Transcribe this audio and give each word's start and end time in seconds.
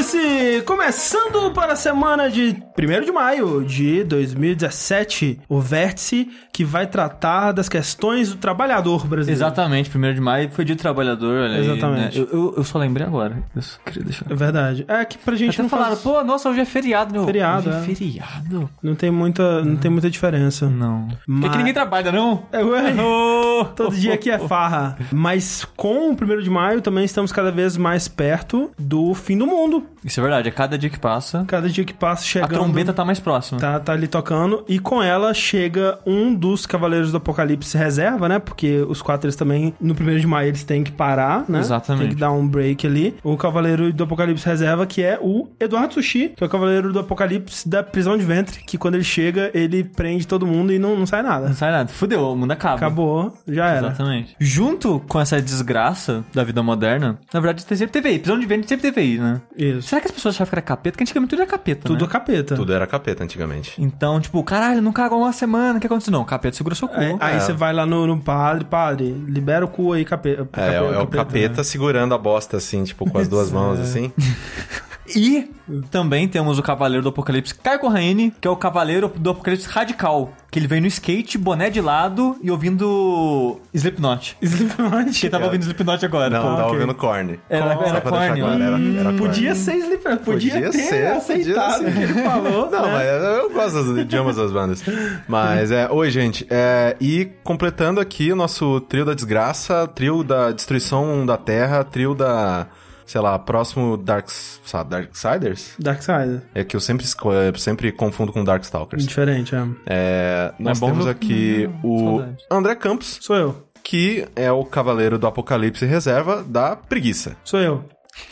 Vértice 0.00 0.62
começando 0.64 1.50
para 1.52 1.74
a 1.74 1.76
semana 1.76 2.30
de 2.30 2.56
1 2.78 3.04
de 3.04 3.12
maio 3.12 3.62
de 3.62 4.02
2017. 4.04 5.40
O 5.46 5.60
Vértice 5.60 6.26
que 6.50 6.64
vai 6.64 6.86
tratar 6.86 7.52
das 7.52 7.68
questões 7.68 8.30
do 8.30 8.36
trabalhador 8.36 9.06
brasileiro. 9.06 9.38
Exatamente, 9.38 9.90
1 9.96 10.14
de 10.14 10.20
maio 10.22 10.50
foi 10.52 10.64
dia 10.64 10.74
do 10.74 10.78
trabalhador, 10.80 11.42
olha 11.42 11.54
aí, 11.56 11.60
Exatamente. 11.66 12.18
né? 12.18 12.26
Eu, 12.32 12.38
eu, 12.38 12.54
eu 12.56 12.64
só 12.64 12.78
lembrei 12.78 13.06
agora. 13.06 13.42
Eu 13.54 13.60
só 13.60 13.78
queria 13.84 14.02
deixar. 14.04 14.24
É 14.30 14.34
verdade. 14.34 14.86
É 14.88 15.04
que 15.04 15.18
pra 15.18 15.36
gente 15.36 15.50
Até 15.52 15.62
não 15.64 15.68
falaram, 15.68 15.90
faz... 15.90 16.00
pô, 16.02 16.24
nossa, 16.24 16.48
hoje 16.48 16.60
é 16.60 16.64
feriado. 16.64 17.12
Meu. 17.12 17.26
Feriado, 17.26 17.68
Hoje 17.68 17.78
é 17.78 17.80
é. 17.80 17.94
feriado? 17.94 18.70
não 18.82 18.94
tem 18.94 19.10
muita, 19.10 19.62
não 19.62 19.76
tem 19.76 19.90
muita 19.90 20.08
diferença. 20.08 20.66
Não. 20.70 21.08
Mas- 21.26 21.44
É 21.44 21.52
que 21.52 21.58
ninguém 21.58 21.74
trabalha, 21.74 22.10
não? 22.10 22.44
É, 22.52 22.64
ué. 22.64 22.94
Oh. 22.98 23.39
Todo 23.64 23.94
dia 23.94 24.14
aqui 24.14 24.30
é 24.30 24.38
farra. 24.46 24.96
Mas 25.12 25.66
com 25.76 26.10
o 26.10 26.12
1 26.12 26.42
de 26.42 26.50
maio 26.50 26.80
também 26.80 27.04
estamos 27.04 27.32
cada 27.32 27.50
vez 27.50 27.76
mais 27.76 28.08
perto 28.08 28.70
do 28.78 29.14
fim 29.14 29.36
do 29.36 29.46
mundo. 29.46 29.84
Isso 30.04 30.18
é 30.18 30.22
verdade, 30.22 30.48
é 30.48 30.50
cada 30.50 30.78
dia 30.78 30.88
que 30.88 30.98
passa, 30.98 31.44
Cada 31.46 31.68
dia 31.68 31.84
que 31.84 31.92
passa 31.92 32.22
a 32.22 32.26
chegando. 32.26 32.52
trombeta 32.54 32.92
tá 32.92 33.04
mais 33.04 33.20
próxima. 33.20 33.60
Tá, 33.60 33.78
tá 33.78 33.92
ali 33.92 34.06
tocando. 34.06 34.64
E 34.68 34.78
com 34.78 35.02
ela 35.02 35.34
chega 35.34 35.98
um 36.06 36.34
dos 36.34 36.66
Cavaleiros 36.66 37.10
do 37.10 37.18
Apocalipse 37.18 37.76
reserva, 37.76 38.28
né? 38.28 38.38
Porque 38.38 38.84
os 38.88 39.02
quatro 39.02 39.26
eles 39.26 39.36
também, 39.36 39.74
no 39.80 39.94
1 39.94 40.18
de 40.18 40.26
maio, 40.26 40.48
eles 40.48 40.64
têm 40.64 40.82
que 40.82 40.92
parar, 40.92 41.44
né? 41.48 41.60
Exatamente. 41.60 42.00
Tem 42.02 42.08
que 42.10 42.20
dar 42.20 42.32
um 42.32 42.46
break 42.46 42.86
ali. 42.86 43.14
O 43.22 43.36
Cavaleiro 43.36 43.92
do 43.92 44.04
Apocalipse 44.04 44.46
reserva, 44.46 44.86
que 44.86 45.02
é 45.02 45.18
o 45.20 45.48
Eduardo 45.58 45.94
Sushi, 45.94 46.32
que 46.36 46.42
é 46.42 46.46
o 46.46 46.50
Cavaleiro 46.50 46.92
do 46.92 46.98
Apocalipse 46.98 47.68
da 47.68 47.82
prisão 47.82 48.16
de 48.16 48.24
ventre, 48.24 48.60
que 48.64 48.78
quando 48.78 48.94
ele 48.94 49.04
chega, 49.04 49.50
ele 49.52 49.84
prende 49.84 50.26
todo 50.26 50.46
mundo 50.46 50.72
e 50.72 50.78
não, 50.78 50.96
não 50.96 51.06
sai 51.06 51.22
nada. 51.22 51.48
Não 51.48 51.54
sai 51.54 51.70
nada. 51.70 51.88
Fudeu, 51.88 52.32
o 52.32 52.36
mundo 52.36 52.52
acaba. 52.52 52.76
Acabou, 52.76 53.34
já 53.52 53.66
era. 53.68 53.86
Exatamente. 53.88 54.36
Junto 54.38 55.00
com 55.08 55.20
essa 55.20 55.40
desgraça 55.40 56.24
da 56.34 56.42
vida 56.44 56.62
moderna, 56.62 57.18
na 57.32 57.40
verdade 57.40 57.62
sempre 57.62 57.88
teve 57.88 58.08
aí. 58.08 58.18
Prisão 58.18 58.38
de 58.38 58.46
ventre 58.46 58.68
sempre 58.68 58.82
teve 58.90 59.00
aí, 59.00 59.18
né? 59.18 59.40
Isso. 59.56 59.88
Será 59.88 60.00
que 60.00 60.06
as 60.08 60.12
pessoas 60.12 60.34
achavam 60.34 60.50
que 60.50 60.54
era 60.54 60.62
capeta? 60.62 60.92
Porque 60.92 61.04
antigamente 61.04 61.30
tudo 61.30 61.42
era 61.42 61.50
capeta, 61.50 61.86
Tudo 61.86 62.04
né? 62.04 62.10
capeta. 62.10 62.54
Tudo 62.56 62.72
era 62.72 62.86
capeta 62.86 63.24
antigamente. 63.24 63.72
Então, 63.80 64.20
tipo, 64.20 64.42
caralho, 64.44 64.80
não 64.82 64.92
cagou 64.92 65.18
uma 65.20 65.32
semana, 65.32 65.78
o 65.78 65.80
que 65.80 65.86
aconteceu? 65.86 66.12
Não, 66.12 66.24
capeta 66.24 66.56
segura 66.56 66.74
seu 66.74 66.88
cu. 66.88 66.94
Aí, 66.98 67.16
aí 67.20 67.36
É. 67.36 67.40
você 67.40 67.52
vai 67.52 67.72
lá 67.72 67.84
no, 67.86 68.06
no 68.06 68.18
padre, 68.20 68.64
padre, 68.64 69.10
libera 69.28 69.64
o 69.64 69.68
cu 69.68 69.92
aí, 69.92 70.04
capeta. 70.04 70.48
É, 70.56 70.74
é, 70.76 70.80
o- 70.82 70.94
é 70.94 70.98
o 70.98 71.06
capeta 71.06 71.62
segurando 71.64 72.14
a 72.14 72.18
bosta 72.18 72.56
assim, 72.56 72.84
tipo, 72.84 73.08
com 73.10 73.18
as 73.18 73.28
duas 73.28 73.50
mãos 73.50 73.78
assim. 73.78 74.12
E 75.16 75.50
também 75.90 76.28
temos 76.28 76.58
o 76.58 76.62
Cavaleiro 76.62 77.02
do 77.02 77.08
Apocalipse 77.10 77.54
Kai 77.54 77.78
Corraine, 77.78 78.32
que 78.40 78.46
é 78.46 78.50
o 78.50 78.56
Cavaleiro 78.56 79.08
do 79.16 79.30
Apocalipse 79.30 79.68
Radical. 79.68 80.32
Que 80.50 80.58
ele 80.58 80.66
vem 80.66 80.80
no 80.80 80.88
skate, 80.88 81.38
boné 81.38 81.70
de 81.70 81.80
lado 81.80 82.36
e 82.42 82.50
ouvindo 82.50 83.60
Slipknot. 83.72 84.36
Slipknot. 84.42 85.20
Que 85.20 85.30
tava 85.30 85.44
ouvindo 85.44 85.62
Slipknot 85.62 86.04
agora. 86.04 86.30
Não, 86.30 86.42
pô. 86.42 86.48
tava 86.48 86.62
ok. 86.62 86.74
ouvindo 86.74 86.94
corne. 86.94 87.38
Era, 87.48 87.76
Só 87.76 87.84
era 87.84 88.00
corny. 88.00 88.40
claro, 88.40 88.62
era, 88.62 88.78
era 89.00 89.12
Podia 89.12 89.54
ser 89.54 89.76
Slipknot, 89.76 90.24
podia, 90.24 90.52
Podia 90.54 90.70
ter 90.70 90.78
ser, 90.78 91.06
aceitado 91.06 91.84
podia 91.84 91.88
o 91.88 91.92
que 91.92 91.98
ser. 91.98 92.02
ele 92.02 92.22
falou. 92.24 92.70
Não, 92.70 92.82
né? 92.82 92.92
mas 92.92 93.38
eu 93.38 93.50
gosto 93.50 94.04
de 94.04 94.16
ambas 94.16 94.38
as 94.38 94.50
bandas. 94.50 94.82
Mas 95.28 95.70
é, 95.70 95.88
oi, 95.88 96.10
gente. 96.10 96.46
É, 96.50 96.96
e 97.00 97.28
completando 97.44 98.00
aqui 98.00 98.32
o 98.32 98.36
nosso 98.36 98.80
trio 98.80 99.04
da 99.04 99.14
desgraça, 99.14 99.86
trio 99.86 100.24
da 100.24 100.50
destruição 100.50 101.24
da 101.24 101.36
Terra, 101.36 101.84
trio 101.84 102.14
da, 102.14 102.66
sei 103.10 103.20
lá, 103.20 103.36
próximo 103.40 103.96
Dark, 103.96 104.28
sabe, 104.28 104.90
Darksiders? 104.90 105.74
Darkseid. 105.80 106.42
É 106.54 106.62
que 106.62 106.76
eu 106.76 106.80
sempre, 106.80 107.04
eu 107.04 107.58
sempre 107.58 107.90
confundo 107.90 108.32
com 108.32 108.44
Darkstalkers. 108.44 109.04
Diferente, 109.04 109.52
é. 109.52 109.66
É, 109.84 110.54
nós 110.60 110.78
bom 110.78 110.86
temos 110.86 111.08
aqui 111.08 111.68
o 111.82 111.98
saudade. 111.98 112.44
André 112.48 112.74
Campos, 112.76 113.18
Sou 113.20 113.34
eu. 113.34 113.66
que 113.82 114.28
é 114.36 114.52
o 114.52 114.64
cavaleiro 114.64 115.18
do 115.18 115.26
apocalipse 115.26 115.84
reserva 115.84 116.44
da 116.44 116.76
preguiça. 116.76 117.36
Sou 117.42 117.58
eu. 117.58 117.84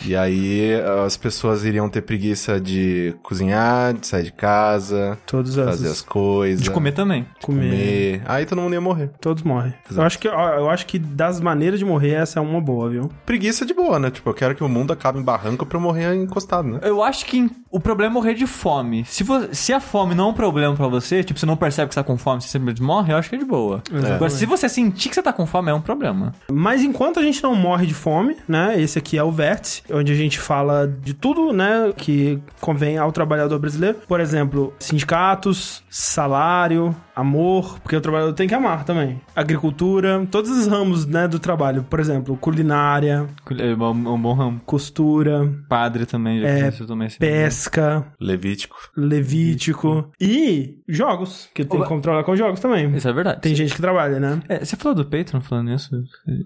E 0.04 0.14
aí 0.16 0.72
as 1.04 1.16
pessoas 1.16 1.64
iriam 1.64 1.88
ter 1.88 2.02
preguiça 2.02 2.60
de 2.60 3.14
cozinhar, 3.22 3.94
de 3.94 4.06
sair 4.06 4.24
de 4.24 4.32
casa, 4.32 5.18
Todos 5.26 5.56
essas. 5.56 5.70
fazer 5.76 5.88
as 5.88 6.00
coisas, 6.02 6.62
De 6.62 6.70
comer 6.70 6.92
também. 6.92 7.26
comer. 7.42 7.70
comer. 7.70 8.22
Aí 8.26 8.46
todo 8.46 8.60
mundo 8.60 8.72
ia 8.74 8.80
morrer. 8.80 9.10
Todos 9.20 9.42
morrem. 9.42 9.72
Eu 9.94 10.02
acho, 10.02 10.18
que, 10.18 10.28
eu 10.28 10.70
acho 10.70 10.86
que 10.86 10.98
das 10.98 11.40
maneiras 11.40 11.78
de 11.78 11.84
morrer, 11.84 12.10
essa 12.12 12.38
é 12.38 12.42
uma 12.42 12.60
boa, 12.60 12.88
viu? 12.90 13.10
Preguiça 13.26 13.64
de 13.66 13.74
boa, 13.74 13.98
né? 13.98 14.10
Tipo, 14.10 14.30
eu 14.30 14.34
quero 14.34 14.54
que 14.54 14.62
o 14.64 14.68
mundo 14.68 14.92
acabe 14.92 15.18
em 15.18 15.22
barranco 15.22 15.64
pra 15.66 15.78
eu 15.78 15.82
morrer 15.82 16.14
encostado, 16.14 16.68
né? 16.68 16.80
Eu 16.82 17.02
acho 17.02 17.24
que 17.26 17.50
o 17.70 17.80
problema 17.80 18.12
é 18.12 18.14
morrer 18.14 18.34
de 18.34 18.46
fome. 18.46 19.04
Se, 19.04 19.22
vo- 19.24 19.48
se 19.52 19.72
a 19.72 19.80
fome 19.80 20.14
não 20.14 20.28
é 20.28 20.30
um 20.30 20.34
problema 20.34 20.74
pra 20.74 20.86
você, 20.88 21.22
tipo, 21.24 21.38
você 21.38 21.46
não 21.46 21.56
percebe 21.56 21.88
que 21.88 21.94
você 21.94 22.00
tá 22.00 22.04
com 22.04 22.16
fome, 22.16 22.40
você 22.40 22.48
simplesmente 22.48 22.82
morre, 22.82 23.12
eu 23.12 23.16
acho 23.16 23.28
que 23.28 23.36
é 23.36 23.38
de 23.38 23.44
boa. 23.44 23.82
Agora, 24.14 24.30
se 24.30 24.46
você 24.46 24.68
sentir 24.68 25.08
que 25.08 25.14
você 25.14 25.22
tá 25.22 25.32
com 25.32 25.46
fome, 25.46 25.70
é 25.70 25.74
um 25.74 25.80
problema. 25.80 26.34
Mas 26.50 26.82
enquanto 26.82 27.18
a 27.18 27.22
gente 27.22 27.42
não 27.42 27.54
morre 27.54 27.86
de 27.86 27.94
fome, 27.94 28.36
né? 28.48 28.80
Esse 28.80 28.98
aqui 28.98 29.18
é 29.18 29.22
o 29.22 29.30
Vértice, 29.30 29.67
onde 29.90 30.12
a 30.12 30.14
gente 30.14 30.38
fala 30.38 30.86
de 30.86 31.14
tudo, 31.14 31.52
né? 31.52 31.92
Que 31.96 32.40
convém 32.60 32.98
ao 32.98 33.12
trabalhador 33.12 33.58
brasileiro. 33.58 33.98
Por 34.06 34.20
exemplo, 34.20 34.72
sindicatos, 34.78 35.82
salário, 35.90 36.94
amor, 37.18 37.78
porque 37.80 37.96
o 37.96 38.00
trabalhador 38.00 38.32
tem 38.32 38.46
que 38.48 38.54
amar 38.54 38.84
também. 38.84 39.20
Agricultura, 39.34 40.26
todos 40.30 40.50
os 40.50 40.66
ramos, 40.66 41.06
né? 41.06 41.26
Do 41.26 41.38
trabalho. 41.38 41.82
Por 41.88 42.00
exemplo, 42.00 42.36
culinária, 42.36 43.26
É 43.58 43.74
um, 43.74 44.14
um 44.14 44.20
bom 44.20 44.32
ramo. 44.34 44.60
costura, 44.64 45.52
Padre 45.68 46.06
também, 46.06 46.40
já 46.40 46.48
É, 46.48 46.70
que 46.70 46.86
também 46.86 47.08
pesca, 47.18 48.06
Levítico. 48.20 48.76
Levítico 48.96 50.10
e 50.20 50.78
jogos, 50.88 51.48
que 51.54 51.64
tem 51.64 51.78
Oba. 51.80 51.88
como 51.88 52.00
trabalhar 52.00 52.24
com 52.24 52.36
jogos 52.36 52.60
também. 52.60 52.94
Isso 52.94 53.08
é 53.08 53.12
verdade. 53.12 53.40
Tem 53.40 53.54
gente 53.54 53.74
que 53.74 53.80
trabalha, 53.80 54.18
né? 54.20 54.40
É, 54.48 54.64
você 54.64 54.76
falou 54.76 54.94
do 54.94 55.04
Patreon 55.04 55.40
falando 55.40 55.70
isso? 55.72 55.90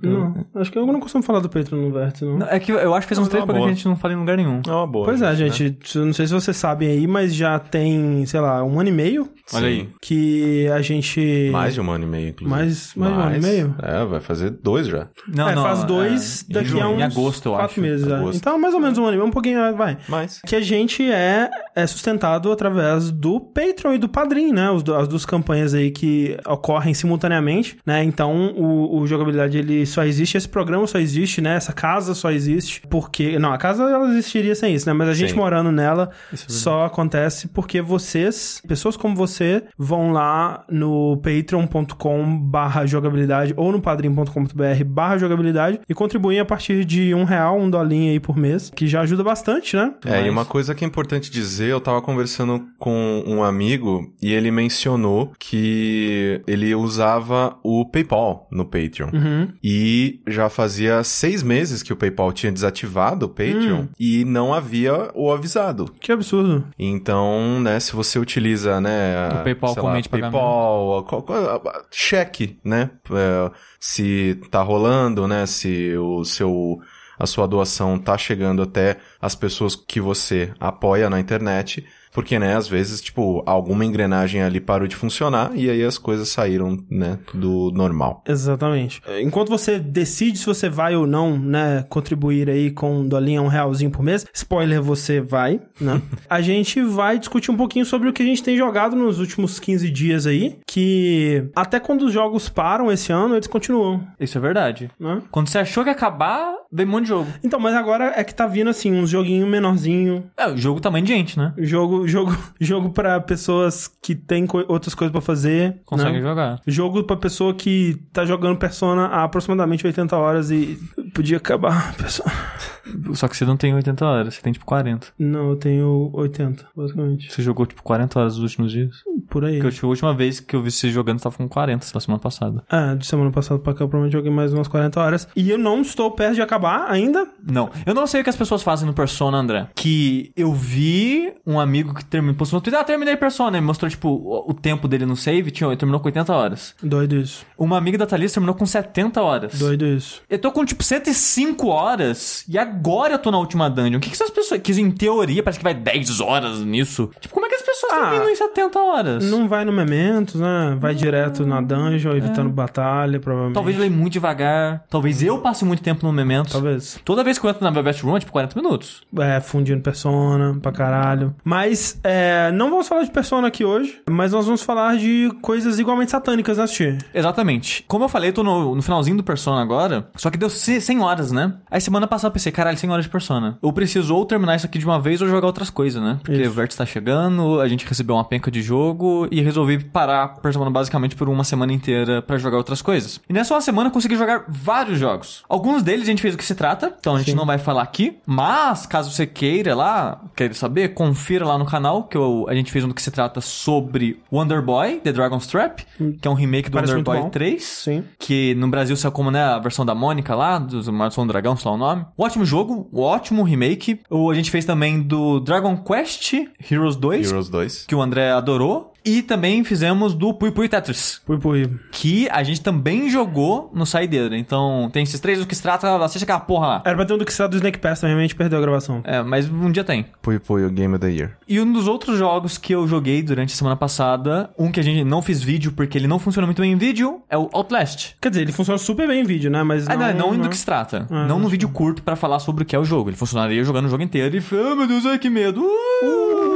Não, 0.02 0.46
acho 0.56 0.70
que 0.72 0.78
eu 0.78 0.86
não 0.86 1.00
costumo 1.00 1.22
falar 1.22 1.40
do 1.40 1.48
Patreon 1.48 1.80
no 1.82 1.92
Vértice, 1.92 2.24
não. 2.24 2.38
Não, 2.38 2.46
é 2.48 2.58
que 2.58 2.72
eu 2.72 2.94
acho 2.94 3.06
que 3.06 3.08
fez 3.14 3.18
uns 3.18 3.24
Não, 3.24 3.30
três 3.30 3.44
que 3.44 3.52
boa. 3.52 3.66
a 3.66 3.68
gente 3.68 3.86
não 3.86 3.96
fala 3.96 4.14
em 4.14 4.16
lugar 4.16 4.36
nenhum. 4.36 4.60
É 4.66 4.70
uma 4.70 4.86
boa. 4.86 5.04
Pois 5.04 5.20
é, 5.22 5.26
né? 5.26 5.34
gente. 5.36 5.76
eu 5.94 6.06
Não 6.06 6.12
sei 6.12 6.26
se 6.26 6.32
vocês 6.32 6.56
sabem 6.56 6.88
aí, 6.88 7.06
mas 7.06 7.34
já 7.34 7.58
tem, 7.58 8.24
sei 8.26 8.40
lá, 8.40 8.64
um 8.64 8.78
ano 8.80 8.88
e 8.88 8.92
meio 8.92 9.28
Olha 9.54 9.60
Sim. 9.60 9.66
aí. 9.66 9.88
que 10.00 10.61
a 10.68 10.80
gente. 10.82 11.48
Mais 11.52 11.74
de 11.74 11.80
um 11.80 11.90
ano 11.90 12.04
e 12.04 12.08
meio, 12.08 12.28
inclusive. 12.28 12.50
Mais- 12.56 12.94
mais 12.94 13.12
de 13.12 13.18
um 13.18 13.22
ano 13.22 13.36
e 13.36 13.40
meio? 13.40 13.74
É, 13.82 14.04
vai 14.04 14.20
fazer 14.20 14.50
dois 14.50 14.86
já. 14.86 15.06
Não, 15.28 15.48
é, 15.48 15.54
não. 15.54 15.62
faz 15.62 15.84
dois 15.84 16.44
é, 16.50 16.54
daqui 16.54 16.68
junho, 16.68 16.84
a 16.84 16.88
uns 16.88 16.98
Em 16.98 17.02
agosto, 17.02 17.46
eu 17.48 17.52
quatro 17.52 17.72
acho. 17.72 17.80
meses. 17.80 18.06
é. 18.06 18.36
Então, 18.36 18.58
mais 18.58 18.74
ou 18.74 18.80
menos 18.80 18.98
um 18.98 19.04
ano 19.04 19.14
e 19.14 19.16
meio, 19.16 19.28
um 19.28 19.32
pouquinho, 19.32 19.58
é, 19.58 19.72
vai. 19.72 19.98
Mas. 20.08 20.40
Que 20.46 20.56
a 20.56 20.60
gente 20.60 21.02
é, 21.10 21.50
é 21.74 21.86
sustentado 21.86 22.50
através 22.52 23.10
do 23.10 23.40
Patreon 23.40 23.94
e 23.94 23.98
do 23.98 24.08
Padrim, 24.08 24.52
né? 24.52 24.70
Os 24.70 24.82
as 24.92 25.08
duas 25.08 25.24
campanhas 25.24 25.72
aí 25.74 25.90
que 25.90 26.36
ocorrem 26.46 26.92
simultaneamente, 26.92 27.78
né? 27.86 28.02
Então, 28.04 28.52
o, 28.56 29.00
o 29.00 29.06
Jogabilidade, 29.06 29.56
ele 29.58 29.86
só 29.86 30.04
existe, 30.04 30.36
esse 30.36 30.48
programa 30.48 30.86
só 30.86 30.98
existe, 30.98 31.40
né? 31.40 31.56
Essa 31.56 31.72
casa 31.72 32.14
só 32.14 32.30
existe 32.30 32.82
porque... 32.90 33.38
Não, 33.38 33.52
a 33.52 33.58
casa, 33.58 33.84
ela 33.84 34.08
existiria 34.10 34.54
sem 34.54 34.74
isso, 34.74 34.86
né? 34.86 34.92
Mas 34.92 35.08
a 35.08 35.14
gente 35.14 35.30
Sim. 35.30 35.36
morando 35.36 35.70
nela 35.72 36.10
Isso 36.32 36.46
é 36.48 36.52
só 36.52 36.84
acontece 36.84 37.48
porque 37.48 37.80
vocês, 37.80 38.60
pessoas 38.66 38.96
como 38.96 39.14
você, 39.14 39.62
vão 39.78 40.12
lá 40.12 40.51
no 40.70 41.16
patreon.com 41.22 42.38
barra 42.38 42.86
jogabilidade 42.86 43.54
ou 43.56 43.72
no 43.72 43.80
padrim.com.br 43.80 44.84
barra 44.86 45.18
jogabilidade 45.18 45.80
e 45.88 45.94
contribuem 45.94 46.38
a 46.40 46.44
partir 46.44 46.84
de 46.84 47.14
um 47.14 47.24
real, 47.24 47.58
um 47.58 47.68
dolinho 47.70 48.10
aí 48.12 48.20
por 48.20 48.36
mês, 48.36 48.70
que 48.74 48.86
já 48.86 49.00
ajuda 49.02 49.22
bastante, 49.24 49.76
né? 49.76 49.94
É, 50.04 50.20
e 50.20 50.22
Mas- 50.22 50.30
uma 50.32 50.44
coisa 50.44 50.74
que 50.74 50.84
é 50.84 50.88
importante 50.88 51.30
dizer, 51.30 51.68
eu 51.70 51.80
tava 51.80 52.00
conversando 52.02 52.64
com 52.78 53.22
um 53.26 53.42
amigo 53.42 54.12
e 54.20 54.32
ele 54.32 54.50
mencionou 54.50 55.32
que 55.38 56.40
ele 56.46 56.74
usava 56.74 57.56
o 57.62 57.84
PayPal 57.86 58.48
no 58.50 58.64
Patreon. 58.64 59.08
Uhum. 59.12 59.48
E 59.62 60.20
já 60.26 60.48
fazia 60.48 61.02
seis 61.04 61.42
meses 61.42 61.82
que 61.82 61.92
o 61.92 61.96
PayPal 61.96 62.32
tinha 62.32 62.50
desativado 62.52 63.26
o 63.26 63.28
Patreon 63.28 63.82
Hum. 63.82 63.88
e 63.98 64.24
não 64.24 64.52
havia 64.52 65.10
o 65.14 65.30
avisado. 65.32 65.92
Que 66.00 66.12
absurdo. 66.12 66.64
Então, 66.78 67.60
né, 67.60 67.78
se 67.80 67.92
você 67.94 68.18
utiliza, 68.18 68.80
né, 68.80 69.28
O 69.40 69.44
PayPal 69.44 69.74
como 69.74 69.86
lá, 69.88 69.92
pagamento. 70.02 70.10
PayPal, 70.10 70.30
a- 70.42 71.84
cheque, 71.90 72.58
né, 72.64 72.90
é, 73.10 73.50
se 73.80 74.34
tá 74.50 74.62
rolando, 74.62 75.26
né, 75.28 75.46
se 75.46 75.96
o 75.96 76.24
seu 76.24 76.80
a 77.18 77.26
sua 77.26 77.46
doação 77.46 77.98
tá 77.98 78.18
chegando 78.18 78.62
até 78.62 78.98
as 79.20 79.34
pessoas 79.34 79.76
que 79.76 80.00
você 80.00 80.52
apoia 80.58 81.08
na 81.08 81.20
internet, 81.20 81.86
porque, 82.12 82.38
né, 82.38 82.56
às 82.56 82.68
vezes, 82.68 83.00
tipo, 83.00 83.42
alguma 83.46 83.84
engrenagem 83.84 84.42
ali 84.42 84.60
parou 84.60 84.86
de 84.86 84.96
funcionar 84.96 85.50
e 85.54 85.70
aí 85.70 85.82
as 85.82 85.98
coisas 85.98 86.28
saíram, 86.28 86.78
né, 86.90 87.18
do 87.34 87.70
normal. 87.72 88.22
Exatamente. 88.26 89.00
Enquanto 89.20 89.48
você 89.48 89.78
decide 89.78 90.38
se 90.38 90.46
você 90.46 90.68
vai 90.68 90.94
ou 90.94 91.06
não, 91.06 91.38
né, 91.38 91.84
contribuir 91.88 92.48
aí 92.48 92.70
com 92.70 93.06
dolinho, 93.06 93.42
um 93.42 93.48
realzinho 93.48 93.90
por 93.90 94.02
mês, 94.02 94.26
spoiler, 94.32 94.82
você 94.82 95.20
vai, 95.20 95.60
né? 95.80 96.00
a 96.28 96.40
gente 96.40 96.82
vai 96.82 97.18
discutir 97.18 97.50
um 97.50 97.56
pouquinho 97.56 97.84
sobre 97.86 98.08
o 98.08 98.12
que 98.12 98.22
a 98.22 98.26
gente 98.26 98.42
tem 98.42 98.56
jogado 98.56 98.94
nos 98.96 99.18
últimos 99.18 99.58
15 99.58 99.90
dias 99.90 100.26
aí, 100.26 100.58
que 100.66 101.48
até 101.56 101.80
quando 101.80 102.02
os 102.02 102.12
jogos 102.12 102.48
param 102.48 102.90
esse 102.90 103.12
ano, 103.12 103.34
eles 103.34 103.46
continuam, 103.46 104.06
Isso 104.20 104.36
é 104.36 104.40
verdade. 104.40 104.90
né? 104.98 105.22
Quando 105.30 105.48
você 105.48 105.58
achou 105.58 105.82
que 105.82 105.90
ia 105.90 105.94
acabar, 105.94 106.54
veio 106.72 106.88
um 106.88 106.92
monte 106.92 107.02
de 107.04 107.08
jogo. 107.10 107.26
Então, 107.44 107.60
mas 107.60 107.74
agora 107.74 108.12
é 108.16 108.24
que 108.24 108.34
tá 108.34 108.46
vindo 108.46 108.70
assim, 108.70 108.92
uns 108.92 109.10
joguinho 109.10 109.46
menorzinho, 109.46 110.24
É, 110.36 110.48
o 110.48 110.56
jogo 110.56 110.80
tamanho 110.80 111.04
de 111.04 111.12
gente, 111.12 111.38
né? 111.38 111.52
jogo, 111.58 112.06
jogo, 112.08 112.36
jogo 112.60 112.90
para 112.90 113.20
pessoas 113.20 113.88
que 114.02 114.14
têm 114.14 114.46
co- 114.46 114.64
outras 114.68 114.94
coisas 114.94 115.12
pra 115.12 115.20
fazer, 115.20 115.80
Consegue 115.84 116.16
né? 116.18 116.22
jogar. 116.22 116.60
Jogo 116.66 117.04
pra 117.04 117.16
pessoa 117.16 117.54
que 117.54 118.00
tá 118.12 118.24
jogando 118.24 118.56
Persona 118.58 119.06
há 119.06 119.24
aproximadamente 119.24 119.86
80 119.86 120.16
horas 120.16 120.50
e 120.50 120.78
podia 121.14 121.36
acabar, 121.36 121.94
Persona. 121.96 122.32
Só 123.14 123.28
que 123.28 123.36
você 123.36 123.44
não 123.44 123.56
tem 123.56 123.72
80 123.74 124.04
horas, 124.04 124.34
você 124.34 124.42
tem 124.42 124.52
tipo 124.52 124.64
40. 124.66 125.08
Não, 125.18 125.50
eu 125.50 125.56
tenho 125.56 126.10
80, 126.12 126.66
basicamente. 126.76 127.32
Você 127.32 127.40
jogou 127.42 127.64
tipo 127.64 127.82
40 127.82 128.18
horas 128.18 128.34
nos 128.34 128.42
últimos 128.42 128.72
dias? 128.72 128.96
Por 129.30 129.44
aí. 129.44 129.58
Porque 129.60 129.74
tipo, 129.74 129.86
a 129.86 129.90
última 129.90 130.12
vez 130.14 130.40
que 130.40 130.54
eu 130.56 130.62
vi 130.62 130.70
você 130.70 130.90
jogando, 130.90 131.18
você 131.18 131.24
tava 131.24 131.36
com 131.36 131.48
40, 131.48 131.86
na 131.94 132.00
semana 132.00 132.20
passada. 132.20 132.64
É, 132.70 132.94
de 132.96 133.06
semana 133.06 133.30
passada 133.30 133.60
pra 133.60 133.72
cá 133.72 133.84
eu 133.84 133.88
provavelmente 133.88 134.12
joguei 134.12 134.30
mais 134.32 134.52
umas 134.52 134.66
40 134.68 135.00
horas. 135.00 135.28
E 135.36 135.48
eu 135.48 135.56
não 135.58 135.80
estou 135.80 136.10
perto 136.10 136.34
de 136.34 136.42
acabar 136.42 136.61
ainda. 136.66 137.26
Não, 137.42 137.70
eu 137.84 137.94
não 137.94 138.06
sei 138.06 138.20
o 138.20 138.24
que 138.24 138.30
as 138.30 138.36
pessoas 138.36 138.62
fazem 138.62 138.86
no 138.86 138.94
Persona, 138.94 139.38
André. 139.38 139.68
Que 139.74 140.32
eu 140.36 140.52
vi 140.52 141.32
um 141.46 141.58
amigo 141.58 141.94
que 141.94 142.04
terminou, 142.04 142.36
postou 142.36 142.58
no 142.58 142.62
Twitter, 142.62 142.80
ah, 142.80 142.84
terminei 142.84 143.16
Persona, 143.16 143.58
e 143.58 143.60
mostrou, 143.60 143.90
tipo, 143.90 144.08
o, 144.08 144.50
o 144.50 144.54
tempo 144.54 144.86
dele 144.86 145.04
no 145.06 145.16
save, 145.16 145.50
tinha, 145.50 145.68
ele 145.68 145.76
terminou 145.76 146.00
com 146.00 146.06
80 146.06 146.32
horas. 146.32 146.74
Doido 146.82 147.16
isso. 147.16 147.44
Uma 147.58 147.76
amiga 147.76 147.98
da 147.98 148.06
Thalys 148.06 148.32
terminou 148.32 148.54
com 148.54 148.64
70 148.64 149.20
horas. 149.20 149.58
Doido 149.58 149.86
isso. 149.86 150.22
Eu 150.28 150.38
tô 150.38 150.52
com, 150.52 150.64
tipo, 150.64 150.82
105 150.82 151.66
horas, 151.68 152.44
e 152.48 152.58
agora 152.58 153.14
eu 153.14 153.18
tô 153.18 153.30
na 153.30 153.38
última 153.38 153.68
dungeon. 153.68 153.98
O 153.98 154.00
que 154.00 154.08
que 154.08 154.14
essas 154.14 154.30
pessoas, 154.30 154.60
que 154.60 154.72
em 154.72 154.90
teoria 154.90 155.42
parece 155.42 155.58
que 155.58 155.64
vai 155.64 155.74
10 155.74 156.20
horas 156.20 156.60
nisso. 156.60 157.10
Tipo, 157.20 157.34
como 157.34 157.46
é 157.46 157.48
pessoas 157.82 157.92
Ah, 157.92 158.10
terminam 158.10 158.30
em 158.30 158.36
70 158.36 158.78
horas? 158.78 159.30
Não 159.30 159.48
vai 159.48 159.64
no 159.64 159.72
Mementos, 159.72 160.40
né? 160.40 160.76
Vai 160.78 160.94
direto 160.94 161.44
na 161.46 161.60
dungeon, 161.60 162.12
evitando 162.16 162.48
batalha, 162.50 163.18
provavelmente. 163.20 163.54
Talvez 163.54 163.76
eu 163.76 163.82
leia 163.82 163.92
muito 163.94 164.12
devagar, 164.14 164.84
talvez 164.88 165.22
eu 165.22 165.38
passe 165.38 165.64
muito 165.64 165.82
tempo 165.82 166.06
no 166.06 166.12
Memento. 166.12 166.52
Talvez. 166.52 166.98
Toda 167.04 167.22
vez 167.24 167.38
que 167.38 167.46
eu 167.46 167.50
entro 167.50 167.64
na 167.64 167.70
Velvet 167.70 168.00
Room 168.02 168.16
é, 168.16 168.20
tipo, 168.20 168.32
40 168.32 168.60
minutos. 168.60 169.02
É, 169.18 169.40
fundindo 169.40 169.80
Persona 169.82 170.58
pra 170.60 170.72
caralho. 170.72 171.34
Mas, 171.44 171.98
é, 172.04 172.50
não 172.52 172.70
vamos 172.70 172.88
falar 172.88 173.02
de 173.04 173.10
Persona 173.10 173.48
aqui 173.48 173.64
hoje, 173.64 174.00
mas 174.08 174.32
nós 174.32 174.46
vamos 174.46 174.62
falar 174.62 174.96
de 174.96 175.30
coisas 175.42 175.78
igualmente 175.78 176.10
satânicas, 176.10 176.58
né, 176.58 176.64
Assistir. 176.64 176.98
Exatamente. 177.12 177.84
Como 177.88 178.04
eu 178.04 178.08
falei, 178.08 178.30
eu 178.30 178.34
tô 178.34 178.42
no, 178.42 178.74
no 178.74 178.82
finalzinho 178.82 179.16
do 179.16 179.22
Persona 179.24 179.60
agora. 179.60 180.08
Só 180.16 180.30
que 180.30 180.38
deu 180.38 180.48
ce- 180.50 180.80
100 180.80 181.00
horas, 181.00 181.32
né? 181.32 181.54
Aí 181.70 181.80
semana 181.80 182.06
passada 182.06 182.28
eu 182.28 182.32
pensei, 182.32 182.52
caralho, 182.52 182.76
100 182.78 182.90
horas 182.90 183.04
de 183.04 183.10
Persona. 183.10 183.58
Eu 183.62 183.72
preciso 183.72 184.14
ou 184.14 184.24
terminar 184.24 184.56
isso 184.56 184.66
aqui 184.66 184.78
de 184.78 184.84
uma 184.86 185.00
vez 185.00 185.20
ou 185.22 185.28
jogar 185.28 185.46
outras 185.46 185.70
coisas, 185.70 186.02
né? 186.02 186.18
Porque 186.22 186.40
Isso. 186.42 186.50
o 186.50 186.52
Vértice 186.54 186.78
tá 186.78 186.86
chegando, 186.86 187.60
a 187.60 187.68
gente 187.72 187.86
recebeu 187.86 188.14
uma 188.16 188.24
penca 188.24 188.50
de 188.50 188.62
jogo 188.62 189.26
e 189.30 189.40
resolvi 189.40 189.82
parar 189.82 190.28
Persona 190.40 190.70
basicamente 190.70 191.16
por 191.16 191.28
uma 191.28 191.44
semana 191.44 191.72
inteira 191.72 192.22
pra 192.22 192.38
jogar 192.38 192.56
outras 192.58 192.80
coisas. 192.82 193.20
E 193.28 193.32
nessa 193.32 193.54
uma 193.54 193.60
semana 193.60 193.88
eu 193.88 193.92
consegui 193.92 194.16
jogar 194.16 194.44
vários 194.48 194.98
jogos. 194.98 195.42
Alguns 195.48 195.82
deles 195.82 196.02
a 196.02 196.10
gente 196.10 196.22
fez 196.22 196.34
o 196.34 196.38
que 196.38 196.44
se 196.44 196.54
trata, 196.54 196.94
então 196.98 197.14
a 197.14 197.18
gente 197.18 197.30
Sim. 197.32 197.36
não 197.36 197.46
vai 197.46 197.58
falar 197.58 197.82
aqui. 197.82 198.18
Mas, 198.26 198.86
caso 198.86 199.10
você 199.10 199.26
queira 199.26 199.74
lá, 199.74 200.20
queira 200.36 200.54
saber, 200.54 200.88
confira 200.94 201.44
lá 201.46 201.58
no 201.58 201.64
canal 201.64 202.04
que 202.04 202.16
eu- 202.16 202.46
a 202.48 202.54
gente 202.54 202.70
fez 202.72 202.84
um 202.84 202.88
do 202.88 202.94
que 202.94 203.02
se 203.02 203.10
trata 203.10 203.40
sobre 203.40 204.20
Wonder 204.32 204.60
Boy, 204.62 205.00
The 205.00 205.12
Dragon's 205.12 205.46
Trap, 205.46 205.80
que 206.20 206.28
é 206.28 206.30
um 206.30 206.34
remake 206.34 206.68
do 206.68 206.74
Parece 206.74 206.92
Wonder 206.92 207.04
Boy 207.04 207.22
bom. 207.22 207.30
3. 207.30 207.62
Sim. 207.64 208.04
Que 208.18 208.54
no 208.56 208.68
Brasil 208.68 208.96
saiu 208.96 209.12
como, 209.12 209.30
né, 209.30 209.42
a 209.42 209.58
versão 209.58 209.84
da 209.86 209.94
Mônica 209.94 210.34
lá, 210.34 210.58
do 210.58 210.92
Maldição 210.92 211.26
do 211.26 211.32
Dragão, 211.32 211.56
sei 211.56 211.70
lá 211.70 211.76
o 211.76 211.78
nome. 211.78 212.04
Um 212.18 212.24
ótimo 212.24 212.44
jogo, 212.44 212.88
um 212.92 213.00
ótimo 213.00 213.42
remake. 213.42 214.00
O, 214.10 214.30
a 214.30 214.34
gente 214.34 214.50
fez 214.50 214.64
também 214.64 215.00
do 215.00 215.40
Dragon 215.40 215.76
Quest 215.76 216.34
Heroes 216.70 216.96
2, 216.96 217.30
Heroes 217.30 217.48
2. 217.48 217.61
Que 217.86 217.94
o 217.94 218.02
André 218.02 218.30
adorou. 218.32 218.90
E 219.04 219.20
também 219.20 219.64
fizemos 219.64 220.14
do 220.14 220.32
Pui 220.32 220.52
Pui 220.52 220.68
Tetris, 220.68 221.20
Pui, 221.26 221.36
pui. 221.36 221.68
que 221.90 222.28
a 222.30 222.44
gente 222.44 222.60
também 222.60 223.10
jogou 223.10 223.68
no 223.74 223.84
Saideira. 223.84 224.38
Então, 224.38 224.88
tem 224.92 225.02
esses 225.02 225.18
três 225.18 225.40
do 225.40 225.46
que 225.46 225.56
se 225.56 225.62
trata, 225.62 225.96
assiste 226.04 226.22
aquela 226.22 226.38
porra 226.38 226.66
lá. 226.68 226.82
Era 226.84 226.94
pra 226.94 227.04
ter 227.04 227.12
um 227.12 227.18
do 227.18 227.24
que 227.24 227.32
se 227.32 227.36
trata 227.38 227.50
do 227.50 227.56
Snake 227.56 227.80
Pass 227.80 227.98
também, 227.98 228.14
mas 228.14 228.20
a 228.20 228.22
gente 228.28 228.36
perdeu 228.36 228.58
a 228.58 228.62
gravação. 228.62 229.00
É, 229.02 229.20
mas 229.20 229.48
um 229.50 229.72
dia 229.72 229.82
tem. 229.82 230.06
Pui 230.22 230.38
Pui, 230.38 230.64
o 230.64 230.70
Game 230.70 230.94
of 230.94 231.00
the 231.00 231.10
Year. 231.10 231.32
E 231.48 231.60
um 231.60 231.72
dos 231.72 231.88
outros 231.88 232.16
jogos 232.16 232.56
que 232.56 232.72
eu 232.72 232.86
joguei 232.86 233.22
durante 233.24 233.52
a 233.52 233.56
semana 233.56 233.74
passada, 233.74 234.50
um 234.56 234.70
que 234.70 234.78
a 234.78 234.84
gente 234.84 235.02
não 235.02 235.20
fez 235.20 235.42
vídeo 235.42 235.72
porque 235.72 235.98
ele 235.98 236.06
não 236.06 236.20
funciona 236.20 236.46
muito 236.46 236.62
bem 236.62 236.70
em 236.70 236.76
vídeo, 236.76 237.22
é 237.28 237.36
o 237.36 237.50
Outlast. 237.52 238.12
Quer 238.20 238.28
dizer, 238.28 238.42
ele 238.42 238.52
funciona 238.52 238.78
super 238.78 239.08
bem 239.08 239.22
em 239.22 239.24
vídeo, 239.24 239.50
né? 239.50 239.64
Mas 239.64 239.88
Ah, 239.88 239.96
não... 239.96 240.06
não, 240.06 240.12
não, 240.12 240.34
não 240.34 240.42
do 240.44 240.48
que 240.48 240.56
se 240.56 240.64
trata. 240.64 241.08
Ah, 241.10 241.26
não 241.26 241.38
no 241.38 241.46
acho 241.46 241.48
vídeo 241.48 241.68
curto 241.70 242.04
pra 242.04 242.14
falar 242.14 242.38
sobre 242.38 242.62
o 242.62 242.64
que 242.64 242.76
é 242.76 242.78
o 242.78 242.84
jogo. 242.84 243.10
Ele 243.10 243.16
funcionaria 243.16 243.64
jogando 243.64 243.86
o 243.86 243.88
jogo 243.88 244.04
inteiro 244.04 244.36
e 244.36 244.38
ah, 244.38 244.76
meu 244.76 244.86
Deus, 244.86 245.04
ai 245.06 245.18
que 245.18 245.28
medo. 245.28 245.60
Uh! 245.60 246.51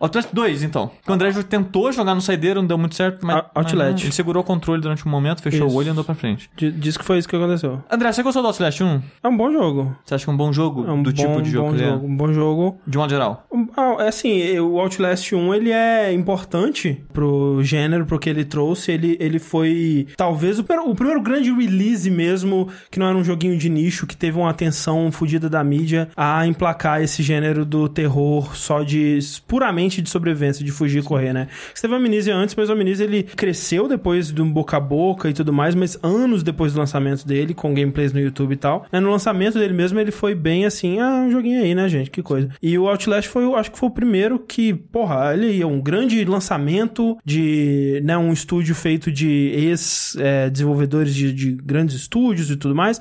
Outlast 0.00 0.28
2, 0.32 0.62
então. 0.62 0.90
Que 1.04 1.10
o 1.10 1.14
André 1.14 1.32
tentou 1.42 1.90
jogar 1.92 2.14
no 2.14 2.20
saideiro, 2.20 2.60
não 2.60 2.66
deu 2.68 2.78
muito 2.78 2.94
certo, 2.94 3.24
mas. 3.26 3.36
Out- 3.36 3.50
Outlet. 3.54 3.92
mas 3.92 4.00
não. 4.00 4.06
ele 4.06 4.12
segurou 4.12 4.42
o 4.42 4.46
controle 4.46 4.80
durante 4.80 5.06
um 5.06 5.10
momento, 5.10 5.42
fechou 5.42 5.66
Isso. 5.66 5.74
o 5.76 5.78
olho 5.78 5.88
e 5.88 5.90
andou 5.90 6.04
pra 6.04 6.14
frente. 6.14 6.50
D- 6.56 6.70
Diz 6.70 6.96
que 6.96 7.04
foi 7.04 7.18
isso 7.18 7.28
que 7.28 7.36
aconteceu. 7.36 7.82
André, 7.90 8.12
você 8.12 8.22
gostou 8.22 8.42
do 8.42 8.48
Outlast 8.48 8.80
1? 8.80 9.02
É 9.22 9.28
um 9.28 9.36
bom 9.36 9.50
jogo. 9.52 9.96
Você 10.04 10.14
acha 10.14 10.24
que 10.24 10.30
é 10.30 10.32
um 10.32 10.36
bom 10.36 10.52
jogo? 10.52 10.86
É 10.86 10.92
um 10.92 11.02
do 11.02 11.10
bom, 11.12 11.16
tipo 11.16 11.42
de 11.42 11.50
jogo 11.50 11.68
bom 11.70 11.74
ele 11.76 11.84
jogo. 11.84 12.06
Um 12.06 12.16
bom 12.16 12.32
jogo. 12.32 12.78
é? 12.86 12.90
De 12.90 12.98
modo 12.98 13.10
geral. 13.10 13.46
Ah, 13.76 13.96
é 14.00 14.08
assim, 14.08 14.58
o 14.58 14.78
Outlast 14.80 15.32
1 15.34 15.54
ele 15.54 15.70
é 15.70 16.12
importante 16.12 17.02
pro 17.12 17.62
gênero, 17.62 18.04
pro 18.06 18.18
que 18.18 18.28
ele 18.28 18.44
trouxe. 18.44 18.92
Ele, 18.92 19.16
ele 19.20 19.38
foi 19.38 20.06
talvez 20.16 20.58
o, 20.58 20.64
primeiro- 20.64 20.90
o 20.90 20.94
primeiro 20.94 21.20
grande 21.20 21.52
release 21.52 22.10
mesmo, 22.10 22.68
que 22.90 22.98
não 22.98 23.06
era 23.06 23.16
um 23.16 23.24
joguinho 23.24 23.56
de 23.58 23.68
nicho, 23.68 24.06
que 24.06 24.16
teve 24.16 24.38
uma 24.38 24.50
atenção 24.50 25.10
fodida 25.12 25.48
da 25.48 25.62
mídia 25.64 26.08
a 26.16 26.46
emplacar 26.46 27.00
esse 27.02 27.22
gênero 27.22 27.64
do 27.64 27.88
terror 27.88 28.56
só 28.56 28.82
de 28.82 29.16
puramente 29.64 30.02
de 30.02 30.10
sobrevivência, 30.10 30.62
de 30.62 30.70
fugir 30.70 30.98
e 30.98 31.02
correr, 31.02 31.32
né? 31.32 31.48
Você 31.72 31.82
teve 31.82 31.94
o 31.94 31.96
Amnesia 31.96 32.36
antes, 32.36 32.54
mas 32.54 32.68
o 32.68 32.72
Amnesia 32.72 33.06
ele 33.06 33.22
cresceu 33.22 33.88
depois 33.88 34.30
do 34.30 34.44
boca 34.44 34.76
a 34.76 34.80
boca 34.80 35.28
e 35.28 35.32
tudo 35.32 35.52
mais, 35.52 35.74
mas 35.74 35.98
anos 36.02 36.42
depois 36.42 36.74
do 36.74 36.78
lançamento 36.78 37.26
dele, 37.26 37.54
com 37.54 37.72
gameplays 37.72 38.12
no 38.12 38.20
YouTube 38.20 38.52
e 38.52 38.56
tal. 38.56 38.86
né? 38.92 39.00
No 39.00 39.10
lançamento 39.10 39.58
dele 39.58 39.72
mesmo, 39.72 39.98
ele 39.98 40.10
foi 40.10 40.34
bem 40.34 40.66
assim, 40.66 41.00
ah, 41.00 41.24
um 41.26 41.30
joguinho 41.30 41.62
aí, 41.62 41.74
né, 41.74 41.88
gente? 41.88 42.10
Que 42.10 42.22
coisa. 42.22 42.50
E 42.62 42.78
o 42.78 42.86
Outlast 42.86 43.28
foi, 43.28 43.50
acho 43.54 43.72
que 43.72 43.78
foi 43.78 43.88
o 43.88 43.92
primeiro 43.92 44.38
que, 44.38 44.74
porra, 44.74 45.32
ele 45.32 45.62
é 45.62 45.66
um 45.66 45.80
grande 45.80 46.22
lançamento 46.26 47.16
de, 47.24 48.02
né, 48.04 48.18
um 48.18 48.32
estúdio 48.32 48.74
feito 48.74 49.10
de 49.10 49.50
ex-desenvolvedores 49.54 51.14
de, 51.14 51.32
de 51.32 51.52
grandes 51.52 51.96
estúdios 51.96 52.50
e 52.50 52.56
tudo 52.56 52.74
mais. 52.74 53.00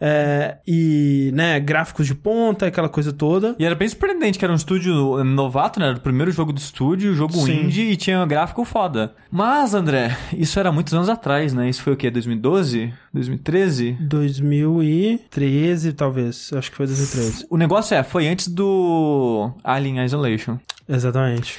É, 0.00 0.56
e, 0.66 1.30
né, 1.34 1.60
gráficos 1.60 2.06
de 2.06 2.14
ponta, 2.14 2.66
aquela 2.66 2.88
coisa 2.88 3.12
toda. 3.12 3.54
E 3.58 3.64
era 3.64 3.74
bem 3.74 3.88
surpreendente 3.88 4.38
que 4.38 4.44
era 4.44 4.52
um 4.52 4.56
estúdio 4.56 5.22
novato, 5.22 5.78
né? 5.78 5.97
Primeiro 5.98 6.30
jogo 6.30 6.52
do 6.52 6.58
estúdio, 6.58 7.14
jogo 7.14 7.32
Sim. 7.32 7.64
indie 7.64 7.90
e 7.90 7.96
tinha 7.96 8.22
um 8.22 8.26
gráfico 8.26 8.64
foda. 8.64 9.14
Mas, 9.30 9.74
André, 9.74 10.16
isso 10.36 10.58
era 10.58 10.72
muitos 10.72 10.94
anos 10.94 11.08
atrás, 11.08 11.52
né? 11.52 11.68
Isso 11.68 11.82
foi 11.82 11.92
o 11.92 11.96
quê? 11.96 12.10
2012? 12.10 12.92
2013? 13.12 13.96
2013, 14.00 15.92
talvez. 15.92 16.50
Acho 16.52 16.70
que 16.70 16.76
foi 16.76 16.86
2013. 16.86 17.46
O 17.50 17.56
negócio 17.56 17.94
é, 17.94 18.02
foi 18.02 18.28
antes 18.28 18.48
do 18.48 19.50
Alien 19.62 20.04
Isolation. 20.04 20.58
Exatamente. 20.88 21.58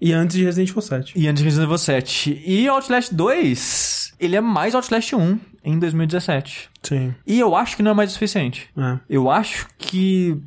E 0.00 0.12
antes 0.12 0.36
de 0.36 0.44
Resident 0.44 0.70
Evil 0.70 0.82
7. 0.82 1.12
E 1.16 1.26
antes 1.26 1.42
de 1.42 1.44
Resident 1.44 1.66
Evil 1.66 1.78
7. 1.78 2.42
E 2.44 2.68
Outlast 2.68 3.14
2, 3.14 4.14
ele 4.20 4.36
é 4.36 4.40
mais 4.40 4.74
Outlast 4.74 5.14
1 5.14 5.38
em 5.64 5.78
2017. 5.78 6.68
Sim. 6.82 7.14
E 7.26 7.40
eu 7.40 7.56
acho 7.56 7.76
que 7.76 7.82
não 7.82 7.90
é 7.92 7.94
mais 7.94 8.10
o 8.10 8.12
suficiente. 8.12 8.68
É. 8.76 8.98
Eu 9.08 9.30
acho 9.30 9.66
que 9.78 10.40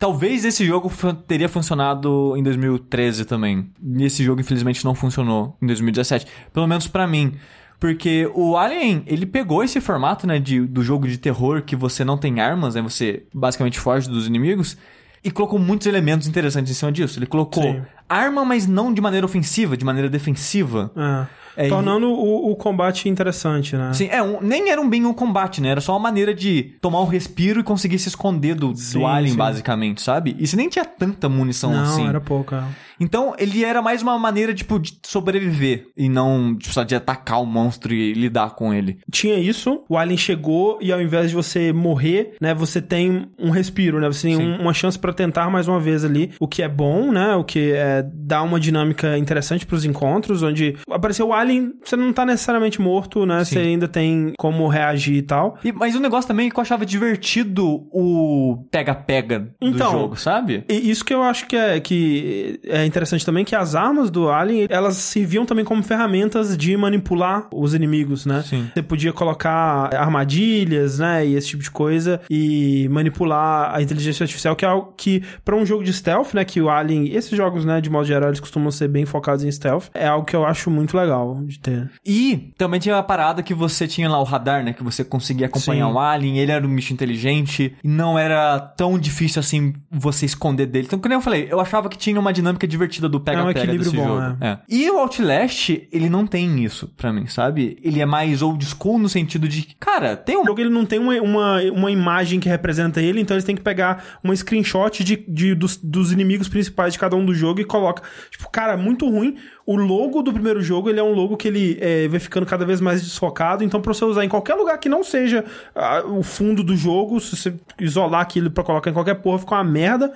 talvez 0.00 0.46
esse 0.46 0.64
jogo 0.64 0.90
teria 1.28 1.48
funcionado 1.48 2.34
em 2.34 2.42
2013 2.42 3.26
também. 3.26 3.70
E 3.80 4.02
esse 4.02 4.24
jogo 4.24 4.40
infelizmente 4.40 4.82
não 4.82 4.94
funcionou 4.94 5.56
em 5.60 5.66
2017, 5.66 6.26
pelo 6.52 6.66
menos 6.66 6.88
pra 6.88 7.06
mim. 7.06 7.34
Porque 7.78 8.28
o 8.34 8.56
Alien, 8.56 9.02
ele 9.06 9.26
pegou 9.26 9.62
esse 9.62 9.80
formato, 9.80 10.26
né, 10.26 10.38
de, 10.38 10.60
do 10.60 10.82
jogo 10.82 11.06
de 11.06 11.18
terror 11.18 11.62
que 11.62 11.76
você 11.76 12.02
não 12.04 12.16
tem 12.16 12.40
armas, 12.40 12.74
né, 12.74 12.82
você 12.82 13.24
basicamente 13.32 13.78
foge 13.78 14.08
dos 14.08 14.26
inimigos, 14.26 14.76
e 15.22 15.30
colocou 15.30 15.58
muitos 15.58 15.86
elementos 15.86 16.26
interessantes 16.26 16.72
em 16.72 16.74
cima 16.74 16.90
disso. 16.90 17.18
Ele 17.18 17.26
colocou 17.26 17.62
Sim. 17.62 17.82
arma, 18.08 18.42
mas 18.44 18.66
não 18.66 18.92
de 18.92 19.02
maneira 19.02 19.26
ofensiva, 19.26 19.76
de 19.76 19.84
maneira 19.84 20.08
defensiva. 20.08 20.90
É. 20.96 21.26
É, 21.66 21.68
Tornando 21.68 22.08
o, 22.08 22.50
o 22.50 22.56
combate 22.56 23.08
interessante, 23.08 23.76
né? 23.76 23.92
Sim, 23.92 24.08
é, 24.10 24.22
um- 24.22 24.40
nem 24.40 24.70
era 24.70 24.80
um 24.80 24.88
bem 24.88 25.04
um 25.04 25.12
combate, 25.12 25.60
né? 25.60 25.68
Era 25.70 25.80
só 25.80 25.92
uma 25.92 25.98
maneira 26.00 26.34
de 26.34 26.74
tomar 26.80 27.00
um 27.00 27.06
respiro 27.06 27.60
e 27.60 27.62
conseguir 27.62 27.98
se 27.98 28.08
esconder 28.08 28.54
do, 28.54 28.74
Sim, 28.74 28.98
do 29.00 29.06
alien, 29.06 29.32
sim. 29.32 29.36
basicamente, 29.38 30.00
sabe? 30.02 30.36
E 30.38 30.46
você 30.46 30.56
nem 30.56 30.68
tinha 30.68 30.84
tanta 30.84 31.28
munição 31.28 31.72
Não, 31.72 31.82
assim. 31.82 32.06
era 32.08 32.20
pouca. 32.20 32.64
Então, 32.98 33.34
ele 33.38 33.64
era 33.64 33.80
mais 33.80 34.02
uma 34.02 34.18
maneira, 34.18 34.52
tipo, 34.54 34.78
de 34.78 34.98
sobreviver. 35.06 35.86
E 35.96 36.08
não, 36.08 36.54
tipo, 36.56 36.72
só 36.72 36.82
de 36.82 36.94
atacar 36.94 37.40
o 37.40 37.46
monstro 37.46 37.92
e 37.94 38.12
lidar 38.12 38.50
com 38.50 38.72
ele. 38.74 38.98
Tinha 39.10 39.38
isso, 39.38 39.82
o 39.88 39.96
Alien 39.96 40.16
chegou 40.18 40.78
e 40.82 40.92
ao 40.92 41.00
invés 41.00 41.30
de 41.30 41.34
você 41.34 41.72
morrer, 41.72 42.34
né, 42.40 42.52
você 42.54 42.80
tem 42.82 43.28
um 43.38 43.50
respiro, 43.50 44.00
né? 44.00 44.06
Você 44.08 44.28
tem 44.28 44.36
um- 44.36 44.60
uma 44.60 44.74
chance 44.74 44.98
pra 44.98 45.12
tentar 45.12 45.48
mais 45.50 45.66
uma 45.66 45.80
vez 45.80 46.04
ali, 46.04 46.32
o 46.38 46.46
que 46.46 46.62
é 46.62 46.68
bom, 46.68 47.10
né? 47.10 47.34
O 47.36 47.44
que 47.44 47.72
é, 47.72 48.04
dá 48.12 48.42
uma 48.42 48.60
dinâmica 48.60 49.16
interessante 49.16 49.64
pros 49.66 49.84
encontros, 49.84 50.42
onde 50.42 50.76
apareceu 50.90 51.28
o 51.28 51.32
Alien, 51.32 51.49
você 51.84 51.96
não 51.96 52.12
tá 52.12 52.24
necessariamente 52.24 52.80
morto, 52.80 53.26
né? 53.26 53.44
Você 53.44 53.58
ainda 53.58 53.88
tem 53.88 54.32
como 54.38 54.68
reagir 54.68 55.16
e 55.16 55.22
tal. 55.22 55.58
E, 55.64 55.72
mas 55.72 55.94
o 55.94 56.00
negócio 56.00 56.28
também 56.28 56.46
é 56.46 56.50
que 56.50 56.58
eu 56.58 56.62
achava 56.62 56.84
divertido 56.86 57.86
o 57.92 58.64
pega-pega 58.70 59.40
do 59.40 59.48
Então, 59.60 59.92
jogo, 59.92 60.16
sabe? 60.16 60.64
E 60.68 60.90
isso 60.90 61.04
que 61.04 61.14
eu 61.14 61.22
acho 61.22 61.46
que 61.46 61.56
é, 61.56 61.80
que 61.80 62.60
é 62.64 62.84
interessante 62.84 63.24
também, 63.24 63.44
que 63.44 63.54
as 63.54 63.74
armas 63.74 64.10
do 64.10 64.28
Alien, 64.30 64.66
elas 64.70 64.96
serviam 64.96 65.44
também 65.44 65.64
como 65.64 65.82
ferramentas 65.82 66.56
de 66.56 66.76
manipular 66.76 67.48
os 67.52 67.74
inimigos, 67.74 68.26
né? 68.26 68.42
Sim. 68.42 68.68
Você 68.72 68.82
podia 68.82 69.12
colocar 69.12 69.94
armadilhas, 69.94 70.98
né, 70.98 71.26
e 71.26 71.34
esse 71.34 71.48
tipo 71.48 71.62
de 71.62 71.70
coisa, 71.70 72.20
e 72.30 72.88
manipular 72.90 73.74
a 73.74 73.82
inteligência 73.82 74.24
artificial, 74.24 74.54
que 74.54 74.64
é 74.64 74.68
algo 74.68 74.94
que, 74.96 75.22
pra 75.44 75.56
um 75.56 75.64
jogo 75.64 75.82
de 75.82 75.92
stealth, 75.92 76.34
né, 76.34 76.44
que 76.44 76.60
o 76.60 76.68
Alien, 76.68 77.12
esses 77.14 77.36
jogos, 77.36 77.64
né, 77.64 77.80
de 77.80 77.90
modo 77.90 78.06
geral, 78.06 78.28
eles 78.28 78.40
costumam 78.40 78.70
ser 78.70 78.88
bem 78.88 79.04
focados 79.04 79.44
em 79.44 79.50
stealth. 79.50 79.84
É 79.94 80.06
algo 80.06 80.26
que 80.26 80.36
eu 80.36 80.44
acho 80.44 80.70
muito 80.70 80.96
legal 80.96 81.39
de 81.46 81.58
ter. 81.58 81.90
E 82.04 82.52
também 82.56 82.80
tinha 82.80 82.94
uma 82.94 83.02
parada 83.02 83.42
que 83.42 83.54
você 83.54 83.86
tinha 83.86 84.08
lá 84.08 84.20
o 84.20 84.24
radar, 84.24 84.64
né? 84.64 84.72
Que 84.72 84.82
você 84.82 85.04
conseguia 85.04 85.46
acompanhar 85.46 85.86
Sim. 85.86 85.92
o 85.92 85.98
alien, 85.98 86.38
ele 86.38 86.52
era 86.52 86.66
um 86.66 86.74
bicho 86.74 86.92
inteligente, 86.92 87.74
e 87.82 87.88
não 87.88 88.18
era 88.18 88.58
tão 88.58 88.98
difícil 88.98 89.40
assim 89.40 89.74
você 89.90 90.26
esconder 90.26 90.66
dele. 90.66 90.86
Então, 90.86 90.98
como 90.98 91.14
eu 91.14 91.20
falei, 91.20 91.48
eu 91.50 91.60
achava 91.60 91.88
que 91.88 91.98
tinha 91.98 92.18
uma 92.18 92.32
dinâmica 92.32 92.66
divertida 92.66 93.08
do 93.08 93.20
pega-pega 93.20 93.58
equilíbrio 93.58 93.90
desse 93.90 93.96
bom, 93.96 94.06
jogo. 94.06 94.36
É. 94.40 94.58
E 94.68 94.90
o 94.90 94.98
Outlast, 94.98 95.70
ele 95.92 96.08
não 96.08 96.26
tem 96.26 96.64
isso 96.64 96.88
pra 96.96 97.12
mim, 97.12 97.26
sabe? 97.26 97.78
Ele 97.82 98.00
é 98.00 98.06
mais 98.06 98.42
old 98.42 98.64
school 98.64 98.98
no 98.98 99.08
sentido 99.08 99.48
de, 99.48 99.62
que, 99.62 99.74
cara, 99.74 100.16
tem 100.16 100.36
um 100.36 100.42
O 100.42 100.46
jogo 100.46 100.60
ele 100.60 100.70
não 100.70 100.84
tem 100.84 100.98
uma, 100.98 101.14
uma, 101.20 101.60
uma 101.72 101.90
imagem 101.90 102.40
que 102.40 102.48
representa 102.48 103.00
ele, 103.00 103.20
então 103.20 103.34
eles 103.34 103.44
têm 103.44 103.56
que 103.56 103.62
pegar 103.62 104.18
uma 104.22 104.34
screenshot 104.34 105.02
de, 105.02 105.16
de, 105.16 105.54
dos, 105.54 105.76
dos 105.76 106.12
inimigos 106.12 106.48
principais 106.48 106.92
de 106.92 106.98
cada 106.98 107.16
um 107.16 107.24
do 107.24 107.34
jogo 107.34 107.60
e 107.60 107.64
coloca. 107.64 108.02
Tipo, 108.30 108.50
cara, 108.50 108.76
muito 108.76 109.08
ruim. 109.08 109.36
O 109.70 109.76
logo 109.76 110.20
do 110.20 110.32
primeiro 110.32 110.60
jogo, 110.60 110.90
ele 110.90 110.98
é 110.98 111.02
um 111.02 111.12
logo 111.12 111.36
que 111.36 111.46
ele 111.46 111.78
é, 111.80 112.08
vai 112.08 112.18
ficando 112.18 112.44
cada 112.44 112.64
vez 112.64 112.80
mais 112.80 113.04
desfocado, 113.04 113.62
então 113.62 113.80
pra 113.80 113.94
você 113.94 114.04
usar 114.04 114.24
em 114.24 114.28
qualquer 114.28 114.54
lugar 114.56 114.76
que 114.78 114.88
não 114.88 115.04
seja 115.04 115.44
ah, 115.76 116.02
o 116.04 116.24
fundo 116.24 116.64
do 116.64 116.76
jogo, 116.76 117.20
se 117.20 117.36
você 117.36 117.54
isolar 117.78 118.20
aquilo 118.20 118.50
pra 118.50 118.64
colocar 118.64 118.90
em 118.90 118.92
qualquer 118.92 119.14
porra, 119.14 119.38
fica 119.38 119.54
uma 119.54 119.62
merda. 119.62 120.12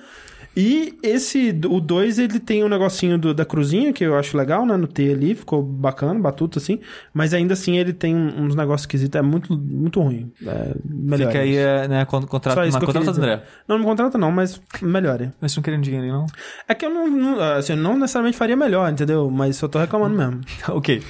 E 0.57 0.97
esse, 1.03 1.49
o 1.67 1.81
2, 1.81 2.17
ele 2.17 2.39
tem 2.39 2.63
um 2.63 2.69
negocinho 2.69 3.17
do- 3.17 3.33
da 3.33 3.43
cruzinha, 3.43 3.91
que 3.91 4.05
eu 4.05 4.15
acho 4.17 4.37
legal, 4.37 4.65
né? 4.65 4.77
No 4.77 4.87
T 4.87 5.11
ali, 5.11 5.35
ficou 5.35 5.61
bacana, 5.61 6.17
batuto 6.17 6.59
assim. 6.59 6.79
Mas 7.13 7.33
ainda 7.33 7.53
assim 7.53 7.77
ele 7.77 7.91
tem 7.91 8.15
uns 8.15 8.55
negócios 8.55 8.83
esquisitos, 8.83 9.19
é 9.19 9.21
muito, 9.21 9.53
muito 9.57 9.99
ruim. 10.01 10.31
É, 10.45 10.73
melhore 10.85 11.31
Fica 11.31 11.43
aí, 11.43 11.57
é, 11.57 11.87
né, 11.89 12.05
con- 12.05 12.25
contrato, 12.25 12.55
Só 12.55 12.63
isso 12.65 12.79
que 12.79 12.85
contrata. 12.85 13.11
André. 13.11 13.43
Não, 13.67 13.75
não 13.75 13.79
me 13.79 13.85
contrata 13.85 14.17
não, 14.17 14.31
mas 14.31 14.61
melhore. 14.81 15.31
Mas 15.41 15.53
não 15.55 15.61
querendo 15.61 15.83
dinheiro, 15.83 16.07
não? 16.07 16.25
É 16.67 16.73
que 16.73 16.85
eu 16.85 16.89
não, 16.89 17.07
não, 17.09 17.39
assim, 17.41 17.73
eu 17.73 17.77
não 17.77 17.99
necessariamente 17.99 18.37
faria 18.37 18.55
melhor, 18.55 18.89
entendeu? 18.89 19.29
Mas 19.29 19.59
eu 19.61 19.67
tô 19.67 19.77
reclamando 19.77 20.15
mesmo. 20.15 20.39
ok. 20.69 21.03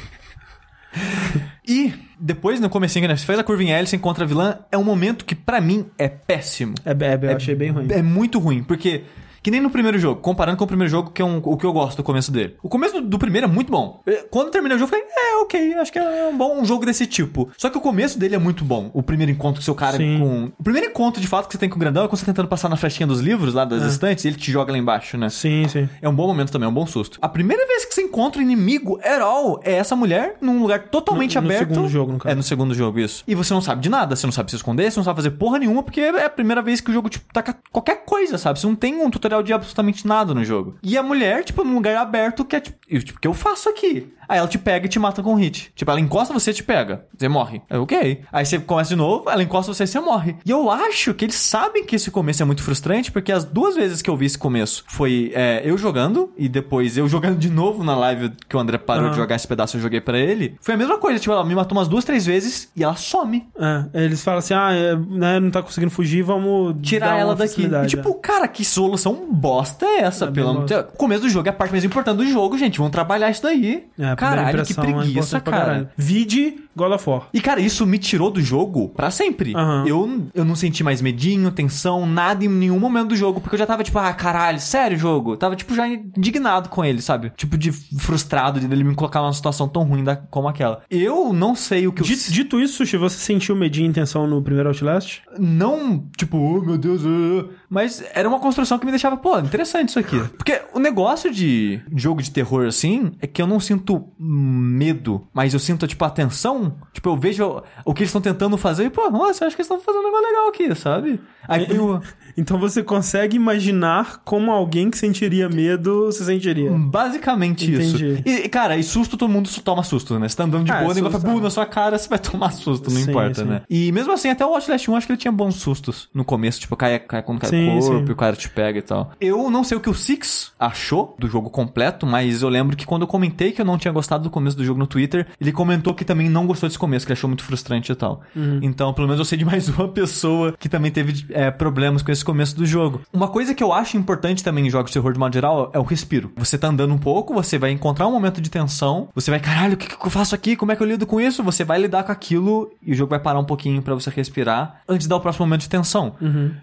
E 1.67 1.93
depois, 2.19 2.59
no 2.59 2.69
comecinho, 2.69 3.07
né? 3.07 3.15
Você 3.15 3.25
faz 3.25 3.37
a 3.39 3.43
curva 3.43 3.63
em 3.63 3.71
L, 3.71 3.85
você 3.87 3.95
encontra 3.95 4.23
a 4.23 4.27
vilã. 4.27 4.59
É 4.71 4.77
um 4.77 4.83
momento 4.83 5.25
que, 5.25 5.35
pra 5.35 5.59
mim, 5.59 5.85
é 5.97 6.07
péssimo. 6.07 6.73
É, 6.85 6.91
é, 6.91 7.19
eu 7.31 7.35
achei 7.35 7.55
bem 7.55 7.71
ruim. 7.71 7.87
É 7.91 8.01
muito 8.01 8.39
ruim, 8.39 8.63
porque... 8.63 9.03
Que 9.45 9.51
nem 9.51 9.61
no 9.61 9.69
primeiro 9.69 9.99
jogo, 9.99 10.19
comparando 10.21 10.57
com 10.57 10.63
o 10.63 10.67
primeiro 10.67 10.89
jogo, 10.89 11.11
que 11.11 11.21
é 11.21 11.25
um- 11.25 11.37
o 11.43 11.55
que 11.55 11.63
eu 11.67 11.71
gosto 11.71 11.97
do 11.97 12.01
começo 12.03 12.31
dele. 12.31 12.55
O 12.63 12.67
começo 12.67 12.95
do, 12.99 13.01
do 13.09 13.19
primeiro 13.19 13.45
é 13.45 13.47
muito 13.47 13.71
bom. 13.71 14.01
É, 14.07 14.25
Quando 14.31 14.49
terminei 14.49 14.75
o 14.75 14.79
jogo, 14.79 14.91
eu 14.95 14.99
falei, 14.99 15.05
é, 15.15 15.35
ok, 15.43 15.73
acho 15.75 15.91
que 15.93 15.99
é 15.99 16.27
um 16.33 16.35
bom 16.35 16.65
jogo 16.65 16.83
desse 16.83 17.05
tipo. 17.05 17.47
Só 17.55 17.69
que 17.69 17.77
o 17.77 17.79
começo 17.81 18.17
dele 18.17 18.33
é 18.33 18.39
muito 18.39 18.65
bom. 18.65 18.89
O 18.91 19.03
primeiro 19.03 19.31
encontro 19.31 19.61
com 19.61 19.63
seu 19.63 19.75
cara 19.75 19.97
Sim. 19.97 20.17
com. 20.17 20.45
O 20.59 20.63
primeiro 20.63 20.87
encontro, 20.89 21.21
de 21.21 21.27
fato, 21.27 21.45
que 21.45 21.53
você 21.53 21.59
tem 21.59 21.69
com 21.69 21.75
o 21.75 21.79
grandão 21.79 22.03
é 22.03 22.07
quando 22.07 22.17
você 22.17 22.25
tá 22.25 22.31
tentando 22.31 22.47
passar 22.47 22.69
na 22.69 22.75
flechinha 22.75 23.05
dos 23.05 23.19
livros 23.19 23.53
lá 23.53 23.65
das 23.65 23.83
estantes 23.83 24.25
e 24.25 24.29
ele 24.29 24.35
te 24.35 24.51
joga 24.51 24.71
lá 24.71 24.79
embaixo, 24.79 25.15
né? 25.15 25.29
Sim, 25.29 25.67
sim. 25.67 25.87
É 26.01 26.09
um 26.09 26.15
bom 26.15 26.25
momento 26.25 26.51
também, 26.51 26.65
é 26.65 26.69
um 26.69 26.73
bom 26.73 26.87
susto. 26.87 27.19
A 27.21 27.29
primeira 27.29 27.67
vez 27.67 27.85
que 27.85 27.93
você 27.93 28.01
encontra 28.01 28.39
o 28.39 28.41
inimigo 28.41 28.99
at 29.03 29.21
all 29.21 29.59
é 29.63 29.73
essa 29.73 29.95
mulher 29.95 30.37
num 30.41 30.59
lugar 30.59 30.87
totalmente 30.89 31.35
No- 31.35 31.41
no 31.41 31.47
aberto. 31.49 31.69
segundo 31.69 31.87
jogo, 31.87 32.11
no 32.13 32.17
caso. 32.17 32.33
É, 32.33 32.35
no 32.35 32.41
segundo 32.41 32.73
jogo, 32.73 32.97
isso. 32.99 33.23
E 33.27 33.35
você 33.35 33.53
não 33.53 33.61
sabe 33.61 33.79
de 33.83 33.89
nada, 33.89 34.15
você 34.15 34.25
não 34.25 34.31
sabe 34.33 34.49
se 34.49 34.55
esconder, 34.55 34.89
você 34.91 34.97
não 34.99 35.03
sabe 35.03 35.17
fazer 35.17 35.29
porra 35.29 35.59
nenhuma, 35.59 35.83
porque 35.83 36.01
é 36.01 36.25
a 36.25 36.29
primeira 36.31 36.63
vez 36.63 36.81
que 36.81 36.89
o 36.89 36.93
jogo, 36.95 37.09
tipo, 37.09 37.31
taca 37.31 37.55
qualquer 37.71 38.03
coisa, 38.05 38.39
sabe? 38.39 38.59
Você 38.59 38.65
não 38.65 38.75
tem 38.75 38.95
um 38.99 39.07
tutorial 39.11 39.34
de 39.41 39.53
absolutamente 39.53 40.07
nada 40.07 40.33
no 40.33 40.43
jogo. 40.43 40.75
E 40.81 40.97
a 40.97 41.03
mulher, 41.03 41.43
tipo, 41.43 41.63
num 41.63 41.75
lugar 41.75 41.95
aberto 41.97 42.45
que 42.45 42.55
é, 42.55 42.59
tipo, 42.59 42.77
eu, 42.87 43.01
tipo, 43.03 43.17
o 43.17 43.21
que 43.21 43.27
eu 43.27 43.33
faço 43.33 43.69
aqui? 43.69 44.13
Aí 44.27 44.39
ela 44.39 44.47
te 44.47 44.57
pega 44.57 44.85
e 44.85 44.89
te 44.89 44.97
mata 44.97 45.21
com 45.21 45.33
um 45.33 45.35
hit. 45.35 45.71
Tipo, 45.75 45.91
ela 45.91 45.99
encosta 45.99 46.33
você 46.33 46.51
e 46.51 46.53
te 46.53 46.63
pega. 46.63 47.05
Você 47.15 47.27
morre. 47.27 47.61
É 47.69 47.77
ok. 47.77 48.21
Aí 48.31 48.45
você 48.45 48.59
começa 48.59 48.89
de 48.89 48.95
novo, 48.95 49.29
ela 49.29 49.43
encosta 49.43 49.71
você 49.71 49.83
e 49.83 49.87
você 49.87 49.99
morre. 49.99 50.35
E 50.45 50.49
eu 50.49 50.71
acho 50.71 51.13
que 51.13 51.25
eles 51.25 51.35
sabem 51.35 51.85
que 51.85 51.95
esse 51.95 52.09
começo 52.09 52.41
é 52.41 52.45
muito 52.45 52.63
frustrante, 52.63 53.11
porque 53.11 53.31
as 53.31 53.45
duas 53.45 53.75
vezes 53.75 54.01
que 54.01 54.09
eu 54.09 54.17
vi 54.17 54.25
esse 54.25 54.37
começo 54.37 54.83
foi 54.87 55.31
é, 55.35 55.61
eu 55.63 55.77
jogando 55.77 56.33
e 56.37 56.49
depois 56.49 56.97
eu 56.97 57.07
jogando 57.07 57.37
de 57.37 57.49
novo 57.49 57.83
na 57.83 57.95
live 57.95 58.31
que 58.49 58.55
o 58.55 58.59
André 58.59 58.77
parou 58.77 59.05
Aham. 59.05 59.11
de 59.11 59.17
jogar 59.17 59.35
esse 59.35 59.47
pedaço 59.47 59.77
eu 59.77 59.81
joguei 59.81 60.01
pra 60.01 60.17
ele. 60.17 60.55
Foi 60.59 60.73
a 60.73 60.77
mesma 60.77 60.97
coisa. 60.97 61.19
Tipo, 61.19 61.33
ela 61.33 61.45
me 61.45 61.53
matou 61.53 61.77
umas 61.77 61.87
duas, 61.87 62.03
três 62.03 62.25
vezes 62.25 62.69
e 62.75 62.83
ela 62.83 62.95
some. 62.95 63.47
É, 63.93 64.05
eles 64.05 64.23
falam 64.23 64.39
assim, 64.39 64.53
ah, 64.53 64.71
é, 64.73 64.95
né, 64.95 65.39
não 65.39 65.51
tá 65.51 65.61
conseguindo 65.61 65.91
fugir, 65.91 66.23
vamos 66.23 66.75
Tirar 66.81 67.19
ela 67.19 67.35
daqui. 67.35 67.65
E, 67.65 67.87
tipo, 67.87 68.13
cara, 68.15 68.47
que 68.47 68.65
solução 68.65 69.25
bosta 69.25 69.86
é 69.86 70.01
essa? 70.01 70.25
É 70.25 70.32
pelo? 70.32 70.65
O 70.65 70.84
começo 70.98 71.22
do 71.24 71.29
jogo 71.29 71.48
é 71.48 71.51
a 71.51 71.53
parte 71.53 71.72
mais 71.72 71.84
importante 71.84 72.17
do 72.17 72.27
jogo, 72.27 72.58
gente. 72.58 72.77
Vamos 72.77 72.91
trabalhar 72.91 73.29
isso 73.29 73.44
daí. 73.44 73.86
é. 74.00 74.05
É, 74.05 74.15
Caralho, 74.15 74.63
que 74.65 74.74
é 74.74 74.75
preguiça, 74.75 75.39
pra 75.39 75.51
cara. 75.51 75.91
Vide 75.98 76.55
God 76.75 76.91
of 76.91 77.10
War. 77.10 77.27
E, 77.34 77.39
cara, 77.41 77.60
isso 77.60 77.86
me 77.86 77.98
tirou 77.98 78.29
do 78.29 78.41
jogo 78.41 78.89
pra 78.89 79.10
sempre. 79.10 79.55
Aham. 79.55 79.86
Eu, 79.88 80.27
eu 80.34 80.46
não 80.46 80.55
senti 80.55 80.84
mais 80.84 81.01
medinho, 81.01 81.51
tensão, 81.51 82.05
nada 82.05 82.44
em 82.44 82.50
nenhum 82.50 82.79
momento 82.79 83.10
do 83.10 83.15
jogo. 83.15 83.39
Porque 83.39 83.55
eu 83.55 83.60
já 83.60 83.65
tava, 83.65 83.84
tipo, 83.84 83.98
ah, 83.98 84.13
caralho, 84.13 84.60
sério, 84.60 84.98
jogo? 84.98 85.34
Eu 85.34 85.38
tava, 85.38 85.55
tipo, 85.55 85.74
já 85.74 85.88
indignado 85.88 86.70
com 86.70 86.84
ele, 86.84 87.01
sabe? 87.01 87.32
Tipo, 87.36 87.58
de 87.58 87.72
frustrado 87.72 88.60
de 88.60 88.65
ele 88.65 88.84
me 88.84 88.96
colocar 88.96 89.22
numa 89.22 89.34
situação 89.34 89.67
tão 89.67 89.84
ruim 89.84 90.03
da, 90.03 90.15
como 90.15 90.48
aquela. 90.48 90.82
Eu 90.89 91.32
não 91.34 91.55
sei 91.55 91.88
o 91.88 91.94
que 91.94 92.01
eu... 92.01 92.05
Dito, 92.05 92.32
dito 92.32 92.60
isso, 92.60 92.75
Sushi, 92.75 92.98
você 92.98 93.17
sentiu 93.17 93.55
medinho 93.55 93.86
e 93.86 93.89
intenção 93.89 94.27
no 94.27 94.41
primeiro 94.41 94.70
Outlast? 94.70 95.22
Não, 95.39 96.03
tipo, 96.17 96.38
oh 96.38 96.62
meu 96.62 96.77
Deus, 96.77 97.03
uh, 97.03 97.50
mas 97.70 98.03
era 98.13 98.27
uma 98.27 98.39
construção 98.39 98.77
que 98.77 98.86
me 98.86 98.91
deixava, 98.91 99.14
pô, 99.17 99.38
interessante 99.39 99.89
isso 99.89 100.00
aqui. 100.00 100.19
Porque 100.38 100.62
o 100.74 100.79
negócio 100.79 101.31
de 101.31 101.81
jogo 101.95 102.22
de 102.22 102.31
terror 102.31 102.65
assim 102.67 103.12
é 103.22 103.27
que 103.27 103.41
eu 103.41 103.48
não 103.48 103.60
sinto 103.60 104.05
medo, 104.19 105.27
mas 105.34 105.53
eu 105.53 105.60
sinto, 105.60 105.88
tipo, 105.88 106.03
atenção. 106.05 106.75
Tipo, 106.93 107.10
eu 107.10 107.17
vejo 107.17 107.62
o 107.86 107.93
que 107.93 108.01
eles 108.01 108.10
estão 108.10 108.22
tentando 108.22 108.57
fazer 108.57 108.86
e, 108.86 108.89
pô, 108.89 109.10
nossa, 109.10 109.45
acho 109.45 109.55
que 109.55 109.62
eles 109.62 109.72
estão 109.72 109.79
fazendo 109.79 110.01
um 110.01 110.05
negócio 110.05 110.25
legal 110.27 110.48
aqui, 110.50 110.75
sabe? 110.75 111.19
Aí 111.48 111.67
eu, 111.69 112.01
Então 112.38 112.60
você 112.60 112.84
consegue 112.84 113.38
imaginar 113.38 114.22
como 114.25 114.51
alguém 114.51 114.89
que 114.91 114.98
sentiria 114.98 115.48
medo 115.48 116.12
se 116.12 116.25
sentiria. 116.25 116.69
basicamente 116.72 117.72
Entendi. 117.72 118.13
isso. 118.15 118.24
E, 118.25 118.50
cara, 118.50 118.75
e 118.77 118.84
susto, 118.84 119.15
todo 119.15 119.29
mundo 119.31 119.50
toma 119.63 119.84
susto, 119.84 120.19
né? 120.19 120.27
Você 120.27 120.36
tá 120.36 120.43
andando 120.43 120.65
de 120.65 120.72
Ah, 120.72 120.79
boa, 120.81 120.91
o 120.91 120.95
negócio 120.95 121.19
"Bu", 121.19 121.38
é. 121.38 121.41
na 121.41 121.50
sua 121.50 121.65
cara, 121.65 121.98
você 121.98 122.10
vai 122.10 122.19
tomar 122.19 122.51
susto, 122.51 122.89
não 122.91 123.00
Sim, 123.01 123.10
importa, 123.10 123.41
sim. 123.41 123.48
né? 123.48 123.62
E 123.69 123.91
mesmo 123.91 124.12
assim, 124.12 124.29
até 124.29 124.45
o 124.45 124.53
Outlast 124.53 124.86
1, 124.89 124.95
acho 124.98 125.07
que 125.07 125.13
ele 125.13 125.19
tinha 125.19 125.31
bons 125.31 125.55
sustos 125.55 126.10
no 126.13 126.25
começo, 126.25 126.60
tipo, 126.60 126.75
cai, 126.75 127.00
cai 127.00 127.22
quando 127.24 127.39
cai 127.39 127.50
Sim, 127.50 127.77
o 127.77 127.81
corpo, 127.81 128.12
o 128.12 128.15
cara 128.15 128.36
te 128.36 128.50
pega 128.50 128.79
e 128.79 128.81
tal. 128.81 128.94
Eu 129.19 129.49
não 129.49 129.63
sei 129.63 129.77
o 129.77 129.81
que 129.81 129.89
o 129.89 129.93
Six 129.93 130.53
achou 130.59 131.15
do 131.19 131.27
jogo 131.27 131.49
completo, 131.49 132.05
mas 132.05 132.41
eu 132.41 132.49
lembro 132.49 132.75
que 132.75 132.85
quando 132.85 133.03
eu 133.03 133.07
comentei 133.07 133.51
que 133.51 133.61
eu 133.61 133.65
não 133.65 133.77
tinha 133.77 133.91
gostado 133.91 134.23
do 134.23 134.29
começo 134.29 134.57
do 134.57 134.63
jogo 134.63 134.79
no 134.79 134.87
Twitter, 134.87 135.27
ele 135.39 135.51
comentou 135.51 135.93
que 135.93 136.05
também 136.05 136.29
não 136.29 136.45
gostou 136.45 136.69
desse 136.69 136.79
começo, 136.79 137.05
que 137.05 137.11
ele 137.11 137.17
achou 137.17 137.27
muito 137.27 137.43
frustrante 137.43 137.91
e 137.91 137.95
tal. 137.95 138.21
Uhum. 138.35 138.59
Então, 138.61 138.93
pelo 138.93 139.07
menos 139.07 139.19
eu 139.19 139.25
sei 139.25 139.37
de 139.37 139.45
mais 139.45 139.67
uma 139.69 139.87
pessoa 139.87 140.53
que 140.57 140.69
também 140.69 140.91
teve 140.91 141.25
é, 141.29 141.51
problemas 141.51 142.01
com 142.01 142.11
esse 142.11 142.23
começo 142.23 142.55
do 142.55 142.65
jogo. 142.65 143.01
Uma 143.11 143.27
coisa 143.27 143.53
que 143.53 143.63
eu 143.63 143.73
acho 143.73 143.97
importante 143.97 144.43
também 144.43 144.67
em 144.67 144.69
jogos 144.69 144.91
de 144.91 144.93
terror 144.93 145.13
de 145.13 145.19
modo 145.19 145.33
geral 145.33 145.71
é 145.73 145.79
o 145.79 145.83
respiro. 145.83 146.31
Você 146.37 146.57
tá 146.57 146.67
andando 146.67 146.93
um 146.93 146.97
pouco, 146.97 147.33
você 147.33 147.57
vai 147.57 147.71
encontrar 147.71 148.07
um 148.07 148.11
momento 148.11 148.41
de 148.41 148.49
tensão, 148.49 149.09
você 149.13 149.31
vai, 149.31 149.39
caralho, 149.39 149.73
o 149.73 149.77
que, 149.77 149.87
que 149.87 150.05
eu 150.05 150.09
faço 150.09 150.35
aqui? 150.35 150.55
Como 150.55 150.71
é 150.71 150.75
que 150.75 150.83
eu 150.83 150.87
lido 150.87 151.05
com 151.05 151.19
isso? 151.19 151.43
Você 151.43 151.63
vai 151.63 151.79
lidar 151.79 152.03
com 152.03 152.11
aquilo 152.11 152.71
e 152.81 152.91
o 152.91 152.95
jogo 152.95 153.09
vai 153.09 153.19
parar 153.19 153.39
um 153.39 153.45
pouquinho 153.45 153.81
pra 153.81 153.93
você 153.93 154.09
respirar 154.09 154.81
antes 154.87 155.05
de 155.05 155.09
dar 155.09 155.17
o 155.17 155.19
próximo 155.19 155.45
momento 155.45 155.61
de 155.61 155.69
tensão. 155.69 156.15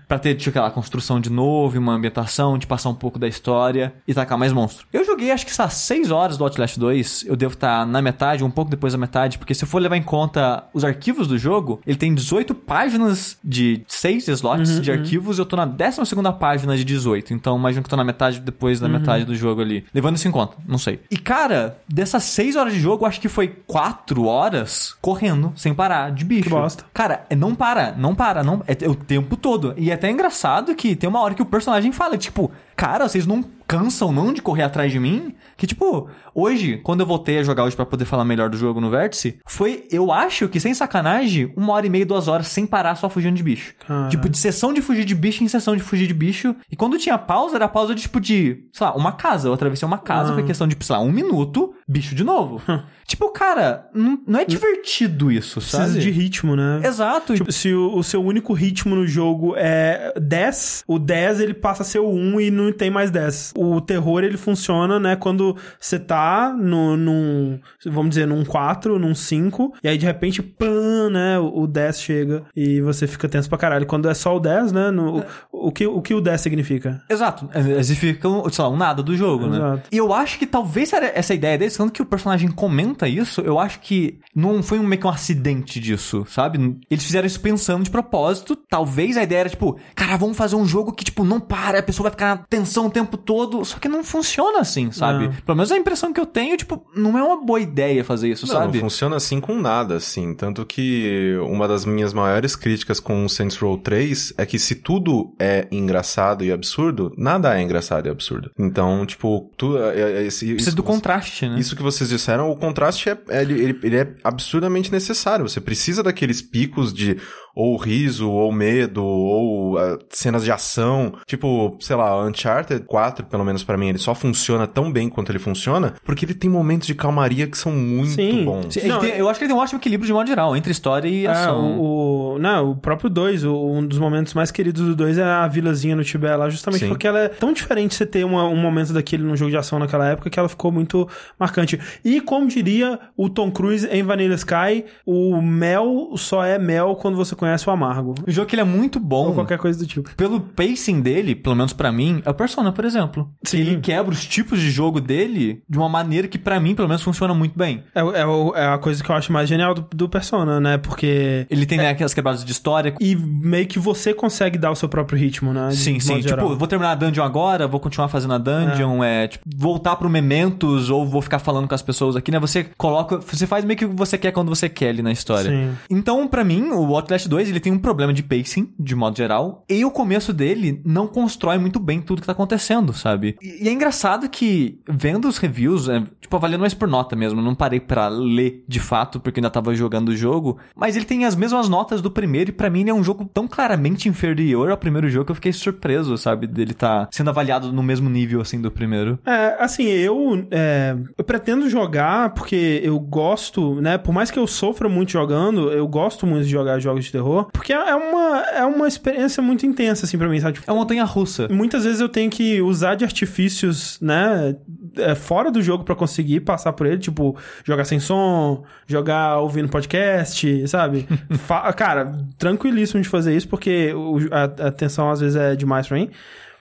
Pra 0.08 0.18
ter, 0.18 0.34
tipo, 0.34 0.50
aquela 0.50 0.70
construção 0.70 1.20
de 1.20 1.30
novo, 1.30 1.78
uma 1.78 1.92
ambientação, 1.94 2.21
de 2.58 2.66
passar 2.66 2.88
um 2.88 2.94
pouco 2.94 3.18
da 3.18 3.28
história 3.28 3.94
e 4.06 4.14
tacar 4.14 4.38
mais 4.38 4.52
monstro. 4.52 4.86
Eu 4.92 5.04
joguei 5.04 5.30
acho 5.30 5.44
que 5.44 5.50
essas 5.52 5.72
6 5.74 6.10
horas 6.10 6.36
do 6.36 6.44
Outlast 6.44 6.78
2, 6.78 7.24
eu 7.26 7.36
devo 7.36 7.54
estar 7.54 7.86
na 7.86 8.00
metade, 8.02 8.44
um 8.44 8.50
pouco 8.50 8.70
depois 8.70 8.92
da 8.92 8.98
metade, 8.98 9.38
porque 9.38 9.54
se 9.54 9.64
eu 9.64 9.68
for 9.68 9.80
levar 9.80 9.96
em 9.96 10.02
conta 10.02 10.64
os 10.72 10.84
arquivos 10.84 11.26
do 11.26 11.38
jogo, 11.38 11.80
ele 11.86 11.96
tem 11.96 12.14
18 12.14 12.54
páginas 12.54 13.36
de 13.42 13.82
6 13.86 14.28
slots 14.28 14.80
de 14.80 14.90
arquivos, 14.90 15.38
eu 15.38 15.46
tô 15.46 15.56
na 15.56 15.64
12 15.64 16.04
segunda 16.06 16.32
página 16.32 16.76
de 16.76 16.84
18, 16.84 17.32
então 17.34 17.56
imagino 17.56 17.82
que 17.82 17.86
eu 17.86 17.90
tô 17.90 17.96
na 17.96 18.04
metade 18.04 18.40
depois 18.40 18.80
da 18.80 18.88
metade 18.88 19.24
do 19.24 19.34
jogo 19.34 19.60
ali. 19.60 19.84
Levando 19.94 20.16
isso 20.16 20.26
em 20.28 20.30
conta, 20.30 20.56
não 20.66 20.78
sei. 20.78 21.00
E 21.10 21.16
cara, 21.16 21.78
dessas 21.88 22.22
6 22.24 22.56
horas 22.56 22.72
de 22.72 22.80
jogo, 22.80 23.04
acho 23.06 23.20
que 23.20 23.28
foi 23.28 23.48
4 23.48 24.24
horas 24.24 24.94
correndo, 25.00 25.52
sem 25.56 25.74
parar, 25.74 26.10
de 26.12 26.24
bicho. 26.24 26.44
Que 26.44 26.50
bosta. 26.50 26.84
Cara, 26.92 27.24
é- 27.30 27.36
não 27.36 27.54
para, 27.54 27.92
não 27.96 28.14
para, 28.14 28.42
não, 28.42 28.62
é, 28.66 28.76
é 28.84 28.88
o 28.88 28.94
tempo 28.94 29.36
todo. 29.36 29.74
E 29.76 29.90
é 29.90 29.94
até 29.94 30.10
engraçado 30.10 30.74
que 30.74 30.94
tem 30.94 31.08
uma 31.08 31.20
hora 31.20 31.34
que 31.34 31.42
o 31.42 31.46
personagem 31.46 31.92
fala, 31.92 32.11
tipo, 32.18 32.50
cara, 32.82 33.08
vocês 33.08 33.24
não 33.28 33.44
cansam 33.68 34.10
não 34.12 34.32
de 34.32 34.42
correr 34.42 34.64
atrás 34.64 34.90
de 34.90 34.98
mim? 34.98 35.34
Que 35.56 35.68
tipo, 35.68 36.08
hoje, 36.34 36.78
quando 36.78 37.00
eu 37.00 37.06
voltei 37.06 37.38
a 37.38 37.42
jogar 37.44 37.62
hoje 37.62 37.76
pra 37.76 37.86
poder 37.86 38.04
falar 38.04 38.24
melhor 38.24 38.50
do 38.50 38.56
jogo 38.56 38.80
no 38.80 38.90
Vértice, 38.90 39.38
foi, 39.46 39.86
eu 39.90 40.10
acho 40.10 40.48
que 40.48 40.58
sem 40.58 40.74
sacanagem, 40.74 41.52
uma 41.56 41.72
hora 41.74 41.86
e 41.86 41.90
meia, 41.90 42.04
duas 42.04 42.26
horas 42.26 42.48
sem 42.48 42.66
parar 42.66 42.96
só 42.96 43.08
fugindo 43.08 43.36
de 43.36 43.42
bicho. 43.42 43.72
Caralho. 43.86 44.10
Tipo, 44.10 44.28
de 44.28 44.36
sessão 44.36 44.72
de 44.72 44.82
fugir 44.82 45.04
de 45.04 45.14
bicho 45.14 45.44
em 45.44 45.48
sessão 45.48 45.76
de 45.76 45.82
fugir 45.82 46.08
de 46.08 46.12
bicho. 46.14 46.56
E 46.70 46.74
quando 46.74 46.98
tinha 46.98 47.16
pausa, 47.16 47.54
era 47.54 47.68
pausa 47.68 47.94
de 47.94 48.02
tipo 48.02 48.20
de, 48.20 48.64
sei 48.72 48.84
lá, 48.86 48.94
uma 48.96 49.12
casa. 49.12 49.48
Eu 49.48 49.54
atravessei 49.54 49.86
uma 49.86 49.98
casa, 49.98 50.32
Ah. 50.32 50.34
foi 50.34 50.42
questão 50.42 50.66
de, 50.66 50.76
sei 50.84 50.96
lá, 50.96 51.00
um 51.00 51.12
minuto, 51.12 51.72
bicho 51.88 52.16
de 52.16 52.24
novo. 52.24 52.60
tipo, 53.06 53.30
cara, 53.30 53.88
não, 53.94 54.18
não 54.26 54.40
é 54.40 54.44
divertido 54.44 55.30
isso, 55.30 55.60
sabe? 55.60 55.84
Precisa 55.84 56.00
de 56.00 56.10
ritmo, 56.10 56.56
né? 56.56 56.80
Exato. 56.84 57.34
Tipo, 57.34 57.52
se 57.52 57.72
o, 57.72 57.96
o 57.96 58.02
seu 58.02 58.22
único 58.24 58.52
ritmo 58.52 58.96
no 58.96 59.06
jogo 59.06 59.54
é 59.56 60.12
10, 60.20 60.82
o 60.88 60.98
10 60.98 61.40
ele 61.40 61.54
passa 61.54 61.82
a 61.82 61.86
ser 61.86 62.00
o 62.00 62.08
1 62.10 62.40
e 62.40 62.50
não 62.50 62.71
tem 62.72 62.90
mais 62.90 63.10
10. 63.10 63.54
O 63.56 63.80
terror, 63.80 64.22
ele 64.22 64.36
funciona, 64.36 64.98
né, 64.98 65.16
quando 65.16 65.56
você 65.80 65.98
tá 65.98 66.54
no, 66.56 66.96
num, 66.96 67.58
vamos 67.86 68.10
dizer, 68.10 68.26
num 68.26 68.44
4, 68.44 68.98
num 68.98 69.14
5, 69.14 69.74
e 69.82 69.88
aí 69.88 69.98
de 69.98 70.06
repente, 70.06 70.42
pã, 70.42 71.08
né, 71.10 71.38
o 71.38 71.66
10 71.66 72.00
chega 72.00 72.42
e 72.56 72.80
você 72.80 73.06
fica 73.06 73.28
tenso 73.28 73.48
pra 73.48 73.58
caralho. 73.58 73.86
Quando 73.86 74.08
é 74.08 74.14
só 74.14 74.36
o 74.36 74.40
10, 74.40 74.72
né, 74.72 74.90
no, 74.90 75.24
o, 75.50 75.70
que, 75.72 75.86
o 75.86 76.00
que 76.00 76.14
o 76.14 76.20
10 76.20 76.40
significa? 76.40 77.02
Exato. 77.08 77.48
Eles 77.54 77.90
ficam, 77.90 78.48
sei 78.50 78.64
lá, 78.64 78.70
um 78.70 78.76
nada 78.76 79.02
do 79.02 79.16
jogo, 79.16 79.46
né? 79.46 79.56
Exato. 79.56 79.82
E 79.92 79.96
eu 79.96 80.12
acho 80.12 80.38
que 80.38 80.46
talvez 80.46 80.92
era 80.92 81.06
essa 81.14 81.34
ideia 81.34 81.58
deles, 81.58 81.76
tanto 81.76 81.92
que 81.92 82.02
o 82.02 82.06
personagem 82.06 82.50
comenta 82.50 83.08
isso, 83.08 83.40
eu 83.40 83.58
acho 83.58 83.80
que 83.80 84.18
não 84.34 84.62
foi 84.62 84.78
um, 84.78 84.82
meio 84.82 85.00
que 85.00 85.06
um 85.06 85.10
acidente 85.10 85.80
disso, 85.80 86.24
sabe? 86.28 86.78
Eles 86.90 87.04
fizeram 87.04 87.26
isso 87.26 87.40
pensando 87.40 87.84
de 87.84 87.90
propósito. 87.90 88.56
Talvez 88.56 89.16
a 89.16 89.22
ideia 89.22 89.40
era, 89.40 89.48
tipo, 89.48 89.78
cara, 89.94 90.16
vamos 90.16 90.36
fazer 90.36 90.56
um 90.56 90.66
jogo 90.66 90.92
que, 90.92 91.04
tipo, 91.04 91.24
não 91.24 91.40
para, 91.40 91.78
a 91.78 91.82
pessoa 91.82 92.04
vai 92.04 92.12
ficar 92.12 92.44
tensão 92.52 92.86
o 92.86 92.90
tempo 92.90 93.16
todo. 93.16 93.64
Só 93.64 93.78
que 93.78 93.88
não 93.88 94.04
funciona 94.04 94.60
assim, 94.60 94.90
sabe? 94.92 95.26
Não. 95.28 95.32
Pelo 95.32 95.56
menos 95.56 95.72
a 95.72 95.76
impressão 95.78 96.12
que 96.12 96.20
eu 96.20 96.26
tenho, 96.26 96.54
tipo, 96.56 96.84
não 96.94 97.16
é 97.18 97.22
uma 97.22 97.42
boa 97.42 97.58
ideia 97.60 98.04
fazer 98.04 98.30
isso, 98.30 98.46
Não, 98.46 98.54
sabe? 98.54 98.74
não 98.74 98.80
funciona 98.84 99.16
assim 99.16 99.40
com 99.40 99.58
nada, 99.58 99.96
assim. 99.96 100.34
Tanto 100.34 100.66
que 100.66 101.36
uma 101.48 101.66
das 101.66 101.84
minhas 101.86 102.12
maiores 102.12 102.54
críticas 102.54 103.00
com 103.00 103.24
o 103.24 103.28
Saints 103.28 103.56
Row 103.56 103.78
3 103.78 104.34
é 104.36 104.44
que 104.44 104.58
se 104.58 104.74
tudo 104.76 105.34
é 105.38 105.66
engraçado 105.72 106.44
e 106.44 106.52
absurdo, 106.52 107.12
nada 107.16 107.58
é 107.58 107.62
engraçado 107.62 108.06
e 108.06 108.10
absurdo. 108.10 108.50
Então, 108.58 109.06
tipo, 109.06 109.50
tu, 109.56 109.78
é, 109.78 110.00
é, 110.00 110.22
esse, 110.24 110.46
Precisa 110.46 110.68
isso 110.70 110.76
do 110.76 110.82
contraste, 110.82 111.48
né? 111.48 111.58
Isso 111.58 111.74
que 111.74 111.82
vocês 111.82 112.10
disseram, 112.10 112.50
o 112.50 112.56
contraste 112.56 113.08
é, 113.08 113.18
é- 113.28 113.42
ele- 113.42 113.78
ele 113.82 113.96
é 113.96 114.14
absurdamente 114.22 114.92
necessário. 114.92 115.48
Você 115.48 115.60
precisa 115.60 116.02
daqueles 116.02 116.42
picos 116.42 116.92
de 116.92 117.16
ou 117.54 117.76
riso, 117.76 118.30
ou 118.30 118.50
medo, 118.52 119.04
ou 119.04 119.78
ah, 119.78 119.98
cenas 120.10 120.44
de 120.44 120.50
ação. 120.52 121.14
Tipo, 121.26 121.76
sei 121.80 121.96
lá, 121.96 122.24
Uncharted 122.26 122.84
4, 122.86 123.26
pelo 123.26 123.44
menos 123.44 123.62
pra 123.64 123.76
mim, 123.76 123.88
ele 123.88 123.98
só 123.98 124.14
funciona 124.14 124.66
tão 124.66 124.90
bem 124.90 125.08
quanto 125.08 125.30
ele 125.32 125.38
funciona, 125.38 125.94
porque 126.04 126.24
ele 126.24 126.34
tem 126.34 126.48
momentos 126.50 126.86
de 126.86 126.94
calmaria 126.94 127.46
que 127.46 127.56
são 127.58 127.72
muito 127.72 128.12
Sim. 128.12 128.44
bons. 128.44 128.74
Sim, 128.74 128.88
Não, 128.88 129.00
tem- 129.00 129.16
eu 129.16 129.28
acho 129.28 129.38
que 129.38 129.44
ele 129.44 129.52
tem 129.52 129.58
um 129.60 129.62
ótimo 129.62 129.78
equilíbrio 129.78 130.06
de 130.06 130.12
modo 130.12 130.26
geral, 130.26 130.56
entre 130.56 130.72
história 130.72 131.08
e 131.08 131.26
É, 131.26 131.30
ação. 131.30 131.78
o, 131.78 132.34
o, 132.34 132.38
não, 132.38 132.70
o 132.72 132.76
próprio 132.76 133.10
2, 133.10 133.44
um 133.44 133.86
dos 133.86 133.98
momentos 133.98 134.34
mais 134.34 134.50
queridos 134.50 134.82
do 134.82 134.94
2 134.96 135.18
é 135.18 135.24
a 135.24 135.46
vilazinha 135.48 135.94
no 135.96 136.02
Tibete 136.04 136.36
lá, 136.36 136.48
justamente 136.48 136.80
Sim. 136.84 136.88
porque 136.88 137.06
ela 137.06 137.20
é 137.20 137.28
tão 137.28 137.52
diferente 137.52 137.94
você 137.94 138.06
ter 138.06 138.24
uma- 138.24 138.48
um 138.48 138.56
momento 138.56 138.92
daquele 138.92 139.22
num 139.22 139.36
jogo 139.36 139.50
de 139.50 139.56
ação 139.56 139.78
naquela 139.78 140.08
época 140.08 140.30
que 140.30 140.38
ela 140.38 140.48
ficou 140.48 140.72
muito 140.72 141.08
marcante. 141.38 141.78
E 142.04 142.20
como 142.20 142.46
diria 142.48 142.98
o 143.16 143.28
Tom 143.28 143.50
Cruise 143.50 143.86
em 143.90 144.02
Vanilla 144.02 144.34
Sky, 144.34 144.84
o 145.04 145.40
mel 145.42 146.10
só 146.16 146.44
é 146.44 146.58
mel 146.58 146.96
quando 146.96 147.16
você 147.16 147.34
conhece 147.42 147.68
o 147.68 147.72
amargo. 147.72 148.14
O 148.24 148.30
jogo 148.30 148.46
que 148.46 148.54
ele 148.54 148.62
é 148.62 148.64
muito 148.64 149.00
bom. 149.00 149.26
Ou 149.26 149.34
qualquer 149.34 149.58
coisa 149.58 149.76
do 149.76 149.84
tipo. 149.86 150.14
Pelo 150.14 150.40
pacing 150.40 151.00
dele, 151.00 151.34
pelo 151.34 151.56
menos 151.56 151.72
pra 151.72 151.90
mim, 151.90 152.22
é 152.24 152.30
o 152.30 152.34
Persona, 152.34 152.70
por 152.70 152.84
exemplo. 152.84 153.28
Sim. 153.44 153.58
Ele 153.58 153.80
quebra 153.80 154.12
os 154.12 154.24
tipos 154.24 154.60
de 154.60 154.70
jogo 154.70 155.00
dele 155.00 155.62
de 155.68 155.76
uma 155.76 155.88
maneira 155.88 156.28
que 156.28 156.38
pra 156.38 156.60
mim, 156.60 156.74
pelo 156.74 156.86
menos, 156.86 157.02
funciona 157.02 157.34
muito 157.34 157.58
bem. 157.58 157.82
É, 157.94 158.00
é, 158.00 158.62
é 158.62 158.66
a 158.68 158.78
coisa 158.78 159.02
que 159.02 159.10
eu 159.10 159.16
acho 159.16 159.32
mais 159.32 159.48
genial 159.48 159.74
do, 159.74 159.84
do 159.92 160.08
Persona, 160.08 160.60
né? 160.60 160.78
Porque. 160.78 161.46
Ele 161.50 161.66
tem 161.66 161.78
né, 161.78 161.90
aquelas 161.90 162.14
quebradas 162.14 162.44
de 162.44 162.52
história. 162.52 162.94
E 163.00 163.16
meio 163.16 163.66
que 163.66 163.78
você 163.78 164.14
consegue 164.14 164.56
dar 164.56 164.70
o 164.70 164.76
seu 164.76 164.88
próprio 164.88 165.18
ritmo, 165.18 165.52
né? 165.52 165.68
de 165.70 165.76
Sim, 165.76 165.98
sim. 165.98 166.12
modo 166.12 166.22
Tipo, 166.22 166.28
geral. 166.36 166.56
vou 166.56 166.68
terminar 166.68 166.92
a 166.92 166.94
dungeon 166.94 167.24
agora, 167.24 167.66
vou 167.66 167.80
continuar 167.80 168.08
fazendo 168.08 168.34
a 168.34 168.38
dungeon, 168.38 169.02
é, 169.02 169.26
tipo, 169.28 169.44
voltar 169.56 169.96
pro 169.96 170.08
Mementos 170.08 170.90
ou 170.90 171.04
vou 171.06 171.20
ficar 171.20 171.38
falando 171.40 171.66
com 171.66 171.74
as 171.74 171.82
pessoas 171.82 172.14
aqui, 172.14 172.30
né? 172.30 172.38
Você 172.38 172.64
coloca, 172.76 173.18
você 173.18 173.46
faz 173.46 173.64
meio 173.64 173.76
que 173.76 173.84
o 173.84 173.90
que 173.90 173.96
você 173.96 174.16
quer 174.16 174.30
quando 174.30 174.48
você 174.48 174.68
quer 174.68 174.90
ali 174.90 175.02
na 175.02 175.10
história. 175.10 175.50
Sim. 175.50 175.72
Então, 175.90 176.28
pra 176.28 176.44
mim, 176.44 176.70
o 176.70 176.94
Outlast 176.94 177.28
2, 177.32 177.48
ele 177.48 177.60
tem 177.60 177.72
um 177.72 177.78
problema 177.78 178.12
de 178.12 178.22
pacing, 178.22 178.74
de 178.78 178.94
modo 178.94 179.16
geral, 179.16 179.64
e 179.66 179.86
o 179.86 179.90
começo 179.90 180.34
dele 180.34 180.82
não 180.84 181.06
constrói 181.06 181.56
muito 181.56 181.80
bem 181.80 181.98
tudo 181.98 182.20
que 182.20 182.26
tá 182.26 182.32
acontecendo, 182.32 182.92
sabe? 182.92 183.38
E, 183.40 183.64
e 183.64 183.68
é 183.70 183.72
engraçado 183.72 184.28
que, 184.28 184.78
vendo 184.86 185.26
os 185.26 185.38
reviews, 185.38 185.88
é, 185.88 186.02
tipo, 186.20 186.36
avaliando 186.36 186.60
mais 186.60 186.74
por 186.74 186.86
nota 186.86 187.16
mesmo, 187.16 187.40
não 187.40 187.54
parei 187.54 187.80
pra 187.80 188.08
ler 188.08 188.62
de 188.68 188.78
fato, 188.78 189.18
porque 189.18 189.40
ainda 189.40 189.48
tava 189.48 189.74
jogando 189.74 190.10
o 190.10 190.16
jogo, 190.16 190.58
mas 190.76 190.94
ele 190.94 191.06
tem 191.06 191.24
as 191.24 191.34
mesmas 191.34 191.70
notas 191.70 192.02
do 192.02 192.10
primeiro, 192.10 192.50
e 192.50 192.52
pra 192.52 192.68
mim 192.68 192.82
ele 192.82 192.90
é 192.90 192.94
um 192.94 193.02
jogo 193.02 193.24
tão 193.24 193.48
claramente 193.48 194.10
inferior 194.10 194.70
ao 194.70 194.76
primeiro 194.76 195.08
jogo 195.08 195.24
que 195.24 195.30
eu 195.30 195.36
fiquei 195.36 195.54
surpreso, 195.54 196.18
sabe? 196.18 196.46
Dele 196.46 196.74
tá 196.74 197.08
sendo 197.10 197.30
avaliado 197.30 197.72
no 197.72 197.82
mesmo 197.82 198.10
nível, 198.10 198.42
assim, 198.42 198.60
do 198.60 198.70
primeiro. 198.70 199.18
É, 199.24 199.56
assim, 199.58 199.84
eu, 199.84 200.46
é, 200.50 200.94
eu 201.16 201.24
pretendo 201.24 201.70
jogar 201.70 202.34
porque 202.34 202.82
eu 202.84 203.00
gosto, 203.00 203.80
né? 203.80 203.96
Por 203.96 204.12
mais 204.12 204.30
que 204.30 204.38
eu 204.38 204.46
sofra 204.46 204.86
muito 204.86 205.12
jogando, 205.12 205.72
eu 205.72 205.88
gosto 205.88 206.26
muito 206.26 206.44
de 206.44 206.50
jogar 206.50 206.78
jogos 206.78 207.06
de 207.06 207.12
terror, 207.12 207.21
porque 207.52 207.72
é 207.72 207.94
uma, 207.94 208.40
é 208.52 208.64
uma 208.64 208.88
experiência 208.88 209.42
muito 209.42 209.66
intensa, 209.66 210.06
assim, 210.06 210.18
pra 210.18 210.28
mim, 210.28 210.40
sabe? 210.40 210.54
Tipo, 210.54 210.70
É 210.70 210.72
uma 210.72 210.80
montanha-russa. 210.80 211.48
Muitas 211.48 211.84
vezes 211.84 212.00
eu 212.00 212.08
tenho 212.08 212.30
que 212.30 212.60
usar 212.60 212.94
de 212.94 213.04
artifícios, 213.04 213.98
né, 214.00 214.56
é, 214.96 215.14
fora 215.14 215.50
do 215.50 215.62
jogo 215.62 215.84
pra 215.84 215.94
conseguir 215.94 216.40
passar 216.40 216.72
por 216.72 216.86
ele, 216.86 216.98
tipo, 216.98 217.36
jogar 217.64 217.84
sem 217.84 218.00
som, 218.00 218.64
jogar 218.86 219.38
ouvindo 219.38 219.68
podcast, 219.68 220.68
sabe? 220.68 221.06
Cara, 221.76 222.12
tranquilíssimo 222.38 223.02
de 223.02 223.08
fazer 223.08 223.36
isso, 223.36 223.48
porque 223.48 223.92
a, 224.30 224.64
a 224.64 224.68
atenção 224.68 225.10
às 225.10 225.20
vezes 225.20 225.36
é 225.36 225.54
demais 225.56 225.86
pra 225.86 225.96
mim. 225.96 226.10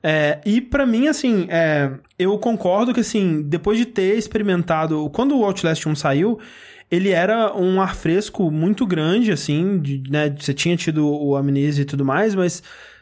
É, 0.03 0.39
e 0.45 0.59
pra 0.59 0.85
mim, 0.85 1.07
assim, 1.07 1.45
é, 1.49 1.91
eu 2.17 2.37
concordo 2.39 2.93
que, 2.93 3.01
assim, 3.01 3.43
depois 3.43 3.77
de 3.77 3.85
ter 3.85 4.17
experimentado... 4.17 5.09
Quando 5.11 5.37
o 5.37 5.45
Outlast 5.45 5.85
1 5.85 5.95
saiu, 5.95 6.39
ele 6.91 7.09
era 7.09 7.55
um 7.55 7.81
ar 7.81 7.95
fresco 7.95 8.51
muito 8.51 8.85
grande, 8.85 9.31
assim, 9.31 9.79
de, 9.79 10.03
né? 10.09 10.29
Você 10.37 10.53
tinha 10.53 10.75
tido 10.75 11.07
o 11.07 11.35
Amnesia 11.37 11.83
e 11.83 11.85
tudo 11.85 12.03
mais, 12.03 12.35
mas 12.35 12.61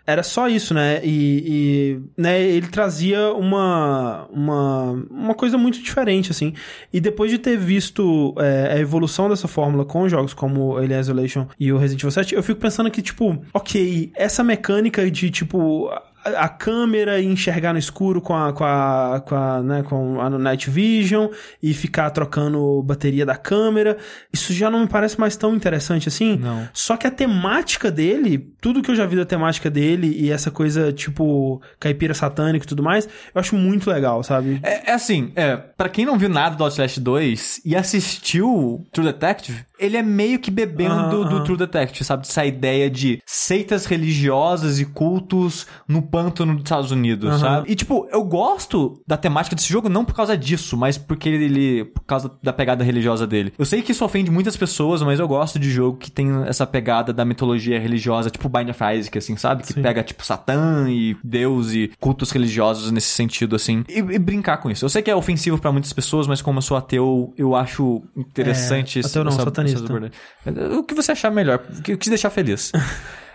era 0.10 0.24
só 0.24 0.48
isso, 0.48 0.74
né? 0.74 1.02
E, 1.04 1.44
e, 1.46 2.22
né, 2.22 2.42
ele 2.42 2.68
trazia 2.68 3.32
uma, 3.34 4.28
uma, 4.32 5.06
uma 5.10 5.36
coisa 5.36 5.56
muito 5.58 5.80
diferente, 5.82 6.32
assim. 6.32 6.54
E 6.92 7.00
depois 7.00 7.30
de 7.30 7.38
ter 7.38 7.58
visto 7.58 8.34
é, 8.40 8.74
a 8.74 8.80
evolução 8.80 9.30
dessa 9.30 9.48
fórmula 9.48 9.86
com 9.86 10.10
jogos 10.10 10.34
como 10.34 10.78
Alien 10.78 11.00
Isolation 11.00 11.48
e 11.60 11.72
o 11.72 11.78
Resident 11.78 12.02
Evil 12.02 12.12
7, 12.12 12.36
eu 12.36 12.42
fico 12.42 12.60
pensando 12.60 12.90
que, 12.90 13.04
tipo, 13.04 13.40
ok, 13.54 14.12
essa 14.16 14.44
mecânica 14.44 15.10
de, 15.12 15.30
tipo, 15.30 15.92
a, 16.38 16.50
câmera 16.50 17.20
e 17.20 17.26
enxergar 17.26 17.74
no 17.74 17.80
escuro 17.80 18.22
com 18.22 18.36
a, 18.36 18.54
com 18.54 18.64
a, 18.64 19.24
com 19.26 19.36
a, 19.36 19.62
né, 19.62 19.84
com 19.84 20.20
a 20.20 20.30
Night 20.30 20.70
Vision 20.70 21.28
e 21.62 21.74
ficar 21.74 22.10
trocando 22.12 22.82
bateria 22.84 23.26
da 23.26 23.36
câmera, 23.36 23.98
isso 24.32 24.54
já 24.54 24.70
não 24.70 24.82
me 24.82 24.88
parece 24.88 25.20
mais 25.20 25.36
tão 25.36 25.56
interessante 25.56 26.08
assim. 26.08 26.38
Não. 26.38 26.68
Só 26.74 26.98
que 26.98 27.08
a 27.08 27.12
temática 27.12 27.92
dele, 27.92 28.54
tudo 28.62 28.82
que 28.82 28.92
eu 28.92 28.96
já 28.96 29.06
vi 29.06 29.16
da 29.16 29.26
temática 29.26 29.70
dele 29.70 30.16
e 30.18 30.32
essa 30.32 30.52
coisa 30.52 30.92
tipo 30.92 31.62
caipira 31.80 32.14
satânico 32.14 32.66
e 32.66 32.68
tudo 32.68 32.84
mais, 32.84 33.08
eu 33.34 33.40
acho 33.40 33.56
muito 33.56 33.90
legal, 33.90 34.24
sabe? 34.24 34.60
É, 34.64 34.92
é 34.92 34.94
assim, 34.94 35.32
é, 35.36 35.56
para 35.56 35.90
quem 35.90 36.06
não 36.06 36.18
viu 36.18 36.30
nada 36.30 36.56
do 36.56 36.64
Outlast 36.64 37.00
2 37.00 37.62
e 37.66 37.76
assistiu 37.76 38.86
True 38.92 39.08
Detective, 39.08 39.66
ele 39.80 39.96
é 39.96 40.04
meio 40.04 40.40
que 40.40 40.52
bebendo 40.52 40.94
Aham, 40.94 41.10
do 41.10 41.22
aham. 41.24 41.44
True 41.44 41.58
Detective, 41.58 42.04
sabe? 42.04 42.28
Essa 42.28 42.46
ideia 42.46 42.90
de 42.90 43.22
seitas 43.26 43.86
religiosas 43.86 44.80
e 44.80 44.86
cultos 44.86 45.66
no 45.88 46.02
pântano 46.24 46.54
dos 46.54 46.64
Estados 46.64 46.92
Unidos, 46.92 47.30
Aham. 47.30 47.40
sabe? 47.40 47.72
E 47.72 47.76
tipo, 47.76 48.08
eu 48.12 48.24
gosto 48.24 49.02
da 49.08 49.16
temática 49.18 49.56
desse 49.56 49.70
jogo 49.70 49.88
não 49.90 50.04
por 50.04 50.14
causa 50.16 50.38
disso, 50.38 50.76
mas 50.78 50.98
porque 50.98 51.30
ele 51.30 51.86
por 51.86 52.02
causa 52.04 52.32
da 52.44 52.52
pegada 52.52 52.84
religiosa 52.84 53.26
dele. 53.26 53.54
Eu 53.58 53.66
sei 53.66 53.82
que 53.82 53.92
isso 53.92 54.04
ofende 54.04 54.30
muitas 54.32 54.56
pessoas, 54.58 55.02
mas 55.02 55.20
eu 55.20 55.28
gosto 55.28 55.58
de 55.60 55.70
jogo 55.70 55.98
que 55.98 56.12
tem 56.12 56.30
essa 56.46 56.66
pegada 56.68 57.14
da 57.14 57.24
mitologia 57.26 57.80
religiosa, 57.80 58.30
tipo 58.30 58.50
Bind 58.50 58.70
of 58.70 58.80
Isaac, 58.98 59.18
assim, 59.18 59.36
sabe? 59.38 59.64
Que 59.64 59.74
Sim. 59.74 59.82
pega 59.82 60.04
tipo 60.04 60.26
Satã 60.26 60.88
e 60.90 61.16
Deus 61.24 61.72
e 61.74 61.92
cultos 62.00 62.32
religiosos 62.32 62.92
nesse 62.92 63.08
sentido, 63.10 63.56
assim. 63.56 63.84
E, 63.88 64.00
e 64.00 64.20
brincar 64.20 64.58
com 64.58 64.70
isso. 64.70 64.86
Eu 64.86 64.90
sei 64.90 65.02
que 65.02 65.10
é 65.12 65.16
ofensivo 65.16 65.58
pra 65.60 65.72
muitas 65.72 65.94
pessoas, 65.94 66.28
mas 66.28 66.42
como 66.42 66.58
eu 66.60 66.62
sou 66.64 66.76
ateu, 66.78 67.34
eu 67.38 67.56
acho 67.56 68.02
interessante 68.16 69.00
É, 69.00 69.06
ateu 69.06 69.24
não, 69.24 69.32
essa, 69.32 69.44
satanista. 69.44 70.12
essa. 70.46 70.78
O 70.78 70.84
que 70.84 70.94
você 70.94 71.12
achar 71.12 71.32
melhor, 71.32 71.60
que 71.84 71.96
te 71.98 72.10
deixar 72.10 72.30
feliz. 72.30 72.72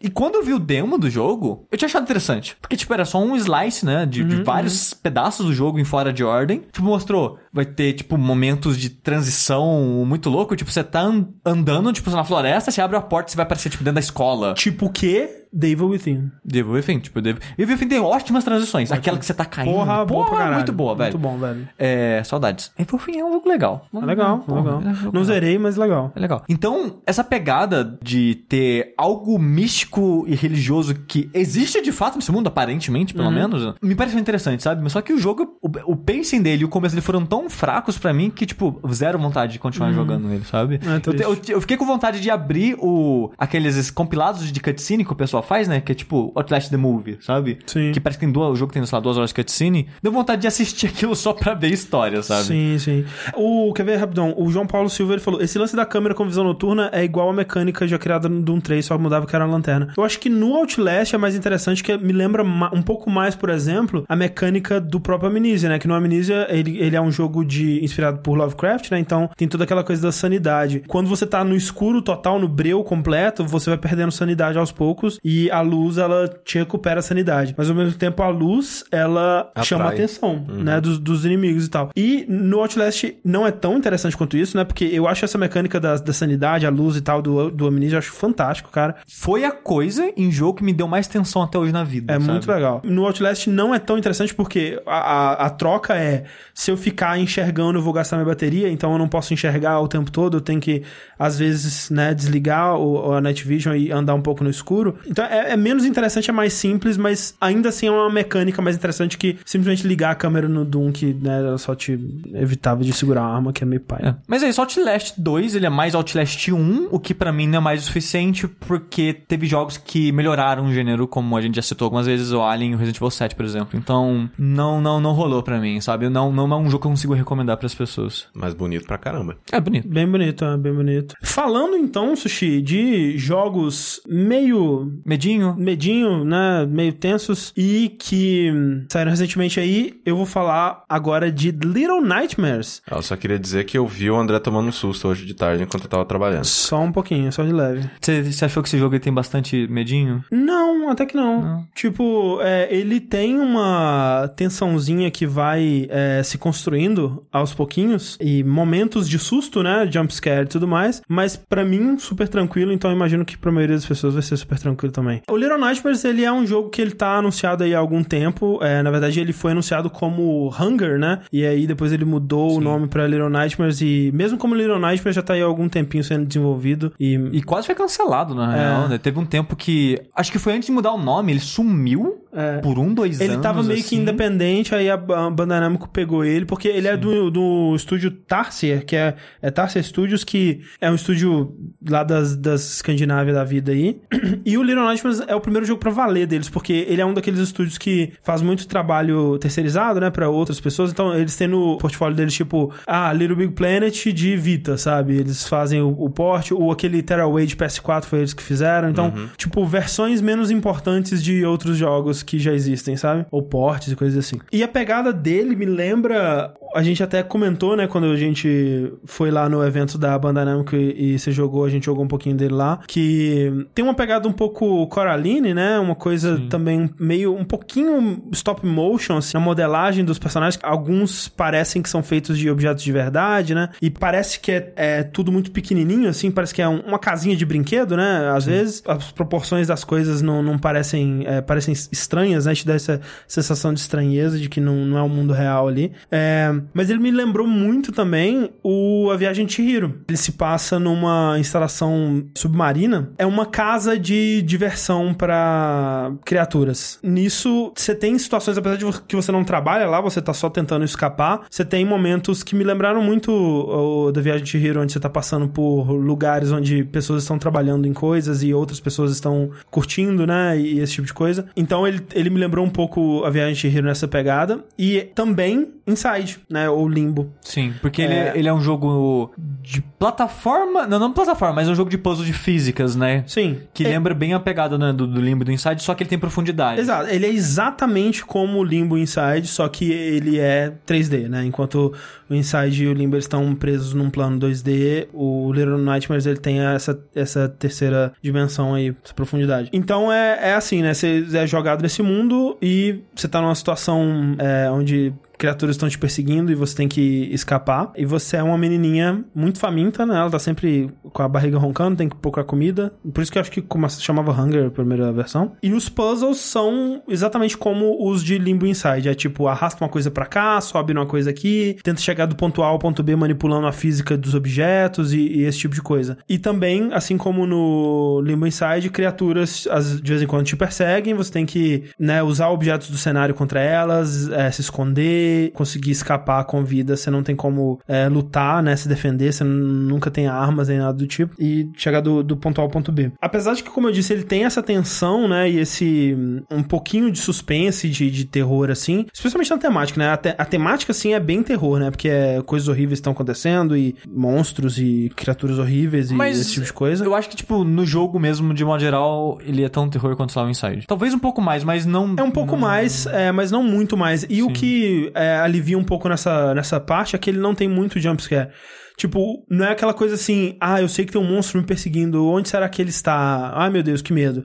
E 0.04 0.10
quando 0.10 0.34
eu 0.34 0.42
vi 0.44 0.52
o 0.52 0.58
demo 0.58 0.98
do 0.98 1.08
jogo, 1.08 1.66
eu 1.72 1.78
tinha 1.78 1.86
achado 1.86 2.02
interessante. 2.02 2.58
Porque, 2.60 2.76
tipo, 2.76 2.92
era 2.92 3.06
só 3.06 3.18
um 3.18 3.34
slice, 3.36 3.86
né? 3.86 4.04
De, 4.04 4.20
Uhum, 4.20 4.28
de 4.28 4.42
vários 4.42 4.92
pedaços 4.92 5.46
do 5.46 5.54
jogo 5.54 5.78
em 5.78 5.84
fora 5.84 6.12
de 6.12 6.22
ordem. 6.22 6.60
Tipo, 6.70 6.82
mostrou. 6.84 7.38
Vai 7.54 7.64
ter, 7.64 7.92
tipo, 7.92 8.18
momentos 8.18 8.76
de 8.76 8.90
transição 8.90 10.04
muito 10.06 10.28
louco. 10.28 10.56
Tipo, 10.56 10.70
você 10.70 10.82
tá 10.82 11.00
an- 11.02 11.26
andando, 11.44 11.92
tipo, 11.92 12.10
na 12.10 12.24
floresta, 12.24 12.70
você 12.70 12.80
abre 12.80 12.96
a 12.96 13.00
porta 13.00 13.28
e 13.28 13.32
você 13.32 13.36
vai 13.36 13.44
aparecer, 13.44 13.70
tipo, 13.70 13.84
dentro 13.84 13.94
da 13.94 14.00
escola. 14.00 14.54
Tipo 14.54 14.86
o 14.86 14.90
quê? 14.90 15.40
The 15.56 15.68
Evil 15.68 15.86
Within. 15.90 16.32
Devil 16.44 16.72
Within, 16.72 16.98
tipo, 16.98 17.20
Devil... 17.22 17.40
Evil 17.56 17.74
Within 17.76 17.86
tem 17.88 18.00
ótimas 18.00 18.42
transições. 18.42 18.90
Aquela 18.90 19.16
que 19.18 19.24
você 19.24 19.32
tá 19.32 19.44
caindo. 19.44 19.72
Porra, 19.72 20.04
boa 20.04 20.26
pra 20.26 20.36
caralho. 20.38 20.54
muito 20.56 20.72
boa, 20.72 20.96
velho. 20.96 21.12
Muito 21.12 21.22
bom, 21.22 21.38
velho. 21.38 21.68
É, 21.78 22.22
saudades. 22.24 22.72
Evil 22.76 22.98
Within 22.98 23.20
é 23.20 23.24
um 23.24 23.32
jogo 23.34 23.48
legal. 23.48 23.86
É 23.94 24.04
legal, 24.04 24.38
Porra, 24.40 24.60
legal. 24.60 24.80
é 24.80 24.94
jogo 24.94 25.12
Não 25.14 25.20
legal. 25.22 25.24
zerei, 25.24 25.56
mas 25.56 25.76
legal. 25.76 26.12
É 26.16 26.18
legal. 26.18 26.42
Então, 26.48 27.00
essa 27.06 27.22
pegada 27.22 27.96
de 28.02 28.34
ter 28.48 28.94
algo 28.98 29.38
místico 29.38 30.24
e 30.26 30.34
religioso 30.34 30.92
que 31.06 31.30
existe 31.32 31.80
de 31.80 31.92
fato 31.92 32.16
nesse 32.16 32.32
mundo, 32.32 32.48
aparentemente, 32.48 33.14
pelo 33.14 33.30
menos, 33.30 33.74
me 33.80 33.94
pareceu 33.94 34.18
interessante, 34.18 34.60
sabe? 34.60 34.82
Mas 34.82 34.90
só 34.90 35.00
que 35.00 35.12
o 35.12 35.18
jogo, 35.18 35.56
o, 35.62 35.68
o 35.92 35.96
pacing 35.96 36.42
dele 36.42 36.62
e 36.62 36.64
o 36.64 36.68
começo 36.68 36.96
dele 36.96 37.06
foram 37.06 37.24
tão 37.24 37.43
tão 37.44 37.50
fracos 37.50 37.98
pra 37.98 38.12
mim 38.12 38.30
que, 38.30 38.46
tipo, 38.46 38.80
zero 38.92 39.18
vontade 39.18 39.52
de 39.52 39.58
continuar 39.58 39.92
jogando 39.92 40.32
ele, 40.32 40.44
sabe? 40.44 40.80
É 40.82 41.24
eu, 41.24 41.34
eu, 41.34 41.40
eu 41.48 41.60
fiquei 41.60 41.76
com 41.76 41.84
vontade 41.84 42.20
de 42.20 42.30
abrir 42.30 42.76
o 42.78 43.30
aqueles 43.38 43.90
compilados 43.90 44.50
de 44.50 44.60
cutscene 44.60 45.04
que 45.04 45.12
o 45.12 45.14
pessoal 45.14 45.42
faz, 45.42 45.68
né? 45.68 45.80
Que 45.80 45.92
é 45.92 45.94
tipo 45.94 46.32
Outlast 46.34 46.70
the 46.70 46.76
Movie, 46.76 47.18
sabe? 47.20 47.58
Sim. 47.66 47.92
Que 47.92 48.00
parece 48.00 48.18
que 48.18 48.24
tem 48.24 48.32
duas, 48.32 48.50
o 48.50 48.56
jogo 48.56 48.72
tem, 48.72 48.84
sei 48.84 48.96
lá, 48.96 49.00
duas 49.00 49.16
horas 49.16 49.30
de 49.30 49.34
cutscene. 49.34 49.88
Deu 50.02 50.12
vontade 50.12 50.42
de 50.42 50.48
assistir 50.48 50.86
aquilo 50.94 51.14
só 51.14 51.32
pra 51.32 51.54
ver 51.54 51.72
história, 51.72 52.22
sabe? 52.22 52.44
Sim, 52.44 52.78
sim. 52.78 53.04
O, 53.34 53.72
quer 53.74 53.84
ver, 53.84 53.96
rapidão? 53.96 54.34
O 54.36 54.50
João 54.50 54.66
Paulo 54.66 54.88
Silva 54.88 55.14
ele 55.14 55.20
falou: 55.20 55.40
esse 55.42 55.58
lance 55.58 55.76
da 55.76 55.84
câmera 55.84 56.14
com 56.14 56.24
visão 56.24 56.44
noturna 56.44 56.90
é 56.92 57.04
igual 57.04 57.28
a 57.28 57.32
mecânica 57.32 57.86
já 57.86 57.98
criada 57.98 58.28
no 58.28 58.42
Doom 58.42 58.60
3, 58.60 58.84
só 58.84 58.98
mudava 58.98 59.26
que 59.26 59.34
era 59.34 59.44
a 59.44 59.48
lanterna. 59.48 59.92
Eu 59.96 60.04
acho 60.04 60.18
que 60.18 60.28
no 60.28 60.54
Outlast 60.54 61.14
é 61.14 61.18
mais 61.18 61.34
interessante, 61.34 61.82
que 61.82 61.96
me 61.96 62.12
lembra 62.12 62.42
um 62.42 62.82
pouco 62.82 63.10
mais, 63.10 63.34
por 63.34 63.50
exemplo, 63.50 64.04
a 64.08 64.16
mecânica 64.16 64.80
do 64.80 65.00
próprio 65.00 65.30
Amnesia, 65.30 65.68
né? 65.68 65.78
Que 65.78 65.88
no 65.88 65.94
Amnesia 65.94 66.46
ele, 66.50 66.78
ele 66.78 66.96
é 66.96 67.00
um 67.00 67.10
jogo 67.10 67.33
de 67.42 67.82
inspirado 67.82 68.18
por 68.18 68.36
Lovecraft, 68.36 68.90
né? 68.90 68.98
Então 68.98 69.30
tem 69.36 69.48
toda 69.48 69.64
aquela 69.64 69.82
coisa 69.82 70.02
da 70.02 70.12
sanidade. 70.12 70.82
Quando 70.86 71.08
você 71.08 71.26
tá 71.26 71.42
no 71.42 71.56
escuro 71.56 72.02
total, 72.02 72.38
no 72.38 72.46
breu 72.46 72.84
completo, 72.84 73.44
você 73.44 73.70
vai 73.70 73.78
perdendo 73.78 74.12
sanidade 74.12 74.58
aos 74.58 74.70
poucos 74.70 75.18
e 75.24 75.50
a 75.50 75.62
luz 75.62 75.96
ela 75.96 76.28
te 76.44 76.58
recupera 76.58 77.00
a 77.00 77.02
sanidade. 77.02 77.54
Mas 77.56 77.70
ao 77.70 77.76
mesmo 77.76 77.98
tempo 77.98 78.22
a 78.22 78.28
luz 78.28 78.84
ela 78.92 79.40
Atrai. 79.40 79.64
chama 79.64 79.84
a 79.86 79.88
atenção, 79.88 80.44
né? 80.46 80.80
Dos, 80.80 80.98
dos 80.98 81.24
inimigos 81.24 81.66
e 81.66 81.70
tal. 81.70 81.90
E 81.96 82.26
no 82.28 82.60
Outlast 82.60 83.04
não 83.24 83.46
é 83.46 83.50
tão 83.50 83.76
interessante 83.76 84.16
quanto 84.16 84.36
isso, 84.36 84.56
né? 84.56 84.64
Porque 84.64 84.84
eu 84.84 85.08
acho 85.08 85.24
essa 85.24 85.38
mecânica 85.38 85.80
da, 85.80 85.96
da 85.96 86.12
sanidade, 86.12 86.66
a 86.66 86.70
luz 86.70 86.96
e 86.96 87.00
tal 87.00 87.22
do, 87.22 87.50
do 87.50 87.66
Amnesia, 87.66 87.96
eu 87.96 87.98
acho 87.98 88.12
fantástico, 88.12 88.70
cara. 88.70 88.96
Foi 89.06 89.44
a 89.44 89.52
coisa 89.52 90.12
em 90.16 90.30
jogo 90.30 90.58
que 90.58 90.64
me 90.64 90.72
deu 90.72 90.86
mais 90.86 91.06
tensão 91.06 91.42
até 91.42 91.58
hoje 91.58 91.72
na 91.72 91.84
vida. 91.84 92.12
É 92.12 92.18
sabe? 92.18 92.30
muito 92.30 92.50
legal. 92.50 92.82
No 92.84 93.06
Outlast 93.06 93.46
não 93.46 93.74
é 93.74 93.78
tão 93.78 93.96
interessante 93.96 94.34
porque 94.34 94.80
a, 94.86 94.96
a, 94.98 95.46
a 95.46 95.50
troca 95.50 95.94
é 95.94 96.24
se 96.52 96.70
eu 96.70 96.76
ficar 96.76 97.18
enxergando, 97.24 97.78
eu 97.78 97.82
vou 97.82 97.92
gastar 97.92 98.16
minha 98.16 98.26
bateria, 98.26 98.70
então 98.70 98.92
eu 98.92 98.98
não 98.98 99.08
posso 99.08 99.34
enxergar 99.34 99.80
o 99.80 99.88
tempo 99.88 100.10
todo, 100.10 100.36
eu 100.36 100.40
tenho 100.40 100.60
que, 100.60 100.82
às 101.18 101.38
vezes, 101.38 101.90
né, 101.90 102.14
desligar 102.14 102.76
o, 102.76 103.12
a 103.12 103.20
Night 103.20 103.46
Vision 103.46 103.74
e 103.74 103.90
andar 103.90 104.14
um 104.14 104.22
pouco 104.22 104.44
no 104.44 104.50
escuro. 104.50 104.96
Então 105.06 105.24
é, 105.24 105.52
é 105.52 105.56
menos 105.56 105.84
interessante, 105.84 106.30
é 106.30 106.32
mais 106.32 106.52
simples, 106.52 106.96
mas 106.96 107.34
ainda 107.40 107.68
assim 107.68 107.86
é 107.86 107.90
uma 107.90 108.10
mecânica 108.10 108.62
mais 108.62 108.76
interessante 108.76 109.18
que 109.18 109.38
simplesmente 109.44 109.86
ligar 109.86 110.10
a 110.12 110.14
câmera 110.14 110.48
no 110.48 110.64
Doom, 110.64 110.92
que 110.92 111.14
né, 111.14 111.56
só 111.58 111.74
te 111.74 111.98
evitava 112.32 112.84
de 112.84 112.92
segurar 112.92 113.22
a 113.22 113.34
arma, 113.34 113.52
que 113.52 113.64
é 113.64 113.66
meio 113.66 113.80
pai. 113.80 114.00
É. 114.02 114.14
Mas 114.26 114.42
é 114.42 114.48
isso, 114.48 114.60
Outlast 114.60 115.14
2, 115.18 115.54
ele 115.54 115.66
é 115.66 115.70
mais 115.70 115.94
Outlast 115.94 116.48
1, 116.48 116.88
o 116.90 116.98
que 116.98 117.14
pra 117.14 117.32
mim 117.32 117.46
não 117.46 117.58
é 117.58 117.60
mais 117.60 117.82
o 117.82 117.86
suficiente, 117.86 118.46
porque 118.46 119.12
teve 119.12 119.46
jogos 119.46 119.76
que 119.76 120.12
melhoraram 120.12 120.66
o 120.66 120.72
gênero, 120.72 121.06
como 121.06 121.36
a 121.36 121.40
gente 121.40 121.56
já 121.56 121.62
citou 121.62 121.86
algumas 121.86 122.06
vezes, 122.06 122.32
o 122.32 122.42
Alien 122.42 122.72
e 122.72 122.74
o 122.74 122.78
Resident 122.78 122.96
Evil 122.96 123.10
7, 123.10 123.34
por 123.34 123.44
exemplo. 123.44 123.78
Então, 123.78 124.28
não 124.38 124.80
não 124.80 125.00
não 125.00 125.12
rolou 125.12 125.42
pra 125.42 125.58
mim, 125.58 125.80
sabe? 125.80 126.08
Não, 126.08 126.32
não 126.32 126.52
é 126.52 126.56
um 126.56 126.70
jogo 126.70 126.82
que 126.82 126.86
eu 126.86 126.90
consigo 126.90 127.13
recomendar 127.14 127.56
pras 127.56 127.74
pessoas. 127.74 128.26
Mas 128.34 128.54
bonito 128.54 128.86
pra 128.86 128.98
caramba. 128.98 129.36
É 129.50 129.60
bonito. 129.60 129.88
Bem 129.88 130.06
bonito, 130.06 130.44
é, 130.44 130.56
bem 130.56 130.72
bonito. 130.74 131.14
Falando 131.22 131.76
então, 131.76 132.14
Sushi, 132.16 132.60
de 132.62 133.16
jogos 133.18 134.00
meio 134.06 134.92
Medinho? 135.04 135.54
medinho, 135.56 136.24
né, 136.24 136.66
meio 136.66 136.92
tensos 136.92 137.52
e 137.56 137.94
que 137.98 138.50
saíram 138.88 139.10
recentemente 139.10 139.58
aí, 139.60 139.94
eu 140.04 140.16
vou 140.16 140.26
falar 140.26 140.82
agora 140.88 141.30
de 141.30 141.50
Little 141.50 142.00
Nightmares. 142.00 142.82
Eu 142.90 143.02
só 143.02 143.16
queria 143.16 143.38
dizer 143.38 143.64
que 143.64 143.76
eu 143.76 143.86
vi 143.86 144.10
o 144.10 144.16
André 144.16 144.38
tomando 144.38 144.68
um 144.68 144.72
susto 144.72 145.08
hoje 145.08 145.24
de 145.24 145.34
tarde 145.34 145.62
enquanto 145.62 145.84
eu 145.84 145.90
tava 145.90 146.04
trabalhando. 146.04 146.44
Só 146.44 146.80
um 146.80 146.92
pouquinho, 146.92 147.30
só 147.32 147.42
de 147.42 147.52
leve. 147.52 147.88
Você 148.00 148.44
achou 148.44 148.62
que 148.62 148.68
esse 148.68 148.78
jogo 148.78 148.98
tem 148.98 149.12
bastante 149.12 149.66
medinho? 149.68 150.24
Não, 150.30 150.88
até 150.90 151.06
que 151.06 151.16
não. 151.16 151.40
Não. 151.40 151.68
Tipo, 151.74 152.38
é, 152.42 152.68
ele 152.74 153.00
tem 153.00 153.38
uma 153.38 154.30
tensãozinha 154.36 155.10
que 155.10 155.26
vai 155.26 155.86
é, 155.88 156.22
se 156.22 156.38
construindo 156.38 156.93
aos 157.32 157.52
pouquinhos 157.54 158.16
e 158.20 158.42
momentos 158.44 159.08
de 159.08 159.18
susto, 159.18 159.62
né? 159.62 159.88
Jump 159.90 160.12
scare 160.14 160.44
e 160.44 160.48
tudo 160.48 160.66
mais. 160.68 161.02
Mas 161.08 161.36
pra 161.36 161.64
mim, 161.64 161.98
super 161.98 162.28
tranquilo, 162.28 162.72
então 162.72 162.90
eu 162.90 162.96
imagino 162.96 163.24
que 163.24 163.36
pra 163.36 163.50
maioria 163.52 163.76
das 163.76 163.86
pessoas 163.86 164.14
vai 164.14 164.22
ser 164.22 164.36
super 164.36 164.58
tranquilo 164.58 164.92
também. 164.92 165.22
O 165.30 165.36
Little 165.36 165.58
Nightmares, 165.58 166.04
ele 166.04 166.24
é 166.24 166.32
um 166.32 166.46
jogo 166.46 166.70
que 166.70 166.80
ele 166.80 166.92
tá 166.92 167.16
anunciado 167.16 167.64
aí 167.64 167.74
há 167.74 167.78
algum 167.78 168.02
tempo. 168.02 168.58
É, 168.62 168.82
na 168.82 168.90
verdade, 168.90 169.20
ele 169.20 169.32
foi 169.32 169.52
anunciado 169.52 169.88
como 169.90 170.52
Hunger, 170.58 170.98
né? 170.98 171.20
E 171.32 171.44
aí 171.44 171.66
depois 171.66 171.92
ele 171.92 172.04
mudou 172.04 172.56
o 172.56 172.60
nome 172.60 172.88
pra 172.88 173.06
Little 173.06 173.30
Nightmares 173.30 173.80
e 173.80 174.10
mesmo 174.14 174.38
como 174.38 174.54
Little 174.54 174.78
Nightmares 174.78 175.14
já 175.16 175.22
tá 175.22 175.34
aí 175.34 175.42
há 175.42 175.44
algum 175.44 175.68
tempinho 175.68 176.04
sendo 176.04 176.24
desenvolvido 176.26 176.92
e 176.98 177.14
E 177.32 177.42
quase 177.42 177.66
foi 177.66 177.74
cancelado, 177.74 178.34
na 178.34 178.52
real, 178.54 178.88
né? 178.88 178.98
Teve 178.98 179.18
um 179.18 179.26
tempo 179.26 179.56
que. 179.56 180.00
Acho 180.14 180.30
que 180.32 180.38
foi 180.38 180.52
antes 180.54 180.66
de 180.66 180.72
mudar 180.72 180.92
o 180.92 180.98
nome, 180.98 181.32
ele 181.32 181.40
sumiu 181.40 182.20
por 182.62 182.78
um, 182.80 182.92
dois 182.92 183.20
Ele 183.20 183.34
anos. 183.34 183.42
tava 183.42 183.62
meio 183.62 183.78
que 183.78 183.86
assim. 183.86 183.96
independente, 184.00 184.74
aí 184.74 184.90
a, 184.90 184.94
a 184.94 185.30
Bandai 185.30 185.60
Namco 185.60 185.88
pegou 185.88 186.24
ele, 186.24 186.44
porque 186.44 186.66
ele 186.66 186.83
é 186.88 186.96
do, 186.96 187.30
do 187.30 187.74
estúdio 187.74 188.10
Tarsier, 188.10 188.84
que 188.84 188.96
é, 188.96 189.14
é 189.42 189.50
Tarsier 189.50 189.84
Studios, 189.84 190.24
que 190.24 190.62
é 190.80 190.90
um 190.90 190.94
estúdio 190.94 191.54
lá 191.88 192.02
das, 192.02 192.36
das 192.36 192.76
Escandinávia 192.76 193.34
da 193.34 193.44
vida 193.44 193.72
aí. 193.72 194.00
E 194.44 194.58
o 194.58 194.62
Little 194.62 194.84
Nightmares 194.84 195.22
é 195.26 195.34
o 195.34 195.40
primeiro 195.40 195.64
jogo 195.64 195.80
pra 195.80 195.90
valer 195.90 196.26
deles, 196.26 196.50
porque 196.50 196.72
ele 196.88 197.00
é 197.00 197.06
um 197.06 197.14
daqueles 197.14 197.40
estúdios 197.40 197.78
que 197.78 198.12
faz 198.22 198.42
muito 198.42 198.66
trabalho 198.68 199.38
terceirizado, 199.38 200.00
né, 200.00 200.10
pra 200.10 200.28
outras 200.28 200.60
pessoas. 200.60 200.90
Então 200.90 201.14
eles 201.14 201.34
têm 201.34 201.48
no 201.48 201.78
portfólio 201.78 202.14
deles, 202.14 202.34
tipo, 202.34 202.72
ah, 202.86 203.12
Little 203.12 203.36
Big 203.36 203.52
Planet 203.54 204.12
de 204.12 204.36
Vita, 204.36 204.76
sabe? 204.76 205.16
Eles 205.16 205.48
fazem 205.48 205.80
o, 205.80 205.88
o 205.88 206.10
porte, 206.10 206.52
ou 206.52 206.70
aquele 206.70 207.02
Tearaway 207.02 207.46
de 207.46 207.56
PS4 207.56 208.04
foi 208.04 208.18
eles 208.20 208.34
que 208.34 208.42
fizeram. 208.42 208.90
Então, 208.90 209.12
tipo, 209.36 209.64
versões 209.64 210.20
menos 210.20 210.50
importantes 210.50 211.22
de 211.22 211.44
outros 211.44 211.76
jogos 211.76 212.22
que 212.22 212.38
já 212.38 212.52
existem, 212.52 212.96
sabe? 212.96 213.26
Ou 213.30 213.42
portes 213.42 213.92
e 213.92 213.96
coisas 213.96 214.18
assim. 214.18 214.38
E 214.52 214.62
a 214.62 214.68
pegada 214.68 215.12
dele 215.12 215.56
me 215.56 215.66
lembra. 215.66 216.54
A 216.74 216.82
gente 216.82 217.02
até 217.02 217.22
comentou, 217.22 217.76
né, 217.76 217.86
quando 217.86 218.06
a 218.06 218.16
gente 218.16 218.92
foi 219.04 219.30
lá 219.30 219.48
no 219.48 219.64
evento 219.64 219.96
da 219.96 220.18
Bandai 220.18 220.44
Namco 220.44 220.74
e, 220.74 221.14
e 221.14 221.18
você 221.18 221.30
jogou, 221.30 221.64
a 221.64 221.68
gente 221.70 221.86
jogou 221.86 222.04
um 222.04 222.08
pouquinho 222.08 222.36
dele 222.36 222.54
lá, 222.54 222.80
que 222.86 223.66
tem 223.74 223.84
uma 223.84 223.94
pegada 223.94 224.26
um 224.28 224.32
pouco 224.32 224.86
Coraline, 224.88 225.54
né? 225.54 225.78
Uma 225.78 225.94
coisa 225.94 226.40
também 226.48 226.90
meio 226.98 227.34
um 227.34 227.44
pouquinho 227.44 228.22
stop 228.32 228.66
motion, 228.66 229.16
assim, 229.18 229.36
a 229.36 229.40
modelagem 229.40 230.04
dos 230.04 230.18
personagens. 230.18 230.58
Alguns 230.62 231.28
parecem 231.28 231.80
que 231.82 231.88
são 231.88 232.02
feitos 232.02 232.38
de 232.38 232.50
objetos 232.50 232.82
de 232.82 232.92
verdade, 232.92 233.54
né? 233.54 233.68
E 233.80 233.90
parece 233.90 234.40
que 234.40 234.50
é, 234.52 234.72
é 234.76 235.02
tudo 235.02 235.30
muito 235.30 235.50
pequenininho, 235.50 236.08
assim, 236.08 236.30
parece 236.30 236.52
que 236.54 236.60
é 236.62 236.68
um- 236.68 236.80
uma 236.80 236.98
casinha 236.98 237.36
de 237.36 237.46
brinquedo, 237.46 237.96
né? 237.96 238.32
Às 238.34 238.46
vezes 238.46 238.82
as 238.86 239.12
proporções 239.12 239.66
das 239.68 239.84
coisas 239.84 240.20
não, 240.22 240.42
não 240.42 240.58
parecem, 240.58 241.24
é, 241.26 241.40
parecem 241.40 241.72
estranhas, 241.92 242.46
né? 242.46 242.54
Te 242.54 242.66
dá 242.66 242.74
essa 242.74 243.00
sensação 243.28 243.72
de 243.72 243.80
estranheza, 243.80 244.38
de 244.38 244.48
que 244.48 244.60
não, 244.60 244.76
não 244.84 244.98
é 244.98 245.02
o 245.02 245.08
mundo 245.08 245.32
real 245.32 245.68
ali. 245.68 245.92
É, 246.10 246.52
mas 246.72 246.90
ele 246.90 246.98
me 246.98 247.10
lembrou 247.10 247.46
muito 247.46 247.92
também 247.92 248.50
o 248.62 249.10
A 249.12 249.16
Viagem 249.16 249.46
de 249.46 249.54
Chihiro. 249.54 250.00
Ele 250.08 250.16
se 250.16 250.32
passa 250.32 250.78
numa 250.78 251.36
instalação 251.38 252.24
submarina. 252.36 253.10
É 253.18 253.26
uma 253.26 253.46
casa 253.46 253.98
de 253.98 254.42
diversão 254.42 255.12
para 255.14 256.12
criaturas. 256.24 256.98
Nisso, 257.02 257.72
você 257.74 257.94
tem 257.94 258.18
situações, 258.18 258.58
apesar 258.58 258.76
de 258.76 258.84
que 259.02 259.16
você 259.16 259.30
não 259.32 259.44
trabalha 259.44 259.86
lá, 259.86 260.00
você 260.00 260.20
tá 260.20 260.32
só 260.32 260.48
tentando 260.48 260.84
escapar, 260.84 261.46
você 261.50 261.64
tem 261.64 261.84
momentos 261.84 262.42
que 262.42 262.54
me 262.54 262.64
lembraram 262.64 263.02
muito 263.02 263.32
o 263.32 264.12
da 264.12 264.20
Viagem 264.20 264.44
de 264.44 264.50
Chihiro, 264.50 264.80
onde 264.80 264.92
você 264.92 265.00
tá 265.00 265.08
passando 265.08 265.48
por 265.48 265.90
lugares 265.90 266.52
onde 266.52 266.84
pessoas 266.84 267.22
estão 267.22 267.38
trabalhando 267.38 267.86
em 267.86 267.92
coisas 267.92 268.42
e 268.42 268.52
outras 268.54 268.80
pessoas 268.80 269.12
estão 269.12 269.50
curtindo, 269.70 270.26
né? 270.26 270.58
E 270.58 270.80
esse 270.80 270.94
tipo 270.94 271.06
de 271.06 271.14
coisa. 271.14 271.46
Então 271.56 271.86
ele, 271.86 272.04
ele 272.14 272.30
me 272.30 272.38
lembrou 272.38 272.64
um 272.64 272.70
pouco 272.70 273.24
a 273.24 273.30
Viagem 273.30 273.54
de 273.54 273.60
Chihiro 273.60 273.86
nessa 273.86 274.08
pegada. 274.08 274.64
E 274.78 275.08
também 275.14 275.68
Inside, 275.86 276.38
né? 276.54 276.70
Ou 276.70 276.88
Limbo. 276.88 277.30
Sim, 277.40 277.74
porque 277.82 278.02
É. 278.02 278.04
Ele, 278.04 278.14
é, 278.14 278.32
ele 278.36 278.48
é 278.48 278.52
um 278.54 278.60
jogo 278.60 279.32
de 279.62 279.82
plataforma. 279.98 280.86
Não, 280.86 280.98
não 280.98 281.12
plataforma, 281.12 281.56
mas 281.56 281.68
é 281.68 281.72
um 281.72 281.74
jogo 281.74 281.90
de 281.90 281.98
puzzle 281.98 282.24
de 282.24 282.32
físicas, 282.32 282.94
né? 282.94 283.24
Sim. 283.26 283.58
Que 283.74 283.84
É- 283.84 283.88
lembra 283.88 284.14
bem 284.14 284.32
a 284.34 284.40
pegada 284.40 284.78
né, 284.78 284.92
do, 284.92 285.06
do 285.06 285.20
Limbo 285.20 285.42
e 285.42 285.46
do 285.46 285.52
Inside, 285.52 285.82
só 285.82 285.94
que 285.94 286.02
ele 286.02 286.10
tem 286.10 286.18
profundidade. 286.18 286.80
Exato, 286.80 287.10
ele 287.10 287.26
é 287.26 287.30
exatamente 287.30 288.24
como 288.24 288.58
o 288.58 288.64
Limbo 288.64 288.96
Inside, 288.96 289.46
só 289.46 289.68
que 289.68 289.90
ele 289.90 290.38
é 290.38 290.72
3D, 290.86 291.28
né? 291.28 291.44
Enquanto 291.44 291.92
o 292.30 292.34
Inside 292.34 292.84
e 292.84 292.86
o 292.88 292.92
Limbo 292.92 293.16
estão 293.16 293.54
presos 293.54 293.92
num 293.94 294.08
plano 294.10 294.38
2D, 294.38 295.08
o 295.12 295.52
Little 295.52 295.78
Nightmares 295.78 296.26
ele 296.26 296.38
tem 296.38 296.60
essa, 296.60 296.98
essa 297.14 297.48
terceira 297.48 298.12
dimensão 298.22 298.74
aí, 298.74 298.94
essa 299.04 299.14
profundidade. 299.14 299.68
Então 299.72 300.12
é, 300.12 300.50
é 300.50 300.54
assim, 300.54 300.82
né? 300.82 300.94
Você 300.94 301.24
é 301.34 301.46
jogado 301.46 301.82
nesse 301.82 302.02
mundo 302.02 302.56
e 302.62 303.00
você 303.14 303.26
tá 303.26 303.40
numa 303.40 303.54
situação 303.54 304.34
é, 304.38 304.70
onde 304.70 305.12
criaturas 305.44 305.76
estão 305.76 305.88
te 305.88 305.98
perseguindo 305.98 306.50
e 306.50 306.54
você 306.54 306.74
tem 306.74 306.88
que 306.88 307.28
escapar. 307.32 307.92
E 307.96 308.04
você 308.04 308.36
é 308.36 308.42
uma 308.42 308.56
menininha 308.58 309.24
muito 309.34 309.58
faminta, 309.58 310.06
né? 310.06 310.16
Ela 310.16 310.30
tá 310.30 310.38
sempre 310.38 310.90
com 311.02 311.22
a 311.22 311.28
barriga 311.28 311.58
roncando, 311.58 311.96
tem 311.96 312.08
que 312.08 312.16
procurar 312.16 312.44
comida. 312.44 312.92
Por 313.12 313.22
isso 313.22 313.30
que 313.30 313.38
eu 313.38 313.42
acho 313.42 313.50
que 313.50 313.60
como 313.62 313.88
se 313.90 314.02
chamava 314.02 314.32
Hunger 314.32 314.66
a 314.66 314.70
primeira 314.70 315.12
versão. 315.12 315.52
E 315.62 315.72
os 315.72 315.88
puzzles 315.88 316.38
são 316.38 317.02
exatamente 317.08 317.56
como 317.56 318.08
os 318.08 318.22
de 318.24 318.38
Limbo 318.38 318.66
Inside. 318.66 319.08
É 319.08 319.14
tipo, 319.14 319.46
arrasta 319.46 319.84
uma 319.84 319.90
coisa 319.90 320.10
pra 320.10 320.26
cá, 320.26 320.60
sobe 320.60 320.92
uma 320.92 321.06
coisa 321.06 321.30
aqui, 321.30 321.76
tenta 321.82 322.00
chegar 322.00 322.26
do 322.26 322.34
ponto 322.36 322.62
A 322.62 322.66
ao 322.66 322.78
ponto 322.78 323.02
B 323.02 323.14
manipulando 323.16 323.66
a 323.66 323.72
física 323.72 324.16
dos 324.16 324.34
objetos 324.34 325.12
e, 325.12 325.18
e 325.20 325.42
esse 325.42 325.58
tipo 325.58 325.74
de 325.74 325.82
coisa. 325.82 326.16
E 326.28 326.38
também, 326.38 326.88
assim 326.92 327.16
como 327.18 327.46
no 327.46 328.20
Limbo 328.24 328.46
Inside, 328.46 328.88
criaturas 328.90 329.68
as- 329.70 330.00
de 330.00 330.10
vez 330.10 330.22
em 330.22 330.26
quando 330.26 330.46
te 330.46 330.56
perseguem, 330.56 331.14
você 331.14 331.30
tem 331.30 331.44
que 331.44 331.84
né, 331.98 332.22
usar 332.22 332.48
objetos 332.48 332.88
do 332.90 332.96
cenário 332.96 333.34
contra 333.34 333.60
elas, 333.60 334.28
é, 334.30 334.50
se 334.50 334.60
esconder 334.60 335.33
conseguir 335.54 335.90
escapar 335.90 336.44
com 336.44 336.64
vida, 336.64 336.96
você 336.96 337.10
não 337.10 337.22
tem 337.22 337.34
como 337.36 337.78
é, 337.88 338.08
lutar, 338.08 338.62
né? 338.62 338.74
Se 338.76 338.88
defender, 338.88 339.32
você 339.32 339.44
nunca 339.44 340.10
tem 340.10 340.26
armas 340.26 340.68
nem 340.68 340.78
nada 340.78 340.92
do 340.94 341.06
tipo. 341.06 341.34
E 341.38 341.70
chegar 341.76 342.00
do, 342.00 342.22
do 342.22 342.36
ponto 342.36 342.60
A 342.60 342.64
ao 342.64 342.70
ponto 342.70 342.90
B. 342.92 343.12
Apesar 343.20 343.54
de 343.54 343.62
que, 343.62 343.70
como 343.70 343.88
eu 343.88 343.92
disse, 343.92 344.12
ele 344.12 344.24
tem 344.24 344.44
essa 344.44 344.62
tensão, 344.62 345.28
né? 345.28 345.50
E 345.50 345.58
esse 345.58 346.16
um 346.50 346.62
pouquinho 346.62 347.10
de 347.10 347.18
suspense, 347.18 347.88
de, 347.88 348.10
de 348.10 348.24
terror, 348.24 348.70
assim. 348.70 349.06
Especialmente 349.12 349.50
na 349.50 349.58
temática, 349.58 349.98
né? 349.98 350.10
A, 350.10 350.16
te, 350.16 350.34
a 350.36 350.44
temática, 350.44 350.92
assim, 350.92 351.14
é 351.14 351.20
bem 351.20 351.42
terror, 351.42 351.78
né? 351.78 351.90
Porque 351.90 352.08
é, 352.08 352.42
coisas 352.42 352.68
horríveis 352.68 352.98
estão 352.98 353.12
acontecendo 353.12 353.76
e 353.76 353.94
monstros 354.08 354.78
e 354.78 355.10
criaturas 355.14 355.58
horríveis 355.58 356.10
e 356.10 356.14
Mas 356.14 356.38
esse 356.40 356.52
tipo 356.52 356.66
de 356.66 356.72
coisa. 356.72 357.04
Eu 357.04 357.14
acho 357.14 357.28
que, 357.28 357.36
tipo, 357.36 357.64
no 357.64 357.84
jogo 357.86 358.18
mesmo, 358.18 358.52
de 358.54 358.64
modo 358.64 358.80
geral, 358.80 359.38
ele 359.44 359.62
é 359.64 359.68
tão 359.68 359.88
terror 359.88 360.16
quanto 360.16 360.34
lá 360.36 360.44
o 360.44 360.50
Inside. 360.50 360.86
Talvez 360.86 361.14
um 361.14 361.18
pouco 361.18 361.40
mais, 361.40 361.64
mas 361.64 361.86
não. 361.86 362.14
É 362.16 362.22
um 362.22 362.30
pouco 362.30 362.52
não- 362.52 362.58
mais, 362.60 363.06
é, 363.06 363.32
mas 363.32 363.50
não 363.50 363.62
muito 363.62 363.96
mais. 363.96 364.24
E 364.28 364.42
o 364.42 364.46
Sim. 364.46 364.52
que 364.52 365.12
é, 365.14 365.36
alivia 365.38 365.78
um 365.78 365.84
pouco 365.84 366.08
nessa, 366.08 366.54
nessa 366.54 366.80
parte 366.80 367.16
é 367.16 367.18
que 367.18 367.30
ele 367.30 367.38
não 367.38 367.54
tem 367.54 367.68
muito 367.68 368.00
jumpscare. 368.00 368.50
Tipo, 368.96 369.44
não 369.50 369.66
é 369.66 369.72
aquela 369.72 369.92
coisa 369.92 370.14
assim, 370.14 370.56
ah, 370.60 370.80
eu 370.80 370.88
sei 370.88 371.04
que 371.04 371.12
tem 371.12 371.20
um 371.20 371.28
monstro 371.28 371.60
me 371.60 371.66
perseguindo, 371.66 372.26
onde 372.26 372.48
será 372.48 372.68
que 372.68 372.80
ele 372.80 372.90
está? 372.90 373.52
Ai 373.54 373.68
meu 373.70 373.82
Deus, 373.82 374.00
que 374.00 374.12
medo. 374.12 374.44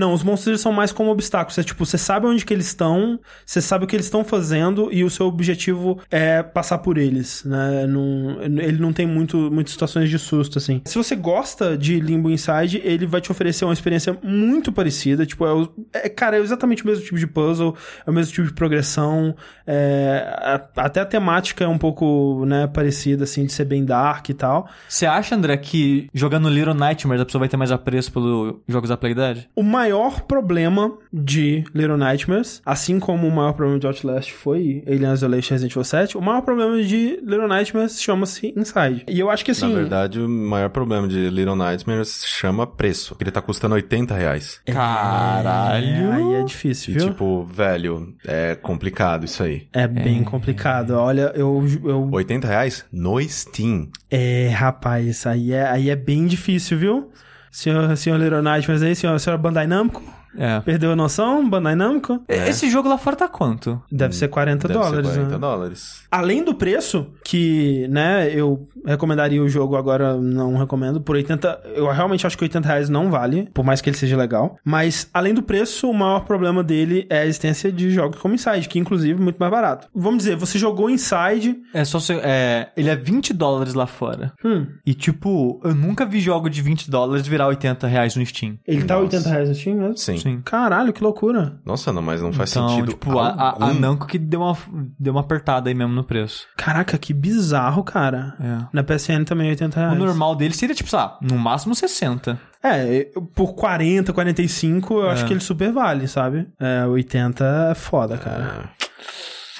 Não, 0.00 0.14
os 0.14 0.22
monstros 0.22 0.60
são 0.62 0.72
mais 0.72 0.92
como 0.92 1.10
obstáculos. 1.10 1.58
É 1.58 1.62
tipo, 1.62 1.84
você 1.84 1.98
sabe 1.98 2.26
onde 2.26 2.42
que 2.44 2.54
eles 2.54 2.66
estão, 2.68 3.20
você 3.44 3.60
sabe 3.60 3.84
o 3.84 3.86
que 3.86 3.94
eles 3.94 4.06
estão 4.06 4.24
fazendo 4.24 4.88
e 4.90 5.04
o 5.04 5.10
seu 5.10 5.26
objetivo 5.26 5.98
é 6.10 6.42
passar 6.42 6.78
por 6.78 6.96
eles, 6.96 7.44
né? 7.44 7.86
Não, 7.86 8.38
ele 8.42 8.78
não 8.78 8.92
tem 8.94 9.06
muito, 9.06 9.50
muitas 9.50 9.72
situações 9.72 10.08
de 10.08 10.18
susto, 10.18 10.56
assim. 10.56 10.80
Se 10.86 10.96
você 10.96 11.14
gosta 11.14 11.76
de 11.76 12.00
Limbo 12.00 12.30
Inside, 12.30 12.80
ele 12.82 13.04
vai 13.06 13.20
te 13.20 13.30
oferecer 13.30 13.66
uma 13.66 13.74
experiência 13.74 14.16
muito 14.22 14.72
parecida. 14.72 15.26
Tipo, 15.26 15.44
é, 15.44 15.52
o- 15.52 15.68
é, 15.92 16.08
cara, 16.08 16.38
é 16.38 16.40
exatamente 16.40 16.82
o 16.82 16.86
mesmo 16.86 17.04
tipo 17.04 17.18
de 17.18 17.26
puzzle, 17.26 17.76
é 18.06 18.10
o 18.10 18.14
mesmo 18.14 18.32
tipo 18.32 18.46
de 18.46 18.54
progressão. 18.54 19.34
é, 19.72 20.34
a- 20.36 20.68
até 20.84 21.00
a 21.00 21.06
temática 21.06 21.64
é 21.64 21.68
um 21.68 21.78
pouco, 21.78 22.44
né, 22.46 22.66
parecida, 22.66 23.24
assim, 23.24 23.44
de 23.46 23.52
ser 23.52 23.64
bem 23.64 23.84
dark 23.84 24.28
e 24.28 24.34
tal. 24.34 24.68
Você 24.88 25.06
acha, 25.06 25.34
André, 25.34 25.56
que 25.58 26.08
jogando 26.12 26.48
Little 26.48 26.74
Nightmares 26.74 27.22
a 27.22 27.24
pessoa 27.26 27.40
vai 27.40 27.48
ter 27.48 27.56
mais 27.56 27.70
apreço 27.70 28.12
pelos 28.12 28.56
jogos 28.68 28.88
da 28.88 28.96
Playdad? 28.96 29.48
O 29.54 29.62
maior 29.62 29.89
problema 30.26 30.92
de 31.12 31.64
Little 31.74 31.96
Nightmares, 31.96 32.62
assim 32.64 32.98
como 33.00 33.26
o 33.26 33.30
maior 33.30 33.52
problema 33.52 33.78
de 33.80 33.86
Outlast 33.86 34.32
foi 34.32 34.82
Alien 34.86 35.12
Isolation 35.12 35.54
Resident 35.54 35.72
Evil 35.72 35.84
7, 35.84 36.18
o 36.18 36.20
maior 36.20 36.42
problema 36.42 36.82
de 36.82 37.18
Little 37.22 37.48
Nightmares 37.48 38.00
chama-se 38.00 38.52
Inside. 38.56 39.04
E 39.08 39.18
eu 39.18 39.30
acho 39.30 39.44
que 39.44 39.50
assim... 39.50 39.68
Na 39.68 39.74
verdade, 39.74 40.20
o 40.20 40.28
maior 40.28 40.70
problema 40.70 41.06
de 41.08 41.28
Little 41.30 41.56
Nightmares 41.56 42.24
chama 42.26 42.66
preço. 42.66 43.16
Ele 43.20 43.30
tá 43.30 43.40
custando 43.40 43.74
80 43.74 44.14
reais. 44.14 44.60
Caralho! 44.66 46.12
Aí 46.12 46.34
é 46.34 46.44
difícil, 46.44 46.94
E, 46.94 46.98
viu? 46.98 47.08
tipo, 47.10 47.44
velho, 47.44 48.14
é 48.26 48.54
complicado 48.54 49.24
isso 49.24 49.42
aí. 49.42 49.68
É 49.72 49.86
bem 49.86 50.22
complicado. 50.24 50.90
Olha, 50.92 51.32
eu, 51.34 51.64
eu 51.84 52.08
80 52.10 52.46
reais 52.46 52.84
no 52.92 53.20
Steam. 53.20 53.88
É, 54.10 54.48
rapaz, 54.48 55.26
aí 55.26 55.52
é, 55.52 55.66
aí 55.66 55.90
é 55.90 55.96
bem 55.96 56.26
difícil, 56.26 56.78
viu? 56.78 57.10
Senhor, 57.50 57.96
senhor 57.96 58.18
Little 58.18 58.42
Nightmares 58.42 58.82
aí, 58.82 58.94
senhor, 58.94 59.18
senhora 59.18 59.40
Bandai 59.40 59.66
Namco, 59.66 60.02
É. 60.36 60.60
perdeu 60.60 60.92
a 60.92 60.96
noção? 60.96 61.48
Bandai 61.48 61.74
Namco? 61.74 62.22
Esse 62.28 62.70
jogo 62.70 62.88
lá 62.88 62.96
fora 62.98 63.16
tá 63.16 63.28
quanto? 63.28 63.82
Deve 63.90 64.14
ser 64.14 64.28
40 64.28 64.68
Deve 64.68 64.78
dólares, 64.80 65.06
ser 65.08 65.14
40 65.14 65.32
né? 65.32 65.38
dólares. 65.38 66.02
Além 66.10 66.44
do 66.44 66.54
preço, 66.54 67.06
que, 67.24 67.86
né, 67.88 68.30
eu 68.32 68.68
recomendaria 68.86 69.42
o 69.42 69.48
jogo, 69.48 69.76
agora 69.76 70.16
não 70.16 70.56
recomendo, 70.56 71.00
por 71.00 71.16
80, 71.16 71.60
eu 71.74 71.90
realmente 71.90 72.26
acho 72.26 72.36
que 72.36 72.44
80 72.44 72.66
reais 72.68 72.88
não 72.88 73.10
vale, 73.10 73.48
por 73.52 73.64
mais 73.64 73.80
que 73.80 73.88
ele 73.90 73.96
seja 73.96 74.16
legal, 74.16 74.56
mas 74.64 75.08
além 75.12 75.34
do 75.34 75.42
preço, 75.42 75.88
o 75.90 75.94
maior 75.94 76.20
problema 76.20 76.62
dele 76.62 77.06
é 77.10 77.20
a 77.20 77.26
existência 77.26 77.70
de 77.72 77.90
jogos 77.90 78.18
como 78.18 78.34
Inside, 78.34 78.68
que 78.68 78.78
inclusive 78.78 79.20
é 79.20 79.22
muito 79.22 79.36
mais 79.38 79.50
barato. 79.50 79.88
Vamos 79.94 80.18
dizer, 80.18 80.36
você 80.36 80.58
jogou 80.58 80.88
Inside, 80.90 81.56
É 81.74 81.84
só 81.84 81.98
se, 81.98 82.12
é, 82.22 82.68
ele 82.76 82.88
é 82.88 82.96
20 82.96 83.32
dólares 83.32 83.74
lá 83.74 83.86
fora. 83.86 84.32
hum, 84.44 84.66
E 84.86 84.94
tipo, 84.94 85.60
eu 85.64 85.74
nunca 85.74 86.04
vi 86.06 86.20
jogo 86.20 86.48
de 86.48 86.62
20 86.62 86.90
dólares 86.90 87.26
virar 87.26 87.46
80 87.48 87.86
reais 87.86 88.16
no 88.16 88.24
Steam. 88.24 88.58
ele 88.66 88.84
tá 88.84 88.94
Nossa. 88.94 89.16
80 89.16 89.28
reais 89.28 89.48
no 89.48 89.54
Steam 89.54 89.76
mesmo? 89.76 89.96
Sim. 89.96 90.19
Sim. 90.22 90.40
Caralho, 90.44 90.92
que 90.92 91.02
loucura. 91.02 91.58
Nossa, 91.64 91.92
não, 91.92 92.02
mas 92.02 92.20
não 92.22 92.32
faz 92.32 92.50
então, 92.50 92.68
sentido 92.68 92.88
tipo, 92.92 93.18
a, 93.18 93.28
a, 93.28 93.32
a 93.50 93.50
algum. 93.66 93.80
Namco 93.80 94.06
que 94.06 94.18
deu 94.18 94.40
uma, 94.40 94.56
deu 94.98 95.12
uma 95.14 95.20
apertada 95.20 95.68
aí 95.70 95.74
mesmo 95.74 95.92
no 95.94 96.04
preço. 96.04 96.46
Caraca, 96.56 96.96
que 96.98 97.12
bizarro, 97.12 97.82
cara. 97.84 98.34
É. 98.40 98.66
Na 98.72 98.82
PSN 98.82 99.24
também 99.24 99.50
80 99.50 99.76
O 99.78 99.82
reais. 99.82 99.98
normal 99.98 100.34
dele 100.36 100.54
seria, 100.54 100.74
tipo, 100.74 100.88
sei 100.90 100.98
lá, 100.98 101.18
no 101.20 101.38
máximo 101.38 101.74
60. 101.74 102.38
É, 102.62 103.08
por 103.34 103.54
40, 103.54 104.12
45, 104.12 104.94
eu 105.00 105.08
acho 105.10 105.24
É. 105.24 105.26
que 105.26 105.32
ele 105.32 105.40
super 105.40 105.72
vale, 105.72 106.06
sabe? 106.06 106.46
É, 106.60 106.84
80 106.86 107.68
é 107.70 107.74
foda, 107.74 108.18
cara. 108.18 108.68
É, 108.78 108.86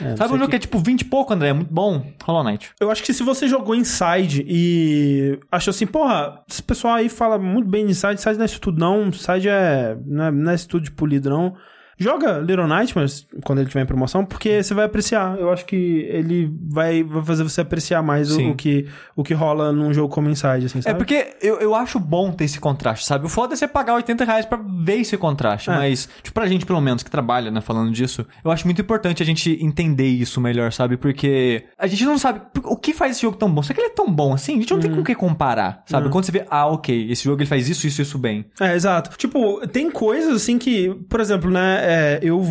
não 0.05 0.17
Sabe 0.17 0.35
um 0.35 0.37
jogo 0.39 0.45
que- 0.45 0.51
que 0.51 0.57
é 0.57 0.59
tipo 0.59 0.79
20 0.79 1.01
e 1.03 1.05
pouco, 1.05 1.33
André? 1.33 1.49
É 1.49 1.53
muito 1.53 1.73
bom. 1.73 2.05
Hollow 2.25 2.45
Knight. 2.45 2.71
Eu 2.81 2.91
acho 2.91 3.03
que 3.03 3.13
se 3.13 3.23
você 3.23 3.47
jogou 3.49 3.75
Inside 3.75 4.45
e 4.49 5.39
achou 5.51 5.71
assim, 5.71 5.87
porra, 5.87 6.43
esse 6.51 6.63
pessoal 6.63 6.95
aí 6.95 7.09
fala 7.09 7.39
muito 7.39 7.69
bem 7.69 7.85
de 7.85 7.93
Inside, 7.93 8.15
Inside 8.15 8.37
não 8.37 8.43
é 8.43 8.47
isso 8.47 8.61
tudo 8.61 8.79
não, 8.79 9.09
Inside 9.09 9.49
é, 9.49 9.97
não 10.07 10.25
é, 10.25 10.31
não 10.31 10.51
é 10.53 10.55
isso 10.55 10.69
tudo 10.69 10.85
de 10.85 10.91
polido 10.91 11.31
não. 11.31 11.55
Joga 12.01 12.39
Little 12.39 12.67
Nightmares 12.67 13.27
quando 13.45 13.59
ele 13.59 13.69
tiver 13.69 13.83
em 13.83 13.87
promoção, 13.87 14.25
porque 14.25 14.63
você 14.63 14.73
vai 14.73 14.87
apreciar. 14.87 15.39
Eu 15.39 15.51
acho 15.53 15.65
que 15.67 15.77
ele 16.11 16.51
vai, 16.69 17.03
vai 17.03 17.23
fazer 17.23 17.43
você 17.43 17.61
apreciar 17.61 18.03
mais 18.03 18.31
o, 18.35 18.51
o 18.51 18.55
que, 18.55 18.87
o 19.15 19.23
que 19.23 19.35
rola 19.35 19.71
num 19.71 19.93
jogo 19.93 20.13
como 20.13 20.29
Inside, 20.31 20.67
assim, 20.67 20.79
É 20.79 20.83
sabe? 20.83 20.99
porque 20.99 21.35
eu, 21.43 21.61
eu 21.61 21.75
acho 21.75 21.99
bom 21.99 22.33
ter 22.33 22.45
esse 22.45 22.59
contraste, 22.59 23.05
sabe? 23.07 23.27
O 23.27 23.29
foda 23.29 23.53
é 23.53 23.57
você 23.57 23.69
pagar 23.69 23.95
80 23.95 24.25
reais 24.25 24.47
pra 24.47 24.59
ver 24.59 25.01
esse 25.01 25.17
contraste. 25.19 25.69
É. 25.71 25.75
Mas, 25.75 26.09
tipo, 26.23 26.33
pra 26.33 26.47
gente, 26.47 26.65
pelo 26.65 26.81
menos, 26.81 27.03
que 27.03 27.11
trabalha, 27.11 27.51
né, 27.51 27.61
falando 27.61 27.91
disso, 27.93 28.27
eu 28.43 28.51
acho 28.51 28.67
muito 28.67 28.81
importante 28.81 29.23
a 29.23 29.27
gente 29.27 29.59
entender 29.63 30.07
isso 30.09 30.41
melhor, 30.41 30.73
sabe? 30.73 30.97
Porque 30.97 31.65
a 31.79 31.87
gente 31.87 32.05
não 32.05 32.17
sabe 32.19 32.41
o 32.65 32.77
que 32.77 32.95
faz 32.95 33.13
esse 33.13 33.23
jogo 33.23 33.37
tão 33.37 33.53
bom. 33.53 33.63
Será 33.63 33.75
que 33.75 33.81
ele 33.83 33.89
é 33.91 33.95
tão 33.95 34.11
bom 34.11 34.33
assim? 34.33 34.55
A 34.55 34.61
gente 34.61 34.71
não 34.71 34.77
Uhum. 34.79 34.83
tem 34.83 34.95
com 34.95 35.01
o 35.01 35.05
que 35.05 35.15
comparar, 35.15 35.83
sabe? 35.87 36.09
Quando 36.09 36.25
você 36.25 36.33
vê, 36.33 36.47
ah, 36.49 36.67
ok, 36.67 37.11
esse 37.11 37.25
jogo 37.25 37.43
ele 37.43 37.49
faz 37.49 37.69
isso, 37.69 37.87
isso, 37.87 38.01
isso 38.01 38.19
bem. 38.19 38.47
É, 38.59 38.75
exato. 38.75 39.17
Tipo, 39.19 39.67
tem 39.69 39.91
coisas 39.91 40.35
assim 40.37 40.57
que, 40.59 40.89
por 41.09 41.21
exemplo, 41.21 41.51
né, 41.51 41.90
é, 41.93 42.19
eu. 42.23 42.43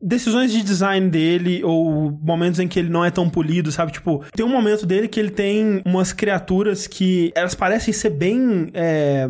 Decisões 0.00 0.50
de 0.52 0.62
design 0.62 1.08
dele, 1.10 1.62
ou 1.62 2.10
momentos 2.22 2.58
em 2.58 2.66
que 2.66 2.78
ele 2.78 2.88
não 2.88 3.04
é 3.04 3.10
tão 3.10 3.28
polido, 3.28 3.70
sabe? 3.70 3.92
Tipo, 3.92 4.24
tem 4.34 4.44
um 4.44 4.48
momento 4.48 4.86
dele 4.86 5.08
que 5.08 5.20
ele 5.20 5.30
tem 5.30 5.82
umas 5.84 6.12
criaturas 6.12 6.86
que 6.86 7.30
elas 7.34 7.54
parecem 7.54 7.92
ser 7.92 8.10
bem. 8.10 8.68
É, 8.74 9.28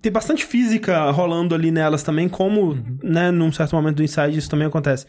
tem 0.00 0.12
bastante 0.12 0.44
física 0.44 1.10
rolando 1.10 1.54
ali 1.54 1.70
nelas 1.70 2.02
também, 2.02 2.28
como, 2.28 2.78
né, 3.02 3.30
num 3.30 3.50
certo 3.52 3.74
momento 3.74 3.96
do 3.96 4.04
Inside 4.04 4.38
isso 4.38 4.48
também 4.48 4.68
acontece. 4.68 5.04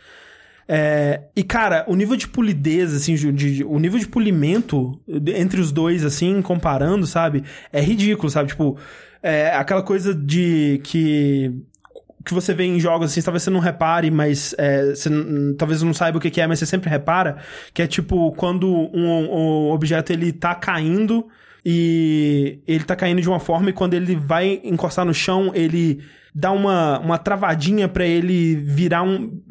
É, 0.67 1.24
e, 1.36 1.43
cara, 1.43 1.84
o 1.88 1.95
nível 1.95 2.15
de 2.15 2.28
polidez, 2.28 2.93
assim, 2.93 3.15
de, 3.15 3.32
de- 3.32 3.63
o 3.63 3.78
nível 3.78 4.00
de 4.00 4.08
polimento 4.08 5.00
entre 5.36 5.60
os 5.60 5.71
dois, 5.71 6.04
assim, 6.06 6.41
comparando, 6.41 7.06
sabe? 7.06 7.43
É 7.74 7.82
ridículo, 7.82 8.30
sabe? 8.30 8.50
Tipo, 8.50 8.78
é 9.21 9.52
aquela 9.56 9.84
coisa 9.84 10.13
de 10.15 10.80
que. 10.84 11.52
Que 12.25 12.34
você 12.34 12.53
vê 12.53 12.65
em 12.65 12.79
jogos 12.79 13.12
assim, 13.12 13.21
talvez 13.21 13.43
você 13.43 13.49
não 13.49 13.60
repare, 13.60 14.12
mas 14.12 14.53
é, 14.57 14.93
você 14.93 15.10
talvez 15.57 15.81
não 15.81 15.93
saiba 15.93 16.17
o 16.17 16.21
que, 16.21 16.29
que 16.29 16.41
é, 16.41 16.47
mas 16.47 16.60
você 16.60 16.65
sempre 16.65 16.89
repara, 16.89 17.38
que 17.73 17.81
é 17.81 17.88
tipo 17.88 18.31
quando 18.34 18.67
um, 18.67 19.07
um 19.07 19.71
objeto 19.71 20.12
ele 20.12 20.31
tá 20.31 20.53
caindo 20.53 21.27
e 21.65 22.60
ele 22.67 22.84
tá 22.84 22.95
caindo 22.95 23.21
de 23.21 23.29
uma 23.29 23.39
forma 23.39 23.69
e 23.69 23.73
quando 23.73 23.93
ele 23.93 24.15
vai 24.15 24.60
encostar 24.63 25.05
no 25.05 25.13
chão, 25.13 25.51
ele 25.53 26.01
dá 26.34 26.51
uma, 26.51 26.99
uma 26.99 27.17
travadinha 27.17 27.88
pra 27.88 28.05
ele 28.05 28.55
virar 28.55 29.03
um. 29.03 29.41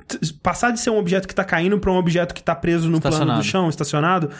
passar 0.42 0.70
de 0.70 0.80
ser 0.80 0.90
um 0.90 0.98
objeto 0.98 1.28
que 1.28 1.35
tá 1.35 1.44
caindo 1.44 1.78
pra 1.78 1.92
um 1.92 1.96
objeto 1.96 2.35
que 2.35 2.42
tá 2.42 2.54
preso 2.54 2.90
no 2.90 3.00
plano 3.00 3.37
do 3.37 3.42
chão, 3.42 3.68
estacionado. 3.68 4.30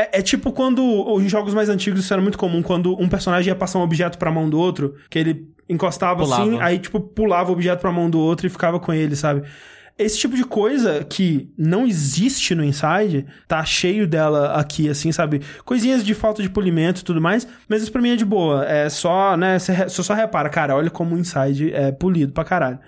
É, 0.00 0.20
é 0.20 0.22
tipo 0.22 0.50
quando, 0.50 0.82
em 1.20 1.28
jogos 1.28 1.52
mais 1.52 1.68
antigos, 1.68 2.00
isso 2.00 2.12
era 2.12 2.22
muito 2.22 2.38
comum, 2.38 2.62
quando 2.62 2.98
um 2.98 3.06
personagem 3.08 3.48
ia 3.48 3.54
passar 3.54 3.78
um 3.78 3.82
objeto 3.82 4.16
pra 4.16 4.30
mão 4.30 4.48
do 4.48 4.58
outro, 4.58 4.94
que 5.10 5.18
ele 5.18 5.46
encostava 5.68 6.22
Pulava. 6.22 6.42
assim, 6.42 6.58
aí 6.60 6.78
tipo 6.78 6.98
pulava 6.98 7.50
o 7.50 7.52
objeto 7.52 7.80
pra 7.80 7.92
mão 7.92 8.08
do 8.08 8.18
outro 8.18 8.46
e 8.46 8.50
ficava 8.50 8.80
com 8.80 8.94
ele, 8.94 9.14
sabe? 9.14 9.42
Esse 9.98 10.18
tipo 10.18 10.34
de 10.34 10.44
coisa 10.44 11.04
que 11.04 11.52
não 11.58 11.86
existe 11.86 12.54
no 12.54 12.64
Inside, 12.64 13.26
tá 13.46 13.62
cheio 13.66 14.08
dela 14.08 14.54
aqui, 14.54 14.88
assim, 14.88 15.12
sabe? 15.12 15.42
Coisinhas 15.62 16.02
de 16.02 16.14
falta 16.14 16.42
de 16.42 16.48
polimento 16.48 17.02
e 17.02 17.04
tudo 17.04 17.20
mais, 17.20 17.46
mas 17.68 17.82
isso 17.82 17.92
pra 17.92 18.00
mim 18.00 18.12
é 18.12 18.16
de 18.16 18.24
boa. 18.24 18.64
É 18.64 18.88
só, 18.88 19.36
né? 19.36 19.58
Você 19.58 20.02
só 20.02 20.14
repara, 20.14 20.48
cara, 20.48 20.74
olha 20.74 20.88
como 20.88 21.14
o 21.14 21.18
Inside 21.18 21.74
é 21.74 21.92
polido 21.92 22.32
pra 22.32 22.44
caralho. 22.44 22.78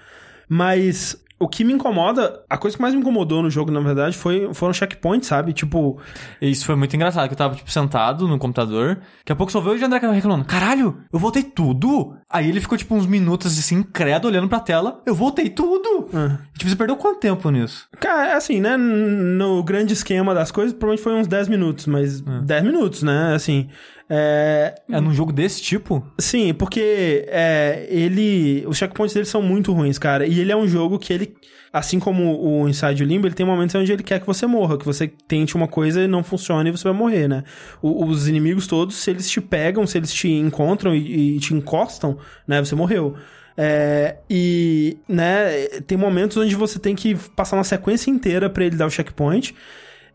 Mas 0.48 1.21
o 1.42 1.48
que 1.48 1.64
me 1.64 1.72
incomoda, 1.72 2.44
a 2.48 2.56
coisa 2.56 2.76
que 2.76 2.80
mais 2.80 2.94
me 2.94 3.00
incomodou 3.00 3.42
no 3.42 3.50
jogo, 3.50 3.72
na 3.72 3.80
verdade, 3.80 4.16
foi, 4.16 4.54
foram 4.54 4.72
checkpoints, 4.72 5.26
sabe? 5.26 5.52
Tipo, 5.52 5.98
isso 6.40 6.64
foi 6.64 6.76
muito 6.76 6.94
engraçado, 6.94 7.26
que 7.26 7.34
eu 7.34 7.38
tava, 7.38 7.56
tipo, 7.56 7.68
sentado 7.68 8.28
no 8.28 8.38
computador. 8.38 9.00
Daqui 9.18 9.32
a 9.32 9.34
pouco 9.34 9.50
só 9.50 9.60
veio 9.60 9.80
o 9.80 9.84
André 9.84 9.98
reclamando, 9.98 10.44
caralho, 10.44 10.98
eu 11.12 11.18
voltei 11.18 11.42
tudo? 11.42 12.16
Aí 12.30 12.48
ele 12.48 12.60
ficou, 12.60 12.78
tipo, 12.78 12.94
uns 12.94 13.06
minutos, 13.06 13.58
assim, 13.58 13.76
incrédulo, 13.76 14.32
olhando 14.32 14.48
pra 14.48 14.60
tela. 14.60 15.02
Eu 15.04 15.16
voltei 15.16 15.50
tudo! 15.50 16.08
Ah. 16.14 16.38
Tipo, 16.56 16.70
você 16.70 16.76
perdeu 16.76 16.96
quanto 16.96 17.18
tempo 17.18 17.50
nisso? 17.50 17.88
Cara, 17.98 18.28
é 18.28 18.34
assim, 18.34 18.60
né? 18.60 18.76
No 18.76 19.64
grande 19.64 19.94
esquema 19.94 20.32
das 20.32 20.52
coisas, 20.52 20.72
provavelmente 20.72 21.02
foi 21.02 21.14
uns 21.14 21.26
10 21.26 21.48
minutos, 21.48 21.86
mas 21.86 22.20
10 22.20 22.62
minutos, 22.62 23.02
né? 23.02 23.34
Assim. 23.34 23.68
É, 24.14 24.74
É 24.90 25.00
num 25.00 25.14
jogo 25.14 25.32
desse 25.32 25.62
tipo? 25.62 26.06
Sim, 26.18 26.52
porque 26.52 27.24
é, 27.28 27.86
ele. 27.88 28.62
Os 28.66 28.76
checkpoints 28.76 29.14
dele 29.14 29.24
são 29.24 29.40
muito 29.40 29.72
ruins, 29.72 29.98
cara. 29.98 30.26
E 30.26 30.38
ele 30.38 30.52
é 30.52 30.56
um 30.56 30.68
jogo 30.68 30.98
que 30.98 31.12
ele. 31.12 31.34
Assim 31.72 31.98
como 31.98 32.38
o 32.38 32.68
Inside 32.68 33.02
Limbo, 33.02 33.26
ele 33.26 33.34
tem 33.34 33.46
momentos 33.46 33.74
onde 33.74 33.90
ele 33.90 34.02
quer 34.02 34.20
que 34.20 34.26
você 34.26 34.46
morra, 34.46 34.76
que 34.76 34.84
você 34.84 35.08
tente 35.26 35.56
uma 35.56 35.66
coisa 35.66 36.02
e 36.02 36.06
não 36.06 36.22
funcione 36.22 36.68
e 36.68 36.72
você 36.72 36.84
vai 36.84 36.92
morrer, 36.92 37.26
né? 37.26 37.44
O- 37.80 38.04
os 38.04 38.28
inimigos 38.28 38.66
todos, 38.66 38.96
se 38.96 39.10
eles 39.10 39.30
te 39.30 39.40
pegam, 39.40 39.86
se 39.86 39.96
eles 39.96 40.12
te 40.12 40.28
encontram 40.28 40.94
e, 40.94 41.36
e 41.36 41.40
te 41.40 41.54
encostam, 41.54 42.18
né? 42.46 42.60
Você 42.62 42.74
morreu. 42.74 43.16
É, 43.56 44.16
e, 44.28 44.98
né, 45.08 45.66
tem 45.86 45.96
momentos 45.96 46.36
onde 46.36 46.54
você 46.54 46.78
tem 46.78 46.94
que 46.94 47.14
passar 47.34 47.56
uma 47.56 47.64
sequência 47.64 48.10
inteira 48.10 48.50
pra 48.50 48.64
ele 48.66 48.76
dar 48.76 48.86
o 48.86 48.90
checkpoint. 48.90 49.54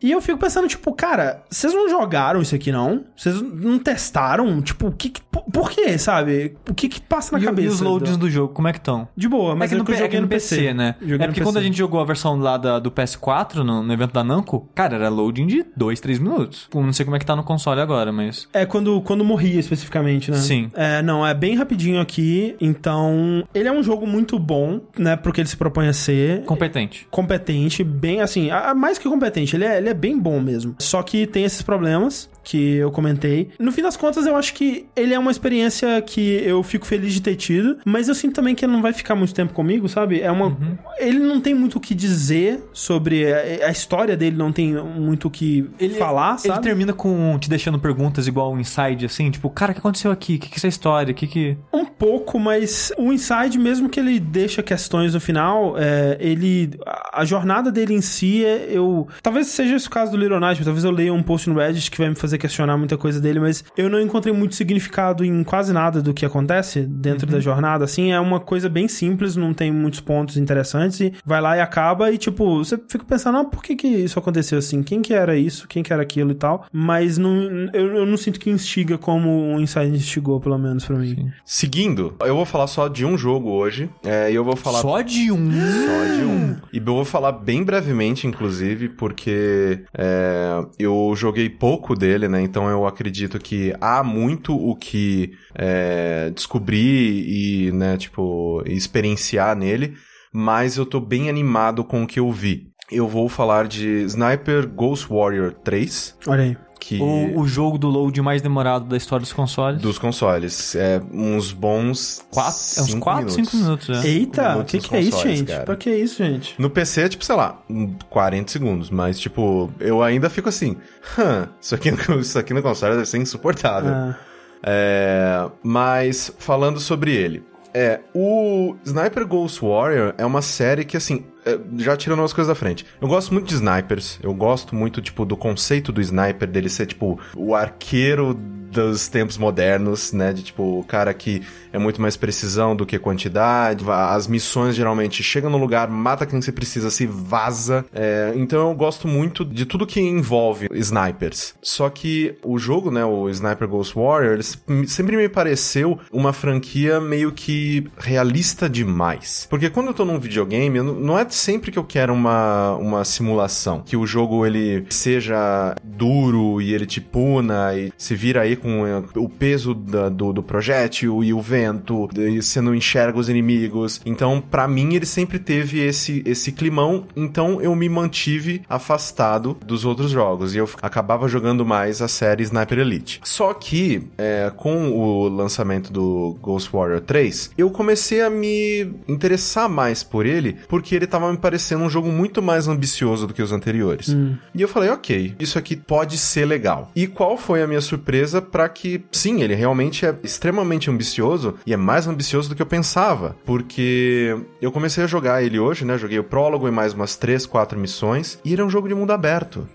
E 0.02 0.12
eu 0.12 0.22
fico 0.22 0.38
pensando, 0.38 0.68
tipo, 0.68 0.92
cara, 0.94 1.44
vocês 1.50 1.74
não 1.74 1.90
jogaram 1.90 2.42
isso 2.42 2.54
aqui, 2.56 2.72
não? 2.72 3.04
Vocês 3.16 3.42
não 3.42 3.80
testaram? 3.80 4.62
Tipo, 4.62 4.88
o 4.88 4.92
que, 4.92 5.10
que- 5.10 5.22
por, 5.22 5.44
por 5.46 5.70
quê, 5.72 5.98
sabe? 5.98 6.56
O 6.70 6.74
que 6.74 6.88
que 6.88 7.02
passa 7.02 7.36
na 7.36 7.42
E, 7.42 7.46
cabeça? 7.46 7.68
e 7.68 7.72
os 7.72 7.82
loadings 7.82 8.18
do- 8.18 8.28
do 8.28 8.30
jogo, 8.30 8.54
como 8.54 8.68
é 8.68 8.74
que 8.74 8.78
estão? 8.80 9.08
De 9.16 9.28
boa, 9.28 9.56
mas 9.56 9.72
é 9.72 9.76
que 9.76 9.76
é 9.76 9.78
no, 9.80 9.86
que 9.86 9.92
é 9.94 9.96
joguei 9.98 10.10
que 10.18 10.22
no 10.22 10.28
PC, 10.28 10.74
né? 10.74 10.96
Joguei 11.02 11.16
é 11.16 11.28
porque 11.28 11.40
PC. 11.40 11.44
quando 11.44 11.58
a 11.58 11.62
gente 11.62 11.78
jogou 11.78 12.00
a 12.00 12.04
versão 12.06 12.38
lá 12.38 12.58
da- 12.58 12.80
do 12.80 12.92
PS4, 12.92 13.56
no, 13.64 13.82
no 13.84 13.94
evento 13.94 14.14
da 14.14 14.24
Namco, 14.24 14.70
cara, 14.76 14.96
era 14.96 15.10
loading 15.10 15.48
de 15.48 15.66
2, 15.76 16.00
3 16.00 16.20
minutos. 16.20 16.68
Não 16.74 16.94
sei 16.94 17.04
como 17.06 17.16
é 17.16 17.20
que 17.20 17.26
tá 17.26 17.36
no 17.36 17.44
console 17.44 17.82
agora, 17.82 18.12
mas... 18.12 18.48
É 18.54 18.66
quando, 18.66 19.02
quando 19.02 19.24
morria 19.26 19.60
especificamente, 19.60 20.30
né? 20.32 20.38
Sim. 20.38 20.70
É, 20.76 21.02
não, 21.02 21.26
é 21.26 21.34
bem 21.34 21.56
rapidinho 21.56 22.00
aqui. 22.00 22.56
Então, 22.62 23.48
ele 23.54 23.68
é 23.68 23.72
um 23.72 23.82
jogo 23.84 24.06
muito 24.06 24.38
bom, 24.38 24.82
né? 24.98 25.16
Porque 25.16 25.42
ele 25.42 25.48
se 25.50 25.58
propõe 25.58 25.88
a 25.88 25.94
ser. 25.94 26.44
Competente. 26.44 27.08
competente, 27.10 27.84
bem 27.84 28.22
assim, 28.22 28.50
a- 28.52 28.72
a- 28.72 28.76
mais 28.76 28.98
que 28.98 29.08
competente, 29.10 29.56
ele 29.56 29.66
é, 29.66 29.78
ele 29.78 29.87
é 29.88 29.94
bem 29.94 30.18
bom 30.18 30.40
mesmo. 30.40 30.76
Só 30.80 31.02
que 31.04 31.26
tem 31.28 31.44
esses 31.44 31.62
problemas 31.62 32.30
que 32.44 32.76
eu 32.76 32.92
comentei. 32.92 33.50
No 33.60 33.74
fim 33.74 33.82
das 33.82 33.98
contas, 33.98 34.26
eu 34.26 34.36
acho 34.36 34.54
que 34.54 34.86
ele 34.96 35.14
é 35.14 35.20
uma 35.20 35.32
experiência 35.32 36.02
que 36.02 36.42
eu 36.46 36.64
fico 36.64 36.86
feliz 36.86 37.14
de 37.14 37.22
ter 37.22 37.36
tido, 37.36 37.78
mas 37.86 38.08
eu 38.08 38.16
sinto 38.16 38.36
também 38.36 38.56
que 38.56 38.64
ele 38.64 38.72
não 38.72 38.82
vai 38.82 38.94
ficar 38.94 39.16
muito 39.16 39.34
tempo 39.34 39.54
comigo, 39.54 39.90
sabe? 39.90 40.22
É 40.22 40.32
uma. 40.32 40.58
Ele 40.98 41.20
não 41.20 41.42
tem 41.42 41.54
muito 41.54 41.76
o 41.78 41.80
que 41.82 41.94
dizer 41.94 42.64
sobre. 42.72 43.32
A, 43.34 43.68
a 43.68 43.70
história 43.72 44.16
dele 44.16 44.38
não 44.38 44.52
tem 44.54 44.74
muito 44.76 45.28
o 45.28 45.32
que 45.32 45.70
falar, 45.98 46.38
Ele 46.44 46.54
sabe? 46.54 46.64
termina 46.64 46.94
com 46.94 47.38
te 47.38 47.50
deixando 47.50 47.78
perguntas 47.80 48.28
igual 48.28 48.54
o 48.54 48.60
Inside, 48.60 49.06
assim, 49.06 49.30
tipo, 49.30 49.50
cara, 49.50 49.72
o 49.72 49.76
que 49.76 49.80
aconteceu 49.80 50.12
aqui? 50.12 50.36
O 50.36 50.40
que, 50.40 50.48
que 50.48 50.56
é 50.56 50.58
essa 50.58 50.68
história? 50.68 51.12
O 51.12 51.16
que 51.16 51.28
que... 51.28 51.58
Um 51.74 51.86
pouco, 51.86 52.40
mas 52.40 52.94
o 52.98 53.12
Inside, 53.12 53.58
mesmo 53.60 53.90
que 53.90 54.00
ele 54.00 54.20
deixa 54.20 54.64
questões 54.64 55.14
no 55.14 55.20
final, 55.20 55.76
é, 55.78 56.18
ele. 56.20 56.70
A, 56.86 57.22
a 57.22 57.26
jornada 57.26 57.72
dele 57.72 57.94
em 57.94 58.02
si, 58.02 58.46
é, 58.46 58.68
eu. 58.70 59.08
Talvez 59.22 59.48
seja 59.48 59.77
esse 59.78 59.88
o 59.88 59.92
caso 59.92 60.12
do 60.12 60.18
Little 60.18 60.40
Nightmare, 60.40 60.66
talvez 60.66 60.84
eu 60.84 60.92
leia 60.92 61.14
um 61.14 61.24
post 61.24 61.50
no 61.50 61.56
Reddit 61.58 61.90
que 61.90 61.98
vai 61.98 62.10
me 62.10 62.16
fazer 62.16 62.38
questionar 62.38 62.78
muita 62.78 62.98
coisa 62.98 63.20
dele, 63.22 63.40
mas 63.40 63.64
eu 63.78 63.90
não 63.90 64.00
encontrei 64.02 64.34
muito 64.34 64.56
significado 64.56 65.24
em 65.24 65.44
quase 65.44 65.72
nada 65.74 66.02
do 66.02 66.14
que 66.14 66.26
acontece 66.26 66.82
dentro 66.82 67.28
da 67.28 67.40
jornada. 67.40 67.86
Assim, 67.86 68.12
é 68.12 68.20
uma 68.20 68.40
coisa 68.40 68.70
bem 68.70 68.88
simples, 68.88 69.36
não 69.36 69.54
tem 69.54 69.72
muitos 69.72 70.00
pontos 70.00 70.38
interessantes, 70.38 71.00
e 71.00 71.14
vai 71.26 71.42
lá 71.42 71.58
e 71.58 71.62
acaba, 71.62 72.12
e 72.12 72.18
tipo, 72.18 72.58
você 72.58 72.78
fica 72.88 73.06
pensando, 73.06 73.38
ah, 73.38 73.46
por 73.46 73.64
que 73.64 73.76
que 73.76 73.88
isso 73.88 74.20
aconteceu 74.20 74.58
assim? 74.58 74.84
Quem 74.84 75.02
que 75.02 75.14
era 75.14 75.36
isso? 75.38 75.68
Quem 75.68 75.84
que 75.84 75.94
era 75.94 76.02
aquilo 76.02 76.32
e 76.32 76.36
tal? 76.36 76.66
Mas 76.72 77.18
não, 77.18 77.36
eu, 77.74 77.98
eu 77.98 78.06
não 78.06 78.18
sinto 78.18 78.40
que 78.40 78.50
instiga 78.50 78.98
como 78.98 79.56
o 79.56 79.62
Inside 79.62 79.96
instigou, 79.96 80.40
pelo 80.40 80.58
menos 80.58 80.86
pra 80.86 80.96
mim. 80.98 81.32
Seguindo, 81.46 82.16
eu 82.22 82.36
vou 82.36 82.46
falar 82.46 82.68
só 82.68 82.88
de 82.88 83.06
um 83.06 83.18
jogo 83.18 83.50
hoje. 83.52 83.90
é, 84.04 84.32
E 84.32 84.36
eu 84.36 84.44
vou 84.44 84.56
falar 84.56 84.80
Só 84.80 85.02
de 85.02 85.32
um... 85.32 85.52
Só 85.52 86.16
de 86.16 86.24
um. 86.24 86.56
E 86.74 86.78
eu 86.78 86.84
vou 86.84 87.06
falar 87.06 87.32
bem 87.32 87.64
brevemente, 87.64 88.28
inclusive, 88.28 88.90
porque 88.90 89.67
é, 89.98 90.66
eu 90.80 91.14
joguei 91.16 91.50
pouco 91.50 91.96
dele, 91.96 92.28
né? 92.28 92.42
Então 92.42 92.70
eu 92.70 92.86
acredito 92.86 93.40
que 93.40 93.74
há 93.80 94.04
muito 94.04 94.56
o 94.56 94.76
que 94.76 95.34
é, 95.56 96.32
descobrir 96.34 97.26
e, 97.28 97.72
né, 97.72 97.98
tipo, 97.98 98.62
experienciar 98.66 99.56
nele. 99.56 99.96
Mas 100.34 100.78
eu 100.78 100.86
tô 100.86 101.00
bem 101.00 101.30
animado 101.30 101.84
com 101.84 102.04
o 102.04 102.08
que 102.08 102.20
eu 102.20 102.32
vi. 102.32 102.68
Eu 102.92 103.08
vou 103.08 103.28
falar 103.28 103.68
de 103.68 104.04
Sniper 104.04 104.68
Ghost 104.68 105.08
Warrior 105.10 105.54
3, 105.54 106.18
Olha 106.28 106.44
aí. 106.44 106.58
Que... 106.88 107.02
O, 107.02 107.40
o 107.42 107.48
jogo 107.48 107.78
do 107.78 107.88
load 107.90 108.22
mais 108.22 108.42
demorado 108.42 108.86
da 108.86 108.96
história 108.96 109.22
dos 109.22 109.34
consoles. 109.34 109.82
Dos 109.82 109.98
consoles. 109.98 110.76
É 110.76 111.02
uns 111.12 111.52
bons. 111.52 112.26
Quatro, 112.32 112.50
é 112.78 112.82
uns 112.82 112.88
cinco 112.88 113.00
4, 113.02 113.30
5 113.30 113.58
minutos, 113.58 113.90
é. 113.90 114.08
Eita, 114.08 114.42
o 114.42 114.52
minutos 114.54 114.72
que, 114.72 114.80
que 114.80 114.96
é 114.96 115.02
isso, 115.02 115.22
gente? 115.22 115.44
cara. 115.52 115.64
Pra 115.66 115.76
que 115.76 115.90
isso, 115.90 116.24
gente? 116.24 116.56
No 116.58 116.70
PC 116.70 117.02
é 117.02 117.10
tipo, 117.10 117.26
sei 117.26 117.36
lá, 117.36 117.62
um 117.70 117.94
40 118.10 118.52
segundos, 118.52 118.90
mas 118.90 119.20
tipo, 119.20 119.70
eu 119.80 120.02
ainda 120.02 120.30
fico 120.30 120.48
assim, 120.50 120.78
hã, 121.20 121.50
isso 121.60 121.76
aqui, 121.76 121.92
no- 121.92 122.20
isso 122.22 122.40
aqui 122.40 122.54
no 122.54 122.62
console 122.62 122.94
deve 122.96 123.06
ser 123.06 123.18
insuportável. 123.18 123.92
Ah, 123.94 124.16
É, 124.64 125.50
mas 125.64 126.32
falando 126.40 126.80
sobre 126.80 127.14
ele, 127.16 127.44
é, 127.74 128.00
o 128.14 128.76
Sniper 128.86 129.26
Ghost 129.28 129.64
Warrior 129.64 130.14
é 130.18 130.26
uma 130.26 130.42
série 130.42 130.84
que 130.84 130.98
assim, 130.98 131.26
é, 131.37 131.37
já 131.78 131.96
tirando 131.96 132.20
umas 132.20 132.34
coisas 132.34 132.50
da 132.50 132.56
frente. 132.56 132.86
Eu 133.02 133.08
gosto 133.08 133.34
muito 133.34 133.48
de 133.48 133.56
snipers, 133.56 134.20
eu 134.22 134.34
gosto 134.34 134.76
muito 134.76 135.02
tipo 135.02 135.26
do 135.26 135.38
conceito 135.38 135.92
do 135.92 136.02
sniper 136.02 136.48
dele 136.48 136.70
ser 136.70 136.86
tipo 136.86 137.20
o 137.36 137.56
arqueiro 137.56 138.34
dos 138.72 139.08
tempos 139.08 139.38
modernos, 139.38 140.12
né? 140.12 140.34
De 140.34 140.44
tipo, 140.44 140.80
o 140.80 140.84
cara 140.84 141.14
que 141.14 141.42
é 141.72 141.78
muito 141.78 142.02
mais 142.02 142.16
precisão 142.18 142.76
do 142.76 142.86
que 142.86 143.00
quantidade. 143.00 143.84
As 143.90 144.28
missões 144.28 144.76
geralmente 144.76 145.24
chegam 145.24 145.50
no 145.50 145.58
lugar, 145.58 145.90
mata 145.90 146.26
quem 146.26 146.42
você 146.42 146.52
precisa, 146.52 146.90
se 146.90 147.06
vaza. 147.06 147.86
É, 147.94 148.34
então 148.36 148.70
eu 148.70 148.76
gosto 148.76 149.08
muito 149.08 149.44
de 149.46 149.66
tudo 149.66 149.88
que 149.88 150.00
envolve 150.00 150.68
snipers. 150.72 151.56
Só 151.62 151.90
que 151.90 152.38
o 152.44 152.58
jogo, 152.58 152.92
né? 152.92 153.04
O 153.06 153.30
Sniper 153.30 153.68
Ghost 153.68 153.98
Warrior, 153.98 154.40
sempre 154.88 155.16
me 155.18 155.30
pareceu 155.30 156.00
uma 156.12 156.34
franquia 156.34 157.00
meio 157.00 157.32
que 157.32 157.88
realista 157.98 158.70
demais. 158.70 159.48
Porque 159.50 159.70
quando 159.70 159.88
eu 159.88 159.94
tô 159.94 160.06
num 160.06 160.20
videogame, 160.20 160.82
não 160.82 161.18
é 161.18 161.26
sempre 161.38 161.72
que 161.72 161.80
eu 161.80 161.84
quero 161.84 162.14
uma, 162.14 162.76
uma 162.76 163.06
simulação. 163.06 163.82
Que 163.86 163.96
o 163.96 164.06
jogo 164.06 164.46
ele 164.46 164.86
seja 164.90 165.76
duro 165.84 166.62
e 166.62 166.74
ele 166.74 166.86
te 166.86 167.00
puna 167.02 167.74
e 167.76 167.92
se 167.98 168.16
vira 168.16 168.42
aí 168.42 168.56
com 168.56 168.86
eh, 168.86 169.04
o 169.16 169.30
peso 169.30 169.74
da- 169.74 170.10
do, 170.10 170.34
do 170.34 170.44
projétil 170.44 171.24
e 171.24 171.34
o 171.34 171.42
vento, 171.42 172.10
e 172.16 172.42
você 172.42 172.62
não 172.62 172.74
enxerga 172.76 173.18
os 173.20 173.30
inimigos. 173.30 174.02
Então, 174.06 174.42
pra 174.42 174.68
mim, 174.68 174.94
ele 174.96 175.06
sempre 175.06 175.40
teve 175.40 175.80
esse, 175.80 176.22
esse 176.26 176.52
climão. 176.52 177.06
Então, 177.16 177.62
eu 177.62 177.76
me 177.76 177.88
mantive 177.90 178.62
afastado 178.70 179.58
dos 179.66 179.86
outros 179.86 180.12
jogos. 180.12 180.56
E 180.56 180.58
eu 180.58 180.70
acabava 180.82 181.28
jogando 181.28 181.66
mais 181.66 182.02
a 182.02 182.08
série 182.08 182.44
Sniper 182.44 182.80
Elite. 182.80 183.20
Só 183.24 183.54
que, 183.54 184.04
eh, 184.18 184.52
com 184.56 184.90
o 184.92 185.28
lançamento 185.28 185.92
do 185.92 186.38
Ghost 186.42 186.70
Warrior 186.72 187.02
3, 187.02 187.52
eu 187.58 187.70
comecei 187.70 188.22
a 188.22 188.30
me 188.30 188.90
interessar 189.08 189.70
mais 189.70 190.04
por 190.04 190.26
ele, 190.26 190.58
porque 190.68 190.96
ele 190.96 191.08
tava 191.08 191.27
me 191.32 191.38
parecendo 191.38 191.84
um 191.84 191.90
jogo 191.90 192.12
muito 192.12 192.42
mais 192.42 192.68
ambicioso 192.68 193.28
do 193.28 193.34
que 193.34 193.42
os 193.42 193.52
anteriores. 193.52 194.16
E 194.54 194.62
eu 194.62 194.68
falei, 194.68 194.90
ok, 194.90 195.36
isso 195.40 195.58
aqui 195.58 195.76
pode 195.76 196.18
ser 196.18 196.46
legal. 196.46 196.92
E 196.96 197.08
qual 197.08 197.38
foi 197.38 197.62
a 197.62 197.68
minha 197.68 197.82
surpresa 197.82 198.42
para 198.42 198.68
que, 198.70 199.04
sim, 199.12 199.42
ele 199.42 199.56
realmente 199.56 200.06
é 200.06 200.16
extremamente 200.24 200.90
ambicioso 200.90 201.56
e 201.66 201.74
é 201.74 201.78
mais 201.78 202.08
ambicioso 202.08 202.50
do 202.50 202.56
que 202.56 202.62
eu 202.62 202.66
pensava, 202.66 203.36
porque 203.46 204.38
eu 204.62 204.72
comecei 204.72 205.04
a 205.04 205.08
jogar 205.08 205.42
ele 205.44 205.60
hoje, 205.60 205.86
né? 205.86 205.98
Joguei 205.98 206.20
o 206.20 206.24
prólogo 206.24 206.68
e 206.68 206.72
mais 206.72 206.94
umas 206.94 207.16
3, 207.16 207.46
4 207.46 207.80
missões, 207.80 208.40
e 208.44 208.54
ele 208.54 208.62
é 208.62 208.66
um 208.66 208.70
jogo 208.70 208.88
de 208.88 208.94
mundo 208.94 209.12
aberto. 209.12 209.68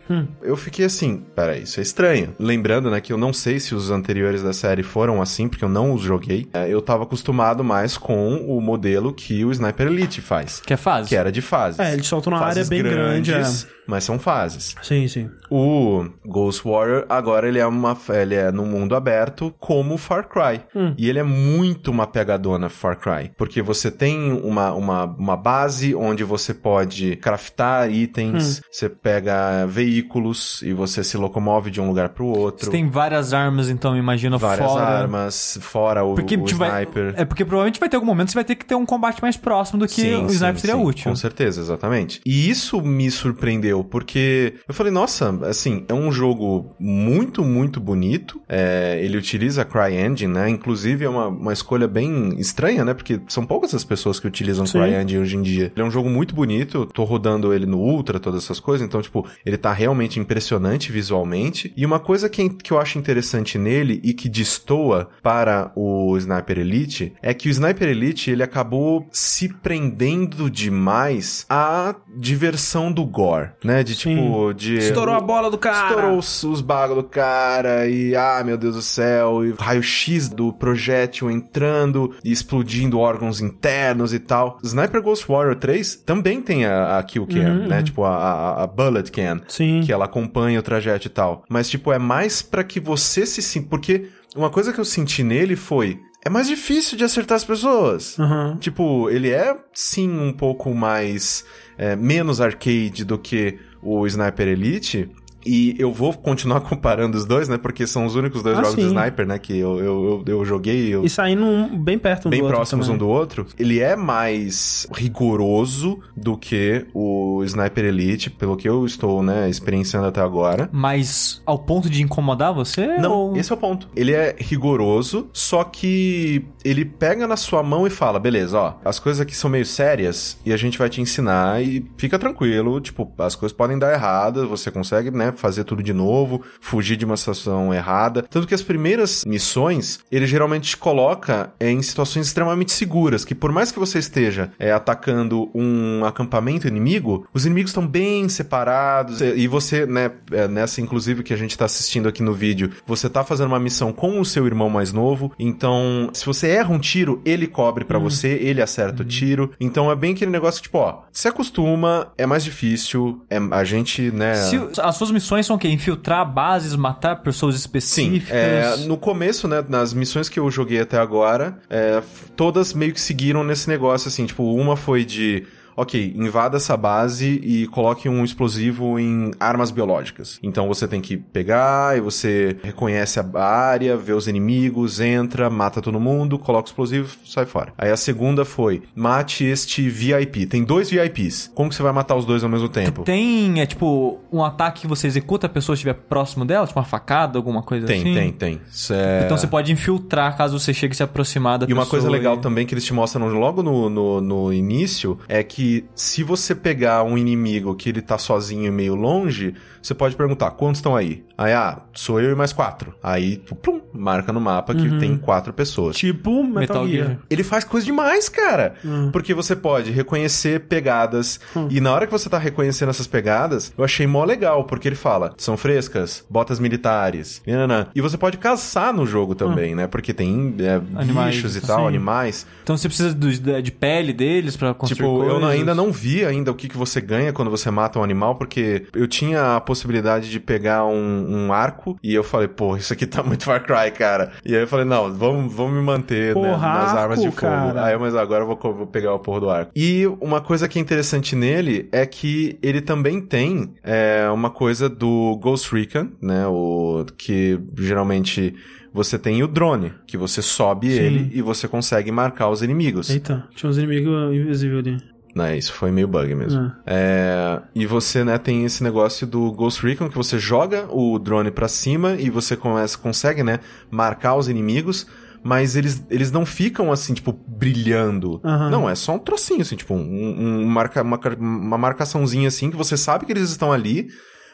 Eu 0.42 0.56
fiquei 0.56 0.84
assim, 0.84 1.22
peraí, 1.34 1.62
isso 1.62 1.80
é 1.80 1.82
estranho. 1.82 2.34
Lembrando, 2.38 2.90
né, 2.90 3.00
que 3.00 3.12
eu 3.12 3.18
não 3.18 3.32
sei 3.32 3.58
se 3.58 3.74
os 3.74 3.90
anteriores 3.90 4.42
da 4.42 4.52
série 4.52 4.82
foram 4.82 5.22
assim, 5.22 5.48
porque 5.48 5.64
eu 5.64 5.68
não 5.68 5.92
os 5.94 6.02
joguei. 6.02 6.48
É, 6.52 6.68
Eu 6.68 6.80
tava 6.82 7.04
acostumado 7.04 7.64
mais 7.64 7.96
com 7.96 8.36
o 8.36 8.60
modelo 8.60 9.12
que 9.12 9.44
o 9.44 9.50
Sniper 9.50 9.86
Elite 9.86 10.20
faz. 10.20 10.60
Que 10.60 10.74
é 10.74 10.76
fase. 10.76 11.08
Que 11.08 11.16
era 11.16 11.31
de 11.32 11.42
fases. 11.42 11.80
É, 11.80 11.92
ele 11.92 12.02
solta 12.04 12.28
uma 12.30 12.38
área 12.38 12.48
Fases 12.54 12.68
bem 12.68 12.82
grande. 12.82 13.32
É. 13.32 13.42
Mas 13.84 14.04
são 14.04 14.16
fases. 14.16 14.76
Sim, 14.80 15.08
sim. 15.08 15.28
O 15.50 16.04
Ghost 16.24 16.62
Warrior, 16.66 17.04
agora 17.08 17.48
ele 17.48 17.58
é 17.58 17.66
uma. 17.66 17.98
Ele 18.10 18.34
é 18.36 18.52
no 18.52 18.64
mundo 18.64 18.94
aberto 18.94 19.52
como 19.58 19.98
Far 19.98 20.28
Cry. 20.28 20.60
E 20.96 21.08
ele 21.08 21.18
é 21.18 21.22
muito 21.24 21.90
uma 21.90 22.06
pegadona 22.06 22.68
Far 22.68 22.96
Cry. 22.96 23.32
Porque 23.36 23.60
você 23.60 23.90
tem 23.90 24.32
uma, 24.32 24.72
uma, 24.72 25.04
uma 25.04 25.36
base 25.36 25.96
onde 25.96 26.22
você 26.22 26.54
pode 26.54 27.16
craftar 27.16 27.90
itens, 27.90 28.62
você 28.70 28.88
pega 28.88 29.66
veículos 29.66 30.62
e 30.62 30.72
você 30.72 31.02
se 31.02 31.16
locomove 31.16 31.70
de 31.70 31.80
um 31.80 31.88
lugar 31.88 32.10
pro 32.10 32.26
outro. 32.26 32.64
Você 32.64 32.70
tem 32.70 32.88
várias 32.88 33.32
armas, 33.34 33.68
então 33.68 33.96
imagina 33.96 34.38
várias 34.38 34.66
fora. 34.70 34.84
armas, 34.84 35.58
fora 35.60 36.04
o, 36.04 36.14
Porque 36.14 36.36
o 36.36 36.44
tipo, 36.44 36.58
vai- 36.58 36.82
sniper. 36.84 37.14
é 37.16 37.24
porque 37.24 37.44
provavelmente 37.44 37.80
vai 37.80 37.88
ter 37.88 37.96
algum 37.96 38.06
momento 38.06 38.26
que 38.26 38.32
você 38.32 38.38
vai 38.38 38.44
ter 38.44 38.54
que 38.54 38.64
ter 38.64 38.74
um 38.74 38.86
combate 38.86 39.20
mais 39.20 39.36
próximo 39.36 39.80
do 39.80 39.86
que 39.86 40.00
Sim, 40.02 40.24
o 40.24 40.26
sniper 40.30 40.54
sim, 40.54 40.60
seria 40.66 40.76
sim, 40.76 40.86
útil. 40.86 41.10
Com 41.10 41.16
certeza, 41.22 41.60
exatamente. 41.60 42.20
E 42.26 42.50
isso 42.50 42.80
me 42.80 43.10
surpreendeu, 43.10 43.82
porque 43.84 44.54
eu 44.66 44.74
falei, 44.74 44.92
nossa, 44.92 45.30
assim, 45.46 45.84
é 45.88 45.94
um 45.94 46.10
jogo 46.10 46.74
muito, 46.78 47.44
muito 47.44 47.80
bonito. 47.80 48.40
É, 48.48 49.00
ele 49.02 49.16
utiliza 49.16 49.62
a 49.62 49.64
CryEngine, 49.64 50.32
né? 50.32 50.48
Inclusive 50.48 51.04
é 51.04 51.08
uma, 51.08 51.28
uma 51.28 51.52
escolha 51.52 51.86
bem 51.86 52.34
estranha, 52.38 52.84
né? 52.84 52.94
Porque 52.94 53.20
são 53.28 53.46
poucas 53.46 53.74
as 53.74 53.84
pessoas 53.84 54.18
que 54.18 54.26
utilizam 54.26 54.66
Sim. 54.66 54.78
CryEngine 54.78 55.20
hoje 55.20 55.36
em 55.36 55.42
dia. 55.42 55.72
Ele 55.74 55.82
é 55.82 55.84
um 55.84 55.90
jogo 55.90 56.10
muito 56.10 56.34
bonito, 56.34 56.78
eu 56.78 56.86
tô 56.86 57.04
rodando 57.04 57.52
ele 57.54 57.66
no 57.66 57.78
Ultra, 57.78 58.20
todas 58.20 58.44
essas 58.44 58.60
coisas, 58.60 58.86
então, 58.86 59.00
tipo, 59.00 59.26
ele 59.46 59.56
tá 59.56 59.72
realmente 59.72 60.18
impressionante 60.18 60.92
visualmente. 60.92 61.72
E 61.76 61.86
uma 61.86 62.00
coisa 62.00 62.28
que, 62.28 62.48
que 62.50 62.72
eu 62.72 62.78
acho 62.78 62.98
interessante 62.98 63.58
nele 63.58 64.00
e 64.02 64.12
que 64.12 64.28
destoa 64.28 65.08
para 65.22 65.72
o 65.76 66.16
Sniper 66.18 66.58
Elite 66.58 67.12
é 67.22 67.32
que 67.32 67.48
o 67.48 67.50
Sniper 67.50 67.88
Elite, 67.88 68.30
ele 68.30 68.42
acabou 68.42 69.06
se 69.10 69.48
prendendo 69.48 70.50
demais 70.50 71.11
à 71.48 71.94
diversão 72.16 72.92
do 72.92 73.04
gore, 73.04 73.50
né? 73.64 73.82
De 73.82 73.94
Sim. 73.94 74.16
tipo, 74.16 74.52
de... 74.52 74.76
Estourou 74.78 75.14
a 75.14 75.20
bola 75.20 75.50
do 75.50 75.58
cara. 75.58 75.88
Estourou 75.88 76.18
os, 76.18 76.42
os 76.44 76.60
bagos 76.60 76.96
do 76.96 77.04
cara 77.04 77.86
e, 77.88 78.14
ah, 78.16 78.42
meu 78.44 78.56
Deus 78.56 78.74
do 78.74 78.82
céu, 78.82 79.44
e 79.44 79.54
raio-x 79.58 80.28
do 80.28 80.52
projétil 80.52 81.30
entrando 81.30 82.14
e 82.24 82.30
explodindo 82.32 82.98
órgãos 82.98 83.40
internos 83.40 84.12
e 84.14 84.18
tal. 84.18 84.58
Sniper 84.62 85.02
Ghost 85.02 85.26
Warrior 85.28 85.56
3 85.56 85.96
também 85.96 86.40
tem 86.40 86.64
a, 86.64 86.98
a 86.98 87.02
kill 87.02 87.26
cam, 87.26 87.42
Uhum, 87.42 87.66
né? 87.68 87.82
Tipo, 87.82 88.04
a, 88.04 88.16
a, 88.16 88.62
a 88.62 88.66
bullet 88.66 89.10
cam. 89.10 89.40
Sim. 89.48 89.80
Que 89.84 89.92
ela 89.92 90.04
acompanha 90.04 90.58
o 90.60 90.62
trajeto 90.62 91.06
e 91.06 91.10
tal. 91.10 91.44
Mas, 91.48 91.68
tipo, 91.68 91.92
é 91.92 91.98
mais 91.98 92.42
pra 92.42 92.62
que 92.64 92.80
você 92.80 93.26
se 93.26 93.42
sinta... 93.42 93.68
Porque 93.68 94.08
uma 94.36 94.50
coisa 94.50 94.72
que 94.72 94.80
eu 94.80 94.84
senti 94.84 95.22
nele 95.22 95.56
foi... 95.56 95.98
É 96.24 96.30
mais 96.30 96.46
difícil 96.46 96.96
de 96.96 97.04
acertar 97.04 97.36
as 97.36 97.44
pessoas. 97.44 98.18
Aham. 98.18 98.56
Tipo, 98.60 99.10
ele 99.10 99.30
é 99.30 99.56
sim 99.74 100.08
um 100.08 100.32
pouco 100.32 100.72
mais. 100.74 101.44
é, 101.76 101.96
menos 101.96 102.40
arcade 102.40 103.04
do 103.04 103.18
que 103.18 103.58
o 103.82 104.06
Sniper 104.06 104.46
Elite. 104.46 105.10
E 105.44 105.74
eu 105.78 105.92
vou 105.92 106.12
continuar 106.12 106.60
comparando 106.62 107.16
os 107.16 107.24
dois, 107.24 107.48
né? 107.48 107.58
Porque 107.58 107.86
são 107.86 108.06
os 108.06 108.14
únicos 108.14 108.42
dois 108.42 108.58
Ah, 108.58 108.62
jogos 108.62 108.76
de 108.76 108.82
sim. 108.82 108.88
Sniper, 108.88 109.26
né? 109.26 109.38
Que 109.38 109.58
eu, 109.58 109.78
eu, 109.78 110.22
eu, 110.26 110.38
eu 110.38 110.44
joguei. 110.44 110.94
Eu 110.94 111.04
E 111.04 111.10
saindo 111.10 111.44
um 111.44 111.78
bem 111.78 111.98
perto 111.98 112.28
um 112.28 112.30
bem 112.30 112.40
do 112.40 112.44
outro 112.44 112.56
próximos 112.56 112.86
também. 112.86 112.96
um 112.96 112.98
do 112.98 113.08
outro, 113.08 113.46
ele 113.58 113.80
é 113.80 113.96
mais 113.96 114.86
rigoroso 114.94 116.00
do 116.16 116.36
que 116.36 116.86
o 116.94 117.42
Sniper 117.44 117.84
Elite, 117.84 118.30
pelo 118.30 118.56
que 118.56 118.68
eu 118.68 118.84
estou, 118.86 119.22
né, 119.22 119.48
experienciando 119.48 120.06
até 120.06 120.20
agora. 120.20 120.68
Mas 120.72 121.42
ao 121.46 121.58
ponto 121.58 121.88
de 121.88 122.02
incomodar 122.02 122.52
você? 122.52 122.98
Não, 122.98 123.12
ou... 123.12 123.36
esse 123.36 123.50
é 123.52 123.54
o 123.54 123.58
ponto. 123.58 123.88
Ele 123.94 124.12
é 124.12 124.36
rigoroso, 124.38 125.28
só 125.32 125.64
que 125.64 126.44
ele 126.64 126.84
pega 126.84 127.26
na 127.26 127.36
sua 127.36 127.62
mão 127.62 127.86
e 127.86 127.90
fala: 127.90 128.18
beleza, 128.18 128.58
ó, 128.58 128.74
as 128.84 128.98
coisas 128.98 129.20
aqui 129.20 129.34
são 129.34 129.50
meio 129.50 129.66
sérias 129.66 130.38
e 130.44 130.52
a 130.52 130.56
gente 130.56 130.78
vai 130.78 130.88
te 130.88 131.00
ensinar 131.00 131.62
e 131.62 131.84
fica 131.96 132.18
tranquilo, 132.18 132.80
tipo, 132.80 133.10
as 133.18 133.34
coisas 133.34 133.56
podem 133.56 133.78
dar 133.78 133.92
errado, 133.92 134.48
você 134.48 134.70
consegue, 134.70 135.10
né, 135.10 135.31
fazer 135.36 135.64
tudo 135.64 135.82
de 135.82 135.92
novo, 135.92 136.42
fugir 136.60 136.96
de 136.96 137.04
uma 137.04 137.16
situação 137.16 137.72
errada. 137.72 138.22
Tanto 138.22 138.46
que 138.46 138.54
as 138.54 138.62
primeiras 138.62 139.24
missões, 139.24 140.00
ele 140.10 140.26
geralmente 140.26 140.70
te 140.70 140.76
coloca 140.76 141.52
em 141.60 141.80
situações 141.82 142.26
extremamente 142.26 142.72
seguras, 142.72 143.24
que 143.24 143.34
por 143.34 143.52
mais 143.52 143.70
que 143.70 143.78
você 143.78 143.98
esteja 143.98 144.52
é, 144.58 144.72
atacando 144.72 145.50
um 145.54 146.04
acampamento 146.04 146.66
inimigo, 146.68 147.26
os 147.32 147.46
inimigos 147.46 147.70
estão 147.70 147.86
bem 147.86 148.28
separados 148.28 149.20
e 149.20 149.46
você, 149.46 149.86
né, 149.86 150.10
é, 150.30 150.48
nessa 150.48 150.80
inclusive 150.80 151.22
que 151.22 151.32
a 151.32 151.36
gente 151.36 151.56
tá 151.56 151.64
assistindo 151.64 152.08
aqui 152.08 152.22
no 152.22 152.32
vídeo, 152.32 152.70
você 152.86 153.08
tá 153.08 153.24
fazendo 153.24 153.48
uma 153.48 153.60
missão 153.60 153.92
com 153.92 154.20
o 154.20 154.24
seu 154.24 154.46
irmão 154.46 154.68
mais 154.68 154.92
novo, 154.92 155.32
então 155.38 156.10
se 156.12 156.24
você 156.24 156.48
erra 156.48 156.72
um 156.72 156.78
tiro, 156.78 157.20
ele 157.24 157.46
cobre 157.46 157.84
pra 157.84 157.98
você, 157.98 158.28
ele 158.28 158.62
acerta 158.62 159.02
o 159.02 159.06
tiro. 159.06 159.52
Então 159.60 159.90
é 159.90 159.96
bem 159.96 160.12
aquele 160.12 160.30
negócio 160.30 160.62
tipo, 160.62 160.78
ó, 160.78 161.02
se 161.12 161.28
acostuma, 161.28 162.12
é 162.16 162.26
mais 162.26 162.44
difícil, 162.44 163.22
é, 163.28 163.38
a 163.50 163.64
gente, 163.64 164.10
né... 164.10 164.34
Se, 164.34 164.58
as 164.80 164.96
suas 164.96 165.10
missões 165.10 165.21
são 165.46 165.56
o 165.56 165.58
quê? 165.58 165.68
Infiltrar 165.68 166.30
bases, 166.30 166.74
matar 166.74 167.16
pessoas 167.22 167.54
Sim, 167.54 167.60
específicas? 167.60 168.30
é, 168.30 168.76
no 168.86 168.96
começo, 168.96 169.46
né, 169.48 169.64
nas 169.68 169.92
missões 169.92 170.28
que 170.28 170.38
eu 170.38 170.50
joguei 170.50 170.80
até 170.80 170.98
agora, 170.98 171.58
é, 171.68 172.02
todas 172.36 172.72
meio 172.72 172.92
que 172.92 173.00
seguiram 173.00 173.42
nesse 173.44 173.68
negócio, 173.68 174.08
assim, 174.08 174.26
tipo, 174.26 174.42
uma 174.54 174.76
foi 174.76 175.04
de... 175.04 175.44
Ok, 175.76 176.12
invada 176.16 176.56
essa 176.56 176.76
base 176.76 177.40
e 177.42 177.66
coloque 177.68 178.08
um 178.08 178.24
explosivo 178.24 178.98
em 178.98 179.30
armas 179.40 179.70
biológicas. 179.70 180.38
Então 180.42 180.68
você 180.68 180.86
tem 180.86 181.00
que 181.00 181.16
pegar 181.16 181.96
e 181.96 182.00
você 182.00 182.56
reconhece 182.62 183.18
a 183.20 183.44
área, 183.44 183.96
vê 183.96 184.12
os 184.12 184.28
inimigos, 184.28 185.00
entra, 185.00 185.48
mata 185.48 185.80
todo 185.80 185.98
mundo, 185.98 186.38
coloca 186.38 186.66
o 186.66 186.70
explosivo, 186.70 187.16
sai 187.24 187.46
fora. 187.46 187.72
Aí 187.78 187.90
a 187.90 187.96
segunda 187.96 188.44
foi, 188.44 188.82
mate 188.94 189.44
este 189.44 189.88
VIP. 189.88 190.46
Tem 190.46 190.62
dois 190.64 190.90
VIPs. 190.90 191.50
Como 191.54 191.68
que 191.70 191.74
você 191.74 191.82
vai 191.82 191.92
matar 191.92 192.16
os 192.16 192.24
dois 192.26 192.44
ao 192.44 192.50
mesmo 192.50 192.68
tempo? 192.68 193.02
Tem, 193.02 193.60
é 193.60 193.66
tipo, 193.66 194.20
um 194.32 194.44
ataque 194.44 194.82
que 194.82 194.86
você 194.86 195.06
executa 195.06 195.46
a 195.46 195.50
pessoa 195.50 195.74
estiver 195.74 195.94
próximo 195.94 196.44
dela? 196.44 196.66
Tipo 196.66 196.78
uma 196.78 196.84
facada, 196.84 197.38
alguma 197.38 197.62
coisa 197.62 197.86
Tem, 197.86 198.00
assim? 198.00 198.14
tem, 198.14 198.32
tem. 198.32 198.60
Isso 198.70 198.92
é- 198.92 199.22
Então 199.24 199.36
você 199.38 199.46
pode 199.46 199.72
infiltrar 199.72 200.36
caso 200.36 200.58
você 200.58 200.74
chegue 200.74 200.92
a 200.92 200.96
se 200.96 201.02
aproximar 201.02 201.58
da 201.58 201.66
E 201.68 201.72
uma 201.72 201.82
pessoa 201.82 202.00
coisa 202.02 202.10
legal 202.10 202.36
e- 202.36 202.40
também 202.40 202.66
que 202.66 202.74
eles 202.74 202.84
te 202.84 202.92
mostram 202.92 203.26
logo 203.28 203.62
no, 203.62 203.88
no, 203.88 204.20
no 204.20 204.52
início 204.52 205.18
é 205.28 205.42
que 205.42 205.61
se 205.94 206.22
você 206.22 206.54
pegar 206.54 207.02
um 207.02 207.18
inimigo 207.18 207.74
que 207.74 207.88
ele 207.88 208.00
tá 208.00 208.16
sozinho 208.18 208.66
e 208.66 208.70
meio 208.70 208.94
longe, 208.94 209.54
você 209.82 209.94
pode 209.94 210.16
perguntar, 210.16 210.50
quantos 210.52 210.78
estão 210.78 210.96
aí? 210.96 211.24
Aí, 211.42 211.52
ah, 211.52 211.78
sou 211.94 212.20
eu 212.20 212.32
e 212.32 212.34
mais 212.34 212.52
quatro. 212.52 212.94
Aí, 213.02 213.38
pum, 213.62 213.80
marca 213.92 214.32
no 214.32 214.40
mapa 214.40 214.74
que 214.74 214.98
tem 214.98 215.16
quatro 215.16 215.52
pessoas. 215.52 215.96
Tipo 215.96 216.42
Metal, 216.44 216.60
Metal 216.60 216.88
Gear. 216.88 217.06
Gear. 217.06 217.18
Ele 217.28 217.42
faz 217.42 217.64
coisa 217.64 217.84
demais, 217.84 218.28
cara. 218.28 218.74
Hum. 218.84 219.10
Porque 219.12 219.34
você 219.34 219.56
pode 219.56 219.90
reconhecer 219.90 220.60
pegadas. 220.60 221.40
E 221.70 221.80
na 221.80 221.92
hora 221.92 222.06
que 222.06 222.12
você 222.12 222.28
tá 222.28 222.38
reconhecendo 222.38 222.90
essas 222.90 223.06
pegadas, 223.06 223.72
eu 223.76 223.84
achei 223.84 224.06
mó 224.06 224.24
legal, 224.24 224.64
porque 224.64 224.88
ele 224.88 224.94
fala: 224.96 225.34
são 225.36 225.56
frescas, 225.56 226.24
botas 226.28 226.58
militares. 226.58 227.42
nananã. 227.46 227.86
E 227.94 228.00
você 228.00 228.16
pode 228.16 228.36
caçar 228.38 228.92
no 228.92 229.06
jogo 229.06 229.34
também, 229.34 229.74
né? 229.74 229.86
Porque 229.86 230.12
tem 230.12 230.54
é, 230.60 230.80
Animais, 231.00 231.34
bichos 231.36 231.56
e 231.56 231.60
tal, 231.60 231.80
sim. 231.80 231.86
animais. 231.88 232.46
Então 232.62 232.76
você 232.76 232.88
precisa 232.88 233.14
do- 233.14 233.30
de, 233.32 233.62
de 233.62 233.72
pele 233.72 234.12
deles 234.12 234.56
pra 234.56 234.74
construir 234.74 234.96
Tipo, 234.96 235.22
eu 235.24 235.28
não- 235.34 235.40
coisas? 235.40 235.50
ainda 235.50 235.74
não 235.74 235.90
vi 235.92 236.24
ainda 236.24 236.50
o 236.50 236.54
que, 236.54 236.68
que 236.68 236.76
você 236.76 237.00
ganha 237.00 237.32
quando 237.32 237.50
você 237.50 237.70
mata 237.70 237.98
um 237.98 238.02
animal, 238.04 238.34
porque 238.36 238.86
eu 238.94 239.06
tinha 239.08 239.56
a 239.56 239.60
possibilidade 239.60 240.30
de 240.30 240.38
pegar 240.40 240.84
um, 240.84 240.92
um 241.36 241.52
arco 241.52 241.98
e 242.02 242.14
eu 242.14 242.22
falei, 242.22 242.48
pô, 242.48 242.76
isso 242.76 242.92
aqui 242.92 243.06
tá 243.06 243.22
muito 243.24 243.44
Far 243.44 243.62
Cry, 243.62 243.90
cara. 243.92 244.32
E 244.44 244.54
aí 244.54 244.62
eu 244.62 244.68
falei, 244.68 244.84
não, 244.84 245.12
vamos, 245.12 245.52
vamos 245.52 245.72
me 245.74 245.82
manter 245.82 246.34
né, 246.34 246.42
Porra, 246.42 246.68
nas 246.68 246.94
armas 246.94 247.20
de 247.20 247.26
arco, 247.26 247.40
fogo. 247.40 247.52
cara. 247.52 247.84
Aí, 247.84 247.98
mas 247.98 248.14
agora 248.14 248.44
eu 248.44 248.46
vou, 248.46 248.74
vou 248.74 248.86
pegar 248.86 249.14
o 249.14 249.18
porra 249.18 249.40
do 249.40 249.50
arco. 249.50 249.72
E 249.74 250.06
uma 250.20 250.40
coisa 250.40 250.68
que 250.68 250.78
é 250.78 250.82
interessante 250.82 251.34
nele 251.34 251.88
é 251.92 252.04
que 252.06 252.58
ele 252.62 252.80
também 252.80 253.20
tem 253.20 253.74
é, 253.82 254.28
uma 254.32 254.50
coisa 254.50 254.88
do 254.88 255.38
Ghost 255.40 255.74
Recon, 255.74 256.08
né? 256.20 256.46
O, 256.46 257.04
que 257.16 257.58
geralmente 257.78 258.54
você 258.92 259.18
tem 259.18 259.42
o 259.42 259.48
drone, 259.48 259.92
que 260.06 260.16
você 260.16 260.42
sobe 260.42 260.90
Sim. 260.90 261.00
ele 261.00 261.30
e 261.32 261.40
você 261.40 261.66
consegue 261.66 262.12
marcar 262.12 262.50
os 262.50 262.62
inimigos. 262.62 263.08
Eita, 263.08 263.48
tinha 263.54 263.70
uns 263.70 263.78
inimigos 263.78 264.34
invisíveis 264.34 264.86
ali. 264.86 265.11
Né, 265.34 265.56
isso 265.56 265.72
foi 265.72 265.90
meio 265.90 266.06
bug 266.06 266.34
mesmo. 266.34 266.60
Ah. 266.60 266.76
É, 266.86 267.62
e 267.74 267.86
você, 267.86 268.22
né, 268.22 268.36
tem 268.36 268.64
esse 268.64 268.82
negócio 268.82 269.26
do 269.26 269.50
Ghost 269.52 269.84
Recon 269.84 270.08
que 270.08 270.16
você 270.16 270.38
joga 270.38 270.86
o 270.90 271.18
drone 271.18 271.50
pra 271.50 271.68
cima 271.68 272.16
e 272.18 272.28
você 272.28 272.54
começa, 272.54 272.98
consegue, 272.98 273.42
né, 273.42 273.60
marcar 273.90 274.34
os 274.36 274.48
inimigos, 274.48 275.06
mas 275.42 275.74
eles, 275.74 276.04
eles 276.10 276.30
não 276.30 276.44
ficam 276.44 276.92
assim, 276.92 277.14
tipo, 277.14 277.32
brilhando. 277.32 278.40
Aham. 278.44 278.70
Não, 278.70 278.88
é 278.88 278.94
só 278.94 279.14
um 279.14 279.18
trocinho, 279.18 279.62
assim, 279.62 279.74
tipo, 279.74 279.94
um, 279.94 280.60
um 280.60 280.66
marca, 280.66 281.02
uma, 281.02 281.18
uma 281.38 281.78
marcaçãozinha 281.78 282.48
assim 282.48 282.70
que 282.70 282.76
você 282.76 282.96
sabe 282.96 283.24
que 283.24 283.32
eles 283.32 283.50
estão 283.50 283.72
ali, 283.72 284.08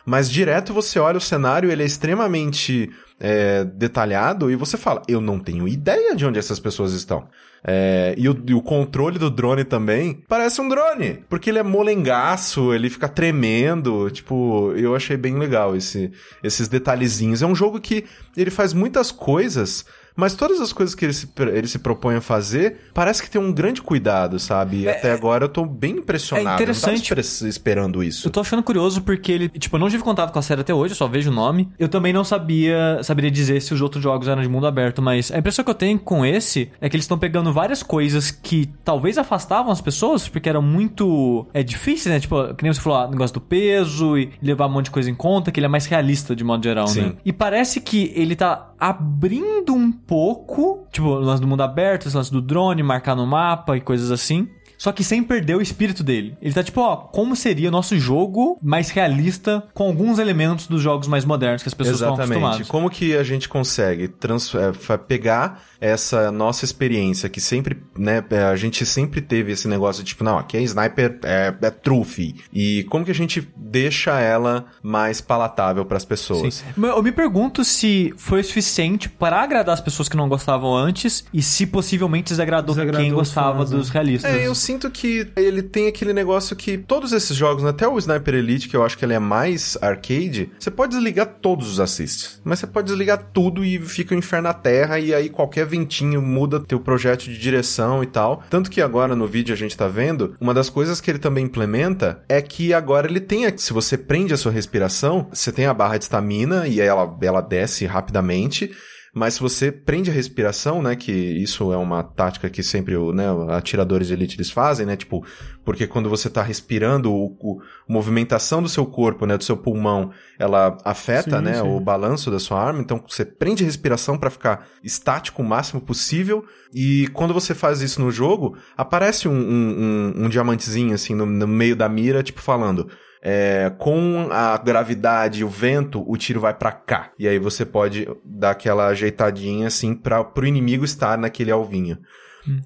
mas 0.08 0.30
direto 0.30 0.72
você 0.72 0.98
olha 0.98 1.18
o 1.18 1.20
cenário, 1.20 1.70
ele 1.70 1.82
é 1.82 1.86
extremamente 1.86 2.90
é, 3.20 3.62
detalhado 3.62 4.50
e 4.50 4.56
você 4.56 4.78
fala, 4.78 5.02
eu 5.06 5.20
não 5.20 5.38
tenho 5.38 5.68
ideia 5.68 6.16
de 6.16 6.24
onde 6.24 6.38
essas 6.38 6.58
pessoas 6.58 6.94
estão. 6.94 7.28
É, 7.62 8.14
e, 8.16 8.26
o, 8.26 8.42
e 8.46 8.54
o 8.54 8.62
controle 8.62 9.18
do 9.18 9.28
drone 9.28 9.64
também 9.64 10.24
parece 10.26 10.62
um 10.62 10.68
drone, 10.68 11.24
porque 11.28 11.50
ele 11.50 11.58
é 11.58 11.62
molengaço, 11.62 12.72
ele 12.72 12.88
fica 12.88 13.06
tremendo, 13.06 14.08
tipo, 14.10 14.72
eu 14.76 14.96
achei 14.96 15.16
bem 15.16 15.36
legal 15.36 15.76
esse, 15.76 16.10
esses 16.42 16.68
detalhezinhos. 16.68 17.42
É 17.42 17.46
um 17.46 17.54
jogo 17.54 17.78
que 17.78 18.06
ele 18.34 18.50
faz 18.50 18.72
muitas 18.72 19.10
coisas, 19.10 19.84
mas 20.18 20.34
todas 20.34 20.60
as 20.60 20.72
coisas 20.72 20.94
que 20.94 21.04
ele 21.04 21.12
se, 21.12 21.28
ele 21.38 21.66
se 21.68 21.78
propõe 21.78 22.16
a 22.16 22.20
fazer, 22.20 22.90
parece 22.92 23.22
que 23.22 23.30
tem 23.30 23.40
um 23.40 23.52
grande 23.52 23.80
cuidado, 23.80 24.38
sabe? 24.38 24.80
E 24.82 24.88
até 24.88 25.12
agora 25.12 25.44
eu 25.44 25.48
tô 25.48 25.64
bem 25.64 25.92
impressionado. 25.98 26.48
é 26.50 26.54
interessante. 26.54 27.10
Eu 27.10 27.16
não 27.16 27.22
tava 27.22 27.26
esper- 27.26 27.48
esperando 27.48 28.02
isso. 28.02 28.26
Eu 28.26 28.32
tô 28.32 28.40
achando 28.40 28.62
curioso 28.62 29.02
porque 29.02 29.30
ele, 29.30 29.48
tipo, 29.48 29.76
eu 29.76 29.80
não 29.80 29.88
tive 29.88 30.02
contato 30.02 30.32
com 30.32 30.38
a 30.38 30.42
série 30.42 30.60
até 30.60 30.74
hoje, 30.74 30.92
eu 30.92 30.96
só 30.96 31.06
vejo 31.06 31.30
o 31.30 31.34
nome. 31.34 31.68
Eu 31.78 31.88
também 31.88 32.12
não 32.12 32.24
sabia, 32.24 33.00
saberia 33.02 33.30
dizer 33.30 33.62
se 33.62 33.72
os 33.72 33.80
outros 33.80 34.02
jogos 34.02 34.26
eram 34.28 34.42
de 34.42 34.48
mundo 34.48 34.66
aberto, 34.66 35.00
mas 35.00 35.30
a 35.30 35.38
impressão 35.38 35.64
que 35.64 35.70
eu 35.70 35.74
tenho 35.74 35.98
com 35.98 36.26
esse 36.26 36.70
é 36.80 36.88
que 36.88 36.96
eles 36.96 37.04
estão 37.04 37.18
pegando 37.18 37.52
várias 37.52 37.82
coisas 37.82 38.30
que 38.30 38.68
talvez 38.84 39.18
afastavam 39.18 39.70
as 39.70 39.80
pessoas, 39.80 40.28
porque 40.28 40.48
eram 40.48 40.62
muito 40.62 41.46
é 41.54 41.62
difícil, 41.62 42.10
né? 42.10 42.18
Tipo, 42.20 42.54
que 42.54 42.62
nem 42.64 42.72
você 42.72 42.80
falou, 42.80 43.06
o 43.06 43.10
negócio 43.10 43.34
do 43.34 43.40
peso 43.40 44.18
e 44.18 44.30
levar 44.42 44.66
um 44.66 44.70
monte 44.70 44.86
de 44.86 44.90
coisa 44.90 45.10
em 45.10 45.14
conta, 45.14 45.52
que 45.52 45.60
ele 45.60 45.66
é 45.66 45.68
mais 45.68 45.86
realista 45.86 46.34
de 46.34 46.42
modo 46.42 46.64
geral, 46.64 46.86
Sim. 46.88 47.02
né? 47.02 47.12
E 47.24 47.32
parece 47.32 47.80
que 47.80 48.12
ele 48.16 48.34
tá 48.34 48.67
abrindo 48.78 49.74
um 49.74 49.90
pouco, 49.90 50.86
tipo, 50.92 51.08
lance 51.08 51.40
do 51.40 51.48
mundo 51.48 51.62
aberto, 51.62 52.08
lance 52.14 52.30
do 52.30 52.40
drone, 52.40 52.82
marcar 52.82 53.16
no 53.16 53.26
mapa 53.26 53.76
e 53.76 53.80
coisas 53.80 54.10
assim. 54.10 54.48
Só 54.78 54.90
que 54.92 55.04
sem 55.04 55.22
perder 55.22 55.56
o 55.56 55.60
espírito 55.60 56.02
dele. 56.02 56.36
Ele 56.40 56.54
tá 56.54 56.62
tipo, 56.62 56.80
ó, 56.80 56.96
como 56.96 57.36
seria 57.36 57.68
o 57.68 57.72
nosso 57.72 57.98
jogo 57.98 58.58
mais 58.62 58.88
realista 58.90 59.62
com 59.74 59.84
alguns 59.88 60.18
elementos 60.18 60.66
dos 60.66 60.80
jogos 60.80 61.06
mais 61.08 61.24
modernos 61.24 61.62
que 61.62 61.68
as 61.68 61.74
pessoas 61.74 61.96
estão 61.96 62.14
Exatamente. 62.14 62.38
acostumadas. 62.38 62.68
Como 62.68 62.88
que 62.88 63.16
a 63.16 63.22
gente 63.22 63.48
consegue 63.48 64.08
trans- 64.08 64.54
é, 64.54 64.96
pegar 64.96 65.62
essa 65.80 66.30
nossa 66.32 66.64
experiência 66.64 67.28
que 67.28 67.40
sempre, 67.40 67.82
né, 67.96 68.24
é, 68.30 68.44
a 68.44 68.56
gente 68.56 68.86
sempre 68.86 69.20
teve 69.20 69.52
esse 69.52 69.68
negócio 69.68 70.02
de 70.02 70.08
tipo, 70.10 70.24
não, 70.24 70.38
aqui 70.38 70.56
é 70.56 70.62
sniper, 70.62 71.18
é, 71.24 71.54
é 71.60 71.70
trufe. 71.70 72.34
E 72.52 72.84
como 72.84 73.04
que 73.04 73.10
a 73.10 73.14
gente 73.14 73.48
deixa 73.56 74.18
ela 74.20 74.66
mais 74.82 75.20
palatável 75.20 75.84
pras 75.84 76.04
pessoas? 76.04 76.54
Sim. 76.54 76.64
Eu 76.76 77.02
me 77.02 77.12
pergunto 77.12 77.64
se 77.64 78.12
foi 78.16 78.40
o 78.40 78.44
suficiente 78.44 79.08
para 79.08 79.40
agradar 79.42 79.74
as 79.74 79.80
pessoas 79.80 80.08
que 80.08 80.16
não 80.16 80.28
gostavam 80.28 80.74
antes 80.76 81.24
e 81.32 81.42
se 81.42 81.66
possivelmente 81.66 82.30
desagradou, 82.30 82.74
Desagradou 82.74 83.00
quem 83.00 83.10
os 83.12 83.16
gostava 83.18 83.58
fãs, 83.58 83.70
né? 83.70 83.76
dos 83.78 83.88
realistas. 83.88 84.32
É, 84.32 84.46
eu 84.46 84.54
sinto 84.68 84.90
que 84.90 85.26
ele 85.34 85.62
tem 85.62 85.88
aquele 85.88 86.12
negócio 86.12 86.54
que 86.54 86.76
todos 86.76 87.14
esses 87.14 87.34
jogos, 87.34 87.62
né, 87.62 87.70
até 87.70 87.88
o 87.88 87.96
Sniper 87.96 88.34
Elite, 88.34 88.68
que 88.68 88.76
eu 88.76 88.84
acho 88.84 88.98
que 88.98 89.04
ele 89.04 89.14
é 89.14 89.18
mais 89.18 89.78
arcade, 89.80 90.50
você 90.60 90.70
pode 90.70 90.94
desligar 90.94 91.26
todos 91.40 91.70
os 91.70 91.80
assists. 91.80 92.38
Mas 92.44 92.58
você 92.58 92.66
pode 92.66 92.88
desligar 92.88 93.30
tudo 93.32 93.64
e 93.64 93.80
fica 93.80 94.14
o 94.14 94.18
inferno 94.18 94.48
na 94.48 94.52
terra, 94.52 94.98
e 94.98 95.14
aí 95.14 95.30
qualquer 95.30 95.64
ventinho 95.64 96.20
muda 96.20 96.60
teu 96.60 96.78
projeto 96.78 97.24
de 97.24 97.38
direção 97.38 98.02
e 98.02 98.06
tal. 98.06 98.42
Tanto 98.50 98.70
que 98.70 98.82
agora 98.82 99.16
no 99.16 99.26
vídeo 99.26 99.54
a 99.54 99.56
gente 99.56 99.74
tá 99.74 99.88
vendo, 99.88 100.36
uma 100.38 100.52
das 100.52 100.68
coisas 100.68 101.00
que 101.00 101.10
ele 101.10 101.18
também 101.18 101.46
implementa 101.46 102.22
é 102.28 102.42
que 102.42 102.74
agora 102.74 103.08
ele 103.08 103.20
tem, 103.20 103.56
se 103.56 103.72
você 103.72 103.96
prende 103.96 104.34
a 104.34 104.36
sua 104.36 104.52
respiração, 104.52 105.28
você 105.32 105.50
tem 105.50 105.64
a 105.64 105.72
barra 105.72 105.96
de 105.96 106.04
estamina 106.04 106.68
e 106.68 106.78
ela, 106.78 107.16
ela 107.22 107.40
desce 107.40 107.86
rapidamente. 107.86 108.70
Mas 109.14 109.34
se 109.34 109.40
você 109.40 109.72
prende 109.72 110.10
a 110.10 110.12
respiração, 110.12 110.82
né, 110.82 110.94
que 110.94 111.10
isso 111.12 111.72
é 111.72 111.76
uma 111.76 112.02
tática 112.02 112.48
que 112.50 112.62
sempre 112.62 112.96
né, 113.14 113.24
atiradores 113.50 114.08
de 114.08 114.12
elite 114.12 114.36
eles 114.36 114.50
fazem, 114.50 114.84
né, 114.86 114.96
tipo, 114.96 115.24
porque 115.64 115.86
quando 115.86 116.08
você 116.10 116.28
tá 116.28 116.42
respirando, 116.42 117.12
o, 117.12 117.36
o- 117.40 117.60
a 117.88 117.92
movimentação 117.92 118.62
do 118.62 118.68
seu 118.68 118.84
corpo, 118.86 119.26
né, 119.26 119.36
do 119.38 119.44
seu 119.44 119.56
pulmão, 119.56 120.10
ela 120.38 120.76
afeta, 120.84 121.38
Sim, 121.38 121.44
né, 121.44 121.54
sim. 121.54 121.60
o 121.68 121.80
balanço 121.80 122.30
da 122.30 122.38
sua 122.38 122.60
arma, 122.62 122.80
então 122.80 123.02
você 123.08 123.24
prende 123.24 123.62
a 123.62 123.66
respiração 123.66 124.18
pra 124.18 124.30
ficar 124.30 124.66
estático 124.84 125.42
o 125.42 125.44
máximo 125.44 125.80
possível, 125.80 126.44
e 126.74 127.08
quando 127.14 127.32
você 127.34 127.54
faz 127.54 127.80
isso 127.80 128.00
no 128.00 128.10
jogo, 128.10 128.56
aparece 128.76 129.26
um, 129.28 129.32
um, 129.32 130.12
um- 130.16 130.24
um 130.24 130.28
diamantezinho, 130.28 130.94
assim, 130.94 131.14
no, 131.14 131.24
no 131.26 131.46
meio 131.48 131.74
da 131.74 131.88
mira, 131.88 132.22
tipo, 132.22 132.40
falando... 132.40 132.88
é, 133.22 133.72
com 133.78 134.28
a 134.30 134.56
gravidade 134.58 135.40
e 135.40 135.44
o 135.44 135.48
vento, 135.48 136.04
o 136.06 136.16
tiro 136.16 136.40
vai 136.40 136.54
pra 136.54 136.72
cá. 136.72 137.10
E 137.18 137.26
aí 137.26 137.38
você 137.38 137.64
pode 137.64 138.08
dar 138.24 138.50
aquela 138.50 138.88
ajeitadinha 138.88 139.66
assim 139.66 139.94
para 139.94 140.22
pro 140.24 140.46
inimigo 140.46 140.84
estar 140.84 141.18
naquele 141.18 141.50
alvinho. 141.50 141.98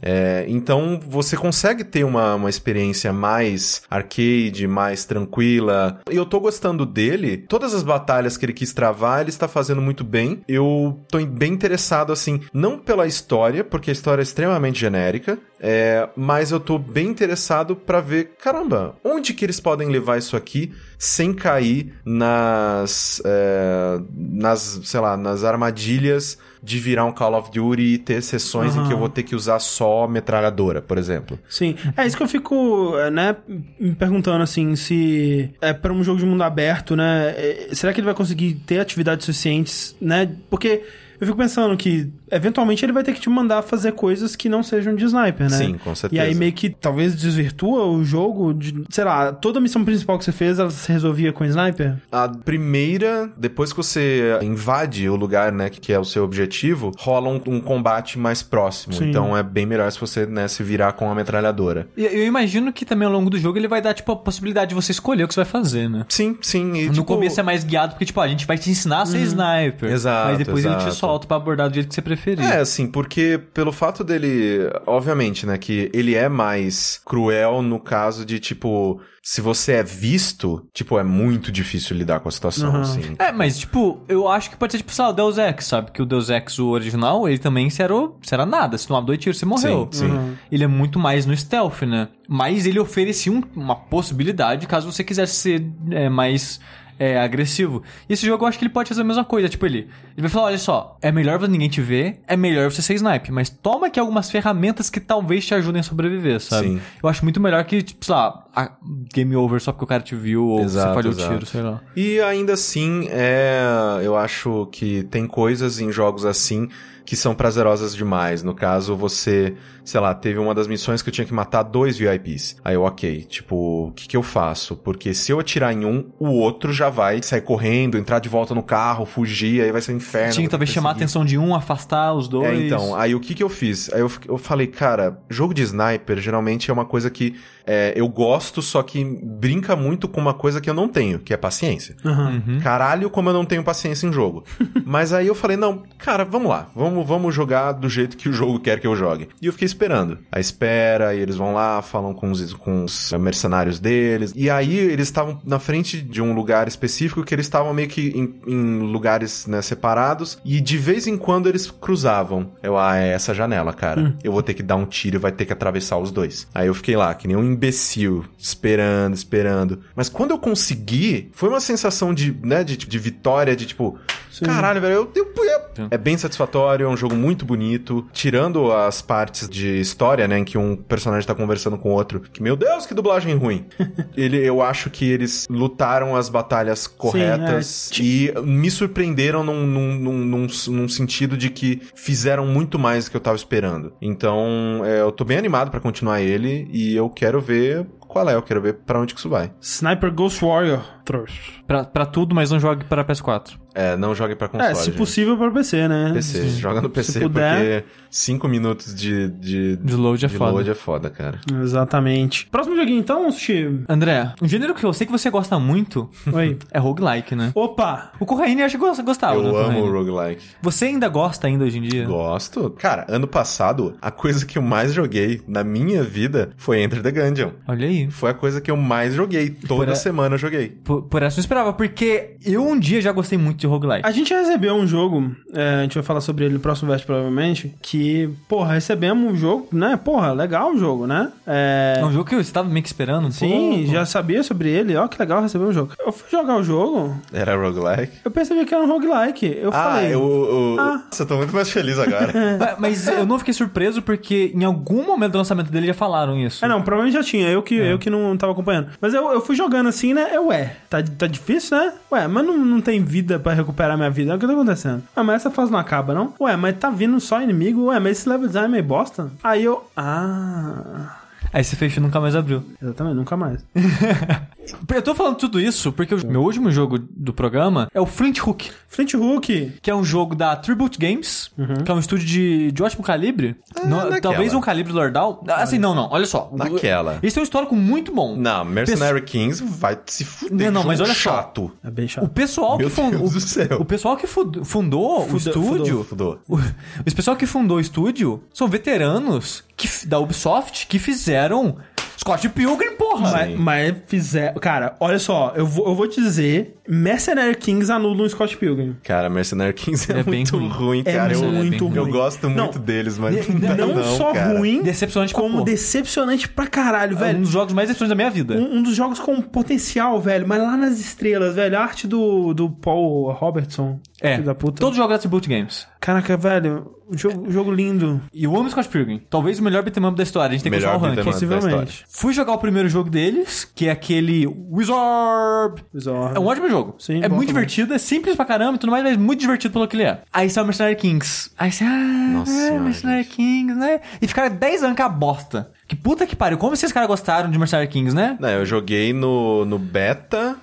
É, 0.01 0.45
então 0.49 1.01
você 1.05 1.37
consegue 1.37 1.85
ter 1.85 2.05
uma, 2.05 2.35
uma 2.35 2.51
experiência 2.51 3.13
mais 3.13 3.83
arcade, 3.91 4.67
mais 4.67 5.05
tranquila. 5.05 6.01
E 6.11 6.17
eu 6.17 6.27
tô 6.27 6.41
gostando 6.41 6.87
dele. 6.87 7.37
Todas 7.37 7.75
as 7.75 7.83
batalhas 7.83 8.37
que 8.37 8.45
ele 8.45 8.53
quis 8.53 8.73
travar, 8.73 9.21
ele 9.21 9.31
está 9.31 9.49
fazendo 9.49 9.83
muito 9.83 10.05
bem. 10.05 10.43
Eu 10.47 11.01
tô 11.11 11.19
bem 11.25 11.53
interessado, 11.53 12.13
assim, 12.13 12.41
não 12.53 12.79
pela 12.79 13.07
história, 13.07 13.65
porque 13.65 13.91
a 13.91 13.93
história 13.93 14.23
é 14.23 14.25
extremamente 14.25 14.79
genérica. 14.79 15.39
É, 15.65 16.09
mas 16.17 16.51
eu 16.51 16.59
tô 16.59 16.77
bem 16.77 17.07
interessado 17.07 17.77
pra 17.77 18.01
ver, 18.01 18.33
caramba, 18.37 18.97
onde 19.05 19.33
que 19.33 19.45
eles 19.45 19.61
podem 19.61 19.89
levar 19.89 20.19
isso 20.19 20.37
aqui 20.37 20.73
sem 20.99 21.33
cair 21.33 21.95
nas, 22.05 23.23
é, 23.25 24.01
nas, 24.13 24.81
sei 24.83 24.99
lá, 24.99 25.17
nas 25.17 25.45
armadilhas 25.45 26.37
de 26.61 26.79
virar 26.81 27.05
um 27.05 27.13
Call 27.13 27.35
of 27.35 27.51
Duty 27.53 27.83
e 27.83 27.99
ter 27.99 28.21
sessões 28.23 28.75
em 28.75 28.85
que 28.87 28.93
eu 28.93 28.99
vou 28.99 29.09
ter 29.09 29.23
que 29.23 29.37
usar 29.37 29.61
só 29.61 30.09
metralhadora, 30.09 30.83
por 30.83 30.99
exemplo. 30.99 31.39
Sim, 31.49 31.77
é 31.97 32.07
isso 32.07 32.17
que 32.17 32.23
eu 32.25 32.29
fico, 32.29 32.97
é, 32.99 33.11
né, 33.11 33.37
me 33.79 33.95
perguntando 33.95 34.43
assim, 34.43 34.75
se 34.75 35.51
é 35.61 35.73
para 35.73 35.93
um 35.93 36.03
jogo 36.03 36.19
de 36.19 36.27
mundo 36.27 36.43
aberto, 36.43 36.97
né, 36.97 37.35
é, 37.37 37.69
será 37.73 37.93
que 37.93 38.01
ele 38.01 38.07
vai 38.07 38.15
conseguir 38.15 38.55
ter 38.67 38.81
atividades 38.81 39.27
suficientes, 39.27 39.97
né? 40.01 40.37
Porque 40.51 40.83
eu 41.21 41.27
fico 41.27 41.39
pensando 41.39 41.77
que 41.77 42.13
eventualmente 42.33 42.85
ele 42.85 42.93
vai 42.93 43.03
ter 43.03 43.13
que 43.13 43.21
te 43.21 43.29
mandar 43.31 43.63
fazer 43.63 43.93
coisas 43.93 44.35
que 44.35 44.49
não 44.49 44.63
sejam 44.63 44.95
de 44.97 45.05
sniper, 45.05 45.51
né? 45.51 45.57
Sim, 45.57 45.75
com 45.75 45.95
certeza. 45.95 46.23
E 46.23 46.27
aí 46.27 46.35
meio 46.35 46.53
que 46.53 46.71
talvez 46.71 47.15
desvirtua 47.15 47.85
o 47.87 48.03
jogo 48.05 48.55
de, 48.55 48.83
sei 48.89 49.05
lá, 49.05 49.33
toda 49.33 49.59
a 49.59 49.63
missão 49.63 49.85
principal 49.85 50.19
que 50.19 50.25
você 50.25 50.33
fez, 50.33 50.59
ela 50.59 50.71
se 50.71 50.91
resolvia 50.91 51.33
com 51.33 51.45
sniper? 51.45 51.97
A 52.11 52.29
primeira, 52.29 53.31
depois 53.37 53.71
que 53.73 53.77
você 53.77 54.39
invade 54.43 55.09
o 55.09 55.17
lugar, 55.17 55.53
né, 55.53 55.69
que 55.69 55.93
é 55.93 55.99
o 55.99 56.05
seu 56.05 56.25
objetivo, 56.25 56.93
rola 56.99 57.29
um, 57.29 57.41
um 57.47 57.61
combate 57.61 58.19
mais 58.19 58.43
próximo. 58.43 58.95
Sim. 58.95 59.11
Então 59.11 59.37
é 59.37 59.43
bem 59.43 59.67
melhor 59.67 59.91
se 59.93 60.01
você, 60.01 60.25
né, 60.27 60.49
se 60.49 60.63
virar 60.63 60.93
com 60.93 61.11
a 61.11 61.15
metralhadora. 61.15 61.87
E 61.97 62.05
Eu 62.05 62.25
imagino 62.27 62.73
que 62.73 62.85
também 62.85 63.07
ao 63.07 63.13
longo 63.13 63.29
do 63.29 63.39
jogo 63.39 63.59
ele 63.59 63.69
vai 63.69 63.83
dar, 63.83 63.93
tipo, 63.95 64.11
a 64.13 64.17
possibilidade 64.17 64.71
de 64.71 64.75
você 64.75 64.93
escolher 64.93 65.25
o 65.25 65.29
que 65.29 65.35
você 65.35 65.41
vai 65.41 65.51
fazer, 65.51 65.89
né? 65.89 66.05
Sim, 66.09 66.37
sim. 66.41 66.75
E, 66.75 66.87
no 66.87 66.93
tipo, 66.93 67.05
começo 67.05 67.39
é 67.39 67.43
mais 67.43 67.65
guiado, 67.65 67.93
porque, 67.93 68.07
tipo, 68.07 68.21
a 68.21 68.29
gente 68.29 68.47
vai 68.47 68.57
te 68.57 68.71
ensinar 68.71 69.03
a 69.03 69.07
ser 69.07 69.19
sniper. 69.19 69.91
Exato, 69.91 70.29
Mas 70.29 70.39
depois 70.39 70.65
ele 70.65 70.75
exato. 70.75 70.91
te 70.91 70.97
solta 70.97 71.27
pra 71.27 71.37
abordar 71.37 71.69
do 71.69 71.75
jeito 71.75 71.89
que 71.89 71.95
você 71.95 72.03
preferir. 72.23 72.45
É, 72.53 72.59
assim, 72.59 72.87
porque 72.87 73.41
pelo 73.53 73.73
fato 73.73 74.05
dele, 74.05 74.71
obviamente, 74.87 75.47
né, 75.47 75.59
que 75.59 75.91
ele 75.93 76.15
é 76.15 76.29
mais 76.29 77.01
cruel 77.05 77.63
no 77.63 77.81
caso 77.81 78.25
de, 78.25 78.39
tipo, 78.39 79.01
se 79.23 79.41
você 79.41 79.73
é 79.75 79.83
visto, 79.83 80.67
tipo, 80.73 80.99
é 80.99 81.03
muito 81.05 81.51
difícil 81.53 81.97
lidar 81.97 82.21
com 82.21 82.29
a 82.29 82.33
situação, 82.33 82.73
Uhum. 82.75 82.81
assim. 82.81 83.03
É, 83.19 83.31
mas, 83.33 83.59
tipo, 83.59 84.01
eu 84.09 84.29
acho 84.29 84.51
que 84.51 84.57
pode 84.57 84.73
ser, 84.73 84.79
tipo, 84.79 84.93
sei 84.93 85.05
lá, 85.05 85.11
o 85.11 85.13
Deus 85.15 85.39
Ex, 85.39 85.65
sabe? 85.67 85.91
Que 85.93 86.03
o 86.03 86.07
Deus 86.07 86.29
Ex, 86.31 86.59
o 86.59 86.69
original, 86.69 87.29
ele 87.29 87.39
também 87.39 87.69
se 87.71 87.83
era, 87.83 87.95
o- 87.95 88.17
se 88.23 88.35
era 88.35 88.45
nada. 88.47 88.77
Se 88.79 88.87
tomava 88.89 89.07
dois 89.07 89.19
tiros, 89.19 89.39
você 89.39 89.47
morreu. 89.47 89.89
Sim, 89.93 90.07
sim. 90.07 90.13
Uhum. 90.13 90.35
Ele 90.51 90.65
é 90.65 90.69
muito 90.69 90.99
mais 90.99 91.27
no 91.27 91.37
stealth, 91.37 91.83
né? 91.83 92.09
Mas 92.29 92.67
ele 92.67 92.79
oferecia 92.81 93.33
um- 93.33 93.43
uma 93.55 93.77
possibilidade 93.77 94.67
caso 94.67 94.91
você 94.91 95.05
quisesse 95.05 95.35
ser 95.35 95.67
é, 95.91 96.09
mais 96.09 96.61
é, 97.03 97.21
agressivo. 97.21 97.83
E 98.09 98.13
esse 98.13 98.25
jogo 98.25 98.45
eu 98.45 98.49
acho 98.49 98.59
que 98.59 98.65
ele 98.65 98.73
pode 98.73 98.89
fazer 98.89 99.01
a 99.01 99.05
mesma 99.05 99.25
coisa. 99.25 99.49
Tipo, 99.49 99.67
ele, 99.67 99.79
ele 99.79 100.21
vai 100.23 100.29
falar: 100.31 100.47
olha 100.47 100.59
só, 100.59 100.97
é 101.03 101.11
melhor 101.11 101.41
ninguém 101.49 101.69
te 101.69 101.81
ver, 101.81 102.21
é 102.29 102.37
melhor 102.37 102.71
você 102.71 102.81
ser 102.81 102.95
snipe, 102.95 103.33
mas 103.33 103.49
toma 103.51 103.89
aqui 103.89 103.99
algumas 103.99 104.31
ferramentas 104.31 104.89
que 104.89 105.01
talvez 105.01 105.45
te 105.47 105.55
ajudem 105.55 105.81
a 105.81 105.83
sobreviver, 105.83 106.41
sabe? 106.41 106.69
Sim. 106.69 106.81
Eu 107.03 107.09
acho 107.09 107.25
muito 107.25 107.41
melhor 107.41 107.65
que, 107.65 107.83
tipo, 107.83 108.05
sei 108.05 108.15
lá, 108.15 108.45
a- 108.55 108.73
game 109.13 109.35
over 109.35 109.61
só 109.61 109.73
porque 109.73 109.85
o 109.85 109.89
cara 109.89 110.03
te 110.03 110.15
viu 110.15 110.45
ou 110.47 110.61
Exato, 110.61 110.89
você 110.89 110.95
falhou 110.95 111.13
o 111.13 111.17
tiro, 111.17 111.47
sei 111.47 111.63
lá. 111.63 111.81
E 111.97 112.21
ainda 112.21 112.53
assim, 112.53 113.09
é, 113.11 113.63
eu 114.03 114.17
acho 114.17 114.67
que 114.71 115.03
tem 115.05 115.27
coisas 115.27 115.81
em 115.81 115.91
jogos 115.91 116.25
assim 116.25 116.69
que 117.05 117.17
são 117.17 117.35
prazerosas 117.35 117.95
demais. 117.95 118.43
No 118.43 118.55
caso, 118.55 118.97
você, 118.97 119.55
sei 119.85 120.01
lá, 120.01 120.15
teve 120.15 120.39
uma 120.39 120.55
das 120.55 120.67
missões 120.67 121.03
que 121.03 121.09
eu 121.09 121.13
tinha 121.13 121.25
que 121.25 121.35
matar 121.35 121.63
dois 121.63 121.99
VIPs. 121.99 122.57
Aí 122.65 122.75
eu, 122.75 122.83
ok, 122.83 123.25
tipo, 123.25 123.89
o 123.89 123.93
que 123.93 124.09
que 124.09 124.17
eu 124.17 124.23
faço? 124.23 124.77
Porque 124.77 125.15
se 125.15 125.33
eu 125.33 125.41
atirar 125.41 125.73
em 125.73 125.85
um, 125.85 126.11
o 126.19 126.29
outro 126.29 126.73
já 126.73 126.89
vai 126.89 127.23
sair 127.23 127.43
correndo, 127.43 127.99
entrar 127.99 128.19
de 128.19 128.29
volta 128.29 128.55
no 128.55 128.63
carro, 128.63 129.05
fugir, 129.05 129.63
aí 129.63 129.73
vai 129.73 129.81
ser 129.81 129.93
um 129.93 129.97
inferno. 129.97 130.33
Tinha 130.33 130.47
que 130.47 130.51
talvez 130.51 130.71
chamar 130.71 130.91
a 130.91 130.93
atenção 130.93 131.25
de 131.25 131.39
um, 131.39 131.55
afastar 131.55 132.15
os 132.15 132.29
dois. 132.29 132.59
É, 132.59 132.67
então, 132.67 132.95
aí 132.95 133.15
o 133.15 133.21
que 133.21 133.35
que 133.35 133.43
eu 133.43 133.49
fiz? 133.49 133.93
Aí 133.93 134.01
eu, 134.01 134.11
eu 134.27 134.39
falei, 134.39 134.67
cara, 134.67 135.19
jogo 135.29 135.53
de 135.55 135.63
sniper 135.63 136.19
geralmente 136.19 136.71
é 136.71 136.73
uma 136.73 136.85
coisa 136.85 137.11
que 137.11 137.35
é, 137.67 137.93
eu 137.97 138.09
gosto, 138.09 138.61
só 138.61 138.83
que 138.83 139.05
brinca 139.23 139.77
muito 139.77 140.09
com 140.09 140.21
uma 140.21 140.35
coisa 140.35 140.61
que 140.61 140.69
eu 140.69 140.75
não 140.75 140.89
tenho, 140.89 141.19
que 141.19 141.33
é 141.33 141.37
paciência. 141.37 141.97
Uhum. 142.05 142.61
Caralho, 142.61 143.11
como 143.11 143.29
eu 143.29 143.33
não 143.33 143.45
tenho 143.45 143.63
paciência 143.63 144.07
em 144.07 144.13
jogo. 144.13 144.45
Mas 144.85 145.13
aí 145.13 145.27
eu 145.27 145.35
falei, 145.35 145.57
não, 145.57 145.83
cara, 145.99 146.25
vamos 146.25 146.49
lá, 146.49 146.69
vamos, 146.75 146.92
vamos 147.05 147.35
jogar 147.35 147.73
do 147.73 147.89
jeito 147.89 148.17
que 148.17 148.29
o 148.29 148.33
jogo 148.33 148.59
quer 148.59 148.81
que 148.81 148.87
eu 148.87 148.97
jogue. 148.97 149.29
E 149.41 149.47
eu 149.47 149.53
fiquei 149.53 149.67
esperando. 149.67 150.19
A 150.31 150.41
espera, 150.41 151.15
e 151.15 151.21
eles 151.21 151.37
vão 151.37 151.55
lá, 151.55 151.81
falam 151.81 152.13
com 152.13 152.31
os, 152.31 152.53
com 152.55 152.85
os 152.85 153.13
mercenários 153.13 153.79
deles. 153.79 154.33
E 154.35 154.51
aí 154.51 154.77
eles 154.77 155.09
estavam 155.09 155.41
na 155.45 155.59
frente 155.59 156.01
de 156.01 156.21
um 156.21 156.35
lugar 156.35 156.67
específico 156.67 157.25
que 157.25 157.35
eles 157.35 157.47
estavam 157.47 157.73
meio 157.73 157.89
que 157.89 158.09
em, 158.09 158.53
em 158.53 158.79
lugares 158.81 159.47
né, 159.47 159.63
separados. 159.63 160.39
E 160.45 160.61
de 160.61 160.77
vez 160.77 161.07
em 161.07 161.17
quando 161.17 161.49
eles 161.49 161.71
cruzavam. 161.71 162.51
Eu, 162.63 162.77
ah, 162.77 162.97
é 162.97 163.13
essa 163.13 163.33
janela, 163.33 163.73
cara. 163.73 164.15
Eu 164.25 164.33
vou 164.33 164.43
ter 164.43 164.55
que 164.55 164.63
dar 164.63 164.77
um 164.77 164.87
tiro 164.87 165.17
e 165.17 165.19
vai 165.19 165.33
ter 165.33 165.45
que 165.45 165.53
atravessar 165.53 165.99
os 165.99 166.11
dois. 166.11 166.49
Aí 166.55 166.67
eu 166.67 166.75
fiquei 166.75 166.97
lá, 166.97 167.15
que 167.15 167.29
nem 167.29 167.37
um 167.37 167.45
imbecil, 167.45 168.25
esperando, 168.39 169.15
esperando. 169.15 169.81
Mas 169.95 170.09
quando 170.09 170.33
eu 170.33 170.39
consegui, 170.39 171.31
foi 171.33 171.49
uma 171.49 171.61
sensação 171.61 172.13
de, 172.13 172.37
né, 172.43 172.65
de, 172.65 172.77
de 172.77 172.99
vitória, 172.99 173.55
de 173.55 173.67
tipo, 173.67 173.99
Sim. 174.33 174.47
caralho, 174.47 174.81
velho, 174.81 174.95
eu, 174.95 175.13
eu, 175.15 175.25
eu- 175.25 175.89
é 175.91 175.99
bem 175.99 176.17
satisfatório, 176.17 176.87
é 176.87 176.89
um 176.89 176.97
jogo 176.97 177.15
muito 177.15 177.45
bonito, 177.45 178.07
tirando 178.13 178.73
as 178.73 179.03
partes 179.03 179.49
de 179.49 179.81
história, 179.81 180.27
né, 180.27 180.39
em 180.39 180.45
que 180.45 180.57
um 180.59 180.77
personagem 180.77 181.27
tá 181.27 181.35
conversando 181.35 181.79
com 181.79 181.91
o 181.91 181.93
outro, 181.93 182.21
que, 182.21 182.43
meu 182.43 182.57
Deus, 182.57 182.87
que 182.87 182.95
dublagem 182.95 183.35
ruim. 183.37 183.67
Ele, 184.17 184.39
eu 184.39 184.63
acho 184.63 184.91
que 184.91 185.11
eles 185.11 185.47
lutaram 185.49 186.15
as 186.17 186.29
batalhas 186.29 186.87
corretas 186.87 187.91
é. 187.93 188.03
e 188.03 188.33
me 188.43 188.71
surpreenderam 188.71 189.43
num, 189.43 189.67
num, 189.67 189.95
num, 189.99 190.47
num, 190.69 190.89
sentido 190.89 191.37
de 191.37 191.51
que 191.51 191.81
fizeram 191.95 192.47
muito 192.47 192.79
mais 192.79 193.05
do 193.05 193.11
que 193.11 193.17
eu 193.17 193.21
tava 193.21 193.37
esperando. 193.37 193.93
Então, 194.01 194.83
é, 194.85 195.01
eu 195.01 195.13
tô 195.13 195.25
bem 195.25 195.39
animado 195.39 195.71
pra 195.71 195.81
continuar 195.81 196.21
ele 196.21 196.69
e 196.73 196.95
eu 196.95 197.09
quero 197.09 197.41
ver 197.41 197.87
qual 198.13 198.29
é, 198.29 198.35
eu 198.35 198.43
quero 198.43 198.61
ver 198.61 198.75
pra 198.75 199.01
onde 199.01 199.15
que 199.15 199.21
isso 199.21 199.29
vai. 199.29 199.51
Sniper 199.61 200.13
Ghost 200.13 200.45
Warrior 200.45 200.83
trouxe. 201.05 201.62
Pra, 201.73 201.85
pra 201.85 202.05
tudo, 202.07 202.35
mas 202.35 202.51
não 202.51 202.61
jogue 202.61 202.85
para 202.85 203.03
PS4. 203.03 203.53
É, 203.75 203.97
não 203.97 204.15
jogue 204.15 204.35
pra 204.37 204.49
console. 204.49 204.71
É, 204.71 204.75
se 204.75 204.85
gente. 204.87 204.99
possível 204.99 205.35
pra 205.39 205.51
PC, 205.51 205.89
né? 205.89 206.11
PC. 206.13 206.47
Joga 206.51 206.83
no 206.83 206.91
PC 206.91 207.21
puder. 207.21 207.83
porque 207.83 207.85
5 208.11 208.47
minutos 208.47 208.95
de, 208.95 209.29
de, 209.31 209.77
De 209.77 209.95
load 209.97 210.23
é 210.23 210.29
de 210.29 210.37
foda. 210.37 210.51
load 210.53 210.71
é 210.71 210.75
foda, 210.75 211.09
cara. 211.09 211.41
Exatamente. 211.63 212.47
Próximo 212.51 212.77
joguinho 212.77 212.99
então, 212.99 213.31
Sushi. 213.31 213.81
André, 213.89 214.35
um 214.43 214.47
gênero 214.47 214.75
que 214.75 214.85
eu 214.85 214.93
sei 214.93 215.07
que 215.07 215.13
você 215.13 215.31
gosta 215.31 215.59
muito 215.59 216.11
Oi. 216.31 216.59
é 216.71 216.79
roguelike, 216.79 217.35
né? 217.35 217.51
Opa! 217.55 218.13
O 218.21 218.27
Corraine 218.27 218.61
eu 218.61 218.67
acho 218.67 218.77
que 218.79 218.85
você 218.85 219.03
gostava, 219.03 219.41
né, 219.41 219.49
eu 219.49 219.57
amo 219.57 219.65
Corraine? 219.65 219.89
o 219.89 219.93
roguelike. 219.93 220.43
Você 220.61 220.85
ainda 220.85 221.09
gosta 221.09 221.47
ainda 221.47 221.65
hoje 221.65 221.79
em 221.79 221.83
dia? 221.83 222.05
Gosto. 222.05 222.69
Cara, 222.79 223.07
ano 223.09 223.27
passado, 223.27 223.95
a 224.03 224.11
coisa 224.11 224.45
que 224.45 224.59
eu 224.59 224.63
mais 224.63 224.93
joguei 224.93 225.41
na 225.49 225.65
minha 225.65 226.03
vida 226.03 226.51
foi 226.59 226.83
Enter 226.83 227.01
the 227.03 227.11
Gungeon. 227.11 227.53
Olha 227.67 227.87
aí. 227.87 228.11
Foi 228.11 228.31
a 228.31 228.35
coisa 228.35 228.61
que 228.61 228.71
eu 228.71 228.77
mais 228.77 229.15
joguei. 229.15 229.49
Toda 229.49 229.87
Por 229.87 229.93
a- 229.93 229.95
semana 229.95 230.35
eu 230.35 230.39
joguei. 230.39 230.69
Por, 230.69 231.03
por 231.05 231.23
essa 231.23 231.39
eu 231.39 231.41
esperava, 231.41 231.62
porque 231.71 232.37
eu 232.45 232.67
um 232.67 232.79
dia 232.79 233.01
já 233.03 233.13
gostei 233.13 233.37
muito 233.39 233.59
de 233.59 233.67
roguelike. 233.67 234.07
A 234.07 234.11
gente 234.11 234.33
recebeu 234.33 234.75
um 234.75 234.87
jogo, 234.87 235.31
é, 235.53 235.81
a 235.81 235.83
gente 235.83 235.95
vai 235.95 236.03
falar 236.03 236.21
sobre 236.23 236.47
ele 236.47 236.55
no 236.55 236.61
próximo 236.61 236.91
verso 236.91 237.05
provavelmente, 237.05 237.75
que, 237.83 238.31
porra, 238.49 238.73
recebemos 238.75 239.31
um 239.31 239.37
jogo, 239.37 239.69
né? 239.71 239.99
Porra, 240.03 240.33
legal 240.33 240.73
o 240.73 240.79
jogo, 240.79 241.07
né? 241.07 241.31
É... 241.47 241.97
É 241.99 242.05
um 242.05 242.13
jogo 242.13 242.25
que 242.25 242.35
eu 242.35 242.41
estava 242.41 242.69
meio 242.69 242.83
que 242.83 242.89
esperando. 242.89 243.31
Sim, 243.31 243.85
Pô, 243.87 243.93
já 243.93 244.07
sabia 244.07 244.43
sobre 244.43 244.71
ele, 244.71 244.97
ó 244.97 245.07
que 245.07 245.19
legal 245.19 245.43
receber 245.43 245.65
um 245.65 245.73
jogo. 245.73 245.93
Eu 246.01 246.11
fui 246.13 246.31
jogar 246.31 246.57
o 246.57 246.63
jogo, 246.63 247.15
Era 247.33 247.55
roguelike. 247.57 248.13
eu 248.25 248.31
percebi 248.31 248.65
que 248.65 248.75
era 248.75 248.83
um 248.83 248.89
roguelike. 248.89 249.47
Eu 249.61 249.69
Ah, 249.69 249.73
falei... 249.73 250.15
eu, 250.15 250.21
eu, 250.21 250.77
Ah. 250.81 251.03
Nossa, 251.05 251.23
eu 251.23 251.27
tô 251.27 251.37
muito 251.37 251.55
mais 251.55 251.69
feliz 251.71 251.99
agora. 251.99 252.33
Mas- 252.79 253.03
Mas 253.03 253.07
eu 253.09 253.27
não 253.27 253.39
fiquei 253.39 253.53
surpreso 253.53 254.01
porque 254.03 254.53
em 254.55 254.65
algum 254.65 255.05
momento 255.05 255.33
do 255.33 255.39
lançamento 255.39 255.71
dele 255.71 255.87
já 255.89 255.95
falaram 255.95 256.39
isso. 256.39 256.65
É, 256.65 256.69
não, 256.69 256.81
provavelmente 256.83 257.15
já 257.15 257.23
tinha, 257.23 257.49
eu 257.49 257.63
que, 257.63 257.75
eu 257.75 257.99
que 257.99 258.09
não 258.09 258.37
tava 258.37 258.53
acompanhando. 258.53 258.89
Mas 259.01 259.13
eu, 259.15 259.31
eu 259.33 259.41
fui 259.41 259.57
jogando 259.57 259.89
assim, 259.89 260.15
né? 260.15 260.31
Eu, 260.33 260.47
ué, 260.49 260.77
tá, 260.89 261.03
tá 261.03 261.27
difícil, 261.27 261.52
né? 261.71 261.93
Ué, 262.11 262.27
mas 262.29 262.47
não, 262.47 262.57
não 262.57 262.81
tem 262.81 263.03
vida 263.03 263.39
pra 263.39 263.53
recuperar 263.53 263.97
minha 263.97 264.11
vida. 264.11 264.35
O 264.35 264.39
que 264.39 264.47
tá 264.47 264.53
acontecendo? 264.53 265.03
Ué, 265.17 265.23
mas 265.23 265.37
essa 265.37 265.51
fase 265.51 265.71
não 265.71 265.79
acaba, 265.79 266.15
não? 266.15 266.35
Ué, 266.41 266.57
mas 266.57 266.77
tá 266.79 266.91
vindo 266.91 267.19
só 267.21 267.43
inimigo? 267.43 267.87
Ué, 267.87 267.99
mas 267.99 268.19
esse 268.19 268.29
level 268.29 268.47
design 268.47 268.69
é 268.69 268.71
meio 268.71 268.85
bosta? 268.85 269.31
Aí 269.43 269.65
eu. 269.65 269.85
Ah. 269.97 271.19
Aí 271.53 271.63
você 271.63 271.77
fechou 271.77 272.01
e 272.03 272.07
nunca 272.07 272.19
mais 272.19 272.35
abriu. 272.35 272.65
Exatamente, 272.81 273.17
nunca 273.17 273.37
mais. 273.37 273.65
Eu 274.95 275.03
tô 275.03 275.15
falando 275.15 275.37
tudo 275.37 275.61
isso 275.61 275.93
porque 275.93 276.15
o 276.15 276.27
meu 276.27 276.43
último 276.43 276.71
jogo 276.71 276.99
do 276.99 277.33
programa 277.33 277.89
é 277.95 278.01
o 278.01 278.07
Flint 278.07 278.39
Hook, 278.41 278.71
Flint 278.89 279.15
Hook. 279.15 279.73
que 279.81 279.91
é 279.91 279.95
um 279.95 280.05
jogo 280.05 280.35
da 280.35 280.55
Tribute 280.57 280.99
Games, 280.99 281.51
que 281.85 281.91
é 281.91 281.95
um 281.95 281.99
estúdio 281.99 282.27
de, 282.27 282.71
de 282.73 282.83
ótimo 282.83 283.03
calibre. 283.03 283.57
No- 283.85 283.97
naquela. 283.97 284.21
talvez 284.21 284.55
um 284.55 284.61
calibre 284.61 284.93
lordal. 284.93 285.43
Assim, 285.49 285.79
não, 285.79 285.95
não, 285.95 286.09
olha 286.11 286.27
só. 286.27 286.51
Naquela. 286.53 287.19
Eles 287.23 287.33
têm 287.35 287.41
um 287.43 287.45
histórico 287.45 287.75
muito 287.75 288.13
bom. 288.15 288.37
Não, 288.37 288.65
Mercenary 288.65 289.23
Kings 289.23 289.63
vai 289.65 289.99
se 290.07 290.25
fuder. 290.25 290.71
Não, 290.71 290.81
não, 290.83 290.85
mas 290.89 291.01
olha 291.01 291.15
só. 291.15 291.21
chato. 291.37 291.73
É 291.83 291.91
bem 291.91 292.07
O 292.07 292.09
chato. 292.09 292.29
pessoal 292.29 292.79
Meu 292.79 292.89
que 292.89 292.95
fundou. 292.95 293.21
Deus 293.21 293.33
do 293.33 293.41
céu. 293.41 293.79
O 293.81 293.85
pessoal 293.85 294.17
que 294.17 294.27
fu- 294.27 294.65
fundou 294.65 295.29
o 295.29 295.37
estúdio. 295.37 296.05
Fudou. 296.05 296.39
O, 296.49 296.57
o 296.57 297.15
pessoal 297.15 297.37
que 297.37 297.47
fundou 297.47 297.79
o 297.79 297.81
estúdio 297.81 298.43
são 298.53 298.69
veteranos 298.69 299.65
que, 299.77 300.07
da 300.07 300.19
Ubisoft 300.19 300.87
que 300.87 300.99
fizeram 300.99 301.77
Scott 302.17 302.49
Pilgrim, 302.49 302.97
porra. 302.97 303.31
Mas, 303.31 303.59
mas 303.59 303.97
fizer. 304.07 304.55
Cara, 304.55 304.97
olha 305.01 305.19
só, 305.19 305.53
eu 305.57 305.67
vou, 305.67 305.87
eu 305.87 305.95
vou 305.95 306.09
te 306.09 306.21
dizer: 306.21 306.77
Mercenary 306.89 307.55
Kings 307.57 307.91
anulam 307.93 308.27
o 308.27 308.29
Scott 308.29 308.57
Pilgrim. 308.57 308.97
Cara, 309.05 309.31
Mercenary 309.31 309.73
Kings 309.73 310.11
é, 310.13 310.19
É 310.19 310.23
bem 310.23 310.37
muito 310.41 310.57
ruim. 310.57 310.69
ruim, 310.69 311.03
É 311.07 311.13
cara. 311.13 311.33
eu, 311.33 311.43
muito 311.43 311.85
eu 311.95 312.03
ruim. 312.03 312.13
gosto 312.13 312.49
Não. 312.49 312.65
muito 312.65 312.79
deles, 312.79 313.19
mas 313.19 313.49
não, 313.49 313.61
dá 313.61 313.75
Não, 313.77 313.95
não, 313.95 314.05
só 314.17 314.33
cara. 314.33 314.59
ruim, 314.59 314.83
Decepcionante 314.83 315.33
pra 315.33 315.43
como 315.43 315.55
porra. 315.55 315.65
decepcionante 315.67 316.49
pra 316.49 316.67
caralho, 316.67 317.13
É 317.13 317.17
um 317.17 317.19
velho. 317.19 317.39
dos 317.41 317.49
jogos 317.51 317.73
mais 317.73 317.89
decepcionantes 317.89 318.11
da 318.11 318.17
minha 318.17 318.31
vida. 318.31 318.55
Um, 318.55 318.79
um 318.79 318.83
dos 318.83 318.97
jogos 318.97 319.19
com 319.21 319.41
potencial, 319.41 320.21
velho, 320.21 320.47
mas 320.47 320.61
lá 320.61 320.77
nas 320.77 320.99
estrelas, 320.99 321.55
velho. 321.55 321.77
A 321.79 321.83
arte 321.83 322.07
do, 322.09 322.53
do 322.53 322.69
Paul 322.71 323.31
Robertson. 323.33 324.01
É. 324.21 324.39
Da 324.39 324.55
puta. 324.55 324.79
Todos 324.81 324.93
os 324.93 324.97
jogos 324.99 325.15
da 325.17 325.19
Tribute 325.19 325.49
Games. 325.49 325.87
Caraca, 326.01 326.37
velho. 326.37 326.97
Um 327.09 327.19
jogo, 327.19 327.47
um 327.47 327.51
jogo 327.51 327.71
lindo. 327.71 328.21
E 328.33 328.45
eu 328.45 328.57
amo 328.57 328.71
Scott 328.71 328.89
Pilgrim. 328.89 329.21
Talvez 329.29 329.59
o 329.59 329.63
melhor 329.63 329.83
beat'em 329.83 330.05
up 330.07 330.17
da 330.17 330.23
história. 330.23 330.49
A 330.49 330.53
gente 330.53 330.63
tem 330.63 330.73
que 330.73 330.79
Melhor 330.79 330.95
continuar 330.99 331.13
o 331.13 331.17
ranking. 331.17 331.31
Possivelmente. 331.31 332.05
Fui 332.09 332.33
jogar 332.33 332.53
o 332.55 332.59
primeiro 332.59 332.89
jogo 332.89 333.11
deles, 333.11 333.71
que 333.75 333.87
é 333.89 333.91
aquele 333.91 334.47
Wizard. 334.47 335.85
Bizarro. 335.93 336.33
É 336.35 336.39
um 336.41 336.47
ótimo 336.47 336.69
jogo. 336.69 336.82
Sim, 336.99 337.15
é 337.23 337.29
muito 337.29 337.31
também. 337.31 337.47
divertido, 337.47 337.95
é 337.95 337.99
simples 337.99 338.37
pra 338.37 338.45
caramba 338.45 338.77
e 338.77 338.79
tudo 338.79 338.91
mais, 338.91 339.03
mas 339.05 339.17
muito 339.17 339.41
divertido 339.41 339.73
pelo 339.73 339.87
que 339.89 339.97
ele 339.97 340.05
é. 340.05 340.21
Aí 340.33 340.49
saiu 340.51 340.65
o 340.65 340.67
Mercenary 340.67 340.97
Kings. 340.97 341.51
Aí 341.59 341.71
você, 341.73 341.85
ah, 341.85 341.89
Nossa 342.33 342.53
é, 342.53 342.67
senhora, 342.67 342.81
Mercenary 342.85 343.25
Kings, 343.25 343.75
né? 343.79 344.01
E 344.21 344.27
ficaram 344.29 344.55
10 344.55 344.83
anos 344.85 344.97
com 344.97 345.03
a 345.03 345.09
bosta. 345.09 345.71
Que 345.93 345.97
puta 345.97 346.27
que 346.27 346.35
pariu. 346.35 346.57
Como 346.57 346.73
esses 346.73 346.91
caras 346.91 347.07
gostaram 347.07 347.51
de 347.51 347.59
Mercenary 347.59 347.87
Kings, 347.87 348.17
né? 348.17 348.39
Não, 348.41 348.49
eu 348.49 348.65
joguei 348.65 349.13
no, 349.13 349.67
no 349.67 349.79
beta, 349.79 350.57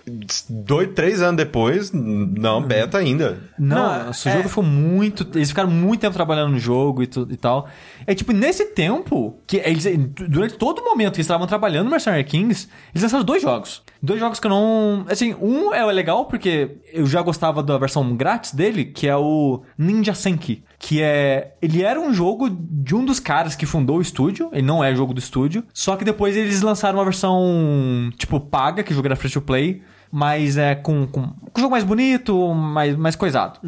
dois, 0.50 0.90
três 0.96 1.22
anos 1.22 1.38
depois, 1.38 1.92
não, 1.92 2.64
beta 2.64 2.98
ainda. 2.98 3.40
Não, 3.60 4.06
Não, 4.06 4.10
esse 4.10 4.28
é- 4.28 4.32
jogo 4.38 4.50
foi 4.50 4.64
muito. 4.64 5.28
Eles 5.36 5.50
ficaram 5.50 5.70
muito 5.70 6.02
tempo 6.02 6.16
trabalhando 6.16 6.54
no 6.54 6.58
jogo 6.60 7.04
e, 7.04 7.08
tu- 7.08 7.28
e 7.30 7.38
tal. 7.38 7.68
É 8.08 8.16
tipo, 8.16 8.32
nesse 8.34 8.66
tempo, 8.74 9.38
que 9.46 9.58
eles, 9.58 9.86
durante 10.28 10.56
todo 10.58 10.80
o 10.80 10.84
momento 10.86 11.12
que 11.12 11.18
eles 11.18 11.28
estavam 11.28 11.46
trabalhando 11.46 11.86
no 11.86 11.92
Mercenary 11.92 12.24
Kings, 12.24 12.68
eles 12.92 13.04
lançaram 13.04 13.24
dois 13.24 13.44
jogos. 13.44 13.84
Dois 14.02 14.20
jogos 14.20 14.40
que 14.40 14.48
eu 14.48 14.52
não. 14.52 15.06
Assim, 15.08 15.36
um 15.40 15.72
é 15.72 15.86
legal 15.86 16.26
porque 16.26 16.78
eu 16.92 17.06
já 17.06 17.22
gostava 17.22 17.62
da 17.62 17.78
versão 17.78 18.16
grátis 18.16 18.52
dele, 18.52 18.84
que 18.84 19.08
é 19.08 19.16
o 19.16 19.62
Ninja 19.78 20.16
Senki. 20.16 20.64
Que 20.80 21.02
é. 21.02 21.56
Ele 21.62 21.84
era 21.84 22.00
um 22.00 22.14
jogo 22.14 22.50
de 22.50 22.96
um 22.96 23.04
dos 23.04 23.20
caras 23.20 23.56
que 23.56 23.66
fundou 23.66 23.98
o 23.98 24.02
estúdio. 24.02 24.50
Ele 24.54 24.62
não 24.66 24.84
é 24.84 24.96
jogo 24.96 25.14
do 25.14 25.20
estúdio. 25.20 25.64
Só 25.74 25.98
que 25.98 26.06
depois 26.06 26.36
eles 26.38 26.62
lançaram 26.62 26.98
uma 26.98 27.04
versão, 27.04 28.10
tipo, 28.18 28.40
paga, 28.40 28.82
que 28.82 28.92
o 28.92 28.96
jogo 28.96 29.08
era 29.08 29.16
free 29.16 29.30
to 29.30 29.42
play. 29.42 29.82
Mas 30.12 30.58
é 30.58 30.74
com, 30.74 31.06
com, 31.06 31.28
com 31.28 31.60
um 31.60 31.62
jogo 31.62 31.72
mais 31.72 31.84
bonito, 31.84 32.54
mais, 32.54 32.96
mais 32.96 33.16
coisado. 33.16 33.60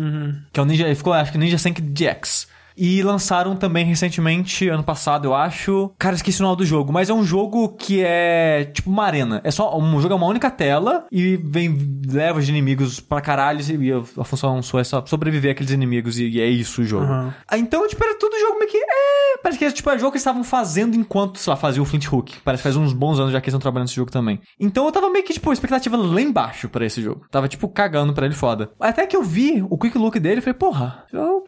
Que 0.52 0.60
é 0.60 0.64
o 0.64 0.66
Ninja. 0.66 0.96
Ficou, 0.96 1.14
acho 1.14 1.32
que 1.32 1.38
Ninja 1.38 1.58
Senki 1.58 1.82
DX. 1.82 2.48
E 2.78 3.02
lançaram 3.04 3.56
também 3.56 3.86
recentemente, 3.86 4.68
ano 4.70 4.84
passado, 4.84 5.26
eu 5.26 5.36
acho. 5.36 5.92
Cara, 5.98 6.16
esqueci 6.16 6.42
o 6.42 6.44
nome 6.44 6.58
do 6.58 6.66
jogo, 6.66 6.92
mas 6.92 7.10
é 7.10 7.14
um 7.14 7.24
jogo 7.24 7.70
que 7.70 8.02
é 8.04 8.66
tipo 8.74 8.90
uma 8.90 9.06
arena. 9.06 9.42
É 9.44 9.52
só 9.52 9.78
um 9.78 10.00
jogo 10.02 10.14
é 10.14 10.18
uma 10.18 10.28
única 10.28 10.50
tela 10.50 11.06
e 11.12 11.38
vem 11.38 12.02
leva 12.08 12.42
de 12.42 12.50
inimigos 12.50 13.00
pra 13.00 13.22
caralho 13.22 13.62
e 13.62 13.92
a, 13.92 14.24
função 14.24 14.62
sua 14.62 14.82
é 14.82 14.84
só 14.84 15.04
sobreviver 15.06 15.52
àqueles 15.52 15.72
inimigos 15.72 16.18
e, 16.20 16.28
e 16.28 16.42
é 16.42 16.48
isso 16.48 16.82
o 16.82 16.86
jogo. 16.86 17.06
Ah, 17.06 17.58
Então, 17.58 17.88
tipo, 17.88 18.04
era 18.04 18.18
tudo 18.18 18.40
jogo 18.40 18.60
meio 18.60 18.72
que. 18.72 18.78
É, 18.78 19.38
parece 19.42 19.60
que 19.60 19.66
é 19.66 19.72
tipo 19.72 19.90
é 19.90 19.98
jogo 19.98 20.12
que 20.12 20.18
eles 20.18 20.22
estavam 20.22 20.44
fazendo 20.44 20.96
enquanto, 20.96 21.38
sei 21.38 21.52
lá, 21.52 21.58
fazia 21.58 21.82
o 21.82 21.86
Flint 21.86 22.08
Hook. 22.12 22.38
Parece 22.44 22.62
que 22.62 22.70
faz 22.70 22.76
uns 22.76 22.94
bons 22.94 23.20
anos 23.20 23.32
já 23.32 23.40
que 23.40 23.46
eles 23.46 23.54
estão 23.54 23.60
trabalhando 23.60 23.88
nesse 23.88 23.96
jogo 23.96 24.12
também. 24.12 24.40
Então 24.60 24.86
eu 24.86 24.92
tava 24.92 25.10
meio 25.10 25.26
que, 25.26 25.34
tipo, 25.34 25.52
expectativa 25.52 25.98
lá 25.98 26.22
embaixo 26.22 26.70
pra 26.70 26.86
esse 26.86 27.02
jogo. 27.02 27.26
Tava, 27.30 27.48
tipo, 27.48 27.68
cagando 27.68 28.14
pra 28.14 28.26
ele 28.26 28.36
foda. 28.36 28.72
Até 28.80 29.06
que 29.06 29.16
eu 29.16 29.24
vi 29.24 29.64
o 29.70 29.78
quick 29.78 29.98
look 29.98 30.20
dele 30.20 30.40
e 30.40 30.42
falei, 30.42 30.54
porra, 30.54 31.06
jogo 31.12 31.42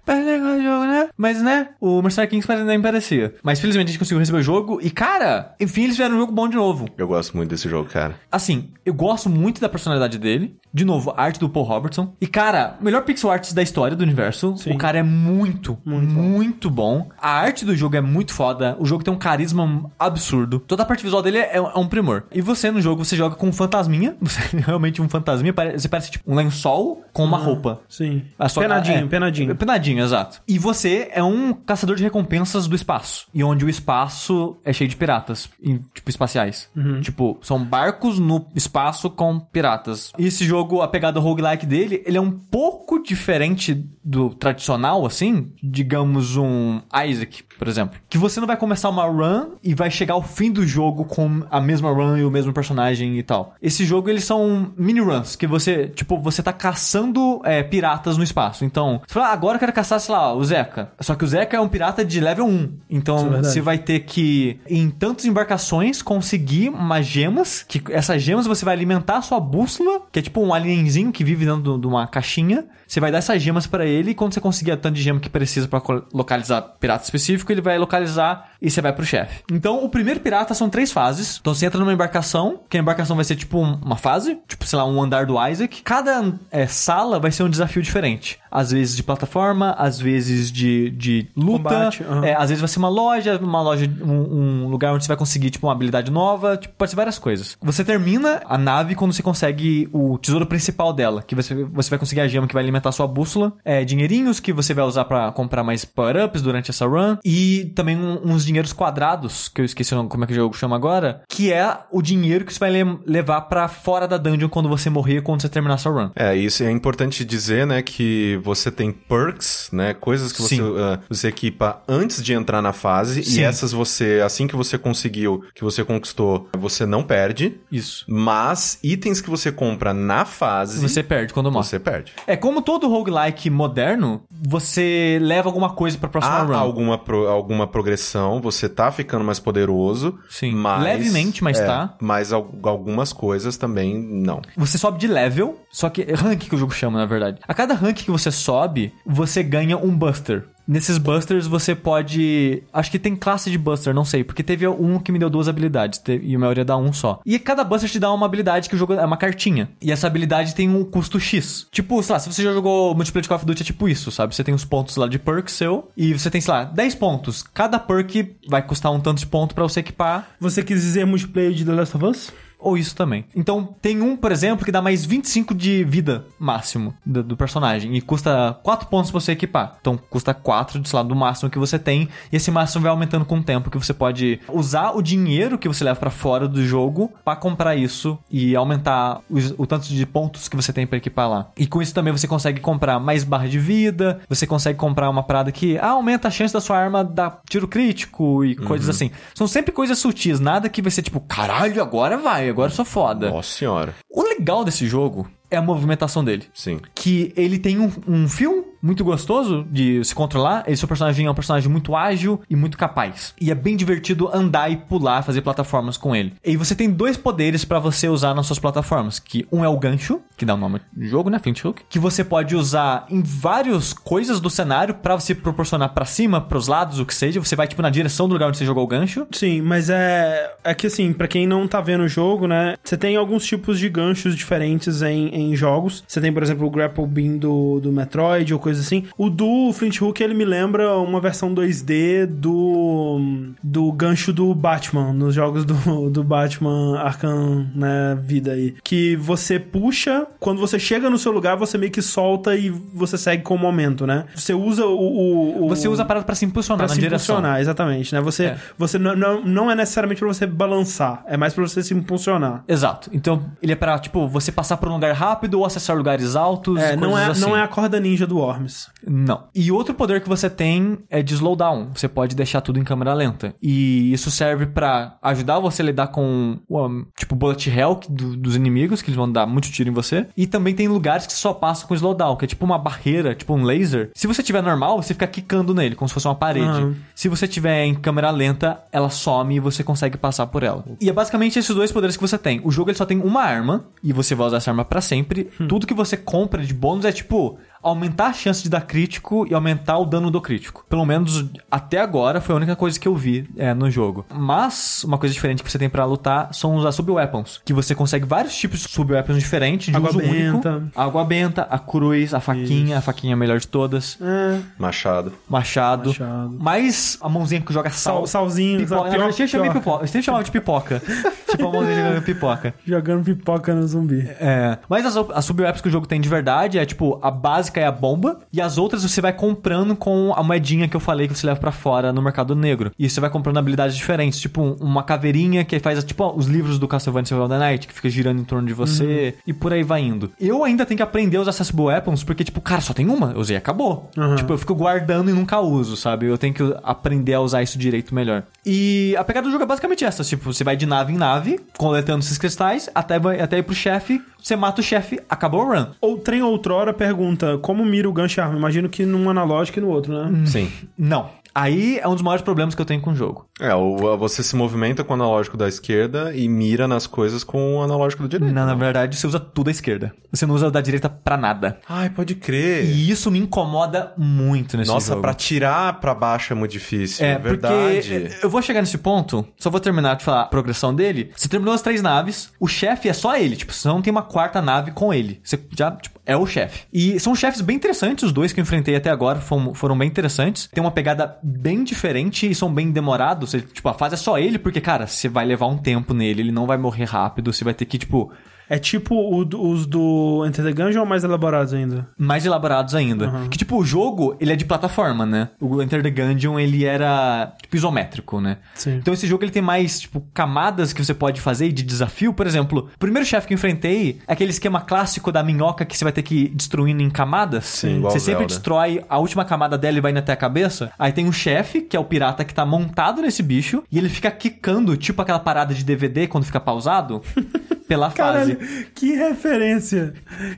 jogo, 0.64 0.86
né? 0.86 1.10
Mas, 1.16 1.42
né, 1.42 1.70
o 1.80 2.02
Mercenary 2.02 2.30
Kings 2.30 2.48
nem 2.66 2.82
parecia. 2.82 3.36
Mas 3.44 3.60
felizmente 3.60 3.90
a 3.90 3.92
gente 3.92 4.00
conseguiu 4.00 4.20
receber 4.20 4.40
o 4.40 4.44
jogo 4.44 4.80
e, 4.82 4.90
cara, 4.90 5.56
enfim, 5.60 5.84
eles 5.84 5.96
fizeram 5.96 6.16
um 6.16 6.20
jogo 6.20 6.32
bom 6.32 6.48
de 6.48 6.56
novo. 6.56 6.88
Eu 6.98 7.08
gosto 7.08 7.38
muito 7.38 7.50
desse 7.50 7.70
jogo, 7.70 7.90
cara. 7.90 8.20
Assim, 8.32 8.72
eu 8.86 8.94
gosto 8.94 9.30
muito 9.30 9.62
da 9.62 9.70
personalidade 9.70 10.18
dele. 10.18 10.58
De 10.74 10.84
novo, 10.84 11.14
arte 11.16 11.40
do 11.40 11.48
Paul 11.48 11.66
Robertson. 11.66 12.14
E, 12.20 12.26
cara, 12.26 12.78
melhor 12.82 13.04
pixel 13.04 13.30
artist 13.30 13.54
da 13.54 13.62
história 13.62 13.96
do 13.96 14.02
universo. 14.02 14.58
Sim. 14.58 14.72
O 14.72 14.78
cara 14.78 14.98
é 14.98 15.04
muito, 15.04 15.78
muito, 15.86 16.70
bom. 16.70 17.10
A 17.22 17.30
arte 17.30 17.64
do 17.64 17.76
jogo 17.76 17.96
é 17.96 18.02
muito 18.02 18.34
foda. 18.34 18.76
O 18.80 18.86
jogo 18.86 19.04
tem 19.04 19.14
um 19.14 19.18
carisma 19.18 19.92
absurdo. 20.00 20.60
Toda 20.60 20.84
a 20.84 20.86
parte 20.86 21.04
visual 21.04 21.22
dele 21.22 21.38
é, 21.38 21.58
é 21.58 21.62
um 21.80 21.88
primor. 21.88 22.24
E 22.32 22.42
você, 22.42 22.72
no 22.72 22.82
jogo, 22.82 23.06
você 23.06 23.16
joga 23.16 23.36
com 23.36 23.48
um 23.48 23.54
fantasminha. 23.54 24.16
Você 24.24 24.58
é 24.58 24.60
realmente 24.62 25.02
um 25.02 25.08
fantasminha. 25.10 25.54
Você 25.78 25.88
parece 25.88 26.12
tipo 26.12 26.32
um 26.32 26.36
lençol 26.36 27.04
com 27.14 27.24
uma 27.24 27.38
roupa. 27.38 27.82
Sim. 27.88 28.24
Sua- 28.50 28.64
penadinho, 28.64 29.06
é, 29.06 29.08
penadinho. 29.08 29.56
Penadinho, 29.56 30.04
exato. 30.04 30.42
E 30.48 30.58
você 30.58 31.10
é 31.14 31.24
um 31.24 31.54
caçador 31.54 31.96
de 31.96 32.04
recompensas 32.04 32.68
do 32.68 32.76
espaço. 32.76 33.28
E 33.34 33.44
onde 33.44 33.64
o 33.64 33.70
espaço 33.70 34.58
é 34.66 34.74
cheio 34.74 34.90
de 34.90 34.96
piratas. 34.96 35.50
em, 35.62 35.78
tipo, 35.94 36.10
espaciais. 36.10 36.70
Tipo, 37.02 37.38
são 37.42 37.64
barcos 37.64 38.18
no 38.18 38.46
espaço 38.56 39.10
com 39.10 39.40
piratas. 39.40 40.12
E 40.18 40.26
esse 40.26 40.44
jogo, 40.46 40.63
a 40.82 40.88
pegada 40.88 41.20
roguelike 41.20 41.66
dele, 41.66 42.02
ele 42.06 42.18
é 42.18 42.22
um 42.22 42.32
pouco 42.32 43.02
diferente 43.02 43.86
do 44.04 44.30
tradicional, 44.32 45.06
assim. 45.06 45.52
Digamos 45.62 46.36
um 46.38 46.82
Isaac, 47.08 47.44
por 47.58 47.68
exemplo. 47.68 48.00
Que 48.10 48.18
você 48.18 48.40
não 48.40 48.48
vai 48.48 48.58
começar 48.58 48.90
uma 48.90 49.06
run 49.06 49.52
e 49.64 49.74
vai 49.74 49.90
chegar 49.92 50.14
ao 50.16 50.24
fim 50.24 50.52
do 50.52 50.66
jogo 50.66 51.06
com 51.06 51.44
a 51.50 51.60
mesma 51.62 51.92
run 51.92 52.18
e 52.18 52.24
o 52.26 52.32
mesmo 52.32 52.54
personagem 52.54 53.18
e 53.18 53.24
tal. 53.24 53.56
Esse 53.62 53.86
jogo, 53.86 54.10
eles 54.10 54.24
são 54.24 54.72
mini 54.78 55.00
runs, 55.00 55.36
que 55.36 55.48
você, 55.48 55.88
tipo, 55.88 56.18
você 56.20 56.42
tá 56.44 56.54
caçando 56.54 57.42
é, 57.44 57.64
piratas 57.64 58.18
no 58.18 58.24
espaço. 58.24 58.66
Então, 58.66 59.02
você 59.08 59.14
fala, 59.14 59.28
ah, 59.28 59.34
agora 59.34 59.56
eu 59.56 59.60
quero 59.60 59.74
caçar, 59.74 60.00
sei 60.00 60.14
lá, 60.14 60.34
o 60.34 60.44
Zeca. 60.44 60.92
Só 61.00 61.16
que 61.16 61.24
o 61.24 61.28
Zeca 61.28 61.58
é 61.58 61.60
um 61.60 61.68
pirata 61.68 62.04
de 62.04 62.20
level 62.20 62.46
1. 62.46 62.50
Isso 62.50 62.64
é 62.64 62.70
Então, 62.90 63.18
verdade. 63.20 63.48
você 63.48 63.62
vai 63.62 63.78
ter 63.78 64.02
que, 64.02 64.60
em 64.68 64.90
tantas 64.90 65.26
embarcações, 65.26 66.02
conseguir 66.02 66.70
umas 66.70 67.06
gemas, 67.06 67.64
que 67.68 67.82
essas 67.90 68.22
gemas 68.22 68.46
você 68.46 68.64
vai 68.66 68.74
alimentar 68.74 69.18
a 69.18 69.22
sua 69.22 69.40
bússola, 69.40 70.02
que 70.12 70.20
é 70.20 70.22
tipo 70.22 70.42
um 70.42 70.53
alienzinho 70.54 71.12
que 71.12 71.24
vive 71.24 71.46
dentro 71.46 71.78
de 71.78 71.88
uma 71.88 72.08
caixinha. 72.08 72.66
Você 72.88 73.00
vai 73.00 73.12
dar 73.12 73.18
essas 73.20 73.42
gemas 73.42 73.66
pra 73.68 73.86
ele 73.86 74.12
e 74.12 74.14
quando 74.14 74.34
você 74.34 74.40
conseguir 74.42 74.72
a 74.72 74.78
tanto 74.78 74.96
de 74.96 75.02
gema 75.02 75.20
que 75.20 75.30
precisa 75.30 75.68
co- 75.68 76.04
localizar 76.14 76.62
pirata 76.80 77.04
específico, 77.04 77.52
ele 77.52 77.62
vai 77.62 77.78
localizar 77.78 78.52
e 78.64 78.72
você 78.72 78.82
vai 78.82 78.94
pro 78.94 79.06
chefe. 79.06 79.44
Então, 79.52 79.84
o 79.84 79.90
primeiro 79.90 80.22
pirata 80.22 80.54
são 80.54 80.70
três 80.70 80.92
fases. 80.92 81.38
Então, 81.42 81.54
você 81.54 81.66
entra 81.66 81.80
numa 81.80 81.94
embarcação, 81.94 82.62
que 82.70 82.78
a 82.78 82.80
embarcação 82.80 83.16
vai 83.16 83.26
ser 83.26 83.36
tipo 83.36 83.60
um- 83.60 83.76
uma 83.84 83.98
fase, 83.98 84.40
tipo, 84.48 84.66
sei 84.66 84.78
lá, 84.80 84.86
um 84.86 85.02
andar 85.02 85.26
do 85.26 85.36
Isaac. 85.48 85.82
Cada 85.84 86.34
é, 86.50 86.66
sala 86.66 87.20
vai 87.20 87.32
ser 87.32 87.44
um 87.44 87.50
desafio 87.50 87.82
diferente. 87.82 88.40
Às 88.50 88.72
vezes 88.72 88.96
de 88.96 89.04
plataforma, 89.04 89.72
às 89.78 90.00
vezes 90.00 90.52
de, 90.52 90.92
de 90.92 91.28
luta. 91.36 91.64
Combate, 91.70 92.04
aham. 92.04 92.24
é, 92.26 92.34
às 92.36 92.50
vezes 92.50 92.60
vai 92.62 92.68
ser 92.68 92.80
uma 92.80 92.90
loja, 92.90 93.38
uma 93.42 93.62
loja, 93.62 93.86
um, 94.02 94.64
um 94.64 94.68
lugar 94.70 94.94
onde 94.94 95.04
você 95.04 95.08
vai 95.08 95.18
conseguir, 95.18 95.50
tipo, 95.50 95.68
uma 95.68 95.74
habilidade 95.74 96.12
nova. 96.12 96.56
Tipo, 96.56 96.74
pode 96.78 96.92
ser 96.92 96.96
várias 96.96 97.18
coisas. 97.20 97.58
Você 97.62 97.84
termina 97.84 98.42
a 98.46 98.58
nave 98.58 98.96
quando 98.96 99.12
você 99.12 99.24
consegue 99.24 99.90
o 99.92 100.18
tesouro 100.20 100.46
principal 100.46 100.94
dela, 100.94 101.24
que 101.24 101.34
você, 101.36 101.54
você 101.66 101.90
vai 101.90 102.00
conseguir 102.00 102.22
a 102.22 102.28
gema 102.28 102.48
que 102.48 102.54
vai 102.54 102.62
alimentar 102.64 102.92
sua 102.92 103.08
bússola, 103.08 103.54
é, 103.66 103.84
dinheirinhos 103.84 104.40
que 104.40 104.54
você 104.54 104.74
vai 104.74 104.86
usar 104.86 105.06
pra 105.06 105.32
comprar 105.32 105.64
mais 105.64 105.84
power-ups 105.84 106.42
durante 106.42 106.70
essa 106.70 106.86
run, 106.86 107.18
e 107.26 107.72
também 107.76 107.98
um- 107.98 108.22
uns 108.24 108.46
dinheiros 108.54 108.72
quadrados, 108.74 109.48
que 109.50 109.62
eu 109.62 109.66
esqueci 109.66 109.94
nome- 109.96 110.10
como 110.10 110.24
é 110.24 110.28
que 110.28 110.34
o 110.34 110.36
jogo 110.36 110.56
chama 110.56 110.76
agora, 110.76 111.22
que 111.28 111.52
é 111.52 111.78
o 111.92 112.02
dinheiro 112.02 112.46
que 112.46 112.54
você 112.54 112.60
vai 112.60 112.70
le- 112.72 113.00
levar 113.06 113.42
pra 113.42 113.68
fora 113.68 114.08
da 114.08 114.18
dungeon 114.18 114.48
quando 114.50 114.70
você 114.70 114.90
morrer, 114.90 115.22
quando 115.22 115.42
você 115.42 115.50
terminar 115.50 115.78
sua 115.78 115.92
run. 115.92 116.10
É, 116.16 116.36
isso 116.36 116.64
é 116.64 116.70
importante 116.72 117.26
dizer, 117.26 117.66
né, 117.66 117.82
que 117.82 118.40
você 118.44 118.72
tem 118.72 118.92
perks, 118.92 119.70
né, 119.74 119.94
coisas 119.94 120.32
que 120.32 120.42
você, 120.42 120.60
ah, 120.62 121.00
você 121.10 121.28
equipa 121.30 121.82
antes 121.88 122.22
de 122.24 122.34
entrar 122.34 122.62
na 122.62 122.72
fase, 122.74 123.24
Sim. 123.24 123.42
e 123.42 123.44
essas 123.44 123.72
você, 123.72 124.22
assim 124.24 124.46
que 124.48 124.56
você 124.56 124.78
conseguiu, 124.78 125.44
que 125.56 125.64
você 125.64 125.84
conquistou, 125.84 126.48
você 126.58 126.86
não 126.86 127.04
perde, 127.04 127.60
Isso. 127.72 128.06
mas 128.08 128.78
itens 128.84 129.20
que 129.22 129.30
você 129.30 129.52
compra 129.52 129.94
na 129.94 130.26
fase, 130.26 130.80
Você 130.82 131.02
perde 131.02 131.34
quando 131.34 131.52
morre. 131.52 131.66
você 131.66 131.80
perde. 131.80 132.14
É 132.28 132.36
como 132.38 132.62
todo 132.62 132.88
roguelike 132.88 133.50
moderno, 133.50 134.22
você 134.32 135.18
leva 135.22 135.50
alguma 135.50 135.72
coisa 135.72 135.98
pra 135.98 136.10
próxima 136.10 136.36
Há 136.36 136.44
run. 136.44 136.54
alguma, 136.56 136.98
pro- 136.98 137.28
alguma 137.28 137.66
progressão, 137.68 138.40
você 138.44 138.68
tá 138.70 138.92
ficando 138.92 139.24
mais 139.24 139.40
poderoso, 139.40 140.20
Sim. 140.30 140.54
mas... 140.54 140.84
Levemente, 140.84 141.44
mas 141.44 141.60
é, 141.60 141.66
tá. 141.66 141.96
Mas 142.02 142.32
al- 142.34 142.54
algumas 142.64 143.12
coisas 143.14 143.58
também 143.58 143.98
não. 143.98 144.42
Você 144.58 144.78
sobe 144.78 145.00
de 145.00 145.08
level, 145.08 145.60
só 145.72 145.90
que 145.90 146.04
rank 146.14 146.40
que 146.50 146.56
o 146.56 146.58
jogo 146.58 146.74
chama, 146.74 147.00
na 147.00 147.06
verdade. 147.06 147.40
A 147.48 147.54
cada 147.54 147.74
rank 147.74 147.96
que 148.04 148.12
você 148.12 148.30
sobe, 148.32 148.94
você 149.06 149.42
ganha 149.42 149.78
um 149.78 149.96
buster. 149.96 150.46
Nesses 150.68 150.98
busters 150.98 151.46
você 151.46 151.76
pode. 151.76 152.64
Acho 152.72 152.90
que 152.90 153.00
tem 153.00 153.16
classe 153.16 153.52
de 153.52 153.58
buster, 153.58 153.94
não 153.94 154.06
sei, 154.06 154.24
porque 154.24 154.44
teve 154.44 154.68
um 154.68 154.98
que 155.00 155.12
me 155.12 155.20
deu 155.20 155.30
duas 155.30 155.48
habilidades, 155.48 156.02
e 156.08 156.36
a 156.36 156.40
maioria 156.40 156.64
dá 156.64 156.78
um 156.78 156.94
só. 156.94 157.20
E 157.26 157.38
cada 157.38 157.64
buster 157.64 157.90
te 157.90 158.00
dá 158.00 158.12
uma 158.12 158.26
habilidade 158.26 158.70
que 158.70 158.76
o 158.76 158.78
jogo 158.78 158.94
é 158.94 159.06
uma 159.06 159.18
cartinha. 159.18 159.70
E 159.82 159.92
essa 159.92 160.08
habilidade 160.08 160.56
tem 160.56 160.70
um 160.70 160.84
custo 160.84 161.20
X. 161.20 161.68
Tipo, 161.72 162.02
sei 162.02 162.14
lá, 162.14 162.20
se 162.20 162.32
você 162.32 162.44
já 162.44 162.54
jogou 162.54 162.96
multiplayer 162.96 163.24
de 163.24 163.30
Call 163.30 163.38
of 163.38 163.46
Duty, 163.46 163.62
é 163.62 163.66
tipo 163.66 163.90
isso, 163.90 164.12
sabe? 164.12 164.34
Você 164.34 164.44
tem 164.44 164.54
os 164.54 164.64
pontos 164.66 164.96
lá 164.96 165.08
de 165.08 165.20
perk 165.20 165.52
seu, 165.52 165.92
e 165.98 166.14
você 166.14 166.30
tem, 166.30 166.40
sei 166.40 166.54
lá, 166.54 166.64
10 166.64 166.96
pontos. 166.96 167.44
Cada 167.54 167.78
perk 167.78 168.36
vai 168.48 168.62
custar 168.62 168.92
um 168.92 169.00
tanto 169.00 169.20
de 169.20 169.28
ponto 169.28 169.54
pra 169.54 169.64
você 169.64 169.82
equipar. 169.82 170.30
Você 170.40 170.64
quis 170.64 170.82
dizer 170.82 171.06
multiplayer 171.06 171.52
de 171.52 171.66
The 171.66 171.74
Last 171.74 171.98
of 171.98 172.06
Us? 172.06 172.32
Ou 172.64 172.78
isso 172.78 172.96
também. 172.96 173.26
Então, 173.36 173.76
tem 173.82 174.02
um, 174.02 174.16
por 174.16 174.32
exemplo, 174.32 174.64
que 174.66 174.72
dá 174.72 174.82
mais 174.82 175.06
25 175.06 175.54
de 175.54 175.84
vida 175.84 176.26
máximo 176.40 176.94
do, 177.06 177.22
do 177.24 177.38
personagem. 177.38 177.96
E 177.96 178.02
custa 178.02 178.58
4 178.64 178.88
pontos 178.88 179.12
pra 179.12 179.20
você 179.20 179.34
equipar. 179.34 179.76
Então, 179.82 179.98
custa 180.10 180.34
4, 180.34 180.82
sei 180.86 180.98
lá, 180.98 181.04
do 181.04 181.16
máximo 181.16 181.50
que 181.50 181.60
você 181.60 181.78
tem. 181.78 182.08
E 182.32 182.36
esse 182.38 182.50
máximo 182.52 182.84
vai 182.84 182.92
aumentando 182.92 183.26
com 183.26 183.38
o 183.40 183.44
tempo. 183.44 183.70
Que 183.70 183.78
você 183.78 183.94
pode 183.94 184.40
usar 184.52 184.92
o 184.92 185.02
dinheiro 185.02 185.58
que 185.58 185.68
você 185.68 185.84
leva 185.84 186.00
pra 186.00 186.10
fora 186.10 186.48
do 186.48 186.66
jogo 186.66 187.12
pra 187.26 187.36
comprar 187.36 187.76
isso. 187.76 188.18
E 188.32 188.56
aumentar 188.56 189.20
os- 189.30 189.54
o 189.58 189.66
tanto 189.66 189.88
de 189.88 190.06
pontos 190.06 190.48
que 190.48 190.56
você 190.56 190.72
tem 190.72 190.88
pra 190.88 190.98
equipar 190.98 191.30
lá. 191.30 191.50
E 191.58 191.68
com 191.68 191.82
isso 191.82 191.94
também 191.94 192.14
você 192.14 192.28
consegue 192.28 192.60
comprar 192.62 193.00
mais 193.00 193.24
barra 193.24 193.48
de 193.48 193.60
vida. 193.60 194.22
Você 194.30 194.48
consegue 194.48 194.78
comprar 194.80 195.10
uma 195.10 195.24
parada 195.24 195.52
que 195.52 195.78
ah, 195.78 195.90
aumenta 195.90 196.28
a 196.28 196.32
chance 196.32 196.54
da 196.54 196.62
sua 196.62 196.78
arma 196.78 197.04
dar 197.04 197.42
tiro 197.50 197.68
crítico 197.68 198.46
e 198.46 198.56
coisas 198.56 198.88
assim. 198.90 199.12
São 199.36 199.48
sempre 199.48 199.72
coisas 199.72 199.98
sutis. 199.98 200.40
Nada 200.40 200.70
que 200.70 200.82
vai 200.82 200.92
ser 200.92 201.02
tipo, 201.02 201.20
caralho, 201.20 201.82
agora 201.82 202.18
vai. 202.18 202.50
Agora 202.54 202.72
eu 202.72 202.76
sou 202.76 202.86
foda. 202.86 203.30
Nossa 203.32 203.50
senhora. 203.58 203.96
O 204.10 204.22
legal 204.22 204.64
desse 204.64 204.88
jogo 204.88 205.28
é 205.54 205.58
a 205.58 205.62
movimentação 205.62 206.24
dele. 206.24 206.46
Sim. 206.54 206.80
Que 206.94 207.32
ele 207.36 207.58
tem 207.58 207.80
um, 207.80 207.92
um 208.08 208.28
fio 208.28 208.74
muito 208.84 209.04
gostoso 209.06 209.66
de 209.72 210.04
se 210.04 210.14
controlar. 210.14 210.66
Esse 210.68 210.80
seu 210.80 210.88
personagem 210.90 211.26
é 211.26 211.32
um 211.32 211.34
personagem 211.34 211.70
muito 211.70 211.96
ágil 211.96 212.42
e 212.50 212.56
muito 212.56 212.78
capaz. 212.78 213.34
E 213.40 213.50
é 213.50 213.56
bem 213.56 213.78
divertido 213.78 214.30
andar 214.34 214.70
e 214.70 214.76
pular, 214.76 215.24
fazer 215.24 215.42
plataformas 215.42 215.96
com 215.96 216.14
ele. 216.14 216.34
E 216.44 216.58
você 216.58 216.76
tem 216.76 216.92
dois 216.92 217.16
poderes 217.16 217.64
pra 217.64 217.80
você 217.80 218.10
usar 218.10 218.34
nas 218.34 218.46
suas 218.46 218.60
plataformas. 218.60 219.20
Que 219.20 219.48
um 219.50 219.64
é 219.64 219.70
o 219.70 219.80
gancho, 219.80 220.20
que 220.36 220.46
dá 220.46 220.56
o 220.56 220.58
nome 220.58 220.82
do 220.92 221.06
jogo, 221.06 221.30
né? 221.30 221.40
Flint 221.40 221.64
Hook. 221.64 221.84
Que 221.88 221.98
você 221.98 222.26
pode 222.26 222.56
usar 222.56 223.06
em 223.10 223.22
várias 223.22 223.94
coisas 223.94 224.42
do 224.42 224.50
cenário 224.50 224.96
pra 224.96 225.16
você 225.16 225.34
proporcionar 225.34 225.94
pra 225.94 226.04
cima, 226.04 226.42
pros 226.42 226.68
lados, 226.68 227.00
o 227.00 227.06
que 227.06 227.16
seja. 227.16 227.40
Você 227.40 227.56
vai, 227.56 227.68
tipo, 227.68 227.82
na 227.82 227.90
direção 227.90 228.28
do 228.28 228.34
lugar 228.34 228.50
onde 228.50 228.58
você 228.58 228.66
jogou 228.66 228.84
o 228.84 228.88
gancho. 228.88 229.26
Sim, 229.32 229.62
mas 229.62 229.90
é, 229.90 230.56
é 230.62 230.74
que 230.74 230.88
assim, 230.88 231.14
pra 231.14 231.28
quem 231.28 231.48
não 231.48 231.68
tá 231.70 231.80
vendo 231.80 232.04
o 232.04 232.08
jogo, 232.08 232.48
né? 232.48 232.76
Você 232.84 232.98
tem 232.98 233.16
alguns 233.16 233.46
tipos 233.46 233.80
de 233.80 233.88
ganchos 233.88 234.36
diferentes 234.36 235.02
em, 235.02 235.30
em 235.30 235.43
jogos. 235.56 236.04
Você 236.08 236.22
tem, 236.22 236.32
por 236.32 236.42
exemplo, 236.44 236.66
o 236.66 236.70
Grapple 236.70 237.06
Beam 237.08 237.38
do, 237.38 237.80
do 237.80 237.92
Metroid 237.92 238.54
ou 238.54 238.60
coisa 238.60 238.80
assim. 238.82 239.04
O 239.18 239.30
do 239.30 239.72
Flint 239.74 240.02
Hook, 240.02 240.22
ele 240.22 240.34
me 240.34 240.46
lembra 240.46 240.98
uma 240.98 241.20
versão 241.20 241.54
2D 241.54 242.26
do, 242.26 243.54
do 243.62 243.92
gancho 243.92 244.32
do 244.34 244.54
Batman, 244.54 245.14
nos 245.14 245.34
jogos 245.36 245.66
do, 245.66 246.10
do 246.10 246.24
Batman 246.24 247.00
Arkham, 247.00 247.68
né, 247.76 248.18
vida 248.22 248.52
aí. 248.54 248.76
Que 248.84 249.16
você 249.16 249.60
puxa, 249.60 250.26
quando 250.40 250.60
você 250.60 250.78
chega 250.80 251.10
no 251.10 251.18
seu 251.18 251.32
lugar, 251.32 251.56
você 251.58 251.78
meio 251.78 251.92
que 251.92 252.02
solta 252.02 252.56
e 252.56 252.70
você 252.70 253.18
segue 253.18 253.44
com 253.44 253.56
o 253.56 253.60
momento, 253.60 254.06
né? 254.08 254.26
Você 254.36 254.54
usa 254.54 254.86
o... 254.86 254.94
o- 254.98 255.66
o- 255.66 255.70
Você 255.70 255.88
usa 255.88 256.04
a 256.04 256.06
parada 256.06 256.26
pra 256.26 256.36
se 256.36 256.46
impulsionar 256.46 256.86
Pra 256.86 256.94
se 256.94 257.00
direção. 257.00 257.36
impulsionar, 257.38 257.60
exatamente, 257.62 258.14
né? 258.14 258.22
Você, 258.22 258.46
É. 258.46 258.58
você 258.78 258.98
não, 259.00 259.16
não, 259.16 259.44
não 259.44 259.72
é 259.72 259.76
necessariamente 259.76 260.20
pra 260.20 260.28
você 260.28 260.46
balançar, 260.46 261.24
é 261.28 261.36
mais 261.38 261.54
pra 261.54 261.66
você 261.68 261.82
se 261.82 261.94
impulsionar. 261.94 262.64
Exato. 262.68 263.10
Então, 263.14 263.44
ele 263.62 263.72
é 263.72 263.76
pra, 263.76 263.98
tipo, 264.00 264.28
você 264.28 264.52
passar 264.52 264.78
por 264.78 264.90
um 264.90 264.94
lugar 264.94 265.14
rápido 265.14 265.33
ou 265.56 265.66
acessar 265.66 265.96
lugares 265.98 266.36
altos. 266.36 266.80
É, 266.80 266.96
não 266.96 267.18
é, 267.18 267.26
assim. 267.26 267.42
não 267.42 267.56
é 267.56 267.62
a 267.62 267.68
corda 267.68 268.00
ninja 268.00 268.26
do 268.28 268.38
Worms. 268.38 268.88
Não. 269.08 269.44
E 269.54 269.72
outro 269.72 269.94
poder 269.94 270.22
que 270.22 270.30
você 270.30 270.50
tem 270.50 271.00
é 271.10 271.22
de 271.22 271.34
slowdown. 271.34 271.90
Você 271.94 272.08
pode 272.08 272.36
deixar 272.36 272.62
tudo 272.62 272.80
em 272.80 272.84
câmera 272.84 273.14
lenta. 273.14 273.54
E 273.62 274.12
isso 274.14 274.30
serve 274.32 274.66
pra 274.66 275.18
ajudar 275.22 275.60
você 275.60 275.82
a 275.82 275.86
lidar 275.86 276.08
com, 276.08 276.58
um, 276.70 277.06
tipo, 277.18 277.36
bullet 277.36 277.70
hell 277.70 278.00
do- 278.10 278.36
dos 278.38 278.56
inimigos, 278.56 279.02
que 279.02 279.10
eles 279.10 279.18
vão 279.18 279.32
dar 279.32 279.46
muito 279.46 279.70
tiro 279.72 279.90
em 279.90 279.94
você. 279.94 280.28
E 280.36 280.48
também 280.48 280.74
tem 280.74 280.88
lugares 280.88 281.26
que 281.28 281.34
só 281.34 281.54
passam 281.54 281.88
com 281.88 281.94
slowdown, 281.96 282.36
que 282.36 282.46
é 282.46 282.48
tipo 282.48 282.66
uma 282.66 282.78
barreira, 282.78 283.36
tipo 283.36 283.54
um 283.54 283.64
laser. 283.64 284.12
Se 284.14 284.28
você 284.28 284.42
tiver 284.44 284.62
normal, 284.64 285.02
você 285.02 285.14
fica 285.14 285.28
quicando 285.28 285.74
nele, 285.74 285.96
como 285.96 286.08
se 286.08 286.14
fosse 286.14 286.28
uma 286.28 286.36
parede. 286.36 286.66
Aham. 286.68 286.96
Se 287.16 287.30
você 287.30 287.48
tiver 287.48 287.86
em 287.86 287.94
câmera 287.94 288.32
lenta, 288.32 288.84
ela 288.92 289.10
some 289.10 289.56
e 289.56 289.60
você 289.60 289.84
consegue 289.84 290.18
passar 290.18 290.48
por 290.48 290.64
ela. 290.64 290.84
E 291.00 291.10
é 291.10 291.14
basicamente 291.14 291.60
esses 291.60 291.76
dois 291.76 291.92
poderes 291.92 292.18
que 292.18 292.22
você 292.22 292.38
tem. 292.38 292.60
O 292.64 292.72
jogo 292.72 292.90
ele 292.90 292.98
só 292.98 293.06
tem 293.06 293.20
uma 293.20 293.42
arma 293.42 293.86
e 294.04 294.12
você 294.12 294.34
vai 294.34 294.48
usar 294.48 294.58
essa 294.58 294.72
arma 294.72 294.84
pra 294.84 295.02
sempre. 295.02 295.46
Tudo 295.70 295.88
que 295.88 295.94
você 295.94 296.18
compra 296.18 296.64
de 296.64 296.74
bônus 296.74 297.06
é 297.06 297.12
tipo 297.12 297.58
aumentar 297.84 298.28
a 298.28 298.34
chance 298.34 298.64
de 298.64 298.70
dar 298.70 298.82
crítico 298.82 299.46
e 299.50 299.54
aumentar 299.54 299.98
o 299.98 300.06
dano 300.06 300.32
do 300.32 300.40
crítico. 300.42 300.86
Pelo 300.90 301.06
menos 301.06 301.46
até 301.70 302.00
agora 302.00 302.40
foi 302.42 302.54
a 302.54 302.58
única 302.58 302.76
coisa 302.76 303.00
que 303.00 303.08
eu 303.08 303.16
vi 303.16 303.50
é, 303.58 303.74
no 303.74 303.90
jogo. 303.92 304.26
Mas 304.34 305.04
uma 305.04 305.18
coisa 305.18 305.34
diferente 305.34 305.62
que 305.64 305.70
você 305.72 305.78
tem 305.78 305.90
pra 305.90 306.06
lutar 306.06 306.54
são 306.54 306.76
os 306.76 306.96
sub-weapons, 306.96 307.62
que 307.66 307.74
você 307.74 307.94
consegue 307.94 308.26
vários 308.26 308.56
tipos 308.56 308.80
de 308.82 308.88
sub-weapons 308.90 309.38
diferentes 309.40 309.88
de 309.92 309.96
Água 309.98 310.10
uso 310.10 310.20
benta. 310.20 310.70
único. 310.78 311.00
Água 311.00 311.26
benta, 311.26 311.62
a 311.70 311.78
cruz, 311.80 312.34
a 312.34 312.40
faquinha, 312.40 312.98
a 312.98 313.02
faquinha 313.02 313.34
é 313.34 313.36
a 313.36 313.38
melhor 313.38 313.60
de 313.60 313.68
todas, 313.68 314.18
É, 314.22 314.60
Machado. 314.78 315.34
machado. 315.50 316.10
Machado. 316.10 316.58
Mas 316.60 317.18
a 317.22 317.28
mãozinha 317.30 317.62
que 317.62 317.74
joga 317.74 317.90
sal. 317.90 318.26
sal, 318.26 318.28
salzinho, 318.28 318.80
Pipoca. 318.80 319.10
eu 319.16 319.48
chamei 319.48 319.70
pior. 319.70 319.74
pipoca. 319.80 320.04
Eu 320.04 320.08
sempre 320.08 320.24
chamava 320.24 320.44
de 320.44 320.52
pipoca. 320.52 321.02
tipo 321.50 321.68
a 321.68 321.72
mãozinha 321.72 321.96
jogando 322.08 322.24
pipoca. 322.24 322.74
Jogando 322.86 323.24
pipoca 323.24 323.74
no 323.76 323.88
zumbi. 323.88 324.28
É. 324.40 324.78
Mas 324.90 325.06
as, 325.06 325.16
as 325.18 325.46
sub-weapons 325.46 325.82
que 325.82 325.88
o 325.88 325.92
jogo 325.92 326.08
tem 326.08 326.22
de 326.22 326.30
verdade 326.30 326.78
é 326.78 326.86
tipo, 326.86 327.20
a 327.22 327.32
básica 327.74 327.82
é 327.82 327.86
a 327.86 327.92
bomba, 327.92 328.40
e 328.52 328.62
as 328.62 328.78
outras 328.78 329.04
você 329.04 329.20
vai 329.20 329.34
comprando 329.34 329.96
com 329.96 330.34
a 330.36 330.44
moedinha 330.44 330.88
que 330.88 330.96
eu 330.96 331.00
falei 331.00 331.28
que 331.28 331.34
você 331.36 331.48
leva 331.48 331.60
pra 331.60 331.72
fora 331.72 332.14
no 332.14 332.22
mercado 332.22 332.56
negro. 332.56 332.92
E 332.98 333.10
você 333.10 333.20
vai 333.20 333.30
comprando 333.30 333.58
habilidades 333.58 333.96
diferentes, 333.96 334.40
tipo 334.40 334.62
um- 334.62 334.74
uma 334.80 335.04
caveirinha 335.04 335.64
que 335.66 335.80
faz 335.80 336.04
tipo 336.04 336.32
os 336.36 336.48
livros 336.48 336.78
do 336.78 336.88
Castlevania 336.88 337.24
of 337.38 337.50
the 337.50 337.58
Night, 337.58 337.88
que 337.88 337.94
fica 337.94 338.10
girando 338.10 338.40
em 338.40 338.44
torno 338.44 338.68
de 338.68 338.74
você, 338.74 339.36
e 339.48 339.54
por 339.54 339.74
aí 339.74 339.84
vai 339.84 340.02
indo. 340.02 340.32
Eu 340.40 340.64
ainda 340.64 340.86
tenho 340.86 340.98
que 340.98 341.04
aprender 341.04 341.38
a 341.38 341.42
usar 341.42 341.50
essas 341.50 341.74
weapons, 341.74 342.24
porque 342.24 342.44
tipo, 342.44 342.62
cara, 342.62 342.82
só 342.82 342.94
tem 342.94 343.10
uma, 343.10 343.32
eu 343.32 343.40
usei 343.40 343.56
e 343.56 343.58
acabou. 343.58 344.10
Uhum. 344.18 344.36
Tipo, 344.36 344.54
eu 344.54 344.58
fico 344.58 344.76
guardando 344.76 345.30
e 345.30 345.34
nunca 345.34 345.60
uso, 345.60 345.96
sabe? 345.98 346.28
Eu 346.28 346.38
tenho 346.38 346.54
que 346.54 346.64
aprender 346.84 347.34
a 347.34 347.40
usar 347.42 347.64
isso 347.64 347.78
direito 347.78 348.14
melhor. 348.14 348.44
E 348.66 349.16
a 349.18 349.24
pegada 349.24 349.48
do 349.48 349.52
jogo 349.52 349.64
é 349.64 349.68
basicamente 349.68 350.06
essa, 350.06 350.24
tipo, 350.24 350.52
você 350.54 350.64
vai 350.64 350.76
de 350.76 350.86
nave 350.86 351.14
em 351.14 351.18
nave, 351.18 351.60
coletando 351.78 352.20
esses 352.20 352.38
cristais, 352.38 352.90
até, 352.94 353.18
vai- 353.20 353.40
até 353.40 353.58
ir 353.58 353.64
pro 353.64 353.74
chefe, 353.76 354.22
você 354.44 354.58
mata 354.58 354.82
o 354.82 354.84
chefe, 354.84 355.22
acabou 355.30 355.62
o 355.62 355.74
run. 355.74 355.86
O 356.02 356.18
Trem 356.18 356.44
Outrora 356.44 356.94
pergunta 356.94 357.58
como 357.60 357.86
mira 357.86 358.10
o 358.10 358.12
gancho 358.12 358.40
e 358.40 358.42
arma. 358.42 358.58
Imagino 358.58 358.90
que 358.90 359.06
num 359.06 359.30
analógico 359.30 359.80
e 359.80 359.82
no 359.82 359.88
outro, 359.88 360.14
né? 360.14 360.46
Sim. 360.46 360.70
Não. 360.98 361.30
Aí 361.56 362.00
é 362.00 362.08
um 362.08 362.14
dos 362.14 362.22
maiores 362.22 362.44
problemas 362.44 362.74
que 362.74 362.82
eu 362.82 362.86
tenho 362.86 363.02
com 363.02 363.12
o 363.12 363.16
jogo. 363.16 363.48
É, 363.60 363.74
o, 363.76 364.18
você 364.18 364.42
se 364.42 364.56
movimenta 364.56 365.04
com 365.04 365.12
o 365.12 365.16
analógico 365.16 365.56
da 365.56 365.68
esquerda 365.68 366.36
e 366.36 366.48
mira 366.50 366.88
nas 366.88 367.06
coisas 367.06 367.44
com 367.44 367.78
o 367.78 367.82
analógico 367.82 368.24
da 368.24 368.30
direita. 368.30 368.54
Na, 368.54 368.66
na 368.66 368.76
verdade, 368.76 369.16
você 369.16 369.28
usa 369.28 369.40
tudo 369.40 369.68
à 369.68 369.72
esquerda. 369.72 370.14
Você 370.32 370.46
não 370.46 370.56
usa 370.56 370.72
da 370.72 370.82
direita 370.82 371.10
pra 371.10 371.38
nada. 371.38 371.80
Ai, 371.88 372.10
pode 372.10 372.36
crer. 372.36 372.86
E 372.86 373.10
isso 373.10 373.30
me 373.30 373.38
incomoda 373.38 374.14
muito 374.18 374.76
nesse 374.78 374.90
Nossa, 374.92 375.10
jogo. 375.10 375.22
pra 375.22 375.34
tirar 375.34 376.00
pra 376.00 376.16
baixo 376.16 376.54
é 376.54 376.56
muito 376.56 376.72
difícil. 376.72 377.26
É, 377.26 377.38
verdade. 377.38 378.20
porque 378.20 378.46
eu 378.46 378.50
vou 378.50 378.62
chegar 378.62 378.82
nesse 378.82 378.98
ponto, 378.98 379.46
só 379.58 379.70
vou 379.70 379.80
terminar 379.80 380.16
de 380.16 380.24
falar 380.24 380.42
a 380.42 380.46
progressão 380.46 380.94
dele. 380.94 381.32
Você 381.36 381.48
terminou 381.48 381.74
as 381.74 381.82
três 381.82 382.02
naves, 382.02 382.52
o 382.60 382.68
chefe 382.68 383.10
é 383.10 383.14
só 383.14 383.36
ele, 383.38 383.56
tipo, 383.56 383.72
você 383.74 383.88
não 383.88 384.02
tem 384.02 384.12
uma 384.12 384.24
quarta 384.24 384.62
nave 384.62 384.92
com 384.92 385.14
ele. 385.14 385.40
Você 385.44 385.60
já, 385.78 385.92
tipo, 385.92 386.20
é 386.26 386.36
o 386.36 386.46
chefe. 386.46 386.86
E 386.92 387.20
são 387.20 387.36
chefes 387.36 387.62
bem 387.62 387.76
interessantes, 387.76 388.24
os 388.24 388.32
dois 388.32 388.54
que 388.54 388.60
eu 388.60 388.64
enfrentei 388.64 388.96
até 388.96 389.10
agora 389.10 389.40
foram, 389.40 389.74
foram 389.74 389.98
bem 389.98 390.08
interessantes. 390.08 390.70
Tem 390.74 390.82
uma 390.82 390.92
pegada 390.92 391.38
bem 391.44 391.84
diferente 391.84 392.50
e 392.50 392.56
são 392.56 392.74
bem 392.74 392.92
demorados. 392.92 393.52
Tipo, 393.52 393.90
a 393.90 393.94
fase 393.94 394.16
é 394.16 394.18
só 394.18 394.40
ele, 394.40 394.58
porque, 394.58 394.80
cara, 394.80 395.06
você 395.06 395.28
vai 395.28 395.46
levar 395.46 395.68
um 395.68 395.78
tempo 395.78 396.14
nele, 396.14 396.42
ele 396.42 396.52
não 396.52 396.66
vai 396.66 396.78
morrer 396.78 397.04
rápido, 397.04 397.52
você 397.52 397.64
vai 397.64 397.74
ter 397.74 397.86
que, 397.86 397.98
tipo, 397.98 398.32
É 398.70 398.78
tipo 398.80 399.16
o 399.16 399.44
do- 399.46 399.62
os 399.62 399.86
do 399.86 400.44
Enter 400.48 400.64
the 400.66 400.72
Gungeon 400.72 401.02
ou 401.02 401.06
mais 401.06 401.24
elaborados 401.24 401.74
ainda? 401.74 402.08
mais 402.18 402.46
elaborados 402.46 402.96
ainda. 402.96 403.32
Que, 403.50 403.58
tipo, 403.58 403.78
o 403.78 403.84
jogo, 403.86 404.36
ele 404.40 404.52
é 404.52 404.56
de 404.56 404.66
plataforma, 404.66 405.26
né? 405.26 405.50
O 405.60 405.82
Enter 405.82 406.02
the 406.02 406.10
Gungeon, 406.10 406.60
ele 406.60 406.86
era, 406.86 407.54
tipo, 407.62 407.76
isométrico, 407.76 408.40
né? 408.40 408.58
Sim. 408.74 408.96
Então 408.98 409.14
esse 409.14 409.28
jogo, 409.28 409.44
ele 409.44 409.52
tem 409.52 409.62
mais, 409.62 410.00
tipo, 410.02 410.22
camadas 410.34 410.94
que 410.94 411.04
você 411.04 411.14
pode 411.14 411.42
fazer 411.42 411.72
de 411.72 411.84
desafio. 411.84 412.34
Por 412.34 412.48
exemplo, 412.48 412.90
o 412.96 413.00
primeiro 413.00 413.28
chefe 413.28 413.48
que 413.48 413.54
eu 413.54 413.56
enfrentei 413.56 414.20
é 414.28 414.34
aquele 414.34 414.52
esquema 414.52 414.82
clássico 414.82 415.32
da 415.32 415.44
minhoca 415.44 415.86
que 415.86 415.98
você 415.98 416.04
vai 416.04 416.14
ter 416.14 416.22
que 416.24 416.36
ir 416.46 416.48
destruindo 416.50 417.02
em 417.04 417.10
camadas. 417.10 417.66
Sim, 417.66 417.98
igual 417.98 418.12
Você 418.12 418.20
sempre 418.20 418.40
Zelda. 418.40 418.48
destrói 418.48 419.04
a 419.10 419.18
última 419.18 419.44
camada 419.46 419.78
dela 419.78 419.98
e 419.98 420.02
vai 420.02 420.12
indo 420.12 420.20
até 420.20 420.32
a 420.32 420.38
cabeça. 420.38 420.92
Aí 420.98 421.12
tem 421.12 421.26
um 421.28 421.32
chefe, 421.32 421.82
que 421.82 421.96
é 421.96 422.00
o 422.00 422.04
pirata 422.06 422.44
que 422.46 422.54
tá 422.54 422.66
montado 422.66 423.22
nesse 423.22 423.44
bicho, 423.44 423.84
e 423.92 423.98
ele 423.98 424.10
fica 424.10 424.32
quicando, 424.32 424.96
tipo 424.98 425.22
aquela 425.22 425.40
parada 425.40 425.74
de 425.74 425.84
DVD 425.84 426.28
quando 426.28 426.44
fica 426.46 426.60
pausado, 426.60 427.22
pela 427.94 428.10
fase. 428.10 428.56
Caralho, 428.56 428.88
que 428.96 429.14
referência. 429.14 430.14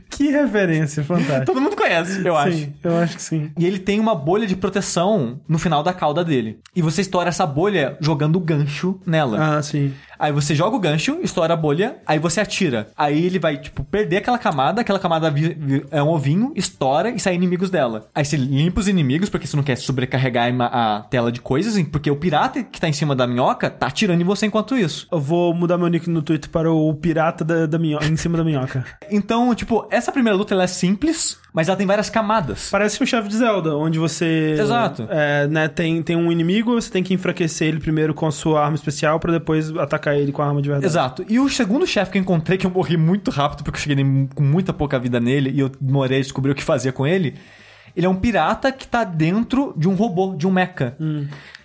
Que 0.09 0.29
referência, 0.29 1.03
fantástico. 1.03 1.45
Todo 1.45 1.59
mundo 1.59 1.75
conhece, 1.75 2.25
eu 2.25 2.35
acho. 2.35 2.57
Sim, 2.57 2.73
eu 2.81 2.97
acho 2.97 3.15
que 3.17 3.21
sim. 3.21 3.51
E 3.57 3.65
ele 3.65 3.77
tem 3.77 3.99
uma 3.99 4.15
bolha 4.15 4.47
de 4.47 4.55
proteção 4.55 5.41
no 5.47 5.59
final 5.59 5.83
da 5.83 5.93
cauda 5.93 6.23
dele. 6.23 6.59
E 6.73 6.81
você 6.81 7.01
estoura 7.01 7.27
essa 7.29 7.45
bolha 7.45 7.97
jogando 7.99 8.39
gancho 8.39 8.99
nela. 9.05 9.57
Ah, 9.57 9.61
sim. 9.61 9.93
Aí 10.17 10.31
você 10.31 10.55
joga 10.55 10.75
o 10.75 10.79
gancho, 10.79 11.19
estoura 11.21 11.53
a 11.53 11.57
bolha, 11.57 11.97
aí 12.05 12.19
você 12.19 12.41
atira. 12.41 12.87
Aí 12.97 13.25
ele 13.25 13.39
vai, 13.39 13.57
tipo, 13.57 13.83
perder 13.83 14.17
aquela 14.17 14.37
camada, 14.37 14.81
aquela 14.81 14.99
camada 14.99 15.33
é 15.91 16.01
um 16.01 16.09
ovinho, 16.09 16.51
estoura 16.55 17.09
e 17.09 17.19
sai 17.19 17.35
inimigos 17.35 17.69
dela. 17.69 18.07
Aí 18.13 18.23
você 18.23 18.37
limpa 18.37 18.79
os 18.79 18.87
inimigos, 18.87 19.29
porque 19.29 19.47
você 19.47 19.55
não 19.55 19.63
quer 19.63 19.75
sobrecarregar 19.75 20.53
a 20.59 21.05
tela 21.09 21.31
de 21.31 21.41
coisas, 21.41 21.81
porque 21.87 22.09
o 22.09 22.15
pirata 22.15 22.63
que 22.63 22.79
tá 22.79 22.87
em 22.87 22.93
cima 22.93 23.15
da 23.15 23.27
minhoca 23.27 23.69
tá 23.69 23.87
atirando 23.87 24.21
em 24.21 24.25
você 24.25 24.45
enquanto 24.45 24.77
isso. 24.77 25.07
Eu 25.11 25.19
vou 25.19 25.53
mudar 25.53 25.77
meu 25.77 25.87
nick 25.87 26.09
no 26.09 26.21
Twitter 26.21 26.49
para 26.49 26.71
o 26.71 26.93
pirata 26.93 27.43
da, 27.43 27.65
da 27.65 27.79
minhoca, 27.79 28.05
em 28.05 28.17
cima 28.17 28.37
da 28.37 28.43
minhoca. 28.43 28.85
Então, 29.11 29.53
tipo, 29.53 29.87
essa 29.91 30.11
primeira 30.11 30.37
luta 30.37 30.53
ela 30.53 30.63
é 30.63 30.67
simples, 30.67 31.37
mas 31.55 31.69
ela 31.69 31.77
tem 31.77 31.87
várias 31.87 32.09
camadas. 32.09 32.69
Parece 32.69 33.01
um 33.01 33.05
chefe 33.05 33.29
de 33.29 33.37
Zelda, 33.37 33.77
onde 33.77 33.97
você. 33.97 34.57
Exato. 34.59 35.07
É, 35.09 35.47
né, 35.47 35.69
tem, 35.69 36.03
tem 36.03 36.17
um 36.17 36.29
inimigo, 36.29 36.73
você 36.73 36.91
tem 36.91 37.01
que 37.01 37.13
enfraquecer 37.13 37.69
ele 37.69 37.79
primeiro 37.79 38.13
com 38.13 38.27
a 38.27 38.31
sua 38.31 38.61
arma 38.61 38.75
especial 38.75 39.21
pra 39.21 39.31
depois 39.31 39.73
atacar 39.77 40.17
ele 40.17 40.33
com 40.33 40.41
a 40.41 40.47
arma 40.47 40.61
de 40.61 40.67
verdade. 40.67 40.85
Exato. 40.85 41.25
E 41.29 41.39
o 41.39 41.47
segundo 41.47 41.87
chefe 41.87 42.11
que 42.11 42.17
eu 42.17 42.21
encontrei, 42.21 42.57
que 42.57 42.67
eu 42.67 42.71
morri 42.71 42.97
muito 42.97 43.31
rápido, 43.31 43.63
porque 43.63 43.77
eu 43.77 43.81
cheguei 43.81 44.27
com 44.35 44.43
muita 44.43 44.73
pouca 44.73 44.99
vida 44.99 45.17
nele 45.17 45.49
e 45.49 45.61
eu 45.61 45.71
demorei 45.79 46.17
a 46.17 46.21
descobrir 46.21 46.51
o 46.51 46.55
que 46.55 46.63
fazia 46.63 46.91
com 46.91 47.07
ele. 47.07 47.35
Ele 47.95 48.05
é 48.05 48.09
um 48.09 48.15
pirata 48.15 48.71
que 48.71 48.87
tá 48.87 49.03
dentro 49.03 49.73
de 49.77 49.87
um 49.87 49.95
robô, 49.95 50.35
de 50.35 50.45
um 50.47 50.51
mecha. 50.51 50.95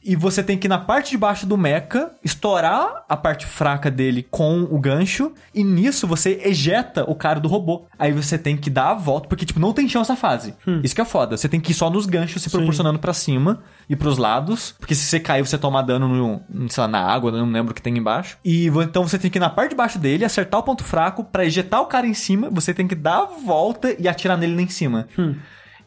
E 0.03 0.17
você 0.17 0.43
tem 0.43 0.57
que 0.57 0.67
ir 0.67 0.69
na 0.69 0.79
parte 0.79 1.11
de 1.11 1.19
baixo 1.19 1.47
do 1.47 1.59
mecha, 1.59 2.11
estourar 2.25 3.05
a 3.07 3.17
parte 3.17 3.45
fraca 3.45 3.91
dele 3.91 4.27
com 4.31 4.63
o 4.63 4.79
gancho, 4.81 5.33
e 5.55 5.63
nisso 5.63 6.07
você 6.07 6.41
ejeta 6.45 7.05
o 7.09 7.15
cara 7.15 7.39
do 7.39 7.49
robô. 7.49 7.85
Aí 7.99 8.11
você 8.11 8.39
tem 8.39 8.57
que 8.57 8.71
dar 8.71 8.91
a 8.91 8.95
volta, 8.95 9.29
porque, 9.29 9.45
tipo, 9.45 9.61
não 9.61 9.75
tem 9.75 9.87
chão 9.89 10.01
essa 10.01 10.17
fase. 10.17 10.55
Isso 10.83 10.95
que 10.95 11.01
é 11.01 11.05
foda. 11.05 11.37
Você 11.37 11.49
tem 11.49 11.61
que 11.61 11.73
ir 11.73 11.75
só 11.75 11.91
nos 11.91 12.07
ganchos 12.07 12.43
se 12.43 12.49
proporcionando 12.49 12.99
pra 12.99 13.13
cima 13.13 13.63
e 13.89 13.97
pros 13.97 14.17
lados, 14.17 14.75
porque 14.79 14.95
se 14.95 15.05
você 15.05 15.21
cair, 15.21 15.47
você 15.47 15.59
toma 15.59 15.83
dano 15.83 16.09
no, 16.09 16.69
sei 16.69 16.81
lá, 16.83 16.89
na 16.89 17.01
água, 17.01 17.31
não 17.31 17.51
lembro 17.51 17.73
o 17.73 17.75
que 17.75 17.83
tem 17.83 17.97
embaixo. 17.99 18.39
E 18.45 18.69
então 18.69 19.07
você 19.07 19.19
tem 19.19 19.31
que 19.31 19.39
ir 19.39 19.41
na 19.41 19.51
parte 19.51 19.71
de 19.71 19.77
baixo 19.77 19.99
dele, 19.99 20.25
acertar 20.25 20.61
o 20.61 20.63
ponto 20.63 20.83
fraco, 20.83 21.25
pra 21.25 21.45
ejetar 21.45 21.83
o 21.83 21.87
cara 21.87 22.07
em 22.07 22.15
cima, 22.15 22.49
você 22.51 22.73
tem 22.73 22.89
que 22.89 22.95
dar 22.95 23.19
a 23.19 23.27
volta 23.27 23.95
e 23.99 24.09
atirar 24.09 24.39
nele 24.39 24.55
lá 24.55 24.63
em 24.63 24.69
cima. 24.69 25.07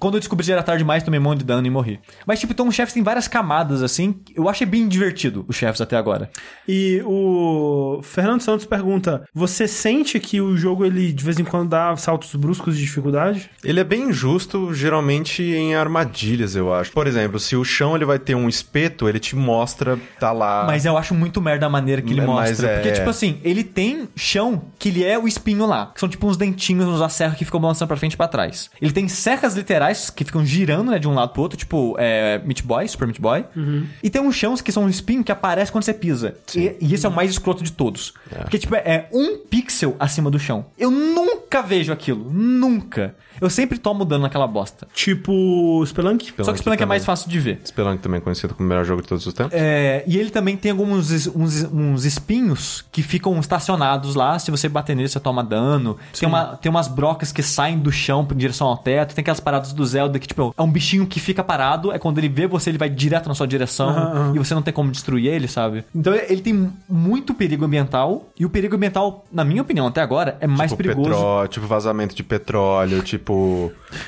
Quando 0.04 0.16
eu 0.16 0.20
descobri 0.20 0.44
que 0.44 0.48
já 0.50 0.56
era 0.56 0.64
tarde 0.64 0.80
demais, 0.84 1.02
tomei 1.02 1.18
um 1.18 1.24
monte 1.24 1.40
de 1.40 1.46
dano 1.46 1.66
e 1.66 1.70
morri. 1.70 1.98
Mas, 2.28 2.38
tipo, 2.38 2.52
então 2.52 2.68
os 2.68 2.76
chefes 2.76 2.94
têm 2.94 3.02
várias 3.02 3.26
camadas, 3.26 3.82
assim. 3.82 4.16
Eu 4.36 4.50
achei 4.50 4.68
bem 4.68 4.86
divertido 4.86 5.46
os 5.48 5.56
chefes 5.56 5.80
até 5.80 5.96
agora. 5.96 6.30
E 6.68 7.02
o 7.06 8.02
Fernando 8.04 8.42
Santos 8.42 8.66
pergunta: 8.66 9.24
Você 9.34 9.66
sente 9.66 10.20
que 10.20 10.42
o 10.42 10.58
jogo 10.58 10.84
ele 10.86 11.14
de 11.14 11.24
vez 11.24 11.40
em 11.40 11.46
quando 11.46 11.70
dá 11.70 11.96
saltos 11.96 12.36
bruscos 12.36 12.76
de 12.76 12.82
dificuldade? 12.84 13.50
Ele 13.64 13.80
é 13.80 13.84
bem 13.86 14.10
injusto, 14.10 14.74
geralmente 14.74 15.42
em 15.42 15.74
armadilhas, 15.74 16.54
eu 16.54 16.74
acho. 16.74 16.92
Por 16.92 17.08
exemplo, 17.08 17.40
se 17.40 17.56
o 17.56 17.64
chão 17.64 17.96
ele 17.96 18.04
vai 18.04 18.20
ter 18.20 18.36
um 18.36 18.50
espeto, 18.50 19.08
ele 19.08 19.20
te 19.20 19.38
mostra, 19.38 19.98
tá 20.20 20.34
lá. 20.34 20.66
Mas 20.68 20.84
eu 20.86 20.98
acho 20.98 21.14
muito 21.16 21.42
merda 21.42 21.66
a 21.66 21.70
maneira 21.70 22.02
que 22.02 22.12
ele 22.12 22.20
Mas 22.22 22.50
mostra. 22.50 22.68
é- 22.68 22.76
Porque, 22.76 22.92
tipo 22.92 23.10
assim, 23.10 23.40
ele 23.42 23.64
tem 23.64 24.10
chão 24.18 24.64
que 24.78 24.90
ele 24.90 25.04
é 25.04 25.18
o 25.18 25.28
espinho 25.28 25.66
lá. 25.66 25.92
Que 25.94 26.00
são 26.02 26.10
tipo 26.10 26.28
uns 26.28 26.36
dentinhos 26.36 26.86
nos 26.86 27.14
serras 27.14 27.38
que 27.38 27.46
ficam 27.46 27.62
balançando 27.62 27.88
pra 27.88 27.96
frente 27.98 28.14
e 28.14 28.18
pra 28.18 28.28
trás. 28.28 28.70
Ele 28.82 28.92
tem 28.92 29.08
serras 29.08 29.56
literais 29.56 29.93
que 30.10 30.24
ficam 30.24 30.46
girando, 30.46 30.92
né, 30.92 31.00
de 31.00 31.08
um 31.08 31.14
lado 31.14 31.32
pro 31.34 31.42
outro, 31.42 31.58
tipo 31.58 31.96
é, 32.00 32.40
Meat 32.46 32.64
Boy, 32.64 32.88
Super 32.88 33.08
Meat 33.08 33.20
Boy. 33.20 33.46
E 34.02 34.10
tem 34.10 34.22
uns 34.22 34.36
chãos 34.36 34.62
que 34.62 34.72
são 34.72 34.84
um 34.84 34.90
espinho 34.90 35.24
que 35.24 35.32
aparece 35.32 35.72
quando 35.72 35.84
você 35.84 35.94
pisa. 35.94 36.36
E, 36.56 36.76
e 36.82 36.94
esse 36.94 37.06
é 37.06 37.10
o 37.10 37.12
mais 37.12 37.32
escroto 37.32 37.64
de 37.64 37.72
todos. 37.72 38.14
Porque, 38.42 38.58
tipo, 38.60 38.76
é, 38.76 38.82
é 38.86 39.10
um 39.12 39.38
pixel 39.40 39.96
acima 40.00 40.30
do 40.32 40.40
chão. 40.40 40.66
Eu 40.78 40.90
nunca 40.92 41.62
vejo 41.62 41.92
aquilo. 41.92 42.30
Nunca. 42.32 43.16
Eu 43.44 43.50
sempre 43.50 43.78
tomo 43.78 44.06
dano 44.06 44.24
naquela 44.24 44.48
bosta. 44.48 44.88
Tipo 44.94 45.84
Spelunk? 45.86 46.26
Só 46.38 46.44
que 46.46 46.52
o 46.52 46.58
Spelunk 46.58 46.76
é 46.76 46.78
também. 46.78 46.88
mais 46.88 47.06
fácil 47.06 47.30
de 47.30 47.40
ver. 47.40 47.60
Spelunk 47.66 48.02
também 48.02 48.18
é 48.20 48.22
conhecido 48.22 48.54
como 48.54 48.66
o 48.66 48.70
melhor 48.70 48.86
jogo 48.86 49.02
de 49.02 49.08
todos 49.08 49.26
os 49.26 49.34
tempos. 49.34 49.54
É, 49.54 50.04
e 50.08 50.18
ele 50.18 50.30
também 50.30 50.56
tem 50.58 50.72
alguns 50.72 51.28
uns, 51.36 51.64
uns 51.72 52.06
espinhos 52.06 52.84
que 52.92 53.02
ficam 53.04 53.38
estacionados 53.40 54.16
lá. 54.16 54.40
Se 54.40 54.50
você 54.52 54.68
bater 54.70 54.96
nele, 54.96 55.10
você 55.10 55.20
toma 55.20 55.44
dano. 55.44 55.98
Tem, 56.18 56.28
uma, 56.28 56.56
tem 56.56 56.70
umas 56.70 56.88
brocas 56.88 57.32
que 57.32 57.44
saem 57.44 57.78
do 57.78 57.92
chão 57.92 58.26
em 58.32 58.36
direção 58.38 58.68
ao 58.68 58.78
teto. 58.78 59.14
Tem 59.14 59.22
aquelas 59.22 59.40
paradas 59.40 59.74
do 59.74 59.86
Zelda 59.86 60.18
que, 60.20 60.28
tipo, 60.28 60.54
é 60.58 60.62
um 60.62 60.72
bichinho 60.72 61.06
que 61.06 61.20
fica 61.20 61.44
parado. 61.44 61.92
É 61.92 62.00
quando 62.00 62.18
ele 62.18 62.30
vê 62.30 62.48
você, 62.48 62.70
ele 62.70 62.78
vai 62.78 62.90
direto 62.90 63.28
na 63.28 63.36
sua 63.36 63.48
direção. 63.48 64.34
E 64.36 64.40
você 64.40 64.54
não 64.56 64.62
tem 64.62 64.74
como 64.74 64.90
destruir 64.92 65.28
ele, 65.28 65.48
sabe? 65.48 65.84
Então 65.94 66.14
ele 66.14 66.42
tem 66.42 66.72
muito 66.88 67.34
perigo 67.34 67.66
ambiental. 67.66 68.30
E 68.40 68.46
o 68.46 68.50
perigo 68.50 68.76
ambiental, 68.76 69.26
na 69.32 69.44
minha 69.44 69.62
opinião, 69.62 69.88
até 69.88 70.02
agora, 70.02 70.38
é 70.40 70.48
mais 70.48 70.72
tipo, 70.72 70.84
perigoso. 70.84 71.10
petró- 71.10 71.48
tipo 71.48 71.68
vazamento 71.68 72.16
de 72.16 72.24
petróleo, 72.24 73.02
tipo. 73.02 73.33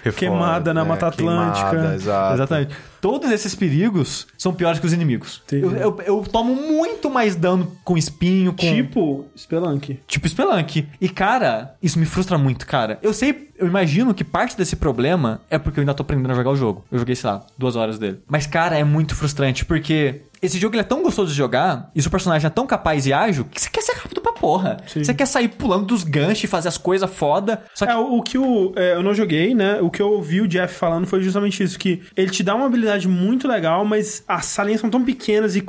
Refor- 0.04 0.20
Queimada 0.20 0.74
na 0.74 0.84
Mata 0.86 1.08
Atlântica. 1.08 1.70
Queimada, 1.70 1.96
exato. 1.96 2.34
Exatamente. 2.36 2.76
Todos 3.02 3.30
esses 3.32 3.54
perigos 3.54 4.26
são 4.38 4.52
piores 4.54 4.80
que 4.80 4.86
os 4.88 4.94
inimigos. 4.94 5.44
Eu, 5.52 5.72
eu, 5.76 6.02
eu 6.06 6.24
tomo 6.24 6.56
muito 6.56 7.08
mais 7.10 7.36
dano 7.36 7.72
com 7.84 7.96
espinho, 7.98 8.52
com. 8.52 8.58
Tipo 8.74 9.26
Spelunk. 9.38 10.00
Tipo 10.08 10.28
Spelunk. 10.28 10.88
E, 11.00 11.08
cara, 11.10 11.76
isso 11.84 12.00
me 12.00 12.06
frustra 12.06 12.36
muito, 12.38 12.66
cara. 12.66 12.98
Eu 13.04 13.14
sei, 13.14 13.50
eu 13.60 13.68
imagino 13.68 14.12
que 14.14 14.24
parte 14.24 14.58
desse 14.58 14.76
problema 14.76 15.40
é 15.52 15.60
porque 15.60 15.80
eu 15.80 15.82
ainda 15.84 15.94
tô 15.94 16.02
aprendendo 16.02 16.32
a 16.32 16.36
jogar 16.36 16.50
o 16.50 16.56
jogo. 16.56 16.84
Eu 16.92 16.98
joguei, 16.98 17.16
sei 17.16 17.30
lá, 17.30 17.46
duas 17.56 17.76
horas 17.76 18.00
dele. 18.00 18.20
Mas, 18.28 18.48
cara, 18.48 18.76
é 18.76 18.84
muito 18.84 19.14
frustrante, 19.16 19.64
porque 19.66 20.22
esse 20.46 20.60
jogo 20.60 20.76
ele 20.76 20.82
é 20.82 20.86
tão 20.86 21.02
gostoso 21.04 21.32
de 21.32 21.38
jogar, 21.38 21.90
e 21.96 22.02
seu 22.02 22.12
personagem 22.12 22.48
é 22.48 22.50
tão 22.50 22.66
capaz 22.68 23.06
e 23.06 23.14
ágil, 23.14 23.46
que 23.46 23.62
você 23.62 23.70
quer 23.70 23.82
ser 23.82 23.94
rápido 23.94 24.22
pra 24.22 24.34
porra. 24.34 24.78
Sim. 24.88 25.04
Você 25.04 25.14
quer 25.14 25.26
sair 25.26 25.48
pulando 25.48 25.86
dos 25.86 26.04
ganchos 26.04 26.44
e 26.44 26.48
fazer 26.48 26.68
as 26.68 26.78
coisas 26.78 27.10
foda. 27.10 27.64
Só 27.74 27.86
que 27.86 27.92
É, 27.92 27.96
o, 27.96 28.18
o 28.18 28.22
que 28.22 28.38
o, 28.38 28.74
é, 28.76 28.94
eu 28.94 29.04
não 29.04 29.14
joguei, 29.14 29.54
né? 29.54 29.80
O 29.82 29.90
que 29.90 30.02
eu 30.02 30.10
ouvi 30.10 30.42
o 30.42 30.48
Jeff 30.48 30.74
falando 30.74 31.08
foi 31.08 31.22
justamente 31.22 31.64
isso: 31.64 31.78
que 31.80 32.02
ele 32.16 32.30
te 32.30 32.44
dá 32.44 32.56
uma 32.56 32.66
habilidade 32.66 33.08
muito 33.08 33.48
legal, 33.48 33.84
mas 33.86 34.24
as 34.28 34.46
salinhas 34.46 34.82
são 34.82 34.90
tão 34.90 35.04
pequenas 35.04 35.56
e 35.56 35.62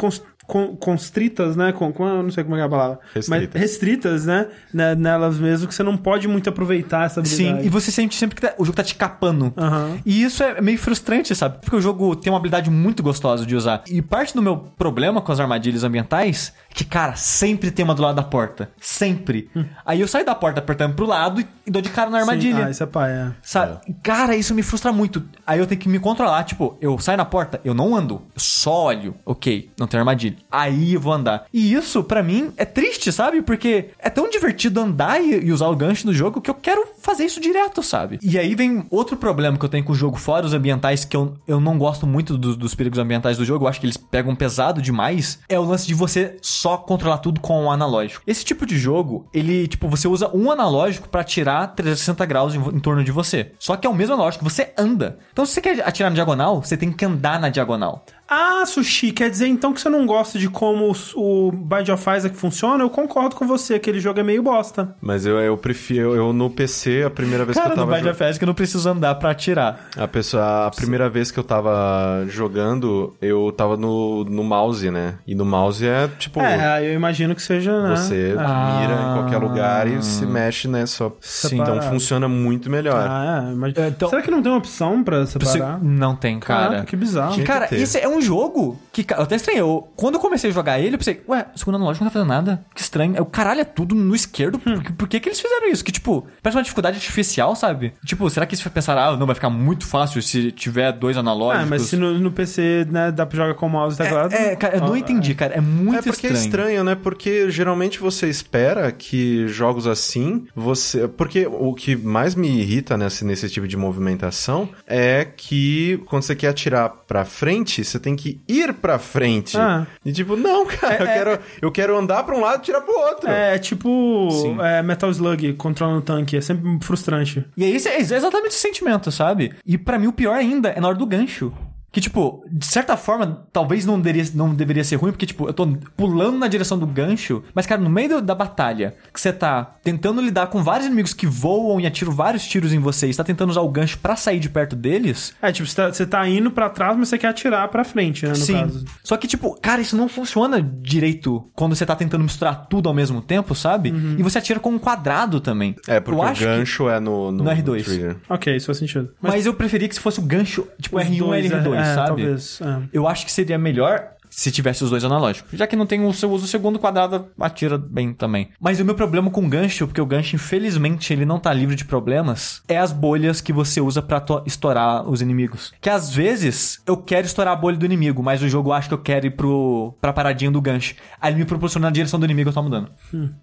constritas, 0.47 1.57
né? 1.57 1.73
Com, 1.73 1.93
com- 1.93 2.07
eu 2.07 2.23
não 2.23 2.31
sei 2.31 2.45
como 2.45 2.57
é 2.57 2.59
que 2.59 2.63
é 2.63 2.67
a 2.67 2.69
palavra. 2.69 2.99
Restritas. 3.15 3.51
Mas 3.53 3.61
restritas, 3.63 4.27
né? 4.27 4.47
Nelas 4.73 5.39
mesmo, 5.39 5.67
que 5.69 5.75
você 5.75 5.83
não 5.83 5.97
pode 5.97 6.29
muito 6.29 6.49
aproveitar 6.49 7.05
essa 7.07 7.21
habilidade. 7.21 7.61
Sim, 7.63 7.67
e 7.67 7.69
você 7.69 7.91
sente 7.91 8.15
sempre 8.17 8.37
que 8.37 8.43
tá- 8.43 8.55
o 8.59 8.65
jogo 8.65 8.77
tá 8.77 8.83
te 8.83 8.95
capando. 8.95 9.53
Aham. 9.57 9.99
E 10.05 10.23
isso 10.23 10.43
é 10.43 10.61
meio 10.61 10.79
frustrante, 10.79 11.35
sabe? 11.35 11.59
Porque 11.61 11.77
o 11.77 11.81
jogo 11.81 12.15
tem 12.17 12.33
uma 12.33 12.39
habilidade 12.39 12.71
muito 12.71 13.03
gostosa 13.03 13.45
de 13.45 13.55
usar. 13.57 13.83
E 13.89 14.01
parte 14.03 14.35
do 14.35 14.43
meu 14.43 14.57
problema 14.57 15.21
com 15.21 15.33
as 15.33 15.41
armadilhas 15.41 15.85
ambientais 15.85 16.53
é 16.71 16.75
que, 16.75 16.85
cara, 16.85 17.17
sempre 17.17 17.71
tem 17.71 17.85
uma 17.85 17.95
do 17.95 18.03
lado 18.03 18.17
da 18.17 18.23
porta. 18.23 18.71
Sempre. 18.81 19.51
Aí 19.85 20.01
eu 20.01 20.09
saio 20.09 20.25
da 20.25 20.35
porta 20.35 20.61
apertando 20.61 20.95
pro 20.95 21.07
lado 21.07 21.41
e- 21.41 21.71
dou 21.71 21.83
de 21.83 21.89
cara 21.91 22.11
na 22.11 22.19
armadilha. 22.19 22.57
Sim, 22.57 22.63
ah, 22.65 22.71
isso 22.71 22.83
é 22.83 22.87
pai, 22.87 23.11
é. 23.13 23.33
Sabe? 23.43 23.79
Cara, 24.03 24.37
isso 24.37 24.55
me 24.55 24.63
frustra 24.63 24.93
muito. 24.93 25.23
Aí 25.47 25.59
eu 25.59 25.67
tenho 25.67 25.81
que 25.81 25.89
me 25.89 25.99
controlar. 25.99 26.45
Tipo, 26.45 26.77
eu 26.81 26.99
saio 26.99 27.19
na 27.19 27.25
porta, 27.25 27.61
eu 27.65 27.75
não 27.75 27.95
ando. 27.95 28.23
Eu 28.35 28.41
só 28.41 28.85
olho. 28.85 29.15
Ok, 29.25 29.71
não 29.79 29.87
tem 29.87 29.99
armadilha. 29.99 30.36
Aí 30.51 30.95
eu 30.95 31.01
vou 31.01 31.13
andar. 31.13 31.47
E 31.53 31.73
isso, 31.73 32.03
pra 32.05 32.23
mim, 32.23 32.53
é 32.57 32.65
triste, 32.65 33.13
sabe? 33.13 33.43
Porque 33.43 33.91
é 33.99 34.09
tão 34.11 34.29
divertido 34.31 34.81
andar 34.81 35.21
e, 35.23 35.47
e 35.47 35.53
usar 35.53 35.69
o 35.69 35.77
gancho 35.77 36.07
no 36.07 36.13
jogo 36.13 36.41
que 36.41 36.51
eu 36.51 36.55
quero 36.55 36.87
fazer 37.01 37.25
isso 37.25 37.41
direto, 37.41 37.83
sabe? 37.83 38.19
E 38.23 38.39
aí 38.39 38.55
vem 38.55 38.87
outro 38.91 39.17
problema 39.17 39.57
que 39.59 39.65
eu 39.65 39.69
tenho 39.69 39.85
com 39.85 39.93
o 39.93 39.97
jogo, 39.97 40.17
fora 40.17 40.47
os 40.47 40.55
ambientais, 40.55 41.05
que 41.05 41.17
eu, 41.17 41.35
eu 41.47 41.61
não 41.61 41.79
gosto 41.79 42.07
muito 42.07 42.37
do- 42.37 42.57
dos 42.57 42.75
perigos 42.75 42.99
ambientais 42.99 43.37
do 43.37 43.45
jogo, 43.45 43.65
eu 43.65 43.69
acho 43.69 43.81
que 43.81 43.87
eles 43.87 43.97
pegam 43.97 44.35
pesado 44.35 44.81
demais, 44.83 45.39
é 45.49 45.59
o 45.59 45.65
lance 45.65 45.87
de 45.87 45.95
você 45.95 46.37
só 46.43 46.77
controlar 46.77 47.19
tudo 47.19 47.41
com 47.41 47.65
o 47.67 47.71
analógico. 47.71 48.23
Esse 48.27 48.45
tipo 48.45 48.67
de 48.67 48.79
jogo, 48.79 49.27
ele, 49.33 49.67
tipo, 49.69 49.89
você 49.89 50.09
usa 50.09 50.31
um 50.35 50.51
analógico 50.51 51.09
pra 51.09 51.21
atirar 51.21 51.75
360 51.75 52.25
graus 52.27 52.55
em, 52.55 52.59
em 52.59 52.81
torno 52.81 53.03
de 53.05 53.13
você. 53.13 53.53
Só 53.59 53.77
que 53.77 53.87
é 53.87 53.91
o 53.91 53.95
mesmo 53.95 54.15
analógico, 54.15 54.45
você 54.45 54.73
anda. 54.79 55.19
Então, 55.33 55.45
se 55.47 55.53
você 55.53 55.61
quer 55.61 55.81
atirar 55.87 56.11
na 56.11 56.15
diagonal, 56.15 56.63
você 56.63 56.77
tem 56.77 56.91
que 56.93 57.05
andar 57.05 57.39
na 57.41 57.49
diagonal. 57.49 58.05
Ah, 58.29 58.65
Sushi, 58.67 59.13
quer 59.13 59.31
dizer 59.31 59.47
então 59.47 59.73
que 59.73 59.81
você 59.81 59.89
não 59.89 60.05
gosta 60.05 60.37
de 60.39 60.49
como 60.49 60.93
o 61.15 61.53
Bind 61.53 61.89
of 61.91 62.11
Isaac 62.11 62.37
funciona? 62.37 62.83
Eu 62.83 62.91
concordo 62.91 63.37
com 63.37 63.47
você, 63.47 63.75
aquele 63.75 64.01
jogo 64.01 64.19
é 64.19 64.23
meio 64.25 64.43
bosta. 64.43 64.97
Mas 65.01 65.25
eu, 65.25 65.39
eu 65.39 65.57
prefiro, 65.57 66.15
eu 66.17 66.33
no 66.33 66.51
PC, 66.51 67.05
a 67.07 67.11
primeira 67.11 67.45
vez 67.45 67.57
Cara, 67.57 67.69
que 67.71 67.73
eu 67.75 67.77
no 67.77 67.83
tava 67.85 67.97
Bind 67.97 68.05
jo- 68.05 68.11
of 68.11 68.25
Isaac 68.25 68.43
eu 68.43 68.47
não 68.47 68.55
preciso 68.55 68.89
andar 68.89 69.15
pra 69.15 69.31
atirar. 69.31 69.87
A 69.97 70.09
pessoa, 70.09 70.67
a 70.67 70.71
primeira 70.73 71.09
vez 71.09 71.31
que 71.31 71.39
eu 71.39 71.45
tava 71.45 72.25
jogando, 72.29 73.15
eu 73.23 73.53
tava 73.57 73.77
no, 73.77 74.25
no 74.25 74.43
mouse, 74.43 74.91
né? 74.91 75.19
E 75.27 75.33
no 75.35 75.45
mouse 75.45 75.87
é 75.87 76.09
tipo. 76.19 76.41
É, 76.41 76.85
eu 76.85 76.95
imagino 76.95 77.33
que 77.35 77.43
seja, 77.43 77.81
né? 77.81 77.95
Você 77.97 78.35
Ah, 78.39 78.79
mira 78.81 78.95
em 79.03 79.15
qualquer 79.21 79.39
lugar 79.39 79.87
e 79.87 80.03
se 80.03 80.27
mexe, 80.27 80.67
né? 80.67 80.85
Só. 80.87 81.13
Sim. 81.21 81.61
Então 81.61 81.81
funciona 81.83 82.27
muito 82.29 82.69
melhor. 82.69 83.07
Ah, 83.09 83.47
é, 83.49 83.53
imagina. 83.53 83.87
É, 83.87 83.89
então- 83.91 84.09
Será 84.09 84.21
que 84.21 84.31
não 84.33 84.43
tem 84.43 84.51
uma 84.51 84.59
opção 84.59 85.05
pra 85.05 85.25
separar? 85.27 85.79
Não 85.81 86.17
tem, 86.17 86.41
cara. 86.41 86.67
Caraca, 86.71 86.87
que 86.87 86.97
bizarro. 86.97 87.41
Cara, 87.45 87.69
esse 87.73 87.99
é 87.99 88.09
um 88.09 88.16
jogo 88.21 88.79
que 88.93 89.05
eu 89.13 89.21
até 89.23 89.37
estranhei. 89.37 89.61
Eu, 89.63 89.89
quando 89.97 90.15
eu 90.15 90.21
comecei 90.21 90.51
a 90.51 90.53
jogar 90.53 90.79
ele, 90.81 90.95
eu 90.95 90.99
pensei, 90.99 91.23
ué, 91.29 91.47
o 91.55 91.59
segundo 91.59 91.77
analógico 91.77 92.05
não 92.05 92.11
tá 92.11 92.15
fazendo 92.15 92.29
nada. 92.29 92.65
Que 92.75 92.81
estranho. 92.81 93.17
Eu, 93.17 93.25
caralho, 93.27 93.61
é 93.61 93.65
tudo 93.65 93.95
no 93.95 94.15
esquerdo. 94.15 94.59
Por, 94.59 94.83
que- 94.83 94.93
por 94.93 95.09
que, 95.09 95.21
que 95.21 95.29
eles 95.29 95.41
fizeram 95.41 95.69
isso? 95.69 95.85
Que, 95.85 95.93
tipo, 95.93 96.27
parece 96.43 96.57
uma 96.57 96.63
dificuldade 96.63 96.97
artificial, 96.97 97.55
sabe? 97.57 97.93
Tipo, 98.05 98.29
será 98.31 98.47
que 98.47 98.55
eles 98.55 98.67
pensaram, 98.69 99.03
ah, 99.03 99.17
não, 99.17 99.27
vai 99.27 99.35
ficar 99.35 99.51
muito 99.51 99.87
fácil 99.87 100.21
se 100.23 100.51
tiver 100.53 100.93
dois 100.93 101.17
analógicos? 101.17 101.67
Ah, 101.67 101.71
mas 101.71 101.83
se 101.83 101.97
no, 101.97 102.19
no 102.19 102.31
PC, 102.33 102.87
né, 102.91 103.11
dá 103.13 103.25
pra 103.27 103.37
jogar 103.37 103.55
com 103.55 103.69
mouse 103.69 103.95
e 103.95 103.99
teclado. 104.03 104.33
É, 104.35 104.53
é, 104.53 104.57
cara, 104.57 104.77
eu 104.77 104.81
não 104.81 104.97
entendi, 104.97 105.35
cara. 105.35 105.55
É 105.55 105.61
muito 105.61 105.99
É 105.99 106.03
porque 106.03 106.27
estranho. 106.29 106.35
é 106.37 106.39
estranho, 106.39 106.85
né? 106.85 106.95
Porque 106.95 107.51
geralmente 107.51 107.99
você 108.01 108.29
espera 108.29 108.91
que 108.93 109.47
jogos 109.49 109.87
assim, 109.87 110.47
você. 110.55 111.07
Porque 111.09 111.47
o 111.47 111.75
que 111.75 111.97
mais 111.97 112.35
me 112.35 112.49
irrita 112.61 112.97
nesse, 112.97 113.25
nesse 113.25 113.49
tipo 113.49 113.67
de 113.69 113.77
movimentação 113.77 114.69
é 114.87 115.25
que 115.25 116.01
quando 116.07 116.23
você 116.23 116.35
quer 116.35 116.49
atirar 116.49 116.89
pra 117.07 117.25
frente, 117.25 117.85
você 117.85 117.99
tem 118.07 118.15
que 118.15 118.41
ir 118.47 118.73
pra 118.75 119.01
frente. 119.01 119.59
Ah. 119.59 119.85
E 120.05 120.13
tipo, 120.13 120.37
não, 120.37 120.65
cara, 120.65 120.95
eu, 121.03 121.07
É, 121.07 121.11
é- 121.11 121.15
quero, 121.19 121.41
eu 121.61 121.73
quero 121.73 121.99
andar 121.99 122.23
pra 122.23 122.37
um 122.37 122.41
lado 122.41 122.61
e 122.61 122.63
tirar 122.63 122.81
pro 122.83 122.95
outro. 122.97 123.29
É 123.29 123.59
tipo 123.59 124.29
Sim. 124.31 124.57
é, 124.61 124.81
Metal 124.81 125.11
Slug 125.11 125.55
controlando 125.55 125.99
o 125.99 126.03
tanque. 126.03 126.37
É 126.37 126.41
sempre 126.41 126.79
frustrante. 126.83 127.45
E 127.57 127.65
é 127.65 127.69
esse 127.71 127.89
é 127.89 127.99
exatamente 127.99 128.53
esse 128.53 128.61
sentimento, 128.61 129.11
sabe? 129.11 129.55
E 129.67 129.77
pra 129.77 129.99
mim 129.99 130.07
o 130.07 130.13
pior 130.13 130.35
ainda 130.37 130.69
é 130.69 130.81
na 130.81 130.87
hora 130.87 130.97
do 130.97 131.05
gancho. 131.05 131.53
Que, 131.97 132.01
tipo, 132.03 132.45
de 132.53 132.67
certa 132.67 132.95
forma, 132.95 133.47
talvez 133.51 133.87
não 133.87 133.99
deveria, 133.99 134.31
não 134.35 134.55
deveria 134.55 134.85
ser 134.85 134.97
ruim, 134.97 135.13
porque, 135.13 135.25
tipo, 135.25 135.49
eu 135.49 135.55
tô 135.55 135.67
pulando 135.97 136.37
na 136.37 136.47
direção 136.47 136.79
do 136.79 136.87
gancho, 136.87 137.43
mas, 137.55 137.65
cara, 137.65 137.81
no 137.81 137.89
meio 137.89 138.21
da 138.21 138.35
batalha, 138.35 138.95
que 139.11 139.19
você 139.19 139.33
tá 139.33 139.77
tentando 139.83 140.21
lidar 140.21 140.49
com 140.49 140.63
vários 140.63 140.85
inimigos 140.89 141.15
que 141.15 141.27
voam 141.27 141.81
e 141.81 141.87
atiram 141.87 142.13
vários 142.13 142.47
tiros 142.47 142.75
em 142.75 142.79
você, 142.79 143.07
e 143.09 143.15
você 143.15 143.17
tá 143.17 143.25
tentando 143.25 143.49
usar 143.49 143.63
o 143.63 143.71
gancho 143.71 143.97
pra 143.97 144.15
sair 144.15 144.39
de 144.39 144.51
perto 144.51 144.77
deles. 144.77 145.35
É, 145.41 145.51
tipo, 145.51 145.67
você 145.67 145.75
tá, 145.75 145.91
você 145.91 146.07
tá 146.07 146.29
indo 146.29 146.51
pra 146.51 146.69
trás, 146.69 146.95
mas 146.99 147.09
você 147.09 147.17
quer 147.17 147.29
atirar 147.29 147.67
pra 147.69 147.83
frente, 147.83 148.27
né, 148.27 148.33
no 148.33 148.37
Sim. 148.37 148.61
caso. 148.61 148.85
Só 149.03 149.17
que, 149.17 149.27
tipo, 149.27 149.59
cara, 149.59 149.81
isso 149.81 149.97
não 149.97 150.07
funciona 150.07 150.61
direito 150.61 151.51
quando 151.55 151.75
você 151.75 151.87
tá 151.87 151.97
tentando 151.97 152.25
misturar 152.25 152.67
tudo 152.67 152.91
ao 152.91 152.95
mesmo 152.95 153.23
tempo, 153.23 153.55
sabe? 153.55 153.89
E 154.19 154.23
você 154.23 154.37
atira 154.37 154.61
com 154.61 154.69
um 154.69 154.79
quadrado 154.79 155.41
também. 155.41 155.75
É, 155.89 155.99
porque 155.99 156.21
eu 156.21 156.27
o 156.27 156.35
gancho 156.35 156.91
é 156.91 157.01
no, 157.01 157.33
no, 157.33 157.43
no 157.45 157.51
R2. 157.51 157.85
trigger. 157.85 158.17
Ok, 158.29 158.55
isso 158.55 158.67
faz 158.67 158.77
sentido. 158.77 159.15
Mas, 159.19 159.47
eu 159.47 159.55
preferia 159.55 159.89
que 159.89 159.95
se 159.95 160.01
fosse 160.03 160.19
o 160.19 160.23
gancho, 160.23 160.69
tipo, 160.79 160.99
Os 160.99 161.07
R1 161.07 161.19
dois, 161.19 161.47
e 161.47 161.49
R2, 161.49 161.75
é, 161.75 161.81
é, 161.81 161.86
sabe? 161.95 162.07
talvez. 162.09 162.61
é. 162.61 162.79
Eu 162.93 163.07
acho 163.09 163.25
que 163.25 163.33
seria 163.33 163.59
melhor 163.59 164.11
se 164.29 164.51
tivesse 164.51 164.83
os 164.85 164.91
dois 164.91 165.05
analógicos. 165.05 165.57
Já 165.57 165.67
que 165.67 165.77
não 165.77 165.87
tem 165.87 166.05
o 166.05 166.13
seu 166.13 166.31
uso, 166.31 166.45
o 166.45 166.49
segundo 166.49 166.79
quadrado 166.81 167.29
atira 167.41 167.79
bem 167.79 168.13
também. 168.13 168.49
Mas 168.61 168.79
o 168.81 168.85
meu 168.85 168.95
problema 168.95 169.31
com 169.31 169.47
o 169.47 169.49
gancho, 169.49 169.87
porque 169.87 170.01
o 170.01 170.05
gancho, 170.05 170.35
infelizmente, 170.35 171.13
ele 171.13 171.25
não 171.25 171.39
tá 171.39 171.53
livre 171.53 171.77
de 171.77 171.85
problemas, 171.85 172.61
é 172.69 172.77
as 172.77 172.93
bolhas 172.93 173.41
que 173.41 173.53
você 173.53 173.81
usa 173.81 174.03
pra 174.03 174.21
to- 174.21 174.43
estourar 174.45 175.09
os 175.09 175.23
inimigos. 175.23 175.73
Que 175.81 175.89
às 175.89 176.13
vezes 176.13 176.83
eu 176.87 176.97
quero 176.97 177.25
estourar 177.27 177.55
a 177.55 177.57
bolha 177.57 177.77
do 177.77 177.87
inimigo, 177.87 178.23
mas 178.23 178.43
o 178.43 178.49
jogo 178.49 178.73
acha 178.73 178.89
que 178.89 178.95
eu 178.95 178.99
quero 178.99 179.27
ir 179.27 179.31
pro, 179.31 179.95
pra 180.01 180.13
paradinha 180.13 180.51
do 180.51 180.61
gancho. 180.61 180.97
Aí 181.21 181.33
ele 181.33 181.39
me 181.39 181.45
proporciona 181.47 181.87
na 181.87 181.93
direção 181.93 182.19
do 182.19 182.27
inimigo 182.27 182.49
e 182.49 182.51
eu 182.51 182.55
tomo 182.55 182.69
dano. 182.69 182.89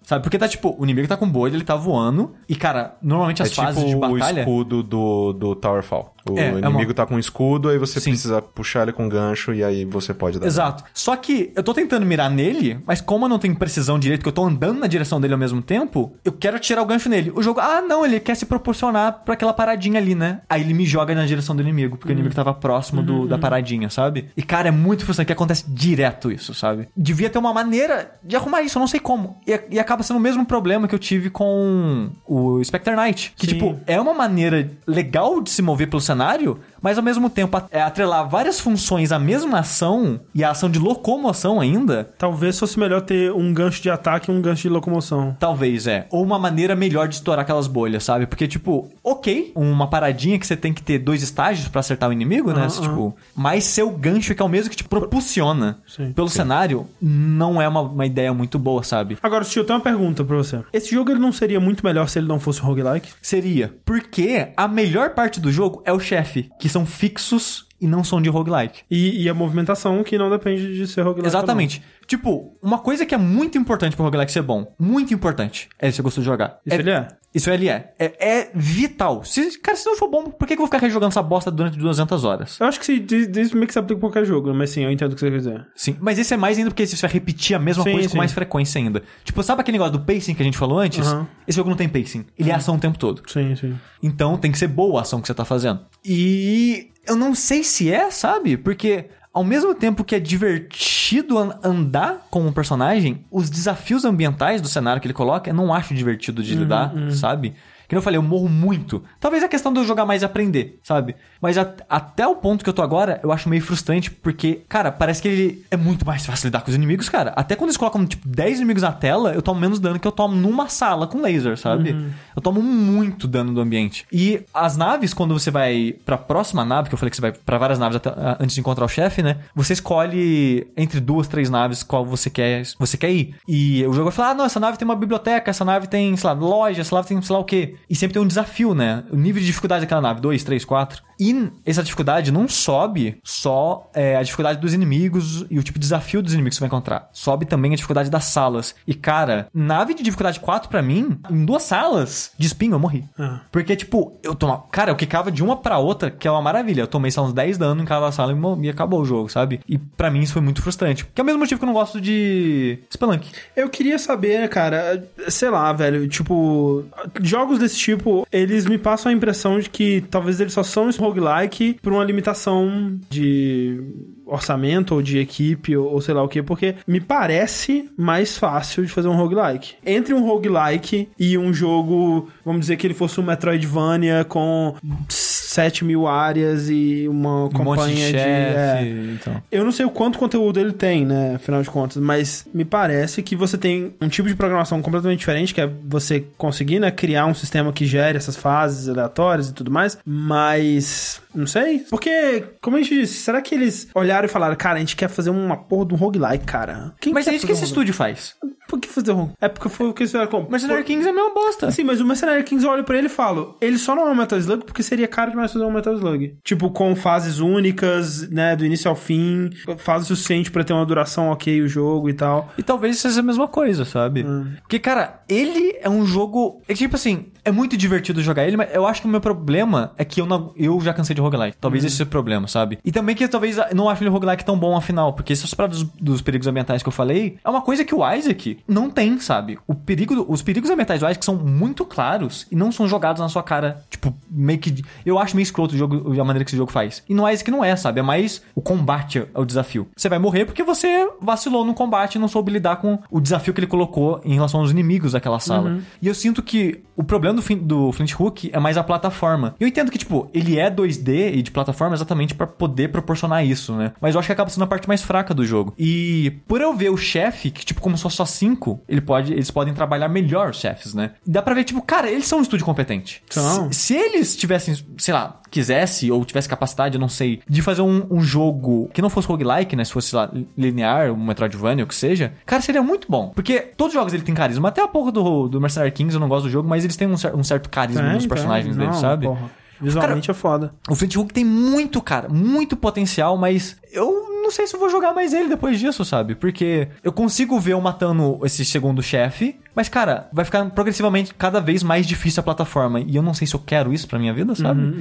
Sabe? 0.04 0.22
Porque 0.22 0.38
tá 0.38 0.48
tipo, 0.50 0.76
o 0.78 0.84
inimigo 0.84 1.08
tá 1.08 1.18
com 1.18 1.28
bolha, 1.28 1.56
ele 1.56 1.64
tá 1.64 1.76
voando. 1.76 2.36
E 2.48 2.56
cara, 2.56 2.98
normalmente 3.02 3.41
as 3.41 3.52
é 3.52 3.56
fases 3.56 3.84
tipo 3.86 3.89
de 3.89 3.96
o 3.96 4.00
batalha. 4.20 4.41
escudo 4.41 4.84
do, 4.84 5.34
do 5.34 5.56
Towerfall. 5.56 6.12
O 6.30 6.38
É, 6.38 6.45
é 6.47 6.49
inimigo 6.59 6.89
uma- 6.89 6.93
tá 6.93 7.05
com 7.05 7.15
um 7.15 7.19
escudo, 7.19 7.69
aí 7.69 7.78
você 7.78 7.99
Sim. 7.99 8.11
precisa 8.11 8.41
puxar 8.41 8.84
ele 8.84 8.93
com 8.93 9.07
gancho 9.09 9.53
e 9.53 9.63
aí 9.63 9.84
você 9.86 10.13
pode 10.13 10.39
dar. 10.39 10.45
Exato. 10.47 10.84
Só 10.93 11.15
que 11.15 11.51
eu 11.55 11.63
tô 11.63 11.74
tentando 11.74 12.05
mirar 12.05 12.30
nele, 12.30 12.80
mas 12.86 13.01
como 13.01 13.26
eu 13.26 13.30
não 13.30 13.39
tenho 13.39 13.55
precisão 13.55 13.99
direito, 13.99 14.21
que 14.21 14.28
eu 14.30 14.34
tô 14.34 14.43
andando 14.45 14.80
na 14.80 14.88
direção 14.88 15.19
dele 15.19 15.34
ao 15.34 15.39
mesmo 15.39 15.61
tempo, 15.61 16.13
eu 16.24 16.32
quero 16.32 16.57
tirar 16.59 16.82
o 16.82 16.86
gancho 16.86 17.09
nele. 17.09 17.32
O 17.36 17.43
jogo, 17.43 17.59
ah, 17.59 17.82
não, 17.82 18.05
ele 18.05 18.19
quer 18.19 18.36
se 18.36 18.45
proporcionar 18.45 19.24
pra 19.26 19.34
aquela 19.34 19.53
paradinha 19.53 19.99
ali, 19.99 20.15
né? 20.15 20.41
Aí 20.49 20.61
ele 20.61 20.74
me 20.74 20.86
joga 20.86 21.13
na 21.13 21.26
direção 21.26 21.55
do 21.55 21.61
inimigo, 21.61 21.97
porque 21.97 22.11
o 22.11 22.15
inimigo 22.15 22.34
tava 22.36 22.53
próximo 22.53 23.01
do, 23.03 23.28
da 23.28 23.38
paradinha, 23.38 23.89
sabe? 23.89 24.30
E 24.38 24.41
cara, 24.43 24.69
é 24.69 24.71
muito 24.71 25.03
frustrante 25.05 25.28
que 25.28 25.34
acontece 25.34 25.65
direto 25.67 26.32
isso, 26.32 26.53
sabe? 26.53 26.88
Devia 26.95 27.30
ter 27.30 27.38
uma 27.38 27.53
maneira 27.53 28.11
de 28.24 28.36
arrumar 28.36 28.61
isso, 28.61 28.78
eu 28.78 28.80
não 28.82 28.88
sei 28.88 28.99
como. 28.99 29.38
E, 29.47 29.59
e 29.71 29.80
acaba 29.80 30.03
sendo 30.03 30.17
o 30.17 30.21
mesmo 30.21 30.45
problema 30.45 30.88
que 30.88 30.95
eu 30.95 30.99
tive 30.99 31.30
com 31.30 32.09
o 32.26 32.63
Spectre 32.63 32.95
Knight. 32.95 33.34
Que, 33.36 33.45
Sim. 33.47 33.53
tipo, 33.53 33.80
é 33.86 33.99
uma 33.99 34.13
maneira 34.13 34.71
legal 34.88 35.41
de 35.41 35.49
se 35.49 35.61
mover 35.61 35.89
pelo 35.89 36.01
cenário, 36.01 36.12
cenário, 36.14 36.59
mas 36.84 36.98
ao 36.98 37.04
mesmo 37.04 37.30
tempo 37.30 37.60
é 37.72 37.82
atrelar 37.82 38.30
várias 38.30 38.60
funções 38.60 39.12
à 39.12 39.18
mesma 39.18 39.60
ação 39.60 40.20
e 40.36 40.44
a 40.44 40.52
ação 40.52 40.70
de 40.70 40.78
locomoção 40.78 41.60
ainda. 41.62 42.10
Talvez 42.18 42.60
fosse 42.60 42.78
melhor 42.78 43.02
ter 43.02 43.32
um 43.32 43.54
gancho 43.54 43.82
de 43.82 43.90
ataque 43.90 44.30
e 44.30 44.34
um 44.34 44.42
gancho 44.42 44.64
de 44.64 44.70
locomoção. 44.70 45.36
Talvez, 45.40 45.88
é. 45.88 46.06
Ou 46.12 46.22
uma 46.24 46.38
maneira 46.38 46.76
melhor 46.76 47.08
de 47.08 47.16
estourar 47.16 47.44
aquelas 47.44 47.66
bolhas, 47.68 48.04
sabe? 48.04 48.28
Porque, 48.28 48.48
tipo, 48.48 48.92
ok, 49.04 49.52
uma 49.56 49.88
paradinha 49.90 50.38
que 50.38 50.46
você 50.46 50.58
tem 50.58 50.74
que 50.74 50.84
ter 50.84 51.00
dois 51.00 51.24
estágios 51.24 51.68
pra 51.70 51.80
acertar 51.80 52.10
o 52.10 52.14
inimigo, 52.14 52.52
né? 52.52 52.62
Aham, 52.66 52.84
Tipo, 52.84 53.16
mas 53.34 53.64
seu 53.64 53.90
gancho, 53.90 54.36
que 54.36 54.42
é 54.42 54.46
o 54.46 54.50
mesmo 54.50 54.70
que 54.70 54.76
te 54.76 54.84
propulsiona 54.84 55.80
Sim. 55.88 56.12
pelo 56.12 56.28
cenário, 56.28 56.86
não 57.02 57.62
é 57.62 57.68
uma, 57.68 57.82
uma 57.82 58.06
ideia 58.06 58.34
muito 58.34 58.60
boa, 58.60 58.84
sabe? 58.84 59.18
Agora, 59.24 59.46
Tio, 59.46 59.62
eu 59.62 59.66
tenho 59.66 59.78
uma 59.78 59.84
pergunta 59.84 60.24
pra 60.24 60.36
você. 60.36 60.60
Esse 60.74 60.92
jogo 60.92 61.12
ele 61.12 61.20
não 61.20 61.32
seria 61.32 61.60
muito 61.60 61.86
melhor 61.86 62.10
se 62.10 62.20
ele 62.20 62.28
não 62.28 62.40
fosse 62.40 62.62
um 62.62 62.66
roguelike? 62.66 63.10
Seria. 63.22 63.74
Porque 63.86 64.50
a 64.58 64.68
melhor 64.68 65.12
parte 65.12 65.40
do 65.40 65.52
jogo 65.52 65.82
é 65.86 65.94
o 65.94 66.00
chefe, 66.00 66.50
que 66.60 66.68
são 66.74 66.86
fixos 66.86 67.67
e 67.84 67.88
não 67.88 68.04
são 68.04 68.22
de 68.22 68.30
roguelike. 68.30 68.82
E, 68.90 69.24
e 69.24 69.30
a 69.30 69.34
movimentação 69.34 70.04
que 70.04 70.18
não 70.18 70.30
depende 70.30 70.76
de 70.76 70.88
ser 70.88 71.02
roguelike. 71.02 71.28
Exatamente. 71.28 71.84
Tipo, 72.08 72.58
uma 72.62 72.80
coisa 72.80 73.06
que 73.06 73.14
é 73.14 73.18
muito 73.18 73.58
importante 73.58 73.96
pro 73.96 74.06
roguelike 74.06 74.32
ser 74.32 74.42
bom, 74.42 74.74
muito 74.80 75.14
importante, 75.14 75.70
é 75.80 75.90
se 75.92 75.98
você 75.98 76.02
gostou 76.02 76.22
de 76.22 76.26
jogar. 76.30 76.60
Isso 76.66 76.76
é, 76.76 76.80
ele 76.80 76.90
é. 76.92 77.08
Isso 77.34 77.50
ele 77.50 77.68
é. 77.70 77.94
É, 77.98 78.40
é 78.40 78.52
vital. 78.54 79.24
Se, 79.24 79.58
cara, 79.60 79.76
se 79.78 79.86
não 79.86 79.98
for 79.98 80.08
bom, 80.10 80.26
por 80.26 80.48
que, 80.48 80.56
que 80.56 80.62
eu 80.62 80.66
vou 80.66 80.68
ficar 80.68 80.88
jogando 80.90 81.10
essa 81.12 81.24
bosta 81.24 81.50
durante 81.50 81.78
200 81.78 82.24
horas? 82.26 82.60
Eu 82.60 82.68
acho 82.68 82.80
que 82.80 82.86
se- 82.86 83.00
diz 83.00 83.52
meio 83.54 83.66
que 83.68 83.74
se 83.74 83.80
aplica 83.80 84.00
pra 84.00 84.10
qualquer 84.10 84.26
jogo, 84.26 84.54
mas 84.54 84.70
sim, 84.70 84.84
eu 84.84 84.92
entendo 84.92 85.12
o 85.12 85.16
que 85.16 85.20
você 85.22 85.32
quer 85.32 85.38
dizer. 85.38 85.66
Sim, 85.76 85.96
mas 86.00 86.20
esse 86.20 86.34
é 86.34 86.38
mais 86.38 86.58
ainda 86.58 86.70
porque 86.70 86.86
você 86.86 86.96
vai 86.96 87.12
repetir 87.12 87.56
a 87.56 87.60
mesma 87.60 87.84
Sim, 87.84 87.92
coisa 87.94 88.08
sim. 88.08 88.12
com 88.14 88.18
mais 88.18 88.32
frequência 88.34 88.80
ainda. 88.80 89.02
Tipo, 89.24 89.42
sabe 89.42 89.62
aquele 89.62 89.78
negócio 89.78 89.94
do 89.98 90.06
pacing 90.06 90.34
que 90.36 90.42
a 90.42 90.46
gente 90.46 90.58
falou 90.58 90.78
antes? 90.80 91.08
Aham. 91.08 91.28
Esse 91.48 91.58
jogo 91.58 91.70
não 91.70 91.78
tem 91.78 91.90
pacing. 91.90 92.26
Ele 92.38 92.52
é 92.52 92.54
ação 92.54 92.76
o 92.76 92.80
tempo 92.80 92.98
todo. 93.00 93.24
Sim, 93.28 93.56
sim. 93.56 93.76
Então 94.02 94.38
tem 94.38 94.52
que 94.52 94.58
ser 94.60 94.68
boa 94.68 95.00
a 95.00 95.02
ação 95.02 95.20
que 95.20 95.28
você 95.28 95.34
tá 95.34 95.44
fazendo. 95.46 95.80
E 96.06 96.92
eu 97.08 97.16
não 97.16 97.34
sei 97.36 97.64
se 97.64 97.91
é, 97.91 98.10
sabe? 98.12 98.56
Porque 98.58 99.06
ao 99.34 99.43
mesmo 99.43 99.74
tempo 99.74 100.04
que 100.04 100.16
é 100.16 100.20
divertido 100.20 101.38
an- 101.39 101.60
andar 101.64 102.28
com 102.30 102.45
um 102.45 102.51
personagem, 102.51 103.26
os 103.32 103.49
desafios 103.49 104.06
ambientais 104.06 104.62
do 104.62 104.68
cenário 104.68 105.01
que 105.01 105.08
ele 105.08 105.14
coloca, 105.14 105.49
eu 105.49 105.54
não 105.54 105.74
acho 105.74 105.93
divertido 105.93 106.43
de 106.43 106.56
lidar, 106.56 106.93
sabe? 107.12 107.54
Que 107.94 107.98
eu 107.98 108.02
falei, 108.02 108.18
eu 108.18 108.24
morro 108.24 108.50
muito. 108.50 109.04
Talvez 109.20 109.44
a 109.44 109.48
questão 109.48 109.72
de 109.74 109.80
eu 109.80 109.86
jogar 109.86 110.06
mais 110.06 110.22
e 110.22 110.26
aprender, 110.26 110.80
sabe? 110.84 111.16
Mas 111.41 111.58
a- 111.58 111.74
até 111.89 112.26
o 112.28 112.36
ponto 112.36 112.64
que 112.64 112.70
eu 112.70 112.74
tô 112.74 112.82
agora, 112.82 113.20
eu 113.24 113.32
acho 113.32 113.48
meio 113.50 113.62
frustrante, 113.62 114.10
porque, 114.12 114.62
cara, 114.68 114.91
parece 114.91 115.22
que 115.22 115.28
ele 115.28 115.66
é 115.72 115.78
muito 115.78 116.06
mais 116.06 116.26
fácil 116.26 116.48
lidar 116.48 116.62
com 116.62 116.70
os 116.70 116.76
inimigos, 116.76 117.10
cara. 117.10 117.34
Até 117.36 117.56
quando 117.56 117.70
eles 117.70 117.78
colocam, 117.78 118.06
tipo, 118.06 118.28
10 118.28 118.58
inimigos 118.58 118.84
na 118.84 118.91
tela, 118.91 119.34
eu 119.34 119.41
tomo 119.41 119.60
menos 119.60 119.80
dano 119.80 120.00
que 120.00 120.08
eu 120.08 120.12
tomo 120.12 120.36
numa 120.36 120.68
sala 120.70 121.06
com 121.08 121.22
laser, 121.22 121.58
sabe? 121.58 121.91
Eu 122.36 122.41
tomo 122.41 122.62
muito 122.62 123.28
dano 123.28 123.54
do 123.54 123.62
ambiente. 123.62 124.06
E 124.12 124.41
as 124.54 124.76
naves, 124.78 125.14
quando 125.14 125.34
você 125.38 125.52
vai 125.52 125.96
pra 126.06 126.18
próxima 126.18 126.64
nave, 126.66 126.89
que 126.89 126.96
eu 126.96 126.98
falei 126.98 127.10
que 127.10 127.16
você 127.16 127.22
vai 127.22 127.32
pra 127.32 127.58
várias 127.58 127.78
naves 127.80 127.98
até- 127.98 128.14
antes 128.39 128.56
de 128.56 128.62
encontrar 128.62 128.86
o 128.86 128.89
chefe, 128.89 129.22
né? 129.22 129.38
Você 129.56 129.74
escolhe 129.74 130.68
entre 130.76 131.00
duas, 131.00 131.28
três 131.28 131.50
naves 131.50 131.84
qual 131.84 132.06
você 132.06 132.30
quer, 132.30 132.64
você 132.80 132.98
quer 132.98 133.12
ir. 133.12 133.36
E 133.48 133.86
o 133.86 133.94
jogo 133.94 134.06
vai 134.06 134.12
falar: 134.12 134.30
ah, 134.32 134.34
não, 134.34 134.46
essa 134.46 134.60
nave 134.60 134.78
tem 134.78 134.86
uma 134.86 134.96
biblioteca, 134.96 135.50
essa 135.50 135.64
nave 135.64 135.88
tem, 135.88 136.16
sei 136.18 136.28
lá, 136.30 136.34
loja, 136.34 136.82
essa 136.82 136.96
nave 136.96 137.08
tem 137.08 137.22
sei 137.22 137.34
lá 137.34 137.39
o 137.39 137.46
quê. 137.46 137.76
E 137.90 137.96
sempre 137.96 138.14
tem 138.14 138.22
um 138.22 138.28
desafio, 138.28 138.74
né? 138.74 139.04
O 139.12 139.16
nível 139.16 139.40
de 139.40 139.48
dificuldade 139.48 139.82
daquela 139.82 140.02
nave, 140.02 140.22
2, 140.22 140.44
3, 140.44 140.66
4. 140.66 141.02
E 141.20 141.50
essa 141.66 141.84
dificuldade 141.84 142.32
não 142.32 142.48
sobe 142.48 143.18
só 143.24 143.90
é, 143.94 144.16
a 144.16 144.24
dificuldade 144.24 144.60
dos 144.60 144.74
inimigos 144.74 145.46
e 145.50 145.60
o 145.60 145.64
tipo 145.64 145.80
de 145.80 145.84
desafio 145.84 146.22
dos 146.22 146.34
inimigos 146.34 146.56
que 146.56 146.60
você 146.60 146.68
vai 146.68 146.68
encontrar. 146.68 147.10
Sobe 147.14 147.46
também 147.46 147.74
a 147.74 147.76
dificuldade 147.76 148.10
das 148.10 148.26
salas. 148.26 148.76
E, 148.88 148.94
cara, 148.94 149.48
nave 149.54 149.94
de 149.94 150.04
dificuldade 150.04 150.40
4 150.40 150.70
pra 150.70 150.82
mim, 150.82 151.18
em 151.30 151.46
duas 151.46 151.64
salas 151.64 152.32
de 152.38 152.48
espinho 152.48 152.74
eu 152.74 152.80
morri. 152.80 153.06
Ah. 153.18 153.42
Porque, 153.52 153.76
tipo, 153.76 154.18
eu 154.24 154.36
tomava. 154.36 154.64
Cara, 154.72 154.92
eu 154.92 154.96
quicava 154.96 155.32
de 155.32 155.44
uma 155.44 155.56
pra 155.56 155.78
outra, 155.78 156.10
que 156.10 156.28
é 156.28 156.32
uma 156.32 156.42
maravilha. 156.42 156.82
Eu 156.82 156.88
tomei, 156.88 157.12
lá, 157.16 157.24
uns 157.24 157.34
10 157.34 157.58
danos 157.58 157.84
em 157.84 157.86
cada 157.86 158.12
sala 158.12 158.34
e, 158.34 158.66
e 158.66 158.70
acabou 158.70 159.02
o 159.02 159.06
jogo, 159.06 159.30
sabe? 159.30 159.60
E 159.68 159.78
pra 159.78 160.10
mim 160.10 160.22
isso 160.22 160.34
foi 160.34 160.42
muito 160.42 160.62
frustrante. 160.62 161.06
Que 161.06 161.22
é 161.22 161.24
o 161.24 161.26
mesmo 161.26 161.40
motivo 161.40 161.60
que 161.60 161.66
eu 161.66 161.68
não 161.68 161.74
gosto 161.74 162.02
de 162.02 162.80
Spelunk. 162.92 163.30
Eu 163.56 163.70
queria 163.70 164.00
saber, 164.00 164.50
cara, 164.50 165.08
sei 165.28 165.50
lá, 165.50 165.72
velho, 165.74 166.08
tipo, 166.08 166.84
jogos 167.22 167.60
desse 167.60 167.72
tipo, 167.78 168.28
eles 168.32 168.65
me 168.65 168.78
passam 168.78 169.11
a 169.11 169.15
impressão 169.15 169.59
de 169.59 169.69
que 169.69 170.01
talvez 170.09 170.39
eles 170.39 170.53
só 170.53 170.63
são 170.63 170.89
roguelike 170.91 171.78
por 171.82 171.93
uma 171.93 172.03
limitação 172.03 172.99
de 173.09 173.82
orçamento 174.26 174.95
ou 174.95 175.01
de 175.01 175.19
equipe 175.19 175.76
ou, 175.76 175.93
ou 175.93 176.01
sei 176.01 176.13
lá 176.13 176.24
o 176.24 176.28
que, 176.28 176.41
porque 176.41 176.76
me 176.88 176.99
parece 176.99 177.89
mais 177.97 178.38
fácil 178.38 178.84
de 178.84 178.91
fazer 178.91 179.07
um 179.07 179.15
roguelike. 179.15 179.76
Entre 179.86 180.13
um 180.13 180.26
roguelike 180.26 181.09
e 181.19 181.38
um 181.38 181.53
jogo, 181.53 182.30
vamos 182.43 182.61
dizer 182.61 182.78
que 182.78 182.88
ele 182.88 182.93
fosse 182.93 183.19
um 183.19 183.24
Metroidvania 183.24 184.24
com 184.24 184.76
7 185.09 185.86
mil 185.86 186.07
áreas 186.07 186.69
e 186.69 187.07
uma 187.07 187.41
Um 187.41 187.41
monte 187.43 187.57
companhia 187.57 188.05
de 188.07 188.11
de. 188.11 188.17
é. 188.17 188.93
Então. 189.13 189.43
eu 189.51 189.63
não 189.63 189.71
sei 189.71 189.86
o 189.86 189.89
quanto 189.89 190.17
conteúdo 190.17 190.59
ele 190.59 190.71
tem, 190.71 191.05
né? 191.05 191.36
Afinal 191.36 191.61
de 191.61 191.69
contas, 191.69 191.97
mas 191.97 192.47
me 192.53 192.65
parece 192.65 193.21
que 193.21 193.36
você 193.36 193.57
tem 193.57 193.93
um 194.01 194.07
tipo 194.07 194.28
de 194.28 194.36
programação 194.36 194.82
completamente 194.82 195.19
diferente, 195.19 195.53
que 195.53 195.61
é 195.61 195.69
você 195.86 196.26
conseguir, 196.38 196.80
né, 196.80 196.89
criar 196.89 197.26
um 197.28 197.34
sistema 197.34 197.53
que 197.74 197.86
gere 197.86 198.18
essas 198.18 198.36
fases 198.36 198.88
aleatórias 198.89 199.49
e 199.49 199.54
tudo 199.54 199.70
mais, 199.70 199.97
mas 200.06 201.22
não 201.36 201.45
sei. 201.45 201.80
Porque, 201.89 202.43
como 202.62 202.78
a 202.78 202.82
gente 202.82 203.01
disse, 203.01 203.16
será 203.22 203.41
que 203.41 203.54
eles 203.54 203.88
olharam 203.93 204.26
e 204.26 204.30
falaram, 204.30 204.56
cara, 204.56 204.78
a 204.78 204.80
gente 204.80 204.95
quer 204.95 205.10
fazer 205.10 205.30
uma 205.30 205.58
porra 205.58 205.88
de 205.88 205.93
um 205.93 205.97
roguelike, 205.97 206.45
cara? 206.45 206.93
Quem 206.99 207.14
Mas 207.14 207.28
é 207.28 207.36
isso 207.36 207.45
que 207.45 207.51
esse 207.51 207.64
um 207.64 207.66
roguelike? 207.66 207.72
estúdio 207.72 207.93
faz. 207.93 208.36
Por 208.74 208.80
que 208.80 208.89
fazer 208.89 209.11
um 209.11 209.30
É 209.39 209.47
porque 209.47 209.69
foi 209.69 209.88
o 209.88 209.93
que 209.93 210.01
eles 210.01 210.11
fizeram 210.11 210.30
com. 210.32 210.49
Mercenary 210.49 210.84
Kings 210.84 211.05
é 211.05 211.11
a 211.11 211.13
mesma 211.13 211.32
bosta. 211.32 211.69
Sim, 211.69 211.84
mas 211.84 212.01
o 212.01 212.05
Mercenary 212.05 212.43
Kings 212.43 212.65
eu 212.65 212.71
olho 212.71 212.84
pra 212.84 212.97
ele 212.97 213.05
e 213.05 213.09
falo, 213.09 213.55
ele 213.61 213.78
só 213.78 213.93
não 213.95 214.07
é 214.07 214.09
um 214.09 214.15
Metal 214.15 214.39
Slug 214.39 214.65
porque 214.65 214.82
seria 214.82 215.07
caro 215.07 215.30
demais 215.30 215.53
fazer 215.53 215.63
um 215.63 215.71
Metal 215.71 215.93
Slug. 215.93 216.38
Tipo, 216.43 216.71
com 216.71 216.95
fases 216.95 217.38
únicas, 217.38 218.28
né, 218.32 218.55
do 218.55 218.65
início 218.65 218.89
ao 218.89 218.95
fim, 218.95 219.51
fase 219.78 220.07
suficiente 220.07 220.49
pra 220.49 220.63
ter 220.63 220.74
uma 220.74 220.88
duração 220.88 221.30
ok 221.30 221.61
o 221.61 221.67
jogo 221.67 222.09
e 222.09 222.13
tal. 222.13 222.51
E 222.57 222.63
talvez 222.63 222.97
seja 222.97 223.19
a 223.19 223.24
mesma 223.24 223.47
coisa, 223.47 223.86
sabe? 223.86 224.26
Porque, 224.61 224.80
cara, 224.80 225.21
ele 225.30 225.78
é 225.80 225.88
um 225.88 226.03
jogo. 226.03 226.59
É 226.67 226.74
tipo 226.74 226.95
assim, 226.95 227.28
é 227.45 227.51
muito 227.51 227.78
divertido 227.78 228.24
jogar 228.24 228.47
ele, 228.47 228.57
mas 228.57 228.74
eu 228.74 228.88
acho 228.88 229.01
que 229.01 229.07
o 229.07 229.11
meu 229.11 229.21
problema 229.21 229.93
é 229.97 230.05
que 230.05 230.19
eu, 230.19 230.26
não, 230.26 230.51
eu 230.55 230.80
já 230.82 230.93
cansei 230.93 231.13
de 231.13 231.21
roguelike. 231.21 231.57
Talvez 231.59 231.84
esse 231.84 231.97
seja 231.97 232.05
o 232.05 232.07
problema, 232.07 232.47
sabe? 232.47 232.80
E 232.84 232.91
também 232.91 233.15
que 233.15 233.28
talvez 233.28 233.57
eu 233.57 233.76
não 233.76 233.88
acho 233.88 234.01
ele 234.01 234.09
roguelike 234.09 234.43
tão 234.43 234.57
bom 234.57 234.76
afinal, 234.76 235.13
porque 235.13 235.34
essas 235.34 235.53
paradas 235.53 235.84
dos, 235.84 235.91
dos 235.99 236.21
perigos 236.21 236.47
ambientais 236.47 236.82
que 236.82 236.89
eu 236.89 236.93
falei 236.93 237.38
é 237.43 237.49
uma 237.49 237.61
coisa 237.61 237.84
que 237.84 237.93
o 237.93 238.13
Isaac 238.13 238.62
não 238.68 238.89
tem, 238.89 239.20
sabe? 239.20 239.59
O 239.68 239.76
perigo, 239.76 240.26
os 240.28 240.41
perigos 240.41 240.70
ambientais 240.70 240.99
do 240.99 241.05
Isaac 241.05 241.24
são 241.24 241.36
muito 241.36 241.86
claros 241.86 242.47
e 242.51 242.55
não 242.55 242.72
são 242.72 242.88
jogados 242.88 243.22
na 243.22 243.30
sua 243.30 243.43
cara, 243.43 243.84
tipo, 243.89 244.16
meio 244.30 244.59
que. 244.59 244.84
Eu 245.05 245.20
acho 245.20 245.36
meio 245.36 245.43
escroto 245.43 245.76
o 245.76 245.78
jogo, 245.78 246.11
a 246.20 246.24
maneira 246.24 246.43
que 246.45 246.49
esse 246.49 246.57
jogo 246.57 246.72
faz. 246.72 247.03
E 247.07 247.14
no 247.14 247.30
Isaac 247.30 247.49
não 247.51 247.64
é, 247.64 247.76
sabe? 247.76 247.99
É 247.99 248.03
mais 248.03 248.41
o 248.55 248.61
combate 248.61 249.20
é 249.34 249.39
o 249.39 249.45
desafio. 249.45 249.88
Você 249.95 250.07
vai 250.07 250.20
morrer 250.20 250.45
porque 250.45 250.64
você 250.64 251.09
vacilou 251.22 251.66
no 251.66 251.74
combate 251.74 252.16
e 252.16 252.20
não 252.20 252.28
soube 252.28 252.51
lidar 252.51 252.78
com 252.78 252.99
o 253.09 253.20
desafio 253.20 253.53
que 253.53 253.59
ele 253.59 253.68
colocou 253.68 254.22
em 254.24 254.34
relação 254.34 254.61
aos 254.61 254.72
inimigos 254.72 255.11
daquela 255.11 255.39
sala. 255.39 255.80
E 256.01 256.07
eu 256.07 256.16
sinto 256.16 256.41
que 256.41 256.82
o 256.95 257.03
problema 257.03 257.39
do, 257.39 257.55
do 257.57 257.91
Flint 257.91 258.14
Hook 258.18 258.49
é 258.53 258.59
mais 258.59 258.78
a 258.78 258.84
plataforma. 258.84 259.55
Eu 259.59 259.68
entendo 259.68 259.91
que, 259.91 259.97
tipo, 259.97 260.30
ele 260.34 260.57
é 260.59 260.70
2D 260.70 261.36
e 261.36 261.41
de 261.41 261.51
plataforma 261.51 261.95
exatamente 261.95 262.34
pra 262.34 262.47
poder 262.47 262.89
proporcionar 262.89 263.45
isso, 263.45 263.74
né? 263.74 263.91
Mas 263.99 264.16
eu 264.16 264.20
acho 264.20 264.28
que 264.28 264.34
acaba 264.34 264.49
sendo 264.49 264.64
a 264.64 264.68
parte 264.68 264.88
mais 264.88 265.01
fraca 265.01 265.34
do 265.34 265.45
jogo. 265.45 265.74
E 265.78 266.39
por 266.47 266.61
eu 266.61 266.74
ver 266.74 266.89
o 266.89 266.97
chefe, 266.97 267.51
que, 267.51 267.66
tipo, 267.66 267.82
como 267.82 267.97
só 267.97 268.09
só 268.09 268.26
cinco, 268.54 268.82
ele 268.88 269.01
pode, 269.01 269.34
eles 269.34 269.49
podem 269.51 269.74
trabalhar 269.74 270.08
melhor 270.08 270.49
os 270.49 270.58
chefes, 270.58 270.93
né? 270.93 271.12
E 271.26 271.32
dá 271.32 271.41
pra 271.41 271.54
ver, 271.54 271.64
tipo, 271.64 271.82
cara, 271.82 272.10
eles 272.10 272.26
são 272.28 272.39
um 272.39 272.41
estúdio 272.41 272.66
competente. 272.66 273.22
Se, 273.30 273.39
se 273.72 273.95
eles 273.95 274.36
tivessem, 274.36 274.76
sei 274.97 275.14
lá, 275.14 275.39
quisesse 275.49 276.12
ou 276.12 276.24
tivesse 276.26 276.47
capacidade, 276.49 276.95
eu 276.95 277.01
não 277.01 277.10
sei, 277.10 277.41
de 277.47 277.62
fazer 277.62 277.82
um, 277.82 278.06
um 278.10 278.22
jogo 278.22 278.89
que 278.93 279.01
não 279.01 279.10
fosse 279.10 279.28
roguelike, 279.28 279.76
né? 279.76 279.84
Se 279.84 279.91
fosse, 279.93 280.16
lá, 280.16 280.32
linear, 280.58 281.12
um 281.12 281.26
Metroidvania, 281.26 281.84
o 281.84 281.88
que 281.88 281.95
seja, 281.95 282.34
cara, 282.45 282.62
seria 282.62 282.82
muito 282.84 283.08
bom. 283.10 283.32
Porque 283.36 283.60
todos 283.60 283.93
os 283.93 283.99
jogos 283.99 284.14
ele 284.14 284.24
tem 284.24 284.36
carisma. 284.36 284.70
Até 284.70 284.82
a 284.82 284.88
pouco 284.88 285.12
do, 285.12 285.47
do 285.47 285.62
Mercenary 285.62 285.91
Kings 285.91 286.14
eu 286.16 286.20
não 286.20 286.28
gosto 286.30 286.43
do 286.45 286.49
jogo, 286.49 286.68
mas 286.68 286.84
eles 286.84 286.95
têm 286.95 287.08
um, 287.08 287.18
cer- 287.18 287.36
um 287.36 287.43
certo 287.43 287.70
carisma 287.70 288.01
Tem, 288.04 288.14
nos 288.14 288.24
tem. 288.24 288.30
personagens 288.30 288.76
deles, 288.76 288.93
Não, 288.95 289.01
sabe? 289.01 289.26
porra. 289.26 289.64
Visualmente 289.82 290.32
é 290.32 290.34
foda. 290.34 290.74
O 290.89 290.95
Flint 290.95 291.16
Hook 291.18 291.34
tem 291.34 291.43
muito, 291.43 292.01
cara, 292.01 292.30
muito 292.30 292.78
potencial, 292.78 293.36
mas 293.36 293.76
eu 293.91 294.22
sei 294.54 294.68
se 294.68 294.76
eu 294.76 294.80
vou 294.80 294.89
jogar 294.89 295.14
mais 295.14 295.34
ele 295.34 295.49
depois 295.49 295.80
disso, 295.80 296.06
sabe? 296.06 296.36
Porque 296.36 296.88
eu 297.04 297.12
consigo 297.12 297.60
ver 297.60 297.74
eu 297.74 297.82
matando 297.82 298.39
esse 298.45 298.64
segundo 298.64 299.01
chefe, 299.04 299.60
mas, 299.76 299.89
cara, 299.89 300.30
vai 300.32 300.45
ficar 300.45 300.69
progressivamente 300.71 301.34
cada 301.34 301.59
vez 301.59 301.84
mais 301.84 302.05
difícil 302.05 302.41
a 302.41 302.43
plataforma. 302.43 302.99
E 302.99 303.15
eu 303.15 303.21
não 303.21 303.34
sei 303.34 303.47
se 303.47 303.55
eu 303.55 303.59
quero 303.59 303.93
isso 303.93 304.07
pra 304.07 304.19
minha 304.19 304.34
vida, 304.34 304.55
sabe? 304.55 304.93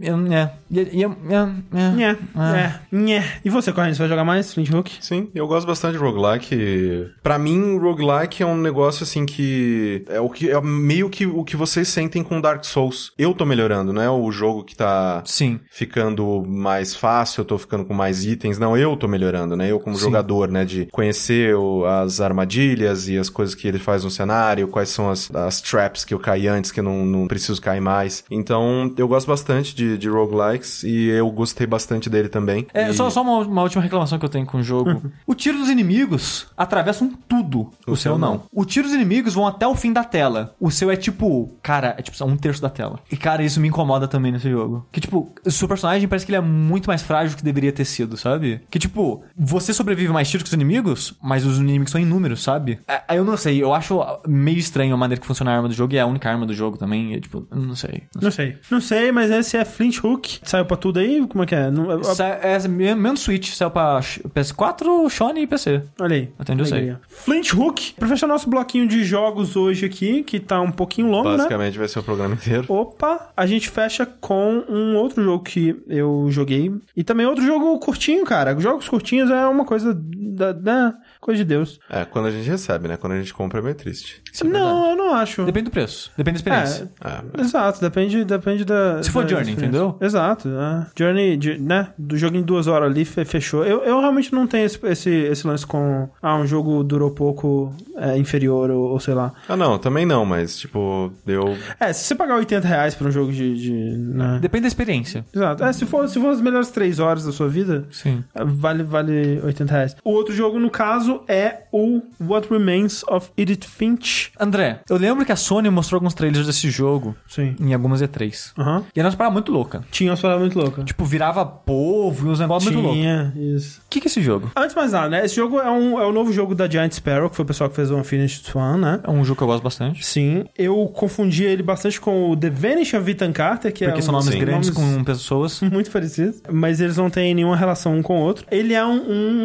É, 0.00 0.50
e, 0.70 0.80
e, 0.98 1.04
é, 1.04 1.06
é. 1.06 2.16
Ah. 2.34 2.56
é. 2.56 3.24
E 3.44 3.50
você, 3.50 3.72
Corrêa, 3.72 3.92
você 3.92 3.98
vai 3.98 4.08
jogar 4.08 4.24
mais 4.24 4.52
Flint 4.54 4.70
Hook? 4.70 4.98
Sim, 5.00 5.28
eu 5.34 5.46
gosto 5.46 5.66
bastante 5.66 5.92
de 5.92 5.98
roguelike. 5.98 7.10
Pra 7.22 7.38
mim, 7.38 7.78
roguelike 7.78 8.42
é 8.42 8.46
um 8.46 8.56
negócio 8.56 9.04
assim 9.04 9.26
que 9.26 10.04
é 10.08 10.20
o 10.20 10.28
que 10.28 10.50
é 10.50 10.60
meio 10.60 11.10
que 11.10 11.26
o 11.26 11.44
que 11.44 11.56
vocês 11.56 11.88
sentem 11.88 12.22
com 12.22 12.40
Dark 12.40 12.64
Souls. 12.64 13.12
Eu 13.18 13.34
tô 13.34 13.44
melhorando, 13.44 13.92
não 13.92 14.02
é 14.02 14.10
o 14.10 14.30
jogo 14.30 14.64
que 14.64 14.76
tá 14.76 15.22
Sim. 15.24 15.60
ficando 15.70 16.44
mais 16.46 16.94
fácil, 16.94 17.40
eu 17.40 17.44
tô 17.44 17.58
ficando 17.58 17.84
com 17.84 17.94
mais 17.94 18.24
itens. 18.24 18.58
Não, 18.58 18.76
eu 18.76 18.96
tô 18.96 19.08
melhorando, 19.08 19.56
né? 19.56 19.70
Eu 19.70 19.80
como 19.80 19.96
Sim. 19.96 20.02
jogador, 20.02 20.48
né, 20.48 20.64
de 20.64 20.86
conhecer 20.86 21.54
as 22.02 22.20
armadilhas 22.20 23.08
e 23.08 23.18
as 23.18 23.28
coisas 23.28 23.54
que 23.54 23.66
ele 23.66 23.78
faz 23.78 24.04
no 24.04 24.10
cenário, 24.20 24.68
quais 24.68 24.88
são 24.90 25.10
as, 25.10 25.30
as 25.34 25.60
traps 25.60 26.04
que 26.04 26.12
eu 26.14 26.18
caí 26.18 26.46
antes 26.46 26.70
que 26.70 26.80
eu 26.80 26.84
não, 26.84 27.04
não 27.04 27.26
preciso 27.26 27.60
cair 27.60 27.80
mais. 27.80 28.24
Então, 28.30 28.92
eu 28.96 29.08
gosto 29.08 29.26
bastante 29.26 29.74
de, 29.74 29.96
de 29.96 30.08
roguelikes 30.08 30.82
e 30.84 31.08
eu 31.08 31.30
gostei 31.30 31.66
bastante 31.66 32.08
dele 32.10 32.28
também. 32.28 32.66
É, 32.74 32.90
E- 32.90 32.94
só, 32.94 33.08
só 33.10 33.22
uma, 33.22 33.38
uma 33.38 33.62
última 33.62 33.82
reclamação 33.82 34.18
que 34.18 34.24
eu 34.24 34.28
tenho 34.28 34.46
com 34.46 34.58
o 34.58 34.62
jogo. 34.62 35.02
o 35.26 35.34
tiro 35.34 35.58
dos 35.58 35.70
inimigos 35.70 36.46
atravessam 36.56 37.10
tudo. 37.28 37.70
O, 37.86 37.92
O 37.92 37.96
seu 37.96 38.18
não. 38.18 38.34
não. 38.34 38.42
O 38.52 38.64
tiro 38.64 38.86
dos 38.86 38.94
inimigos 38.94 39.34
vão 39.34 39.46
até 39.46 39.66
o 39.66 39.74
fim 39.74 39.92
da 39.92 40.04
tela. 40.04 40.54
O 40.60 40.70
seu 40.70 40.90
é 40.90 40.96
tipo, 40.96 41.50
cara, 41.62 41.94
é 41.98 42.02
tipo 42.02 42.22
um 42.24 42.36
terço 42.36 42.60
da 42.60 42.68
tela. 42.70 42.98
E 43.10 43.16
cara, 43.16 43.42
isso 43.42 43.60
me 43.60 43.68
incomoda 43.68 44.06
também 44.06 44.32
nesse 44.32 44.50
jogo. 44.50 44.86
Que 44.92 45.00
tipo, 45.00 45.32
o 45.44 45.50
seu 45.50 45.66
personagem 45.66 46.06
parece 46.08 46.26
que 46.26 46.30
ele 46.32 46.36
é 46.38 46.40
muito 46.42 46.86
mais 46.88 47.02
frágil 47.02 47.34
do 47.34 47.38
que 47.38 47.44
deveria 47.44 47.72
ter 47.72 47.84
sido, 47.84 48.16
sabe? 48.16 48.60
Que 48.70 48.78
tipo, 48.78 49.22
você 49.36 49.72
sobrevive 49.72 50.12
mais 50.12 50.28
tiros 50.28 50.42
que 50.42 50.48
os 50.48 50.54
inimigos, 50.54 51.14
mas 51.22 51.44
os 51.46 51.58
inimigos 51.58 51.90
são 51.90 52.00
inúmeros, 52.00 52.42
sabe? 52.42 52.78
É, 52.86 53.16
eu 53.16 53.24
não 53.24 53.36
sei, 53.36 53.62
eu 53.62 53.72
acho 53.72 54.00
meio 54.26 54.58
estranho 54.58 54.94
a 54.94 54.96
maneira 54.96 55.20
que 55.20 55.26
funciona 55.26 55.50
a 55.50 55.56
arma 55.56 55.68
do 55.68 55.74
jogo 55.74 55.92
e 55.94 55.96
é 55.96 56.00
a 56.00 56.06
única 56.06 56.30
arma 56.30 56.46
do 56.46 56.54
jogo 56.54 56.76
também. 56.76 57.14
E, 57.14 57.20
tipo, 57.20 57.46
não 57.54 57.74
sei. 57.74 58.02
Não 58.20 58.30
sei. 58.30 58.56
Não 58.70 58.80
sei, 58.80 59.12
mas 59.12 59.30
esse 59.30 59.56
é 59.56 59.64
Flint 59.64 59.98
Hook. 60.02 60.40
Saiu 60.42 60.64
pra 60.64 60.76
tudo 60.76 60.98
aí? 60.98 61.26
Como 61.26 61.42
é 61.44 61.46
que 61.46 61.54
é? 61.54 61.70
Não- 61.70 62.02
Sa- 62.04 62.26
É, 62.42 62.68
menos 62.68 63.20
Switch, 63.20 63.52
saiu 63.52 63.70
pra 63.70 64.00
PS4, 64.34 65.08
Sony 65.10 65.42
e 65.42 65.46
PC. 65.46 65.82
Olha 66.00 66.16
aí. 66.16 66.28
Até 66.38 66.52
onde 66.52 66.62
eu 66.62 66.66
sei. 66.66 66.96
Flint 67.08 67.52
Hook. 67.52 67.94
Pra 67.98 68.08
fechar 68.08 68.26
nosso 68.26 68.48
bloquinho 68.48 68.86
de 68.88 69.04
jogos 69.04 69.56
hoje 69.56 69.86
aqui, 69.86 70.22
que 70.22 70.40
tá 70.40 70.60
um 70.60 70.70
pouquinho 70.70 71.08
longo, 71.10 71.28
né? 71.30 71.36
Basicamente 71.36 71.78
vai 71.78 71.88
ser 71.88 71.98
o 71.98 72.02
programa 72.02 72.34
inteiro. 72.34 72.64
Opa, 72.68 73.30
a 73.36 73.46
gente 73.46 73.68
fecha 73.68 74.06
com 74.06 74.64
um 74.68 74.96
outro 74.96 75.22
jogo 75.22 75.44
que 75.44 75.76
eu 75.88 76.26
joguei. 76.30 76.72
E 76.96 77.02
também 77.04 77.26
outro 77.26 77.44
jogo 77.44 77.78
curtinho, 77.78 78.24
cara. 78.24 78.58
Jogos 78.58 78.88
curtinhos 78.88 79.30
é 79.30 79.46
uma 79.46 79.64
coisa 79.64 79.94
da, 79.94 80.52
da- 80.52 80.94
coisa 81.20 81.38
de 81.38 81.44
Deus. 81.44 81.78
É, 81.90 82.04
quando 82.04 82.26
a 82.26 82.30
gente 82.30 82.48
recebe, 82.48 82.88
né? 82.88 82.96
Quando 82.96 83.12
a 83.12 83.16
gente 83.18 83.32
compra 83.34 83.60
é 83.60 83.62
meio 83.62 83.74
triste. 83.74 84.22
Isso 84.32 84.44
é 84.46 84.48
não, 84.48 84.90
eu 84.90 84.96
não 84.96 85.14
acho. 85.14 85.44
Depende 85.44 85.66
do 85.66 85.70
preço. 85.70 86.10
Depende 86.16 86.42
da 86.42 86.50
experiência. 86.64 86.90
É, 87.04 87.40
Exato, 87.40 87.80
depende, 87.80 88.24
depende 88.24 88.64
da. 88.64 89.02
Se 89.02 89.10
for 89.10 89.22
da 89.24 89.30
Journey, 89.30 89.52
entendeu? 89.52 89.96
Exato, 90.00 90.48
é. 90.48 90.86
Journey, 90.98 91.36
de- 91.36 91.58
né? 91.58 91.88
Do 91.98 92.16
jogo 92.16 92.36
em 92.36 92.42
duas 92.42 92.66
horas 92.66 92.90
ali, 92.90 93.04
fe- 93.04 93.24
fechou. 93.24 93.64
Eu, 93.64 93.82
eu 93.84 94.00
realmente 94.00 94.32
não 94.32 94.46
tenho 94.46 94.64
esse, 94.66 94.78
esse, 94.86 95.10
esse 95.10 95.46
lance 95.46 95.66
com. 95.66 96.08
Ah, 96.22 96.36
um 96.36 96.46
jogo 96.46 96.82
durou 96.82 97.10
pouco, 97.10 97.72
é, 97.96 98.16
inferior, 98.16 98.70
ou, 98.70 98.90
ou 98.92 99.00
sei 99.00 99.14
lá. 99.14 99.32
Ah, 99.48 99.56
não, 99.56 99.78
também 99.78 100.06
não, 100.06 100.24
mas, 100.24 100.58
tipo, 100.58 101.12
deu. 101.26 101.56
É, 101.78 101.92
se 101.92 102.04
você 102.04 102.14
pagar 102.14 102.36
80 102.36 102.66
reais 102.66 102.94
por 102.94 103.06
um 103.06 103.10
jogo 103.10 103.32
de. 103.32 103.54
de 103.56 103.72
né? 103.98 104.38
Depende 104.40 104.62
da 104.62 104.68
experiência. 104.68 105.24
Exato. 105.34 105.64
É, 105.64 105.72
se 105.72 105.84
for, 105.86 106.08
se 106.08 106.18
for 106.20 106.30
as 106.30 106.40
melhores 106.40 106.70
três 106.70 106.98
horas 106.98 107.24
da 107.24 107.32
sua 107.32 107.48
vida, 107.48 107.86
Sim. 107.90 108.22
vale, 108.34 108.82
vale 108.82 109.40
80 109.44 109.72
reais. 109.72 109.96
O 110.04 110.10
outro 110.10 110.34
jogo, 110.34 110.58
no 110.58 110.70
caso, 110.70 111.09
é 111.28 111.62
o 111.72 112.00
What 112.20 112.48
Remains 112.50 113.02
of 113.08 113.30
Edith 113.36 113.64
Finch. 113.66 114.30
André, 114.38 114.80
eu 114.88 114.96
lembro 114.96 115.24
que 115.24 115.32
a 115.32 115.36
Sony 115.36 115.68
mostrou 115.70 115.98
alguns 115.98 116.14
trailers 116.14 116.46
desse 116.46 116.70
jogo 116.70 117.14
Sim. 117.28 117.54
em 117.60 117.72
algumas 117.74 118.00
E3. 118.02 118.52
Aham. 118.58 118.84
E 118.94 119.00
era 119.00 119.08
uma 119.08 119.16
parada 119.16 119.32
muito 119.32 119.52
louca. 119.52 119.82
Tinha 119.90 120.10
umas 120.10 120.20
palavras 120.20 120.46
muito 120.46 120.58
loucas. 120.58 120.84
Tipo, 120.84 121.04
virava 121.04 121.44
povo 121.44 122.26
e 122.26 122.30
uns 122.30 122.40
negócios 122.40 122.72
muito 122.72 122.84
loucos. 122.84 123.00
O 123.00 123.02
Tinha, 123.02 123.32
isso. 123.56 123.80
que, 123.88 124.00
que 124.00 124.06
é 124.08 124.10
esse 124.10 124.22
jogo? 124.22 124.50
Antes 124.56 124.70
de 124.74 124.76
mais 124.80 124.92
nada, 124.92 125.08
né? 125.08 125.24
Esse 125.24 125.36
jogo 125.36 125.58
é, 125.60 125.70
um, 125.70 125.98
é 126.00 126.06
o 126.06 126.12
novo 126.12 126.32
jogo 126.32 126.54
da 126.54 126.68
Giant 126.68 126.92
Sparrow, 126.92 127.30
que 127.30 127.36
foi 127.36 127.44
o 127.44 127.46
pessoal 127.46 127.70
que 127.70 127.76
fez 127.76 127.90
o 127.90 127.96
Unfinished 127.96 128.46
Swan, 128.46 128.76
né? 128.78 129.00
É 129.04 129.10
um 129.10 129.24
jogo 129.24 129.38
que 129.38 129.42
eu 129.42 129.46
gosto 129.48 129.62
bastante. 129.62 130.04
Sim. 130.04 130.44
Eu 130.56 130.86
confundi 130.94 131.44
ele 131.44 131.62
bastante 131.62 132.00
com 132.00 132.30
o 132.30 132.36
The 132.36 132.50
Vanish 132.50 132.94
of 132.94 133.10
Ethan 133.10 133.32
Carter, 133.32 133.72
que 133.72 133.84
Porque 133.84 133.98
é 134.00 134.02
são 134.02 134.14
um- 134.14 134.18
nomes 134.18 134.32
sim, 134.32 134.38
grandes 134.40 134.70
nomes 134.74 134.96
com 134.98 135.04
pessoas. 135.04 135.60
muito 135.70 135.90
parecidos, 135.90 136.42
mas 136.50 136.80
eles 136.80 136.96
não 136.96 137.08
têm 137.10 137.34
nenhuma 137.34 137.56
relação 137.56 137.96
um 137.96 138.02
com 138.02 138.18
o 138.20 138.22
outro. 138.22 138.46
Ele 138.50 138.74
é 138.74 138.84
um, 138.84 138.96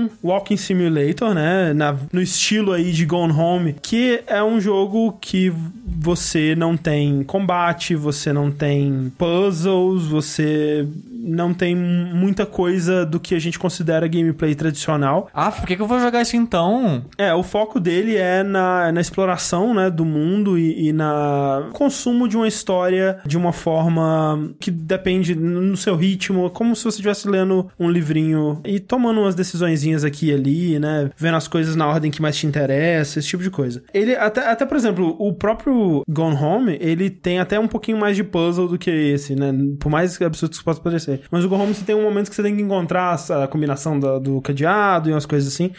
um 0.05 0.09
walking 0.24 0.57
simulator, 0.57 1.34
né, 1.34 1.55
na- 1.74 1.95
no 2.12 2.22
estilo 2.22 2.72
aí 2.72 2.91
de 2.91 3.06
Gone 3.06 3.34
Home, 3.34 3.76
que 3.82 4.22
é 4.28 4.43
um 4.43 4.60
jogo 4.60 5.18
que 5.20 5.51
você 5.97 6.56
não 6.56 6.76
tem 6.78 7.24
combate, 7.24 7.96
você 7.96 8.32
não 8.34 8.51
tem 8.51 9.12
puzzles, 9.17 10.04
você 10.05 10.86
não 11.26 11.54
tem 11.54 11.76
muita 11.76 12.46
coisa 12.46 13.06
do 13.06 13.20
que 13.20 13.34
a 13.34 13.39
gente 13.39 13.58
considera 13.58 14.08
gameplay 14.08 14.54
tradicional. 14.54 15.30
Ah, 15.34 15.52
por 15.52 15.66
que, 15.66 15.76
que 15.76 15.82
eu 15.82 15.88
vou 15.88 16.00
jogar 16.00 16.22
isso 16.22 16.36
então? 16.36 17.04
É, 17.18 17.34
o 17.34 17.42
foco 17.42 17.80
dele 17.80 18.16
é 18.16 18.43
na, 18.43 18.92
na 18.92 19.02
exploração, 19.02 19.74
né, 19.74 19.89
do 19.89 20.06
mundo 20.06 20.58
e, 20.58 20.89
e 20.89 20.93
na 20.93 21.70
consumo 21.74 22.28
de 22.28 22.38
uma 22.38 22.47
história 22.47 23.20
de 23.26 23.38
uma 23.38 23.52
forma 23.52 24.52
que 24.60 24.70
depende 24.70 25.34
no 25.36 25.76
seu 25.76 25.96
ritmo, 25.96 26.50
como 26.50 26.76
se 26.76 26.84
você 26.84 26.89
estivesse 26.89 27.28
lendo 27.28 27.70
um 27.80 27.89
livrinho 27.89 28.62
e 28.64 28.80
tomando 28.80 29.22
umas 29.22 29.36
decisõezinhas 29.36 30.04
aqui 30.04 30.28
e 30.28 30.34
ali, 30.34 30.80
né, 30.80 31.10
vendo 31.18 31.36
as 31.36 31.47
coisas 31.47 31.76
na 31.76 31.88
ordem 31.88 32.12
que 32.12 32.22
mais 32.22 32.38
te 32.38 32.46
interessa, 32.46 33.20
esse 33.20 33.28
tipo 33.28 33.42
de 33.42 33.50
coisa. 33.50 33.84
Ele, 33.93 34.16
até, 34.16 34.47
até 34.47 34.66
por 34.66 34.78
exemplo, 34.78 35.16
o 35.18 35.34
próprio 35.34 36.04
Gone 36.08 36.36
Home, 36.36 36.78
ele 36.80 37.10
tem 37.10 37.39
até 37.39 37.60
um 37.60 37.68
pouquinho 37.68 37.97
mais 37.97 38.16
de 38.16 38.24
puzzle 38.24 38.68
do 38.68 38.78
que 38.78 38.92
esse, 38.92 39.36
né, 39.36 39.52
por 39.80 39.89
mais 39.89 40.22
absurdo 40.22 40.52
que 40.52 40.56
isso 40.56 40.64
possa 40.64 40.82
parecer. 40.82 41.14
Mas 41.32 41.43
o 41.43 41.50
Gone 41.50 41.63
Home 41.63 41.74
você 41.74 41.83
tem 41.86 41.96
um 41.96 42.04
momento 42.04 42.29
que 42.29 42.36
você 42.36 42.43
tem 42.43 42.55
que 42.55 42.62
encontrar 42.62 43.13
a 43.43 43.47
combinação 43.47 44.00
da- 44.00 44.20
do 44.20 44.42
cadeado 44.42 45.09
e 45.09 45.13
umas 45.13 45.25
coisas 45.25 45.54
assim. 45.54 45.71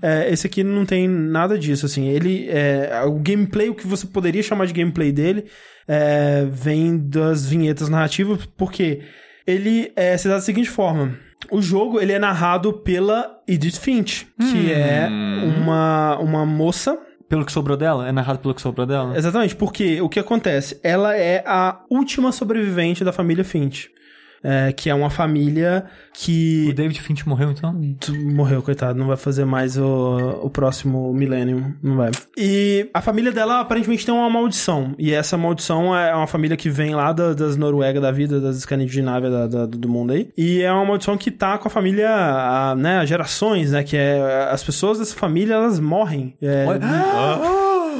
É, 0.00 0.30
esse 0.32 0.46
aqui 0.46 0.62
não 0.64 0.84
tem 0.86 1.08
nada 1.08 1.58
disso, 1.58 1.86
assim. 1.86 2.08
Ele, 2.08 2.48
é, 2.50 3.02
o 3.06 3.14
gameplay, 3.14 3.68
o 3.68 3.74
que 3.74 3.86
você 3.86 4.06
poderia 4.06 4.42
chamar 4.42 4.66
de 4.66 4.72
gameplay 4.72 5.12
dele, 5.12 5.44
é, 5.88 6.46
vem 6.50 6.96
das 6.98 7.46
vinhetas 7.46 7.88
narrativas, 7.88 8.46
porque 8.56 9.00
ele 9.46 9.92
é, 9.96 10.16
se 10.16 10.28
dá 10.28 10.34
da 10.36 10.40
seguinte 10.40 10.70
forma. 10.70 11.16
O 11.50 11.60
jogo, 11.60 12.00
ele 12.00 12.12
é 12.12 12.18
narrado 12.18 12.72
pela 12.72 13.38
Edith 13.48 13.78
Finch, 13.80 14.26
que 14.38 14.70
é 14.72 15.08
uma, 15.58 16.16
uma 16.18 16.46
moça 16.46 16.96
Pelo 17.28 17.44
que 17.44 17.50
sobrou 17.52 17.76
dela? 17.76 18.06
É 18.06 18.12
narrado 18.12 18.38
pelo 18.38 18.54
que 18.54 18.60
sobrou 18.62 18.86
dela? 18.86 19.16
Exatamente, 19.16 19.56
porque 19.56 20.00
o 20.00 20.08
que 20.08 20.20
acontece? 20.20 20.78
Ela 20.84 21.16
é 21.16 21.42
a 21.46 21.80
última 21.90 22.30
sobrevivente 22.30 23.02
da 23.02 23.12
família 23.12 23.42
Finch. 23.42 23.88
É, 24.42 24.72
que 24.72 24.90
é 24.90 24.94
uma 24.94 25.10
família 25.10 25.84
O 26.10 26.12
que 26.18 26.72
David 26.74 27.00
Finch 27.00 27.26
morreu 27.28 27.50
então? 27.50 27.72
Morreu, 28.24 28.62
coitado, 28.62 28.98
não 28.98 29.06
vai 29.06 29.16
fazer 29.16 29.44
mais 29.44 29.78
o, 29.78 30.40
o 30.42 30.50
próximo 30.50 31.12
milênio, 31.12 31.74
não 31.82 31.96
vai. 31.96 32.10
E 32.36 32.88
a 32.92 33.00
família 33.00 33.32
dela 33.32 33.60
aparentemente 33.60 34.04
tem 34.04 34.14
uma 34.14 34.28
maldição, 34.28 34.94
e 34.98 35.12
essa 35.12 35.36
maldição 35.38 35.96
é 35.96 36.14
uma 36.14 36.26
família 36.26 36.56
que 36.56 36.68
vem 36.68 36.94
lá 36.94 37.12
da- 37.12 37.32
das 37.34 37.56
Noruega 37.56 38.00
da 38.00 38.10
vida, 38.12 38.40
das 38.40 38.56
Escandinavias 38.56 39.32
da, 39.32 39.46
da- 39.46 39.66
do 39.66 39.88
mundo 39.88 40.12
aí, 40.12 40.28
e 40.36 40.60
é 40.62 40.72
uma 40.72 40.84
maldição 40.84 41.16
que 41.16 41.30
tá 41.30 41.56
com 41.58 41.68
a 41.68 41.70
família, 41.70 42.08
há, 42.10 42.74
né, 42.76 43.06
gerações, 43.06 43.72
né, 43.72 43.82
que 43.82 43.96
é, 43.96 44.48
as 44.50 44.62
pessoas 44.62 44.98
dessa 44.98 45.14
família, 45.16 45.54
elas 45.54 45.78
morrem. 45.80 46.34
É, 46.42 46.64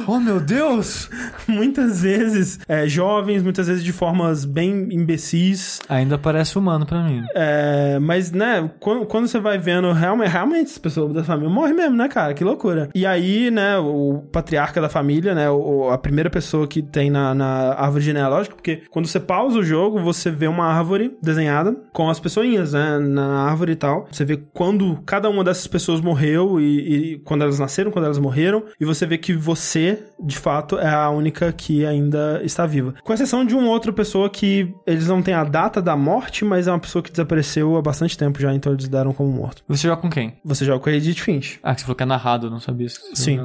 Oh, 0.07 0.19
meu 0.19 0.39
Deus! 0.39 1.09
muitas 1.47 2.01
vezes 2.01 2.59
é, 2.67 2.87
jovens, 2.87 3.43
muitas 3.43 3.67
vezes 3.67 3.83
de 3.83 3.91
formas 3.91 4.45
bem 4.45 4.89
imbecis, 4.91 5.81
Ainda 5.89 6.17
parece 6.17 6.57
humano 6.57 6.85
pra 6.85 7.03
mim. 7.03 7.23
É, 7.35 7.99
mas, 7.99 8.31
né, 8.31 8.69
quando, 8.79 9.05
quando 9.05 9.27
você 9.27 9.39
vai 9.39 9.57
vendo, 9.57 9.91
realmente, 9.91 10.29
realmente 10.29 10.71
as 10.71 10.77
pessoas 10.77 11.13
da 11.13 11.23
família 11.23 11.49
morrem 11.49 11.75
mesmo, 11.75 11.95
né, 11.95 12.07
cara? 12.07 12.33
Que 12.33 12.43
loucura. 12.43 12.89
E 12.93 13.05
aí, 13.05 13.51
né, 13.51 13.77
o 13.77 14.23
patriarca 14.31 14.81
da 14.81 14.89
família, 14.89 15.35
né, 15.35 15.49
o, 15.49 15.89
a 15.89 15.97
primeira 15.97 16.29
pessoa 16.29 16.67
que 16.67 16.81
tem 16.81 17.09
na, 17.09 17.33
na 17.33 17.73
árvore 17.73 18.03
genealógica, 18.03 18.55
porque 18.55 18.83
quando 18.89 19.07
você 19.07 19.19
pausa 19.19 19.59
o 19.59 19.63
jogo, 19.63 19.99
você 19.99 20.31
vê 20.31 20.47
uma 20.47 20.65
árvore 20.65 21.17
desenhada 21.21 21.75
com 21.91 22.09
as 22.09 22.19
pessoinhas, 22.19 22.73
né, 22.73 22.99
na 22.99 23.43
árvore 23.43 23.73
e 23.73 23.75
tal. 23.75 24.07
Você 24.11 24.25
vê 24.25 24.37
quando 24.53 24.99
cada 25.05 25.29
uma 25.29 25.43
dessas 25.43 25.67
pessoas 25.67 26.01
morreu 26.01 26.59
e, 26.59 27.13
e 27.13 27.17
quando 27.19 27.43
elas 27.43 27.59
nasceram, 27.59 27.91
quando 27.91 28.05
elas 28.05 28.19
morreram, 28.19 28.63
e 28.79 28.85
você 28.85 29.05
vê 29.05 29.17
que 29.17 29.33
você, 29.33 29.92
de 30.19 30.37
fato, 30.37 30.77
é 30.77 30.89
a 30.89 31.09
única 31.09 31.51
que 31.51 31.85
ainda 31.85 32.41
está 32.43 32.65
viva. 32.65 32.93
Com 33.03 33.13
exceção 33.13 33.45
de 33.45 33.55
uma 33.55 33.69
outra 33.69 33.91
pessoa 33.91 34.29
que 34.29 34.73
eles 34.85 35.07
não 35.07 35.21
têm 35.21 35.33
a 35.33 35.43
data 35.43 35.81
da 35.81 35.95
morte, 35.95 36.45
mas 36.45 36.67
é 36.67 36.71
uma 36.71 36.79
pessoa 36.79 37.01
que 37.01 37.11
desapareceu 37.11 37.75
há 37.75 37.81
bastante 37.81 38.17
tempo 38.17 38.39
já, 38.39 38.53
então 38.53 38.73
eles 38.73 38.87
deram 38.87 39.13
como 39.13 39.31
morto. 39.31 39.63
Você 39.67 39.87
joga 39.87 40.01
com 40.01 40.09
quem? 40.09 40.37
Você 40.43 40.65
joga 40.65 40.79
com 40.79 40.89
a 40.89 40.93
Edith 40.93 41.21
Finch. 41.21 41.59
Ah, 41.63 41.73
que 41.73 41.81
você 41.81 41.85
falou 41.85 41.95
que 41.95 42.03
é 42.03 42.05
narrado, 42.05 42.47
eu 42.47 42.51
não 42.51 42.59
sabia 42.59 42.89
você 42.89 43.15
Sim. 43.15 43.39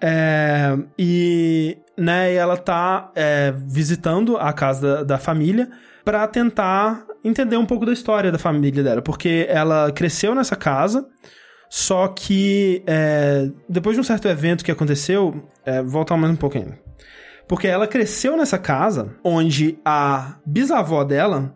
É, 0.00 0.76
e, 0.98 1.78
né, 1.96 2.32
e 2.32 2.36
ela 2.36 2.56
tá 2.56 3.10
é, 3.14 3.52
visitando 3.66 4.36
a 4.36 4.52
casa 4.52 4.98
da, 4.98 5.02
da 5.02 5.18
família 5.18 5.70
pra 6.04 6.26
tentar 6.28 7.04
entender 7.24 7.56
um 7.56 7.66
pouco 7.66 7.84
da 7.84 7.92
história 7.92 8.30
da 8.30 8.38
família 8.38 8.82
dela, 8.82 9.02
porque 9.02 9.46
ela 9.48 9.90
cresceu 9.90 10.34
nessa 10.34 10.54
casa, 10.54 11.06
só 11.68 12.08
que 12.08 12.82
é, 12.86 13.48
depois 13.68 13.96
de 13.96 14.00
um 14.00 14.04
certo 14.04 14.28
evento 14.28 14.64
que 14.64 14.70
aconteceu, 14.70 15.48
é, 15.64 15.82
voltar 15.82 16.16
mais 16.16 16.32
um 16.32 16.36
pouquinho. 16.36 16.78
Porque 17.48 17.68
ela 17.68 17.86
cresceu 17.86 18.36
nessa 18.36 18.58
casa 18.58 19.14
onde 19.22 19.78
a 19.84 20.38
bisavó 20.44 21.04
dela, 21.04 21.54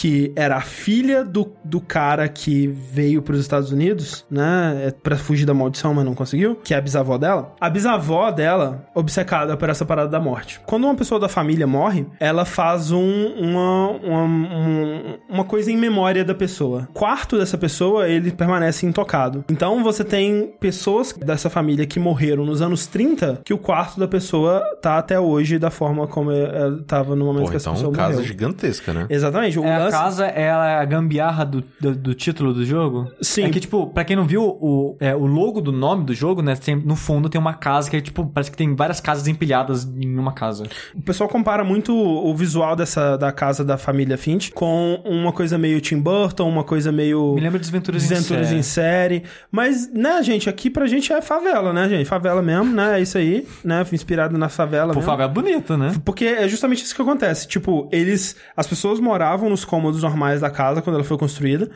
que 0.00 0.32
era 0.36 0.56
a 0.56 0.60
filha 0.60 1.24
do, 1.24 1.50
do 1.64 1.80
cara 1.80 2.28
que 2.28 2.68
veio 2.68 3.20
para 3.20 3.34
os 3.34 3.40
Estados 3.40 3.72
Unidos, 3.72 4.24
né, 4.30 4.82
é, 4.86 4.90
pra 4.92 5.16
fugir 5.16 5.44
da 5.44 5.52
maldição, 5.52 5.92
mas 5.92 6.04
não 6.04 6.14
conseguiu, 6.14 6.54
que 6.62 6.72
é 6.72 6.76
a 6.76 6.80
bisavó 6.80 7.18
dela. 7.18 7.52
A 7.60 7.68
bisavó 7.68 8.30
dela, 8.30 8.84
obcecada 8.94 9.56
por 9.56 9.68
essa 9.68 9.84
parada 9.84 10.08
da 10.08 10.20
morte. 10.20 10.60
Quando 10.66 10.84
uma 10.84 10.94
pessoa 10.94 11.18
da 11.18 11.28
família 11.28 11.66
morre, 11.66 12.06
ela 12.20 12.44
faz 12.44 12.92
um, 12.92 13.26
uma, 13.38 13.88
uma, 13.90 14.22
um- 14.22 15.18
uma 15.28 15.44
coisa 15.44 15.72
em 15.72 15.76
memória 15.76 16.24
da 16.24 16.34
pessoa. 16.34 16.86
O 16.90 16.92
quarto 16.92 17.36
dessa 17.36 17.58
pessoa, 17.58 18.08
ele 18.08 18.30
permanece 18.30 18.86
intocado. 18.86 19.44
Então 19.50 19.82
você 19.82 20.04
tem 20.04 20.52
pessoas 20.60 21.12
dessa 21.12 21.50
família 21.50 21.84
que 21.86 21.98
morreram 21.98 22.44
nos 22.46 22.62
anos 22.62 22.86
30, 22.86 23.40
que 23.44 23.52
o 23.52 23.58
quarto 23.58 23.98
da 23.98 24.06
pessoa 24.06 24.62
tá 24.80 24.96
até 24.98 25.18
hoje 25.18 25.58
da 25.58 25.70
forma 25.72 26.06
como 26.06 26.30
ela 26.30 26.80
tava 26.86 27.16
no 27.16 27.24
momento 27.24 27.40
Porra, 27.46 27.50
que 27.52 27.56
essa 27.56 27.70
então 27.70 27.72
é 27.72 27.76
pessoa 27.76 27.90
uma 27.90 27.96
casa 27.96 28.08
morreu. 28.12 28.24
É 28.24 28.28
gigantesca, 28.28 28.92
né? 28.94 29.06
Exatamente. 29.10 29.58
O 29.58 29.64
a 29.64 29.87
lance- 29.90 29.98
casa 30.04 30.26
é 30.26 30.50
a 30.50 30.84
gambiarra 30.84 31.44
do, 31.44 31.64
do, 31.80 31.94
do 31.94 32.14
título 32.14 32.52
do 32.52 32.64
jogo? 32.64 33.10
Sim. 33.20 33.44
É 33.44 33.50
que, 33.50 33.60
tipo, 33.60 33.86
pra 33.88 34.04
quem 34.04 34.16
não 34.16 34.26
viu, 34.26 34.42
o, 34.44 34.96
é, 35.00 35.14
o 35.14 35.26
logo 35.26 35.60
do 35.60 35.72
nome 35.72 36.04
do 36.04 36.14
jogo, 36.14 36.42
né? 36.42 36.54
tem- 36.56 36.76
no 36.76 36.96
fundo 36.96 37.28
tem 37.28 37.40
uma 37.40 37.54
casa 37.54 37.88
que 37.90 37.96
é, 37.96 38.00
tipo, 38.00 38.26
parece 38.26 38.50
que 38.50 38.56
tem 38.56 38.74
várias 38.74 39.00
casas 39.00 39.26
empilhadas 39.28 39.84
em 39.84 40.16
uma 40.18 40.32
casa. 40.32 40.64
O 40.94 41.02
pessoal 41.02 41.28
compara 41.28 41.62
muito 41.64 41.94
o 41.94 42.34
visual 42.34 42.74
dessa 42.76 43.16
da 43.16 43.32
casa 43.32 43.64
da 43.64 43.76
família 43.78 44.16
Finch 44.18 44.50
com 44.52 45.00
uma 45.04 45.32
coisa 45.32 45.56
meio 45.58 45.80
Tim 45.80 45.98
Burton, 45.98 46.48
uma 46.48 46.64
coisa 46.64 46.90
meio 46.92 47.34
Me 47.34 47.40
lembra 47.40 47.58
de 47.58 47.64
Desventuras, 47.64 48.02
Desventuras 48.06 48.52
em 48.52 48.58
em 48.58 48.62
série. 48.62 49.20
série. 49.20 49.22
Mas, 49.50 49.92
né, 49.92 50.22
gente, 50.22 50.48
aqui 50.48 50.70
pra 50.70 50.86
gente 50.86 51.12
é 51.12 51.20
favela, 51.20 51.72
né, 51.72 51.88
gente? 51.88 52.06
Favela 52.06 52.40
mesmo, 52.42 52.72
né? 52.74 52.98
É 52.98 53.02
isso 53.02 53.16
aí, 53.18 53.46
né? 53.64 53.84
Inspirado 53.92 54.36
na 54.38 54.48
favela 54.48 54.88
mesmo. 54.88 55.02
Fábio, 55.02 55.24
é 55.24 55.28
bonito, 55.28 55.76
né? 55.76 55.92
Porque 56.04 56.24
é 56.24 56.48
justamente 56.48 56.82
isso 56.84 56.94
que 56.94 57.02
acontece. 57.02 57.46
Tipo, 57.48 57.88
eles. 57.92 58.36
As 58.56 58.66
pessoas 58.66 59.00
moravam 59.00 59.48
nos 59.50 59.64
cômodos 59.64 59.77
normais 60.02 60.40
da 60.40 60.50
casa 60.50 60.82
quando 60.82 60.96
ela 60.96 61.04
foi 61.04 61.18
construída. 61.18 61.70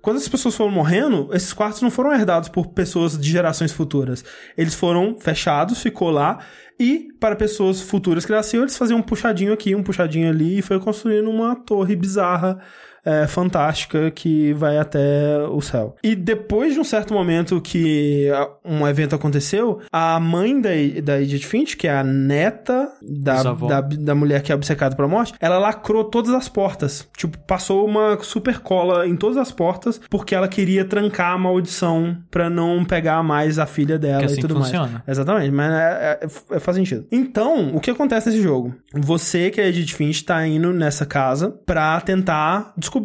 Quando 0.00 0.18
as 0.18 0.28
pessoas 0.28 0.54
foram 0.54 0.70
morrendo, 0.70 1.30
esses 1.32 1.52
quartos 1.52 1.82
não 1.82 1.90
foram 1.90 2.12
herdados 2.12 2.48
por 2.48 2.68
pessoas 2.68 3.18
de 3.18 3.28
gerações 3.28 3.72
futuras. 3.72 4.24
Eles 4.56 4.72
foram 4.72 5.16
fechados, 5.18 5.82
ficou 5.82 6.10
lá. 6.10 6.38
E 6.78 7.08
para 7.18 7.34
pessoas 7.34 7.80
futuras 7.80 8.24
que 8.24 8.30
nasciam, 8.30 8.62
eles 8.62 8.76
faziam 8.76 9.00
um 9.00 9.02
puxadinho 9.02 9.52
aqui, 9.52 9.74
um 9.74 9.82
puxadinho 9.82 10.28
ali, 10.28 10.58
e 10.58 10.62
foi 10.62 10.78
construindo 10.78 11.28
uma 11.28 11.56
torre 11.56 11.96
bizarra, 11.96 12.60
é, 13.06 13.26
fantástica, 13.26 14.10
que 14.10 14.52
vai 14.54 14.76
até 14.78 15.38
o 15.48 15.60
céu. 15.60 15.94
E 16.02 16.14
depois 16.16 16.74
de 16.74 16.80
um 16.80 16.84
certo 16.84 17.14
momento 17.14 17.60
que 17.60 18.28
a- 18.30 18.48
um 18.64 18.86
evento 18.86 19.14
aconteceu, 19.14 19.80
a 19.92 20.18
mãe 20.18 20.60
da, 20.60 20.70
da 21.02 21.20
Edith 21.22 21.44
Finch, 21.46 21.76
que 21.76 21.86
é 21.86 21.96
a 21.96 22.02
neta 22.04 22.88
da, 23.02 23.42
da, 23.68 23.80
da 23.80 24.14
mulher 24.14 24.42
que 24.42 24.50
é 24.50 24.54
obcecada 24.54 24.96
pela 24.96 25.06
morte, 25.08 25.34
ela 25.40 25.58
lacrou 25.58 26.04
todas 26.04 26.32
as 26.32 26.48
portas. 26.48 27.08
Tipo, 27.16 27.38
passou 27.46 27.86
uma 27.86 28.18
super 28.22 28.58
cola 28.60 29.06
em 29.06 29.14
todas 29.16 29.36
as 29.36 29.52
portas, 29.52 30.00
porque 30.10 30.34
ela 30.34 30.48
queria 30.48 30.84
trancar 30.84 31.32
a 31.34 31.38
maldição 31.38 32.16
pra 32.30 32.50
não 32.50 32.84
pegar 32.84 33.22
mais 33.22 33.58
a 33.58 33.66
filha 33.66 33.98
dela 33.98 34.22
e 34.22 34.24
assim 34.24 34.40
tudo 34.40 34.56
funciona. 34.56 34.88
mais. 34.88 35.02
Exatamente, 35.08 35.50
mas 35.52 35.70
é, 35.72 36.18
é- 36.22 36.56
é 36.56 36.58
faz 36.60 36.76
sentido. 36.76 37.06
Então, 37.12 37.74
o 37.74 37.80
que 37.80 37.90
acontece 37.90 38.28
nesse 38.30 38.42
jogo? 38.42 38.74
Você, 38.94 39.50
que 39.50 39.60
é 39.60 39.68
Edith 39.68 39.94
Finch, 39.94 40.24
tá 40.24 40.44
indo 40.46 40.72
nessa 40.72 41.06
casa 41.06 41.50
pra 41.64 42.00
tentar 42.00 42.72
descobrir 42.76 42.95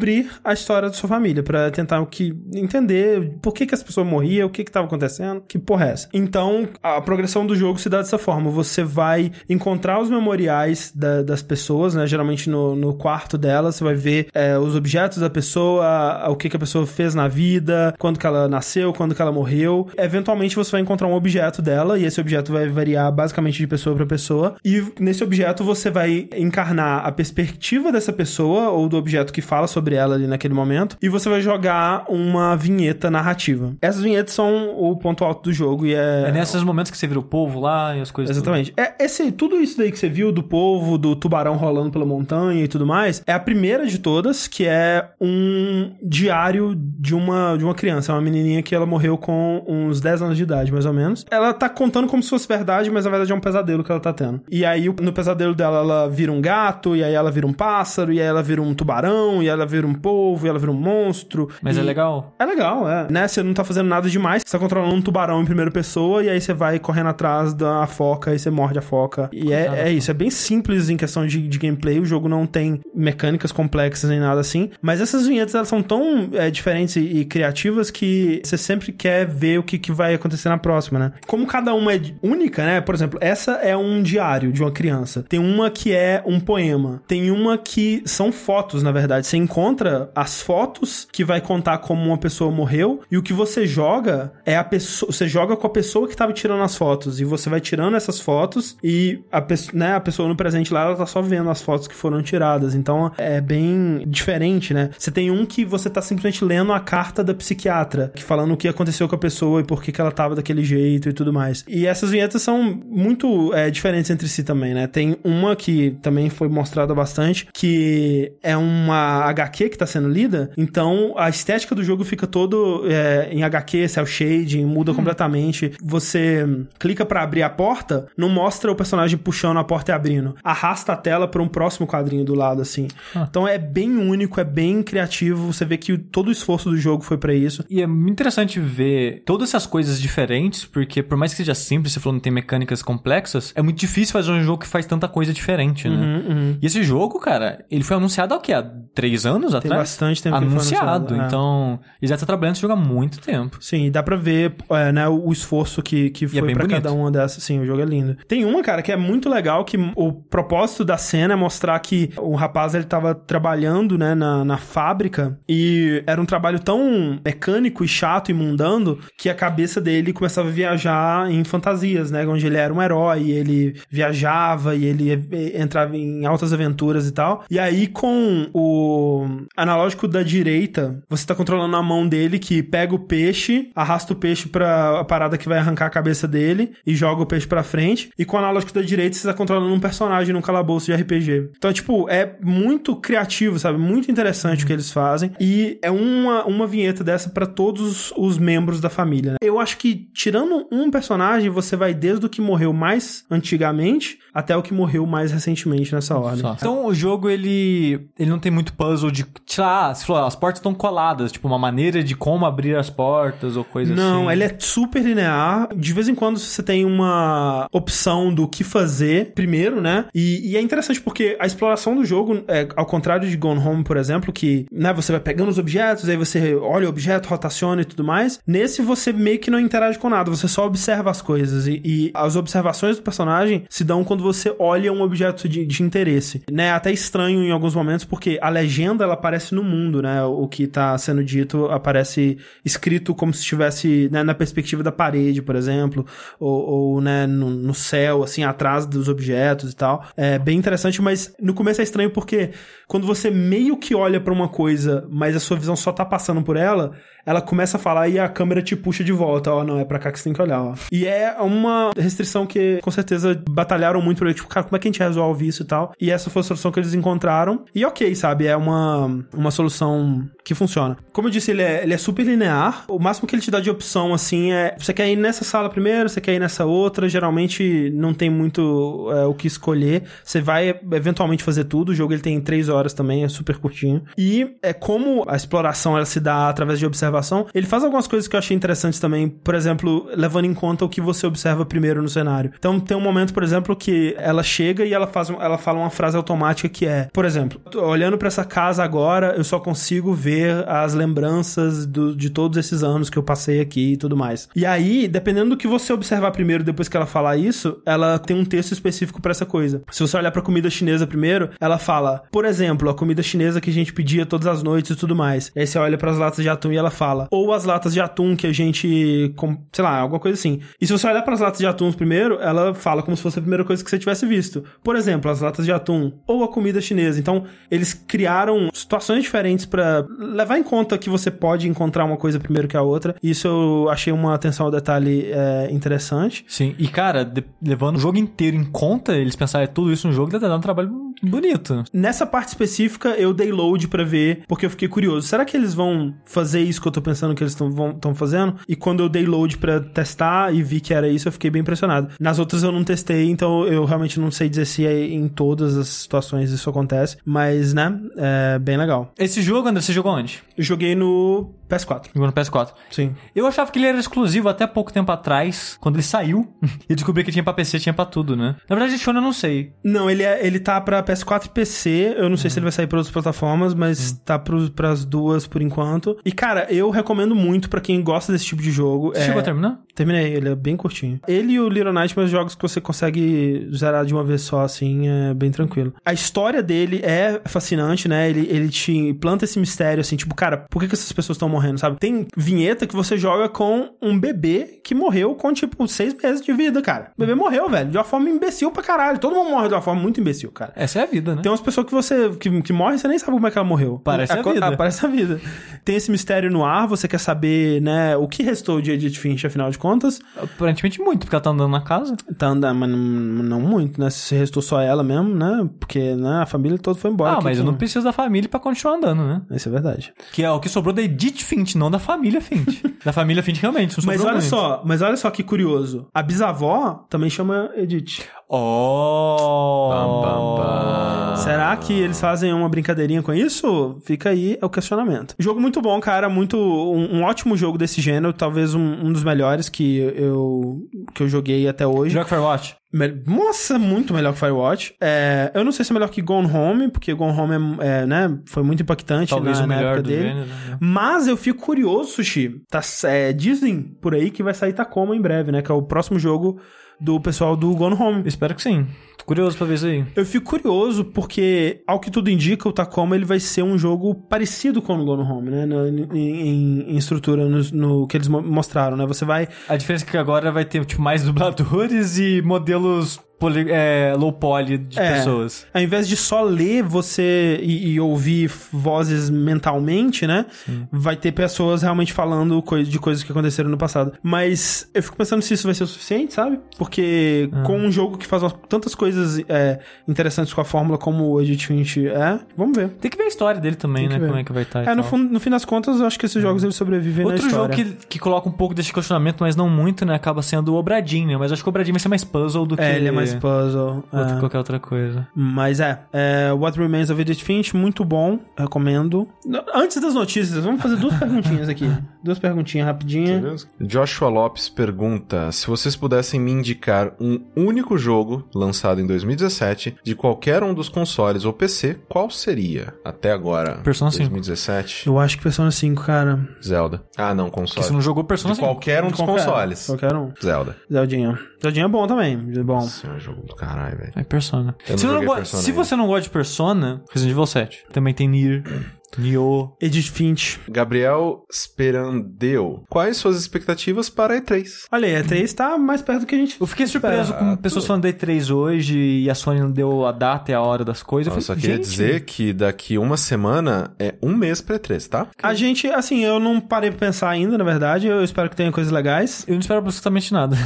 a 0.43 0.53
história 0.53 0.87
da 0.89 0.93
sua 0.93 1.09
família, 1.09 1.43
pra 1.43 1.69
tentar 1.71 1.99
o 1.99 2.05
que 2.05 2.35
entender 2.53 3.33
por 3.41 3.53
que, 3.53 3.65
que 3.65 3.75
as 3.75 3.83
pessoas 3.83 4.07
morriam, 4.07 4.47
o 4.47 4.49
que 4.49 4.63
que 4.63 4.71
tava 4.71 4.85
acontecendo, 4.87 5.41
que 5.47 5.57
porra 5.59 5.87
é 5.87 5.91
essa. 5.91 6.09
Então, 6.13 6.67
a 6.81 6.99
progressão 7.01 7.45
do 7.45 7.55
jogo 7.55 7.79
se 7.79 7.89
dá 7.89 7.97
dessa 7.97 8.17
forma. 8.17 8.49
Você 8.51 8.83
vai 8.83 9.31
encontrar 9.49 9.99
os 10.01 10.09
memoriais 10.09 10.91
da- 10.95 11.21
das 11.21 11.41
pessoas, 11.41 11.93
né? 11.95 12.05
Geralmente 12.07 12.49
no, 12.49 12.75
no 12.75 12.93
quarto 12.93 13.37
dela, 13.37 13.71
você 13.71 13.83
vai 13.83 13.95
ver 13.95 14.27
é, 14.33 14.57
os 14.57 14.75
objetos 14.75 15.17
da 15.19 15.29
pessoa, 15.29 16.27
o 16.29 16.35
que, 16.35 16.49
que 16.49 16.55
a 16.55 16.59
pessoa 16.59 16.85
fez 16.85 17.15
na 17.15 17.27
vida, 17.27 17.93
quando 17.99 18.19
que 18.19 18.25
ela 18.27 18.47
nasceu, 18.47 18.93
quando 18.93 19.15
que 19.15 19.21
ela 19.21 19.31
morreu. 19.31 19.87
Eventualmente 19.97 20.55
você 20.55 20.71
vai 20.71 20.81
encontrar 20.81 21.07
um 21.07 21.13
objeto 21.13 21.61
dela, 21.61 21.97
e 21.97 22.05
esse 22.05 22.19
objeto 22.21 22.51
vai 22.51 22.67
variar 22.67 23.11
basicamente 23.11 23.57
de 23.57 23.67
pessoa 23.67 23.95
para 23.95 24.05
pessoa. 24.05 24.55
E 24.63 24.83
nesse 24.99 25.23
objeto 25.23 25.63
você 25.63 25.89
vai 25.89 26.27
encarnar 26.35 27.05
a 27.05 27.11
perspectiva 27.11 27.91
dessa 27.91 28.13
pessoa, 28.13 28.69
ou 28.69 28.87
do 28.87 28.97
objeto 28.97 29.33
que 29.33 29.41
fala 29.41 29.67
sobre 29.67 29.80
ela 29.89 30.15
ali 30.15 30.27
naquele 30.27 30.53
momento, 30.53 30.97
e 31.01 31.09
você 31.09 31.29
vai 31.29 31.41
jogar 31.41 32.05
uma 32.09 32.55
vinheta 32.55 33.09
narrativa. 33.09 33.73
Essas 33.81 34.01
vinhetas 34.01 34.33
são 34.33 34.75
o 34.77 34.95
ponto 34.97 35.23
alto 35.23 35.49
do 35.49 35.53
jogo, 35.53 35.85
e 35.85 35.93
é. 35.93 36.25
É 36.27 36.31
nesses 36.31 36.63
momentos 36.63 36.91
que 36.91 36.97
você 36.97 37.07
vira 37.07 37.19
o 37.19 37.23
povo 37.23 37.59
lá 37.59 37.95
e 37.95 38.01
as 38.01 38.11
coisas. 38.11 38.35
Exatamente. 38.35 38.73
É, 38.77 39.03
esse, 39.03 39.31
tudo 39.31 39.55
isso 39.57 39.77
daí 39.77 39.91
que 39.91 39.97
você 39.99 40.09
viu 40.09 40.31
do 40.31 40.43
povo, 40.43 40.97
do 40.97 41.15
tubarão 41.15 41.55
rolando 41.55 41.91
pela 41.91 42.05
montanha 42.05 42.63
e 42.63 42.67
tudo 42.67 42.85
mais, 42.85 43.23
é 43.25 43.33
a 43.33 43.39
primeira 43.39 43.85
de 43.85 43.99
todas, 43.99 44.47
que 44.47 44.65
é 44.65 45.09
um 45.19 45.91
diário 46.01 46.75
de 46.75 47.15
uma, 47.15 47.55
de 47.57 47.63
uma 47.63 47.73
criança. 47.73 48.11
É 48.11 48.15
uma 48.15 48.21
menininha 48.21 48.61
que 48.61 48.75
ela 48.75 48.85
morreu 48.85 49.17
com 49.17 49.63
uns 49.67 50.01
10 50.01 50.21
anos 50.21 50.37
de 50.37 50.43
idade, 50.43 50.71
mais 50.71 50.85
ou 50.85 50.93
menos. 50.93 51.25
Ela 51.29 51.53
tá 51.53 51.69
contando 51.69 52.07
como 52.07 52.21
se 52.21 52.29
fosse 52.29 52.47
verdade, 52.47 52.89
mas 52.89 53.05
na 53.05 53.11
verdade 53.11 53.31
é 53.31 53.35
um 53.35 53.39
pesadelo 53.39 53.83
que 53.83 53.91
ela 53.91 54.01
tá 54.01 54.13
tendo. 54.13 54.41
E 54.49 54.65
aí, 54.65 54.93
no 55.01 55.13
pesadelo 55.13 55.55
dela, 55.55 55.79
ela 55.79 56.09
vira 56.09 56.31
um 56.31 56.41
gato, 56.41 56.95
e 56.95 57.03
aí 57.03 57.13
ela 57.13 57.31
vira 57.31 57.47
um 57.47 57.53
pássaro, 57.53 58.11
e 58.11 58.19
aí 58.19 58.25
ela 58.25 58.43
vira 58.43 58.61
um 58.61 58.73
tubarão, 58.73 59.41
e 59.41 59.47
ela 59.47 59.60
vira 59.65 59.85
um 59.85 59.93
polvo, 59.93 60.45
e 60.45 60.49
ela 60.49 60.59
vira 60.59 60.71
um 60.71 60.75
monstro. 60.75 61.49
Mas 61.61 61.77
é 61.77 61.81
legal. 61.81 62.35
é 62.39 62.45
legal, 62.45 62.89
é. 62.89 63.07
Né? 63.11 63.27
Você 63.27 63.43
não 63.43 63.53
tá 63.53 63.63
fazendo 63.63 63.87
nada 63.87 64.09
demais. 64.09 64.43
Você 64.45 64.51
tá 64.51 64.59
controlando 64.59 64.95
um 64.95 65.01
tubarão 65.01 65.41
em 65.41 65.45
primeira 65.45 65.71
pessoa 65.71 66.23
e 66.23 66.29
aí 66.29 66.39
você 66.39 66.53
vai 66.53 66.79
correndo 66.79 67.09
atrás 67.09 67.53
da 67.53 67.85
foca 67.87 68.33
e 68.33 68.39
você 68.39 68.49
morde 68.49 68.79
a 68.79 68.81
foca. 68.81 69.29
E 69.31 69.51
é, 69.53 69.87
é 69.87 69.91
isso. 69.91 70.11
É 70.11 70.13
bem 70.13 70.29
simples 70.29 70.89
em 70.89 70.97
questão 70.97 71.25
de, 71.25 71.47
de 71.47 71.57
gameplay. 71.57 71.99
O 71.99 72.05
jogo 72.05 72.27
não 72.27 72.45
tem 72.45 72.79
mecânicas 72.93 73.51
complexas 73.51 74.09
nem 74.09 74.19
nada 74.19 74.41
assim. 74.41 74.69
Mas 74.81 75.01
essas 75.01 75.27
vinhetas, 75.27 75.55
elas 75.55 75.67
são 75.67 75.81
tão 75.81 76.29
é, 76.33 76.49
diferentes 76.49 76.95
e, 76.95 77.01
e 77.01 77.25
criativas 77.25 77.91
que 77.91 78.41
você 78.43 78.57
sempre 78.57 78.91
quer 78.91 79.25
ver 79.25 79.59
o 79.59 79.63
que, 79.63 79.77
que 79.77 79.91
vai 79.91 80.13
acontecer 80.13 80.49
na 80.49 80.57
próxima, 80.57 80.99
né? 80.99 81.11
Como 81.27 81.45
cada 81.45 81.73
uma 81.73 81.93
é 81.93 82.01
única, 82.21 82.63
né? 82.65 82.81
Por 82.81 82.95
exemplo, 82.95 83.19
essa 83.21 83.53
é 83.53 83.75
um 83.75 84.01
diário 84.01 84.51
de 84.51 84.61
uma 84.61 84.71
criança. 84.71 85.23
Tem 85.27 85.39
uma 85.39 85.69
que 85.69 85.93
é 85.93 86.23
um 86.25 86.39
poema. 86.39 87.01
Tem 87.07 87.31
uma 87.31 87.57
que 87.57 88.01
são 88.05 88.31
fotos, 88.31 88.83
na 88.83 88.91
verdade. 88.91 89.27
Você 89.27 89.37
encontra 89.51 90.09
as 90.15 90.41
fotos 90.41 91.05
que 91.11 91.25
vai 91.25 91.41
contar 91.41 91.79
como 91.79 92.05
uma 92.05 92.17
pessoa 92.17 92.49
morreu 92.49 93.01
e 93.11 93.17
o 93.17 93.21
que 93.21 93.33
você 93.33 93.67
joga 93.67 94.31
é 94.45 94.55
a 94.55 94.63
pessoa, 94.63 95.11
você 95.11 95.27
joga 95.27 95.57
com 95.57 95.67
a 95.67 95.69
pessoa 95.69 96.07
que 96.07 96.15
tava 96.15 96.31
tirando 96.31 96.63
as 96.63 96.77
fotos 96.77 97.19
e 97.19 97.25
você 97.25 97.49
vai 97.49 97.59
tirando 97.59 97.97
essas 97.97 98.21
fotos 98.21 98.77
e 98.81 99.19
a 99.29 99.41
pessoa, 99.41 99.77
né, 99.77 99.95
a 99.95 99.99
pessoa 99.99 100.29
no 100.29 100.37
presente 100.37 100.73
lá 100.73 100.85
ela 100.85 100.95
tá 100.95 101.05
só 101.05 101.21
vendo 101.21 101.49
as 101.49 101.61
fotos 101.61 101.85
que 101.85 101.93
foram 101.93 102.23
tiradas. 102.23 102.73
Então 102.73 103.11
é 103.17 103.41
bem 103.41 104.05
diferente, 104.07 104.73
né? 104.73 104.91
Você 104.97 105.11
tem 105.11 105.29
um 105.29 105.45
que 105.45 105.65
você 105.65 105.89
tá 105.89 106.01
simplesmente 106.01 106.45
lendo 106.45 106.71
a 106.71 106.79
carta 106.79 107.21
da 107.21 107.33
psiquiatra, 107.33 108.11
que 108.15 108.23
falando 108.23 108.53
o 108.53 108.57
que 108.57 108.69
aconteceu 108.69 109.09
com 109.09 109.15
a 109.15 109.19
pessoa 109.19 109.59
e 109.59 109.65
por 109.65 109.83
que 109.83 109.91
que 109.91 109.99
ela 109.99 110.11
tava 110.11 110.33
daquele 110.33 110.63
jeito 110.63 111.09
e 111.09 111.13
tudo 111.13 111.33
mais. 111.33 111.65
E 111.67 111.85
essas 111.85 112.11
vinhetas 112.11 112.41
são 112.41 112.63
muito 112.85 113.53
é, 113.53 113.69
diferentes 113.69 114.09
entre 114.09 114.29
si 114.29 114.43
também, 114.43 114.73
né? 114.73 114.87
Tem 114.87 115.17
uma 115.25 115.57
que 115.57 115.91
também 116.01 116.29
foi 116.29 116.47
mostrada 116.47 116.95
bastante, 116.95 117.49
que 117.53 118.31
é 118.41 118.55
uma 118.55 119.25
HQ 119.41 119.69
que 119.69 119.77
tá 119.77 119.85
sendo 119.85 120.09
lida, 120.09 120.51
então 120.57 121.13
a 121.17 121.29
estética 121.29 121.75
do 121.75 121.83
jogo 121.83 122.03
fica 122.03 122.27
todo 122.27 122.83
é, 122.87 123.29
em 123.31 123.43
HQ, 123.43 123.87
cel 123.87 124.05
shading, 124.05 124.65
muda 124.65 124.93
completamente. 124.93 125.73
Você 125.81 126.47
clica 126.79 127.05
pra 127.05 127.23
abrir 127.23 127.43
a 127.43 127.49
porta, 127.49 128.07
não 128.17 128.29
mostra 128.29 128.71
o 128.71 128.75
personagem 128.75 129.17
puxando 129.17 129.57
a 129.57 129.63
porta 129.63 129.91
e 129.91 129.95
abrindo. 129.95 130.35
Arrasta 130.43 130.93
a 130.93 130.97
tela 130.97 131.27
pra 131.27 131.41
um 131.41 131.47
próximo 131.47 131.87
quadrinho 131.87 132.23
do 132.23 132.35
lado, 132.35 132.61
assim. 132.61 132.87
Então 133.15 133.47
é 133.47 133.57
bem 133.57 133.97
único, 133.97 134.39
é 134.39 134.43
bem 134.43 134.83
criativo, 134.83 135.51
você 135.51 135.65
vê 135.65 135.77
que 135.77 135.97
todo 135.97 136.27
o 136.27 136.31
esforço 136.31 136.69
do 136.69 136.77
jogo 136.77 137.03
foi 137.03 137.17
pra 137.17 137.33
isso. 137.33 137.63
E 137.69 137.81
é 137.81 137.87
muito 137.87 138.11
interessante 138.11 138.59
ver 138.59 139.23
todas 139.25 139.49
essas 139.49 139.65
coisas 139.65 139.99
diferentes, 139.99 140.65
porque 140.65 141.01
por 141.01 141.17
mais 141.17 141.31
que 141.31 141.37
seja 141.37 141.55
simples, 141.55 141.93
você 141.93 141.99
falou 141.99 142.13
não 142.13 142.19
tem 142.19 142.31
mecânicas 142.31 142.81
complexas, 142.81 143.53
é 143.55 143.61
muito 143.61 143.79
difícil 143.79 144.13
fazer 144.13 144.31
um 144.31 144.43
jogo 144.43 144.59
que 144.59 144.67
faz 144.67 144.85
tanta 144.85 145.07
coisa 145.07 145.33
diferente, 145.33 145.89
né? 145.89 145.95
Uhum, 145.95 146.35
uhum. 146.35 146.57
E 146.61 146.65
esse 146.65 146.83
jogo, 146.83 147.19
cara, 147.19 147.65
ele 147.69 147.83
foi 147.83 147.97
anunciado 147.97 148.33
há 148.33 148.37
o 148.37 148.41
quê? 148.41 148.53
Há 148.53 148.63
três 148.93 149.25
anos 149.25 149.30
Tem 149.39 149.57
atrás? 149.57 149.81
bastante 149.81 150.23
tempo 150.23 150.37
que 150.37 150.43
ele 150.43 150.49
foi 150.51 150.59
anunciado. 150.59 150.89
anunciado, 150.89 151.21
é. 151.21 151.27
Então, 151.27 151.79
ele 152.01 152.09
já 152.09 152.17
tá 152.17 152.25
trabalhando 152.25 152.55
esse 152.55 152.61
jogo 152.61 152.73
há 152.73 152.77
muito 152.77 153.19
tempo. 153.19 153.57
Sim, 153.59 153.91
dá 153.91 154.01
pra 154.03 154.15
ver 154.15 154.55
é, 154.69 154.91
né, 154.91 155.07
o 155.07 155.31
esforço 155.31 155.81
que, 155.81 156.09
que 156.09 156.27
foi 156.27 156.41
bem 156.41 156.53
pra 156.55 156.63
bonito. 156.65 156.81
cada 156.83 156.93
uma 156.93 157.11
dessas. 157.11 157.43
Sim, 157.43 157.59
o 157.59 157.65
jogo 157.65 157.81
é 157.81 157.85
lindo. 157.85 158.17
Tem 158.27 158.45
uma, 158.45 158.61
cara, 158.61 158.81
que 158.81 158.91
é 158.91 158.97
muito 158.97 159.29
legal, 159.29 159.63
que 159.65 159.77
o 159.95 160.11
propósito 160.13 160.83
da 160.83 160.97
cena 160.97 161.33
é 161.33 161.35
mostrar 161.35 161.79
que 161.79 162.11
o 162.17 162.35
rapaz, 162.35 162.75
ele 162.75 162.85
tava 162.85 163.13
trabalhando, 163.13 163.97
né, 163.97 164.15
na, 164.15 164.43
na 164.43 164.57
fábrica 164.57 165.39
e 165.47 166.03
era 166.05 166.21
um 166.21 166.25
trabalho 166.25 166.59
tão 166.59 167.19
mecânico 167.23 167.83
e 167.83 167.87
chato 167.87 168.29
e 168.29 168.33
mundano 168.33 168.99
que 169.17 169.29
a 169.29 169.35
cabeça 169.35 169.79
dele 169.79 170.13
começava 170.13 170.49
a 170.49 170.51
viajar 170.51 171.31
em 171.31 171.43
fantasias, 171.43 172.11
né, 172.11 172.25
onde 172.25 172.45
ele 172.45 172.57
era 172.57 172.73
um 172.73 172.81
herói, 172.81 173.21
e 173.21 173.31
ele 173.31 173.79
viajava 173.89 174.75
e 174.75 174.85
ele 174.85 175.11
entrava 175.55 175.95
em 175.95 176.25
altas 176.25 176.53
aventuras 176.53 177.07
e 177.07 177.11
tal. 177.11 177.43
E 177.49 177.59
aí, 177.59 177.87
com 177.87 178.49
o 178.53 179.20
analógico 179.55 180.07
da 180.07 180.23
direita, 180.23 181.01
você 181.09 181.25
tá 181.25 181.35
controlando 181.35 181.75
a 181.75 181.83
mão 181.83 182.07
dele 182.07 182.39
que 182.39 182.61
pega 182.63 182.93
o 182.95 182.99
peixe, 182.99 183.69
arrasta 183.75 184.13
o 184.13 184.15
peixe 184.15 184.47
pra 184.47 184.99
a 184.99 185.03
parada 185.03 185.37
que 185.37 185.47
vai 185.47 185.57
arrancar 185.57 185.85
a 185.87 185.89
cabeça 185.89 186.27
dele 186.27 186.71
e 186.85 186.95
joga 186.95 187.21
o 187.21 187.25
peixe 187.25 187.47
pra 187.47 187.63
frente. 187.63 188.09
E 188.17 188.25
com 188.25 188.35
o 188.35 188.39
analógico 188.39 188.73
da 188.73 188.81
direita, 188.81 189.15
você 189.17 189.27
tá 189.27 189.33
controlando 189.33 189.73
um 189.73 189.79
personagem 189.79 190.33
num 190.33 190.41
calabouço 190.41 190.87
de 190.87 190.93
RPG. 190.93 191.51
Então, 191.57 191.71
tipo, 191.73 192.09
é 192.09 192.35
muito 192.41 192.95
criativo, 192.95 193.57
sabe? 193.59 193.77
Muito 193.77 194.11
interessante 194.11 194.63
o 194.63 194.67
que 194.67 194.73
eles 194.73 194.91
fazem. 194.91 195.31
E 195.39 195.79
é 195.81 195.91
uma, 195.91 196.45
uma 196.45 196.67
vinheta 196.67 197.03
dessa 197.03 197.29
pra 197.29 197.45
todos 197.45 198.11
os 198.17 198.37
membros 198.37 198.79
da 198.81 198.89
família. 198.89 199.31
né? 199.33 199.37
Eu 199.41 199.59
acho 199.59 199.77
que, 199.77 200.09
tirando 200.13 200.67
um 200.71 200.89
personagem, 200.89 201.49
você 201.49 201.75
vai 201.75 201.93
desde 201.93 202.25
o 202.25 202.29
que 202.29 202.41
morreu 202.41 202.73
mais 202.73 203.23
antigamente 203.29 204.19
até 204.33 204.55
o 204.55 204.61
que 204.61 204.73
morreu 204.73 205.05
mais 205.05 205.31
recentemente 205.31 205.93
nessa 205.93 206.17
ordem. 206.17 206.41
Só. 206.41 206.53
Então, 206.53 206.85
o 206.85 206.93
jogo, 206.93 207.29
ele, 207.29 208.07
ele 208.17 208.29
não 208.29 208.39
tem 208.39 208.51
muito 208.51 208.73
puzzle 208.73 209.10
de, 209.11 209.25
sei 209.45 209.63
lá, 209.63 209.93
você 209.93 210.05
falou, 210.05 210.25
as 210.25 210.35
portas 210.35 210.59
estão 210.59 210.73
coladas, 210.73 211.31
tipo, 211.31 211.47
uma 211.47 211.59
maneira 211.59 212.03
de 212.03 212.15
como 212.15 212.45
abrir 212.45 212.75
as 212.75 212.89
portas 212.89 213.55
ou 213.55 213.63
coisa 213.63 213.93
assim. 213.93 214.01
Não, 214.01 214.31
ele 214.31 214.43
é 214.43 214.55
super 214.59 215.01
linear. 215.01 215.69
De 215.75 215.93
vez 215.93 216.07
em 216.07 216.15
quando 216.15 216.39
você 216.39 216.63
tem 216.63 216.85
uma 216.85 217.67
opção 217.71 218.33
do 218.33 218.47
que 218.47 218.63
fazer 218.63 219.33
primeiro, 219.33 219.81
né? 219.81 220.05
E, 220.13 220.51
e 220.51 220.57
é 220.57 220.61
interessante 220.61 221.01
porque 221.01 221.37
a 221.39 221.45
exploração 221.45 221.95
do 221.95 222.05
jogo, 222.05 222.43
é, 222.47 222.67
ao 222.75 222.85
contrário 222.85 223.29
de 223.29 223.37
Gone 223.37 223.59
Home, 223.59 223.83
por 223.83 223.97
exemplo, 223.97 224.31
que 224.31 224.65
né, 224.71 224.93
você 224.93 225.11
vai 225.11 225.21
pegando 225.21 225.49
os 225.49 225.57
objetos, 225.57 226.07
aí 226.07 226.17
você 226.17 226.55
olha 226.55 226.85
o 226.87 226.89
objeto, 226.89 227.29
rotaciona 227.29 227.81
e 227.81 227.85
tudo 227.85 228.03
mais. 228.03 228.39
Nesse 228.45 228.81
você 228.81 229.11
meio 229.11 229.39
que 229.39 229.51
não 229.51 229.59
interage 229.59 229.99
com 229.99 230.09
nada, 230.09 230.29
você 230.29 230.47
só 230.47 230.65
observa 230.65 231.09
as 231.09 231.21
coisas. 231.21 231.67
E, 231.67 231.81
e 231.83 232.11
as 232.13 232.35
observações 232.35 232.97
do 232.97 233.03
personagem 233.03 233.65
se 233.69 233.83
dão 233.83 234.03
quando 234.03 234.23
você 234.23 234.53
olha 234.57 234.91
um 234.91 235.01
objeto 235.01 235.47
de, 235.47 235.65
de 235.65 235.83
interesse. 235.83 236.43
Né? 236.51 236.65
É 236.65 236.71
até 236.71 236.91
estranho 236.91 237.43
em 237.43 237.51
alguns 237.51 237.75
momentos, 237.75 238.05
porque 238.05 238.39
a 238.41 238.49
legenda 238.49 239.00
ela 239.03 239.13
aparece 239.13 239.53
no 239.53 239.63
mundo, 239.63 240.01
né? 240.01 240.23
O 240.23 240.47
que 240.47 240.67
tá 240.67 240.97
sendo 240.97 241.23
dito 241.23 241.65
aparece 241.65 242.37
escrito 242.63 243.13
como 243.13 243.33
se 243.33 243.41
estivesse 243.41 244.09
né, 244.11 244.23
na 244.23 244.33
perspectiva 244.33 244.83
da 244.83 244.91
parede, 244.91 245.41
por 245.41 245.55
exemplo, 245.55 246.05
ou, 246.39 246.69
ou 246.69 247.01
né, 247.01 247.27
no, 247.27 247.49
no 247.49 247.73
céu, 247.73 248.23
assim, 248.23 248.43
atrás 248.43 248.85
dos 248.85 249.07
objetos 249.07 249.71
e 249.71 249.75
tal. 249.75 250.05
É 250.15 250.37
bem 250.39 250.57
interessante, 250.57 251.01
mas 251.01 251.33
no 251.39 251.53
começo 251.53 251.81
é 251.81 251.83
estranho 251.83 252.11
porque 252.11 252.51
quando 252.87 253.07
você 253.07 253.29
meio 253.29 253.77
que 253.77 253.95
olha 253.95 254.19
pra 254.19 254.33
uma 254.33 254.49
coisa, 254.49 255.07
mas 255.09 255.35
a 255.35 255.39
sua 255.39 255.57
visão 255.57 255.75
só 255.75 255.91
tá 255.91 256.05
passando 256.05 256.41
por 256.41 256.57
ela, 256.57 256.91
ela 257.25 257.41
começa 257.41 257.77
a 257.77 257.79
falar 257.79 258.07
e 258.09 258.19
a 258.19 258.27
câmera 258.27 258.61
te 258.61 258.75
puxa 258.75 259.03
de 259.03 259.11
volta, 259.11 259.51
ó, 259.51 259.63
não, 259.63 259.79
é 259.79 259.85
pra 259.85 259.99
cá 259.99 260.11
que 260.11 260.19
você 260.19 260.25
tem 260.25 260.33
que 260.33 260.41
olhar, 260.41 260.61
ó. 260.61 260.73
E 260.91 261.05
é 261.05 261.35
uma 261.39 261.91
restrição 261.97 262.45
que 262.45 262.79
com 262.81 262.91
certeza 262.91 263.41
batalharam 263.49 264.01
muito 264.01 264.19
pra 264.19 264.33
tipo, 264.33 264.47
cara, 264.47 264.63
como 264.65 264.75
é 264.75 264.79
que 264.79 264.87
a 264.87 264.91
gente 264.91 264.99
resolve 264.99 265.47
isso 265.47 265.63
e 265.63 265.65
tal? 265.65 265.93
E 265.99 266.11
essa 266.11 266.29
foi 266.29 266.41
a 266.41 266.43
solução 266.43 266.71
que 266.71 266.79
eles 266.79 266.93
encontraram. 266.93 267.65
E 267.73 267.85
ok, 267.85 268.13
sabe, 268.15 268.47
é 268.47 268.55
uma, 268.55 269.23
uma 269.33 269.51
solução 269.51 270.27
que 270.43 270.55
funciona. 270.55 270.97
Como 271.13 271.27
eu 271.27 271.31
disse, 271.31 271.51
ele 271.51 271.61
é, 271.61 271.83
ele 271.83 271.93
é 271.93 271.97
super 271.97 272.25
linear. 272.25 272.85
O 272.87 272.99
máximo 272.99 273.27
que 273.27 273.35
ele 273.35 273.41
te 273.41 273.51
dá 273.51 273.59
de 273.59 273.69
opção, 273.69 274.13
assim, 274.13 274.51
é... 274.51 274.75
Você 274.77 274.93
quer 274.93 275.09
ir 275.09 275.15
nessa 275.15 275.43
sala 275.43 275.69
primeiro, 275.69 276.09
você 276.09 276.19
quer 276.19 276.33
ir 276.33 276.39
nessa 276.39 276.65
outra. 276.65 277.07
Geralmente 277.07 277.91
não 277.93 278.13
tem 278.13 278.29
muito 278.29 279.07
é, 279.11 279.25
o 279.25 279.33
que 279.33 279.47
escolher. 279.47 280.03
Você 280.23 280.41
vai 280.41 280.79
eventualmente 280.91 281.43
fazer 281.43 281.65
tudo. 281.65 281.89
O 281.89 281.95
jogo 281.95 282.13
ele 282.13 282.21
tem 282.21 282.39
três 282.41 282.69
horas 282.69 282.93
também, 282.93 283.23
é 283.23 283.29
super 283.29 283.57
curtinho. 283.57 284.03
E 284.17 284.55
é 284.61 284.73
como 284.73 285.23
a 285.27 285.35
exploração 285.35 285.95
ela 285.95 286.05
se 286.05 286.19
dá 286.19 286.49
através 286.49 286.79
de 286.79 286.85
observação. 286.85 287.45
Ele 287.53 287.67
faz 287.67 287.83
algumas 287.83 288.07
coisas 288.07 288.27
que 288.27 288.35
eu 288.35 288.39
achei 288.39 288.55
interessantes 288.55 288.99
também. 288.99 289.29
Por 289.29 289.53
exemplo, 289.53 290.09
levando 290.15 290.45
em 290.45 290.53
conta 290.53 290.85
o 290.85 290.89
que 290.89 291.01
você 291.01 291.27
observa 291.27 291.65
primeiro 291.65 292.01
no 292.01 292.09
cenário. 292.09 292.51
Então 292.57 292.79
tem 292.79 292.97
um 292.97 293.01
momento, 293.01 293.33
por 293.33 293.43
exemplo, 293.43 293.75
que 293.75 294.15
ela 294.17 294.43
chega 294.43 294.85
e 294.85 294.93
ela 294.93 295.07
faz, 295.07 295.29
ela 295.29 295.57
fala 295.57 295.79
uma 295.79 295.89
frase 295.89 296.17
automática 296.17 296.67
que 296.67 296.85
é, 296.85 297.09
por 297.13 297.25
exemplo, 297.25 297.61
olhando 297.75 298.17
para 298.17 298.27
essa 298.27 298.43
casa 298.43 298.83
agora, 298.83 299.35
eu 299.37 299.43
só 299.43 299.59
consigo 299.59 300.13
ver 300.13 300.30
as 300.67 300.93
lembranças 300.93 301.85
do, 301.85 302.15
de 302.15 302.29
todos 302.29 302.57
esses 302.57 302.83
anos 302.83 303.09
que 303.09 303.17
eu 303.17 303.23
passei 303.23 303.59
aqui 303.59 303.93
e 303.93 303.97
tudo 303.97 304.15
mais. 304.15 304.49
E 304.55 304.65
aí, 304.65 305.07
dependendo 305.07 305.51
do 305.51 305.57
que 305.57 305.67
você 305.67 305.93
observar 305.93 306.31
primeiro, 306.31 306.63
depois 306.63 306.87
que 306.87 306.97
ela 306.97 307.05
falar 307.05 307.37
isso, 307.37 307.81
ela 307.85 308.19
tem 308.19 308.35
um 308.35 308.45
texto 308.45 308.71
específico 308.71 309.21
para 309.21 309.31
essa 309.31 309.45
coisa. 309.45 309.81
Se 309.91 310.01
você 310.01 310.17
olhar 310.17 310.31
para 310.31 310.41
comida 310.41 310.69
chinesa 310.69 311.07
primeiro, 311.07 311.49
ela 311.59 311.77
fala, 311.77 312.23
por 312.31 312.45
exemplo, 312.45 312.89
a 312.89 312.93
comida 312.93 313.21
chinesa 313.23 313.61
que 313.61 313.69
a 313.69 313.73
gente 313.73 313.93
pedia 313.93 314.25
todas 314.25 314.47
as 314.47 314.63
noites 314.63 314.91
e 314.91 314.95
tudo 314.95 315.15
mais. 315.15 315.51
Aí 315.55 315.65
você 315.65 315.77
olha 315.77 315.97
para 315.97 316.11
as 316.11 316.17
latas 316.17 316.43
de 316.43 316.49
atum 316.49 316.71
e 316.71 316.77
ela 316.77 316.91
fala, 316.91 317.27
ou 317.31 317.53
as 317.53 317.65
latas 317.65 317.93
de 317.93 318.01
atum 318.01 318.35
que 318.35 318.47
a 318.47 318.53
gente, 318.53 319.33
sei 319.71 319.83
lá, 319.83 319.99
alguma 319.99 320.19
coisa 320.19 320.37
assim. 320.37 320.59
E 320.79 320.85
se 320.85 320.91
você 320.91 321.07
olhar 321.07 321.21
para 321.21 321.33
as 321.33 321.39
latas 321.39 321.59
de 321.59 321.65
atum 321.65 321.91
primeiro, 321.91 322.39
ela 322.39 322.73
fala 322.73 323.03
como 323.03 323.15
se 323.15 323.23
fosse 323.23 323.39
a 323.39 323.41
primeira 323.41 323.63
coisa 323.63 323.83
que 323.83 323.89
você 323.89 323.99
tivesse 323.99 324.25
visto. 324.25 324.63
Por 324.83 324.95
exemplo, 324.95 325.29
as 325.29 325.41
latas 325.41 325.65
de 325.65 325.71
atum 325.71 326.11
ou 326.27 326.43
a 326.43 326.47
comida 326.47 326.81
chinesa. 326.81 327.19
Então, 327.19 327.45
eles 327.69 327.93
criaram 327.93 328.69
situações 328.73 329.23
diferentes 329.23 329.65
para 329.65 330.05
levar 330.21 330.57
em 330.57 330.63
conta 330.63 330.97
que 330.97 331.09
você 331.09 331.31
pode 331.31 331.67
encontrar 331.67 332.05
uma 332.05 332.17
coisa 332.17 332.39
primeiro 332.39 332.67
que 332.67 332.77
a 332.77 332.81
outra. 332.81 333.15
Isso 333.21 333.47
eu 333.47 333.89
achei 333.89 334.13
uma 334.13 334.33
atenção 334.33 334.67
ao 334.67 334.71
detalhe 334.71 335.31
é, 335.31 335.69
interessante. 335.71 336.45
Sim, 336.47 336.75
e 336.77 336.87
cara, 336.87 337.23
de, 337.23 337.43
levando 337.61 337.97
o 337.97 337.99
jogo 337.99 338.17
inteiro 338.17 338.55
em 338.55 338.63
conta, 338.63 339.15
eles 339.15 339.35
pensarem 339.35 339.67
tudo 339.67 339.91
isso 339.91 340.07
no 340.07 340.13
jogo, 340.13 340.31
deve 340.31 340.47
dar 340.47 340.57
um 340.57 340.61
trabalho 340.61 341.11
bonito. 341.21 341.83
Nessa 341.93 342.25
parte 342.25 342.49
específica, 342.49 343.09
eu 343.09 343.33
dei 343.33 343.51
load 343.51 343.87
para 343.87 344.03
ver, 344.03 344.43
porque 344.47 344.65
eu 344.65 344.69
fiquei 344.69 344.87
curioso. 344.87 345.27
Será 345.27 345.45
que 345.45 345.55
eles 345.55 345.73
vão 345.73 346.13
fazer 346.25 346.61
isso 346.61 346.81
que 346.81 346.87
eu 346.87 346.91
tô 346.91 347.01
pensando 347.01 347.35
que 347.35 347.43
eles 347.43 347.53
estão 347.53 348.15
fazendo? 348.15 348.55
E 348.67 348.75
quando 348.75 349.01
eu 349.03 349.09
dei 349.09 349.25
load 349.25 349.57
para 349.57 349.79
testar 349.79 350.53
e 350.53 350.63
vi 350.63 350.79
que 350.79 350.93
era 350.93 351.07
isso, 351.07 351.27
eu 351.27 351.31
fiquei 351.31 351.49
bem 351.49 351.61
impressionado. 351.61 352.09
Nas 352.19 352.39
outras 352.39 352.63
eu 352.63 352.71
não 352.71 352.83
testei, 352.83 353.29
então 353.29 353.65
eu 353.65 353.85
realmente 353.85 354.19
não 354.19 354.31
sei 354.31 354.49
dizer 354.49 354.65
se 354.65 354.85
é 354.85 355.05
em 355.05 355.27
todas 355.27 355.77
as 355.77 355.87
situações 355.87 356.51
isso 356.51 356.69
acontece. 356.69 357.17
Mas, 357.25 357.73
né, 357.73 357.99
é 358.17 358.59
bem 358.59 358.77
legal. 358.77 359.13
Esse 359.17 359.41
jogo, 359.41 359.67
André, 359.67 359.81
você 359.81 359.93
jogou 359.93 360.10
onde? 360.11 360.43
Eu 360.57 360.63
joguei 360.63 360.95
no 360.95 361.53
PS4. 361.71 362.07
Jogou 362.13 362.27
no 362.27 362.33
PS4. 362.33 362.69
Sim. 362.89 363.15
Eu 363.35 363.47
achava 363.47 363.71
que 363.71 363.79
ele 363.79 363.87
era 363.87 363.97
exclusivo 363.97 364.49
até 364.49 364.67
pouco 364.67 364.91
tempo 364.91 365.11
atrás, 365.11 365.77
quando 365.79 365.95
ele 365.95 366.03
saiu. 366.03 366.53
e 366.89 366.95
descobri 366.95 367.23
que 367.23 367.31
tinha 367.31 367.43
pra 367.43 367.53
PC, 367.53 367.79
tinha 367.79 367.93
pra 367.93 368.05
tudo, 368.05 368.35
né? 368.35 368.55
Na 368.69 368.75
verdade, 368.75 368.95
esse 368.95 369.07
eu 369.07 369.13
não 369.13 369.33
sei. 369.33 369.73
Não, 369.83 370.09
ele, 370.09 370.23
é, 370.23 370.45
ele 370.45 370.59
tá 370.59 370.79
pra 370.79 371.03
PS4 371.03 371.45
e 371.45 371.49
PC. 371.49 372.15
Eu 372.17 372.29
não 372.29 372.37
sei 372.37 372.49
se 372.49 372.59
ele 372.59 372.65
vai 372.65 372.71
sair 372.71 372.87
pra 372.87 372.97
outras 372.97 373.11
plataformas, 373.11 373.73
mas 373.73 374.11
tá 374.25 374.37
pro, 374.37 374.69
pras 374.71 375.05
duas 375.05 375.47
por 375.47 375.61
enquanto. 375.61 376.17
E, 376.25 376.31
cara, 376.31 376.67
eu 376.69 376.89
recomendo 376.89 377.35
muito 377.35 377.69
pra 377.69 377.81
quem 377.81 378.01
gosta 378.01 378.31
desse 378.31 378.45
tipo 378.45 378.61
de 378.61 378.71
jogo. 378.71 379.11
Você 379.13 379.21
é... 379.21 379.25
chegou 379.25 379.39
a 379.39 379.43
terminar? 379.43 379.79
Terminei, 379.93 380.33
ele 380.33 380.49
é 380.49 380.55
bem 380.55 380.77
curtinho. 380.77 381.19
Ele 381.27 381.53
e 381.53 381.59
o 381.59 381.69
Little 381.69 381.93
Nightmares 381.93 382.31
jogos 382.31 382.55
que 382.55 382.61
você 382.61 382.79
consegue 382.79 383.69
zerar 383.75 384.05
de 384.05 384.13
uma 384.13 384.23
vez 384.23 384.41
só, 384.41 384.61
assim, 384.61 385.07
é 385.07 385.33
bem 385.33 385.51
tranquilo. 385.51 385.93
A 386.05 386.13
história 386.13 386.63
dele 386.63 387.01
é 387.03 387.41
fascinante, 387.45 388.07
né? 388.07 388.29
Ele, 388.29 388.47
ele 388.49 388.69
te 388.69 389.13
planta 389.15 389.45
esse 389.45 389.59
mistério, 389.59 390.01
assim, 390.01 390.15
tipo, 390.15 390.33
cara, 390.33 390.65
por 390.69 390.81
que, 390.81 390.87
que 390.87 390.95
essas 390.95 391.11
pessoas 391.11 391.35
estão 391.35 391.49
morrendo, 391.49 391.60
sabe? 391.77 391.97
Tem 391.99 392.27
vinheta 392.35 392.85
que 392.87 392.95
você 392.95 393.17
joga 393.17 393.47
com 393.49 393.89
um 394.01 394.17
bebê 394.19 394.79
que 394.83 394.93
morreu 394.95 395.35
com, 395.35 395.53
tipo, 395.53 395.87
seis 395.87 396.13
meses 396.21 396.41
de 396.41 396.51
vida, 396.53 396.81
cara. 396.81 397.11
O 397.17 397.19
bebê 397.21 397.35
morreu, 397.35 397.69
velho, 397.69 397.89
de 397.89 397.97
uma 397.97 398.03
forma 398.03 398.29
imbecil 398.29 398.71
pra 398.71 398.83
caralho. 398.83 399.19
Todo 399.19 399.35
mundo 399.35 399.49
morre 399.51 399.67
de 399.67 399.73
uma 399.73 399.81
forma 399.81 400.01
muito 400.01 400.19
imbecil, 400.19 400.51
cara. 400.51 400.73
Essa 400.75 400.99
é 400.99 401.03
a 401.03 401.05
vida, 401.05 401.35
né? 401.35 401.41
Tem 401.41 401.51
umas 401.51 401.61
pessoas 401.61 401.85
que 401.87 401.93
você 401.93 402.29
que, 402.39 402.61
que 402.61 402.73
morre, 402.73 402.97
você 402.97 403.07
nem 403.07 403.17
sabe 403.19 403.31
como 403.31 403.47
é 403.47 403.51
que 403.51 403.57
ela 403.57 403.67
morreu. 403.67 403.99
Parece 404.03 404.33
a 404.33 404.43
co- 404.43 404.53
vida. 404.53 404.67
Ah, 404.67 404.75
parece 404.77 405.05
a 405.05 405.09
vida. 405.09 405.39
Tem 405.85 405.95
esse 405.95 406.11
mistério 406.11 406.49
no 406.51 406.63
ar, 406.65 406.87
você 406.87 407.07
quer 407.07 407.19
saber, 407.19 407.81
né, 407.81 408.15
o 408.17 408.27
que 408.27 408.43
restou 408.43 408.81
de 408.81 408.91
Edith 408.91 409.15
Finch, 409.17 409.45
afinal 409.45 409.69
de 409.69 409.77
contas. 409.77 410.19
Aparentemente 410.41 410.99
muito, 411.01 411.21
porque 411.21 411.35
ela 411.35 411.43
tá 411.43 411.49
andando 411.49 411.71
na 411.71 411.81
casa. 411.81 412.15
Tá 412.37 412.47
andando, 412.47 412.77
mas 412.79 412.89
não, 412.89 412.97
não 412.97 413.61
muito, 413.61 413.99
né? 413.99 414.09
Se 414.09 414.35
restou 414.35 414.61
só 414.61 414.81
ela 414.81 415.03
mesmo, 415.03 415.33
né? 415.35 415.67
Porque, 415.79 416.15
né, 416.15 416.41
a 416.41 416.45
família 416.45 416.77
toda 416.77 416.97
foi 416.99 417.11
embora. 417.11 417.37
ah, 417.37 417.41
mas 417.41 417.57
eu 417.57 417.63
que- 417.63 417.69
não 417.71 417.77
preciso 417.77 418.03
da 418.05 418.11
família 418.11 418.49
pra 418.49 418.59
continuar 418.59 418.95
andando, 418.97 419.23
né? 419.23 419.41
Isso 419.51 419.67
é 419.69 419.71
verdade. 419.71 420.13
Que 420.31 420.43
é 420.43 420.49
o 420.51 420.59
que 420.59 420.69
sobrou 420.69 420.93
da 420.93 421.01
Edith 421.01 421.41
Finch, 421.51 421.75
não 421.75 421.91
da 421.91 421.99
família 421.99 422.39
Finch. 422.39 422.81
da 423.03 423.11
família 423.11 423.43
Finch 423.43 423.59
realmente, 423.59 423.97
Mas 424.05 424.21
olha 424.21 424.31
muito. 424.33 424.45
só, 424.45 424.81
mas 424.85 425.01
olha 425.01 425.17
só 425.17 425.29
que 425.29 425.43
curioso. 425.43 426.07
A 426.13 426.23
bisavó 426.23 427.05
também 427.09 427.29
chama 427.29 427.69
Edith. 427.75 428.21
Oh! 428.51 429.89
Bam, 429.89 430.21
bam, 430.21 430.55
bam. 430.55 431.35
Será 431.37 431.75
que 431.77 431.93
eles 431.93 432.19
fazem 432.19 432.53
uma 432.53 432.69
brincadeirinha 432.69 433.23
com 433.23 433.33
isso? 433.33 433.97
Fica 434.05 434.29
aí 434.29 434.57
o 434.61 434.69
questionamento. 434.69 435.33
Jogo 435.39 435.59
muito 435.59 435.81
bom, 435.81 435.99
cara. 435.99 436.29
Muito 436.29 436.55
um, 436.57 437.17
um 437.19 437.23
ótimo 437.23 437.57
jogo 437.57 437.77
desse 437.77 437.99
gênero, 438.01 438.31
talvez 438.33 438.75
um, 438.75 439.05
um 439.07 439.11
dos 439.11 439.23
melhores 439.23 439.67
que 439.69 439.97
eu 440.15 440.81
que 441.15 441.23
eu 441.23 441.27
joguei 441.29 441.67
até 441.67 441.87
hoje. 441.87 442.13
Joga 442.13 442.25
Firewatch? 442.25 442.75
Me- 442.93 443.23
Nossa, 443.25 443.79
muito 443.79 444.13
melhor 444.13 444.33
que 444.33 444.39
Firewatch. 444.39 444.93
É, 445.01 445.49
eu 445.55 445.63
não 445.63 445.71
sei 445.71 445.83
se 445.83 445.91
é 445.91 445.95
melhor 445.95 446.09
que 446.09 446.21
Gone 446.21 446.47
Home, 446.51 446.89
porque 446.91 447.13
Gone 447.13 447.37
Home 447.39 447.77
é, 447.79 448.01
é, 448.01 448.05
né, 448.05 448.37
foi 448.45 448.61
muito 448.63 448.83
impactante 448.83 449.29
Talvez 449.31 449.57
na, 449.59 449.63
o 449.63 449.67
na 449.67 449.75
melhor 449.75 449.87
época 449.93 450.03
do 450.03 450.09
dele. 450.09 450.27
gênero. 450.27 450.45
né? 450.47 450.77
Mas 450.79 451.27
eu 451.27 451.35
fico 451.37 451.61
curioso, 451.61 452.11
Sushi. 452.11 452.61
Tá, 452.69 452.81
é, 453.05 453.33
dizem 453.33 453.81
por 454.01 454.13
aí 454.13 454.29
que 454.29 454.43
vai 454.43 454.53
sair 454.53 454.73
Tacoma 454.73 455.15
em 455.15 455.21
breve, 455.21 455.51
né? 455.51 455.61
Que 455.61 455.71
é 455.71 455.75
o 455.75 455.81
próximo 455.81 456.19
jogo 456.19 456.59
do 457.01 457.19
pessoal 457.19 457.55
do 457.57 457.73
Gone 457.75 457.95
Home. 457.95 458.23
Espero 458.25 458.53
que 458.55 458.61
sim. 458.61 458.85
Tô 459.17 459.25
curioso 459.25 459.57
pra 459.57 459.67
ver 459.67 459.75
isso 459.75 459.85
aí. 459.85 460.05
Eu 460.15 460.25
fico 460.25 460.45
curioso 460.49 461.03
porque, 461.05 461.81
ao 461.85 461.99
que 461.99 462.09
tudo 462.09 462.29
indica, 462.29 462.67
o 462.67 462.73
Tacoma 462.73 463.15
ele 463.15 463.25
vai 463.25 463.39
ser 463.39 463.63
um 463.63 463.77
jogo 463.77 464.15
parecido 464.15 464.81
com 464.81 464.93
o 464.97 465.05
Gone 465.05 465.23
Home, 465.23 465.49
né? 465.51 465.65
No- 465.65 465.87
em, 466.15 466.91
em- 466.93 466.97
estrutura, 466.97 467.47
no, 467.47 467.61
no 467.73 468.07
que 468.07 468.17
eles 468.17 468.27
mo- 468.27 468.41
mostraram, 468.41 468.95
né? 468.97 469.05
Você 469.05 469.25
vai 469.25 469.47
A 469.67 469.75
diferença 469.75 470.05
é 470.05 470.09
que 470.09 470.17
agora 470.17 470.51
vai 470.51 470.65
ter 470.65 470.83
tipo, 470.85 471.01
mais 471.01 471.23
dubladores 471.23 472.17
e 472.17 472.41
modelos 472.41 473.19
poli- 473.41 473.65
é, 473.69 474.13
low 474.17 474.31
poly 474.31 474.77
de 474.77 474.97
É. 474.99 475.15
pessoas. 475.15 475.65
Ao 475.73 475.81
invés 475.81 476.07
de 476.07 476.15
só 476.15 476.41
ler 476.43 476.83
você 476.83 477.59
e, 477.61 477.93
e 477.93 477.99
ouvir 477.99 478.49
vozes 478.71 479.29
mentalmente, 479.29 480.25
né? 480.25 480.45
Vai 480.91 481.15
ter 481.15 481.31
pessoas 481.31 481.81
realmente 481.81 482.13
falando 482.13 482.63
de 482.87 482.99
coisas 482.99 483.23
que 483.23 483.31
aconteceram 483.31 483.69
no 483.69 483.77
passado. 483.77 484.13
Mas 484.23 484.89
eu 484.93 485.03
fico 485.03 485.17
pensando 485.17 485.41
se 485.41 485.53
isso 485.53 485.67
vai 485.67 485.73
ser 485.73 485.83
o 485.83 485.87
suficiente, 485.87 486.33
sabe? 486.33 486.59
Porque 486.77 487.49
Ah. 487.51 487.63
com 487.63 487.77
um 487.77 487.91
jogo 487.91 488.17
que 488.17 488.25
faz 488.27 488.43
tantas 488.69 488.95
coisas 488.95 489.43
é, 489.49 489.79
interessantes 490.07 490.53
com 490.53 490.61
a 490.61 490.65
fórmula 490.65 490.97
como 490.97 491.25
o 491.31 491.41
Edit 491.41 491.67
Finch 491.67 492.07
é, 492.07 492.39
vamos 492.55 492.77
ver. 492.77 492.89
Tem 493.01 493.09
que 493.11 493.17
ver 493.17 493.23
a 493.23 493.27
história 493.27 493.59
dele 493.59 493.75
também, 493.75 494.07
né? 494.07 494.17
ver. 494.19 494.27
Como 494.27 494.39
é 494.39 494.43
que 494.43 494.53
vai 494.53 494.63
estar. 494.63 494.87
É, 494.87 494.95
no, 494.95 495.03
no 495.17 495.39
fim 495.39 495.49
das 495.49 495.65
contas, 495.65 495.99
eu 495.99 496.05
acho 496.05 496.17
que 496.19 496.25
esses 496.25 496.41
jogos 496.41 496.63
eles 496.63 496.75
sobrevivem 496.75 497.25
Outro 497.25 497.49
jogo 497.49 497.69
que, 497.73 497.83
que 498.07 498.19
coloca 498.19 498.47
um 498.47 498.51
pouco 498.51 498.73
desse 498.73 498.93
questionamento, 498.93 499.37
mas 499.41 499.55
não 499.55 499.69
muito, 499.69 500.05
né? 500.05 500.13
Acaba 500.15 500.41
sendo 500.41 500.73
o 500.73 500.75
Obradinho, 500.75 501.27
né? 501.29 501.37
Mas 501.37 501.51
acho 501.51 501.63
que 501.63 501.67
o 501.67 501.71
Obradinho 501.71 501.93
vai 501.93 501.99
ser 501.99 502.09
mais 502.09 502.23
puzzle 502.23 502.65
do 502.65 502.75
que 502.75 502.83
É, 502.83 502.95
ele 502.97 503.07
é 503.07 503.11
mais 503.11 503.30
puzzle. 503.39 504.03
outra- 504.11 504.35
é. 504.35 504.39
qualquer 504.39 504.57
outra 504.57 504.79
coisa. 504.79 505.27
Mas 505.35 505.79
é, 505.79 506.01
é, 506.11 506.51
What 506.53 506.77
Remains 506.79 507.09
of 507.09 507.19
Edith 507.21 507.43
Finch, 507.43 507.75
muito 507.75 508.03
bom, 508.03 508.39
recomendo. 508.57 509.27
Antes 509.73 510.01
das 510.01 510.13
notícias, 510.13 510.63
vamos 510.63 510.81
fazer 510.81 510.95
duas 510.97 511.13
perguntinhas 511.19 511.69
aqui. 511.69 511.89
Duas 512.23 512.39
perguntinhas 512.39 512.87
rapidinhas. 512.87 513.67
Joshua 513.79 514.29
Lopes 514.29 514.69
pergunta: 514.69 515.51
se 515.51 515.67
vocês 515.67 515.95
pudessem 515.95 516.39
me 516.39 516.51
indicar 516.51 517.13
um 517.19 517.41
único 517.55 517.97
jogo 517.97 518.47
lançado 518.53 518.99
em 519.01 519.07
2017 519.07 519.97
de 520.03 520.15
qualquer 520.15 520.63
um 520.63 520.73
dos 520.73 520.89
consoles 520.89 521.45
ou 521.45 521.53
PC, 521.53 521.99
qual 522.09 522.29
seria? 522.29 522.93
Até 523.03 523.31
agora. 523.31 523.75
Persona 523.83 524.11
5. 524.11 524.29
2017. 524.29 525.07
Eu 525.07 525.19
acho 525.19 525.37
que 525.37 525.43
Persona 525.43 525.71
5, 525.71 526.03
cara. 526.03 526.39
Zelda. 526.63 527.03
Ah, 527.17 527.33
não, 527.33 527.45
Porque 527.45 527.59
console. 527.61 527.85
você 527.85 527.93
não 527.93 528.01
jogou 528.01 528.23
Persona 528.23 528.53
De 528.53 528.59
5. 528.59 528.67
qualquer 528.67 529.03
um 529.03 529.09
dos 529.09 529.19
Qualquer- 529.19 529.45
consoles. 529.45 529.85
Qualquer 529.87 530.15
um. 530.15 530.31
Zelda. 530.41 530.75
Zeldinha. 530.91 531.39
Zeldinha 531.61 531.85
é 531.85 531.87
bom 531.89 532.07
também. 532.07 532.33
é 532.55 532.63
Bom. 532.63 532.75
Nossa, 532.75 533.07
é 533.07 533.11
um 533.11 533.19
jogo 533.19 533.45
do 533.45 533.55
caralho, 533.55 533.97
velho. 533.97 534.11
É 534.15 534.23
Persona. 534.23 534.75
Se, 534.95 535.05
não 535.05 535.25
go- 535.25 535.35
Persona 535.35 535.63
se 535.63 535.71
você 535.71 535.95
não 535.95 536.07
gosta 536.07 536.21
de 536.23 536.29
Persona, 536.29 537.03
Resident 537.11 537.31
Evil 537.33 537.45
7. 537.45 537.85
Também 537.91 538.13
tem 538.13 538.27
Nier, 538.27 538.63
Nioh. 539.17 539.75
Edith 539.81 540.09
Finch. 540.09 540.57
Gabriel 540.69 541.43
Sperandeu. 541.51 542.83
Quais 542.89 543.17
suas 543.17 543.37
expectativas 543.37 544.09
para 544.09 544.35
a 544.35 544.41
E3? 544.41 544.63
Olha 544.91 545.07
aí, 545.07 545.15
a 545.17 545.23
3 545.23 545.53
tá 545.53 545.77
mais 545.77 546.01
perto 546.01 546.21
do 546.21 546.25
que 546.25 546.35
a 546.35 546.37
gente. 546.37 546.55
Eu 546.59 546.65
fiquei 546.65 546.87
surpreso 546.87 547.33
com 547.33 547.57
pessoas 547.57 547.85
falando 547.85 548.03
da 548.03 548.09
E3 548.09 548.55
hoje 548.55 548.97
e 548.97 549.29
a 549.29 549.35
Sony 549.35 549.59
não 549.59 549.69
deu 549.71 550.05
a 550.05 550.11
data 550.13 550.51
e 550.51 550.53
a 550.53 550.61
hora 550.61 550.85
das 550.85 551.03
coisas. 551.03 551.31
Eu 551.31 551.37
Eu 551.37 551.41
só 551.41 551.47
falei, 551.53 551.61
queria 551.61 551.75
gente, 551.77 551.89
dizer 551.89 552.25
que 552.25 552.53
daqui 552.53 552.97
uma 552.97 553.17
semana 553.17 553.93
é 553.99 554.15
um 554.23 554.33
mês 554.35 554.61
pra 554.61 554.79
E3, 554.79 555.07
tá? 555.09 555.27
A 555.43 555.53
gente, 555.53 555.87
assim, 555.87 556.23
eu 556.23 556.39
não 556.39 556.61
parei 556.61 556.89
pra 556.89 556.99
pensar 557.07 557.29
ainda, 557.29 557.57
na 557.57 557.63
verdade. 557.65 558.07
Eu 558.07 558.23
espero 558.23 558.49
que 558.49 558.55
tenha 558.55 558.71
coisas 558.71 558.91
legais. 558.93 559.43
Eu 559.47 559.53
não 559.55 559.59
espero 559.61 559.79
absolutamente 559.79 560.31
nada. 560.31 560.55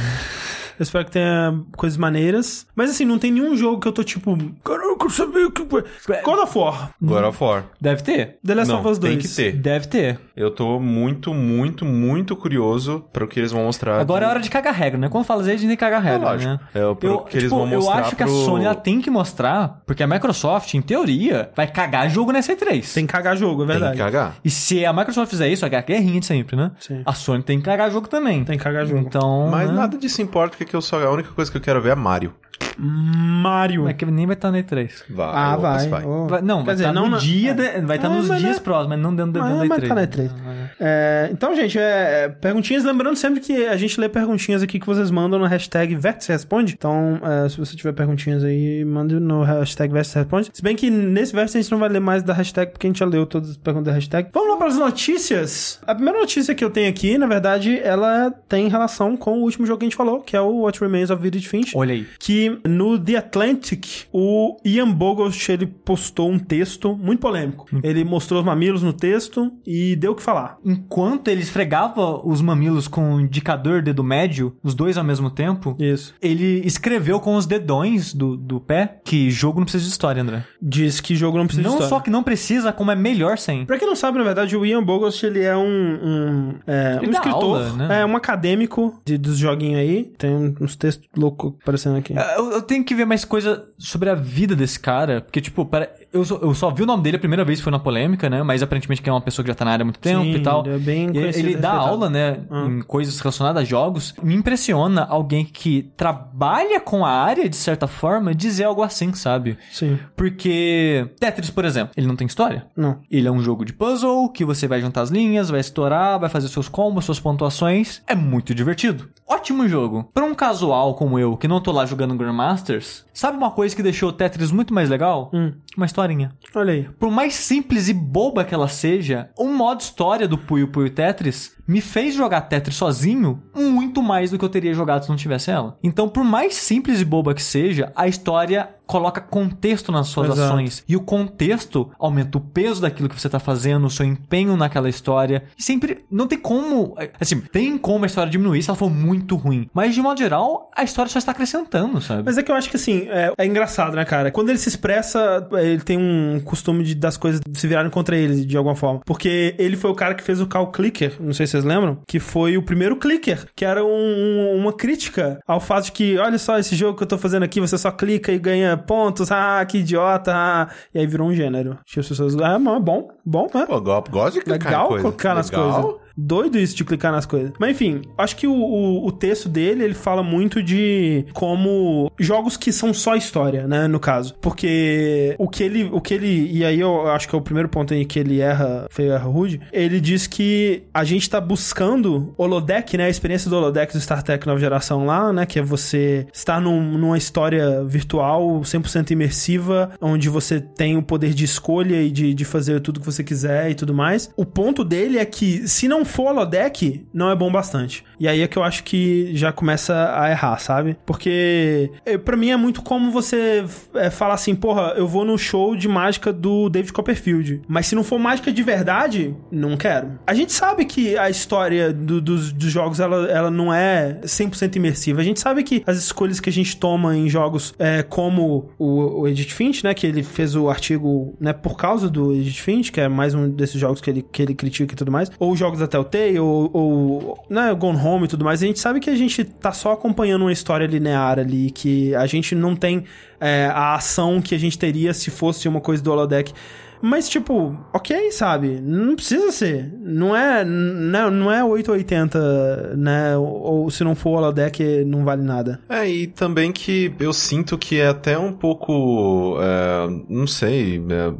Eu 0.78 0.82
espero 0.82 1.04
que 1.04 1.10
tenha 1.12 1.58
coisas 1.76 1.96
maneiras. 1.98 2.66
Mas 2.74 2.90
assim, 2.90 3.04
não 3.04 3.18
tem 3.18 3.30
nenhum 3.30 3.56
jogo 3.56 3.80
que 3.80 3.88
eu 3.88 3.92
tô 3.92 4.02
tipo. 4.04 4.36
Caramba, 4.64 4.86
eu 4.88 4.96
quero 4.96 5.10
saber 5.10 5.44
o 5.46 5.50
que. 5.50 5.64
God 5.64 6.38
of 6.42 6.58
War. 6.58 6.90
God 7.00 7.24
of 7.24 7.42
War. 7.42 7.64
Deve 7.80 8.02
ter. 8.02 8.38
The 8.44 8.54
Last 8.54 8.72
Não, 8.72 8.80
of 8.80 8.88
Us 8.88 8.98
2. 8.98 9.12
tem 9.14 9.18
que 9.22 9.28
ter. 9.28 9.52
Deve 9.52 9.88
ter. 9.88 10.20
Eu 10.36 10.50
tô 10.50 10.78
muito, 10.78 11.32
muito, 11.32 11.84
muito 11.84 12.36
curioso 12.36 13.04
pro 13.12 13.26
que 13.26 13.40
eles 13.40 13.52
vão 13.52 13.64
mostrar. 13.64 14.00
Agora 14.00 14.26
é 14.26 14.28
hora 14.28 14.40
de 14.40 14.50
cagar 14.50 14.74
regra, 14.74 14.98
né? 14.98 15.08
Quando 15.08 15.24
fala 15.24 15.40
isso, 15.42 15.50
a 15.50 15.52
gente 15.52 15.60
tem 15.62 15.70
que 15.70 15.76
cagar 15.76 16.04
É 16.04 16.10
regra, 16.12 16.30
lógico. 16.30 16.50
né? 16.52 16.60
É, 16.74 16.94
pro 16.94 17.08
Eu, 17.08 17.18
que 17.20 17.36
eles 17.36 17.44
tipo, 17.44 17.56
vão 17.56 17.66
mostrar 17.66 17.94
eu 17.98 18.04
acho 18.04 18.16
que 18.16 18.22
a 18.22 18.26
pro- 18.26 18.44
Sony 18.44 18.64
ela 18.64 18.74
tem 18.74 19.00
que 19.00 19.10
mostrar, 19.10 19.82
porque 19.86 20.02
a 20.02 20.06
Microsoft, 20.06 20.74
em 20.74 20.82
teoria, 20.82 21.50
vai 21.56 21.66
cagar 21.66 22.08
jogo 22.10 22.32
nessa 22.32 22.54
E3. 22.54 22.92
Tem 22.94 23.06
que 23.06 23.12
cagar 23.12 23.36
jogo, 23.36 23.62
é 23.62 23.66
Tem 23.66 23.74
verdade. 23.74 23.96
que 23.96 24.02
cagar. 24.02 24.34
E 24.44 24.50
se 24.50 24.84
a 24.84 24.92
Microsoft 24.92 25.30
fizer 25.30 25.48
isso, 25.48 25.60
vai 25.62 25.70
ganhar 25.70 25.82
guerrinha 25.82 26.20
de 26.20 26.26
sempre, 26.26 26.56
né? 26.56 26.70
Sim. 26.78 27.02
A 27.04 27.12
Sony 27.14 27.42
tem 27.42 27.58
que 27.58 27.64
cagar 27.64 27.90
jogo 27.90 28.08
também. 28.08 28.44
Tem 28.44 28.58
que 28.58 28.64
cagar 28.64 28.84
jogo. 28.86 29.00
Então. 29.00 29.48
Mas 29.50 29.68
né? 29.68 29.74
nada 29.74 29.96
disso 29.96 30.20
importa, 30.20 30.56
porque 30.56 30.65
eu 30.74 30.80
só, 30.80 31.00
a 31.04 31.10
única 31.10 31.30
coisa 31.30 31.50
que 31.50 31.56
eu 31.56 31.60
quero 31.60 31.80
ver 31.80 31.90
é 31.90 31.94
Mario. 31.94 32.34
Mario. 32.78 33.88
É 33.88 33.92
que 33.92 34.04
nem 34.06 34.26
vai 34.26 34.34
estar 34.34 34.50
na 34.52 34.58
E3. 34.58 34.90
Vai, 35.10 35.26
Ah, 35.32 35.54
Lucas, 35.56 35.86
vai. 35.86 36.04
Oh. 36.04 36.26
Vai- 36.26 36.42
não, 36.42 36.58
Quer 36.58 36.64
vai 36.66 36.74
dizer, 36.74 36.84
estar 36.88 36.92
não 36.94 37.04
no 37.06 37.10
na- 37.12 37.18
dia, 37.18 37.50
é. 37.50 37.54
de- 37.54 37.86
vai 37.86 37.96
estar 37.96 38.08
Ah, 38.08 38.10
nos 38.14 38.28
mas 38.28 38.40
dias 38.40 38.56
é- 38.56 38.60
próximos, 38.60 38.88
mas 38.90 38.98
não 39.00 39.14
dentro, 39.14 39.32
dentro 39.32 39.48
Mas, 39.48 39.58
da 39.58 39.64
mas 39.66 39.78
E3. 39.78 39.88
tá 39.88 39.94
na 39.94 40.02
E3. 40.02 40.30
É, 40.78 41.28
então, 41.32 41.54
gente, 41.54 41.78
é, 41.78 42.28
perguntinhas. 42.40 42.84
Lembrando 42.84 43.16
sempre 43.16 43.40
que 43.40 43.66
a 43.66 43.76
gente 43.76 43.98
lê 44.00 44.08
perguntinhas 44.08 44.62
aqui 44.62 44.78
que 44.78 44.86
vocês 44.86 45.10
mandam 45.10 45.38
no 45.38 45.46
hashtag 45.46 45.94
Vértice 45.96 46.30
Responde. 46.32 46.74
Então, 46.76 47.20
é, 47.22 47.48
se 47.48 47.56
você 47.58 47.76
tiver 47.76 47.92
perguntinhas 47.92 48.44
aí, 48.44 48.84
mande 48.84 49.18
no 49.18 49.42
hashtag 49.42 49.92
Vértice 49.92 50.18
Responde. 50.18 50.50
Se 50.52 50.62
bem 50.62 50.76
que 50.76 50.90
nesse 50.90 51.34
Vértice 51.34 51.58
a 51.58 51.60
gente 51.60 51.70
não 51.70 51.78
vai 51.78 51.88
ler 51.88 52.00
mais 52.00 52.22
da 52.22 52.32
hashtag, 52.34 52.72
porque 52.72 52.86
a 52.86 52.90
gente 52.90 52.98
já 52.98 53.06
leu 53.06 53.26
todas 53.26 53.50
as 53.50 53.56
perguntas 53.56 53.86
da 53.86 53.92
hashtag. 53.92 54.28
Vamos 54.32 54.50
lá 54.50 54.56
para 54.56 54.66
as 54.68 54.76
notícias. 54.76 55.80
A 55.86 55.94
primeira 55.94 56.18
notícia 56.20 56.54
que 56.54 56.64
eu 56.64 56.70
tenho 56.70 56.88
aqui, 56.88 57.16
na 57.18 57.26
verdade, 57.26 57.78
ela 57.82 58.32
tem 58.48 58.68
relação 58.68 59.16
com 59.16 59.38
o 59.38 59.42
último 59.42 59.66
jogo 59.66 59.78
que 59.80 59.84
a 59.84 59.88
gente 59.88 59.96
falou, 59.96 60.20
que 60.20 60.36
é 60.36 60.40
o 60.40 60.62
What 60.62 60.80
Remains 60.80 61.10
of 61.10 61.26
Edith 61.26 61.46
Finch 61.48 61.72
Olha 61.74 61.94
aí. 61.94 62.06
que 62.18 62.58
no 62.66 62.98
The 62.98 63.16
Atlantic, 63.16 64.06
o 64.12 64.56
Ian 64.64 64.90
Bogost, 64.90 65.50
ele 65.50 65.66
postou 65.66 66.30
um 66.30 66.38
texto 66.38 66.96
muito 66.96 67.20
polêmico. 67.20 67.66
Ele 67.82 68.04
mostrou 68.04 68.40
os 68.40 68.46
mamilos 68.46 68.82
no 68.82 68.92
texto 68.92 69.52
e 69.66 69.96
deu 69.96 70.12
o 70.12 70.14
que 70.14 70.22
falar. 70.22 70.58
Enquanto 70.64 71.28
ele 71.28 71.42
esfregava 71.42 72.26
os 72.26 72.40
mamilos 72.40 72.88
com 72.88 73.14
o 73.14 73.20
indicador 73.20 73.82
dedo 73.82 74.02
médio, 74.02 74.56
os 74.62 74.74
dois 74.74 74.96
ao 74.96 75.04
mesmo 75.04 75.30
tempo, 75.30 75.76
Isso. 75.78 76.14
ele 76.20 76.62
escreveu 76.64 77.20
com 77.20 77.36
os 77.36 77.46
dedões 77.46 78.12
do, 78.12 78.36
do 78.36 78.60
pé 78.60 79.00
que 79.04 79.30
jogo 79.30 79.58
não 79.58 79.64
precisa 79.64 79.84
de 79.84 79.90
história, 79.90 80.22
André. 80.22 80.44
Diz 80.60 81.00
que 81.00 81.14
jogo 81.14 81.38
não 81.38 81.46
precisa 81.46 81.62
não 81.62 81.76
de 81.76 81.82
história. 81.82 81.96
só 81.96 82.00
que 82.00 82.10
não 82.10 82.22
precisa, 82.22 82.72
como 82.72 82.90
é 82.90 82.96
melhor 82.96 83.38
sem. 83.38 83.64
Pra 83.64 83.78
quem 83.78 83.86
não 83.86 83.96
sabe, 83.96 84.18
na 84.18 84.24
verdade, 84.24 84.56
o 84.56 84.64
Ian 84.64 84.82
Bogost, 84.82 85.24
ele 85.24 85.42
é 85.42 85.56
um, 85.56 85.64
um, 85.64 86.54
é, 86.66 87.00
um 87.02 87.10
escritor, 87.10 87.62
aula, 87.62 87.72
né? 87.72 88.00
é 88.00 88.06
um 88.06 88.16
acadêmico 88.16 89.00
de, 89.04 89.18
dos 89.18 89.38
joguinhos 89.38 89.80
aí. 89.80 90.04
Tem 90.18 90.54
uns 90.60 90.76
textos 90.76 91.08
loucos 91.16 91.54
aparecendo 91.62 91.96
aqui. 91.96 92.14
Eu, 92.14 92.55
eu 92.56 92.62
tenho 92.62 92.84
que 92.84 92.94
ver 92.94 93.04
mais 93.04 93.24
coisa 93.24 93.68
sobre 93.78 94.10
a 94.10 94.14
vida 94.14 94.54
desse 94.56 94.78
cara, 94.80 95.20
porque, 95.20 95.40
tipo, 95.40 95.64
para, 95.64 95.90
eu, 96.12 96.24
só, 96.24 96.36
eu 96.36 96.54
só 96.54 96.70
vi 96.70 96.82
o 96.82 96.86
nome 96.86 97.02
dele 97.02 97.16
a 97.16 97.20
primeira 97.20 97.44
vez, 97.44 97.60
foi 97.60 97.70
na 97.70 97.78
polêmica, 97.78 98.28
né? 98.28 98.42
Mas 98.42 98.62
aparentemente 98.62 99.00
que 99.02 99.08
é 99.08 99.12
uma 99.12 99.20
pessoa 99.20 99.44
que 99.44 99.50
já 99.50 99.54
tá 99.54 99.64
na 99.64 99.70
área 99.72 99.82
há 99.82 99.86
muito 99.86 99.98
tempo 100.00 100.22
Sim, 100.24 100.34
e 100.34 100.40
tal. 100.42 100.64
ele 100.66 100.74
é 100.74 100.78
bem 100.78 101.10
E 101.14 101.18
ele 101.18 101.56
dá 101.56 101.72
aula, 101.72 102.10
né, 102.10 102.40
Ah. 102.50 102.66
em 102.66 102.80
coisas 102.82 103.18
relacionadas 103.20 103.62
a 103.62 103.64
jogos. 103.64 104.14
Me 104.22 104.34
impressiona 104.34 105.04
alguém 105.08 105.44
que 105.44 105.90
trabalha 105.96 106.80
com 106.80 107.04
a 107.04 107.10
área, 107.10 107.48
de 107.48 107.56
certa 107.56 107.86
forma, 107.86 108.34
dizer 108.34 108.64
algo 108.64 108.82
assim, 108.82 109.12
sabe? 109.14 109.56
Sim. 109.70 109.98
Porque 110.16 111.08
Tetris, 111.20 111.50
por 111.50 111.64
exemplo, 111.64 111.92
ele 111.96 112.06
não 112.06 112.16
tem 112.16 112.26
história. 112.26 112.66
Não. 112.76 112.98
Ele 113.10 113.28
é 113.28 113.30
um 113.30 113.40
jogo 113.40 113.64
de 113.64 113.72
puzzle 113.72 114.28
que 114.30 114.44
você 114.44 114.66
vai 114.66 114.80
juntar 114.80 115.02
as 115.02 115.10
linhas, 115.10 115.50
vai 115.50 115.60
estourar, 115.60 116.18
vai 116.18 116.28
fazer 116.28 116.48
seus 116.48 116.68
combos, 116.68 117.04
suas 117.04 117.20
pontuações. 117.20 118.02
É 118.06 118.14
muito 118.14 118.54
divertido. 118.54 119.08
Ótimo 119.28 119.66
jogo. 119.68 120.08
Pra 120.14 120.24
um 120.24 120.34
casual 120.34 120.94
como 120.94 121.18
eu, 121.18 121.36
que 121.36 121.48
não 121.48 121.60
tô 121.60 121.72
lá 121.72 121.84
jogando 121.84 122.14
Grandmasters, 122.46 123.04
sabe 123.12 123.36
uma 123.36 123.50
coisa 123.50 123.74
que 123.74 123.82
deixou 123.82 124.10
o 124.10 124.12
Tetris 124.12 124.52
muito 124.52 124.72
mais 124.72 124.88
legal? 124.88 125.30
Hum. 125.34 125.52
Uma 125.76 125.86
historinha. 125.86 126.32
Olha 126.54 126.72
aí. 126.72 126.88
Por 126.98 127.10
mais 127.10 127.34
simples 127.34 127.88
e 127.88 127.94
boba 127.94 128.44
que 128.44 128.54
ela 128.54 128.68
seja, 128.68 129.30
o 129.36 129.48
modo 129.48 129.80
história 129.80 130.28
do 130.28 130.38
Puyo 130.38 130.68
Puyo 130.68 130.90
Tetris 130.90 131.55
me 131.66 131.80
fez 131.80 132.14
jogar 132.14 132.42
Tetris 132.42 132.76
sozinho 132.76 133.42
muito 133.54 134.02
mais 134.02 134.30
do 134.30 134.38
que 134.38 134.44
eu 134.44 134.48
teria 134.48 134.74
jogado 134.74 135.02
se 135.02 135.08
não 135.08 135.16
tivesse 135.16 135.50
ela. 135.50 135.76
Então, 135.82 136.08
por 136.08 136.24
mais 136.24 136.54
simples 136.54 137.00
e 137.00 137.04
boba 137.04 137.34
que 137.34 137.42
seja, 137.42 137.92
a 137.94 138.06
história 138.06 138.70
coloca 138.86 139.20
contexto 139.20 139.90
nas 139.90 140.06
suas 140.06 140.28
Exato. 140.28 140.42
ações. 140.42 140.84
E 140.88 140.96
o 140.96 141.00
contexto 141.00 141.90
aumenta 141.98 142.38
o 142.38 142.40
peso 142.40 142.80
daquilo 142.80 143.08
que 143.08 143.20
você 143.20 143.28
tá 143.28 143.40
fazendo, 143.40 143.86
o 143.86 143.90
seu 143.90 144.06
empenho 144.06 144.56
naquela 144.56 144.88
história. 144.88 145.44
E 145.58 145.62
sempre, 145.62 146.04
não 146.10 146.26
tem 146.26 146.38
como, 146.38 146.94
assim, 147.20 147.40
tem 147.40 147.76
como 147.76 148.04
a 148.04 148.06
história 148.06 148.30
diminuir 148.30 148.62
se 148.62 148.70
ela 148.70 148.76
for 148.76 148.90
muito 148.90 149.34
ruim. 149.34 149.68
Mas, 149.74 149.94
de 149.94 150.00
modo 150.00 150.18
geral, 150.18 150.70
a 150.74 150.84
história 150.84 151.10
só 151.10 151.18
está 151.18 151.32
acrescentando, 151.32 152.00
sabe? 152.00 152.22
Mas 152.24 152.38
é 152.38 152.42
que 152.42 152.50
eu 152.50 152.54
acho 152.54 152.70
que 152.70 152.76
assim, 152.76 153.06
é, 153.08 153.32
é 153.36 153.46
engraçado, 153.46 153.96
né, 153.96 154.04
cara? 154.04 154.30
Quando 154.30 154.50
ele 154.50 154.58
se 154.58 154.68
expressa, 154.68 155.46
ele 155.54 155.80
tem 155.80 155.98
um 155.98 156.40
costume 156.40 156.84
de 156.84 156.94
das 156.94 157.16
coisas 157.16 157.40
se 157.54 157.66
virarem 157.66 157.90
contra 157.90 158.16
ele 158.16 158.44
de 158.44 158.56
alguma 158.56 158.76
forma. 158.76 159.00
Porque 159.04 159.54
ele 159.58 159.76
foi 159.76 159.90
o 159.90 159.94
cara 159.94 160.14
que 160.14 160.22
fez 160.22 160.40
o 160.40 160.46
Call 160.46 160.70
Clicker, 160.70 161.16
não 161.20 161.34
sei 161.34 161.46
se 161.46 161.55
vocês 161.56 161.64
lembram, 161.64 161.98
que 162.06 162.18
foi 162.20 162.56
o 162.56 162.62
primeiro 162.62 162.96
clicker, 162.96 163.46
que 163.54 163.64
era 163.64 163.84
um- 163.84 163.88
um- 163.88 164.56
uma 164.56 164.72
crítica 164.72 165.38
ao 165.46 165.60
fato 165.60 165.86
de 165.86 165.92
que, 165.92 166.18
olha 166.18 166.38
só, 166.38 166.58
esse 166.58 166.76
jogo 166.76 166.96
que 166.96 167.02
eu 167.02 167.06
tô 167.08 167.16
fazendo 167.18 167.42
aqui, 167.44 167.60
você 167.60 167.76
só 167.78 167.90
clica 167.90 168.30
e 168.32 168.38
ganha 168.38 168.76
pontos, 168.76 169.30
ah, 169.32 169.64
que 169.64 169.78
idiota, 169.78 170.32
ah. 170.34 170.68
E 170.94 170.98
aí 170.98 171.06
virou 171.06 171.28
um 171.28 171.34
gênero. 171.34 171.78
As 171.86 172.08
pessoas, 172.08 172.36
ah, 172.40 172.58
mas 172.58 172.76
é 172.76 172.80
bom, 172.80 173.08
bom, 173.24 173.48
né? 173.54 173.64
Pô, 173.66 173.80
go- 173.80 174.04
gosto 174.10 174.34
de 174.34 174.40
clicar 174.42 174.70
Legal 174.70 174.88
coisa. 174.88 175.08
clicar 175.08 175.34
nas 175.34 175.50
Legal. 175.50 175.82
coisas. 175.82 176.05
Doido 176.16 176.58
isso 176.58 176.74
de 176.76 176.84
clicar 176.84 177.12
nas 177.12 177.26
coisas. 177.26 177.52
Mas 177.58 177.70
enfim, 177.72 178.02
acho 178.16 178.36
que 178.36 178.46
o, 178.46 178.52
o, 178.54 179.06
o 179.06 179.12
texto 179.12 179.48
dele, 179.48 179.84
ele 179.84 179.94
fala 179.94 180.22
muito 180.22 180.62
de 180.62 181.24
como 181.32 182.10
jogos 182.18 182.56
que 182.56 182.72
são 182.72 182.94
só 182.94 183.14
história, 183.16 183.66
né, 183.66 183.86
no 183.86 184.00
caso. 184.00 184.34
Porque 184.40 185.34
o 185.38 185.48
que 185.48 185.62
ele, 185.62 185.84
o 185.92 186.00
que 186.00 186.14
ele, 186.14 186.50
e 186.52 186.64
aí 186.64 186.80
eu 186.80 187.06
acho 187.08 187.28
que 187.28 187.34
é 187.34 187.38
o 187.38 187.42
primeiro 187.42 187.68
ponto 187.68 187.92
aí 187.92 188.04
que 188.04 188.18
ele 188.18 188.40
erra, 188.40 188.86
feio 188.90 189.12
erra 189.12 189.24
rude, 189.28 189.60
ele 189.72 190.00
diz 190.00 190.26
que 190.26 190.84
a 190.94 191.04
gente 191.04 191.28
tá 191.28 191.40
buscando 191.40 192.32
holodeck, 192.38 192.96
né, 192.96 193.04
a 193.04 193.10
experiência 193.10 193.50
do 193.50 193.56
holodeck 193.56 193.92
do 193.92 194.00
Star 194.00 194.22
Trek 194.22 194.46
nova 194.46 194.58
geração 194.58 195.04
lá, 195.04 195.32
né, 195.32 195.44
que 195.44 195.58
é 195.58 195.62
você 195.62 196.26
estar 196.32 196.60
num- 196.60 196.96
numa 196.96 197.18
história 197.18 197.84
virtual 197.84 198.60
100% 198.64 199.10
imersiva, 199.10 199.90
onde 200.00 200.28
você 200.28 200.60
tem 200.60 200.96
o 200.96 201.02
poder 201.02 201.34
de 201.34 201.44
escolha 201.44 202.00
e 202.02 202.10
de, 202.10 202.32
de 202.32 202.44
fazer 202.44 202.80
tudo 202.80 203.00
que 203.00 203.06
você 203.06 203.22
quiser 203.22 203.70
e 203.70 203.74
tudo 203.74 203.92
mais. 203.92 204.30
O 204.36 204.46
ponto 204.46 204.82
dele 204.84 205.18
é 205.18 205.24
que 205.24 205.68
se 205.68 205.86
não 205.88 206.05
for 206.06 206.30
holodeck, 206.30 207.06
não 207.12 207.30
é 207.30 207.36
bom 207.36 207.50
bastante. 207.50 208.04
E 208.18 208.26
aí 208.26 208.40
é 208.40 208.46
que 208.46 208.56
eu 208.56 208.62
acho 208.62 208.82
que 208.84 209.30
já 209.34 209.52
começa 209.52 210.14
a 210.18 210.30
errar, 210.30 210.58
sabe? 210.58 210.96
Porque 211.04 211.90
eh, 212.04 212.16
pra 212.18 212.36
mim 212.36 212.50
é 212.50 212.56
muito 212.56 212.82
como 212.82 213.10
você 213.10 213.64
é, 213.94 214.10
falar 214.10 214.34
assim, 214.34 214.54
porra, 214.54 214.94
eu 214.96 215.06
vou 215.06 215.24
no 215.24 215.36
show 215.36 215.76
de 215.76 215.88
mágica 215.88 216.32
do 216.32 216.68
David 216.68 216.92
Copperfield. 216.92 217.62
Mas 217.68 217.86
se 217.86 217.94
não 217.94 218.02
for 218.04 218.18
mágica 218.18 218.50
de 218.52 218.62
verdade, 218.62 219.34
não 219.50 219.76
quero. 219.76 220.18
A 220.26 220.34
gente 220.34 220.52
sabe 220.52 220.84
que 220.84 221.16
a 221.18 221.28
história 221.28 221.92
do- 221.92 222.20
dos, 222.20 222.52
dos 222.52 222.70
jogos, 222.70 223.00
ela, 223.00 223.26
ela 223.30 223.50
não 223.50 223.72
é 223.72 224.20
100% 224.22 224.76
imersiva. 224.76 225.20
A 225.20 225.24
gente 225.24 225.40
sabe 225.40 225.62
que 225.62 225.82
as 225.86 225.98
escolhas 225.98 226.40
que 226.40 226.48
a 226.48 226.52
gente 226.52 226.76
toma 226.76 227.16
em 227.16 227.28
jogos 227.28 227.74
é, 227.78 228.02
como 228.02 228.70
o, 228.78 229.20
o 229.22 229.28
Edith 229.28 229.50
Finch, 229.52 229.84
né? 229.84 229.92
Que 229.94 230.06
ele 230.06 230.22
fez 230.22 230.54
o 230.56 230.68
artigo, 230.70 231.34
né? 231.40 231.52
Por 231.52 231.76
causa 231.76 232.08
do 232.08 232.32
Edith 232.32 232.60
Finch, 232.60 232.90
que 232.92 233.00
é 233.00 233.08
mais 233.08 233.34
um 233.34 233.48
desses 233.50 233.80
jogos 233.80 234.00
que 234.00 234.10
ele, 234.10 234.22
que 234.30 234.42
ele 234.42 234.54
critica 234.54 234.94
e 234.94 234.96
tudo 234.96 235.10
mais. 235.12 235.30
Ou 235.38 235.54
jogos 235.56 235.78
da 235.80 235.86
Telltale, 236.04 236.38
ou, 236.38 236.70
ou 236.72 237.44
né, 237.48 237.74
Gone 237.74 237.98
Home 237.98 238.24
e 238.24 238.28
tudo 238.28 238.44
mais. 238.44 238.62
A 238.62 238.66
gente 238.66 238.78
sabe 238.78 239.00
que 239.00 239.10
a 239.10 239.16
gente 239.16 239.44
tá 239.44 239.72
só 239.72 239.92
acompanhando 239.92 240.42
uma 240.42 240.52
história 240.52 240.86
linear 240.86 241.38
ali, 241.38 241.70
que 241.70 242.14
a 242.14 242.26
gente 242.26 242.54
não 242.54 242.76
tem 242.76 243.04
é, 243.40 243.66
a 243.72 243.94
ação 243.94 244.40
que 244.40 244.54
a 244.54 244.58
gente 244.58 244.78
teria 244.78 245.12
se 245.14 245.30
fosse 245.30 245.68
uma 245.68 245.80
coisa 245.80 246.02
do 246.02 246.10
holodeck. 246.12 246.52
Mas, 247.00 247.28
tipo, 247.28 247.76
ok, 247.92 248.30
sabe? 248.32 248.80
Não 248.80 249.14
precisa 249.14 249.52
ser. 249.52 249.92
Não 250.00 250.34
é, 250.34 250.64
não, 250.64 251.30
não 251.30 251.52
é 251.52 251.62
880, 251.62 252.96
né? 252.96 253.36
Ou, 253.36 253.44
ou 253.46 253.90
se 253.90 254.02
não 254.02 254.14
for 254.14 254.38
holodeck, 254.38 255.04
não 255.04 255.24
vale 255.24 255.42
nada. 255.42 255.80
É, 255.88 256.08
e 256.08 256.26
também 256.26 256.72
que 256.72 257.12
eu 257.20 257.32
sinto 257.32 257.76
que 257.76 258.00
é 258.00 258.08
até 258.08 258.38
um 258.38 258.52
pouco, 258.52 259.58
é, 259.60 260.24
não 260.28 260.46
sei, 260.46 261.02
é, 261.10 261.34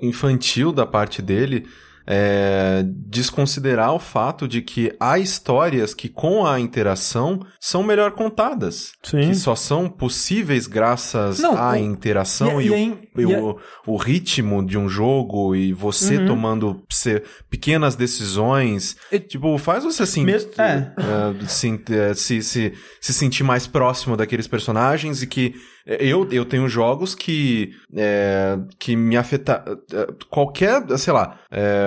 infantil 0.00 0.72
da 0.72 0.86
parte 0.86 1.20
dele 1.20 1.66
é, 2.12 2.82
desconsiderar 2.84 3.94
o 3.94 4.00
fato 4.00 4.48
de 4.48 4.60
que 4.60 4.92
há 4.98 5.16
histórias 5.20 5.94
que 5.94 6.08
com 6.08 6.44
a 6.44 6.58
interação 6.58 7.38
são 7.60 7.84
melhor 7.84 8.10
contadas. 8.12 8.90
Sim. 9.02 9.28
Que 9.28 9.34
só 9.36 9.54
são 9.54 9.88
possíveis 9.88 10.66
graças 10.66 11.38
Não, 11.38 11.56
à 11.56 11.70
o- 11.72 11.76
interação 11.76 12.60
e- 12.60 12.66
e, 12.66 12.70
o, 12.70 12.74
e 12.76 13.22
e 13.22 13.26
o, 13.26 13.56
o 13.86 13.96
ritmo 13.96 14.66
de 14.66 14.76
um 14.76 14.88
jogo 14.88 15.54
e 15.54 15.72
você 15.72 16.16
Uhum. 16.16 16.26
tomando 16.26 16.82
se- 16.90 17.22
pequenas 17.48 17.94
decisões. 17.94 18.96
tipo, 19.28 19.56
faz 19.58 19.84
você 19.84 20.02
assim, 20.02 20.24
Mesmo- 20.24 20.50
é. 20.58 20.92
é, 20.98 21.46
se, 21.46 21.80
é, 21.90 22.14
se, 22.14 22.42
se, 22.42 22.72
se 23.00 23.12
sentir 23.14 23.44
mais 23.44 23.68
próximo 23.68 24.16
daqueles 24.16 24.48
personagens 24.48 25.22
e 25.22 25.26
que 25.28 25.54
eu, 25.98 26.28
eu 26.30 26.44
tenho 26.44 26.68
jogos 26.68 27.14
que 27.14 27.72
é, 27.96 28.58
que 28.78 28.94
me 28.94 29.16
afeta 29.16 29.64
é, 29.92 30.06
qualquer, 30.28 30.86
sei 30.98 31.12
lá, 31.12 31.40
é, 31.50 31.86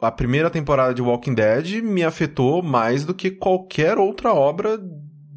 a 0.00 0.10
primeira 0.10 0.50
temporada 0.50 0.92
de 0.92 1.00
Walking 1.00 1.34
Dead 1.34 1.82
me 1.82 2.04
afetou 2.04 2.62
mais 2.62 3.04
do 3.04 3.14
que 3.14 3.30
qualquer 3.30 3.98
outra 3.98 4.34
obra 4.34 4.78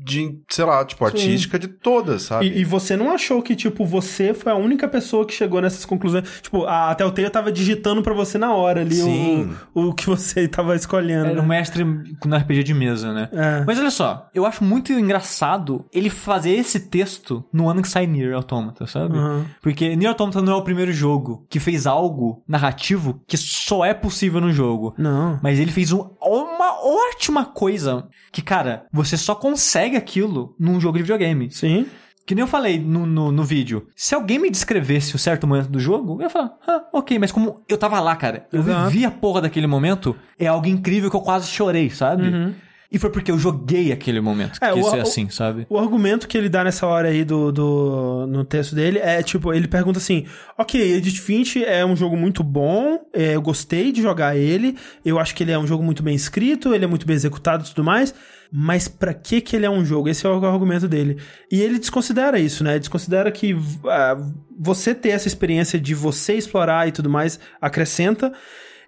de, 0.03 0.37
sei 0.49 0.65
lá, 0.65 0.83
tipo, 0.85 1.05
artística 1.05 1.57
de 1.57 1.67
todas, 1.67 2.23
sabe? 2.23 2.47
E, 2.47 2.59
e 2.59 2.63
você 2.65 2.97
não 2.97 3.11
achou 3.11 3.41
que, 3.41 3.55
tipo, 3.55 3.85
você 3.85 4.33
foi 4.33 4.51
a 4.51 4.55
única 4.55 4.87
pessoa 4.87 5.25
que 5.25 5.33
chegou 5.33 5.61
nessas 5.61 5.85
conclusões? 5.85 6.27
Tipo, 6.41 6.65
a 6.65 6.83
a 6.91 6.95
Telltale 6.95 7.29
tava 7.29 7.51
digitando 7.51 8.01
pra 8.03 8.13
você 8.13 8.37
na 8.37 8.53
hora 8.53 8.81
ali 8.81 8.95
Sim. 8.95 9.55
o, 9.73 9.87
o 9.89 9.93
que 9.93 10.05
você 10.05 10.47
tava 10.49 10.75
escolhendo. 10.75 11.27
Era 11.27 11.35
né? 11.35 11.41
um 11.41 11.45
mestre 11.45 11.83
no 11.83 12.35
RPG 12.35 12.63
de 12.63 12.73
mesa, 12.73 13.13
né? 13.13 13.29
É. 13.31 13.63
Mas 13.65 13.79
olha 13.79 13.89
só, 13.91 14.29
eu 14.33 14.45
acho 14.45 14.63
muito 14.63 14.91
engraçado 14.91 15.85
ele 15.93 16.09
fazer 16.09 16.51
esse 16.51 16.79
texto 16.81 17.43
no 17.53 17.69
ano 17.69 17.81
que 17.81 17.87
sai 17.87 18.05
Nier 18.05 18.33
Automata, 18.35 18.85
sabe? 18.85 19.17
Uhum. 19.17 19.45
Porque 19.61 19.95
Nier 19.95 20.09
Automata 20.09 20.41
não 20.41 20.53
é 20.53 20.55
o 20.55 20.61
primeiro 20.63 20.91
jogo 20.91 21.45
que 21.49 21.59
fez 21.59 21.87
algo 21.87 22.43
narrativo 22.47 23.21
que 23.27 23.37
só 23.37 23.85
é 23.85 23.93
possível 23.93 24.41
no 24.41 24.51
jogo. 24.51 24.93
Não. 24.97 25.39
Mas 25.41 25.59
ele 25.59 25.71
fez 25.71 25.91
um- 25.91 26.09
uma 26.21 26.73
ótima 26.83 27.45
coisa 27.45 28.07
que, 28.31 28.41
cara, 28.41 28.85
você 28.91 29.15
só 29.15 29.33
consegue 29.35 29.92
aquilo 29.95 30.55
num 30.59 30.79
jogo 30.79 30.97
de 30.97 31.03
videogame. 31.03 31.49
Sim. 31.51 31.85
Que 32.25 32.33
nem 32.33 32.41
eu 32.41 32.47
falei 32.47 32.79
no, 32.79 33.05
no, 33.05 33.31
no 33.33 33.43
vídeo. 33.43 33.87
Se 33.95 34.15
alguém 34.15 34.39
me 34.39 34.49
descrevesse 34.49 35.13
o 35.13 35.19
certo 35.19 35.45
momento 35.45 35.67
do 35.69 35.79
jogo, 35.79 36.15
eu 36.19 36.21
ia 36.23 36.29
falar, 36.29 36.53
ah, 36.65 36.83
ok, 36.93 37.19
mas 37.19 37.33
como 37.33 37.61
eu 37.67 37.77
tava 37.77 37.99
lá, 37.99 38.15
cara, 38.15 38.47
eu 38.53 38.61
Exato. 38.61 38.89
vivi 38.89 39.05
a 39.05 39.11
porra 39.11 39.41
daquele 39.41 39.67
momento, 39.67 40.15
é 40.39 40.47
algo 40.47 40.65
incrível 40.67 41.09
que 41.09 41.15
eu 41.17 41.21
quase 41.21 41.47
chorei, 41.49 41.89
sabe? 41.89 42.53
E 42.89 42.99
foi 42.99 43.09
porque 43.09 43.31
eu 43.31 43.39
joguei 43.39 43.91
aquele 43.91 44.21
momento 44.21 44.59
É, 44.61 44.71
que 44.71 44.79
isso 44.79 44.91
o- 44.91 44.95
é 44.95 45.01
assim, 45.01 45.27
sabe? 45.27 45.65
O 45.67 45.79
argumento 45.79 46.27
que 46.27 46.37
ele 46.37 46.47
dá 46.47 46.63
nessa 46.63 46.85
hora 46.85 47.07
aí 47.09 47.25
do, 47.25 47.51
do 47.51 48.27
no 48.27 48.45
texto 48.45 48.75
dele 48.75 48.99
é 48.99 49.21
tipo, 49.23 49.51
ele 49.51 49.67
pergunta 49.67 49.97
assim: 49.97 50.25
Ok, 50.57 50.79
Edith 50.79 51.19
Finch 51.19 51.61
é 51.65 51.83
um 51.83 51.95
jogo 51.95 52.15
muito 52.15 52.43
bom, 52.43 52.99
é, 53.11 53.35
eu 53.35 53.41
gostei 53.41 53.91
de 53.91 53.99
jogar 54.01 54.37
ele, 54.37 54.77
eu 55.03 55.17
acho 55.19 55.33
que 55.33 55.43
ele 55.43 55.51
é 55.51 55.57
um 55.57 55.65
jogo 55.65 55.83
muito 55.83 56.03
bem 56.03 56.13
escrito, 56.15 56.73
ele 56.73 56.85
é 56.85 56.87
muito 56.87 57.05
bem 57.05 57.15
executado 57.15 57.63
e 57.65 57.67
tudo 57.67 57.83
mais. 57.83 58.13
Mas 58.55 58.87
pra 58.87 59.15
que 59.15 59.41
que 59.41 59.55
ele 59.55 59.65
é 59.65 59.69
um 59.69 59.83
jogo? 59.83 60.07
Esse 60.07 60.27
é 60.27 60.29
o 60.29 60.45
argumento 60.45 60.87
dele. 60.87 61.17
E 61.51 61.59
ele 61.59 61.79
desconsidera 61.79 62.37
isso, 62.37 62.63
né? 62.63 62.73
Ele 62.73 62.81
desconsidera 62.81 63.31
que 63.31 63.57
ah, 63.85 64.15
você 64.55 64.93
ter 64.93 65.09
essa 65.09 65.27
experiência 65.27 65.79
de 65.79 65.95
você 65.95 66.35
explorar 66.35 66.87
e 66.87 66.91
tudo 66.91 67.09
mais 67.09 67.39
acrescenta. 67.59 68.31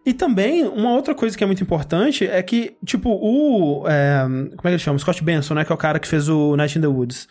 E 0.06 0.14
também, 0.14 0.68
uma 0.68 0.92
outra 0.92 1.16
coisa 1.16 1.36
que 1.36 1.44
é 1.44 1.48
muito 1.48 1.64
importante 1.64 2.28
é 2.28 2.44
que, 2.44 2.78
tipo, 2.86 3.10
o. 3.10 3.88
é, 3.88 4.22
como 4.22 4.54
é 4.54 4.62
que 4.62 4.68
ele 4.68 4.78
chama? 4.78 5.00
Scott 5.00 5.24
Benson, 5.24 5.56
né? 5.56 5.66
Que 5.66 5.72
é 5.72 5.76
o 5.76 5.80
cara 5.80 5.98
que 5.98 6.08
fez 6.08 6.30
o 6.30 6.56
Night 6.56 6.78
in 6.78 6.82
the 6.82 6.88
Woods. 6.88 7.28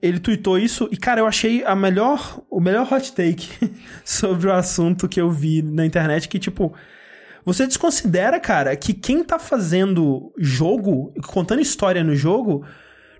Ele 0.00 0.18
tweetou 0.18 0.58
isso 0.58 0.88
e, 0.90 0.96
cara, 0.96 1.20
eu 1.20 1.26
achei 1.26 1.62
a 1.64 1.76
melhor, 1.76 2.40
o 2.50 2.60
melhor 2.60 2.90
hot 2.90 3.12
take 3.12 3.46
sobre 4.02 4.46
o 4.46 4.52
assunto 4.54 5.06
que 5.06 5.20
eu 5.20 5.30
vi 5.30 5.60
na 5.60 5.84
internet, 5.84 6.30
que, 6.30 6.38
tipo, 6.38 6.74
você 7.44 7.66
desconsidera, 7.66 8.40
cara, 8.40 8.74
que 8.74 8.94
quem 8.94 9.22
tá 9.22 9.38
fazendo 9.38 10.32
jogo, 10.38 11.12
contando 11.26 11.60
história 11.60 12.02
no 12.02 12.16
jogo, 12.16 12.64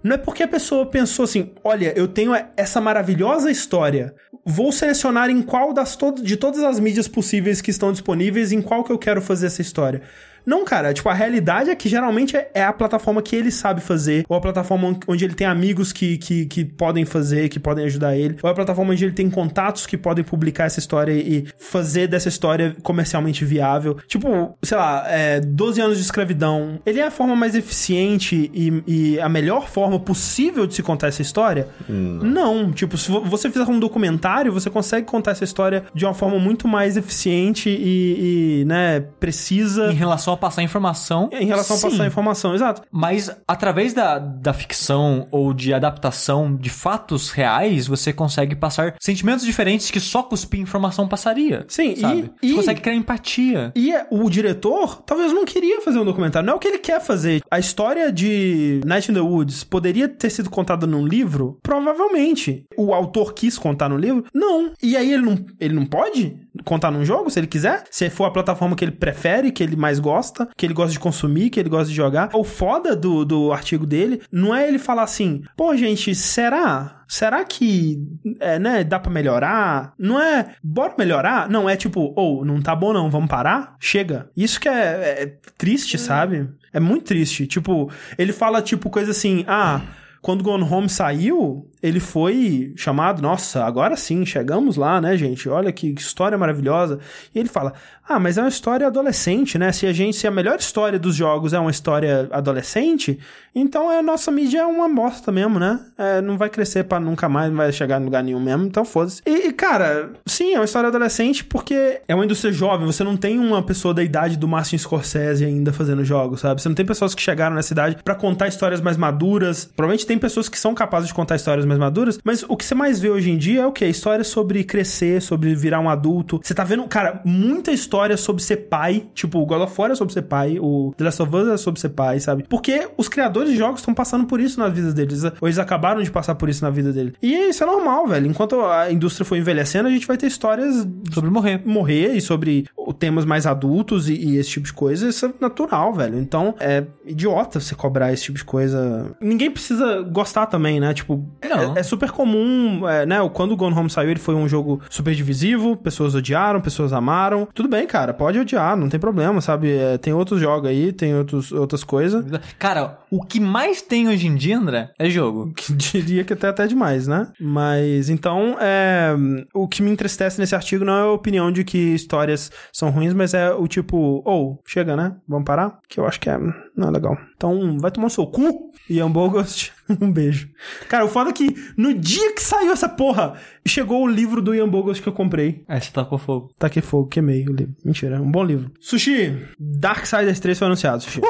não 0.02 0.16
é 0.16 0.18
porque 0.18 0.42
a 0.42 0.48
pessoa 0.48 0.86
pensou 0.86 1.24
assim, 1.24 1.52
olha, 1.64 1.92
eu 1.96 2.06
tenho 2.06 2.32
essa 2.56 2.80
maravilhosa 2.80 3.50
história, 3.50 4.14
vou 4.44 4.70
selecionar 4.70 5.30
em 5.30 5.40
qual 5.40 5.72
das 5.72 5.96
to 5.96 6.12
de 6.12 6.36
todas 6.36 6.62
as 6.62 6.78
mídias 6.78 7.08
possíveis 7.08 7.60
que 7.60 7.70
estão 7.70 7.90
disponíveis, 7.90 8.52
em 8.52 8.60
qual 8.60 8.84
que 8.84 8.92
eu 8.92 8.98
quero 8.98 9.22
fazer 9.22 9.46
essa 9.46 9.62
história. 9.62 10.02
Não, 10.46 10.64
cara, 10.64 10.92
tipo, 10.92 11.08
a 11.08 11.14
realidade 11.14 11.70
é 11.70 11.74
que 11.74 11.88
geralmente 11.88 12.36
é- 12.36 12.50
é 12.54 12.64
a 12.64 12.72
plataforma 12.72 13.22
que 13.22 13.34
ele 13.34 13.50
sabe 13.50 13.80
fazer, 13.80 14.24
ou 14.28 14.36
a 14.36 14.40
plataforma 14.40 14.96
onde 15.08 15.24
ele 15.24 15.34
tem 15.34 15.46
amigos 15.46 15.92
que, 15.92 16.18
que, 16.18 16.46
que 16.46 16.64
podem 16.64 17.04
fazer, 17.04 17.48
que 17.48 17.58
podem 17.58 17.84
ajudar 17.86 18.16
ele, 18.16 18.36
ou 18.42 18.50
a 18.50 18.54
plataforma 18.54 18.92
onde 18.92 19.04
ele 19.04 19.12
tem 19.14 19.30
contatos 19.30 19.86
que 19.86 19.96
podem 19.96 20.24
publicar 20.24 20.64
essa 20.64 20.78
história 20.78 21.12
e 21.12 21.46
fazer 21.58 22.06
dessa 22.08 22.28
história 22.28 22.76
comercialmente 22.82 23.44
viável. 23.44 23.96
Tipo, 24.06 24.56
sei 24.62 24.76
lá, 24.76 25.04
é, 25.08 25.40
12 25.40 25.80
anos 25.80 25.96
de 25.96 26.02
escravidão. 26.04 26.78
Ele 26.84 27.00
é 27.00 27.06
a 27.06 27.10
forma 27.10 27.34
mais 27.34 27.54
eficiente 27.54 28.50
e, 28.52 28.82
e 28.86 29.20
a 29.20 29.28
melhor 29.28 29.68
forma 29.68 29.98
possível 29.98 30.66
de 30.66 30.74
se 30.74 30.82
contar 30.82 31.08
essa 31.08 31.22
história? 31.22 31.68
Não. 31.88 32.72
Tipo, 32.72 32.96
se 32.98 33.10
vo- 33.10 33.22
você 33.22 33.50
fizer 33.50 33.64
um 33.64 33.78
documentário, 33.78 34.52
você 34.52 34.68
consegue 34.70 35.06
contar 35.06 35.30
essa 35.32 35.44
história 35.44 35.84
de 35.94 36.04
uma 36.04 36.14
forma 36.14 36.38
muito 36.38 36.66
mais 36.68 36.96
eficiente 36.96 37.68
e, 37.70 38.60
e, 38.60 38.64
né, 38.66 39.00
precisa 39.18 39.90
Em 39.92 39.94
relação 39.94 40.33
a 40.34 40.38
passar 40.38 40.62
informação. 40.62 41.28
em 41.32 41.46
relação 41.46 41.76
sim. 41.76 41.86
a 41.86 41.90
passar 41.90 42.06
informação. 42.06 42.54
Exato. 42.54 42.82
Mas 42.90 43.30
através 43.46 43.92
da, 43.92 44.18
da 44.18 44.52
ficção 44.52 45.26
ou 45.30 45.52
de 45.54 45.72
adaptação 45.72 46.56
de 46.56 46.70
fatos 46.70 47.30
reais, 47.30 47.86
você 47.86 48.12
consegue 48.12 48.54
passar 48.54 48.94
sentimentos 49.00 49.44
diferentes 49.44 49.90
que 49.90 50.00
só 50.00 50.22
cuspir 50.22 50.60
informação 50.60 51.06
passaria. 51.08 51.64
Sim, 51.68 51.96
sabe? 51.96 52.30
e- 52.42 52.48
Você 52.48 52.52
e- 52.52 52.56
consegue 52.56 52.80
criar 52.80 52.94
empatia. 52.96 53.72
E 53.74 53.92
é- 53.92 54.06
o 54.10 54.28
diretor 54.28 55.02
talvez 55.02 55.32
não 55.32 55.44
queria 55.44 55.80
fazer 55.80 55.98
um 55.98 56.04
documentário, 56.04 56.46
não 56.46 56.54
é 56.54 56.56
o 56.56 56.60
que 56.60 56.68
ele 56.68 56.78
quer 56.78 57.00
fazer. 57.00 57.40
A 57.50 57.58
história 57.58 58.10
de 58.12 58.80
Night 58.84 59.10
in 59.10 59.14
the 59.14 59.20
Woods 59.20 59.64
poderia 59.64 60.08
ter 60.08 60.30
sido 60.30 60.50
contada 60.50 60.86
num 60.86 61.06
livro? 61.06 61.58
Provavelmente. 61.62 62.64
O 62.76 62.92
autor 62.92 63.32
quis 63.34 63.56
contar 63.58 63.88
no 63.88 63.96
livro? 63.96 64.24
Não. 64.34 64.72
E 64.82 64.96
aí 64.96 65.12
ele 65.12 65.22
não, 65.22 65.44
ele 65.60 65.74
não 65.74 65.86
pode 65.86 66.36
contar 66.64 66.90
num 66.90 67.04
jogo, 67.04 67.30
se 67.30 67.40
ele 67.40 67.46
quiser? 67.46 67.84
Se 67.90 68.08
for 68.10 68.26
a 68.26 68.30
plataforma 68.30 68.76
que 68.76 68.84
ele 68.84 68.92
prefere, 68.92 69.50
que 69.50 69.62
ele 69.62 69.76
mais 69.76 69.98
gosta, 69.98 70.48
que 70.56 70.64
ele 70.64 70.74
gosta 70.74 70.92
de 70.92 71.00
consumir, 71.00 71.50
que 71.50 71.58
ele 71.58 71.68
gosta 71.68 71.88
de 71.88 71.94
jogar. 71.94 72.30
O 72.32 72.44
foda 72.44 72.94
do, 72.94 73.24
do 73.24 73.52
artigo 73.52 73.86
dele 73.86 74.22
não 74.30 74.54
é 74.54 74.68
ele 74.68 74.78
falar 74.78 75.02
assim, 75.02 75.42
pô, 75.56 75.76
gente, 75.76 76.14
será? 76.14 77.02
Será 77.08 77.44
que, 77.44 77.98
é, 78.40 78.58
né, 78.58 78.84
dá 78.84 78.98
pra 78.98 79.10
melhorar? 79.10 79.94
Não 79.98 80.20
é, 80.20 80.54
bora 80.62 80.94
melhorar? 80.98 81.48
Não, 81.48 81.68
é 81.68 81.76
tipo, 81.76 82.12
ou, 82.16 82.44
não 82.44 82.60
tá 82.60 82.74
bom 82.74 82.92
não, 82.92 83.10
vamos 83.10 83.28
parar? 83.28 83.76
Chega. 83.80 84.30
Isso 84.36 84.60
que 84.60 84.68
é, 84.68 85.22
é 85.22 85.36
triste, 85.58 85.98
sabe? 85.98 86.48
É 86.72 86.80
muito 86.80 87.04
triste. 87.06 87.46
Tipo, 87.46 87.90
ele 88.16 88.32
fala, 88.32 88.62
tipo, 88.62 88.90
coisa 88.90 89.10
assim, 89.10 89.44
ah... 89.48 89.80
Quando 90.24 90.42
Gone 90.42 90.64
Home 90.64 90.88
saiu, 90.88 91.70
ele 91.84 92.00
foi 92.00 92.72
chamado, 92.76 93.20
nossa, 93.20 93.62
agora 93.62 93.94
sim, 93.94 94.24
chegamos 94.24 94.74
lá, 94.76 95.02
né, 95.02 95.18
gente? 95.18 95.50
Olha 95.50 95.70
que 95.70 95.88
história 95.88 96.38
maravilhosa. 96.38 96.98
E 97.34 97.38
ele 97.38 97.48
fala: 97.50 97.74
"Ah, 98.08 98.18
mas 98.18 98.38
é 98.38 98.40
uma 98.40 98.48
história 98.48 98.86
adolescente, 98.86 99.58
né? 99.58 99.70
Se 99.70 99.86
a 99.86 99.92
gente, 99.92 100.16
se 100.16 100.26
a 100.26 100.30
melhor 100.30 100.58
história 100.58 100.98
dos 100.98 101.14
jogos 101.14 101.52
é 101.52 101.58
uma 101.58 101.70
história 101.70 102.26
adolescente, 102.32 103.18
então 103.54 103.90
a 103.90 104.02
nossa 104.02 104.30
mídia 104.30 104.60
é 104.60 104.66
uma 104.66 104.88
bosta 104.88 105.30
mesmo, 105.30 105.58
né? 105.58 105.78
É, 105.98 106.22
não 106.22 106.38
vai 106.38 106.48
crescer 106.48 106.84
pra 106.84 106.98
nunca 106.98 107.28
mais, 107.28 107.50
não 107.50 107.58
vai 107.58 107.70
chegar 107.70 108.00
em 108.00 108.04
lugar 108.04 108.24
nenhum 108.24 108.40
mesmo, 108.40 108.64
então 108.64 108.82
foda-se. 108.82 109.20
E, 109.26 109.48
e, 109.48 109.52
cara, 109.52 110.10
sim, 110.24 110.54
é 110.54 110.58
uma 110.58 110.64
história 110.64 110.88
adolescente 110.88 111.44
porque 111.44 112.00
é 112.08 112.14
uma 112.14 112.24
indústria 112.24 112.50
jovem, 112.50 112.86
você 112.86 113.04
não 113.04 113.16
tem 113.16 113.38
uma 113.38 113.62
pessoa 113.62 113.92
da 113.92 114.02
idade 114.02 114.38
do 114.38 114.48
Martin 114.48 114.78
Scorsese 114.78 115.44
ainda 115.44 115.70
fazendo 115.70 116.02
jogos, 116.02 116.40
sabe? 116.40 116.62
Você 116.62 116.68
não 116.68 116.74
tem 116.74 116.86
pessoas 116.86 117.14
que 117.14 117.20
chegaram 117.20 117.54
nessa 117.54 117.74
idade 117.74 117.98
pra 118.02 118.14
contar 118.14 118.48
histórias 118.48 118.80
mais 118.80 118.96
maduras. 118.96 119.66
Provavelmente 119.76 120.06
tem 120.06 120.16
pessoas 120.16 120.48
que 120.48 120.58
são 120.58 120.74
capazes 120.74 121.08
de 121.08 121.14
contar 121.14 121.36
histórias 121.36 121.66
mais 121.66 121.73
maduras, 121.78 122.18
mas 122.24 122.44
o 122.48 122.56
que 122.56 122.64
você 122.64 122.74
mais 122.74 123.00
vê 123.00 123.10
hoje 123.10 123.30
em 123.30 123.38
dia 123.38 123.62
é 123.62 123.66
o 123.66 123.72
quê? 123.72 123.86
Histórias 123.86 124.28
sobre 124.28 124.64
crescer, 124.64 125.20
sobre 125.20 125.54
virar 125.54 125.80
um 125.80 125.88
adulto. 125.88 126.40
Você 126.42 126.54
tá 126.54 126.64
vendo, 126.64 126.84
cara, 126.84 127.20
muita 127.24 127.72
história 127.72 128.16
sobre 128.16 128.42
ser 128.42 128.56
pai. 128.68 129.06
Tipo, 129.14 129.38
o 129.40 129.46
God 129.46 129.62
of 129.62 129.80
War 129.80 129.90
é 129.90 129.94
sobre 129.94 130.12
ser 130.12 130.22
pai, 130.22 130.58
o 130.60 130.92
The 130.96 131.04
Last 131.04 131.22
of 131.22 131.36
Us 131.36 131.48
é 131.48 131.56
sobre 131.56 131.80
ser 131.80 131.90
pai, 131.90 132.20
sabe? 132.20 132.44
Porque 132.48 132.88
os 132.96 133.08
criadores 133.08 133.50
de 133.50 133.56
jogos 133.56 133.80
estão 133.80 133.94
passando 133.94 134.26
por 134.26 134.40
isso 134.40 134.58
na 134.58 134.68
vida 134.68 134.92
deles. 134.92 135.24
Ou 135.24 135.48
eles 135.48 135.58
acabaram 135.58 136.02
de 136.02 136.10
passar 136.10 136.34
por 136.34 136.48
isso 136.48 136.64
na 136.64 136.70
vida 136.70 136.92
deles. 136.92 137.14
E 137.22 137.32
isso 137.48 137.62
é 137.62 137.66
normal, 137.66 138.06
velho. 138.06 138.26
Enquanto 138.26 138.60
a 138.60 138.90
indústria 138.90 139.24
for 139.24 139.36
envelhecendo, 139.36 139.88
a 139.88 139.90
gente 139.90 140.06
vai 140.06 140.16
ter 140.16 140.26
histórias 140.26 140.86
Sobre 141.12 141.30
morrer. 141.30 141.62
morrer 141.64 142.14
e 142.14 142.20
sobre 142.20 142.66
temas 142.98 143.24
mais 143.24 143.46
adultos 143.46 144.08
e, 144.08 144.14
e 144.14 144.36
esse 144.36 144.50
tipo 144.50 144.66
de 144.66 144.72
coisa, 144.72 145.08
isso 145.08 145.26
é 145.26 145.32
natural, 145.40 145.92
velho. 145.92 146.18
Então, 146.18 146.54
é 146.60 146.84
idiota 147.04 147.60
você 147.60 147.74
cobrar 147.74 148.12
esse 148.12 148.24
tipo 148.24 148.38
de 148.38 148.44
coisa. 148.44 149.14
Ninguém 149.20 149.50
precisa 149.50 150.02
gostar 150.02 150.46
também, 150.46 150.80
né? 150.80 150.92
Tipo, 150.94 151.24
Não. 151.42 151.63
É, 151.74 151.80
é 151.80 151.82
super 151.82 152.10
comum, 152.10 152.88
é, 152.88 153.06
né? 153.06 153.16
Quando 153.32 153.52
o 153.52 153.56
Gone 153.56 153.76
Home 153.76 153.90
saiu, 153.90 154.10
ele 154.10 154.20
foi 154.20 154.34
um 154.34 154.48
jogo 154.48 154.80
super 154.90 155.14
divisivo, 155.14 155.76
pessoas 155.76 156.14
odiaram, 156.14 156.60
pessoas 156.60 156.92
amaram. 156.92 157.48
Tudo 157.54 157.68
bem, 157.68 157.86
cara, 157.86 158.12
pode 158.12 158.38
odiar, 158.38 158.76
não 158.76 158.88
tem 158.88 159.00
problema, 159.00 159.40
sabe? 159.40 159.72
É, 159.76 159.98
tem 159.98 160.12
outros 160.12 160.40
jogos 160.40 160.68
aí, 160.68 160.92
tem 160.92 161.14
outros, 161.14 161.52
outras 161.52 161.84
coisas. 161.84 162.24
Cara, 162.58 162.98
o 163.10 163.24
que 163.24 163.40
mais 163.40 163.82
tem 163.82 164.08
hoje 164.08 164.26
em 164.26 164.34
dia, 164.34 164.58
André, 164.58 164.90
é 164.98 165.08
jogo. 165.08 165.52
Que 165.64 165.72
diria 165.72 166.24
que 166.24 166.32
até 166.32 166.48
até 166.48 166.66
demais, 166.66 167.06
né? 167.06 167.28
Mas 167.40 168.10
então, 168.10 168.56
é, 168.60 169.14
o 169.54 169.66
que 169.66 169.82
me 169.82 169.90
entristece 169.90 170.38
nesse 170.38 170.54
artigo 170.54 170.84
não 170.84 170.92
é 170.92 171.02
a 171.02 171.10
opinião 171.10 171.50
de 171.50 171.64
que 171.64 171.78
histórias 171.94 172.50
são 172.72 172.90
ruins, 172.90 173.14
mas 173.14 173.34
é 173.34 173.50
o 173.52 173.66
tipo, 173.66 174.22
ou, 174.24 174.60
chega, 174.66 174.94
né? 174.94 175.16
Vamos 175.26 175.44
parar? 175.44 175.78
Que 175.88 175.98
eu 175.98 176.06
acho 176.06 176.20
que 176.20 176.28
é, 176.28 176.38
não 176.76 176.88
é 176.88 176.90
legal. 176.90 177.16
Então, 177.36 177.78
vai 177.78 177.90
tomar 177.90 178.08
o 178.08 178.10
seu 178.10 178.26
cu, 178.26 178.72
Ian 178.88 179.10
Bogost. 179.10 179.72
um 180.00 180.10
beijo. 180.10 180.48
Cara, 180.88 181.04
o 181.04 181.08
foda 181.08 181.30
é 181.30 181.32
que 181.32 181.54
no 181.76 181.94
dia 181.94 182.34
que 182.34 182.42
saiu 182.42 182.72
essa 182.72 182.88
porra, 182.88 183.34
chegou 183.66 184.02
o 184.02 184.08
livro 184.08 184.40
do 184.40 184.54
Ian 184.54 184.68
Bogost 184.68 185.02
que 185.02 185.08
eu 185.08 185.12
comprei. 185.12 185.64
Aí 185.68 185.80
você 185.80 185.90
tacou 185.90 186.18
fogo. 186.18 186.52
Taquei 186.58 186.82
fogo, 186.82 187.08
queimei 187.08 187.46
o 187.46 187.52
livro. 187.52 187.74
Mentira, 187.84 188.16
é 188.16 188.20
um 188.20 188.30
bom 188.30 188.44
livro. 188.44 188.70
Sushi, 188.80 189.36
Darksiders 189.58 190.40
3 190.40 190.58
foi 190.58 190.66
anunciado, 190.66 191.02
Sushi. 191.02 191.20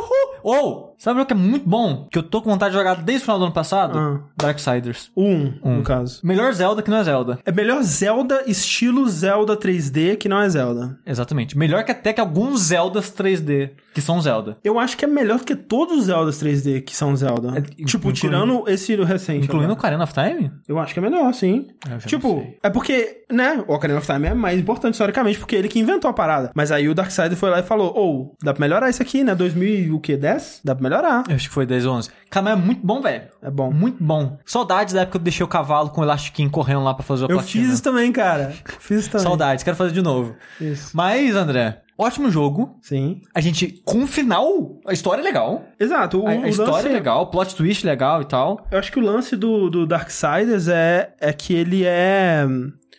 Ou, 0.43 0.94
Sabe 1.05 1.21
o 1.21 1.27
que 1.27 1.35
é 1.35 1.37
muito 1.37 1.69
bom? 1.69 2.09
Que 2.11 2.17
eu 2.19 2.23
tô 2.23 2.41
com 2.41 2.49
vontade 2.49 2.73
de 2.73 2.79
jogar 2.79 2.95
desde 2.95 3.21
o 3.21 3.25
final 3.27 3.39
do 3.39 3.45
ano 3.45 3.53
passado? 3.53 3.99
Ah. 3.99 4.21
Darksiders. 4.39 5.11
O 5.15 5.23
1, 5.23 5.59
no 5.63 5.83
caso. 5.83 6.19
Melhor 6.25 6.51
Zelda 6.55 6.81
que 6.81 6.89
não 6.91 6.97
é 6.97 7.05
Zelda. 7.05 7.39
É 7.45 7.53
melhor 7.53 7.83
Zelda 7.83 8.43
estilo 8.47 9.07
Zelda 9.07 9.55
3D 9.55 10.17
que 10.17 10.31
não 10.31 10.41
é 10.41 10.49
Zelda. 10.49 10.99
Exatamente. 11.05 11.59
Melhor 11.59 11.85
que 11.85 11.93
até 11.93 12.11
que 12.15 12.23
alguns 12.23 12.59
Zeldas 12.63 13.11
3D, 13.13 13.73
que 13.93 14.01
são 14.01 14.19
Zelda. 14.23 14.57
Eu 14.65 14.79
acho 14.79 14.97
que 14.97 15.05
é 15.05 15.09
melhor 15.09 15.41
que 15.41 15.55
todos 15.55 15.99
os 15.99 16.05
Zeldas 16.07 16.43
3D 16.43 16.81
que 16.81 16.97
são 16.97 17.15
Zelda. 17.15 17.59
É, 17.59 17.61
tipo, 17.61 18.09
incluindo- 18.09 18.13
tirando 18.15 18.65
esse 18.67 18.97
recente. 18.97 19.45
Incluindo 19.45 19.73
o 19.75 19.77
agora. 19.77 19.97
Ocarina 19.99 20.05
of 20.05 20.15
Time? 20.15 20.51
Eu 20.67 20.79
acho 20.79 20.95
que 20.95 21.01
é 21.01 21.03
melhor, 21.03 21.35
sim. 21.35 21.67
Já 21.87 21.99
Tipo, 21.99 22.47
é 22.63 22.71
porque, 22.71 23.25
né, 23.31 23.63
o 23.69 23.75
Ocarina 23.75 23.99
of 23.99 24.07
Time 24.11 24.29
é 24.29 24.33
mais 24.35 24.59
importante 24.59 24.95
historicamente, 24.95 25.39
porque 25.39 25.55
ele 25.55 25.69
que 25.69 25.79
inventou 25.79 26.09
a 26.11 26.15
parada. 26.15 26.51
Mas 26.55 26.73
aí 26.73 26.89
o 26.89 26.95
Darkseid 26.95 27.37
foi 27.37 27.51
lá 27.51 27.61
e 27.61 27.63
falou, 27.63 27.93
ou, 27.95 28.35
dá 28.43 28.55
pra 28.55 28.63
melhorar 28.63 28.89
isso 28.89 29.03
aqui, 29.03 29.23
né, 29.23 29.35
2000 29.35 29.69
e 29.69 29.91
o 29.93 30.01
quê, 30.01 30.17
10? 30.17 30.61
Dá 30.65 30.75
pra 30.75 30.83
melhorar. 30.83 30.94
Eu 31.29 31.35
acho 31.37 31.49
que 31.49 31.55
foi 31.55 31.67
10 31.67 31.87
ou 31.87 31.95
11. 31.95 32.11
Cara, 32.31 32.45
mas 32.45 32.59
é 32.59 32.63
muito 32.63 32.87
bom, 32.87 33.01
velho. 33.01 33.25
É 33.43 33.51
bom. 33.51 33.71
Muito 33.73 34.03
bom. 34.03 34.39
Saudades 34.45 34.95
da 34.95 35.01
época 35.03 35.13
que 35.19 35.23
eu 35.23 35.25
deixei 35.25 35.45
o 35.45 35.49
cavalo 35.49 35.91
com 35.91 36.01
o 36.01 36.05
elastiquinho 36.05 36.51
correndo 36.51 36.83
lá 36.85 36.95
pra 36.95 37.03
fazer 37.05 37.25
o 37.25 37.31
Eu 37.31 37.37
platina. 37.37 37.65
fiz 37.65 37.73
isso 37.75 37.83
também, 37.83 38.11
cara. 38.13 38.53
Fiz 38.81 39.01
isso 39.01 39.11
também. 39.11 39.27
Saudades, 39.27 39.63
quero 39.65 39.77
fazer 39.77 39.93
de 39.93 40.03
novo. 40.03 40.35
Isso. 40.61 40.91
Mas, 40.97 41.35
André, 41.37 41.81
ótimo 41.97 42.31
jogo. 42.31 42.77
Sim. 42.83 43.21
A 43.35 43.41
gente, 43.41 43.81
com 43.85 43.99
um 43.99 44.07
final, 44.07 44.81
a 44.87 44.93
história 44.93 45.21
é 45.21 45.25
legal. 45.25 45.65
Exato. 45.79 46.23
O, 46.23 46.27
A, 46.27 46.33
a 46.33 46.37
o 46.37 46.47
história 46.47 46.73
lance, 46.73 46.89
é 46.89 46.93
legal, 46.93 47.23
o 47.23 47.27
plot 47.27 47.55
twist 47.55 47.85
legal 47.87 48.23
e 48.23 48.25
tal. 48.25 48.67
Eu 48.71 48.79
acho 48.79 48.91
que 48.93 48.99
o 48.99 49.03
lance 49.03 49.37
do, 49.37 49.71
do 49.71 49.87
Darksiders 49.87 50.69
é, 50.69 51.15
é 51.21 51.33
que 51.33 51.55
ele 51.55 51.85
é... 51.85 52.45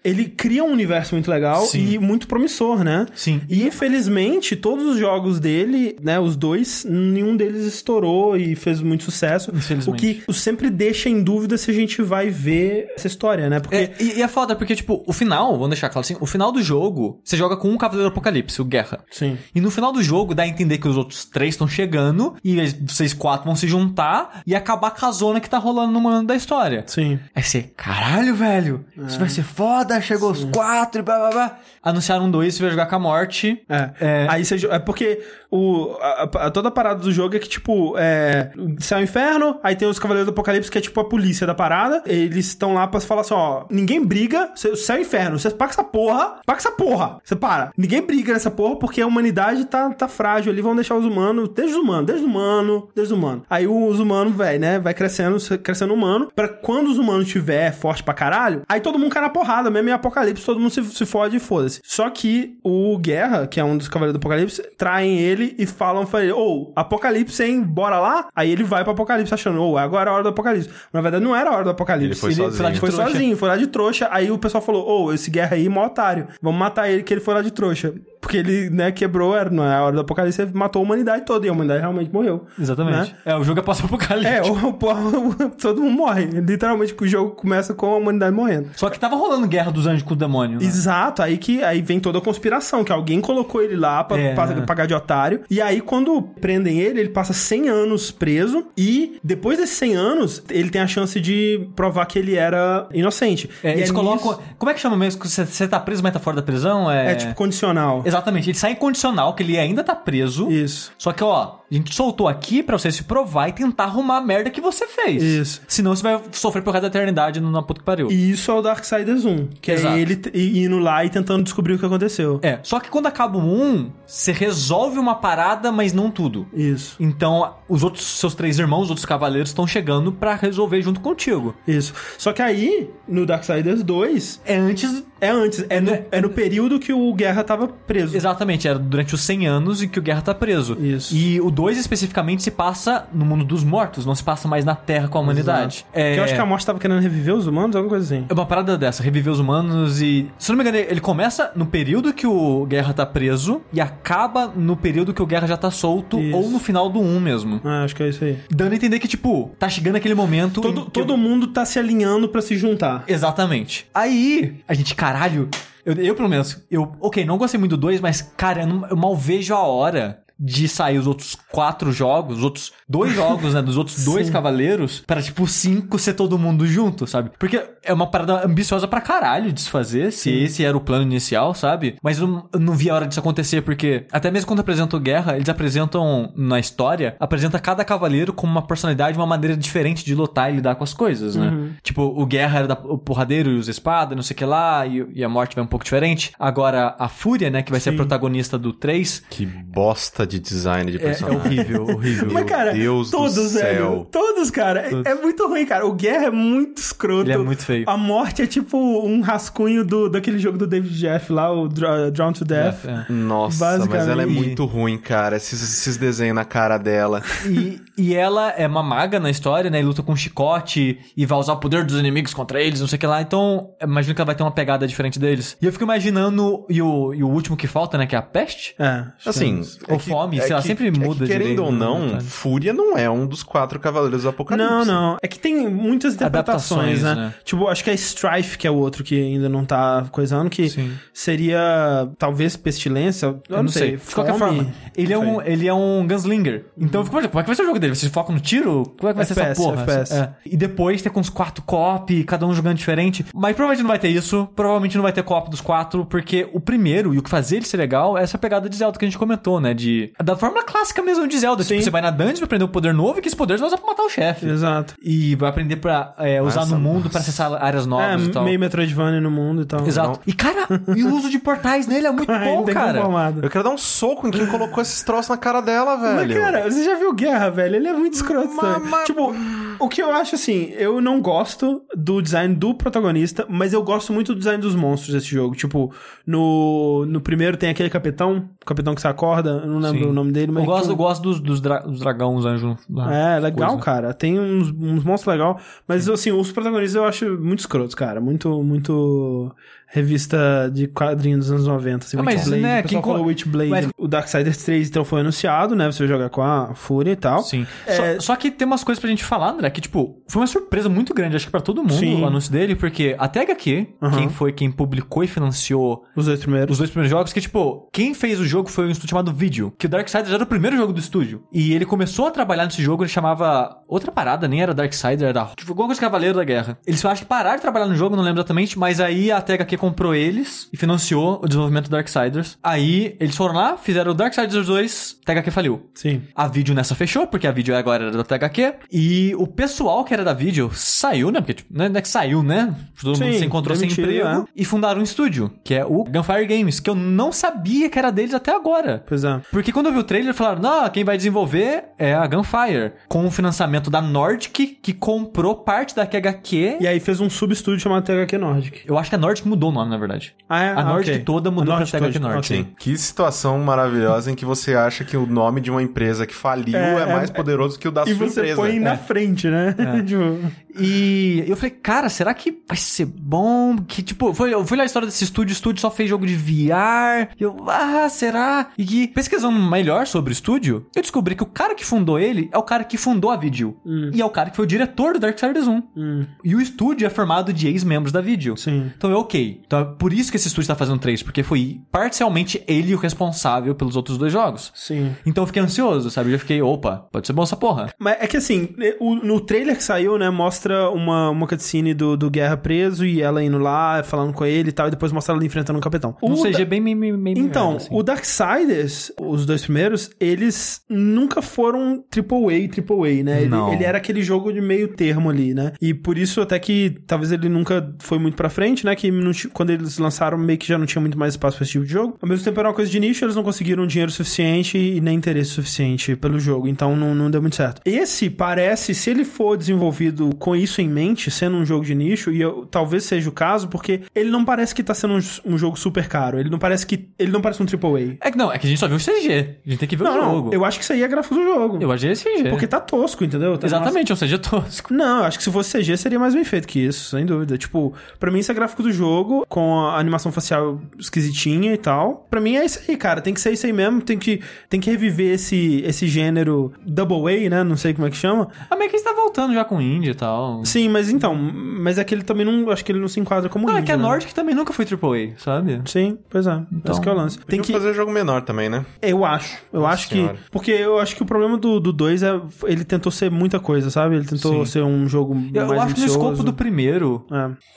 Ele 0.06 0.26
cria 0.26 0.64
um 0.64 0.72
universo 0.72 1.16
muito 1.16 1.30
legal 1.30 1.66
Sim. 1.66 1.94
e 1.94 2.00
muito 2.00 2.28
promissor, 2.28 2.84
né? 2.84 3.08
Sim. 3.16 3.42
E 3.50 3.64
infelizmente, 3.64 4.56
todos 4.56 4.86
os 4.86 4.98
jogos 4.98 5.40
dele, 5.40 5.98
né, 6.02 6.20
os 6.20 6.36
dois, 6.36 6.86
nenhum 6.88 7.36
deles 7.36 7.66
estourou 7.66 8.38
e 8.38 8.56
fez 8.56 8.82
muito 8.82 9.04
sucesso. 9.04 9.52
Infelizmente. 9.54 10.22
O 10.22 10.26
que 10.26 10.34
sempre 10.34 10.70
deixa 10.70 11.10
em 11.10 11.24
dúvida 11.24 11.58
se 11.58 11.72
a 11.72 11.74
gente 11.74 12.02
vai 12.02 12.30
ver 12.30 12.94
essa 12.96 13.08
história, 13.08 13.50
né? 13.50 13.60
Porque 13.60 13.76
É, 13.76 13.94
e, 14.00 14.18
e 14.18 14.22
é 14.22 14.28
foda, 14.28 14.56
porque, 14.56 14.76
tipo, 14.76 15.04
o 15.08 15.12
final, 15.12 15.54
vamos 15.54 15.70
deixar 15.70 15.90
claro 15.90 16.06
assim, 16.06 16.16
o 16.20 16.26
final 16.26 16.52
do 16.52 16.62
jogo, 16.62 17.20
você 17.24 17.36
joga 17.36 17.58
com 17.58 17.70
um 17.70 17.78
Cavaleiro 17.78 18.10
do 18.10 18.14
Apocalipse, 18.14 18.62
o 18.62 18.66
Guerra. 18.66 19.04
Sim. 19.10 19.38
E 19.54 19.60
no 19.60 19.72
final 19.72 19.92
do 19.92 20.04
jogo 20.04 20.36
dá 20.36 20.44
a 20.44 20.48
entender 20.48 20.78
que 20.78 20.88
os 20.88 20.98
outros 20.98 21.26
três 21.26 21.56
estão 21.56 21.68
chegando 21.68 22.36
e 22.44 22.56
vocês 22.86 23.14
quatro 23.14 23.46
vão 23.46 23.56
se 23.56 23.68
juntar 23.68 24.42
e 24.46 24.54
acabar 24.54 24.92
com 24.92 25.06
a 25.06 25.12
zona 25.12 25.40
que 25.40 25.50
tá 25.50 25.58
rolando 25.58 25.92
no 25.92 26.00
momento 26.00 26.28
da 26.28 26.36
história. 26.36 26.84
Sim. 26.88 27.20
Aí 27.34 27.42
você, 27.42 27.64
caralho, 27.76 28.36
velho, 28.36 28.86
isso 29.08 29.18
vai 29.20 29.30
ser 29.30 29.44
foda, 29.44 29.95
chegou 30.02 30.32
os 30.32 30.44
quatro 30.46 31.00
e 31.00 31.04
blá 31.04 31.18
blá 31.18 31.30
blá. 31.30 31.58
Anunciaram 31.84 32.30
dois, 32.32 32.56
você 32.56 32.62
vai 32.64 32.72
jogar 32.72 32.88
com 32.88 32.96
a 32.96 33.00
morte. 33.00 33.64
É. 33.70 33.90
É. 34.02 34.28
Aí 34.30 34.44
você. 34.44 34.56
É 34.68 34.80
porque 34.80 35.22
o, 35.52 35.96
a- 36.02 36.30
a- 36.48 36.52
toda 36.52 36.70
a 36.70 36.72
parada 36.72 37.00
do 37.02 37.12
jogo 37.12 37.36
é 37.36 37.40
que, 37.40 37.48
tipo, 37.48 37.96
é. 37.98 38.52
Céu 38.80 39.00
e 39.00 39.04
inferno, 39.04 39.60
aí 39.64 39.76
tem 39.76 39.88
os 39.88 40.00
Cavaleiros 40.00 40.26
do 40.26 40.32
Apocalipse, 40.34 40.70
que 40.72 40.78
é 40.78 40.82
tipo 40.82 41.00
a 41.00 41.06
polícia 41.08 41.46
da 41.46 41.54
parada. 41.54 42.02
Eles 42.06 42.48
estão 42.48 42.74
lá 42.74 42.88
pra 42.88 43.00
falar 43.00 43.22
assim: 43.22 43.34
ó, 43.34 43.66
ninguém 43.70 44.04
briga, 44.04 44.52
céu 44.56 44.98
e 44.98 45.02
inferno, 45.02 45.38
você 45.38 45.50
paga 45.52 45.72
essa 45.72 45.84
porra, 45.84 46.38
paga 46.46 46.60
essa 46.60 46.72
porra. 46.72 47.20
Você 47.24 47.36
para. 47.36 47.72
Ninguém 47.78 48.02
briga 48.02 48.34
nessa 48.34 48.50
porra 48.52 48.78
porque 48.78 49.02
a 49.02 49.08
humanidade 49.08 49.66
tá, 49.66 49.90
tá 49.92 50.08
frágil 50.08 50.52
ali, 50.52 50.62
vão 50.62 50.76
deixar 50.76 50.96
os 50.96 51.06
humanos, 51.06 51.50
desde 51.50 51.76
os 51.76 51.80
humanos, 51.82 52.06
desde 52.06 52.26
os 52.26 52.30
humanos, 52.32 52.84
desde 52.96 53.14
os 53.14 53.20
humanos. 53.20 53.44
Aí 53.50 53.68
os 53.68 54.00
humanos, 54.00 54.36
velho, 54.36 54.60
né, 54.60 54.80
vai 54.80 54.94
crescendo, 54.94 55.38
crescendo 55.60 55.94
humano, 55.94 56.32
pra 56.36 56.48
quando 56.48 56.88
os 56.90 56.98
humanos 56.98 57.28
tiver 57.28 57.72
forte 57.74 58.04
pra 58.04 58.14
caralho, 58.14 58.64
aí 58.68 58.80
todo 58.82 58.98
mundo 58.98 59.12
cai 59.12 59.22
na 59.22 59.30
porrada, 59.30 59.70
mesmo 59.70 59.85
em 59.90 59.94
Apocalipse, 59.94 60.46
todo 60.46 60.60
mundo 60.60 60.72
se, 60.72 60.84
se 60.84 61.06
fode 61.06 61.38
e 61.38 61.40
foda-se. 61.40 61.82
Só 61.84 62.10
que 62.10 62.58
o 62.64 62.98
Guerra, 62.98 63.48
que 63.48 63.60
é 63.60 63.64
um 63.64 63.78
dos 63.78 63.88
Cavaleiros 63.88 64.14
do 64.14 64.18
Apocalipse, 64.22 64.62
traem 64.78 65.20
ele 65.20 65.56
e 65.58 65.66
falam 65.66 66.06
pra 66.06 66.22
ele, 66.24 66.32
ô, 66.32 66.72
Apocalipse, 66.76 67.44
hein, 67.44 67.62
bora 67.64 68.00
lá? 68.00 68.28
Aí 68.36 68.52
ele 68.52 68.64
vai 68.64 68.84
pro 68.84 68.94
Apocalipse 68.94 69.34
achando, 69.34 69.62
ô, 69.62 69.78
agora 69.78 70.10
é 70.10 70.12
a 70.12 70.16
hora 70.16 70.24
do 70.24 70.30
Apocalipse. 70.30 70.70
Mas, 70.70 70.80
na 70.94 71.02
verdade 71.02 71.24
não 71.24 71.36
era 71.36 71.50
a 71.50 71.54
hora 71.54 71.64
do 71.64 71.70
Apocalipse. 71.72 72.06
Ele 72.12 72.16
foi 72.16 72.30
Ele- 72.32 72.36
sozinho. 72.52 72.72
de 72.72 72.80
Foi 72.80 72.90
trouxa. 72.90 73.12
sozinho, 73.12 73.38
foi 73.38 73.48
lá 73.50 73.58
de 73.58 73.68
trouxa. 73.68 74.08
Aí 74.12 74.32
o 74.32 74.38
pessoal 74.38 74.62
falou: 74.62 74.88
Ô, 75.06 75.14
esse 75.14 75.30
guerra 75.30 75.56
aí, 75.56 75.68
mó 75.70 75.86
otário. 75.86 76.28
Vamos 76.42 76.60
matar 76.60 76.90
ele, 76.90 77.04
que 77.04 77.14
ele 77.14 77.22
foi 77.22 77.34
lá 77.34 77.42
de 77.42 77.52
trouxa. 77.52 77.94
Porque 78.26 78.38
ele, 78.38 78.72
né, 78.72 78.92
quebrou, 78.92 79.36
era, 79.38 79.52
não 79.52 79.64
é 79.64 79.76
a 79.76 79.84
hora 79.84 79.94
do 79.94 80.02
apocalipse, 80.02 80.42
ele 80.42 80.50
matou 80.52 80.82
a 80.82 80.84
humanidade 80.84 81.26
toda. 81.26 81.46
E 81.46 81.50
a 81.50 81.52
humanidade 81.54 81.80
realmente 81.82 82.12
morreu. 82.12 82.48
Exatamente. 82.60 83.12
Né? 83.12 83.18
É, 83.24 83.36
o 83.36 83.44
jogo 83.44 83.60
é 83.60 83.64
pós-apocalipse. 83.64 84.28
É, 84.28 84.42
o, 84.42 84.54
o- 84.70 85.50
todo 85.52 85.82
mundo 85.82 85.94
morre. 85.94 86.26
Literalmente, 86.26 86.96
o 87.00 87.08
jogo 87.08 87.32
começa 87.32 87.74
com 87.76 87.94
a 87.94 87.98
humanidade 87.98 88.36
morrendo. 88.36 88.70
Só 88.76 88.90
que 88.90 89.00
tava 89.00 89.16
rolando 89.16 89.48
guerra 89.48 89.72
dos 89.72 89.86
anjos 89.86 90.02
com 90.02 90.14
o 90.14 90.18
demônio. 90.18 90.60
né? 90.60 90.66
Exato, 90.66 91.22
aí 91.22 91.38
que 91.38 91.64
aí 91.64 91.82
vem 91.84 92.00
toda 92.00 92.18
a 92.18 92.22
conspiração, 92.22 92.84
que 92.84 92.92
alguém 92.92 93.22
colocou 93.22 93.62
ele 93.62 93.76
lá 93.76 94.04
pra, 94.04 94.18
É. 94.20 94.34
pra 94.34 94.48
pagar 94.64 94.88
de 94.88 94.94
otário. 94.96 95.42
E 95.50 95.62
aí, 95.62 95.80
quando 95.82 96.20
prendem 96.42 96.80
ele, 96.80 97.00
ele 97.02 97.10
passa 97.10 97.32
100 97.34 97.70
anos 97.70 98.10
preso. 98.10 98.66
E 98.76 99.20
depois 99.24 99.58
desses 99.60 99.78
100 99.78 99.96
anos, 99.96 100.44
ele 100.50 100.70
tem 100.72 100.82
a 100.82 100.88
chance 100.88 101.22
de 101.22 101.68
provar 101.76 102.06
que 102.08 102.18
ele 102.18 102.36
era 102.36 102.88
inocente. 102.92 103.48
É, 103.64 103.74
eles 103.74 103.92
é 103.92 103.94
colocam. 103.94 104.32
nisso- 104.32 104.42
Como 104.58 104.70
é 104.72 104.74
que 104.74 104.80
chama 104.80 104.98
mesmo? 104.98 105.24
você 105.24 105.68
tá 105.68 105.80
preso, 105.80 106.02
mas 106.02 106.12
tá 106.14 106.20
fora 106.20 106.38
da 106.38 106.42
prisão? 106.42 106.90
É, 106.90 107.12
É 107.12 107.16
tipo 107.16 107.36
condicional. 107.36 108.02
Exatamente. 108.06 108.15
Ele 108.22 108.54
sai 108.54 108.72
incondicional, 108.72 109.34
que 109.34 109.44
ele 109.44 109.58
ainda 109.58 109.84
tá 109.84 109.96
preso. 109.96 110.50
Isso. 110.52 110.92
Só 110.98 111.12
que, 111.12 111.24
ó, 111.24 111.56
a 111.70 111.74
gente 111.74 111.94
soltou 111.94 112.28
aqui 112.28 112.62
pra 112.64 112.78
você 112.78 112.92
se 112.92 113.04
provar 113.04 113.50
e 113.50 113.54
tentar 113.54 113.86
arrumar 113.86 114.18
a 114.18 114.22
merda 114.22 114.50
que 114.50 114.62
você 114.62 114.88
fez. 114.88 115.22
Isso. 115.24 115.62
Senão 115.68 115.96
você 115.96 116.04
vai 116.04 116.22
sofrer 116.32 116.62
por 116.62 116.72
resto 116.72 116.84
da 116.84 116.88
eternidade 116.88 117.40
no- 117.40 117.52
na 117.52 117.62
puta 117.62 117.80
que 117.80 117.86
pariu. 117.86 118.12
E 118.12 118.32
isso 118.32 118.52
é 118.52 118.54
o 118.54 118.62
Darksiders 118.62 119.26
1, 119.26 119.48
que 119.62 119.72
Exato. 119.72 119.96
é 119.96 120.00
ele 120.00 120.22
indo 120.34 120.78
lá 120.80 121.04
e 121.04 121.10
tentando 121.10 121.44
descobrir 121.44 121.74
o 121.74 121.80
que 121.80 121.86
aconteceu. 121.86 122.40
É, 122.44 122.60
só 122.64 122.80
que 122.80 122.90
quando 122.90 123.08
acaba 123.08 123.38
o 123.38 123.42
1, 123.42 123.92
você 124.06 124.32
resolve 124.32 124.98
uma 125.00 125.16
parada, 125.16 125.72
mas 125.72 125.94
não 125.94 126.10
tudo. 126.12 126.48
Isso, 126.54 126.96
Então, 127.00 127.56
os 127.68 127.84
outros 127.84 128.06
seus 128.06 128.36
três 128.36 128.60
irmãos, 128.60 128.84
os 128.84 128.90
outros 128.90 129.06
cavaleiros, 129.06 129.50
estão 129.50 129.66
chegando 129.68 130.12
pra 130.12 130.36
resolver 130.36 130.82
junto 130.82 131.00
contigo. 131.00 131.56
isso. 131.68 131.94
Só 132.18 132.32
que 132.34 132.42
aí, 132.42 132.90
no 133.08 133.26
Darksiders 133.26 133.84
2, 133.84 134.42
É 134.46 134.56
antes. 134.56 135.04
É 135.26 135.30
antes, 135.30 135.66
é 135.70 135.82
no, 135.82 135.98
é 136.12 136.22
no 136.22 136.30
período 136.30 136.80
que 136.80 136.94
o 136.94 137.14
Guerra 137.14 137.44
tava 137.44 137.68
preso. 137.68 138.16
Exatamente, 138.16 138.68
era 138.68 138.78
durante 138.78 139.14
os 139.16 139.22
100 139.22 139.48
anos 139.48 139.82
em 139.82 139.88
que 139.88 140.00
o 140.00 140.02
Guerra 140.02 140.22
tá 140.22 140.34
preso. 140.34 140.78
Isso. 140.80 141.16
E 141.16 141.40
o 141.42 141.50
2 141.50 141.78
especificamente 141.78 142.44
se 142.44 142.52
passa 142.52 143.08
no 143.14 143.26
mundo 143.26 143.44
dos 143.44 143.64
mortos, 143.64 144.06
não 144.06 144.16
se 144.16 144.24
passa 144.24 144.48
mais 144.48 144.64
na 144.64 144.76
Terra 144.76 145.08
com 145.08 145.18
a 145.18 145.22
humanidade. 145.22 145.86
É... 145.94 146.08
Porque 146.08 146.20
eu 146.20 146.24
acho 146.24 146.36
que 146.36 146.42
a 146.42 146.46
morte 146.46 146.66
tava 146.66 146.80
querendo 146.80 147.00
reviver 147.02 147.34
os 147.34 147.48
humanos, 147.48 147.76
alguma 147.76 147.90
coisa 147.90 148.06
assim. 148.06 148.26
É 148.30 148.34
uma 148.34 148.46
parada 148.46 148.78
dessa, 148.78 149.02
reviver 149.02 149.32
os 149.32 149.40
humanos 149.40 150.02
e. 150.02 150.28
Se 150.38 150.52
eu 150.52 150.56
não 150.56 150.64
me 150.64 150.70
engano, 150.70 150.86
ele 150.90 151.02
começa 151.02 151.52
no 151.56 151.66
período 151.66 152.14
que 152.14 152.28
o 152.28 152.66
Guerra 152.66 152.94
tá 152.94 153.06
preso 153.06 153.62
e 153.74 153.82
acaba 153.82 154.48
no 154.56 154.76
período 154.76 155.14
que 155.14 155.22
o 155.22 155.26
Guerra 155.26 155.48
já 155.48 155.58
tá 155.58 155.72
solto 155.72 156.20
Isso. 156.20 156.38
ou 156.38 156.50
no 156.50 156.60
final 156.60 156.90
do 156.90 157.00
1 157.00 157.20
mesmo. 157.20 157.62
Ah, 157.64 157.84
acho 157.84 157.96
que 157.96 158.04
é 158.04 158.10
isso 158.10 158.24
aí. 158.24 158.38
Dando 158.50 158.74
a 158.74 158.76
entender 158.76 159.00
que, 159.00 159.08
tipo, 159.08 159.52
tá 159.58 159.68
chegando 159.70 159.96
aquele 159.96 160.16
momento. 160.16 160.62
Todo, 160.62 160.86
todo 160.86 161.18
mundo 161.18 161.48
tá 161.48 161.66
se 161.66 161.80
alinhando 161.80 162.30
pra 162.30 162.42
se 162.42 162.58
juntar. 162.58 163.04
Exatamente. 163.08 163.88
Aí, 163.94 164.60
a 164.68 164.74
gente, 164.74 164.94
caralho. 165.16 165.50
Eu, 165.86 165.94
eu, 165.94 166.16
pelo 166.16 166.28
menos, 166.28 166.62
eu, 166.70 166.92
ok, 167.00 167.24
não 167.26 167.38
gostei 167.38 167.60
muito 167.60 167.72
do 167.78 167.82
2, 167.82 168.02
mas, 168.02 168.22
cara, 168.22 168.64
eu, 168.64 168.68
não- 168.68 168.88
eu 168.90 168.98
mal 168.98 169.16
vejo 169.16 169.54
a 169.54 169.60
hora 169.62 170.20
de 170.40 170.68
sair 170.68 170.98
os 170.98 171.08
outros 171.08 171.36
quatro 171.52 171.92
jogos, 171.92 172.38
os 172.38 172.44
outros 172.44 172.74
dois 172.88 173.14
jogos, 173.16 173.54
né, 173.54 173.62
dos 173.62 173.78
outros 173.78 174.04
dois 174.06 174.28
Sim. 174.28 174.34
cavaleiros, 174.34 175.04
para 175.06 175.22
tipo 175.22 175.48
cinco 175.48 175.98
ser 175.98 176.14
todo 176.14 176.38
mundo 176.38 176.66
junto, 176.68 177.08
sabe? 177.08 177.32
Porque 177.40 177.62
é 177.84 177.94
uma 177.94 178.08
parada 178.08 178.46
ambiciosa 178.46 178.88
pra 178.88 179.02
caralho 179.02 179.52
de 179.52 179.62
se 179.62 179.70
fazer, 179.70 180.12
se 180.12 180.24
Sim. 180.32 180.44
esse 180.44 180.64
era 180.66 180.76
o 180.76 180.82
plano 180.82 181.04
inicial, 181.04 181.54
sabe? 181.54 181.96
Mas 182.04 182.20
eu, 182.20 182.28
não- 182.28 182.50
eu 182.54 182.60
não 182.60 182.74
vi 182.74 182.90
a 182.90 182.96
hora 182.96 183.08
disso 183.08 183.20
acontecer, 183.20 183.62
porque 183.62 184.06
até 184.12 184.30
mesmo 184.32 184.48
quando 184.48 184.60
apresentam 184.60 185.00
Guerra, 185.00 185.36
eles 185.36 185.50
apresentam 185.50 186.32
na 186.36 186.60
história, 186.60 187.16
apresenta 187.20 187.60
cada 187.60 187.84
cavaleiro 187.86 188.34
com 188.34 188.46
uma 188.48 188.62
personalidade, 188.62 189.18
uma 189.18 189.26
maneira 189.28 189.56
diferente 189.58 190.04
de 190.06 190.14
lutar 190.16 190.52
e 190.52 190.56
lidar 190.58 190.76
com 190.76 190.84
as 190.84 190.94
coisas, 190.94 191.36
né? 191.36 191.48
Uhum. 191.50 191.72
Tipo, 191.84 192.02
o 192.04 192.26
Guerra 192.26 192.60
era 192.60 192.68
da, 192.68 192.74
o 192.76 192.98
porradeiro 192.98 193.50
e 193.52 193.58
os 193.58 193.68
espadas, 193.68 194.16
não 194.16 194.24
sei 194.24 194.34
o 194.34 194.38
que 194.38 194.46
lá, 194.46 194.86
e, 194.86 195.06
e 195.14 195.24
a 195.24 195.30
morte 195.30 195.56
vai 195.56 195.64
um 195.64 195.68
pouco 195.68 195.84
diferente. 195.86 196.32
Agora, 196.40 196.96
a 197.00 197.08
Fúria, 197.08 197.50
né, 197.50 197.62
que 197.62 197.72
vai 197.72 197.80
ser 197.80 197.90
a 197.90 197.92
Sim. 197.94 197.98
protagonista 197.98 198.58
do 198.58 198.74
3, 198.74 199.24
Que 199.30 199.46
bosta 199.46 200.25
de 200.26 200.40
design 200.40 200.92
de 200.92 200.98
é, 200.98 201.02
é 201.02 201.04
personagem. 201.04 201.42
horrível, 201.60 201.84
horrível. 201.84 202.30
Mas, 202.32 202.46
cara, 202.46 202.74
Deus 202.74 203.12
do 203.12 203.18
todos, 203.18 203.52
céu. 203.52 203.62
velho. 203.62 204.08
Todos, 204.12 204.50
cara. 204.52 204.82
É- 204.82 204.90
Todos. 204.90 205.06
É, 205.06 205.16
muito 205.16 205.48
ruim, 205.48 205.66
cara. 205.66 205.86
O 205.86 205.94
Guerra 205.94 206.26
é 206.26 206.32
muito 206.32 206.78
escroto. 206.80 207.30
Ele 207.30 207.34
é 207.34 207.38
muito 207.38 207.64
feio. 207.64 207.86
A 207.88 207.98
morte 207.98 208.42
é 208.42 208.48
tipo 208.48 208.78
um 209.06 209.22
rascunho 209.22 209.84
do, 209.84 210.10
daquele 210.10 210.38
jogo 210.40 210.58
do 210.58 210.68
David 210.68 210.96
Jeff 210.98 211.32
lá, 211.32 211.52
o 211.52 211.68
Drown 211.68 212.34
to 212.34 212.46
Death. 212.46 212.86
É. 212.86 213.12
Nossa, 213.12 213.86
mas 213.88 214.08
ela 214.08 214.24
é 214.24 214.26
muito 214.26 214.66
ruim, 214.66 214.98
cara. 214.98 215.36
Esses, 215.38 215.62
esses 215.62 215.98
desenhos 215.98 216.36
na 216.36 216.46
cara 216.46 216.78
dela. 216.78 217.22
E, 217.46 217.82
e 217.98 218.14
ela 218.16 218.52
é 218.52 218.68
uma 218.68 218.84
maga 218.84 219.20
na 219.20 219.30
história, 219.30 219.70
né? 219.70 219.80
E 219.80 219.84
luta 219.84 220.02
com 220.04 220.12
um 220.12 220.16
chicote 220.16 221.00
e 221.16 221.26
vai 221.26 221.38
usar 221.38 221.54
o 221.54 221.58
poder 221.58 221.84
dos 221.84 222.00
inimigos 222.00 222.34
contra 222.34 222.62
eles, 222.62 222.82
não 222.82 222.88
sei 222.88 222.98
o 222.98 223.00
que 223.00 223.08
lá. 223.08 223.22
Então, 223.22 223.72
imagino 223.82 224.14
que 224.16 224.22
ela 224.22 224.26
vai 224.28 224.36
ter 224.36 224.44
uma 224.44 224.52
pegada 224.52 224.88
diferente 224.88 225.20
deles. 225.20 225.58
E 225.62 225.66
eu 225.66 225.72
fico 225.72 225.84
imaginando. 225.84 226.66
E 226.70 226.82
o, 226.82 227.14
e 227.14 227.24
o 227.24 227.28
último 227.30 227.56
que 227.58 227.68
falta, 227.68 227.98
né? 227.98 228.06
Que 228.06 228.16
é 228.16 228.18
a 228.20 228.22
peste? 228.22 228.76
É. 228.80 229.06
que 229.20 229.30
Assim, 229.30 229.62
é 229.88 229.94
isso. 230.16 230.36
é 230.36 230.40
que 230.40 230.48
sei 230.48 230.56
lá, 230.56 230.62
sempre 230.62 230.88
é 230.88 230.92
que, 230.92 231.00
muda 231.00 231.26
querendo 231.26 231.64
ou 231.64 231.72
não, 231.72 232.00
né, 232.00 232.12
cara? 232.14 232.22
Fúria 232.22 232.74
não 232.74 232.98
é 232.98 233.10
um 233.10 233.26
dos 233.26 233.44
quatro 233.44 233.80
cavaleiros 233.80 234.24
do 234.24 234.30
Apocalipse. 234.30 234.70
Não, 234.70 234.86
não. 234.86 235.18
É 235.22 235.28
que 235.28 235.40
tem 235.40 235.70
muitas 235.70 236.16
interpretações, 236.16 237.04
Adaptações, 237.04 237.04
né? 237.04 237.16
né? 237.16 237.34
Tipo, 237.44 237.68
acho 237.68 237.84
que 237.84 237.90
é 237.90 237.94
Strife, 237.94 238.58
que 238.58 238.68
é 238.68 238.72
o 238.72 238.76
outro 238.76 239.04
que 239.04 239.20
ainda 239.20 239.50
não 239.50 239.66
tá 239.66 240.06
coisando, 240.12 240.50
que 240.50 240.70
Sim. 240.70 240.92
seria 241.14 242.10
talvez 242.18 242.56
pestilência. 242.56 243.28
Eu, 243.28 243.42
Eu 243.50 243.64
não 243.64 243.70
sei. 243.70 243.98
De 243.98 244.16
qualquer 244.16 244.38
forma, 244.38 244.68
ele 244.96 245.14
é, 245.14 245.18
um, 245.18 245.42
ele 245.42 245.68
é 245.68 245.74
um 245.74 246.06
gunslinger. 246.08 246.66
Então, 246.78 247.02
eu 247.02 247.06
fico 247.06 247.16
imaginando, 247.16 247.32
como 247.32 247.40
é 247.40 247.44
que 247.44 247.48
vai 247.48 247.56
ser 247.56 247.64
o 247.64 247.66
jogo 247.66 247.80
dele? 247.80 247.96
Vocês 247.96 248.12
focam 248.12 248.34
no 248.34 248.42
tiro? 248.42 248.84
Como 248.98 249.10
é 249.10 249.14
que 249.14 249.18
vai 249.18 249.26
ser 249.26 249.34
essa 249.34 249.42
FPS, 249.42 249.62
porra? 249.62 249.82
FPS. 249.82 250.14
É. 250.14 250.30
E 250.46 250.58
depois 250.58 251.02
ter 251.02 251.10
com 251.10 251.20
os 251.20 251.30
quatro 251.30 251.64
co-op, 251.64 252.24
cada 252.24 252.46
um 252.46 252.54
jogando 252.54 252.78
diferente. 252.78 253.26
Mas 253.34 253.56
provavelmente 253.56 253.84
não 253.84 253.90
vai 253.90 254.00
ter 254.00 254.10
isso. 254.10 254.48
Provavelmente 254.56 254.96
não 254.96 255.04
vai 255.04 255.14
ter 255.14 255.24
co-op 255.24 255.50
dos 255.50 255.62
quatro, 255.62 256.06
porque 256.06 256.48
o 256.54 256.60
primeiro, 256.60 257.14
e 257.14 257.18
o 257.18 257.24
que 257.24 257.30
fazia 257.30 257.58
ele 257.58 257.66
ser 257.66 257.78
legal, 257.78 258.18
é 258.18 258.24
essa 258.24 258.38
pegada 258.38 258.70
de 258.70 258.76
Zelda 258.76 258.98
que 258.98 259.06
a 259.06 259.08
gente 259.08 259.18
comentou, 259.18 259.60
né? 259.60 259.74
De, 259.74 260.05
da 260.24 260.36
forma 260.36 260.64
clássica 260.64 261.02
mesmo 261.02 261.28
de 261.28 261.38
Zelda. 261.38 261.64
Tipo, 261.64 261.82
você 261.82 261.90
vai 261.90 262.02
na 262.02 262.12
dungeon 262.12 262.36
pra 262.38 262.46
aprender 262.46 262.66
um 262.66 262.70
poder 262.70 262.94
novo, 262.94 263.20
e 263.20 263.22
que 263.22 263.28
esse 263.28 263.36
poder 263.36 263.56
você 263.56 263.62
vai 263.62 263.68
usar 263.70 263.78
pra 263.78 263.88
matar 263.88 264.04
o 264.04 264.10
chefe. 264.10 264.48
Exato. 264.48 264.94
E 265.02 265.36
vai 265.36 265.50
aprender 265.50 265.78
pra 265.78 266.14
é, 266.18 266.42
usar 266.42 266.62
Nossa, 266.62 266.76
no 266.76 266.82
mundo 266.82 267.10
pra 267.10 267.20
acessar 267.20 267.52
áreas 267.64 267.86
É, 267.86 267.90
novas 267.90 268.28
e 268.28 268.32
tal. 268.32 268.44
meio 268.44 268.60
Metroidvania 268.60 269.22
no 269.22 269.32
mundo 269.32 269.62
e 269.62 269.66
tal. 269.66 269.86
Exato. 269.86 270.20
E, 270.26 270.34
cara, 270.34 270.68
e 270.96 271.04
o 271.04 271.14
uso 271.16 271.30
de 271.30 271.40
portais 271.40 271.88
nele 271.88 272.08
é 272.08 272.12
muito 272.12 272.28
bom, 272.32 272.66
cara. 272.66 272.94
conformado. 273.00 273.42
Eu 273.44 273.50
quero 273.50 273.64
dar 273.64 273.70
um 273.72 273.78
soco 273.78 274.28
em 274.28 274.32
quem 274.32 274.46
colocou 274.48 274.82
esses 274.82 275.02
troços 275.04 275.30
na 275.30 275.38
cara 275.38 275.62
dela, 275.62 275.98
Mas, 275.98 276.28
velho. 276.28 276.42
cara, 276.42 276.64
você 276.70 276.84
já 276.84 276.96
viu 276.96 277.14
Guerra, 277.14 277.50
velho? 277.50 277.76
Ele 277.76 277.88
é 277.88 277.94
muito 277.94 278.14
escroto. 278.14 278.54
Ma- 278.56 278.74
também. 278.76 278.90
ma- 278.90 279.04
Tipo, 279.04 279.34
o 279.80 279.88
que 279.90 280.02
eu 280.02 280.12
acho 280.12 280.36
assim, 280.36 280.72
eu 280.78 281.00
não 281.02 281.22
gosto 281.22 281.82
do 281.96 282.22
design 282.22 282.54
do 282.56 282.74
protagonista, 282.74 283.46
mas 283.50 283.74
eu 283.74 283.84
gosto 283.84 284.12
muito 284.14 284.34
do 284.34 284.40
design 284.40 284.62
dos 284.62 284.76
monstros 284.76 285.14
desse 285.14 285.28
jogo. 285.28 285.56
Tipo, 285.56 285.92
no, 286.26 287.06
no 287.08 287.22
primeiro 287.22 287.58
tem 287.58 287.70
aquele 287.70 287.90
capitão, 287.90 288.50
o 288.62 288.66
capitão 288.66 288.96
que 288.96 289.02
se 289.02 289.08
acorda, 289.08 289.62
eu 289.64 289.68
não 289.68 289.80
lembro 289.80 289.95
Sim. 290.00 290.06
o 290.10 290.14
nome 290.14 290.32
dele, 290.32 290.52
mas. 290.52 290.64
Eu 290.64 290.70
gosto, 290.70 290.86
que- 290.86 290.92
eu 290.92 290.96
gosto 290.96 291.22
dos, 291.24 291.40
dos, 291.40 291.62
dra 291.62 291.80
dos 291.80 292.00
dragão, 292.00 292.36
os 292.36 292.46
anjos. 292.46 292.76
lá. 292.90 293.14
É, 293.14 293.40
legal, 293.40 293.70
coisa. 293.72 293.84
cara. 293.84 294.14
Tem 294.14 294.40
uns, 294.40 294.70
uns 294.70 295.04
monstros 295.04 295.26
legais. 295.26 295.56
Mas, 295.88 296.08
assim, 296.10 296.32
os 296.32 296.52
protagonistas 296.52 296.96
eu 296.96 297.06
acho 297.06 297.26
muito 297.40 297.60
escrotos, 297.60 297.96
cara. 297.96 298.20
Muito, 298.22 298.62
muito 298.64 299.52
revista 299.96 300.70
de 300.74 300.88
quadrinhos 300.88 301.40
dos 301.48 301.52
anos 301.52 301.68
90. 301.68 302.06
Assim, 302.06 302.18
Ah, 302.20 302.24
mas, 302.24 302.36
Witchblade. 302.42 302.62
né, 302.62 302.80
o 302.82 302.84
quem 302.84 303.02
falou 303.02 303.26
Witchblade. 303.26 303.70
mas- 303.70 303.90
O 303.98 304.08
Darksiders 304.08 304.58
3, 304.64 304.90
então, 304.90 305.04
foi 305.06 305.22
anunciado, 305.22 305.76
né? 305.76 305.86
Você 305.92 306.00
vai 306.00 306.08
jogar 306.08 306.30
com 306.30 306.42
a 306.42 306.74
Fúria 306.76 307.12
e 307.12 307.16
tal. 307.16 307.42
Sim. 307.44 307.66
É- 307.88 308.16
Só, 308.16 308.20
só 308.22 308.36
que 308.36 308.52
tem 308.52 308.66
umas 308.68 308.84
coisas 308.84 309.00
pra 309.02 309.10
gente 309.10 309.24
falar, 309.24 309.52
André, 309.52 309.70
que, 309.70 309.82
tipo, 309.82 310.22
foi 310.28 310.42
uma 310.42 310.48
surpresa 310.48 310.90
muito 310.90 311.14
grande, 311.14 311.36
acho 311.36 311.46
que 311.46 311.52
pra 311.52 311.62
todo 311.62 311.82
mundo, 311.82 311.94
Sim. 311.94 312.22
o 312.22 312.26
anúncio 312.28 312.52
dele, 312.52 312.76
porque 312.76 313.16
até 313.18 313.42
HQ, 313.42 313.88
Aham. 314.02 314.18
quem 314.18 314.30
foi 314.30 314.52
quem 314.52 314.72
publicou 314.72 315.24
e 315.24 315.28
financiou 315.28 316.04
Os 316.16 316.26
dois 316.26 316.40
primeiros. 316.40 316.72
os 316.74 316.78
dois 316.78 316.90
primeiros 316.90 317.10
jogos, 317.10 317.32
que, 317.34 317.42
tipo, 317.42 317.90
quem 317.92 318.14
fez 318.14 318.40
o 318.40 318.46
jogo 318.46 318.70
foi 318.70 318.86
um 318.86 318.90
estúdio 318.92 319.12
chamado 319.12 319.32
Video, 319.34 319.74
que 319.78 319.86
o 319.86 319.90
Darksiders 319.90 320.32
era 320.34 320.44
o 320.44 320.48
primeiro 320.48 320.76
jogo 320.78 320.94
do 320.94 321.00
estúdio. 321.00 321.44
E 321.52 321.74
ele 321.74 321.86
começou 321.86 322.28
a 322.28 322.32
trabalhar 322.32 322.66
nesse 322.66 322.82
jogo, 322.84 323.04
ele 323.04 323.10
chamava 323.10 323.78
outra 323.88 324.12
parada, 324.12 324.48
nem 324.48 324.62
era 324.62 324.74
Darksiders, 324.74 325.22
era 325.24 325.46
tipo, 325.56 325.72
alguma 325.72 325.88
coisa 325.88 326.02
Cavaleiro 326.02 326.36
da 326.38 326.44
Guerra. 326.44 326.78
Eles 326.86 327.02
eu 327.04 327.10
acho 327.10 327.22
que 327.22 327.28
pararam 327.28 327.56
de 327.56 327.62
trabalhar 327.62 327.86
no 327.88 327.96
jogo, 327.96 328.16
não 328.16 328.24
lembro 328.24 328.40
exatamente, 328.42 328.78
mas 328.78 329.00
aí 329.00 329.32
a 329.32 329.40
THQ 329.42 329.78
comprou 329.86 330.16
eles 330.16 330.68
e 330.74 330.78
financiou 330.78 331.40
o 331.44 331.48
desenvolvimento 331.48 331.86
do 331.86 331.92
Darksiders. 331.92 332.58
Aí 332.64 333.16
eles 333.20 333.36
foram 333.36 333.54
lá, 333.54 333.78
fizeram 333.78 334.12
o 334.12 334.14
Darksiders 334.16 334.66
2, 334.66 335.20
THQ 335.24 335.52
faliu. 335.52 335.90
Sim. 335.94 336.24
A 336.36 336.48
vídeo 336.48 336.74
nessa 336.74 336.96
fechou, 336.96 337.28
porque 337.28 337.46
a 337.46 337.52
vídeo 337.52 337.76
agora 337.76 338.06
era 338.06 338.12
da 338.12 338.24
THQ. 338.24 338.76
E 338.92 339.34
o 339.38 339.46
pessoal 339.46 340.04
que 340.04 340.14
era 340.14 340.24
da 340.24 340.34
vídeo 340.34 340.72
saiu, 340.74 341.30
né? 341.32 341.40
Porque, 341.40 341.54
tipo, 341.54 341.72
não 341.72 341.86
é 341.86 342.02
que 342.02 342.08
saiu, 342.08 342.42
né? 342.42 342.76
Todo 343.00 343.20
mundo 343.20 343.32
Sim, 343.34 343.40
se 343.40 343.46
encontrou 343.46 343.76
sem 343.76 343.90
emprego. 343.90 344.28
é. 344.28 344.44
E 344.56 344.66
fundaram 344.66 345.02
um 345.02 345.04
estúdio, 345.04 345.52
que 345.64 345.76
é 345.76 345.86
o 345.86 346.04
Gunfire 346.04 346.48
Games, 346.48 346.80
que 346.80 346.90
eu 346.90 346.96
não 346.96 347.32
sabia 347.32 347.90
que 347.90 348.00
era 348.00 348.12
deles 348.12 348.34
até 348.34 348.56
agora. 348.56 349.04
Pois 349.08 349.24
é. 349.24 349.40
Porque 349.52 349.72
quando 349.72 349.88
eu 349.88 349.94
vi 349.94 350.00
o 350.00 350.04
trailer, 350.04 350.34
falaram, 350.34 350.62
não, 350.62 350.90
quem 350.90 351.04
vai 351.04 351.18
desenvolver 351.18 351.86
é 351.98 352.14
a 352.14 352.26
Gunfire. 352.26 352.94
Com 353.08 353.26
o 353.28 353.32
financiamento 353.32 353.90
da 353.92 354.02
Nordic, 354.02 354.80
que 354.82 354.94
comprou 354.94 355.56
parte 355.56 355.96
da 355.96 356.08
QHQ. 356.08 356.78
E 356.82 356.88
aí 356.88 357.00
fez 357.00 357.20
um 357.20 357.30
substúdio 357.30 357.80
chamado 357.80 358.04
THQ 358.04 358.38
Nordic. 358.38 358.82
Eu 358.88 358.98
acho 358.98 359.10
que 359.10 359.16
a 359.16 359.20
Nordic 359.20 359.48
mudou 359.48 359.72
nome, 359.76 359.92
na 359.92 359.98
verdade. 359.98 360.34
Ah, 360.50 360.64
é? 360.64 360.70
A 360.72 360.84
Nordic 360.84 361.14
ok. 361.16 361.24
toda 361.26 361.52
mudou 361.52 361.74
A 361.74 361.78
pra 361.78 361.86
Nordic 361.86 361.92
THQ 362.00 362.20
toda, 362.20 362.34
Nordic. 362.34 362.54
ok. 362.54 362.64
Sim. 362.66 362.76
Que 362.80 362.98
situação 362.98 363.60
maravilhosa 363.60 364.32
em 364.32 364.36
que 364.36 364.46
você 364.46 364.74
acha 364.76 365.04
que 365.04 365.16
o 365.18 365.26
nome 365.26 365.62
de 365.62 365.70
uma 365.72 365.82
empresa 365.84 366.26
que 366.26 366.34
faliu 366.34 366.78
É, 366.78 366.96
é, 366.96 367.02
é- 367.02 367.14
mais 367.14 367.30
poderoso 367.30 367.78
que 367.80 367.88
o 367.88 367.92
da 367.92 368.04
E 368.04 368.16
sua 368.16 368.28
você 368.30 368.40
empresa. 368.42 368.56
põe 368.56 368.80
na 368.80 368.94
É. 368.94 368.98
frente, 368.98 369.48
né? 369.48 369.76
Tipo, 370.06 370.52
E 370.78 371.44
eu 371.48 371.56
falei, 371.56 371.72
cara, 371.72 372.10
será 372.10 372.34
que 372.34 372.52
vai 372.68 372.76
ser 372.78 373.06
bom? 373.06 373.78
Que, 373.78 374.02
tipo, 374.04 374.34
foi, 374.34 374.54
eu 374.54 374.66
fui 374.66 374.76
lá 374.76 374.84
a 374.84 374.86
história 374.86 375.06
desse 375.08 375.24
estúdio, 375.24 375.54
o 375.54 375.56
estúdio 375.56 375.80
só 375.82 375.90
fez 375.90 376.10
jogo 376.10 376.26
de 376.26 376.36
VR. 376.36 377.30
E 377.40 377.44
eu, 377.44 377.56
ah, 377.70 378.08
será? 378.10 378.70
E 378.78 378.84
que, 378.86 379.08
pesquisando 379.08 379.58
melhor 379.58 380.06
sobre 380.08 380.32
o 380.32 380.34
estúdio, 380.34 380.86
eu 380.96 381.02
descobri 381.02 381.34
que 381.36 381.44
o 381.44 381.46
cara 381.46 381.76
que 381.76 381.86
fundou 381.86 382.20
ele 382.20 382.50
é 382.52 382.58
o 382.58 382.64
cara 382.64 382.84
que 382.84 382.98
fundou 382.98 383.32
a 383.32 383.38
Video. 383.38 383.78
E 384.14 384.22
é 384.22 384.26
o 384.26 384.30
cara 384.30 384.50
que 384.50 384.56
foi 384.56 384.66
o 384.66 384.68
diretor 384.68 385.14
do 385.14 385.20
Darksiders 385.20 385.68
1. 385.68 385.82
hum, 385.96 386.26
E 386.44 386.56
o 386.56 386.60
estúdio 386.62 387.06
é 387.06 387.10
formado 387.10 387.54
de 387.54 387.68
ex-membros 387.68 388.12
da 388.12 388.20
Video. 388.22 388.58
sim. 388.58 388.92
Então 388.98 389.10
é 389.12 389.16
ok. 389.16 389.55
Então 389.66 389.80
é 389.80 389.86
por 389.86 390.12
isso 390.14 390.32
que 390.32 390.38
esse 390.38 390.48
estúdio 390.48 390.68
tá 390.68 390.76
fazendo 390.76 391.00
três, 391.00 391.22
porque 391.24 391.44
foi 391.44 391.80
parcialmente 391.92 392.64
ele 392.68 392.94
o 392.94 392.98
responsável 392.98 393.74
pelos 393.76 393.96
outros 393.96 394.18
dois 394.18 394.32
jogos. 394.32 394.72
Sim. 394.76 395.12
Então 395.26 395.44
eu 395.44 395.48
fiquei 395.48 395.62
ansioso, 395.62 396.10
sabe? 396.10 396.30
Eu 396.30 396.34
já 396.34 396.40
fiquei, 396.40 396.62
opa, 396.62 397.08
pode 397.12 397.28
ser 397.28 397.34
bom 397.34 397.44
essa 397.44 397.56
porra. 397.56 397.90
Mas 398.00 398.18
é 398.20 398.28
que 398.28 398.38
assim, 398.38 398.70
o- 399.00 399.16
no 399.16 399.40
trailer 399.40 399.76
que 399.78 399.84
saiu, 399.84 400.18
né, 400.18 400.30
mostra 400.30 400.90
uma, 400.90 401.30
uma 401.30 401.48
cutscene 401.48 401.94
do, 401.94 402.16
do 402.18 402.30
Guerra 402.30 402.58
preso 402.58 403.06
e 403.06 403.22
ela 403.22 403.44
indo 403.44 403.58
lá, 403.58 404.04
falando 404.04 404.34
com 404.34 404.46
ele 404.46 404.70
e 404.70 404.72
tal, 404.72 404.88
e 404.88 404.92
depois 404.92 405.12
mostra 405.12 405.34
ela 405.36 405.44
enfrentando 405.46 405.78
um 405.78 405.82
capitão. 405.82 406.16
Um 406.22 406.34
O 406.34 406.42
CG 406.42 406.60
da- 406.60 406.66
bem 406.66 406.82
meio, 406.82 406.98
meio, 406.98 407.18
meio 407.18 407.38
Então, 407.38 407.72
merda, 407.72 407.86
assim. 407.86 407.90
o 407.96 408.04
Darksiders, 408.40 409.12
os 409.20 409.46
dois 409.46 409.62
primeiros, 409.64 410.10
eles 410.20 410.82
nunca 410.90 411.42
foram 411.42 412.04
AAA, 412.12 412.68
AAA, 412.68 413.24
né? 413.24 413.42
Ele, 413.42 413.50
Não. 413.50 413.74
ele 413.74 413.84
era 413.84 413.98
aquele 413.98 414.22
jogo 414.22 414.52
de 414.52 414.62
meio 414.62 414.90
termo 414.90 415.30
ali, 415.30 415.54
né? 415.54 415.74
E 415.82 415.94
por 415.94 416.18
isso 416.18 416.42
até 416.42 416.60
que 416.60 416.98
talvez 417.08 417.32
ele 417.32 417.50
nunca 417.50 417.94
foi 418.00 418.20
muito 418.20 418.36
pra 418.36 418.50
frente, 418.50 418.86
né? 418.86 418.96
Que 418.96 419.10
não 419.12 419.32
quando 419.48 419.70
eles 419.72 419.98
lançaram 419.98 420.38
meio 420.38 420.58
que 420.60 420.68
já 420.68 420.78
não 420.78 420.86
tinha 420.86 421.02
muito 421.02 421.18
mais 421.18 421.34
espaço 421.34 421.58
pra 421.58 421.64
esse 421.64 421.72
tipo 421.74 421.86
de 421.86 421.92
jogo. 421.92 422.18
Ao 422.22 422.28
mesmo 422.28 422.44
tempo 422.44 422.60
era 422.60 422.70
uma 422.70 422.76
coisa 422.76 422.90
de 422.92 423.00
nicho, 423.00 423.24
eles 423.26 423.36
não 423.36 423.44
conseguiram 423.44 423.86
dinheiro 423.88 424.12
suficiente 424.12 424.78
e 424.78 425.00
nem 425.02 425.16
interesse 425.18 425.52
suficiente 425.52 426.16
pelo 426.16 426.40
jogo, 426.40 426.68
então 426.68 426.96
não, 426.96 427.14
não 427.16 427.30
deu 427.32 427.42
muito 427.42 427.56
certo. 427.56 427.82
Esse 427.86 428.30
parece, 428.30 428.94
se 428.96 429.10
ele 429.10 429.24
for 429.26 429.58
desenvolvido 429.58 430.30
com 430.38 430.56
isso 430.56 430.82
em 430.82 430.88
mente, 430.90 431.30
sendo 431.32 431.58
um 431.58 431.66
jogo 431.66 431.86
de 431.86 431.94
nicho, 431.96 432.32
e 432.32 432.42
eu- 432.42 432.66
talvez 432.70 433.04
seja 433.04 433.30
o 433.30 433.32
caso, 433.32 433.68
porque 433.68 434.02
ele 434.14 434.30
não 434.30 434.44
parece 434.46 434.74
que 434.74 434.84
tá 434.84 434.94
sendo 434.94 435.14
um, 435.16 435.54
um 435.54 435.58
jogo 435.58 435.78
super 435.78 436.08
caro. 436.08 436.40
Ele 436.40 436.50
não 436.50 436.60
parece 436.60 436.86
que. 436.86 437.10
Ele 437.18 437.32
não 437.32 437.42
parece 437.42 437.62
um 437.62 437.66
AAA. 437.66 438.18
É 438.22 438.32
que 438.32 438.38
não, 438.38 438.52
é 438.52 438.58
que 438.58 438.66
a 438.66 438.70
gente 438.70 438.80
só 438.80 438.88
viu 438.88 438.98
o 438.98 439.00
CG. 439.00 439.56
A 439.66 439.70
gente 439.70 439.80
tem 439.80 439.88
que 439.90 439.96
ver 439.96 440.04
Não, 440.04 440.14
o 440.14 440.22
não, 440.22 440.32
jogo. 440.36 440.50
eu 440.54 440.64
acho 440.66 440.78
que 440.78 440.84
isso 440.84 440.94
aí 440.94 441.04
é 441.04 441.08
gráfico 441.08 441.36
do 441.36 441.44
jogo. 441.44 441.78
Eu 441.82 441.92
achei 441.92 442.14
CG. 442.14 442.50
Porque 442.50 442.68
tá 442.68 442.80
tosco, 442.80 443.24
entendeu? 443.24 443.58
Tá- 443.58 443.68
Exatamente, 443.68 444.12
é 444.12 444.16
um 444.16 444.18
CG 444.18 444.38
tosco. 444.38 444.94
Não, 444.94 445.20
eu 445.20 445.24
acho 445.26 445.38
que 445.38 445.44
se 445.44 445.52
fosse 445.52 445.78
CG 445.80 445.98
seria 445.98 446.20
mais 446.20 446.34
bem 446.34 446.44
feito 446.44 446.68
que 446.68 446.80
isso, 446.80 447.10
sem 447.10 447.26
dúvida. 447.26 447.58
Tipo, 447.58 447.94
pra 448.20 448.32
mim 448.32 448.40
isso 448.40 448.52
é 448.52 448.56
gráfico 448.56 448.84
do 448.84 448.92
jogo, 448.92 449.35
com 449.50 449.80
a 449.80 449.98
animação 450.00 450.32
facial 450.32 450.80
esquisitinha 451.00 451.74
e 451.74 451.78
tal. 451.78 452.26
Pra 452.30 452.40
mim 452.40 452.56
é 452.56 452.66
isso 452.66 452.80
aí, 452.88 452.96
cara. 452.98 453.22
Tem 453.22 453.34
que 453.34 453.42
ser 453.42 453.52
isso 453.52 453.66
aí 453.66 453.74
mesmo. 453.74 454.02
Tem 454.02 454.18
que, 454.18 454.42
tem 454.70 454.80
que 454.80 454.90
reviver 454.90 455.34
esse, 455.34 455.82
esse 455.86 456.08
gênero 456.08 456.72
Double 456.86 457.18
A, 457.46 457.50
né? 457.50 457.64
Não 457.64 457.78
sei 457.78 457.94
como 457.94 458.08
é 458.08 458.10
que 458.10 458.18
chama. 458.18 458.48
A 458.70 458.76
Maker 458.76 458.96
está 458.96 459.14
voltando 459.14 459.54
já 459.54 459.64
com 459.66 459.82
indie 459.82 460.12
e 460.12 460.16
tal. 460.16 460.64
Sim, 460.66 460.90
mas 460.90 461.10
então, 461.10 461.36
mas 461.36 461.98
é 461.98 462.04
que 462.04 462.14
ele 462.14 462.24
também 462.24 462.46
não. 462.46 462.70
Acho 462.72 462.84
que 462.86 462.92
ele 462.92 463.00
não 463.00 463.08
se 463.08 463.20
enquadra 463.20 463.50
como 463.50 463.66
Não, 463.68 463.74
é 463.76 463.78
indie, 463.78 463.86
que 463.88 463.92
a 463.92 463.98
né? 463.98 464.04
Nordic 464.04 464.34
também 464.34 464.56
nunca 464.56 464.72
foi 464.74 464.86
AAA, 464.86 465.34
sabe? 465.38 465.82
Sim, 465.86 466.18
pois 466.30 466.46
é. 466.48 466.62
Então, 466.72 466.92
esse 466.92 467.02
que 467.02 467.10
é 467.10 467.12
o 467.12 467.16
lance. 467.16 467.40
Tem 467.40 467.62
que. 467.62 467.72
fazer 467.72 467.94
jogo 467.94 468.12
menor 468.12 468.42
também, 468.42 468.70
né? 468.70 468.86
Eu 469.02 469.24
acho. 469.26 469.58
Eu 469.74 469.82
Nossa 469.82 469.94
acho 469.94 470.08
senhora. 470.10 470.34
que. 470.36 470.52
Porque 470.52 470.72
eu 470.72 471.00
acho 471.00 471.16
que 471.16 471.24
o 471.24 471.26
problema 471.26 471.58
do 471.58 471.80
2 471.80 472.24
é. 472.24 472.42
Ele 472.66 472.84
tentou 472.84 473.12
ser 473.12 473.30
muita 473.32 473.60
coisa, 473.60 473.90
sabe? 473.90 474.16
Ele 474.16 474.26
tentou 474.26 474.66
Sim. 474.66 474.72
ser 474.72 474.84
um 474.84 475.08
jogo 475.08 475.34
Eu, 475.54 475.68
mais 475.68 475.72
eu 475.72 475.82
acho 475.82 475.94
que 475.96 476.00
no 476.02 476.06
ambicioso. 476.06 476.06
escopo 476.32 476.44
do 476.44 476.54
primeiro 476.54 477.26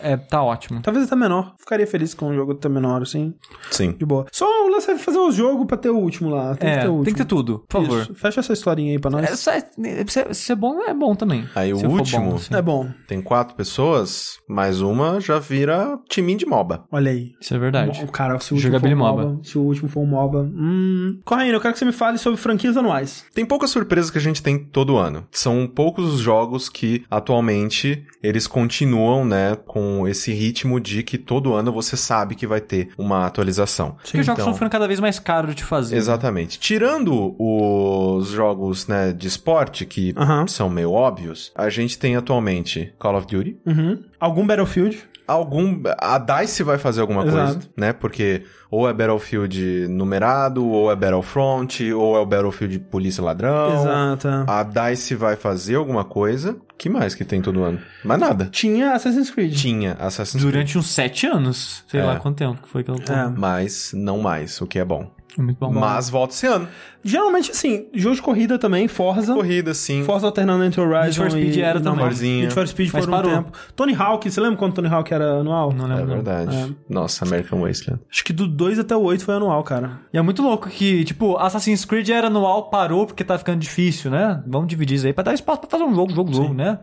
É. 0.00 0.12
é, 0.12 0.16
tá 0.16 0.42
ótimo. 0.42 0.80
Talvez 0.82 1.06
até 1.06 1.16
menor. 1.16 1.47
Ficaria 1.58 1.86
feliz 1.86 2.14
com 2.14 2.28
um 2.28 2.34
jogo 2.34 2.52
até 2.52 2.68
menor, 2.68 3.02
assim. 3.02 3.34
Sim. 3.70 3.92
De 3.92 4.04
boa. 4.04 4.26
Só 4.32 4.46
o 4.66 4.70
lance 4.70 4.90
é 4.90 4.98
fazer 4.98 5.18
o 5.18 5.30
jogo 5.30 5.66
pra 5.66 5.76
ter 5.76 5.90
o 5.90 5.96
último 5.98 6.30
lá. 6.30 6.54
Tem 6.56 6.68
é, 6.70 6.74
que 6.76 6.80
ter 6.82 6.88
o 6.88 6.92
último. 6.92 7.04
tem 7.04 7.14
que 7.14 7.18
ter 7.20 7.26
tudo, 7.26 7.64
por 7.68 7.82
favor. 7.82 8.02
Isso. 8.02 8.14
Fecha 8.14 8.40
essa 8.40 8.52
historinha 8.52 8.92
aí 8.92 8.98
pra 8.98 9.10
nós. 9.10 9.24
É, 9.24 9.36
só- 9.36 9.52
é- 9.52 10.34
se, 10.34 10.52
é 10.52 10.54
bom, 10.56 10.82
é 10.82 10.94
bom 10.94 11.14
também. 11.14 11.46
Aí 11.54 11.72
o 11.72 11.78
Se 11.78 11.86
último- 11.86 12.30
bom, 12.30 12.36
assim. 12.36 12.54
É 12.54 12.62
bom. 12.62 12.88
Tem 13.06 13.20
quatro 13.22 13.54
pessoas, 13.54 14.38
mais 14.48 14.80
uma 14.80 15.20
já 15.20 15.38
vira 15.38 15.98
timinho 16.08 16.38
de 16.38 16.46
MOBA. 16.46 16.84
Olha 16.90 17.10
aí. 17.10 17.32
Isso 17.40 17.54
é 17.54 17.58
verdade. 17.58 18.02
O 18.04 18.08
cara, 18.10 18.38
se 18.40 18.52
o 18.52 18.56
último 18.56 18.78
for 18.80 18.88
um 18.88 18.96
MOBA. 18.96 19.22
MOBA. 19.26 19.40
Se 19.44 19.58
o 19.58 19.62
último 19.62 19.88
for 19.88 20.00
um 20.00 20.06
MOBA. 20.06 20.42
Hum. 20.54 21.20
Corraine, 21.24 21.52
eu 21.52 21.60
quero 21.60 21.72
que 21.72 21.78
você 21.78 21.84
me 21.84 21.92
fale 21.92 22.18
sobre 22.18 22.38
franquias 22.38 22.76
anuais. 22.76 23.24
Tem 23.34 23.44
poucas 23.44 23.70
surpresas 23.70 24.10
que 24.10 24.18
a 24.18 24.20
gente 24.20 24.42
tem 24.42 24.58
todo 24.58 24.96
ano. 24.96 25.26
São 25.30 25.66
poucos 25.66 26.04
os 26.14 26.20
jogos 26.20 26.68
que 26.68 27.04
atualmente 27.10 28.04
eles 28.22 28.46
continuam, 28.46 29.24
né, 29.24 29.54
com 29.66 30.08
esse 30.08 30.32
ritmo 30.32 30.80
de 30.80 31.02
que 31.02 31.16
todo 31.18 31.37
ano 31.54 31.72
você 31.72 31.96
sabe 31.96 32.34
que 32.34 32.46
vai 32.46 32.60
ter 32.60 32.90
uma 32.98 33.26
atualização. 33.26 33.92
Porque 34.02 34.18
os 34.20 34.26
jogos 34.26 34.40
Então- 34.40 34.44
estão 34.46 34.54
ficando 34.54 34.70
cada 34.70 34.86
vez 34.88 34.98
mais 35.00 35.18
caros 35.18 35.54
de 35.54 35.62
fazer. 35.64 35.96
Exatamente. 35.96 36.58
Tirando 36.58 37.34
os 37.38 38.28
jogos, 38.28 38.86
né, 38.86 39.12
de 39.12 39.26
esporte 39.28 39.84
que 39.86 40.14
Aham. 40.16 40.46
são 40.46 40.68
meio 40.68 40.92
óbvios, 40.92 41.52
a 41.54 41.68
gente 41.68 41.98
tem 41.98 42.16
atualmente 42.16 42.92
Call 42.98 43.16
of 43.16 43.26
Duty, 43.26 43.56
Uhum. 43.66 44.02
Algum 44.20 44.46
Battlefield. 44.46 44.98
Algum. 45.28 45.82
A 46.00 46.18
DICE 46.18 46.62
vai 46.64 46.78
fazer 46.78 47.02
alguma 47.02 47.22
coisa, 47.22 47.42
Exato. 47.50 47.68
né? 47.76 47.92
Porque 47.92 48.42
ou 48.70 48.88
é 48.88 48.92
Battlefield 48.92 49.86
numerado, 49.88 50.66
ou 50.66 50.90
é 50.90 50.96
Battlefront, 50.96 51.92
ou 51.92 52.16
é 52.16 52.20
o 52.20 52.26
Battlefield 52.26 52.78
Polícia 52.80 53.22
Ladrão. 53.22 53.74
Exato. 53.74 54.28
é. 54.28 54.44
A 54.46 54.62
DICE 54.62 55.14
vai 55.14 55.36
fazer 55.36 55.76
alguma 55.76 56.04
coisa. 56.04 56.56
que 56.76 56.88
mais 56.88 57.14
que 57.14 57.24
tem 57.24 57.40
todo 57.42 57.62
ano? 57.62 57.80
Mas 58.04 58.18
nada. 58.20 58.48
Tinha 58.50 58.92
Assassin's 58.92 59.30
Creed. 59.30 59.54
Tinha 59.54 59.92
Assassin's 59.94 60.42
Creed. 60.42 60.52
Durante 60.52 60.78
uns 60.78 60.86
sete 60.90 61.26
anos. 61.26 61.84
Sei 61.88 62.00
É. 62.00 62.04
lá 62.04 62.16
quanto 62.20 62.36
tempo 62.38 62.62
que 62.62 62.68
foi 62.68 62.80
aquela 62.82 62.98
porra. 62.98 63.22
É. 63.34 63.38
Mas 63.38 63.92
não 63.94 64.18
mais, 64.18 64.60
o 64.60 64.66
que 64.66 64.78
é 64.78 64.84
bom. 64.84 65.10
Muito 65.42 65.58
bom. 65.58 65.72
Mas 65.72 66.10
volta 66.10 66.34
esse 66.34 66.46
ano. 66.46 66.66
Geralmente, 67.04 67.52
assim, 67.52 67.86
jogo 67.94 68.16
de 68.16 68.22
corrida 68.22 68.58
também, 68.58 68.88
Forza. 68.88 69.32
Corrida, 69.34 69.72
sim. 69.72 70.02
Forza 70.02 70.26
alternando 70.26 70.64
entre 70.64 70.80
Horizon 70.80 71.04
Need 71.04 71.16
for 71.16 71.30
Speed 71.30 71.56
e... 71.56 71.60
era 71.62 71.80
também. 71.80 72.00
Forzinha. 72.04 72.40
Need 72.42 72.54
for 72.54 72.66
Speed 72.66 72.90
Mas 72.92 73.06
por 73.06 73.26
um 73.26 73.30
tempo. 73.36 73.52
Tony 73.76 73.94
Hawk, 73.94 74.30
você 74.30 74.40
lembra 74.40 74.56
quando 74.58 74.74
Tony 74.74 74.88
Hawk 74.88 75.14
era 75.14 75.40
anual? 75.40 75.72
Não 75.72 75.86
É 75.86 75.88
lembro. 75.94 76.06
não. 76.06 76.14
verdade. 76.22 76.76
Nossa, 76.88 77.24
American 77.24 77.60
Wasteland. 77.60 78.02
Acho 78.10 78.24
que 78.24 78.32
do 78.32 78.46
2 78.48 78.78
até 78.80 78.96
o 78.96 79.00
8 79.02 79.24
foi 79.24 79.34
anual, 79.36 79.62
cara. 79.62 80.00
E 80.12 80.18
é 80.18 80.22
muito 80.22 80.42
louco 80.42 80.68
que, 80.68 81.04
tipo, 81.04 81.36
Assassin's 81.38 81.84
Creed 81.84 82.08
era 82.08 82.26
anual, 82.26 82.68
parou 82.68 83.06
porque 83.06 83.22
tá 83.22 83.38
ficando 83.38 83.60
difícil, 83.60 84.10
né? 84.10 84.42
Vamos 84.46 84.68
dividir 84.68 84.96
isso 84.96 85.06
aí 85.06 85.12
pra 85.12 85.22
dar 85.24 85.34
espaço 85.34 85.60
pra 85.60 85.70
fazer 85.70 85.84
um 85.84 85.94
jogo, 85.94 86.12
jogo, 86.12 86.32
jogo, 86.32 86.52
né? 86.54 86.78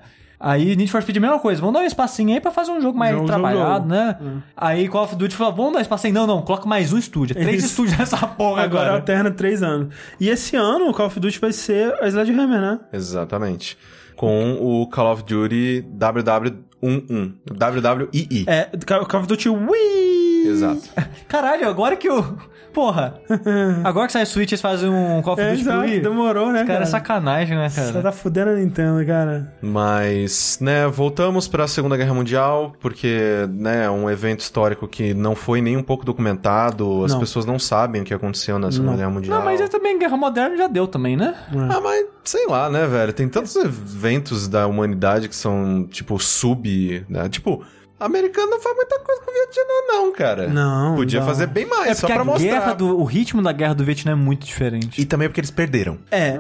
Aí 0.48 0.76
Need 0.76 0.92
for 0.92 1.02
Speed, 1.02 1.18
a 1.18 1.20
mesma 1.20 1.40
coisa. 1.40 1.60
Vamos 1.60 1.74
dar 1.74 1.80
um 1.82 1.88
espacinho 1.88 2.32
aí 2.32 2.40
pra 2.40 2.52
fazer 2.52 2.70
um 2.70 2.80
jogo 2.80 2.96
mais 3.00 3.16
Jogo, 3.16 3.26
trabalhado, 3.26 3.86
jogo, 3.86 3.88
né? 3.88 4.44
Aí 4.56 4.88
Call 4.88 5.04
of 5.06 5.16
Duty 5.16 5.36
falou, 5.36 5.56
vamos 5.56 5.74
dar 5.74 5.80
um 5.80 5.82
espacinho. 5.82 6.14
Não, 6.14 6.28
não, 6.28 6.42
coloca 6.44 6.68
mais 6.70 6.94
um 6.94 7.00
estúdio. 7.00 7.36
Três 7.36 7.64
Isso. 7.64 7.68
estúdios 7.72 7.98
nessa 7.98 8.16
porra 8.28 8.62
Agora 8.62 8.84
agora. 8.84 8.96
alterna 8.98 9.32
3 9.32 9.64
anos. 9.64 9.96
E 10.20 10.30
esse 10.30 10.56
ano 10.56 10.88
o 10.88 10.94
Call 10.94 11.08
of 11.08 11.20
Duty 11.20 11.40
vai 11.40 11.52
ser 11.52 11.96
a 12.00 12.08
Sledgehammer, 12.08 12.62
né? 12.62 12.80
Exatamente. 12.94 13.76
Com 14.16 14.54
o 14.62 14.86
Call 14.88 15.14
of 15.14 15.24
Duty 15.24 15.84
WW11. 15.98 17.34
WWII. 17.50 18.46
É, 18.48 18.70
Call 18.86 19.04
Call 19.08 19.22
of 19.22 19.28
Duty 19.28 19.50
Wii! 19.50 20.48
Exato. 20.48 20.84
Caralho, 21.28 21.68
agora 21.68 21.96
que 21.96 22.08
o... 22.08 22.38
Porra. 22.76 23.16
agora 23.84 24.06
que 24.08 24.14
sai 24.14 24.24
o 24.24 24.28
Switch, 24.28 24.52
eles 24.52 24.62
fazem 24.62 24.90
um 24.90 25.22
Call 25.22 25.34
of 25.34 25.42
É, 25.42 25.52
Duty 25.52 25.64
pro 25.64 25.72
exato, 25.74 25.88
Wii. 25.90 26.00
demorou, 26.02 26.48
né, 26.48 26.60
Cara, 26.60 26.66
cara? 26.68 26.84
é 26.84 26.86
sacanagem, 26.86 27.58
né, 27.58 27.70
Você 27.70 27.82
cara? 27.94 28.02
tá 28.04 28.12
fudendo 28.12 28.50
a 28.52 28.56
Nintendo, 28.56 29.04
cara. 29.06 29.54
Mas, 29.62 30.58
né, 30.62 30.86
voltamos 30.88 31.48
pra 31.48 31.68
Segunda 31.68 31.96
Guerra 31.96 32.14
Mundial, 32.14 32.74
porque, 32.82 33.48
né, 33.50 33.86
é 33.86 33.90
um 33.90 34.10
evento 34.10 34.42
histórico 34.42 34.88
que 34.88 35.14
não 35.14 35.36
foi 35.36 35.62
nem 35.62 35.78
um 35.78 35.84
pouco 35.84 36.06
documentado, 36.06 37.06
as 37.06 37.14
Não. 37.14 37.20
pessoas 37.20 37.46
não 37.46 37.58
sabem 37.58 38.02
o 38.02 38.06
que 38.06 38.14
aconteceu 38.14 38.60
na 38.60 38.70
Segunda 38.72 38.92
Não. 38.92 38.98
Guerra 38.98 39.10
Mundial. 39.10 39.38
Não, 39.40 39.46
mas 39.46 39.62
é 39.62 39.68
também 39.68 39.98
Guerra 39.98 40.18
Moderna 40.18 40.58
já 40.58 40.68
deu 40.68 40.86
também, 40.86 41.16
né? 41.16 41.34
Ah, 41.70 41.80
mas 41.82 42.06
sei 42.26 42.46
lá, 42.48 42.70
né, 42.70 42.86
velho? 42.86 43.14
Tem 43.14 43.30
tantos 43.30 43.56
eventos 43.56 44.48
da 44.48 44.68
humanidade 44.68 45.30
que 45.30 45.36
são, 45.36 45.88
tipo, 45.90 46.20
sub. 46.20 47.06
Né? 47.08 47.30
Tipo, 47.30 47.64
americano 48.00 48.52
não 48.52 48.60
faz 48.60 48.76
muita 48.76 49.00
coisa 49.00 49.22
com 49.22 49.32
o 49.32 49.34
Vietnã, 49.34 49.74
não, 49.88 50.12
cara. 50.14 50.48
Não, 50.48 50.96
Podia 50.96 51.20
não. 51.20 51.28
fazer 51.28 51.48
bem 51.48 51.66
mais, 51.66 51.92
É 51.92 51.94
só 51.94 52.02
porque 52.02 52.14
pra 52.14 52.22
a 52.22 52.26
mostrar. 52.26 52.48
guerra 52.50 52.74
do, 52.74 53.00
o 53.00 53.04
ritmo 53.04 53.42
da 53.42 53.52
guerra 53.52 53.74
do 53.76 53.84
Vietnã 53.84 54.12
é 54.12 54.16
muito 54.16 54.46
diferente. 54.46 55.02
E 55.02 55.06
também 55.06 55.28
porque 55.28 55.40
eles 55.40 55.52
perderam. 55.52 55.98
É. 56.12 56.38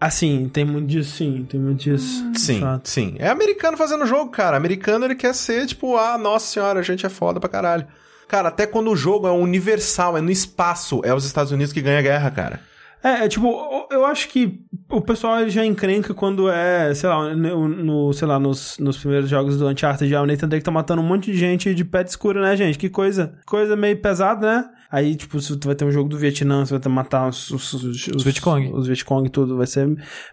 Assim, 0.00 0.50
tem 0.52 0.64
muito 0.64 0.86
disso, 0.86 1.16
sim. 1.16 1.46
Tem 1.48 1.58
muito 1.58 1.82
disso. 1.84 2.30
Sim, 2.34 2.60
sim. 2.82 3.14
É 3.18 3.28
americano 3.28 3.76
fazendo 3.76 4.04
jogo, 4.06 4.30
cara. 4.30 4.56
Americano 4.56 5.04
ele 5.06 5.14
quer 5.14 5.34
ser, 5.34 5.66
tipo, 5.66 5.96
ah, 5.96 6.18
nossa 6.18 6.46
senhora, 6.46 6.80
a 6.80 6.82
gente 6.82 7.06
é 7.06 7.08
foda 7.08 7.40
pra 7.40 7.48
caralho. 7.48 7.86
Cara, 8.28 8.48
até 8.48 8.66
quando 8.66 8.90
o 8.90 8.96
jogo 8.96 9.26
é 9.26 9.30
universal, 9.30 10.16
é 10.18 10.20
no 10.20 10.30
espaço, 10.30 11.00
é 11.04 11.14
os 11.14 11.24
Estados 11.24 11.52
Unidos 11.52 11.72
que 11.72 11.80
ganha 11.80 11.98
a 12.00 12.02
guerra, 12.02 12.30
cara. 12.30 12.60
É, 13.04 13.24
é, 13.26 13.28
tipo, 13.28 13.46
eu 13.90 14.06
acho 14.06 14.28
que 14.30 14.60
o 14.90 15.00
pessoal 15.00 15.46
já 15.48 15.64
encrenca 15.64 16.14
quando 16.14 16.48
é, 16.48 16.94
sei 16.94 17.08
lá, 17.08 17.34
no, 17.34 17.68
no- 17.68 18.12
sei 18.14 18.26
lá, 18.26 18.38
nos, 18.40 18.78
nos 18.78 18.96
primeiros 18.96 19.28
jogos 19.28 19.58
do 19.58 19.68
Uncharted 19.68 20.08
já 20.08 20.22
o 20.22 20.26
Nathan 20.26 20.48
Drake 20.48 20.64
tá 20.64 20.70
matando 20.70 21.02
um 21.02 21.06
monte 21.06 21.30
de 21.30 21.36
gente 21.36 21.74
de 21.74 21.84
pé 21.84 22.02
escuro, 22.02 22.40
né, 22.40 22.56
gente? 22.56 22.78
Que 22.78 22.88
coisa, 22.88 23.34
coisa 23.44 23.76
meio 23.76 24.00
pesada, 24.00 24.46
né? 24.62 24.64
Aí, 24.90 25.14
tipo, 25.16 25.38
se 25.38 25.54
tu 25.58 25.66
vai 25.66 25.74
ter 25.74 25.84
um 25.84 25.90
jogo 25.90 26.08
do 26.08 26.16
Vietnã, 26.16 26.64
você 26.64 26.78
vai 26.78 26.92
matar 26.92 27.28
os, 27.28 27.50
os, 27.50 27.72
os, 27.74 28.06
os 28.08 28.22
Vietcong. 28.22 28.72
Os 28.72 28.86
Vietcong 28.86 29.26
e 29.26 29.30
tudo, 29.30 29.56
vai 29.56 29.66
ser 29.66 29.86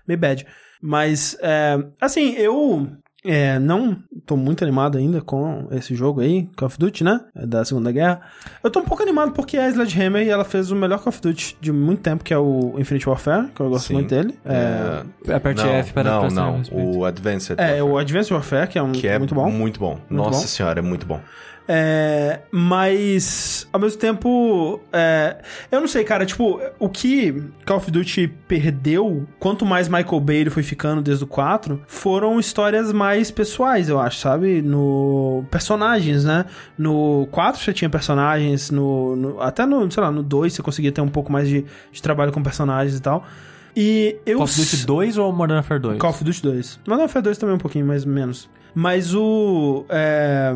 meio 0.08 0.20
bad. 0.20 0.46
Mas, 0.82 1.36
é, 1.42 1.78
assim, 2.00 2.36
eu 2.36 2.88
é, 3.24 3.60
não 3.60 3.98
tô 4.26 4.36
muito 4.36 4.64
animado 4.64 4.98
ainda 4.98 5.22
com 5.22 5.68
esse 5.72 5.96
jogo 5.96 6.22
aí, 6.22 6.50
Call 6.56 6.68
of 6.68 6.78
Duty, 6.78 7.04
né? 7.04 7.22
É 7.36 7.46
Da 7.46 7.64
Segunda 7.64 7.92
Guerra. 7.92 8.22
Eu 8.64 8.72
tô 8.72 8.80
um 8.80 8.86
pouco 8.86 9.04
animado 9.04 9.32
porque 9.32 9.58
a 9.58 9.68
Sledgehammer 9.70 10.28
ela 10.28 10.44
fez 10.44 10.72
o 10.72 10.76
melhor 10.76 11.00
Call 11.00 11.10
of 11.10 11.22
Duty 11.22 11.58
de 11.62 11.72
muito 11.72 12.02
tempo, 12.02 12.24
que 12.24 12.34
é 12.34 12.38
o 12.38 12.76
Infinite 12.78 13.08
Warfare, 13.08 13.48
que 13.54 13.62
eu 13.62 13.70
gosto 13.70 13.88
Sim. 13.88 13.94
muito 13.94 14.10
dele. 14.10 14.38
É, 14.44 15.04
É, 15.28 15.34
Aperte 15.34 15.64
não, 15.64 15.70
F 15.70 15.94
para 15.94 16.04
não, 16.04 16.30
não. 16.30 16.62
O 16.72 17.06
Advanced 17.06 17.58
é, 17.60 17.64
Warfare, 17.64 17.82
o 17.82 17.98
Advanced 17.98 18.32
Warfare, 18.32 18.68
que 18.68 18.80
é, 18.80 18.82
um, 18.84 18.92
que 18.92 19.08
é 19.08 19.20
muito 19.20 19.36
bom. 19.36 19.50
Muito 19.50 19.80
bom. 19.80 20.00
Nossa 20.10 20.42
bom. 20.42 20.48
senhora, 20.48 20.80
é 20.80 20.84
muito 20.84 21.06
bom. 21.06 21.20
É, 21.68 22.40
mas, 22.52 23.68
ao 23.72 23.80
mesmo 23.80 23.98
tempo, 24.00 24.80
é, 24.92 25.38
eu 25.72 25.80
não 25.80 25.88
sei, 25.88 26.04
cara, 26.04 26.26
tipo, 26.26 26.60
o 26.80 26.90
que 26.90 27.44
Call 27.66 27.78
of 27.78 27.90
Duty 27.92 28.28
perdeu, 28.48 29.26
quanto 29.40 29.66
mais 29.66 29.88
Michael 29.88 30.20
Bay 30.20 30.38
ele 30.38 30.50
foi 30.50 30.64
ficando 30.64 31.02
desde 31.02 31.24
o 31.24 31.28
4, 31.28 31.82
foram 31.88 32.40
histórias 32.40 32.92
mais 32.92 33.32
pessoais, 33.32 33.88
eu 33.90 34.00
acho, 34.00 34.18
sabe? 34.20 34.62
No 34.62 35.46
personagens, 35.52 36.26
né? 36.26 36.46
No 36.78 37.28
4 37.32 37.62
você 37.62 37.72
tinha 37.74 37.90
personagens, 37.90 38.70
no, 38.72 39.16
no- 39.16 39.42
até 39.42 39.66
no, 39.66 39.90
sei 39.92 40.04
lá, 40.04 40.12
no 40.12 40.24
2 40.24 40.54
você 40.54 40.62
conseguia 40.62 40.92
ter 40.92 41.02
um 41.02 41.08
pouco 41.10 41.32
mais 41.32 41.48
de, 41.48 41.66
de 41.92 42.02
trabalho 42.02 42.32
com 42.32 42.42
personagens 42.44 42.98
e 42.98 43.02
tal. 43.02 43.26
E 43.76 44.18
eu 44.26 44.38
Call 44.38 44.44
of 44.46 44.56
Duty 44.60 44.86
2 44.86 45.18
ou 45.18 45.32
Modern 45.32 45.56
Warfare 45.58 45.80
2? 45.80 45.98
Call 46.00 46.10
of 46.10 46.24
Duty 46.24 46.42
2. 46.42 46.80
Modern 46.86 47.02
Warfare 47.04 47.24
2 47.24 47.38
também 47.38 47.56
um 47.56 47.60
pouquinho 47.60 47.86
mais 47.86 48.04
menos. 48.04 48.50
Mas 48.76 49.14
o. 49.16 49.86
É, 49.90 50.54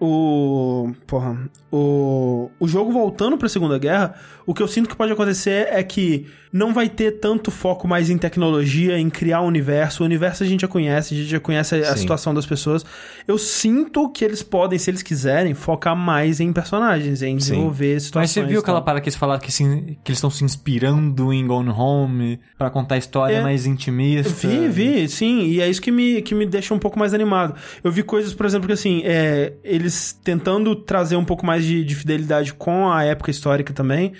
o. 0.00 0.92
Porra. 1.06 1.48
O. 1.80 2.50
O 2.58 2.66
jogo 2.68 2.90
voltando 2.90 3.36
pra 3.36 3.48
Segunda 3.48 3.78
Guerra, 3.78 4.14
o 4.46 4.54
que 4.54 4.62
eu 4.62 4.68
sinto 4.68 4.88
que 4.88 4.96
pode 4.96 5.12
acontecer 5.12 5.68
é 5.70 5.82
que 5.82 6.26
não 6.52 6.72
vai 6.72 6.88
ter 6.88 7.12
tanto 7.12 7.50
foco 7.50 7.86
mais 7.86 8.08
em 8.08 8.16
tecnologia, 8.16 8.98
em 8.98 9.10
criar 9.10 9.42
um 9.42 9.46
universo. 9.46 10.02
O 10.02 10.06
universo 10.06 10.42
a 10.42 10.46
gente 10.46 10.62
já 10.62 10.68
conhece, 10.68 11.12
a 11.14 11.16
gente 11.18 11.28
já 11.28 11.40
conhece 11.40 11.74
a, 11.74 11.78
a 11.80 11.84
Sim. 11.94 12.00
situação 12.00 12.32
das 12.32 12.46
pessoas. 12.46 12.84
Eu 13.28 13.36
sinto 13.36 14.08
que 14.10 14.24
eles 14.24 14.42
podem, 14.42 14.78
se 14.78 14.90
eles 14.90 15.02
quiserem, 15.02 15.52
focar 15.52 15.94
mais 15.94 16.40
em 16.40 16.50
personagens, 16.52 17.20
em 17.20 17.32
Sim. 17.32 17.36
desenvolver 17.36 17.94
Mas 17.94 18.02
situações. 18.04 18.30
você 18.30 18.42
viu 18.44 18.60
aquela 18.60 18.78
tal. 18.78 18.84
parada 18.84 19.00
que 19.02 19.08
eles 19.08 19.16
falaram 19.18 19.40
que, 19.40 19.52
se- 19.52 19.64
que 20.02 20.10
eles 20.10 20.18
estão 20.18 20.30
se 20.30 20.44
inspirando 20.44 21.32
em 21.32 21.46
Gone 21.46 21.70
Home 21.70 22.40
pra 22.56 22.70
contar 22.70 22.96
história 22.96 23.36
É. 23.36 23.42
mais 23.42 23.66
intimista? 23.66 24.32
Vi, 24.32 24.68
vi, 24.68 25.08
sim, 25.08 25.42
e 25.42 25.60
é 25.60 25.68
isso 25.68 25.82
que 25.82 25.90
me, 25.90 26.22
que 26.22 26.34
me 26.34 26.46
deixa 26.46 26.72
um 26.72 26.78
pouco 26.78 26.98
mais 26.98 27.12
animado. 27.12 27.54
Eu 27.84 27.92
vi 27.92 28.02
coisas, 28.02 28.32
por 28.32 28.46
exemplo, 28.46 28.66
que 28.66 28.72
assim, 28.72 29.02
é, 29.04 29.52
eles 29.62 30.18
tentando 30.24 30.74
trazer 30.74 31.16
um 31.16 31.24
pouco 31.24 31.44
mais 31.44 31.64
de, 31.66 31.84
de 31.84 31.94
fidelidade 31.94 32.54
com 32.54 32.90
a 32.90 33.04
época 33.04 33.30
histórica 33.30 33.72
também. 33.72 34.12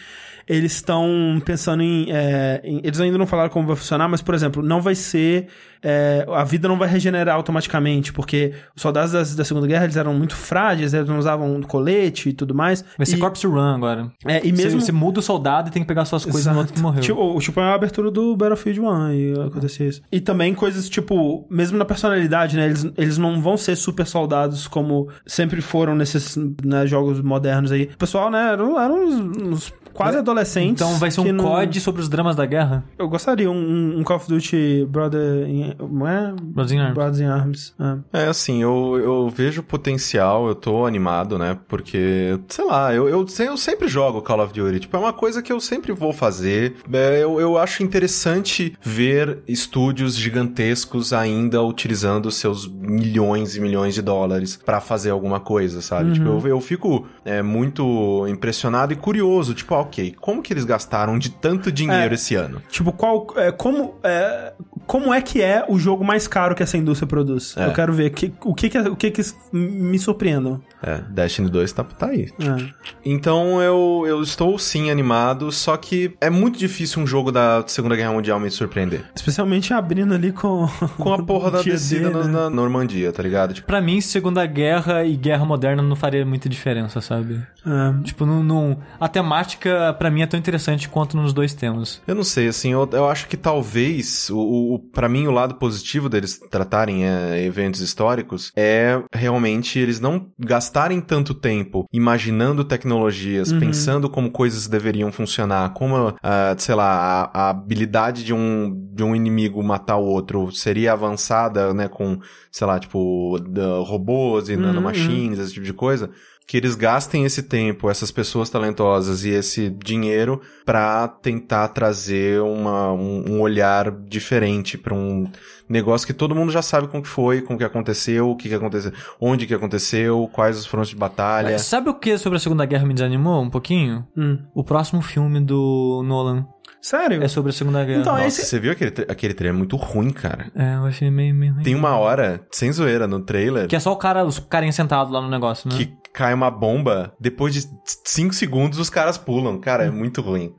Eles 0.49 0.73
estão 0.75 1.41
pensando 1.45 1.83
em, 1.83 2.07
é, 2.11 2.61
em- 2.65 2.81
Eles 2.85 3.01
ainda 3.01 3.19
não 3.19 3.27
falaram 3.27 3.51
como 3.51 3.67
vai 3.67 3.77
funcionar, 3.77 4.09
mas, 4.09 4.23
por 4.23 4.35
exemplo, 4.35 4.63
não 4.63 4.81
vai 4.81 4.95
ser. 4.95 5.49
é, 5.89 6.27
a 6.35 6.43
vida 6.43 6.67
não 6.67 6.77
vai 6.79 6.89
regenerar 6.89 7.37
automaticamente, 7.37 8.13
porque 8.13 8.53
os 8.75 8.83
soldados 8.83 9.13
das- 9.13 9.37
da 9.37 9.45
Segunda 9.45 9.67
Guerra 9.69 9.85
eles 9.85 9.97
eram 9.97 10.13
muito 10.15 10.35
frágeis, 10.35 10.93
eles 10.93 11.09
não 11.09 11.19
usavam 11.19 11.61
colete 11.63 12.31
e 12.31 12.33
tudo 12.33 12.55
mais. 12.55 12.85
Vai 12.97 13.07
ser 13.07 13.17
e, 13.17 13.19
Corpse 13.21 13.47
Run 13.47 13.75
agora. 13.77 14.11
é, 14.25 14.45
e 14.45 14.51
mesmo. 14.53 14.81
Você, 14.81 14.87
você 14.87 14.93
muda 14.93 15.21
o 15.21 15.23
soldado 15.23 15.69
e 15.69 15.73
tem 15.73 15.83
que 15.83 15.87
pegar 15.89 16.05
suas 16.05 16.25
coisas 16.25 16.53
no 16.53 16.59
outro 16.61 16.75
que 16.75 16.81
morreu. 16.81 17.03
Tipo, 17.03 17.39
tipo, 17.39 17.61
é 17.61 17.65
a 17.65 17.75
abertura 17.75 18.11
do 18.11 18.35
Battlefield 18.37 18.81
1 18.81 19.13
e 19.13 19.33
acontecia 19.47 19.87
isso. 19.87 20.03
E 20.11 20.19
também 20.21 20.55
coisas, 20.55 20.89
tipo, 20.89 21.47
mesmo 21.51 21.79
na 21.79 21.85
personalidade, 21.85 22.57
né? 22.57 22.67
Eles, 22.67 22.85
eles 22.97 23.19
não 23.19 23.41
vão 23.41 23.57
ser 23.57 23.77
super 23.77 24.07
soldados 24.07 24.67
como 24.67 25.09
sempre 25.25 25.61
foram 25.61 25.95
nesses 25.95 26.37
né, 26.65 26.85
jogos 26.87 27.21
modernos 27.21 27.71
aí. 27.71 27.91
O 27.95 27.99
pessoal, 27.99 28.29
né, 28.31 28.51
eram, 28.53 28.81
eram 28.81 29.05
uns, 29.05 29.37
uns 29.37 29.73
quase 29.97 30.19
adolescentes. 30.19 30.83
então 30.83 30.95
vai 30.99 31.11
ser 31.11 31.21
um 31.21 31.33
não- 31.33 31.45
COD 31.45 31.81
sobre 31.81 32.01
os 32.03 32.09
dramas 32.09 32.37
da 32.37 32.47
guerra? 32.47 32.85
Eu 32.99 33.09
gostaria, 33.09 33.51
um, 33.51 33.99
um 33.99 34.03
Call 34.05 34.17
of 34.17 34.29
Duty 34.29 34.87
Brother 34.89 35.49
in, 35.49 35.75
não 35.79 36.07
é? 36.07 36.33
Brothers 36.41 36.73
in 36.73 36.79
Arms. 36.81 36.95
Brothers 36.95 37.21
in 37.21 37.25
Arms. 37.25 37.75
é. 38.13 38.25
É, 38.25 38.29
assim, 38.29 38.63
eu, 38.63 38.99
eu 39.03 39.29
vejo 39.29 39.63
potencial, 39.63 40.47
eu 40.49 40.55
tô 40.55 40.87
animado, 40.87 41.39
né? 41.39 41.57
Porque, 41.69 42.39
sei 42.49 42.65
lá, 42.65 42.95
eu, 42.95 43.09
eu, 43.09 43.27
eu 43.39 43.57
sempre 43.57 43.89
jogo 43.89 44.23
Call 44.23 44.41
of 44.43 44.53
Duty. 44.53 44.81
Tipo, 44.81 44.97
é 44.97 45.01
uma 45.01 45.13
coisa 45.13 45.43
que 45.43 45.53
eu 45.53 45.61
sempre 45.61 45.93
vou 45.93 46.13
fazer. 46.13 46.77
É, 46.93 47.23
eu, 47.23 47.41
eu 47.41 47.59
acho 47.59 47.83
interessante 47.83 48.77
ver 48.83 49.39
estúdios 49.47 50.17
gigantescos 50.17 51.13
ainda 51.13 51.63
utilizando 51.63 52.31
seus 52.31 52.67
milhões 52.69 53.57
e 53.57 53.61
milhões 53.61 53.95
de 53.95 54.03
dólares 54.03 54.59
pra 54.65 54.81
fazer 54.81 55.11
alguma 55.11 55.41
coisa, 55.41 55.81
sabe? 55.81 56.13
Tipo, 56.13 56.29
eu, 56.29 56.47
eu 56.49 56.61
fico 56.61 57.07
é, 57.25 57.43
muito 57.43 58.27
impressionado 58.29 58.93
e 58.93 58.97
curioso. 58.97 59.55
Tipo, 59.55 59.75
ah, 59.75 59.86
ok, 59.87 60.15
como 60.21 60.43
que 60.43 60.53
eles 60.53 60.65
gastaram 60.65 61.19
de 61.19 61.31
tanto 61.31 61.73
dinheiro 61.73 62.13
É. 62.13 62.15
esse 62.15 62.35
ano? 62.35 62.63
Tipo, 62.69 62.93
qual, 62.93 63.27
é, 63.37 63.51
como, 63.51 63.95
é, 64.03 64.53
como 64.87 65.13
é 65.13 65.21
que 65.21 65.41
é 65.43 65.65
o 65.69 65.79
jogo 65.79 66.05
mais 66.05 66.29
caro 66.29 66.55
que 66.55 66.63
essa 66.63 66.77
indústria 66.77 67.07
produz? 67.09 67.57
É. 67.57 67.67
Eu 67.67 67.73
quero 67.73 67.93
ver 67.93 68.11
que, 68.11 68.33
o 68.45 68.55
que 68.55 68.69
que, 68.69 68.79
o 68.79 68.97
que 68.97 69.11
que 69.11 69.23
me 69.53 69.99
surpreendam. 69.99 70.61
É, 70.83 70.99
Destiny 71.09 71.49
2 71.49 71.73
tá, 71.73 71.83
tá 71.85 72.07
aí. 72.09 72.31
É. 72.41 72.87
Então 73.05 73.63
eu, 73.63 74.05
eu 74.07 74.23
estou 74.23 74.59
sim 74.59 74.91
animado, 74.91 75.51
só 75.51 75.77
que 75.77 76.15
é 76.21 76.29
muito 76.31 76.59
difícil 76.59 77.03
um 77.03 77.07
jogo 77.07 77.33
da 77.33 77.65
Segunda 77.67 77.97
Guerra 77.97 78.13
Mundial 78.13 78.39
me 78.39 78.51
surpreender. 78.51 79.05
Especialmente 79.15 79.73
abrindo 79.73 80.15
ali 80.15 80.33
com... 80.33 80.67
Com 80.99 81.13
a 81.13 81.23
porra 81.23 81.51
da 81.51 81.63
descida 81.65 82.11
né? 82.11 82.25
na 82.31 82.51
Normandia, 82.51 83.13
tá 83.13 83.23
ligado? 83.23 83.55
Tipo, 83.55 83.67
Pra 83.67 83.81
mim, 83.81 84.01
Segunda 84.01 84.45
Guerra 84.47 85.05
e 85.05 85.17
Guerra 85.17 85.45
Moderna 85.45 85.83
não 85.83 85.97
faria 85.97 86.25
muita 86.25 86.49
diferença, 86.49 87.01
sabe? 87.01 87.43
É. 87.67 88.03
Tipo, 88.05 88.25
não, 88.27 88.43
não- 88.43 88.79
a 89.01 89.09
temática 89.09 89.93
pra 89.99 90.11
mim 90.11 90.23
é 90.23 90.27
tão 90.27 90.39
interessante 90.39 90.89
quanto 90.89 91.17
nos 91.17 91.33
dois 91.33 91.53
temas. 91.55 92.01
eu 92.07 92.15
não 92.15 92.23
sei, 92.25 92.49
assim, 92.49 92.73
eu, 92.73 92.89
eu 92.93 93.09
acho 93.09 93.27
que 93.29 93.37
talvez, 93.37 94.31
o, 94.31 94.37
o, 94.39 94.75
o- 94.75 94.79
pra 94.79 95.09
mim, 95.09 95.27
o 95.27 95.31
lado 95.31 95.55
positivo 95.57 96.09
deles 96.09 96.39
tratarem 96.51 97.05
é, 97.07 97.43
eventos 97.45 97.81
históricos 97.81 98.53
é 98.57 99.01
realmente 99.13 99.79
eles 99.79 99.99
não 100.01 100.27
gastarem 100.39 100.66
tanto 101.01 101.35
tempo 101.35 101.87
imaginando 101.93 102.65
tecnologias, 102.65 103.53
pensando 103.53 104.09
como 104.09 104.31
coisas 104.31 104.67
deveriam 104.67 105.11
funcionar, 105.13 105.73
como, 105.73 106.15
ah, 106.23 106.55
sei 106.59 106.75
lá, 106.75 107.31
a, 107.33 107.47
a 107.47 107.51
habilidade 107.51 108.25
de 108.25 108.33
um, 108.33 108.91
de 108.93 109.03
um 109.03 109.15
inimigo 109.15 109.63
matar 109.63 109.97
o 109.97 110.05
outro 110.05 110.51
seria 110.53 110.93
avançada, 110.93 111.73
né, 111.73 111.89
com, 111.89 112.19
sei 112.51 112.67
lá, 112.67 112.79
tipo, 112.79 113.37
robôs 113.85 114.49
e 114.49 114.57
nanomachines, 114.57 115.39
esse 115.39 115.55
tipo 115.55 115.67
de 115.67 115.73
coisa. 115.73 116.11
Que 116.47 116.57
eles 116.57 116.77
gastem 116.77 117.25
esse 117.25 117.43
tempo, 117.43 117.91
essas 117.91 118.13
pessoas 118.13 118.49
talentosas 118.49 119.25
e 119.25 119.31
esse 119.31 119.69
dinheiro 119.69 120.41
pra 120.65 121.09
tentar 121.09 121.67
trazer 121.69 122.41
uma, 122.41 122.93
um, 122.93 123.25
um 123.33 123.41
olhar 123.41 123.91
diferente 123.91 124.79
pra 124.79 124.95
um 124.95 125.29
negócio 125.69 126.07
que 126.07 126.13
todo 126.13 126.37
mundo 126.37 126.53
já 126.53 126.63
sabe 126.63 126.87
como 126.87 127.03
que 127.03 127.09
foi, 127.09 127.41
como 127.43 127.59
que 127.59 127.65
aconteceu, 127.65 128.31
o 128.31 128.37
que 128.37 128.49
que 128.49 128.55
aconteceu, 128.55 128.93
onde 129.21 129.45
que 129.45 129.55
aconteceu, 129.55 130.31
quais 130.33 130.57
os 130.57 130.67
frontes 130.67 130.91
de 130.91 130.97
batalha. 130.97 131.59
Sabe 131.59 131.91
o 131.91 131.95
que 131.95 132.17
sobre 132.17 132.37
a 132.37 132.41
Segunda 132.41 132.65
Guerra 132.65 132.87
me 132.87 132.95
desanimou 132.95 133.43
um 133.43 133.51
pouquinho? 133.51 134.07
Hum. 134.17 134.39
O 134.55 134.63
próximo 134.63 135.03
filme 135.03 135.41
do 135.41 136.03
Nolan 136.07 136.47
Sério? 136.81 137.21
é 137.25 137.27
sobre 137.27 137.51
a 137.51 137.53
Segunda 137.53 137.85
Guerra. 137.85 138.01
Então, 138.03 138.13
Nossa, 138.13 138.27
esse- 138.29 138.45
você 138.47 138.61
viu 138.61 138.71
aquele, 138.71 138.93
aquele 139.09 139.35
trailer? 139.35 139.53
É 139.57 139.59
muito 139.59 139.75
ruim, 139.75 140.11
cara. 140.11 140.53
É, 140.55 140.77
eu 140.77 140.85
achei 140.87 141.11
meio... 141.11 141.35
meio 141.35 141.55
ruim. 141.55 141.65
Tem 141.65 141.75
uma 141.75 141.97
hora, 141.97 142.47
sem 142.53 142.71
zoeira, 142.71 143.09
no 143.09 143.19
trailer, 143.19 143.67
Que 143.67 143.75
é 143.75 143.81
só 143.81 143.91
o 143.93 143.97
cara, 143.97 144.25
os 144.25 144.39
carinhas 144.39 144.77
sentados 144.77 145.13
lá 145.13 145.21
no 145.21 145.29
negócio, 145.29 145.69
né? 145.69 145.77
que 145.77 145.93
cai 146.17 146.33
uma 146.33 146.51
bomba, 146.51 147.15
depois 147.21 147.53
de 147.53 147.69
5 148.07 148.35
segundos 148.35 148.79
os 148.79 148.89
caras 148.89 149.19
pulam. 149.19 149.61
Cara, 149.61 149.85
é 149.85 149.91
muito 149.91 150.23
ruim. 150.23 150.55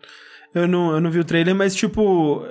Eu 0.53 0.67
não, 0.67 0.91
eu 0.91 1.01
não 1.01 1.09
vi 1.09 1.19
o 1.19 1.25
trailer, 1.25 1.55
mas, 1.55 1.75
tipo... 1.75 2.45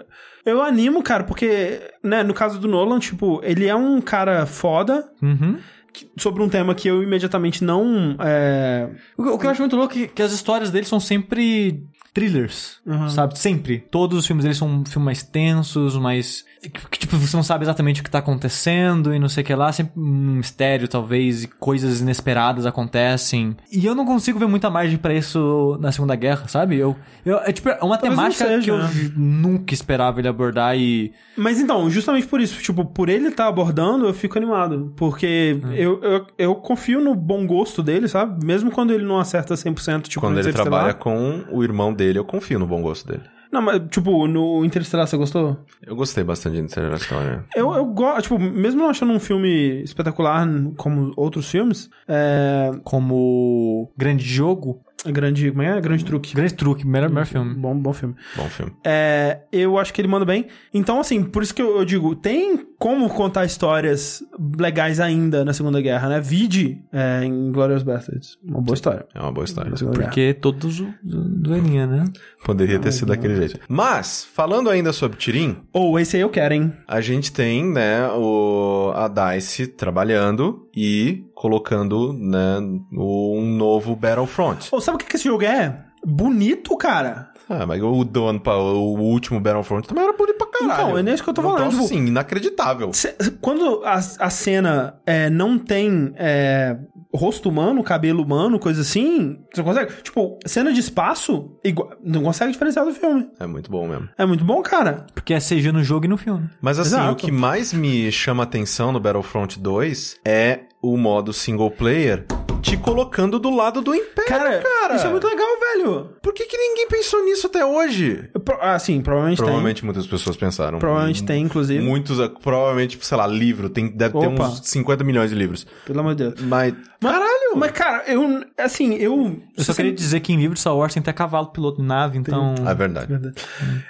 Eu 0.44 0.60
animo, 0.62 1.02
cara, 1.02 1.24
porque, 1.24 1.80
né, 2.02 2.22
no 2.22 2.34
caso 2.34 2.58
do 2.58 2.68
Nolan, 2.68 2.98
tipo, 2.98 3.40
ele 3.42 3.66
é 3.66 3.74
um 3.74 4.00
cara 4.00 4.44
foda 4.46 5.08
Uhum. 5.22 5.58
Que- 5.97 6.09
sobre 6.18 6.43
um 6.43 6.48
tema 6.48 6.74
que 6.74 6.89
eu 6.89 7.02
imediatamente 7.02 7.64
não... 7.64 8.16
É... 8.20 8.90
O, 9.16 9.39
que- 9.39 9.47
eu 9.47 9.51
acho 9.51 9.60
muito 9.62 9.77
louco 9.77 9.97
é 9.98 10.06
que, 10.06 10.23
as 10.23 10.32
histórias 10.32 10.70
dele 10.70 10.85
são 10.85 11.01
sempre 11.01 11.82
thrillers, 12.12 12.78
Uhum. 12.86 13.09
sabe? 13.10 13.39
Sempre. 13.39 13.78
Todos 13.90 14.18
os 14.18 14.27
filmes 14.27 14.43
dele 14.44 14.55
são 14.55 14.68
filmes 14.86 15.05
mais 15.05 15.23
tensos, 15.23 15.97
mais... 15.97 16.44
Que, 16.90 16.98
tipo, 16.98 17.16
você 17.18 17.36
não 17.36 17.44
sabe 17.44 17.64
exatamente 17.64 18.01
o 18.01 18.05
que 18.05 18.10
tá 18.10 18.18
acontecendo 18.18 19.14
e 19.14 19.18
não 19.18 19.28
sei 19.28 19.43
o 19.43 19.47
que 19.47 19.55
lá. 19.55 19.70
Sempre 19.70 19.93
um 20.01 20.36
mistério, 20.36 20.89
talvez, 20.89 21.44
e 21.44 21.47
coisas 21.47 22.01
inesperadas 22.01 22.64
acontecem. 22.66 23.55
E 23.70 23.85
eu 23.85 23.94
não 23.94 24.05
consigo 24.06 24.39
ver 24.39 24.47
muita 24.48 24.70
margem 24.70 24.97
pra 24.97 25.14
isso 25.14 25.77
na 25.81 25.93
Segunda 25.93 26.16
Guerra, 26.16 26.48
sabe? 26.48 26.77
Eu, 26.77 26.97
eu, 27.24 27.36
é, 27.39 27.52
tipo, 27.52 27.68
é 27.68 27.78
uma 27.82 27.98
Talvez 27.98 28.16
temática 28.16 28.47
seja, 28.47 28.62
que 28.64 28.70
eu 28.70 28.78
né? 28.78 28.90
nunca 29.14 29.74
esperava 29.74 30.18
ele 30.18 30.27
abordar 30.28 30.77
e... 30.77 31.12
Mas 31.36 31.60
então, 31.60 31.89
justamente 31.90 32.27
por 32.27 32.40
isso, 32.40 32.60
tipo, 32.62 32.85
por 32.85 33.10
ele 33.10 33.28
estar 33.28 33.47
abordando, 33.47 34.06
eu 34.06 34.14
fico 34.14 34.39
animado. 34.39 34.93
Porque 34.97 35.60
eu, 35.74 35.85
eu, 36.02 36.26
eu 36.38 36.54
confio 36.56 37.00
no 37.00 37.14
bom 37.14 37.46
gosto 37.46 37.82
dele, 37.82 38.08
sabe? 38.08 38.44
Mesmo 38.44 38.70
quando 38.70 38.92
ele 38.92 39.04
não 39.04 39.18
acerta 39.18 39.54
100%, 39.54 40.02
tipo, 40.02 40.20
Quando 40.20 40.38
ele 40.38 40.48
Interestelar. 40.48 40.70
trabalha 40.70 40.94
com 40.94 41.44
o 41.50 41.62
irmão 41.62 41.92
dele, 41.92 42.18
eu 42.18 42.24
confio 42.24 42.58
no 42.58 42.66
bom 42.66 42.80
gosto 42.82 43.06
dele. 43.06 43.22
Não, 43.52 43.62
mas, 43.62 43.80
tipo, 43.90 44.26
no 44.26 44.64
Interestelar 44.64 45.06
você 45.06 45.16
gostou? 45.16 45.64
Eu 45.82 45.94
gostei 45.94 46.24
bastante 46.24 46.56
de 46.56 46.62
Interstellar. 46.62 47.46
Eu, 47.54 47.72
eu 47.74 47.84
gosto, 47.86 48.22
tipo, 48.22 48.38
mesmo 48.38 48.82
não 48.82 48.90
achando 48.90 49.12
um 49.12 49.20
filme 49.20 49.82
espetacular 49.82 50.46
como 50.76 51.12
outros 51.16 51.50
filmes, 51.50 51.88
é. 52.08 52.72
Como 52.84 53.90
grande 53.96 54.24
jogo, 54.24 54.82
Grande. 55.04 55.50
Como 55.50 55.62
é? 55.62 55.80
Grande 55.80 56.04
truque. 56.04 56.34
grande 56.34 56.54
truque, 56.54 56.86
melhor, 56.86 57.08
melhor 57.10 57.26
filme. 57.26 57.54
Bom, 57.54 57.76
bom 57.78 57.92
filme. 57.92 58.14
Bom 58.36 58.48
filme. 58.48 58.72
É, 58.84 59.40
eu 59.52 59.78
acho 59.78 59.92
que 59.92 60.00
ele 60.00 60.08
manda 60.08 60.24
bem. 60.24 60.46
Então, 60.72 60.98
assim, 60.98 61.22
por 61.22 61.42
isso 61.42 61.54
que 61.54 61.62
eu, 61.62 61.78
eu 61.78 61.84
digo, 61.84 62.14
tem 62.16 62.56
como 62.78 63.08
contar 63.08 63.44
histórias 63.44 64.22
legais 64.58 65.00
ainda 65.00 65.44
na 65.44 65.52
Segunda 65.52 65.80
Guerra, 65.80 66.08
né? 66.08 66.20
Vide 66.20 66.82
é, 66.92 67.24
em 67.24 67.50
Glorious 67.50 67.82
Bastards. 67.82 68.36
Uma 68.44 68.60
boa 68.60 68.74
história. 68.74 69.06
É 69.14 69.20
uma 69.20 69.32
boa 69.32 69.44
história. 69.44 69.70
Na 69.70 69.76
Segunda 69.76 69.96
Guerra. 69.98 70.08
Porque 70.10 70.34
todos 70.34 70.78
do- 70.78 70.94
do- 71.02 71.28
doerinha, 71.28 71.86
né? 71.86 72.04
Poderia 72.44 72.78
ter 72.78 72.92
sido 72.92 73.08
daquele 73.08 73.36
jeito. 73.36 73.58
Mas, 73.68 74.24
falando 74.24 74.68
ainda 74.70 74.92
sobre 74.92 75.16
Tirim, 75.18 75.56
Ou 75.72 75.98
esse 75.98 76.16
aí 76.16 76.22
eu 76.22 76.28
quero, 76.30 76.54
hein? 76.54 76.72
a 76.86 77.00
gente 77.00 77.32
tem, 77.32 77.64
né, 77.64 78.06
o, 78.12 78.92
a 78.94 79.08
DICE 79.08 79.66
trabalhando 79.66 80.68
e 80.76 81.24
colocando, 81.34 82.12
né, 82.12 82.58
um 82.92 83.56
novo 83.56 83.96
Battlefront. 83.96 84.68
Ou 84.72 84.80
sabe 84.80 84.96
o 84.96 84.98
que, 84.98 85.16
esse 85.16 85.24
jogo 85.24 85.44
é? 85.44 85.84
Bonito, 86.04 86.76
cara. 86.76 87.30
Ah, 87.48 87.64
mas 87.66 87.80
o 87.82 88.04
do 88.04 88.24
ano, 88.26 88.40
o 88.44 88.98
último 89.00 89.38
Battlefront 89.40 89.86
também 89.88 90.02
era 90.04 90.12
bonito 90.12 90.35
caralho. 90.58 90.72
Então, 90.88 90.98
é 90.98 91.02
nisso 91.02 91.22
que 91.22 91.30
eu 91.30 91.34
tô 91.34 91.42
falando, 91.42 91.58
troço, 91.58 91.72
tipo- 91.72 91.84
assim, 91.84 92.06
inacreditável. 92.06 92.92
Cê- 92.92 93.14
quando 93.40 93.82
a, 93.84 93.94
a 93.94 94.30
cena 94.30 94.94
é, 95.06 95.28
não 95.30 95.58
tem 95.58 96.12
é, 96.16 96.76
rosto 97.14 97.48
humano, 97.48 97.82
cabelo 97.82 98.22
humano, 98.22 98.58
coisa 98.58 98.82
assim, 98.82 99.38
você 99.52 99.62
não 99.62 99.64
consegue. 99.64 99.92
Tipo, 100.02 100.38
cena 100.46 100.72
de 100.72 100.80
espaço, 100.80 101.56
igual, 101.64 101.90
não 102.02 102.22
consegue 102.22 102.52
diferenciar 102.52 102.84
do 102.84 102.92
filme. 102.92 103.28
É 103.40 103.46
muito 103.46 103.70
bom 103.70 103.86
mesmo. 103.88 104.08
É 104.18 104.24
muito 104.26 104.44
bom, 104.44 104.60
cara. 104.62 105.06
Porque 105.14 105.32
é 105.34 105.38
CG 105.40 105.72
no 105.72 105.82
jogo 105.82 106.06
e 106.06 106.08
no 106.08 106.16
filme. 106.16 106.48
Mas 106.60 106.78
assim, 106.78 106.90
Exato. 106.96 107.12
o 107.12 107.16
que 107.16 107.32
mais 107.32 107.72
me 107.72 108.10
chama 108.12 108.42
atenção 108.42 108.92
no 108.92 109.00
Battlefront 109.00 109.58
2 109.58 110.16
é 110.24 110.60
o 110.82 110.96
modo 110.96 111.32
single 111.32 111.70
player 111.70 112.24
te 112.66 112.76
colocando 112.76 113.38
do 113.38 113.48
lado 113.51 113.80
do 113.80 113.94
Império, 113.94 114.28
Cara, 114.28 114.59
cara. 114.60 114.97
isso 114.97 115.06
é 115.06 115.10
muito 115.10 115.26
legal, 115.26 115.47
velho. 115.60 116.10
Por 116.20 116.34
que, 116.34 116.47
que 116.47 116.56
ninguém 116.59 116.88
pensou 116.88 117.24
nisso 117.24 117.47
até 117.47 117.64
hoje? 117.64 118.28
Pro- 118.44 118.59
Ah, 118.60 118.76
sim, 118.78 119.01
provavelmente, 119.01 119.38
Provavelmente 119.38 119.84
muitas 119.84 120.05
pessoas 120.06 120.36
pensaram. 120.36 120.72
tem. 120.72 120.80
Provavelmente 120.80 121.22
tem, 121.24 121.43
inclusive. 121.44 121.82
Muitos, 121.84 122.18
ah, 122.20 122.28
provavelmente, 122.28 122.98
sei 123.01 123.16
lá, 123.16 123.26
livro. 123.26 123.68
Tem, 123.68 123.88
deve 123.88 124.18
ter 124.18 124.26
Opa. 124.26 124.48
uns 124.48 124.60
50 124.68 125.05
milhões 125.05 125.30
de 125.30 125.36
livros. 125.36 125.64
Pelo 125.84 126.01
amor 126.01 126.14
de 126.16 126.24
Deus. 126.24 126.40
Mas, 126.43 126.74
Mas- 127.01 127.12
caralho! 127.12 127.36
Mas, 127.55 127.70
cara, 127.70 128.02
eu. 128.09 128.44
Assim, 128.59 128.94
eu. 128.94 129.40
Eu 129.56 129.64
só 129.64 129.72
queria 129.72 129.93
dizer 129.93 130.18
que 130.20 130.32
em 130.32 130.36
livro 130.36 130.55
de 130.55 130.60
Star 130.60 130.76
Wars 130.76 130.93
tem 130.93 131.01
até 131.01 131.12
cavalo 131.12 131.47
piloto 131.52 131.80
de 131.80 131.86
nave, 131.86 132.18
então... 132.18 132.55
É 132.66 132.74
verdade. 132.74 133.06
Verdade. 133.06 133.34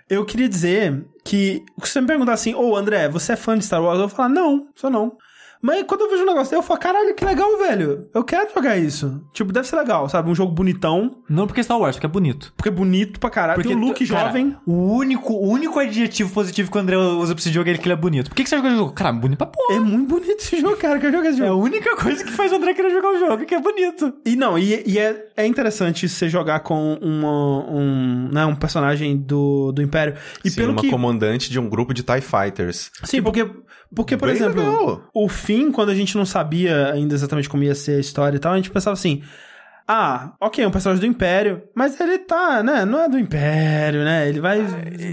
Eu 0.09 0.25
queria 0.25 0.49
dizer 0.49 1.05
que. 1.25 1.63
Se 1.83 1.93
você 1.93 2.01
me 2.03 2.07
perguntar 2.07 2.35
assim, 2.35 2.55
ô 2.55 2.77
André, 2.77 3.09
você 3.09 3.33
é 3.33 3.37
fã 3.37 3.57
de 3.59 3.65
Star 3.65 3.83
Wars? 3.83 3.99
Eu 3.99 4.07
vou 4.09 4.17
falar, 4.17 4.29
não, 4.29 4.67
sou 4.75 4.91
não. 4.91 5.17
Mas 5.63 5.83
quando 5.85 6.03
eu 6.03 6.11
vejo 6.11 6.23
um 6.23 6.27
negócio 6.27 6.55
eu 6.55 6.63
falo, 6.63 6.79
caralho, 6.81 7.15
que 7.15 7.25
legal, 7.25 7.57
velho. 7.59 8.09
Eu 8.15 8.23
quero 8.25 8.53
jogar 8.55 8.77
isso. 8.77 9.23
Tipo, 9.33 9.53
deve 9.53 9.67
ser 9.67 9.77
legal, 9.77 10.09
sabe? 10.09 10.31
Um 10.31 10.35
jogo 10.35 10.53
bonitão, 10.53 11.19
Não 11.29 11.47
porque 11.47 11.61
é 11.61 11.63
Star 11.63 11.79
Wars, 11.79 11.97
porque 11.97 12.07
é 12.07 12.09
bonito. 12.09 12.53
porque 12.57 12.69
é 12.69 12.73
bonito 12.73 13.19
pra 13.19 13.31
caralho. 13.31 13.57
Porque 13.57 13.69
Tem 13.69 13.77
um 13.77 13.81
look 13.87 14.07
cara, 14.07 14.27
jovem. 14.27 14.57
O 14.67 14.73
único, 14.95 15.33
o 15.33 15.49
único 15.49 15.79
adjetivo 15.79 16.33
positivo 16.33 16.71
que 16.71 16.77
o 16.77 16.81
André 16.81 16.97
usa 16.97 17.35
pra 17.35 17.41
esse 17.41 17.51
jogo 17.53 17.69
é 17.69 17.73
ele 17.73 17.79
que 17.79 17.87
ele 17.87 17.95
é 17.95 17.97
bonito. 17.97 18.29
Por 18.29 18.35
que, 18.37 18.43
que 18.45 18.49
você 18.49 18.57
joga 18.57 18.69
esse 18.69 18.77
jogo? 18.77 18.93
Cara, 18.93 19.13
bonito 19.13 19.39
pra 19.39 19.47
porra. 19.47 19.75
É 19.77 19.81
muito 19.81 20.09
bonito 20.09 20.39
esse 20.39 20.61
jogo, 20.61 20.77
cara. 20.77 20.97
Eu 20.97 21.01
quero 21.01 21.13
jogar 21.17 21.31
esse 21.31 21.41
É 21.41 21.45
a 21.45 21.49
jogo. 21.49 21.65
única 21.65 21.97
coisa 21.97 22.25
que 22.25 22.31
faz 22.33 22.53
o 22.53 22.57
André 22.57 22.75
querer 22.75 22.91
jogar 22.91 23.09
o 23.11 23.19
jogo, 23.19 23.45
que 23.45 23.55
é 23.55 23.61
bonito. 23.61 24.15
E 24.25 24.37
não, 24.37 24.59
e, 24.59 24.83
e 24.87 24.99
é, 24.99 25.29
é 25.37 25.47
interessante 25.47 26.09
você 26.09 26.29
jogar 26.29 26.61
com 26.61 26.95
uma, 27.01 27.65
um, 27.71 28.29
né, 28.33 28.47
um 28.47 28.55
personagem 28.55 29.17
do, 29.17 29.73
do 29.73 29.83
Império. 29.83 30.15
E 30.45 30.51
Sim, 30.51 30.57
pelo 30.57 30.73
uma 30.73 30.81
que. 30.81 30.91
comandante 30.91 31.51
de 31.51 31.59
um 31.59 31.69
grupo 31.69 31.93
de 31.95 32.03
TIE 32.03 32.21
Fighters. 32.21 32.91
Sim, 33.05 33.23
porque, 33.23 33.49
porque 33.95 34.17
por 34.17 34.27
Bem 34.27 34.37
exemplo, 34.37 34.61
legal. 34.61 35.03
o 35.15 35.29
fim, 35.29 35.71
quando 35.71 35.91
a 35.91 35.95
gente 35.95 36.17
não 36.17 36.25
sabia 36.27 36.93
ainda 36.93 37.15
exatamente 37.15 37.49
como 37.49 37.63
ia 37.63 37.75
ser 37.75 37.97
a 37.97 38.01
história 38.01 38.37
e 38.37 38.41
tal, 38.41 38.53
a 38.53 38.57
gente 38.57 38.71
pensava 38.71 38.95
assim. 38.95 39.23
Ah, 39.89 40.33
ok, 40.41 40.65
é 40.65 40.67
um 40.67 40.71
personagem 40.73 41.01
do 41.01 41.07
Império, 41.07 41.63
mas 41.73 42.01
ele 42.01 42.19
tá, 42.19 42.61
né? 42.61 42.85
Não 42.85 43.01
é 43.03 43.09
do 43.09 43.17
Império, 43.17 44.03
né? 44.03 44.29
Ele 44.29 44.41
vai, 44.41 44.61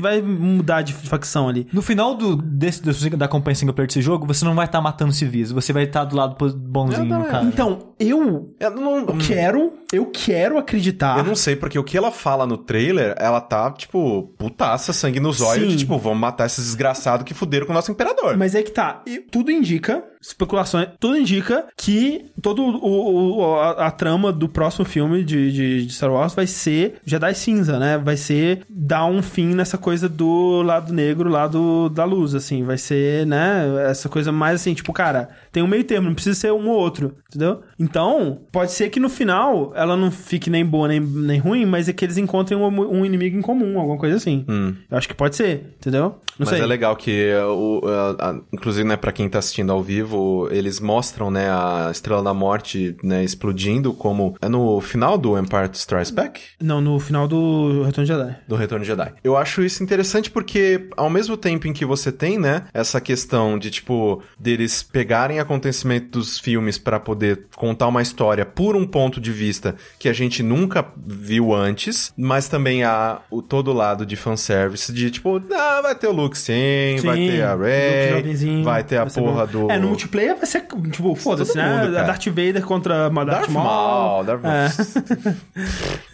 vai 0.01 0.19
mudar 0.19 0.81
de 0.81 0.93
facção 0.93 1.47
ali. 1.47 1.67
No 1.71 1.79
final 1.79 2.15
do, 2.15 2.35
desse, 2.35 2.81
desse- 2.81 3.11
da 3.11 3.27
campanha 3.27 3.53
single 3.53 3.75
player 3.75 3.85
desse 3.87 4.01
jogo, 4.01 4.25
você 4.25 4.43
não 4.43 4.55
vai 4.55 4.65
estar 4.65 4.81
matando 4.81 5.11
civis, 5.11 5.51
você 5.51 5.71
vai 5.71 5.83
estar 5.83 6.05
do 6.05 6.15
lado 6.15 6.35
bonzinho, 6.57 7.23
cara. 7.25 7.45
Então, 7.45 7.92
eu, 8.09 8.53
Eu 8.59 8.71
não, 8.71 8.97
eu 8.99 9.17
quero, 9.17 9.73
eu 9.91 10.05
quero 10.07 10.57
acreditar. 10.57 11.17
eu 11.19 11.23
não 11.23 11.35
sei, 11.35 11.55
porque 11.55 11.77
o 11.77 11.83
que 11.83 11.97
ela 11.97 12.11
fala 12.11 12.45
no 12.45 12.57
trailer, 12.57 13.15
ela 13.17 13.39
tá, 13.41 13.71
tipo, 13.71 14.33
putaça, 14.37 14.91
sangue 14.93 15.19
nos 15.19 15.41
olhos, 15.41 15.69
de, 15.71 15.77
tipo, 15.77 15.97
vamos 15.97 16.19
matar 16.19 16.45
esses 16.45 16.65
desgraçados 16.65 17.25
que 17.25 17.33
fuderam 17.33 17.65
com 17.65 17.71
o 17.71 17.75
nosso 17.75 17.91
imperador. 17.91 18.35
Mas 18.37 18.55
é 18.55 18.63
que 18.63 18.71
tá. 18.71 19.01
E 19.05 19.19
tudo 19.19 19.51
indica, 19.51 20.03
especulações, 20.21 20.89
tudo 20.99 21.17
indica 21.17 21.65
que 21.77 22.25
todo 22.41 22.61
o, 22.63 23.37
o- 23.39 23.55
a, 23.55 23.87
a 23.87 23.91
trama 23.91 24.31
do 24.31 24.47
próximo 24.49 24.85
filme 24.85 25.23
de, 25.23 25.51
de, 25.51 25.85
de 25.85 25.93
Star 25.93 26.11
Wars 26.11 26.33
vai 26.33 26.47
ser 26.47 26.95
Jedi 27.05 27.33
cinza, 27.35 27.77
né? 27.79 27.97
Vai 27.97 28.17
ser 28.17 28.61
dar 28.69 29.05
um 29.05 29.21
fim 29.21 29.53
nessa 29.53 29.77
coisa 29.77 30.07
do 30.09 30.61
lado 30.61 30.93
negro, 30.93 31.29
lado 31.29 31.89
da 31.89 32.03
luz, 32.05 32.33
assim. 32.35 32.63
Vai 32.63 32.77
ser, 32.77 33.25
né? 33.25 33.63
Essa 33.89 34.09
coisa 34.09 34.31
mais 34.31 34.55
assim, 34.61 34.73
tipo, 34.73 34.91
cara, 34.93 35.29
tem 35.51 35.61
um 35.63 35.67
meio 35.67 35.83
termo, 35.83 36.07
não 36.07 36.13
precisa 36.15 36.39
ser 36.39 36.51
um 36.51 36.69
ou 36.69 36.77
outro, 36.77 37.15
entendeu? 37.29 37.61
Então, 37.93 38.39
pode 38.51 38.71
ser 38.71 38.89
que 38.89 38.99
no 38.99 39.07
final 39.07 39.71
ela 39.75 39.95
não 39.95 40.09
fique 40.09 40.49
nem 40.49 40.65
boa 40.65 40.87
nem, 40.87 40.99
nem 40.99 41.39
ruim, 41.39 41.63
mas 41.63 41.87
é 41.87 41.93
que 41.93 42.03
eles 42.03 42.17
encontrem 42.17 42.57
um, 42.59 42.65
um 42.65 43.05
inimigo 43.05 43.37
em 43.37 43.41
comum, 43.41 43.77
alguma 43.79 43.99
coisa 43.99 44.15
assim. 44.17 44.43
Eu 44.89 44.97
acho 44.97 45.07
que 45.07 45.13
pode 45.13 45.35
ser, 45.35 45.75
entendeu? 45.79 46.01
Não 46.39 46.47
Mas 46.47 46.49
sei. 46.49 46.61
é 46.61 46.65
legal 46.65 46.95
que, 46.95 47.31
o, 47.47 47.81
a- 47.87 48.29
a- 48.31 48.41
inclusive, 48.51 48.87
né, 48.87 48.97
pra 48.97 49.11
quem 49.11 49.29
tá 49.29 49.37
assistindo 49.37 49.71
ao 49.71 49.83
vivo, 49.83 50.47
eles 50.49 50.79
mostram, 50.79 51.29
né, 51.29 51.47
a 51.51 51.89
Estrela 51.91 52.23
da 52.23 52.33
Morte, 52.33 52.97
né, 53.03 53.23
explodindo 53.23 53.93
como... 53.93 54.35
É 54.41 54.49
no 54.49 54.81
final 54.81 55.15
do 55.15 55.37
Empire 55.37 55.69
Strikes 55.73 56.09
Back? 56.09 56.41
Não, 56.59 56.81
no 56.81 56.99
final 56.99 57.27
do 57.27 57.83
Retorno 57.83 58.07
de 58.07 58.11
Jedi. 58.13 58.35
do 58.47 58.55
Retorno 58.55 58.83
de 58.83 58.89
Jedi. 58.89 59.13
Eu 59.23 59.37
acho 59.37 59.61
isso 59.61 59.83
interessante 59.83 60.31
porque, 60.31 60.89
ao 60.97 61.11
mesmo 61.11 61.37
tempo 61.37 61.67
em 61.67 61.73
que 61.73 61.85
você 61.85 62.11
tem, 62.11 62.39
né, 62.39 62.63
essa 62.73 62.99
questão 62.99 63.59
de, 63.59 63.69
tipo, 63.69 64.23
deles 64.39 64.81
pegarem 64.81 65.39
acontecimento 65.39 66.09
dos 66.17 66.39
filmes 66.39 66.79
pra 66.79 66.99
poder 66.99 67.45
contar 67.55 67.72
uma 67.87 68.01
história 68.01 68.45
por 68.45 68.75
um 68.75 68.85
ponto 68.85 69.19
de 69.21 69.31
vista 69.31 69.75
que 69.99 70.07
a 70.09 70.13
gente 70.13 70.41
nunca 70.43 70.85
viu 71.05 71.53
antes, 71.53 72.13
mas 72.17 72.47
também 72.47 72.83
há 72.83 73.19
o 73.29 73.41
todo 73.41 73.71
lado 73.73 74.05
de 74.05 74.15
fanservice 74.15 74.91
de, 74.93 75.09
tipo, 75.11 75.41
ah, 75.53 75.81
vai 75.81 75.95
ter 75.95 76.07
o 76.07 76.11
Luke 76.11 76.37
sim, 76.37 76.97
vai 77.03 77.17
Sim, 77.17 77.27
ter 77.31 77.41
a 77.43 77.55
Rey, 77.55 78.63
vai 78.63 78.83
ter 78.83 78.97
a 78.97 79.03
vai 79.05 79.13
porra 79.13 79.47
do... 79.47 79.71
É, 79.71 79.77
no 79.79 79.87
multiplayer 79.89 80.35
vai 80.35 80.45
ser, 80.45 80.61
tipo, 80.91 81.15
foda-se, 81.15 81.55
né? 81.57 81.63
mundo, 81.83 81.93
cara. 81.93 82.07
Darth 82.07 82.25
Vader 82.27 82.61
contra 82.63 83.09
Darth, 83.09 83.25
Darth 83.41 83.49
Maul. 83.49 83.65
Maul, 83.65 84.23
Darth 84.23 84.41
Maul. 84.43 84.53
É. 84.55 85.35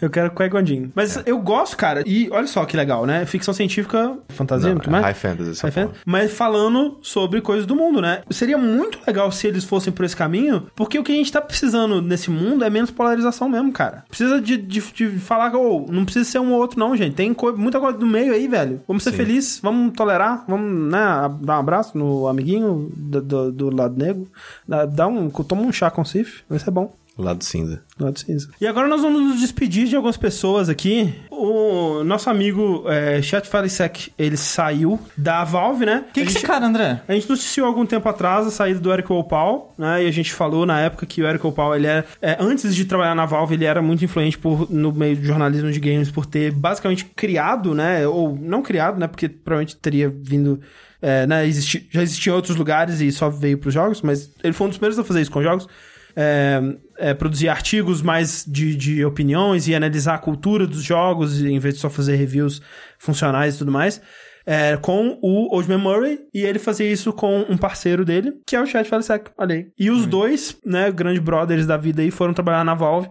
eu 0.00 0.10
quero 0.10 0.30
Jinn. 0.64 0.90
Mas 0.94 1.16
É. 1.16 1.22
eu 1.26 1.38
gosto, 1.38 1.76
cara. 1.76 2.02
E 2.06 2.28
olha 2.30 2.46
só 2.46 2.64
que 2.64 2.76
legal, 2.76 3.06
né? 3.06 3.24
Ficção 3.26 3.52
científica, 3.54 4.16
fantasia, 4.28 4.68
Não, 4.68 4.76
muito 4.76 4.88
é 4.88 4.92
mais. 4.92 5.04
high 5.04 5.14
fantasy, 5.14 5.60
High 5.62 5.70
fan- 5.70 5.86
porra. 5.86 5.98
Mas 6.04 6.32
falando 6.32 6.98
sobre 7.02 7.40
coisas 7.40 7.66
do 7.66 7.74
mundo, 7.74 8.00
né? 8.00 8.22
Seria 8.30 8.58
muito 8.58 8.98
legal 9.06 9.30
se 9.32 9.46
eles 9.46 9.64
fossem 9.64 9.92
por 9.92 10.04
esse 10.04 10.16
caminho, 10.16 10.66
porque 10.74 10.98
o 10.98 11.02
que 11.04 11.12
a 11.12 11.14
gente 11.14 11.30
tá 11.32 11.40
precisando 11.50 12.00
nesse 12.00 12.30
mundo 12.30 12.64
é 12.64 12.70
menos 12.70 12.90
polarização 12.90 13.48
mesmo, 13.48 13.70
cara. 13.72 14.04
Precisa 14.08 14.40
de, 14.40 14.56
de, 14.56 14.80
de 14.80 15.08
falar, 15.18 15.54
oh, 15.54 15.86
não 15.90 16.04
precisa 16.04 16.24
ser 16.24 16.38
um 16.38 16.52
ou 16.52 16.58
outro, 16.60 16.78
não, 16.78 16.96
gente. 16.96 17.14
Tem 17.14 17.34
co- 17.34 17.52
muita 17.56 17.78
coisa 17.78 17.98
do 17.98 18.06
meio 18.06 18.32
aí, 18.32 18.48
velho. 18.48 18.80
Vamos 18.88 19.02
ser 19.02 19.10
Sim. 19.10 19.16
felizes, 19.18 19.60
vamos 19.62 19.92
tolerar, 19.94 20.44
vamos, 20.48 20.90
né, 20.90 20.98
dar 21.42 21.56
um 21.56 21.60
abraço 21.60 21.98
no 21.98 22.26
amiguinho 22.28 22.90
do, 22.96 23.20
do, 23.20 23.52
do 23.52 23.70
lado 23.76 23.96
negro. 23.98 24.26
Dá, 24.66 25.06
um, 25.06 25.28
toma 25.28 25.62
um 25.62 25.72
chá 25.72 25.90
com 25.90 26.04
Sif, 26.04 26.42
vai 26.48 26.58
ser 26.58 26.70
bom. 26.70 26.92
Lado 27.20 27.44
cinza. 27.44 27.82
Lado 27.98 28.18
cinza. 28.18 28.48
E 28.60 28.66
agora 28.66 28.88
nós 28.88 29.02
vamos 29.02 29.20
nos 29.22 29.40
despedir 29.40 29.86
de 29.86 29.94
algumas 29.96 30.16
pessoas 30.16 30.68
aqui. 30.68 31.12
O 31.30 32.02
nosso 32.04 32.28
amigo 32.30 32.84
é, 32.88 33.20
Chat 33.22 33.48
Falisek, 33.48 34.12
ele 34.18 34.36
saiu 34.36 34.98
da 35.16 35.44
Valve, 35.44 35.84
né? 35.86 36.04
Quem 36.12 36.22
A 36.22 36.26
que 36.26 36.32
é 36.32 36.36
esse 36.36 36.46
cara, 36.46 36.66
André? 36.66 37.02
a 37.06 37.12
gente 37.12 37.28
noticiou 37.28 37.66
algum 37.66 37.84
tempo 37.86 38.08
atrás 38.08 38.46
a 38.46 38.50
saída 38.50 38.80
do 38.80 38.92
Eric 38.92 39.12
Opal, 39.12 39.74
né? 39.78 40.04
E 40.04 40.08
a 40.08 40.10
gente 40.10 40.32
falou 40.32 40.64
na 40.66 40.80
época 40.80 41.04
que 41.06 41.22
o 41.22 41.26
Eric 41.26 41.46
Opal, 41.46 41.74
ele 41.76 41.86
era, 41.86 42.04
é, 42.22 42.36
antes 42.40 42.74
de 42.74 42.84
trabalhar 42.84 43.14
na 43.14 43.26
Valve, 43.26 43.54
ele 43.54 43.64
era 43.64 43.80
muito 43.82 44.04
influente 44.04 44.38
por, 44.38 44.70
no 44.70 44.92
meio 44.92 45.16
de 45.16 45.26
jornalismo 45.26 45.70
de 45.70 45.80
games 45.80 46.10
por 46.10 46.24
ter 46.26 46.50
basicamente 46.52 47.04
criado, 47.04 47.74
né? 47.74 48.06
Ou 48.06 48.36
não 48.40 48.62
criado, 48.62 48.98
né? 48.98 49.06
Porque 49.06 49.28
provavelmente 49.28 49.76
teria 49.76 50.08
vindo. 50.08 50.60
É, 51.02 51.26
né, 51.26 51.46
existi- 51.46 51.88
já 51.90 52.02
existia 52.02 52.30
em 52.30 52.36
outros 52.36 52.54
lugares 52.58 53.00
e 53.00 53.10
só 53.10 53.30
veio 53.30 53.56
para 53.56 53.68
os 53.68 53.72
jogos, 53.74 54.02
mas 54.02 54.30
ele 54.44 54.52
foi 54.52 54.66
um 54.66 54.68
dos 54.68 54.76
primeiros 54.76 54.98
a 54.98 55.02
fazer 55.04 55.22
isso 55.22 55.30
com 55.30 55.42
jogos. 55.42 55.66
É, 56.16 56.60
é, 56.98 57.14
produzir 57.14 57.48
artigos 57.48 58.02
mais 58.02 58.44
de, 58.46 58.74
de 58.74 59.04
opiniões 59.04 59.68
e 59.68 59.74
analisar 59.74 60.14
a 60.14 60.18
cultura 60.18 60.66
dos 60.66 60.82
jogos, 60.82 61.40
em 61.40 61.58
vez 61.58 61.74
de 61.74 61.80
só 61.80 61.88
fazer 61.88 62.16
reviews 62.16 62.60
funcionais 62.98 63.54
e 63.54 63.58
tudo 63.58 63.70
mais 63.70 64.00
é, 64.46 64.76
com 64.76 65.18
o 65.22 65.54
Old 65.54 65.68
Memory 65.68 66.20
e 66.32 66.42
ele 66.42 66.58
fazia 66.58 66.90
isso 66.90 67.12
com 67.12 67.46
um 67.48 67.56
parceiro 67.56 68.04
dele, 68.04 68.32
que 68.46 68.56
é 68.56 68.60
o 68.60 68.66
Chat 68.66 68.88
Falisek, 68.88 69.30
olha 69.36 69.54
aí. 69.54 69.68
E 69.78 69.90
os 69.90 70.06
dois, 70.06 70.56
né, 70.64 70.90
grandes 70.90 71.22
brothers 71.22 71.66
da 71.66 71.76
vida 71.76 72.02
aí, 72.02 72.10
foram 72.10 72.32
trabalhar 72.32 72.64
na 72.64 72.74
Valve. 72.74 73.08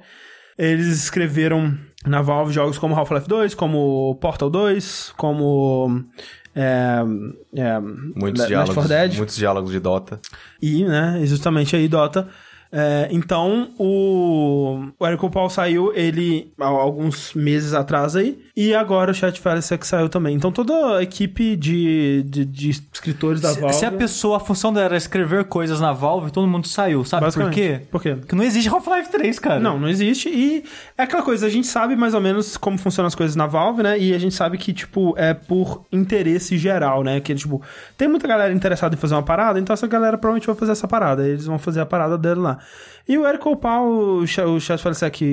Eles 0.58 0.88
escreveram 0.88 1.78
na 2.06 2.22
Valve 2.22 2.54
jogos 2.54 2.78
como 2.78 2.94
Half-Life 2.96 3.28
2, 3.28 3.54
como 3.56 4.16
Portal 4.16 4.50
2, 4.50 5.14
como... 5.16 6.04
É, 6.56 6.98
é, 7.56 7.80
Muitos 7.80 8.46
Le- 8.50 8.56
Left 8.58 8.74
4 8.74 8.88
diálogos, 8.88 9.18
muitos 9.18 9.38
diálogos 9.38 9.72
de 9.72 9.80
Dota. 9.80 10.20
E, 10.62 10.84
né, 10.84 11.22
justamente 11.24 11.76
aí, 11.76 11.88
Dota. 11.88 12.28
É, 12.72 13.08
então, 13.12 13.70
o, 13.80 14.90
o 15.00 15.08
Eric 15.08 15.28
Paul 15.30 15.50
saiu, 15.50 15.92
ele, 15.96 16.54
há 16.60 16.68
alguns 16.68 17.34
meses 17.34 17.74
atrás 17.74 18.16
aí, 18.16 18.40
e 18.56 18.76
agora 18.76 19.10
o 19.10 19.14
Chat 19.14 19.40
Falisek 19.40 19.86
saiu 19.88 20.08
também. 20.08 20.36
Então, 20.36 20.52
toda 20.52 20.98
a 20.98 21.04
equipe 21.04 21.56
de, 21.56 22.24
de, 22.28 22.46
de 22.46 22.70
escritores 22.70 23.42
da 23.42 23.54
Se, 23.54 23.60
Valve... 23.60 23.76
se 23.76 23.86
a 23.86 23.92
pessoa, 23.92 24.38
a 24.38 24.40
função 24.40 24.72
dela 24.72 24.86
era 24.86 24.98
escrever 24.98 25.46
coisas 25.46 25.82
na 25.82 25.92
Valve, 25.92 26.32
todo 26.32 26.48
mundo 26.48 26.68
saiu, 26.68 27.04
sabe 27.04 27.32
por 27.34 27.50
quê? 27.50 27.82
Por 27.90 28.02
quê? 28.02 28.16
Porque 28.16 28.36
não 28.36 28.44
existe 28.44 28.70
Half-Life 28.70 29.10
3, 29.10 29.40
cara. 29.40 29.60
Não, 29.60 29.80
não 29.80 29.90
existe. 29.90 30.30
E 30.30 30.64
é 30.96 31.04
aquela 31.04 31.24
coisa, 31.24 31.48
a 31.48 31.50
gente 31.50 31.66
sabe 31.66 31.96
mais 31.96 32.14
ou 32.14 32.22
menos 32.22 32.56
como 32.56 32.78
funcionam 32.78 33.08
as 33.08 33.16
coisas 33.16 33.36
na 33.36 33.48
Valve, 33.48 33.82
né? 33.82 33.98
E 33.98 34.14
a 34.14 34.20
gente 34.20 34.36
sabe 34.36 34.60
que, 34.60 34.74
tipo, 34.74 35.16
é 35.18 35.34
por 35.34 35.86
interesse 35.92 36.56
geral, 36.58 37.04
né? 37.04 37.20
Que, 37.20 37.34
tipo, 37.34 37.64
tem 37.98 38.08
muita 38.08 38.28
galera 38.28 38.54
interessada 38.54 38.94
em 38.94 38.98
fazer 38.98 39.16
uma 39.16 39.24
parada, 39.24 39.60
então 39.60 39.74
essa 39.74 39.88
galera 39.88 40.18
provavelmente 40.18 40.46
vai 40.46 40.56
fazer 40.56 40.74
essa 40.74 40.88
parada. 40.88 41.28
Eles 41.28 41.46
vão 41.46 41.58
fazer 41.58 41.82
a 41.82 41.86
parada 41.86 42.16
dele 42.16 42.42
lá. 42.42 42.59
E 43.08 43.18
o 43.18 43.26
Eric 43.28 43.48
Opal, 43.48 43.88
o 43.88 44.26
Ch- 44.28 44.40
o 44.40 44.60
Chat 44.60 44.82
Falisek 44.82 45.24
e, 45.26 45.28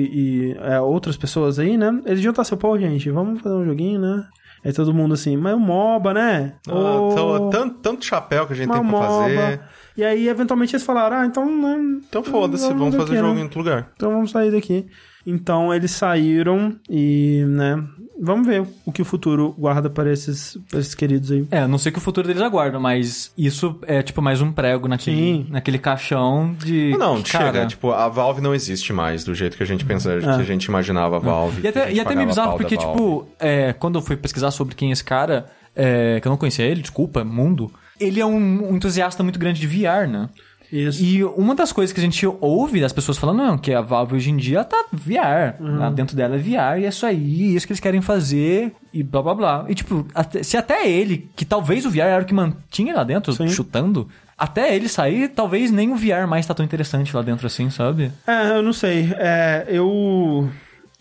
e 0.51 0.57
é, 0.59 0.79
outras 0.81 1.15
pessoas 1.17 1.59
aí, 1.59 1.77
né? 1.77 1.87
Eles 2.05 2.17
deviam 2.19 2.31
estar 2.31 2.41
assim, 2.41 2.55
pô, 2.57 2.77
gente, 2.77 3.09
vamos 3.11 3.41
fazer 3.41 3.55
um 3.55 3.65
joguinho, 3.65 3.99
né? 3.99 4.25
Aí 4.65 4.73
todo 4.73 4.93
mundo 4.93 5.13
assim, 5.13 5.37
mas 5.37 5.53
o 5.53 5.59
MOBA, 5.59 6.13
né? 6.15 6.55
Ah, 6.67 7.51
tanto, 7.51 7.75
tanto 7.81 8.03
chapéu 8.05 8.47
que 8.47 8.53
a 8.53 8.55
gente 8.55 8.69
tem 8.71 8.81
pra 8.83 8.99
fazer. 8.99 9.35
MOBA. 9.35 9.59
E 9.95 10.03
aí, 10.03 10.27
eventualmente, 10.27 10.75
eles 10.75 10.85
falaram, 10.85 11.17
ah, 11.17 11.25
então... 11.25 11.45
Né, 11.45 11.99
Então 12.09 12.23
foda-se, 12.23 12.67
vamos 12.73 12.95
fazer 12.95 13.09
daqui, 13.11 13.19
jogo 13.21 13.33
né? 13.35 13.39
em 13.39 13.43
outro 13.43 13.59
lugar. 13.59 13.91
Então 13.95 14.11
vamos 14.11 14.31
sair 14.31 14.51
daqui. 14.51 14.87
Então 15.25 15.73
eles 15.73 15.91
saíram 15.91 16.75
e, 16.89 17.43
né? 17.47 17.83
Vamos 18.19 18.47
ver 18.47 18.65
o 18.85 18.91
que 18.91 19.01
o 19.01 19.05
futuro 19.05 19.53
guarda 19.57 19.89
para 19.89 20.11
esses, 20.11 20.57
para 20.69 20.79
esses 20.79 20.95
queridos 20.95 21.31
aí. 21.31 21.45
É, 21.51 21.67
não 21.67 21.77
sei 21.77 21.89
o 21.89 21.93
que 21.93 21.99
o 21.99 22.01
futuro 22.01 22.27
deles 22.27 22.41
aguarda, 22.41 22.79
mas 22.79 23.31
isso 23.37 23.79
é 23.83 24.01
tipo 24.01 24.21
mais 24.21 24.41
um 24.41 24.51
prego 24.51 24.87
naquele, 24.87 25.17
Sim. 25.17 25.47
naquele 25.49 25.77
caixão 25.77 26.55
de. 26.57 26.95
Não, 26.97 27.21
cara, 27.21 27.45
chega. 27.45 27.67
Tipo, 27.67 27.91
a 27.91 28.07
Valve 28.07 28.41
não 28.41 28.55
existe 28.55 28.91
mais 28.91 29.23
do 29.23 29.35
jeito 29.35 29.55
que 29.55 29.63
a 29.63 29.65
gente 29.65 29.85
pensa, 29.85 30.17
que 30.19 30.25
a 30.25 30.43
gente 30.43 30.65
imaginava 30.65 31.17
a 31.17 31.19
Valve. 31.19 31.61
E 31.63 31.67
até, 31.67 31.91
e 31.91 31.99
até 31.99 32.15
meio 32.15 32.27
pagava 32.27 32.27
bizarro, 32.27 32.57
porque, 32.57 32.77
tipo, 32.77 33.27
é, 33.39 33.73
quando 33.73 33.99
eu 33.99 34.01
fui 34.01 34.17
pesquisar 34.17 34.51
sobre 34.51 34.75
quem 34.75 34.89
é 34.89 34.93
esse 34.93 35.03
cara, 35.03 35.45
é, 35.75 36.19
que 36.19 36.27
eu 36.27 36.29
não 36.29 36.37
conhecia 36.37 36.65
ele, 36.65 36.81
desculpa, 36.81 37.23
mundo, 37.23 37.71
ele 37.99 38.19
é 38.19 38.25
um, 38.25 38.71
um 38.71 38.75
entusiasta 38.75 39.23
muito 39.23 39.37
grande 39.37 39.59
de 39.59 39.67
VR, 39.67 40.07
né? 40.07 40.29
Isso. 40.71 41.01
E 41.03 41.23
uma 41.23 41.55
das 41.55 41.71
coisas 41.71 41.93
que 41.93 41.99
a 41.99 42.03
gente 42.03 42.25
ouve 42.41 42.81
das 42.81 42.91
pessoas 42.91 43.17
falando, 43.17 43.37
não, 43.37 43.57
que 43.57 43.73
a 43.73 43.81
Valve 43.81 44.15
hoje 44.15 44.29
em 44.31 44.37
dia 44.37 44.63
tá 44.63 44.85
VR. 44.91 45.55
Lá 45.59 45.89
dentro 45.89 46.15
dela 46.15 46.35
é 46.35 46.37
VR 46.37 46.79
e 46.79 46.85
é 46.85 46.89
isso 46.89 47.05
aí, 47.05 47.55
isso 47.55 47.65
que 47.65 47.71
eles 47.73 47.79
querem 47.79 48.01
fazer 48.01 48.73
e 48.93 49.01
blá 49.03 49.21
blá 49.21 49.33
blá. 49.35 49.65
E 49.69 49.75
tipo, 49.75 50.05
até- 50.13 50.43
se 50.43 50.57
até 50.57 50.89
ele, 50.89 51.29
que 51.35 51.45
talvez 51.45 51.85
o 51.85 51.89
VR 51.89 51.99
era 52.01 52.23
o 52.23 52.25
que 52.25 52.33
mantinha 52.33 52.93
lá 52.95 53.03
dentro, 53.03 53.31
Sim. 53.33 53.47
chutando, 53.47 54.07
até 54.37 54.75
ele 54.75 54.87
sair, 54.89 55.29
talvez 55.29 55.71
nem 55.71 55.91
o 55.91 55.95
VR 55.95 56.27
mais 56.27 56.45
tá 56.45 56.53
tão 56.53 56.65
interessante 56.65 57.15
lá 57.15 57.21
dentro 57.21 57.47
assim, 57.47 57.69
sabe? 57.69 58.11
É, 58.27 58.57
eu 58.57 58.61
não 58.61 58.73
sei. 58.73 59.09
É, 59.17 59.65
eu. 59.69 60.49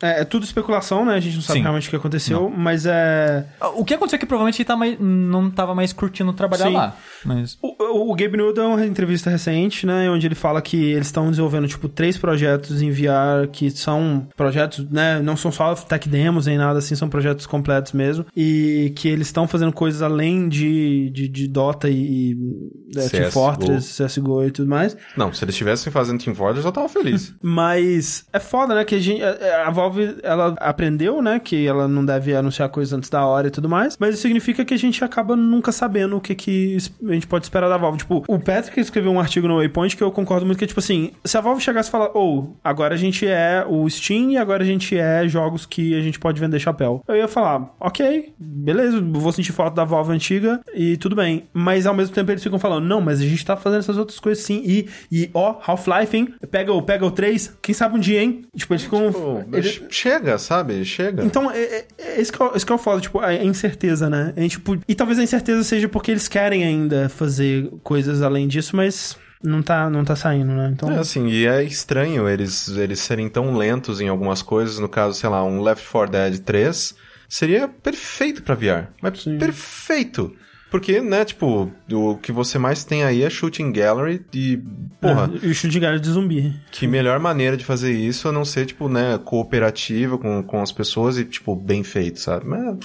É, 0.00 0.20
é 0.20 0.24
tudo 0.24 0.44
especulação, 0.44 1.04
né? 1.04 1.14
A 1.14 1.20
gente 1.20 1.36
não 1.36 1.42
sabe 1.42 1.58
Sim. 1.58 1.62
realmente 1.62 1.86
o 1.86 1.90
que 1.90 1.96
aconteceu, 1.96 2.52
mas 2.54 2.84
é. 2.84 3.46
O 3.76 3.84
que 3.84 3.94
aconteceu 3.94 4.16
é 4.16 4.20
que 4.20 4.26
provavelmente 4.26 4.60
ele 4.60 4.66
tá 4.66 4.76
mais, 4.76 4.96
não 5.00 5.50
tava 5.50 5.74
mais 5.74 5.92
curtindo 5.92 6.32
trabalhar 6.32 6.66
Sim. 6.66 6.74
lá. 6.74 6.96
Mas. 7.24 7.56
O, 7.62 8.10
o, 8.10 8.14
Gabe 8.14 8.36
Newell 8.36 8.52
deu 8.52 8.66
uma 8.66 8.84
entrevista 8.84 9.30
recente, 9.30 9.86
né, 9.86 10.10
onde 10.10 10.26
ele 10.26 10.34
fala 10.34 10.60
que 10.60 10.76
eles 10.76 11.06
estão 11.06 11.30
desenvolvendo, 11.30 11.66
tipo, 11.66 11.88
três 11.88 12.18
projetos 12.18 12.82
em 12.82 12.90
VR 12.90 13.48
que 13.50 13.70
são 13.70 14.28
projetos, 14.36 14.88
né, 14.90 15.20
não 15.20 15.36
são 15.36 15.50
só 15.50 15.74
tech 15.74 16.08
demos 16.08 16.46
nem 16.46 16.58
nada 16.58 16.78
assim, 16.78 16.94
são 16.94 17.08
projetos 17.08 17.46
completos 17.46 17.92
mesmo, 17.92 18.26
e 18.36 18.92
que 18.96 19.08
eles 19.08 19.28
estão 19.28 19.48
fazendo 19.48 19.72
coisas 19.72 20.02
além 20.02 20.48
de, 20.48 21.10
de, 21.10 21.28
de 21.28 21.48
Dota 21.48 21.88
e, 21.88 22.32
e 22.32 22.98
é, 22.98 23.08
Team. 23.08 23.30
Fortress, 23.30 24.02
CSGO 24.02 24.44
e 24.44 24.50
tudo 24.50 24.68
mais. 24.68 24.96
Não, 25.16 25.32
se 25.32 25.42
eles 25.44 25.54
estivessem 25.54 25.90
fazendo 25.90 26.22
Team 26.22 26.34
Fortress, 26.34 26.66
eu 26.66 26.72
tava 26.72 26.88
feliz. 26.88 27.34
Mas 27.42 28.26
é 28.32 28.38
foda, 28.38 28.74
né? 28.74 28.84
Que 28.84 28.94
a, 28.94 29.00
gente, 29.00 29.22
a 29.22 29.72
a 29.85 29.85
Valve, 29.86 30.16
ela 30.22 30.54
aprendeu, 30.58 31.22
né? 31.22 31.38
Que 31.38 31.66
ela 31.66 31.86
não 31.86 32.04
deve 32.04 32.34
anunciar 32.34 32.68
coisas 32.68 32.92
antes 32.92 33.08
da 33.08 33.24
hora 33.24 33.48
e 33.48 33.50
tudo 33.50 33.68
mais. 33.68 33.96
Mas 33.98 34.14
isso 34.14 34.22
significa 34.22 34.64
que 34.64 34.74
a 34.74 34.78
gente 34.78 35.02
acaba 35.04 35.36
nunca 35.36 35.70
sabendo 35.72 36.16
o 36.16 36.20
que, 36.20 36.34
que 36.34 36.76
a 37.08 37.12
gente 37.12 37.26
pode 37.26 37.44
esperar 37.44 37.68
da 37.68 37.76
Valve. 37.76 37.98
Tipo, 37.98 38.24
o 38.28 38.38
Patrick 38.38 38.78
escreveu 38.80 39.10
um 39.12 39.20
artigo 39.20 39.46
no 39.48 39.56
Waypoint 39.56 39.96
que 39.96 40.02
eu 40.02 40.10
concordo 40.10 40.44
muito 40.44 40.58
que 40.58 40.64
é 40.64 40.66
tipo 40.66 40.80
assim: 40.80 41.12
se 41.24 41.36
a 41.36 41.40
Valve 41.40 41.60
chegasse 41.62 41.88
e 41.88 41.92
falar, 41.92 42.10
ou, 42.14 42.56
agora 42.62 42.94
a 42.94 42.98
gente 42.98 43.26
é 43.26 43.64
o 43.68 43.88
Steam 43.88 44.30
e 44.32 44.36
agora 44.36 44.62
a 44.62 44.66
gente 44.66 44.96
é 44.96 45.26
jogos 45.28 45.64
que 45.66 45.94
a 45.94 46.00
gente 46.00 46.18
pode 46.18 46.40
vender 46.40 46.58
chapéu. 46.58 47.02
Eu 47.06 47.16
ia 47.16 47.28
falar, 47.28 47.74
ok, 47.80 48.32
beleza, 48.38 49.00
vou 49.00 49.32
sentir 49.32 49.52
falta 49.52 49.76
da 49.76 49.84
Valve 49.84 50.12
antiga 50.12 50.60
e 50.74 50.96
tudo 50.96 51.14
bem. 51.16 51.44
Mas 51.52 51.86
ao 51.86 51.94
mesmo 51.94 52.14
tempo 52.14 52.30
eles 52.30 52.42
ficam 52.42 52.58
falando, 52.58 52.84
não, 52.86 53.00
mas 53.00 53.20
a 53.20 53.24
gente 53.24 53.44
tá 53.44 53.56
fazendo 53.56 53.80
essas 53.80 53.96
outras 53.98 54.18
coisas 54.18 54.42
sim. 54.44 54.62
E, 54.64 54.88
e 55.10 55.30
ó, 55.34 55.56
Half-Life, 55.66 56.16
hein? 56.16 56.34
Pega 56.50 56.72
o, 56.72 56.82
pega 56.82 57.04
o 57.04 57.10
3, 57.10 57.58
quem 57.62 57.74
sabe 57.74 57.96
um 57.96 58.00
dia, 58.00 58.22
hein? 58.22 58.42
Tipo, 58.56 58.74
eles 58.74 58.82
ficam. 58.84 59.12
Pô, 59.12 59.40
eles- 59.52 59.75
Chega, 59.90 60.38
sabe? 60.38 60.84
Chega. 60.84 61.24
então, 61.24 61.50
é, 61.50 61.58
é, 61.60 61.86
é 61.98 62.20
esse, 62.20 62.32
que 62.32 62.42
é, 62.42 62.44
o- 62.44 62.56
esse 62.56 62.64
que 62.66 62.72
é 62.72 62.74
o 62.74 62.78
foda, 62.78 63.00
tipo, 63.00 63.20
a, 63.20 63.34
incerteza, 63.34 64.08
né? 64.10 64.32
A 64.36 64.40
gente, 64.40 64.52
tipo, 64.52 64.78
e 64.88 64.94
talvez 64.94 65.18
a 65.18 65.22
incerteza 65.22 65.62
seja 65.64 65.88
porque 65.88 66.10
eles 66.10 66.28
querem 66.28 66.64
ainda 66.64 67.08
fazer 67.08 67.70
coisas 67.82 68.22
além 68.22 68.46
disso, 68.48 68.74
mas 68.76 69.16
não 69.42 69.62
tá, 69.62 69.88
não 69.90 70.04
tá 70.04 70.16
saindo, 70.16 70.52
né? 70.52 70.70
Então, 70.72 70.90
É 70.90 70.98
assim, 70.98 71.26
e 71.28 71.46
é 71.46 71.62
estranho 71.62 72.28
eles, 72.28 72.68
eles 72.68 73.00
serem 73.00 73.28
tão 73.28 73.54
lentos 73.56 74.00
em 74.00 74.08
algumas 74.08 74.42
coisas. 74.42 74.78
No 74.78 74.88
caso, 74.88 75.18
sei 75.18 75.28
lá, 75.28 75.44
um 75.44 75.60
Left 75.62 75.86
4 75.90 76.10
Dead 76.12 76.38
3 76.40 76.94
seria 77.28 77.68
perfeito 77.68 78.42
pra 78.42 78.54
VR. 78.54 78.88
Mas 79.02 79.22
Sim. 79.22 79.38
perfeito! 79.38 80.34
Porque, 80.70 81.00
né, 81.00 81.24
tipo, 81.24 81.70
o 81.92 82.16
que 82.16 82.32
você 82.32 82.58
mais 82.58 82.84
tem 82.84 83.04
aí 83.04 83.22
é 83.22 83.30
Shooting 83.30 83.72
Gallery 83.72 84.24
e, 84.34 84.58
porra, 85.00 85.30
é, 85.42 85.46
e 85.46 85.50
o 85.50 85.54
chute 85.54 85.78
de 85.80 85.98
de 86.00 86.10
zumbi. 86.10 86.54
que 86.72 86.86
melhor 86.86 87.18
maneira 87.20 87.56
de 87.56 87.64
fazer 87.64 87.92
isso 87.92 88.28
a 88.28 88.32
não 88.32 88.44
ser, 88.44 88.66
tipo, 88.66 88.88
né, 88.88 89.18
cooperativa 89.24 90.18
com, 90.18 90.42
com 90.42 90.60
as 90.60 90.72
pessoas 90.72 91.18
e, 91.18 91.24
tipo, 91.24 91.54
bem 91.54 91.84
feito, 91.84 92.20
sabe? 92.20 92.46
Mas 92.46 92.76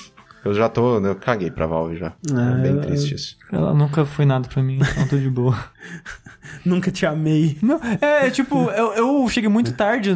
eu 0.46 0.54
já 0.54 0.70
tô, 0.70 0.98
eu 1.00 1.16
caguei 1.16 1.52
pra 1.52 1.68
Valve 1.68 1.98
já. 1.98 2.14
É, 2.30 2.60
É, 2.60 2.62
bem 2.62 2.80
triste 2.82 3.16
isso. 3.16 3.38
Ela 3.52 3.74
nunca 3.74 4.06
foi 4.06 4.26
nada 4.26 4.48
pra 4.48 4.62
mim, 4.64 4.80
então 4.80 5.08
tô 5.08 5.18
de 5.18 5.30
boa. 5.30 5.58
Nunca 6.66 6.92
te 6.92 7.06
amei. 7.06 7.58
Não, 7.62 7.80
é, 8.02 8.30
tipo, 8.30 8.70
eu, 8.72 8.94
eu 8.94 9.30
cheguei 9.30 9.50
muito 9.50 9.74
tarde. 9.74 10.16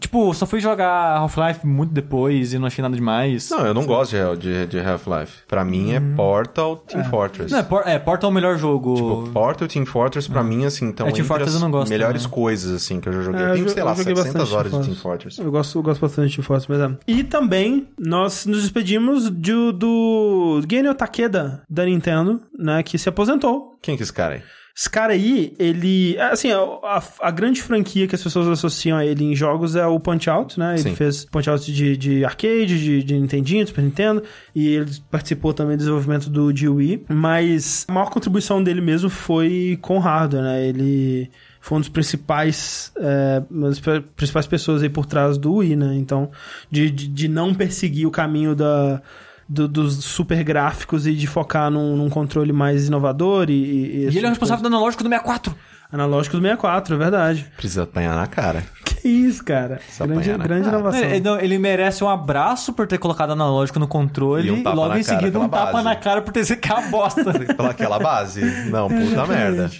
Tipo, 0.00 0.32
só 0.34 0.46
fui 0.46 0.60
jogar 0.60 1.16
Half-Life 1.16 1.66
muito 1.66 1.92
depois 1.92 2.52
e 2.52 2.58
não 2.58 2.66
achei 2.66 2.82
nada 2.82 2.94
demais. 2.94 3.50
Não, 3.50 3.66
eu 3.66 3.74
não 3.74 3.84
gosto 3.84 4.12
de, 4.36 4.66
de, 4.66 4.66
de 4.66 4.80
Half-Life. 4.80 5.42
Pra 5.46 5.64
mim 5.64 5.92
é 5.92 6.00
Portal 6.00 6.76
Team 6.76 7.04
Fortress. 7.04 7.52
Não, 7.52 7.58
é, 7.58 7.62
Por- 7.62 7.82
é, 7.86 7.98
Portal 7.98 8.28
é 8.28 8.32
o 8.32 8.34
melhor 8.34 8.56
jogo. 8.58 8.94
Tipo, 8.94 9.30
Portal 9.32 9.66
e 9.66 9.70
Team 9.70 9.86
Fortress, 9.86 10.28
pra 10.28 10.42
mim, 10.42 10.64
assim, 10.64 10.90
estão 10.90 11.06
É, 11.06 11.12
Team 11.12 11.26
Fortress 11.26 11.50
as 11.54 11.60
eu 11.60 11.60
não 11.60 11.70
gosto 11.70 11.90
melhores 11.90 12.22
também. 12.22 12.34
coisas, 12.34 12.72
assim, 12.82 13.00
que 13.00 13.08
eu 13.08 13.12
já 13.12 13.22
joguei. 13.22 13.40
É, 13.42 13.50
eu 13.50 13.54
tenho, 13.54 13.68
sei 13.68 13.82
lá, 13.82 13.90
eu 13.92 13.96
joguei 13.96 14.16
700 14.16 14.32
bastante 14.40 14.54
horas 14.56 14.72
de 14.72 14.78
Team 14.78 14.84
Team 14.84 14.96
Fortress. 14.96 15.08
Fortress. 15.36 15.40
Eu 15.40 15.50
gosto, 15.50 15.78
eu 15.78 15.82
gosto 15.82 16.00
bastante 16.00 16.30
de 16.36 16.42
Force, 16.42 16.66
mas 16.68 16.80
é. 16.80 16.90
E 17.06 17.24
também, 17.24 17.88
nós 17.98 18.46
nos 18.46 18.62
despedimos 18.62 19.30
de- 19.30 19.72
do 19.72 20.60
Genio 20.70 20.94
Takeda, 20.94 21.62
da 21.68 21.84
Nintendo, 21.84 22.40
né, 22.58 22.82
que 22.82 22.98
se 22.98 23.08
aposentou. 23.08 23.78
Quem 23.80 23.96
que 23.96 24.02
é 24.02 24.04
esse 24.04 24.12
cara 24.12 24.34
aí? 24.34 24.37
Esse 24.78 24.88
cara 24.88 25.12
aí, 25.12 25.56
ele. 25.58 26.16
Assim, 26.20 26.52
a, 26.52 27.02
a- 27.20 27.30
grande 27.32 27.60
franquia 27.60 28.06
que 28.06 28.14
as 28.14 28.22
pessoas 28.22 28.46
associam 28.46 28.96
a 28.96 29.04
ele 29.04 29.24
em 29.24 29.34
jogos 29.34 29.74
é 29.74 29.84
o 29.84 29.98
Punch-Out, 29.98 30.56
né? 30.56 30.74
Ele 30.74 30.82
Sim. 30.90 30.94
fez 30.94 31.24
Punch-Out 31.24 31.72
de, 31.72 31.96
de 31.96 32.24
arcade, 32.24 32.78
de, 32.78 33.02
de 33.02 33.18
Nintendinho, 33.18 33.64
de 33.64 33.70
Super 33.70 33.82
Nintendo, 33.82 34.22
e 34.54 34.68
ele 34.68 34.88
participou 35.10 35.52
também 35.52 35.76
do 35.76 35.80
desenvolvimento 35.80 36.30
do 36.30 36.52
de 36.52 36.68
Wii. 36.68 37.06
Mas 37.08 37.86
a 37.88 37.92
maior 37.92 38.08
contribuição 38.08 38.62
dele 38.62 38.80
mesmo 38.80 39.10
foi 39.10 39.76
com 39.82 39.98
hardware, 39.98 40.44
né? 40.44 40.68
Ele 40.68 41.28
foi 41.60 41.78
um 41.78 41.80
dos 41.80 41.88
principais, 41.88 42.92
é, 43.00 43.42
uma 43.50 43.70
das 43.70 43.80
principais 44.14 44.46
pessoas 44.46 44.80
aí 44.80 44.88
por 44.88 45.06
trás 45.06 45.36
do 45.36 45.54
Wii, 45.54 45.74
né? 45.74 45.96
Então, 45.96 46.30
de, 46.70 46.88
de, 46.88 47.08
de 47.08 47.26
não 47.26 47.52
perseguir 47.52 48.06
o 48.06 48.12
caminho 48.12 48.54
da, 48.54 49.02
do- 49.48 49.66
dos 49.68 50.04
super 50.04 50.42
gráficos 50.44 51.06
e 51.06 51.14
de 51.14 51.26
focar 51.26 51.70
num, 51.70 51.96
num 51.96 52.10
controle 52.10 52.52
mais 52.52 52.86
inovador 52.88 53.48
e... 53.50 53.52
E, 53.54 53.56
E 53.56 53.96
ele 53.96 54.06
é 54.06 54.08
o 54.08 54.12
tipo 54.12 54.28
responsável 54.28 54.62
do 54.62 54.66
analógico 54.68 55.02
do 55.02 55.08
64. 55.08 55.54
Analógico 55.90 56.36
do 56.36 56.42
64, 56.42 56.94
é 56.94 56.98
verdade. 56.98 57.46
Precisa 57.56 57.84
apanhar 57.84 58.14
na 58.14 58.26
cara. 58.26 58.62
Que 58.84 59.08
isso, 59.08 59.42
cara. 59.42 59.76
Precisa 59.76 60.06
Grande, 60.06 60.20
apanhar 60.30 60.38
na 60.38 60.44
grande 60.44 60.64
cara. 60.64 60.76
inovação. 60.76 61.00
Ele, 61.08 61.20
não, 61.20 61.40
ele 61.40 61.58
merece 61.58 62.04
um 62.04 62.10
abraço 62.10 62.74
por 62.74 62.86
ter 62.86 62.98
colocado 62.98 63.30
analógico 63.30 63.78
no 63.78 63.88
controle 63.88 64.48
E 64.48 64.50
um 64.50 64.62
logo 64.74 64.94
em 64.96 65.02
seguida 65.02 65.38
um 65.40 65.48
tapa 65.48 65.72
base. 65.72 65.84
na 65.84 65.96
cara 65.96 66.20
por 66.20 66.30
ter 66.30 66.40
é 66.50 66.72
uma 66.74 66.90
bosta. 66.90 67.24
Pela 67.56 67.70
aquela 67.70 67.98
base? 67.98 68.42
Não, 68.70 68.86
puta 68.88 69.26
merda. 69.26 69.70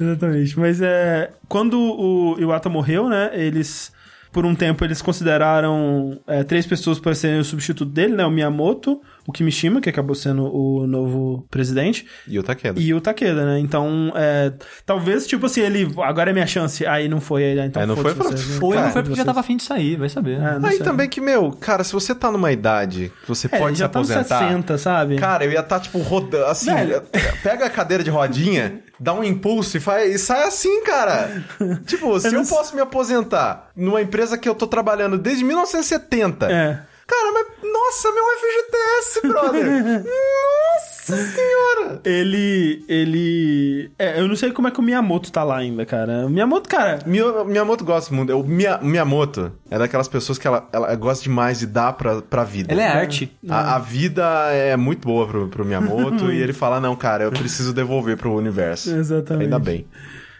Exatamente. 0.00 0.58
Mas 0.58 0.80
é. 0.80 1.30
Quando 1.48 1.78
o 1.78 2.36
Iwata 2.38 2.68
morreu, 2.70 3.08
né? 3.08 3.30
Eles. 3.34 3.92
Por 4.36 4.44
um 4.44 4.54
tempo, 4.54 4.84
eles 4.84 5.00
consideraram 5.00 6.20
é, 6.26 6.44
três 6.44 6.66
pessoas 6.66 7.00
para 7.00 7.14
serem 7.14 7.38
o 7.38 7.44
substituto 7.44 7.90
dele, 7.90 8.14
né? 8.16 8.26
O 8.26 8.30
Miyamoto, 8.30 9.00
o 9.26 9.32
Kimishima, 9.32 9.80
que 9.80 9.88
acabou 9.90 10.14
sendo 10.14 10.44
o 10.44 10.86
novo 10.86 11.46
presidente, 11.50 12.06
E 12.28 12.38
o 12.38 12.42
Takeda. 12.42 12.80
e 12.80 12.94
o 12.94 13.00
Takeda, 13.00 13.44
né? 13.44 13.58
Então, 13.58 14.12
é, 14.14 14.52
talvez, 14.84 15.26
tipo 15.26 15.46
assim, 15.46 15.60
ele. 15.60 15.92
Agora 16.02 16.30
é 16.30 16.32
minha 16.32 16.46
chance. 16.46 16.86
Aí 16.86 17.08
não 17.08 17.20
foi. 17.20 17.44
aí, 17.44 17.58
Então 17.66 17.82
Aí 17.82 17.88
não 17.88 17.96
foi, 17.96 18.14
vocês, 18.14 18.48
né? 18.50 18.58
Ou 18.62 18.72
ele 18.74 18.82
não 18.82 18.90
foi 18.92 19.02
porque 19.02 19.16
já 19.16 19.22
vocês. 19.22 19.26
tava 19.26 19.40
afim 19.40 19.56
de 19.56 19.62
sair, 19.64 19.96
vai 19.96 20.08
saber. 20.08 20.40
É, 20.40 20.58
não 20.58 20.68
Aí 20.68 20.76
sei. 20.76 20.84
também 20.84 21.08
que, 21.08 21.20
meu, 21.20 21.50
cara, 21.52 21.82
se 21.84 21.92
você 21.92 22.14
tá 22.14 22.30
numa 22.30 22.52
idade 22.52 23.12
que 23.22 23.28
você 23.28 23.46
É, 23.46 23.50
pode 23.58 23.64
ele 23.70 23.74
se 23.76 23.80
já 23.80 23.88
tá 23.88 23.98
nos 23.98 24.10
aposentar. 24.10 24.38
60, 24.48 24.78
sabe? 24.78 25.16
Cara, 25.16 25.44
eu 25.44 25.52
ia 25.52 25.60
estar, 25.60 25.80
tipo, 25.80 25.98
rodando. 25.98 26.44
Assim, 26.46 26.72
Velho. 26.72 27.02
pega 27.42 27.66
a 27.66 27.70
cadeira 27.70 28.04
de 28.04 28.10
rodinha, 28.10 28.80
dá 29.00 29.12
um 29.12 29.24
impulso 29.24 29.76
e, 29.76 29.80
faz, 29.80 30.14
e 30.14 30.18
sai 30.18 30.44
assim, 30.44 30.82
cara. 30.84 31.42
tipo, 31.86 32.18
se 32.20 32.28
Eu 32.28 32.32
eu, 32.32 32.38
não 32.40 32.46
posso 32.46 32.74
me 32.74 32.80
aposentar 32.80 33.70
numa 33.76 34.00
empresa 34.00 34.36
que 34.38 34.48
eu 34.48 34.54
tô 34.54 34.66
trabalhando 34.66 35.18
desde 35.18 35.42
1970. 35.44 36.50
É. 36.52 36.80
Cara, 37.06 37.32
mas. 37.32 37.46
Nossa, 37.72 38.10
meu 38.12 38.24
FGTS, 38.38 39.28
brother! 39.28 40.04
nossa 40.04 41.16
senhora! 41.16 42.00
Ele. 42.04 42.84
Ele. 42.88 43.90
É, 43.98 44.20
eu 44.20 44.26
não 44.28 44.34
sei 44.34 44.50
como 44.50 44.66
é 44.68 44.70
que 44.70 44.80
o 44.80 44.82
Miyamoto 44.82 45.30
tá 45.30 45.44
lá 45.44 45.58
ainda, 45.58 45.86
cara. 45.86 46.26
O 46.26 46.30
Miyamoto, 46.30 46.68
cara. 46.68 46.98
Miya- 47.06 47.44
Miyamoto 47.44 47.84
gosta 47.84 48.12
muito. 48.14 48.36
O 48.36 48.42
Miya- 48.44 48.80
Miyamoto 48.82 49.52
é 49.70 49.78
daquelas 49.78 50.08
pessoas 50.08 50.36
que 50.38 50.46
ela, 50.48 50.68
ela 50.72 50.94
gosta 50.96 51.22
demais 51.24 51.60
de 51.60 51.66
dar 51.66 51.92
pra, 51.92 52.20
pra 52.22 52.42
vida. 52.44 52.72
Ele 52.72 52.80
é 52.80 52.88
arte. 52.88 53.32
A, 53.48 53.76
a 53.76 53.78
vida 53.78 54.24
é 54.52 54.76
muito 54.76 55.06
boa 55.06 55.26
pro, 55.28 55.48
pro 55.48 55.64
Miyamoto 55.64 56.30
e 56.32 56.40
ele 56.42 56.52
fala: 56.52 56.80
não, 56.80 56.96
cara, 56.96 57.24
eu 57.24 57.30
preciso 57.30 57.72
devolver 57.72 58.16
pro 58.16 58.34
universo. 58.34 58.90
Exatamente. 58.90 59.44
Ainda 59.44 59.58
bem. 59.60 59.86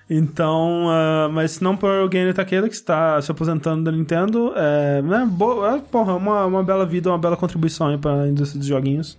Então, 0.08 0.86
ah, 0.88 1.28
mas 1.32 1.60
não 1.60 1.76
por 1.76 1.90
o 1.90 2.10
Genio 2.10 2.32
Takeda, 2.32 2.68
que 2.68 2.74
está 2.74 3.20
se 3.20 3.30
aposentando 3.30 3.84
da 3.84 3.92
Nintendo. 3.92 4.52
É, 4.56 5.02
né, 5.02 5.28
boa, 5.28 5.76
é, 5.76 5.78
porra, 5.80 6.14
uma, 6.14 6.46
uma 6.46 6.62
bela 6.62 6.86
vida, 6.86 7.10
uma 7.10 7.18
bela 7.18 7.36
contribuição 7.36 7.88
aí 7.88 7.98
pra 7.98 8.28
indústria 8.28 8.58
dos 8.58 8.68
joguinhos. 8.68 9.18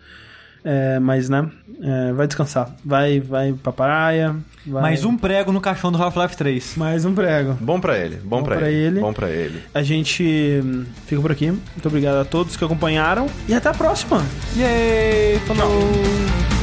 É, 0.64 1.00
mas, 1.00 1.30
né, 1.30 1.50
é, 1.82 2.14
vai 2.14 2.26
descansar. 2.26 2.74
Vai, 2.84 3.20
vai 3.20 3.54
pra 3.54 3.72
praia. 3.72 4.36
Vai... 4.66 4.82
Mais 4.82 5.06
um 5.06 5.16
prego 5.16 5.52
no 5.52 5.62
caixão 5.62 5.92
do 5.92 6.02
Half-Life 6.02 6.36
3. 6.38 6.76
Mais 6.78 7.06
um 7.06 7.14
prego. 7.14 7.58
Bom 7.60 7.80
pra 7.80 7.98
ele, 7.98 8.16
bom, 8.18 8.38
Bom 8.40 8.44
pra, 8.44 8.58
pra 8.58 8.72
ele, 8.72 8.88
ele. 8.88 9.00
Bom 9.00 9.14
pra 9.14 9.30
ele. 9.30 9.64
A 9.74 9.84
gente 9.84 10.62
hum, 10.64 10.86
fica 11.06 11.22
por 11.22 11.32
aqui. 11.32 11.52
Muito 11.52 11.86
obrigado 11.86 12.18
a 12.18 12.26
todos 12.26 12.56
que 12.56 12.64
acompanharam. 12.64 13.28
E 13.48 13.54
até 13.54 13.70
a 13.70 13.74
próxima. 13.74 14.24
Yay! 14.58 15.40
Falou! 15.46 15.68
Outside 15.68 16.57